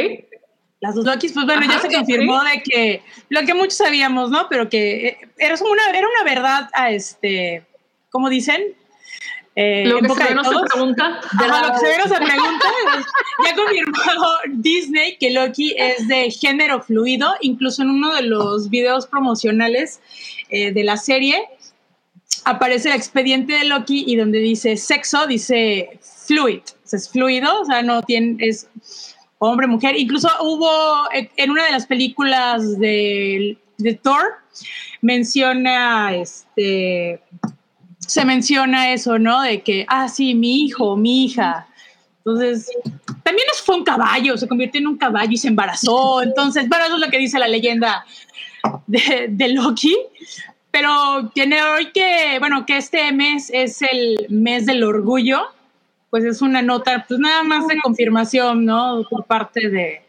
Las 0.81 0.95
dos 0.95 1.07
Lokis, 1.07 1.33
pues 1.33 1.47
bueno, 1.47 1.63
ya 1.67 1.79
se 1.79 1.89
sí, 1.89 1.95
confirmó 1.95 2.45
de 2.45 2.63
que 2.63 3.03
lo 3.31 3.41
que 3.47 3.55
muchos 3.55 3.79
sabíamos, 3.79 4.31
¿no? 4.31 4.49
Pero 4.51 4.69
que 4.69 5.07
eh, 5.07 5.19
era 5.39 5.55
una, 5.55 5.99
era 5.99 6.07
una 6.07 6.31
verdad 6.31 6.69
a 6.75 6.91
este, 6.91 7.67
¿cómo 8.15 8.31
dicen? 8.31 8.63
Eh, 9.57 9.87
Lo 9.89 9.99
que 9.99 10.09
se 10.09 10.25
de 10.25 10.35
no 10.37 10.45
se 10.45 10.55
pregunta. 10.73 11.21
Ajá, 11.33 11.67
lo 11.67 11.73
que 11.73 11.81
se 11.81 11.87
ve 11.87 11.99
no 11.99 12.09
se 12.09 12.15
pregunta. 12.15 12.67
ya 13.45 13.57
confirmó 13.57 13.93
Disney 14.53 15.17
que 15.19 15.33
Loki 15.33 15.75
es 15.77 16.07
de 16.07 16.31
género 16.31 16.81
fluido, 16.81 17.35
incluso 17.41 17.83
en 17.83 17.91
uno 17.91 18.15
de 18.15 18.23
los 18.23 18.71
videos 18.71 19.09
promocionales 19.09 20.01
eh, 20.49 20.73
de 20.73 20.85
la 20.85 20.97
serie 20.97 21.43
aparece 22.45 22.91
el 22.91 22.95
expediente 22.95 23.55
de 23.55 23.65
Loki 23.65 24.05
y 24.07 24.15
donde 24.15 24.39
dice 24.39 24.77
sexo, 24.77 25.27
dice 25.27 25.99
fluid, 26.27 26.61
o 26.85 26.87
sea, 26.89 26.99
es 26.99 27.11
fluido, 27.11 27.63
o 27.63 27.65
sea, 27.65 27.83
no 27.83 28.03
tiene, 28.03 28.37
es 28.47 28.69
hombre, 29.39 29.67
mujer. 29.67 29.97
Incluso 29.99 30.29
hubo 30.41 31.11
en 31.13 31.29
en 31.37 31.51
una 31.51 31.65
de 31.65 31.73
las 31.73 31.87
películas 31.87 32.79
de, 32.79 33.59
de 33.79 33.95
Thor, 33.95 34.35
menciona 35.01 36.15
este 36.15 37.21
se 38.07 38.25
menciona 38.25 38.93
eso, 38.93 39.19
¿no? 39.19 39.43
De 39.43 39.63
que, 39.63 39.85
ah, 39.89 40.09
sí, 40.09 40.35
mi 40.35 40.63
hijo, 40.65 40.97
mi 40.97 41.25
hija. 41.27 41.67
Entonces, 42.19 42.71
también 43.23 43.47
eso 43.53 43.65
fue 43.65 43.77
un 43.77 43.85
caballo, 43.85 44.37
se 44.39 44.49
convirtió 44.49 44.81
en 44.81 44.87
un 44.87 44.97
caballo 44.97 45.31
y 45.33 45.37
se 45.37 45.49
embarazó. 45.49 46.23
Entonces, 46.23 46.69
bueno, 46.69 46.85
eso 46.87 46.95
es 46.95 47.01
lo 47.01 47.09
que 47.11 47.19
dice 47.19 47.39
la 47.39 47.49
leyenda 47.49 48.05
de, 48.87 49.27
de 49.31 49.49
Loki. 49.49 49.95
Pero 50.71 51.31
tiene 51.35 51.63
hoy 51.63 51.93
que, 51.93 52.37
bueno, 52.41 52.67
que 52.67 52.79
este 52.79 53.13
mes 53.13 53.49
es 53.53 53.81
el 53.83 54.27
mes 54.29 54.67
del 54.67 54.83
orgullo, 54.83 55.43
pues 56.11 56.25
es 56.25 56.43
una 56.43 56.63
nota, 56.63 57.05
pues 57.07 57.21
nada 57.21 57.43
más 57.45 57.67
de 57.69 57.79
confirmación, 57.81 58.65
¿no? 58.65 59.03
Por 59.09 59.25
parte 59.25 59.69
de, 59.69 60.03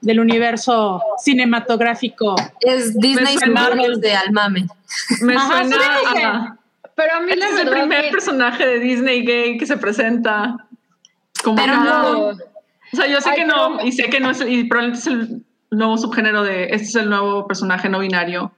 del 0.00 0.18
universo 0.20 1.00
cinematográfico. 1.22 2.34
Es 2.60 2.98
Disney 2.98 3.36
suena- 3.38 3.52
Marvel 3.60 4.00
de 4.00 4.14
Almame. 4.16 4.66
Me 5.20 5.36
Ajá, 5.36 5.64
suena 5.68 5.76
a. 6.16 6.56
Pero 6.96 7.14
a 7.14 7.20
mí 7.20 7.30
Este 7.32 7.44
es 7.46 7.60
el 7.60 7.68
primer 7.70 8.04
que- 8.06 8.10
personaje 8.10 8.66
de 8.66 8.80
Disney 8.80 9.24
gay 9.24 9.58
que 9.58 9.66
se 9.66 9.76
presenta 9.76 10.66
como 11.44 11.56
Pero 11.56 11.76
no. 11.76 12.28
O 12.30 12.36
sea, 12.96 13.06
yo 13.06 13.20
sé 13.20 13.30
Ay, 13.30 13.36
que 13.40 13.44
no, 13.46 13.76
pero- 13.76 13.86
y 13.88 13.92
sé 13.92 14.04
que 14.10 14.18
no 14.20 14.30
es, 14.30 14.40
y 14.40 14.64
probablemente 14.64 15.00
es 15.00 15.06
el 15.06 15.44
nuevo 15.70 15.98
subgénero 15.98 16.42
de, 16.42 16.64
este 16.64 16.84
es 16.86 16.94
el 16.96 17.10
nuevo 17.10 17.46
personaje 17.46 17.88
no 17.88 17.98
binario 17.98 18.52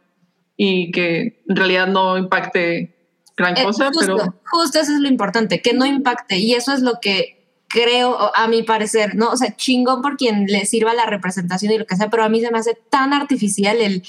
y 0.56 0.90
que 0.92 1.42
en 1.48 1.56
realidad 1.56 1.86
no 1.88 2.16
impacte 2.16 2.94
gran 3.36 3.56
Eh, 3.56 3.64
cosa, 3.64 3.88
justo, 3.92 4.16
pero 4.16 4.34
justo 4.46 4.80
eso 4.80 4.92
es 4.92 5.00
lo 5.00 5.08
importante, 5.08 5.60
que 5.62 5.72
no 5.72 5.84
impacte. 5.86 6.38
Y 6.38 6.54
eso 6.54 6.72
es 6.72 6.80
lo 6.80 7.00
que 7.00 7.36
creo, 7.68 8.30
a 8.34 8.48
mi 8.48 8.62
parecer, 8.62 9.14
¿no? 9.14 9.28
O 9.30 9.36
sea, 9.36 9.54
chingón 9.56 10.00
por 10.00 10.16
quien 10.16 10.46
le 10.46 10.64
sirva 10.64 10.94
la 10.94 11.06
representación 11.06 11.72
y 11.72 11.78
lo 11.78 11.86
que 11.86 11.96
sea, 11.96 12.08
pero 12.10 12.24
a 12.24 12.28
mí 12.28 12.40
se 12.40 12.50
me 12.50 12.58
hace 12.58 12.76
tan 12.90 13.12
artificial 13.12 13.78
el, 13.80 14.02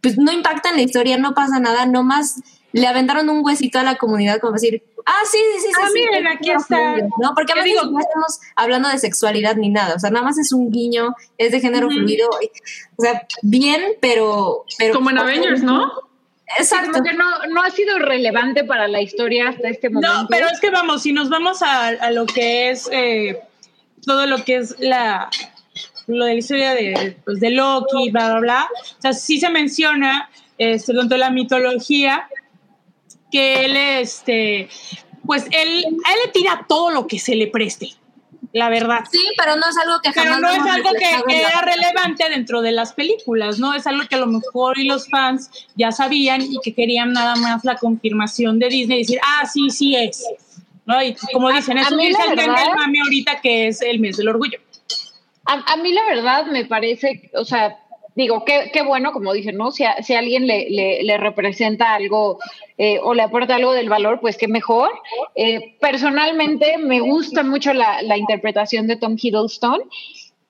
pues 0.00 0.18
no 0.18 0.32
impacta 0.32 0.70
en 0.70 0.76
la 0.76 0.82
historia, 0.82 1.16
no 1.18 1.34
pasa 1.34 1.58
nada, 1.60 1.86
nomás 1.86 2.42
le 2.76 2.86
aventaron 2.86 3.28
un 3.30 3.44
huesito 3.44 3.78
a 3.78 3.82
la 3.82 3.96
comunidad 3.96 4.38
como 4.40 4.52
decir, 4.54 4.82
ah, 5.06 5.12
sí, 5.30 5.38
sí, 5.54 5.60
sí, 5.62 5.72
Ah, 5.80 5.86
sí, 5.86 5.92
miren, 5.94 6.22
sí, 6.24 6.28
aquí 6.36 6.50
está. 6.50 6.76
fluido", 6.94 7.08
¿no? 7.22 7.32
Porque 7.34 7.52
digo- 7.62 7.82
ni 7.82 7.88
siquiera 7.88 8.00
estamos 8.08 8.40
hablando 8.54 8.88
de 8.88 8.98
sexualidad 8.98 9.56
ni 9.56 9.70
nada, 9.70 9.94
o 9.94 9.98
sea, 9.98 10.10
nada 10.10 10.24
más 10.24 10.38
es 10.38 10.52
un 10.52 10.70
guiño, 10.70 11.14
es 11.38 11.52
de 11.52 11.60
género 11.60 11.88
fluido, 11.88 12.28
y- 12.42 12.50
o 12.96 13.02
sea, 13.02 13.26
bien, 13.42 13.82
pero... 14.00 14.64
pero 14.78 14.94
como 14.94 15.10
en 15.10 15.18
Avengers, 15.18 15.62
¿no? 15.62 15.90
Exacto. 16.58 16.92
como 16.92 17.04
que 17.04 17.12
no, 17.14 17.24
no 17.50 17.62
ha 17.62 17.70
sido 17.70 17.98
relevante 17.98 18.62
para 18.64 18.86
la 18.88 19.00
historia 19.00 19.48
hasta 19.48 19.68
este 19.68 19.90
momento. 19.90 20.12
No, 20.22 20.28
pero 20.28 20.46
es 20.48 20.60
que 20.60 20.70
vamos, 20.70 21.02
si 21.02 21.12
nos 21.12 21.28
vamos 21.28 21.62
a, 21.62 21.88
a 21.88 22.10
lo 22.12 22.24
que 22.26 22.70
es 22.70 22.88
eh, 22.92 23.40
todo 24.04 24.26
lo 24.26 24.44
que 24.44 24.56
es 24.56 24.78
la 24.78 25.28
lo 26.06 26.24
de 26.24 26.34
la 26.34 26.38
historia 26.38 26.74
de, 26.74 27.16
pues, 27.24 27.40
de 27.40 27.50
Loki, 27.50 28.10
bla, 28.12 28.30
bla, 28.30 28.38
bla. 28.40 28.68
O 28.96 29.02
sea, 29.02 29.12
sí 29.12 29.40
se 29.40 29.50
menciona 29.50 30.30
este, 30.56 30.92
dentro 30.92 31.16
de 31.16 31.18
la 31.18 31.30
mitología 31.30 32.28
que 33.30 33.64
él, 33.64 33.76
este, 33.76 34.68
pues 35.24 35.44
él, 35.50 35.84
a 36.04 36.12
él 36.12 36.18
le 36.24 36.32
tira 36.32 36.64
todo 36.68 36.90
lo 36.90 37.06
que 37.06 37.18
se 37.18 37.34
le 37.34 37.48
preste, 37.48 37.90
la 38.52 38.68
verdad. 38.68 39.04
Sí, 39.10 39.20
pero 39.36 39.56
no 39.56 39.68
es 39.68 39.76
algo 39.76 40.00
que 40.02 40.10
Pero 40.12 40.32
jamás 40.32 40.40
no 40.40 40.50
es 40.50 40.74
algo 40.74 40.90
que, 40.92 41.40
era 41.40 41.60
relevante 41.60 42.28
dentro 42.28 42.62
de 42.62 42.72
las 42.72 42.92
películas, 42.92 43.58
¿no? 43.58 43.74
Es 43.74 43.86
algo 43.86 44.06
que 44.08 44.14
a 44.14 44.18
lo 44.18 44.26
mejor 44.26 44.78
y 44.78 44.84
los 44.84 45.08
fans 45.08 45.50
ya 45.74 45.92
sabían 45.92 46.42
y 46.42 46.58
que 46.62 46.74
querían 46.74 47.12
nada 47.12 47.36
más 47.36 47.64
la 47.64 47.76
confirmación 47.76 48.58
de 48.58 48.68
Disney 48.68 48.98
y 48.98 49.02
decir, 49.02 49.20
ah, 49.22 49.46
sí, 49.46 49.70
sí 49.70 49.96
es. 49.96 50.24
¿No? 50.86 51.02
Y 51.02 51.16
como 51.32 51.50
dicen, 51.50 51.78
eso 51.78 51.96
la 51.96 52.02
el 52.04 52.14
verdad- 52.36 52.36
del 52.36 52.74
mame 52.76 53.00
ahorita 53.02 53.40
que 53.40 53.66
es 53.66 53.82
el 53.82 53.98
mes 53.98 54.16
del 54.16 54.28
orgullo. 54.28 54.58
A, 55.44 55.72
a 55.72 55.76
mí 55.76 55.92
la 55.92 56.04
verdad 56.04 56.46
me 56.46 56.64
parece, 56.64 57.28
o 57.34 57.44
sea, 57.44 57.76
digo, 58.16 58.44
qué, 58.44 58.70
qué 58.72 58.82
bueno, 58.82 59.12
como 59.12 59.32
dicen, 59.32 59.56
¿no? 59.56 59.70
Si 59.70 59.84
a, 59.84 60.02
si 60.02 60.14
alguien 60.14 60.46
le, 60.46 60.68
le, 60.70 61.02
le 61.02 61.18
representa 61.18 61.94
algo 61.94 62.38
eh, 62.78 62.98
o 63.02 63.14
le 63.14 63.22
aporta 63.22 63.54
algo 63.54 63.72
del 63.72 63.90
valor, 63.90 64.20
pues 64.20 64.36
qué 64.36 64.48
mejor. 64.48 64.90
Eh, 65.34 65.76
personalmente 65.80 66.78
me 66.78 67.00
gusta 67.00 67.42
mucho 67.42 67.72
la, 67.74 68.02
la 68.02 68.16
interpretación 68.16 68.86
de 68.86 68.96
Tom 68.96 69.16
Hiddleston 69.20 69.82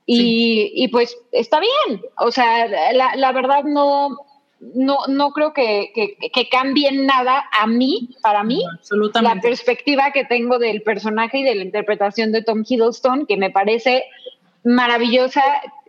y, 0.06 0.72
y 0.74 0.88
pues 0.88 1.18
está 1.32 1.60
bien. 1.60 2.00
O 2.18 2.30
sea, 2.30 2.68
la, 2.92 3.16
la 3.16 3.32
verdad 3.32 3.64
no, 3.64 4.16
no, 4.60 4.98
no 5.08 5.32
creo 5.32 5.52
que, 5.52 5.90
que, 5.92 6.16
que 6.32 6.48
cambie 6.48 6.92
nada 6.92 7.46
a 7.50 7.66
mí, 7.66 8.10
para 8.22 8.44
mí, 8.44 8.62
la 9.20 9.40
perspectiva 9.40 10.12
que 10.12 10.24
tengo 10.24 10.60
del 10.60 10.82
personaje 10.82 11.38
y 11.38 11.42
de 11.42 11.56
la 11.56 11.64
interpretación 11.64 12.30
de 12.30 12.42
Tom 12.42 12.62
Hiddleston, 12.66 13.26
que 13.26 13.36
me 13.36 13.50
parece 13.50 14.04
maravillosa 14.62 15.42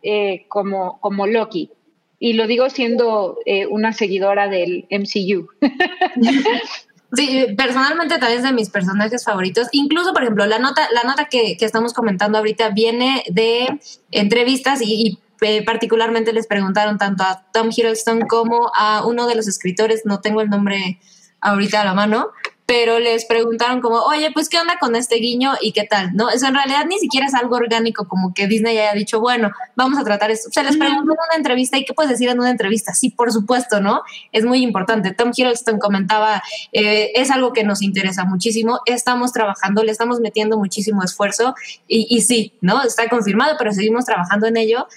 eh, 0.09 0.45
como, 0.47 1.01
como 1.01 1.27
Loki. 1.27 1.69
Y 2.17 2.33
lo 2.33 2.47
digo 2.47 2.69
siendo 2.69 3.37
eh, 3.45 3.67
una 3.67 3.91
seguidora 3.91 4.47
del 4.47 4.87
MCU. 4.89 5.49
Sí, 7.13 7.45
personalmente 7.57 8.17
también 8.17 8.39
es 8.39 8.43
de 8.43 8.51
mis 8.51 8.69
personajes 8.69 9.23
favoritos. 9.23 9.69
Incluso, 9.71 10.11
por 10.11 10.23
ejemplo, 10.23 10.45
la 10.45 10.59
nota, 10.59 10.89
la 10.93 11.03
nota 11.03 11.29
que, 11.29 11.55
estamos 11.57 11.93
comentando 11.93 12.37
ahorita 12.37 12.71
viene 12.71 13.23
de 13.29 13.79
entrevistas 14.11 14.81
y, 14.81 15.07
y, 15.07 15.19
eh, 15.39 15.63
particularmente 15.63 16.33
les 16.33 16.47
preguntaron 16.47 16.97
tanto 16.97 17.23
a 17.23 17.45
Tom 17.53 17.69
Hiddleston 17.69 18.27
como 18.27 18.73
a 18.75 19.07
uno 19.07 19.25
de 19.25 19.35
los 19.35 19.47
escritores, 19.47 20.01
no 20.03 20.19
tengo 20.19 20.41
el 20.41 20.49
nombre 20.49 20.99
ahorita 21.39 21.79
a 21.79 21.85
la 21.85 21.93
mano, 21.93 22.31
pero 22.67 22.99
les 22.99 23.23
preguntaron 23.23 23.79
como, 23.79 23.99
oye, 23.99 24.29
pues 24.33 24.49
qué 24.49 24.59
onda 24.59 24.77
con 24.77 24.97
este 24.97 25.15
guiño 25.15 25.53
y 25.61 25.71
qué 25.71 25.85
tal, 25.85 26.13
¿no? 26.13 26.29
Eso 26.29 26.47
en 26.47 26.53
realidad 26.53 26.85
ni 26.85 26.99
siquiera 26.99 27.25
es 27.25 27.33
algo 27.33 27.55
orgánico, 27.55 28.09
como 28.09 28.33
que 28.33 28.45
Disney 28.45 28.77
haya 28.77 28.91
dicho, 28.91 29.21
bueno, 29.21 29.51
vamos 29.77 29.97
a 29.97 30.03
tratar 30.03 30.31
esto. 30.31 30.49
Se 30.51 30.63
les 30.63 30.75
preguntó 30.75 31.13
en 31.13 31.17
una 31.29 31.37
entrevista, 31.37 31.77
¿y 31.77 31.85
qué 31.85 31.93
puedes 31.93 32.11
decir 32.11 32.27
en 32.27 32.39
una 32.39 32.49
entrevista? 32.49 32.93
Sí, 32.93 33.09
por 33.09 33.31
supuesto, 33.31 33.79
¿no? 33.79 34.01
Es 34.33 34.43
muy 34.43 34.61
importante. 34.61 35.13
Tom 35.13 35.31
Hiddleston 35.33 35.79
comentaba, 35.79 36.43
eh, 36.73 37.13
es 37.15 37.31
algo 37.31 37.53
que 37.53 37.63
nos 37.63 37.81
interesa 37.81 38.25
muchísimo, 38.25 38.81
estamos 38.85 39.31
trabajando, 39.31 39.81
le 39.83 39.93
estamos 39.93 40.19
metiendo 40.19 40.57
muchísimo 40.57 41.03
esfuerzo 41.03 41.55
y, 41.87 42.05
y 42.09 42.19
sí, 42.19 42.51
¿no? 42.59 42.83
Está 42.83 43.07
confirmado, 43.07 43.55
pero 43.57 43.71
seguimos 43.71 44.03
trabajando 44.03 44.45
en 44.45 44.57
ello 44.57 44.87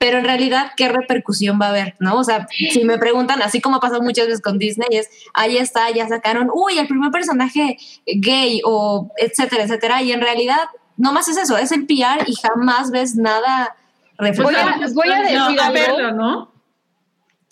pero 0.00 0.16
en 0.16 0.24
realidad, 0.24 0.72
¿qué 0.78 0.88
repercusión 0.88 1.58
va 1.60 1.66
a 1.66 1.68
haber? 1.68 1.94
¿No? 1.98 2.16
O 2.16 2.24
sea, 2.24 2.48
si 2.48 2.84
me 2.84 2.96
preguntan, 2.96 3.42
así 3.42 3.60
como 3.60 3.76
ha 3.76 3.80
pasado 3.80 4.00
muchas 4.00 4.28
veces 4.28 4.40
con 4.40 4.56
Disney, 4.56 4.88
es, 4.92 5.10
ahí 5.34 5.58
está, 5.58 5.90
ya 5.90 6.08
sacaron, 6.08 6.48
uy, 6.54 6.78
el 6.78 6.86
primer 6.86 7.10
personaje 7.10 7.76
gay 8.06 8.62
o 8.64 9.12
etcétera, 9.18 9.64
etcétera, 9.64 10.00
y 10.02 10.12
en 10.12 10.22
realidad, 10.22 10.70
no 10.96 11.12
más 11.12 11.28
es 11.28 11.36
eso, 11.36 11.58
es 11.58 11.70
el 11.70 11.84
PR 11.84 12.26
y 12.26 12.34
jamás 12.34 12.90
ves 12.90 13.14
nada 13.14 13.76
Voy 14.18 14.28
reflejado. 14.28 14.70
a, 14.70 14.88
voy 14.94 15.10
a 15.10 15.20
decir 15.20 15.36
No, 15.36 15.62
a 15.62 15.70
verlo, 15.70 16.12
¿no? 16.12 16.52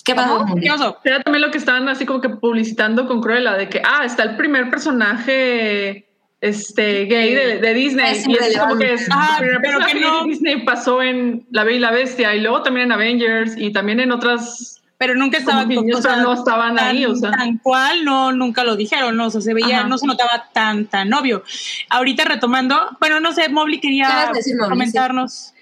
¿Qué 0.02 0.14
pasó? 0.14 0.46
¿Qué 0.58 0.70
oso? 0.70 0.96
Era 1.04 1.22
también 1.22 1.42
lo 1.42 1.50
que 1.50 1.58
estaban 1.58 1.86
así 1.90 2.06
como 2.06 2.22
que 2.22 2.30
publicitando 2.30 3.06
con 3.06 3.20
Cruella, 3.20 3.58
de 3.58 3.68
que, 3.68 3.82
ah, 3.84 4.06
está 4.06 4.22
el 4.22 4.38
primer 4.38 4.70
personaje 4.70 6.07
este, 6.40 7.04
gay 7.06 7.34
de, 7.34 7.58
de 7.58 7.74
Disney. 7.74 8.12
Es 8.12 8.26
y 8.26 8.32
es 8.34 8.58
como 8.58 8.76
que 8.76 8.92
es 8.94 9.08
primer 9.38 9.60
pero 9.60 9.80
que 9.80 9.94
no- 10.00 10.24
Disney 10.24 10.64
pasó 10.64 11.02
en 11.02 11.46
La 11.50 11.64
Bella 11.64 11.76
y 11.76 11.80
la 11.80 11.90
Bestia 11.90 12.34
y 12.34 12.40
luego 12.40 12.62
también 12.62 12.86
en 12.86 12.92
Avengers 12.92 13.54
y 13.56 13.72
también 13.72 13.98
en 14.00 14.12
otras 14.12 14.80
Pero 14.98 15.14
nunca 15.14 15.38
estaba 15.38 15.64
como 15.64 15.80
o 15.80 16.02
sea, 16.02 16.12
pero 16.14 16.22
no 16.22 16.32
estaban 16.34 16.76
tan, 16.76 16.96
ahí, 16.96 17.06
o 17.06 17.14
sea. 17.16 17.30
tan 17.32 17.58
cual, 17.58 18.04
no, 18.04 18.32
nunca 18.32 18.64
lo 18.64 18.76
dijeron, 18.76 19.16
no, 19.16 19.26
o 19.26 19.30
sea, 19.30 19.40
se 19.40 19.54
veía, 19.54 19.80
Ajá. 19.80 19.88
no 19.88 19.98
se 19.98 20.06
notaba 20.06 20.48
tan, 20.52 20.86
tan 20.86 21.12
obvio. 21.12 21.42
Ahorita 21.88 22.24
retomando, 22.24 22.76
bueno, 23.00 23.20
no 23.20 23.32
sé, 23.32 23.48
Mobley 23.48 23.80
¿Qué 23.80 23.88
quería 23.88 24.30
decir, 24.34 24.56
comentarnos. 24.58 25.54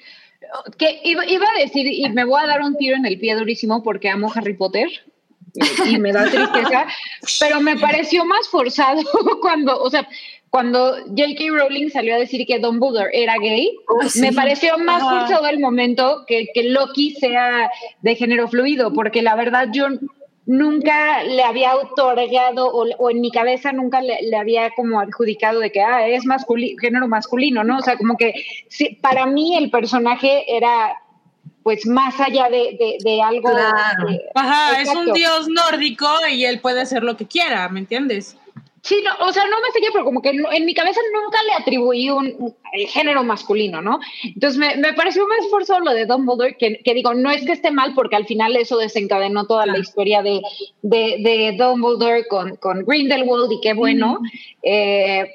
Que 0.79 1.01
iba, 1.05 1.27
iba 1.27 1.47
a 1.47 1.59
decir, 1.61 1.87
y 1.87 2.09
me 2.11 2.25
voy 2.25 2.41
a 2.43 2.47
dar 2.47 2.61
un 2.63 2.77
tiro 2.77 2.97
en 2.97 3.05
el 3.05 3.19
pie 3.19 3.35
durísimo 3.35 3.83
porque 3.83 4.09
amo 4.09 4.33
Harry 4.35 4.55
Potter 4.55 4.89
y, 5.55 5.95
y 5.95 5.99
me 5.99 6.13
da 6.13 6.25
tristeza, 6.31 6.87
pero 7.41 7.61
me 7.61 7.77
pareció 7.77 8.25
más 8.25 8.49
forzado 8.49 9.03
cuando, 9.41 9.79
o 9.81 9.91
sea, 9.91 10.07
cuando 10.57 10.95
J.K. 11.09 11.45
Rowling 11.51 11.91
salió 11.91 12.15
a 12.15 12.19
decir 12.19 12.47
que 12.47 12.59
Dumbledore 12.59 13.11
era 13.13 13.35
gay, 13.37 13.77
Uy, 14.01 14.09
sí. 14.09 14.23
me 14.23 14.33
pareció 14.33 14.79
más 14.79 15.03
Ajá. 15.03 15.19
forzado 15.21 15.47
el 15.49 15.61
momento 15.61 16.25
que, 16.27 16.47
que 16.55 16.63
Loki 16.71 17.11
sea 17.11 17.71
de 18.01 18.15
género 18.15 18.49
fluido, 18.49 18.91
porque 18.95 19.21
la 19.21 19.35
verdad 19.35 19.69
yo 19.71 19.89
nunca 20.47 21.23
le 21.25 21.43
había 21.43 21.77
otorgado 21.77 22.69
o, 22.69 22.87
o 22.97 23.11
en 23.11 23.21
mi 23.21 23.31
cabeza 23.31 23.71
nunca 23.73 24.01
le, 24.01 24.17
le, 24.23 24.35
había 24.35 24.71
como 24.71 24.99
adjudicado 24.99 25.61
de 25.61 25.71
que 25.71 25.83
ah, 25.83 26.09
es 26.09 26.25
masculino, 26.25 26.81
género 26.81 27.07
masculino, 27.07 27.63
¿no? 27.63 27.77
O 27.77 27.83
sea, 27.83 27.99
como 27.99 28.17
que 28.17 28.33
sí, 28.71 28.99
para 29.03 29.27
mí 29.27 29.59
el 29.59 29.71
personaje 29.71 30.57
era 30.57 30.97
pues 31.65 31.85
más 31.87 32.19
allá 32.19 32.49
de, 32.49 32.79
de, 32.81 32.97
de 33.05 33.21
algo. 33.21 33.51
Claro. 33.51 34.09
de- 34.09 34.23
Ajá, 34.35 34.81
es 34.81 34.89
un 34.89 35.01
Exacto. 35.01 35.13
dios 35.13 35.49
nórdico 35.49 36.09
y 36.33 36.47
él 36.47 36.61
puede 36.61 36.81
hacer 36.81 37.03
lo 37.03 37.15
que 37.19 37.27
quiera, 37.27 37.69
¿me 37.69 37.81
entiendes? 37.81 38.39
Sí, 38.87 39.03
no, 39.05 39.27
o 39.27 39.33
sea, 39.33 39.43
no 39.47 39.57
me 39.61 39.73
seguía, 39.73 39.89
pero 39.93 40.05
como 40.05 40.23
que 40.23 40.33
no- 40.33 40.53
en 40.53 40.65
mi 40.65 40.73
cabeza 40.73 41.01
nunca 41.13 41.43
le 41.43 41.53
atribuí 41.55 42.09
un, 42.09 42.35
un- 42.39 42.55
el 42.73 42.87
género 42.87 43.25
masculino, 43.25 43.83
¿no? 43.83 43.99
Entonces 44.23 44.59
me, 44.59 44.77
me 44.77 44.93
pareció 44.95 45.27
más 45.27 45.41
esfuerzo 45.41 45.81
lo 45.81 45.93
de 45.93 46.07
Dumbledore, 46.07 46.57
que, 46.57 46.79
que 46.85 46.95
digo, 46.95 47.13
no 47.13 47.31
es 47.33 47.45
que 47.45 47.51
esté 47.53 47.73
mal, 47.73 47.95
porque 47.95 48.15
al 48.15 48.27
final 48.27 48.55
eso 48.55 48.77
desencadenó 48.79 49.47
toda 49.47 49.67
la 49.67 49.79
historia 49.79 50.23
de, 50.23 50.41
de, 50.83 51.17
de 51.19 51.57
Dumbledore 51.59 52.29
con, 52.29 52.55
con 52.57 52.85
Grindelwald 52.87 53.51
y 53.51 53.61
qué 53.61 53.75
bueno. 53.75 54.21
Eh, 54.63 55.27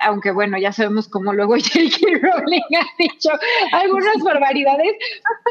aunque 0.00 0.30
bueno, 0.30 0.58
ya 0.58 0.72
sabemos 0.72 1.08
cómo 1.08 1.32
luego 1.32 1.54
J.K. 1.54 2.18
Rowling 2.20 2.76
ha 2.78 2.86
dicho 2.98 3.30
algunas 3.72 4.18
barbaridades, 4.22 4.96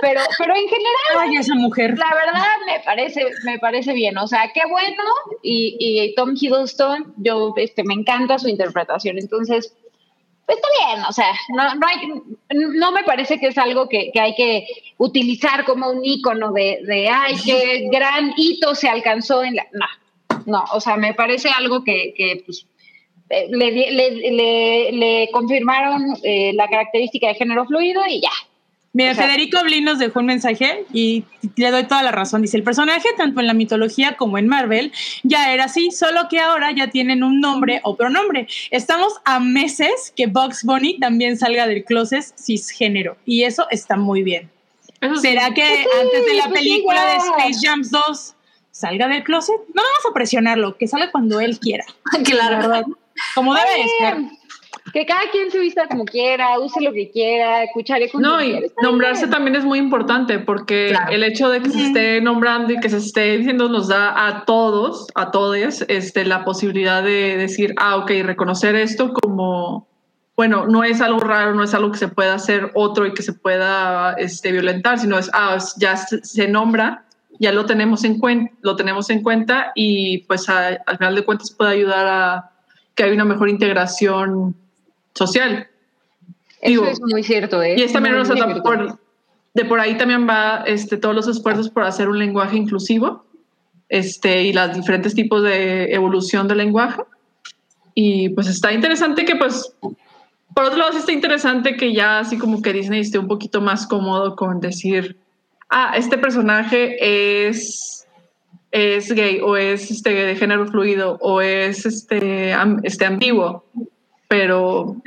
pero, 0.02 0.22
pero 0.38 0.56
en 0.56 0.68
general 0.68 1.30
Ay, 1.30 1.38
esa 1.38 1.56
mujer. 1.56 1.98
la 1.98 2.14
verdad 2.14 2.56
me 2.66 2.80
parece, 2.82 3.26
me 3.44 3.60
parece 3.60 3.94
bien, 3.94 4.18
o 4.18 4.28
sea, 4.28 4.52
qué 4.54 4.62
bueno 4.70 5.04
y, 5.42 5.78
y 5.80 6.16
Tom 6.16 6.36
Hiddleston, 6.40 7.14
yo 7.18 7.54
este, 7.58 7.84
me 7.84 7.94
encanta 7.94 8.40
su 8.40 8.48
interpretación, 8.48 9.18
entonces 9.18 9.74
pues, 10.46 10.60
está 10.60 10.68
bien, 10.86 11.06
o 11.08 11.12
sea, 11.12 11.32
no, 11.56 11.76
no, 11.76 11.88
hay, 11.88 12.22
no 12.54 12.92
me 12.92 13.04
parece 13.04 13.40
que 13.40 13.48
es 13.48 13.58
algo 13.58 13.90
que, 13.90 14.12
que 14.14 14.20
hay 14.20 14.36
que 14.36 14.68
utilizar 14.98 15.66
como 15.66 15.90
un 15.90 16.06
ícono 16.06 16.52
de, 16.52 16.82
de, 16.86 17.10
ay, 17.10 17.36
qué 17.44 17.90
gran 17.92 18.34
hito 18.38 18.76
se 18.76 18.88
alcanzó 18.88 19.44
en 19.44 19.56
la... 19.56 19.66
No, 19.74 19.88
no, 20.46 20.64
o 20.72 20.80
sea, 20.80 20.98
me 20.98 21.16
parece 21.16 21.50
algo 21.50 21.84
que, 21.84 22.14
que 22.16 22.44
pues, 22.46 22.68
eh, 23.30 23.48
le, 23.50 23.72
le, 23.72 23.92
le, 24.32 24.92
le 24.92 25.30
confirmaron 25.32 26.04
eh, 26.24 26.52
la 26.54 26.68
característica 26.68 27.28
de 27.28 27.36
género 27.36 27.66
fluido 27.66 28.02
y 28.08 28.22
ya. 28.22 28.30
Mira, 28.94 29.12
O 29.12 29.16
sea- 29.16 29.26
Federico 29.26 29.62
Blin 29.64 29.84
nos 29.84 30.00
dejó 30.00 30.22
un 30.22 30.28
mensaje 30.28 30.86
y 30.94 31.26
le 31.58 31.70
doy 31.70 31.84
toda 31.84 32.02
la 32.02 32.12
razón. 32.14 32.42
Dice, 32.44 32.56
el 32.56 32.64
personaje, 32.64 33.10
tanto 33.18 33.42
en 33.42 33.48
la 33.48 33.54
mitología 33.54 34.16
como 34.16 34.38
en 34.38 34.48
Marvel, 34.48 34.94
ya 35.24 35.52
era 35.54 35.66
así, 35.66 35.92
solo 35.92 36.28
que 36.30 36.40
ahora 36.40 36.72
ya 36.72 36.90
tienen 36.90 37.22
un 37.22 37.42
nombre 37.42 37.82
o 37.84 37.98
pronombre. 37.98 38.48
Estamos 38.72 39.12
a 39.26 39.42
meses 39.42 40.14
que 40.16 40.28
Bugs 40.28 40.64
Bunny 40.64 40.98
también 40.98 41.38
salga 41.38 41.68
del 41.68 41.84
closet 41.84 42.24
cisgénero 42.38 43.18
y 43.26 43.44
eso 43.44 43.68
está 43.70 43.98
muy 43.98 44.24
bien. 44.24 44.50
¿Será 45.22 45.54
que 45.54 45.62
Pues 45.62 45.78
sí, 45.84 46.00
antes 46.02 46.26
de 46.26 46.34
la 46.36 46.48
pues 46.48 46.62
sí, 46.62 46.70
película 46.70 47.06
de. 47.06 47.18
Space 47.18 47.68
Jam 47.68 47.82
2 47.92 48.34
salga 48.72 49.08
del 49.10 49.24
closet? 49.24 49.56
No 49.74 49.82
vamos 49.84 50.06
a 50.10 50.14
presionarlo, 50.14 50.78
que 50.78 50.88
salga 50.88 51.12
cuando 51.12 51.42
él 51.42 51.60
quiera. 51.60 51.84
La 52.18 52.24
claro. 52.24 52.58
verdad. 52.60 52.86
Como 53.34 53.54
debe 53.54 53.70
de 53.84 53.88
ser. 54.00 54.16
Que 54.94 55.06
cada 55.06 55.30
quien 55.32 55.52
se 55.52 55.60
vista 55.60 55.88
como 55.88 56.06
quiera, 56.06 56.60
use 56.60 56.80
lo 56.82 56.94
que 56.94 57.10
quiera, 57.12 57.64
escucharé 57.64 58.10
con 58.10 58.22
No, 58.22 58.42
y 58.42 58.66
nombrarse 58.82 59.22
bien. 59.24 59.32
también 59.32 59.56
es 59.56 59.66
muy 59.66 59.80
importante 59.80 60.40
porque 60.40 60.88
Claro. 60.92 61.12
el 61.12 61.24
hecho 61.24 61.50
de 61.50 61.62
que 61.62 61.70
se 61.70 61.88
esté 61.88 62.22
nombrando 62.22 62.72
y 62.74 62.80
que 62.80 62.90
se 62.90 62.98
esté 62.98 63.38
diciendo 63.38 63.68
nos 63.68 63.88
da 63.88 64.28
a 64.28 64.46
todos, 64.46 65.08
a 65.16 65.32
todos, 65.32 65.84
este, 65.88 66.24
la 66.24 66.46
posibilidad 66.46 67.04
de 67.04 67.36
decir, 67.36 67.74
ah, 67.78 67.98
ok, 67.98 68.12
reconocer 68.24 68.76
esto 68.76 69.12
como, 69.14 69.88
bueno, 70.36 70.66
no 70.68 70.84
es 70.84 71.02
algo 71.02 71.20
raro, 71.20 71.56
no 71.56 71.64
es 71.64 71.74
algo 71.74 71.92
que 71.92 71.98
se 71.98 72.08
pueda 72.08 72.36
hacer 72.36 72.72
otro 72.76 73.06
y 73.06 73.14
que 73.14 73.24
se 73.24 73.34
pueda 73.34 74.14
este, 74.14 74.52
violentar, 74.52 75.00
sino 75.00 75.18
es, 75.18 75.30
ah, 75.34 75.58
ya 75.78 75.98
se, 75.98 76.24
se 76.24 76.48
nombra, 76.48 77.06
ya 77.40 77.52
lo 77.52 77.66
tenemos 77.66 78.04
en 78.06 78.20
cuenta, 78.20 78.54
lo 78.62 78.76
tenemos 78.78 79.10
en 79.10 79.24
cuenta 79.24 79.72
y 79.76 80.20
pues 80.20 80.48
a- 80.48 80.78
al 80.86 80.98
final 80.98 81.16
de 81.16 81.26
cuentas 81.26 81.52
puede 81.52 81.72
ayudar 81.72 82.08
a 82.08 82.52
que 82.96 83.04
haya 83.04 83.14
una 83.14 83.26
mejor 83.26 83.50
integración 83.50 84.56
social. 85.14 85.68
Eso 86.62 86.70
digo, 86.72 86.86
es 86.86 87.00
muy 87.02 87.24
cierto, 87.24 87.62
¿eh? 87.62 87.76
Y 87.78 87.84
es 87.84 87.94
también, 87.94 88.16
Muy 88.18 88.26
cierto. 88.26 88.64
por- 88.64 89.00
de 89.54 89.66
por 89.66 89.80
ahí 89.80 89.96
también 89.98 90.28
va 90.28 90.64
este, 90.66 90.98
todos 90.98 91.16
los 91.16 91.28
esfuerzos 91.28 91.70
por 91.70 91.84
hacer 91.84 92.10
un 92.10 92.20
lenguaje 92.20 92.58
inclusivo 92.58 93.24
este, 93.88 94.44
y 94.44 94.52
los 94.54 94.76
diferentes 94.76 95.14
tipos 95.16 95.44
de 95.44 95.94
evolución 95.94 96.48
del 96.48 96.58
lenguaje. 96.58 97.02
Y 97.94 98.30
pues 98.30 98.48
está 98.48 98.74
interesante 98.74 99.24
que 99.24 99.38
pues, 99.38 99.74
por 99.80 100.66
otro 100.66 100.78
lado 100.80 100.92
sí 100.92 100.98
está 101.00 101.14
interesante 101.14 101.78
que 101.78 101.94
ya 101.94 102.20
así 102.20 102.38
como 102.38 102.62
que 102.62 102.74
Disney 102.74 103.00
esté 103.02 103.18
un 103.18 103.28
poquito 103.30 103.62
más 103.62 103.88
cómodo 103.88 104.36
con 104.36 104.60
decir, 104.60 105.16
ah, 105.70 105.94
este 105.96 106.18
personaje 106.18 107.48
es, 107.48 107.95
es 108.78 109.10
gay 109.14 109.40
o 109.42 109.56
es 109.56 109.90
este, 109.90 110.10
de 110.14 110.36
género 110.36 110.68
fluido 110.68 111.18
o 111.22 111.40
es 111.40 111.86
este, 111.86 112.52
am- 112.52 112.82
este 112.84 113.06
ambiguo, 113.06 113.64
pero 114.28 114.98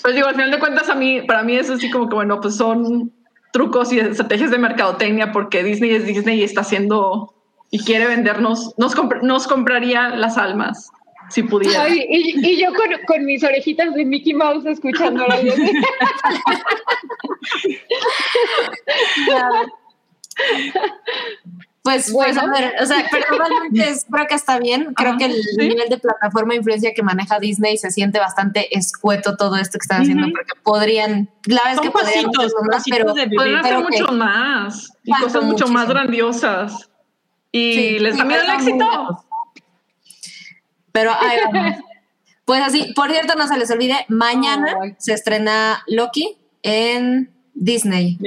pues 0.00 0.14
digo, 0.14 0.28
al 0.28 0.36
final 0.36 0.52
de 0.52 0.60
cuentas, 0.60 0.88
a 0.88 0.94
mí, 0.94 1.22
para 1.22 1.42
mí 1.42 1.56
es 1.56 1.68
así 1.70 1.90
como 1.90 2.08
que, 2.08 2.14
bueno, 2.14 2.40
pues 2.40 2.54
son 2.56 3.10
trucos 3.52 3.92
y 3.92 3.98
estrategias 3.98 4.52
de 4.52 4.58
mercadotecnia 4.58 5.32
porque 5.32 5.64
Disney 5.64 5.90
es 5.90 6.06
Disney 6.06 6.38
y 6.40 6.44
está 6.44 6.60
haciendo 6.60 7.34
y 7.72 7.80
quiere 7.82 8.06
vendernos, 8.06 8.74
nos, 8.78 8.96
compr- 8.96 9.22
nos 9.22 9.48
compraría 9.48 10.10
las 10.10 10.38
almas 10.38 10.88
si 11.30 11.42
pudiera. 11.42 11.82
Ay, 11.82 12.06
y, 12.08 12.46
y 12.46 12.62
yo 12.62 12.68
con, 12.74 12.86
con 13.06 13.24
mis 13.24 13.42
orejitas 13.42 13.92
de 13.94 14.04
Mickey 14.04 14.34
Mouse 14.34 14.66
escuchando 14.66 15.26
la 15.26 15.36
Pues, 21.82 22.12
Bueno. 22.12 22.40
pues, 22.40 22.44
a 22.44 22.60
ver, 22.60 22.74
o 22.80 22.86
sea, 22.86 23.04
personalmente 23.10 23.88
es- 23.90 24.06
creo 24.10 24.26
que 24.28 24.34
está 24.36 24.58
bien. 24.60 24.94
Creo 24.94 25.10
Ajá, 25.10 25.18
que 25.18 25.24
el 25.24 25.32
sí. 25.42 25.56
nivel 25.68 25.88
de 25.88 25.98
plataforma 25.98 26.54
e 26.54 26.58
influencia 26.58 26.92
que 26.94 27.02
maneja 27.02 27.40
Disney 27.40 27.76
se 27.76 27.90
siente 27.90 28.20
bastante 28.20 28.76
escueto 28.76 29.36
todo 29.36 29.56
esto 29.56 29.78
que 29.78 29.82
están 29.84 30.02
haciendo, 30.02 30.26
Ujú. 30.26 30.32
porque 30.32 30.52
podrían, 30.62 31.28
la 31.46 31.62
vez 31.64 31.74
Son 31.76 31.84
que 31.84 31.90
podrían 31.90 32.26
pasitos, 32.30 32.52
más, 32.70 32.84
pero 32.88 33.12
de 33.14 33.22
hacer 33.22 33.62
pero 33.62 33.86
que- 33.88 33.98
mucho 34.00 34.12
más 34.12 34.92
y 35.02 35.12
cosas 35.12 35.42
mucho 35.44 35.66
más 35.66 35.88
grandiosas. 35.88 36.88
Y 37.50 37.74
Sí, 37.74 37.98
les 37.98 38.12
sí, 38.14 38.18
da 38.20 38.24
miedo 38.26 38.42
el 38.42 38.50
éxito. 38.50 39.24
Pero 40.92 41.10
ahí 41.18 41.38
vamos. 41.52 41.76
Pues 42.44 42.60
así, 42.60 42.92
por 42.94 43.08
cierto, 43.08 43.34
no 43.36 43.46
se 43.46 43.56
les 43.56 43.70
olvide, 43.70 44.04
mañana 44.08 44.74
se 44.98 45.14
estrena 45.14 45.84
Loki 45.86 46.36
en 46.64 47.30
Disney. 47.54 48.18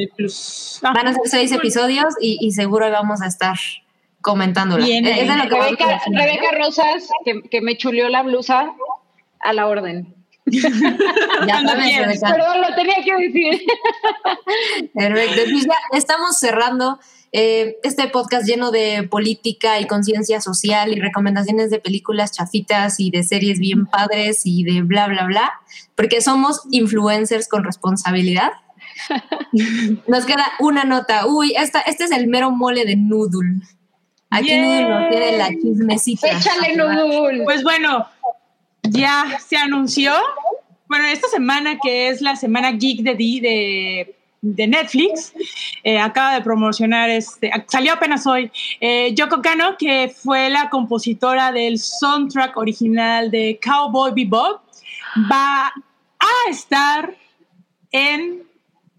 Ah, 0.84 0.94
Van 0.94 1.08
a 1.08 1.14
ser 1.14 1.22
seis 1.26 1.52
episodios 1.52 2.14
y, 2.22 2.38
y 2.40 2.52
seguro 2.52 2.86
ahí 2.86 2.92
vamos 2.92 3.22
a 3.22 3.28
estar 3.28 3.58
comentándola. 4.22 4.86
Bien 4.86 5.06
Es 5.06 5.20
ahí. 5.20 5.28
de 5.28 5.36
lo 5.36 5.78
que 5.78 5.86
Rebeca, 6.12 6.52
Rosas, 6.58 7.10
que, 7.24 7.42
que 7.50 7.62
me 7.62 7.78
chuleó 7.78 8.10
la 8.10 8.24
blusa 8.24 8.72
a 9.40 9.54
la 9.54 9.68
orden. 9.68 10.14
Ya 10.48 11.62
sabes. 11.62 12.22
Perdón, 12.22 12.62
lo 12.62 12.76
tenía 12.76 12.96
que 13.04 13.16
decir. 13.28 13.62
Perfecto. 14.94 15.42
Pues 15.52 15.66
ya 15.66 15.98
estamos 15.98 16.40
cerrando 16.40 17.00
eh, 17.32 17.78
este 17.84 18.08
podcast 18.08 18.48
lleno 18.48 18.72
de 18.72 19.08
política 19.10 19.80
y 19.80 19.88
conciencia 19.88 20.42
social 20.42 20.94
y 20.94 21.00
recomendaciones 21.00 21.70
de 21.70 21.80
películas 21.80 22.32
chafitas 22.32 23.00
y 23.00 23.12
de 23.12 23.24
series 23.24 23.60
bien 23.60 23.86
padres 23.88 24.42
y 24.46 24.64
de 24.64 24.82
bla, 24.84 25.08
bla, 25.08 25.26
bla, 25.26 25.52
porque 25.96 26.22
somos 26.22 26.62
influencers 26.72 27.48
con 27.48 27.64
responsabilidad. 27.64 28.52
Nos 30.08 30.26
queda 30.26 30.46
una 30.60 30.84
nota. 30.84 31.28
Uy, 31.28 31.54
esta, 31.58 31.82
este 31.82 32.06
es 32.06 32.12
el 32.12 32.28
mero 32.28 32.52
mole 32.52 32.86
de 32.86 32.96
Noodle. 32.96 33.62
Aquí 34.30 34.48
Yay. 34.50 34.60
Noodle 34.62 34.90
nos 34.90 35.10
tiene 35.10 35.38
la 35.38 35.50
chismecita. 35.50 36.28
Échale 36.32 36.76
nudul. 36.76 37.42
Pues 37.46 37.64
bueno, 37.64 38.08
ya 38.84 39.38
se 39.46 39.58
anunció. 39.58 40.14
Bueno, 40.88 41.06
esta 41.08 41.28
semana 41.30 41.78
que 41.82 42.10
es 42.10 42.22
la 42.22 42.36
semana 42.36 42.72
geek 42.72 43.02
de, 43.02 43.16
Di- 43.16 43.40
de, 43.40 44.16
de 44.42 44.68
Netflix, 44.68 45.34
eh, 45.84 45.98
acaba 46.00 46.36
de 46.36 46.42
promocionar, 46.42 47.10
este, 47.10 47.50
salió 47.68 47.94
apenas 47.94 48.28
hoy, 48.28 48.52
eh, 48.80 49.12
Yoko 49.16 49.42
Kano, 49.42 49.78
que 49.80 50.14
fue 50.16 50.50
la 50.50 50.70
compositora 50.70 51.52
del 51.52 51.80
soundtrack 51.80 52.56
original 52.58 53.32
de 53.32 53.60
Cowboy 53.64 54.12
Bebop, 54.14 54.62
va 55.32 55.68
a 56.20 56.50
estar 56.52 57.16
en 57.92 58.44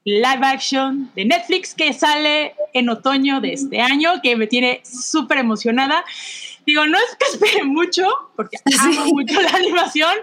live 0.06 0.46
action 0.46 1.10
de 1.16 1.24
Netflix 1.24 1.74
que 1.74 1.92
sale 1.92 2.54
en 2.72 2.88
otoño 2.88 3.40
de 3.40 3.52
este 3.54 3.80
año, 3.80 4.22
que 4.22 4.36
me 4.36 4.46
tiene 4.46 4.80
súper 4.84 5.38
emocionada. 5.38 6.04
Digo, 6.64 6.86
no 6.86 6.96
es 6.96 7.16
que 7.18 7.26
espere 7.26 7.64
mucho, 7.64 8.06
porque 8.36 8.56
amo 8.80 9.06
mucho 9.06 9.40
la 9.42 9.50
animación, 9.50 10.14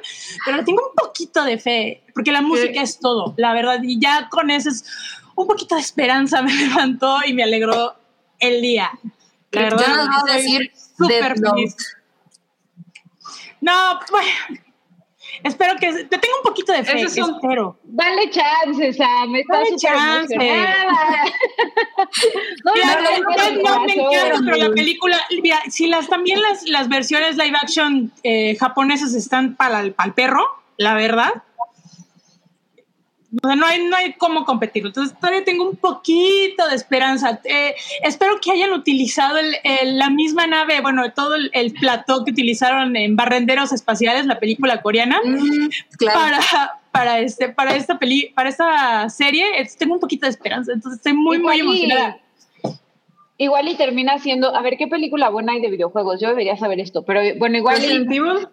pero 0.45 0.63
tengo 0.63 0.81
un 0.87 0.95
poquito 0.95 1.43
de 1.43 1.59
fe, 1.59 2.01
porque 2.13 2.31
la 2.31 2.41
música 2.41 2.81
es 2.81 2.97
todo, 2.97 3.33
la 3.37 3.53
verdad, 3.53 3.79
y 3.83 3.99
ya 3.99 4.29
con 4.29 4.49
eso 4.49 4.69
es 4.69 4.85
un 5.35 5.47
poquito 5.47 5.75
de 5.75 5.81
esperanza 5.81 6.41
me 6.43 6.53
levantó 6.53 7.17
y 7.25 7.33
me 7.33 7.43
alegró 7.43 7.95
el 8.39 8.61
día. 8.61 8.89
La 9.51 9.69
Yo 9.69 9.75
verdad, 9.75 10.05
nos 10.05 10.21
voy 10.21 10.31
a 10.31 10.33
decir 10.35 10.71
súper 10.97 11.35
feliz. 11.37 11.75
No, 13.59 13.99
bueno, 14.09 14.29
espero 15.43 15.75
que 15.79 15.91
te 16.05 16.17
tengo 16.17 16.35
un 16.37 16.43
poquito 16.43 16.71
de 16.73 16.83
fe, 16.83 17.01
Esos 17.01 17.13
son- 17.13 17.35
espero. 17.35 17.77
Dale 17.83 18.29
chance, 18.29 18.93
Sam. 18.93 19.35
Está 19.35 19.53
Dale 19.57 19.75
chance. 19.77 20.35
no, 20.35 20.41
Mira, 22.73 22.95
no, 22.95 23.01
la 23.01 23.17
no, 23.19 23.27
verdad 23.27 23.51
no, 23.51 23.61
no 23.79 23.83
me 23.85 23.93
encanta, 23.93 24.41
pero 24.45 24.57
la 24.57 24.69
película, 24.73 25.17
mira, 25.41 25.59
si 25.69 25.87
las 25.87 26.07
también 26.07 26.41
las, 26.41 26.63
las 26.69 26.89
versiones 26.89 27.37
live 27.37 27.55
action 27.61 28.11
eh, 28.23 28.55
japonesas 28.59 29.13
están 29.13 29.55
para 29.55 29.81
el, 29.81 29.93
perro, 30.15 30.45
la 30.77 30.93
verdad. 30.95 31.31
O 33.41 33.47
sea, 33.47 33.55
no 33.55 33.65
hay, 33.65 33.83
no 33.85 33.95
hay 33.95 34.13
cómo 34.13 34.45
competir. 34.45 34.85
Entonces, 34.85 35.17
todavía 35.19 35.43
tengo 35.43 35.67
un 35.67 35.75
poquito 35.75 36.67
de 36.67 36.75
esperanza. 36.75 37.39
Eh, 37.45 37.73
espero 38.03 38.39
que 38.39 38.51
hayan 38.51 38.73
utilizado 38.73 39.37
el- 39.37 39.55
el- 39.63 39.97
la 39.97 40.09
misma 40.11 40.45
nave, 40.45 40.81
bueno, 40.81 41.11
todo 41.13 41.33
el, 41.35 41.49
el 41.53 41.73
plató 41.73 42.23
que 42.23 42.31
utilizaron 42.31 42.95
en 42.95 43.15
Barrenderos 43.15 43.71
Espaciales, 43.73 44.25
la 44.27 44.39
película 44.39 44.81
coreana, 44.83 45.19
Mm, 45.25 45.69
claro. 45.97 46.19
para, 46.19 46.79
para, 46.91 47.19
este, 47.21 47.49
para, 47.49 47.75
esta 47.75 47.97
peli, 47.97 48.31
para 48.35 48.49
esta 48.49 49.09
serie. 49.09 49.47
Entonces, 49.57 49.77
tengo 49.77 49.95
un 49.95 49.99
poquito 49.99 50.27
de 50.27 50.31
esperanza. 50.31 50.71
Entonces, 50.71 50.99
estoy 50.99 51.13
muy, 51.13 51.39
muy 51.39 51.57
y- 51.57 51.59
emocionada. 51.61 52.17
Igual 53.39 53.67
y 53.67 53.75
termina 53.75 54.19
siendo, 54.19 54.55
a 54.55 54.61
ver 54.61 54.77
qué 54.77 54.87
película 54.87 55.29
buena 55.29 55.53
hay 55.53 55.61
de 55.61 55.69
videojuegos. 55.71 56.21
Yo 56.21 56.29
debería 56.29 56.55
saber 56.55 56.79
esto, 56.79 57.03
pero 57.03 57.19
bueno, 57.39 57.57
igual 57.57 57.77
y, 57.79 57.81
Resident 57.81 58.11
Evil. 58.11 58.47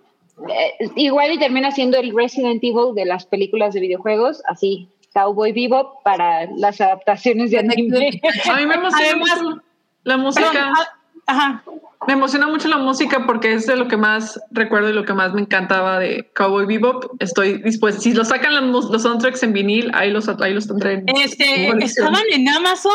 Eh, 0.48 0.90
igual 0.96 1.32
y 1.32 1.38
termina 1.38 1.70
siendo 1.70 1.98
el 1.98 2.14
Resident 2.14 2.62
Evil 2.62 2.94
de 2.94 3.04
las 3.04 3.26
películas 3.26 3.74
de 3.74 3.80
videojuegos, 3.80 4.42
así 4.48 4.88
Cowboy 5.12 5.52
Bebop 5.52 6.02
para 6.04 6.46
las 6.56 6.80
adaptaciones 6.80 7.50
de 7.50 7.58
anime. 7.58 8.20
A 8.48 8.56
mí 8.56 8.66
me 8.66 8.74
emociona 8.74 9.06
Además- 9.08 9.42
mucho 9.42 9.62
la 10.04 10.16
música. 10.16 10.48
ah, 10.54 10.88
ajá. 11.26 11.62
Me 12.06 12.14
emociona 12.14 12.46
mucho 12.48 12.66
la 12.68 12.78
música 12.78 13.26
porque 13.26 13.52
es 13.52 13.66
de 13.66 13.76
lo 13.76 13.86
que 13.86 13.98
más 13.98 14.40
recuerdo 14.50 14.88
y 14.88 14.94
lo 14.94 15.04
que 15.04 15.12
más 15.12 15.34
me 15.34 15.42
encantaba 15.42 15.98
de 15.98 16.30
Cowboy 16.34 16.64
Bebop. 16.64 17.04
Estoy 17.20 17.60
dispuesta. 17.62 18.00
Si 18.00 18.14
lo 18.14 18.24
sacan 18.24 18.72
los, 18.72 18.86
los 18.88 19.02
soundtracks 19.02 19.42
en 19.42 19.52
vinil, 19.52 19.90
ahí 19.92 20.10
los, 20.10 20.26
ahí 20.28 20.54
los 20.54 20.66
tendré. 20.66 20.94
en 20.94 21.04
Este, 21.08 21.68
estaban 21.84 22.22
en 22.32 22.48
Amazon 22.48 22.92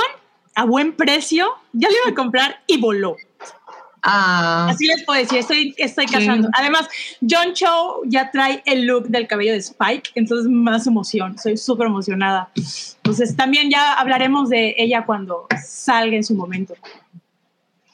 a 0.56 0.66
buen 0.66 0.94
precio. 0.94 1.54
Ya 1.74 1.88
lo 1.90 1.96
iba 2.04 2.12
a 2.12 2.16
comprar 2.16 2.62
y 2.66 2.80
voló. 2.80 3.16
Ah, 4.08 4.68
Así 4.70 4.86
les 4.86 5.04
puedo 5.04 5.20
decir, 5.20 5.40
estoy, 5.40 5.74
estoy 5.78 6.08
Sí. 6.08 6.14
cazando. 6.14 6.48
Además, 6.54 6.88
John 7.28 7.54
Cho 7.54 8.02
ya 8.06 8.30
trae 8.30 8.62
el 8.66 8.86
look 8.86 9.08
del 9.08 9.26
cabello 9.28 9.54
de 9.54 9.58
Spike, 9.58 10.12
entonces 10.14 10.48
más 10.48 10.86
emoción. 10.86 11.34
Estoy 11.36 11.58
súper 11.58 11.88
emocionada. 11.88 12.50
Entonces, 12.98 13.36
también 13.36 13.72
ya 13.72 13.94
hablaremos 13.94 14.50
de 14.50 14.76
ella 14.78 15.06
cuando 15.06 15.48
salga 15.66 16.16
en 16.16 16.24
su 16.24 16.36
momento. 16.36 16.76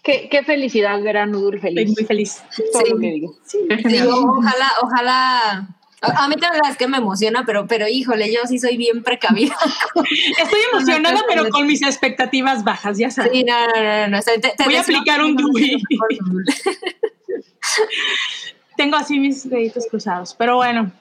Qué, 0.03 0.27
qué 0.29 0.43
felicidad 0.43 1.01
ver 1.01 1.15
a 1.17 1.25
Estoy 1.59 1.75
feliz. 1.75 1.95
muy 1.95 2.05
feliz. 2.05 2.43
Todo 2.73 2.83
Sí. 2.85 2.91
lo 2.91 2.99
que 2.99 3.07
digo. 3.11 3.35
Sí, 3.45 3.57
genial. 3.69 4.07
ojalá, 4.09 4.67
ojalá. 4.81 5.67
A 6.01 6.23
a 6.23 6.27
mí 6.27 6.35
también 6.35 6.63
es 6.69 6.77
que 6.77 6.87
me 6.87 6.97
emociona, 6.97 7.43
pero, 7.45 7.67
pero 7.67 7.87
híjole, 7.87 8.33
yo 8.33 8.39
sí 8.47 8.57
soy 8.59 8.75
bien 8.77 9.03
precavida. 9.03 9.55
Estoy 10.39 10.59
emocionada, 10.73 11.23
pero 11.27 11.47
con 11.49 11.67
mis 11.67 11.81
expectativas 11.83 12.63
bajas, 12.63 12.97
ya 12.97 13.11
sabes. 13.11 13.31
Sí, 13.33 13.43
no, 13.43 13.53
no, 13.67 14.07
no, 14.07 14.17
no. 14.17 14.21
te- 14.23 14.39
te 14.39 14.63
Voy 14.63 14.75
a 14.75 14.81
aplicar 14.81 15.21
un 15.21 15.35
Nudul. 15.35 15.81
Tengo 18.77 18.95
así 18.97 19.19
mis 19.19 19.47
deditos 19.49 19.85
cruzados, 19.89 20.33
pero 20.37 20.55
bueno. 20.55 20.91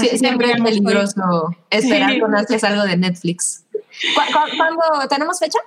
Sí, 0.00 0.18
siempre 0.18 0.50
es 0.50 0.60
peligroso 0.60 1.56
esperar 1.70 2.12
Sí. 2.12 2.18
con 2.20 2.34
haces 2.34 2.64
algo 2.64 2.82
de 2.82 2.96
Netflix. 2.96 3.64
¿Cu- 3.72 4.32
cu- 4.32 4.56
¿Cuándo 4.56 4.82
tenemos 5.08 5.38
fecha? 5.38 5.58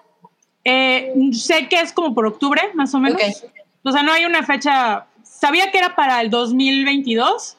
Eh, 0.66 1.14
sé 1.32 1.70
que 1.70 1.80
es 1.80 1.94
como 1.94 2.14
por 2.14 2.26
octubre, 2.28 2.62
más 2.74 2.94
o 2.94 3.00
menos. 3.00 3.22
Ok. 3.22 3.52
O 3.84 3.92
sea, 3.92 4.04
no 4.04 4.12
hay 4.12 4.26
una 4.26 4.44
fecha. 4.44 5.06
Sabía 5.24 5.72
que 5.72 5.78
era 5.78 5.96
para 5.96 6.20
el 6.20 6.30
2022, 6.30 7.57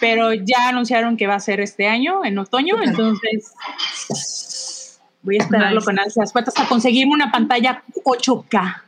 Pero 0.00 0.32
ya 0.32 0.68
anunciaron 0.68 1.16
que 1.16 1.26
va 1.26 1.34
a 1.34 1.40
ser 1.40 1.60
este 1.60 1.86
año, 1.88 2.24
en 2.24 2.38
otoño. 2.38 2.82
Entonces, 2.82 3.52
voy 5.22 5.36
a 5.36 5.42
esperarlo 5.42 5.76
Nice. 5.80 5.84
con 5.84 5.98
ansias. 5.98 6.32
Hasta 6.34 6.66
conseguirme 6.68 7.14
una 7.14 7.30
pantalla 7.32 7.82
8K. 8.04 8.82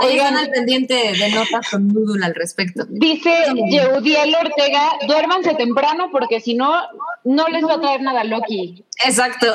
Ahí 0.00 0.10
Oigan. 0.12 0.26
están 0.28 0.36
al 0.36 0.50
pendiente 0.50 0.94
de 0.94 1.30
notas 1.30 1.68
con 1.70 1.88
Noodle 1.88 2.24
al 2.24 2.34
respecto. 2.34 2.84
Dice 2.88 3.32
Yeudiel 3.68 4.34
Ortega, 4.34 4.92
duérmanse 5.08 5.54
temprano 5.54 6.08
porque 6.12 6.40
si 6.40 6.54
no, 6.54 6.72
no 7.24 7.48
les 7.48 7.64
va 7.64 7.74
a 7.74 7.80
traer 7.80 8.00
nada 8.02 8.22
Loki. 8.24 8.84
Exacto. 9.04 9.46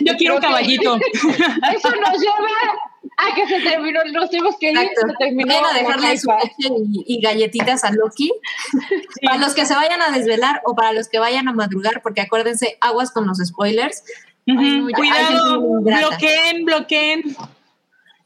Yo 0.00 0.14
quiero 0.16 0.36
un 0.36 0.40
caballito. 0.40 0.96
Eso 0.96 1.90
nos 1.90 2.20
lleva 2.20 2.48
a 3.18 3.34
que 3.34 3.46
se 3.46 3.60
terminó, 3.60 4.00
nos 4.12 4.28
tenemos 4.30 4.56
que 4.58 4.70
ir, 4.72 4.78
Exacto. 4.78 5.08
se 5.08 5.14
terminó 5.18 5.46
Vayan 5.54 5.64
a 5.64 5.78
dejarle 5.78 6.18
su 6.18 6.28
leche 6.30 6.74
y, 6.92 7.04
y 7.16 7.20
galletitas 7.20 7.82
a 7.84 7.90
Loki. 7.92 8.30
Para 9.24 9.38
los 9.38 9.54
que 9.54 9.64
se 9.64 9.74
vayan 9.74 10.02
a 10.02 10.10
desvelar 10.10 10.60
o 10.64 10.74
para 10.74 10.92
los 10.92 11.08
que 11.08 11.18
vayan 11.18 11.48
a 11.48 11.52
madrugar, 11.52 12.02
porque 12.02 12.20
acuérdense, 12.20 12.76
aguas 12.80 13.10
con 13.10 13.26
los 13.26 13.38
spoilers. 13.38 14.02
No, 14.44 14.62
ya- 14.90 14.96
Cuidado, 14.96 15.60
bloqueen, 15.80 16.64
bloqueen. 16.64 17.36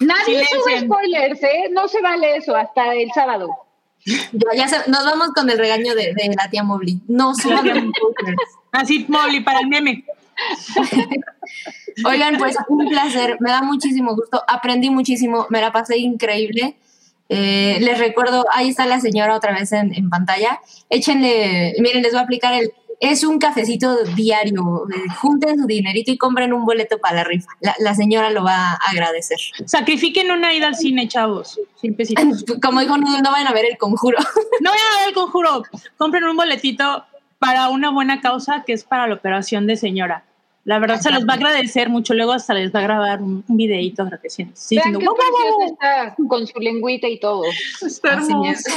Nadie 0.00 0.44
sube 0.46 0.80
spoilers, 0.80 1.42
¿eh? 1.42 1.68
No 1.70 1.86
se 1.88 2.00
vale 2.00 2.36
eso 2.36 2.56
hasta 2.56 2.94
el 2.94 3.10
sábado. 3.14 3.48
Ya, 4.04 4.20
ya 4.56 4.68
se- 4.68 4.90
nos 4.90 5.04
vamos 5.04 5.28
con 5.34 5.48
el 5.50 5.58
regaño 5.58 5.94
de, 5.94 6.14
de 6.14 6.34
la 6.36 6.48
tía 6.50 6.62
Mobley. 6.62 7.00
No 7.06 7.34
suban 7.34 7.66
los 7.68 7.76
spoilers. 7.78 8.42
Así, 8.72 9.04
Molly, 9.08 9.40
para 9.40 9.60
el 9.60 9.68
meme. 9.68 10.04
Oigan, 12.04 12.38
pues 12.38 12.56
un 12.68 12.88
placer, 12.88 13.36
me 13.40 13.50
da 13.50 13.62
muchísimo 13.62 14.14
gusto, 14.14 14.42
aprendí 14.46 14.90
muchísimo, 14.90 15.46
me 15.50 15.60
la 15.60 15.72
pasé 15.72 15.98
increíble. 15.98 16.76
Eh, 17.28 17.78
les 17.80 17.98
recuerdo, 17.98 18.44
ahí 18.52 18.68
está 18.70 18.86
la 18.86 19.00
señora 19.00 19.36
otra 19.36 19.52
vez 19.52 19.72
en, 19.72 19.94
en 19.94 20.10
pantalla. 20.10 20.60
Échenle, 20.88 21.74
miren, 21.78 22.02
les 22.02 22.12
voy 22.12 22.20
a 22.20 22.24
aplicar 22.24 22.54
el. 22.54 22.72
Es 22.98 23.24
un 23.24 23.38
cafecito 23.38 24.04
diario. 24.14 24.86
eh, 24.94 25.08
junten 25.20 25.58
su 25.58 25.66
dinerito 25.66 26.10
y 26.10 26.18
compren 26.18 26.52
un 26.52 26.66
boleto 26.66 26.98
para 26.98 27.16
la 27.16 27.24
rifa. 27.24 27.48
La, 27.60 27.74
la 27.78 27.94
señora 27.94 28.28
lo 28.30 28.44
va 28.44 28.72
a 28.72 28.74
agradecer. 28.90 29.38
Sacrifiquen 29.64 30.30
una 30.30 30.52
ida 30.52 30.66
al 30.66 30.74
cine, 30.74 31.08
chavos. 31.08 31.58
Como 32.62 32.80
dijo 32.80 32.98
no 32.98 33.30
vayan 33.30 33.46
a 33.46 33.52
ver 33.52 33.64
el 33.70 33.78
conjuro. 33.78 34.18
No 34.60 34.70
vayan 34.70 34.86
a 34.96 34.98
ver 35.00 35.08
el 35.08 35.14
conjuro. 35.22 35.62
Compren 35.96 36.24
un 36.24 36.36
boletito 36.36 37.04
para 37.38 37.70
una 37.70 37.90
buena 37.90 38.20
causa 38.20 38.64
que 38.66 38.74
es 38.74 38.84
para 38.84 39.06
la 39.06 39.14
operación 39.14 39.66
de 39.66 39.76
señora. 39.76 40.24
La 40.64 40.78
verdad 40.78 41.00
se 41.00 41.10
les 41.10 41.26
va 41.26 41.32
a 41.32 41.36
agradecer 41.36 41.88
mucho. 41.88 42.12
Luego 42.14 42.32
hasta 42.32 42.52
les 42.54 42.72
va 42.74 42.80
a 42.80 42.82
grabar 42.82 43.22
un, 43.22 43.42
un 43.48 43.56
videito 43.56 44.02
agradeciendo. 44.02 44.52
Sí, 44.56 44.76
Vean 44.76 44.92
diciendo, 44.92 44.98
qué 44.98 45.04
"Guau, 45.06 45.16
guau, 45.16 45.30
preciosa 45.30 45.94
guau". 45.96 46.08
está 46.08 46.28
con 46.28 46.46
su 46.46 46.58
lengüita 46.60 47.08
y 47.08 47.18
todo. 47.18 47.42
Está 47.86 48.18
Así 48.18 48.30
hermoso. 48.30 48.70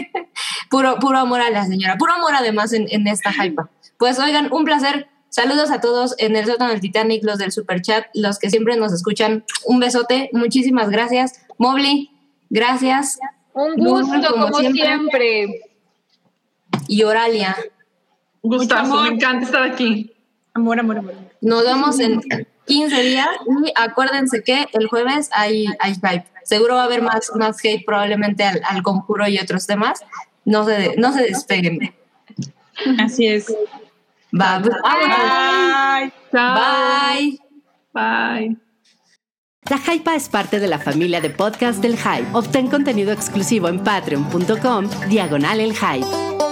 puro, 0.70 0.98
puro 0.98 1.18
amor 1.18 1.40
a 1.40 1.50
la 1.50 1.64
señora. 1.66 1.96
Puro 1.96 2.12
amor 2.12 2.32
además 2.34 2.72
en, 2.72 2.86
en 2.90 3.06
esta 3.06 3.30
hypa. 3.32 3.70
Pues 3.98 4.18
oigan, 4.18 4.52
un 4.52 4.64
placer. 4.64 5.08
Saludos 5.30 5.70
a 5.70 5.80
todos 5.80 6.14
en 6.18 6.36
el 6.36 6.44
sótano 6.44 6.70
del 6.70 6.80
Titanic, 6.82 7.24
los 7.24 7.38
del 7.38 7.52
super 7.52 7.80
chat, 7.80 8.04
los 8.12 8.38
que 8.38 8.50
siempre 8.50 8.76
nos 8.76 8.92
escuchan. 8.92 9.44
Un 9.64 9.80
besote, 9.80 10.28
muchísimas 10.34 10.90
gracias. 10.90 11.40
Mobley, 11.56 12.10
gracias. 12.50 13.18
Un 13.54 13.76
gusto, 13.76 14.30
como 14.30 14.46
como, 14.48 14.58
siempre. 14.58 14.82
siempre. 14.84 15.60
Y 16.88 17.02
Oralia. 17.02 17.56
Amor. 18.76 19.08
me 19.08 19.14
encanta 19.14 19.46
estar 19.46 19.62
aquí. 19.62 20.11
Amor, 20.54 20.80
amor, 20.80 20.98
amor. 20.98 21.14
Nos 21.40 21.64
vemos 21.64 21.98
en 21.98 22.20
15 22.66 23.02
días 23.02 23.28
y 23.64 23.72
acuérdense 23.74 24.42
que 24.42 24.66
el 24.72 24.86
jueves 24.88 25.30
hay, 25.32 25.66
hay 25.80 25.94
hype. 25.94 26.24
Seguro 26.44 26.74
va 26.74 26.82
a 26.82 26.84
haber 26.84 27.02
más, 27.02 27.30
más 27.36 27.56
hate 27.64 27.84
probablemente 27.84 28.44
al, 28.44 28.60
al 28.64 28.82
conjuro 28.82 29.26
y 29.28 29.38
otros 29.38 29.66
temas. 29.66 30.04
No 30.44 30.64
se, 30.64 30.96
no 30.96 31.12
se 31.12 31.22
despeguen. 31.22 31.94
Así 32.98 33.26
es. 33.26 33.46
Bye. 34.32 34.70
Chao. 36.32 36.58
bye. 36.58 37.38
Bye. 37.92 38.56
La 39.70 39.78
Hypa 39.78 40.16
es 40.16 40.28
parte 40.28 40.58
de 40.58 40.66
la 40.66 40.78
familia 40.78 41.20
de 41.20 41.30
podcast 41.30 41.80
del 41.80 41.96
Hype. 41.96 42.26
Obtén 42.32 42.68
contenido 42.68 43.12
exclusivo 43.12 43.68
en 43.68 43.78
patreon.com, 43.84 44.88
diagonal 45.08 45.60
el 45.60 45.72
Hype. 45.74 46.51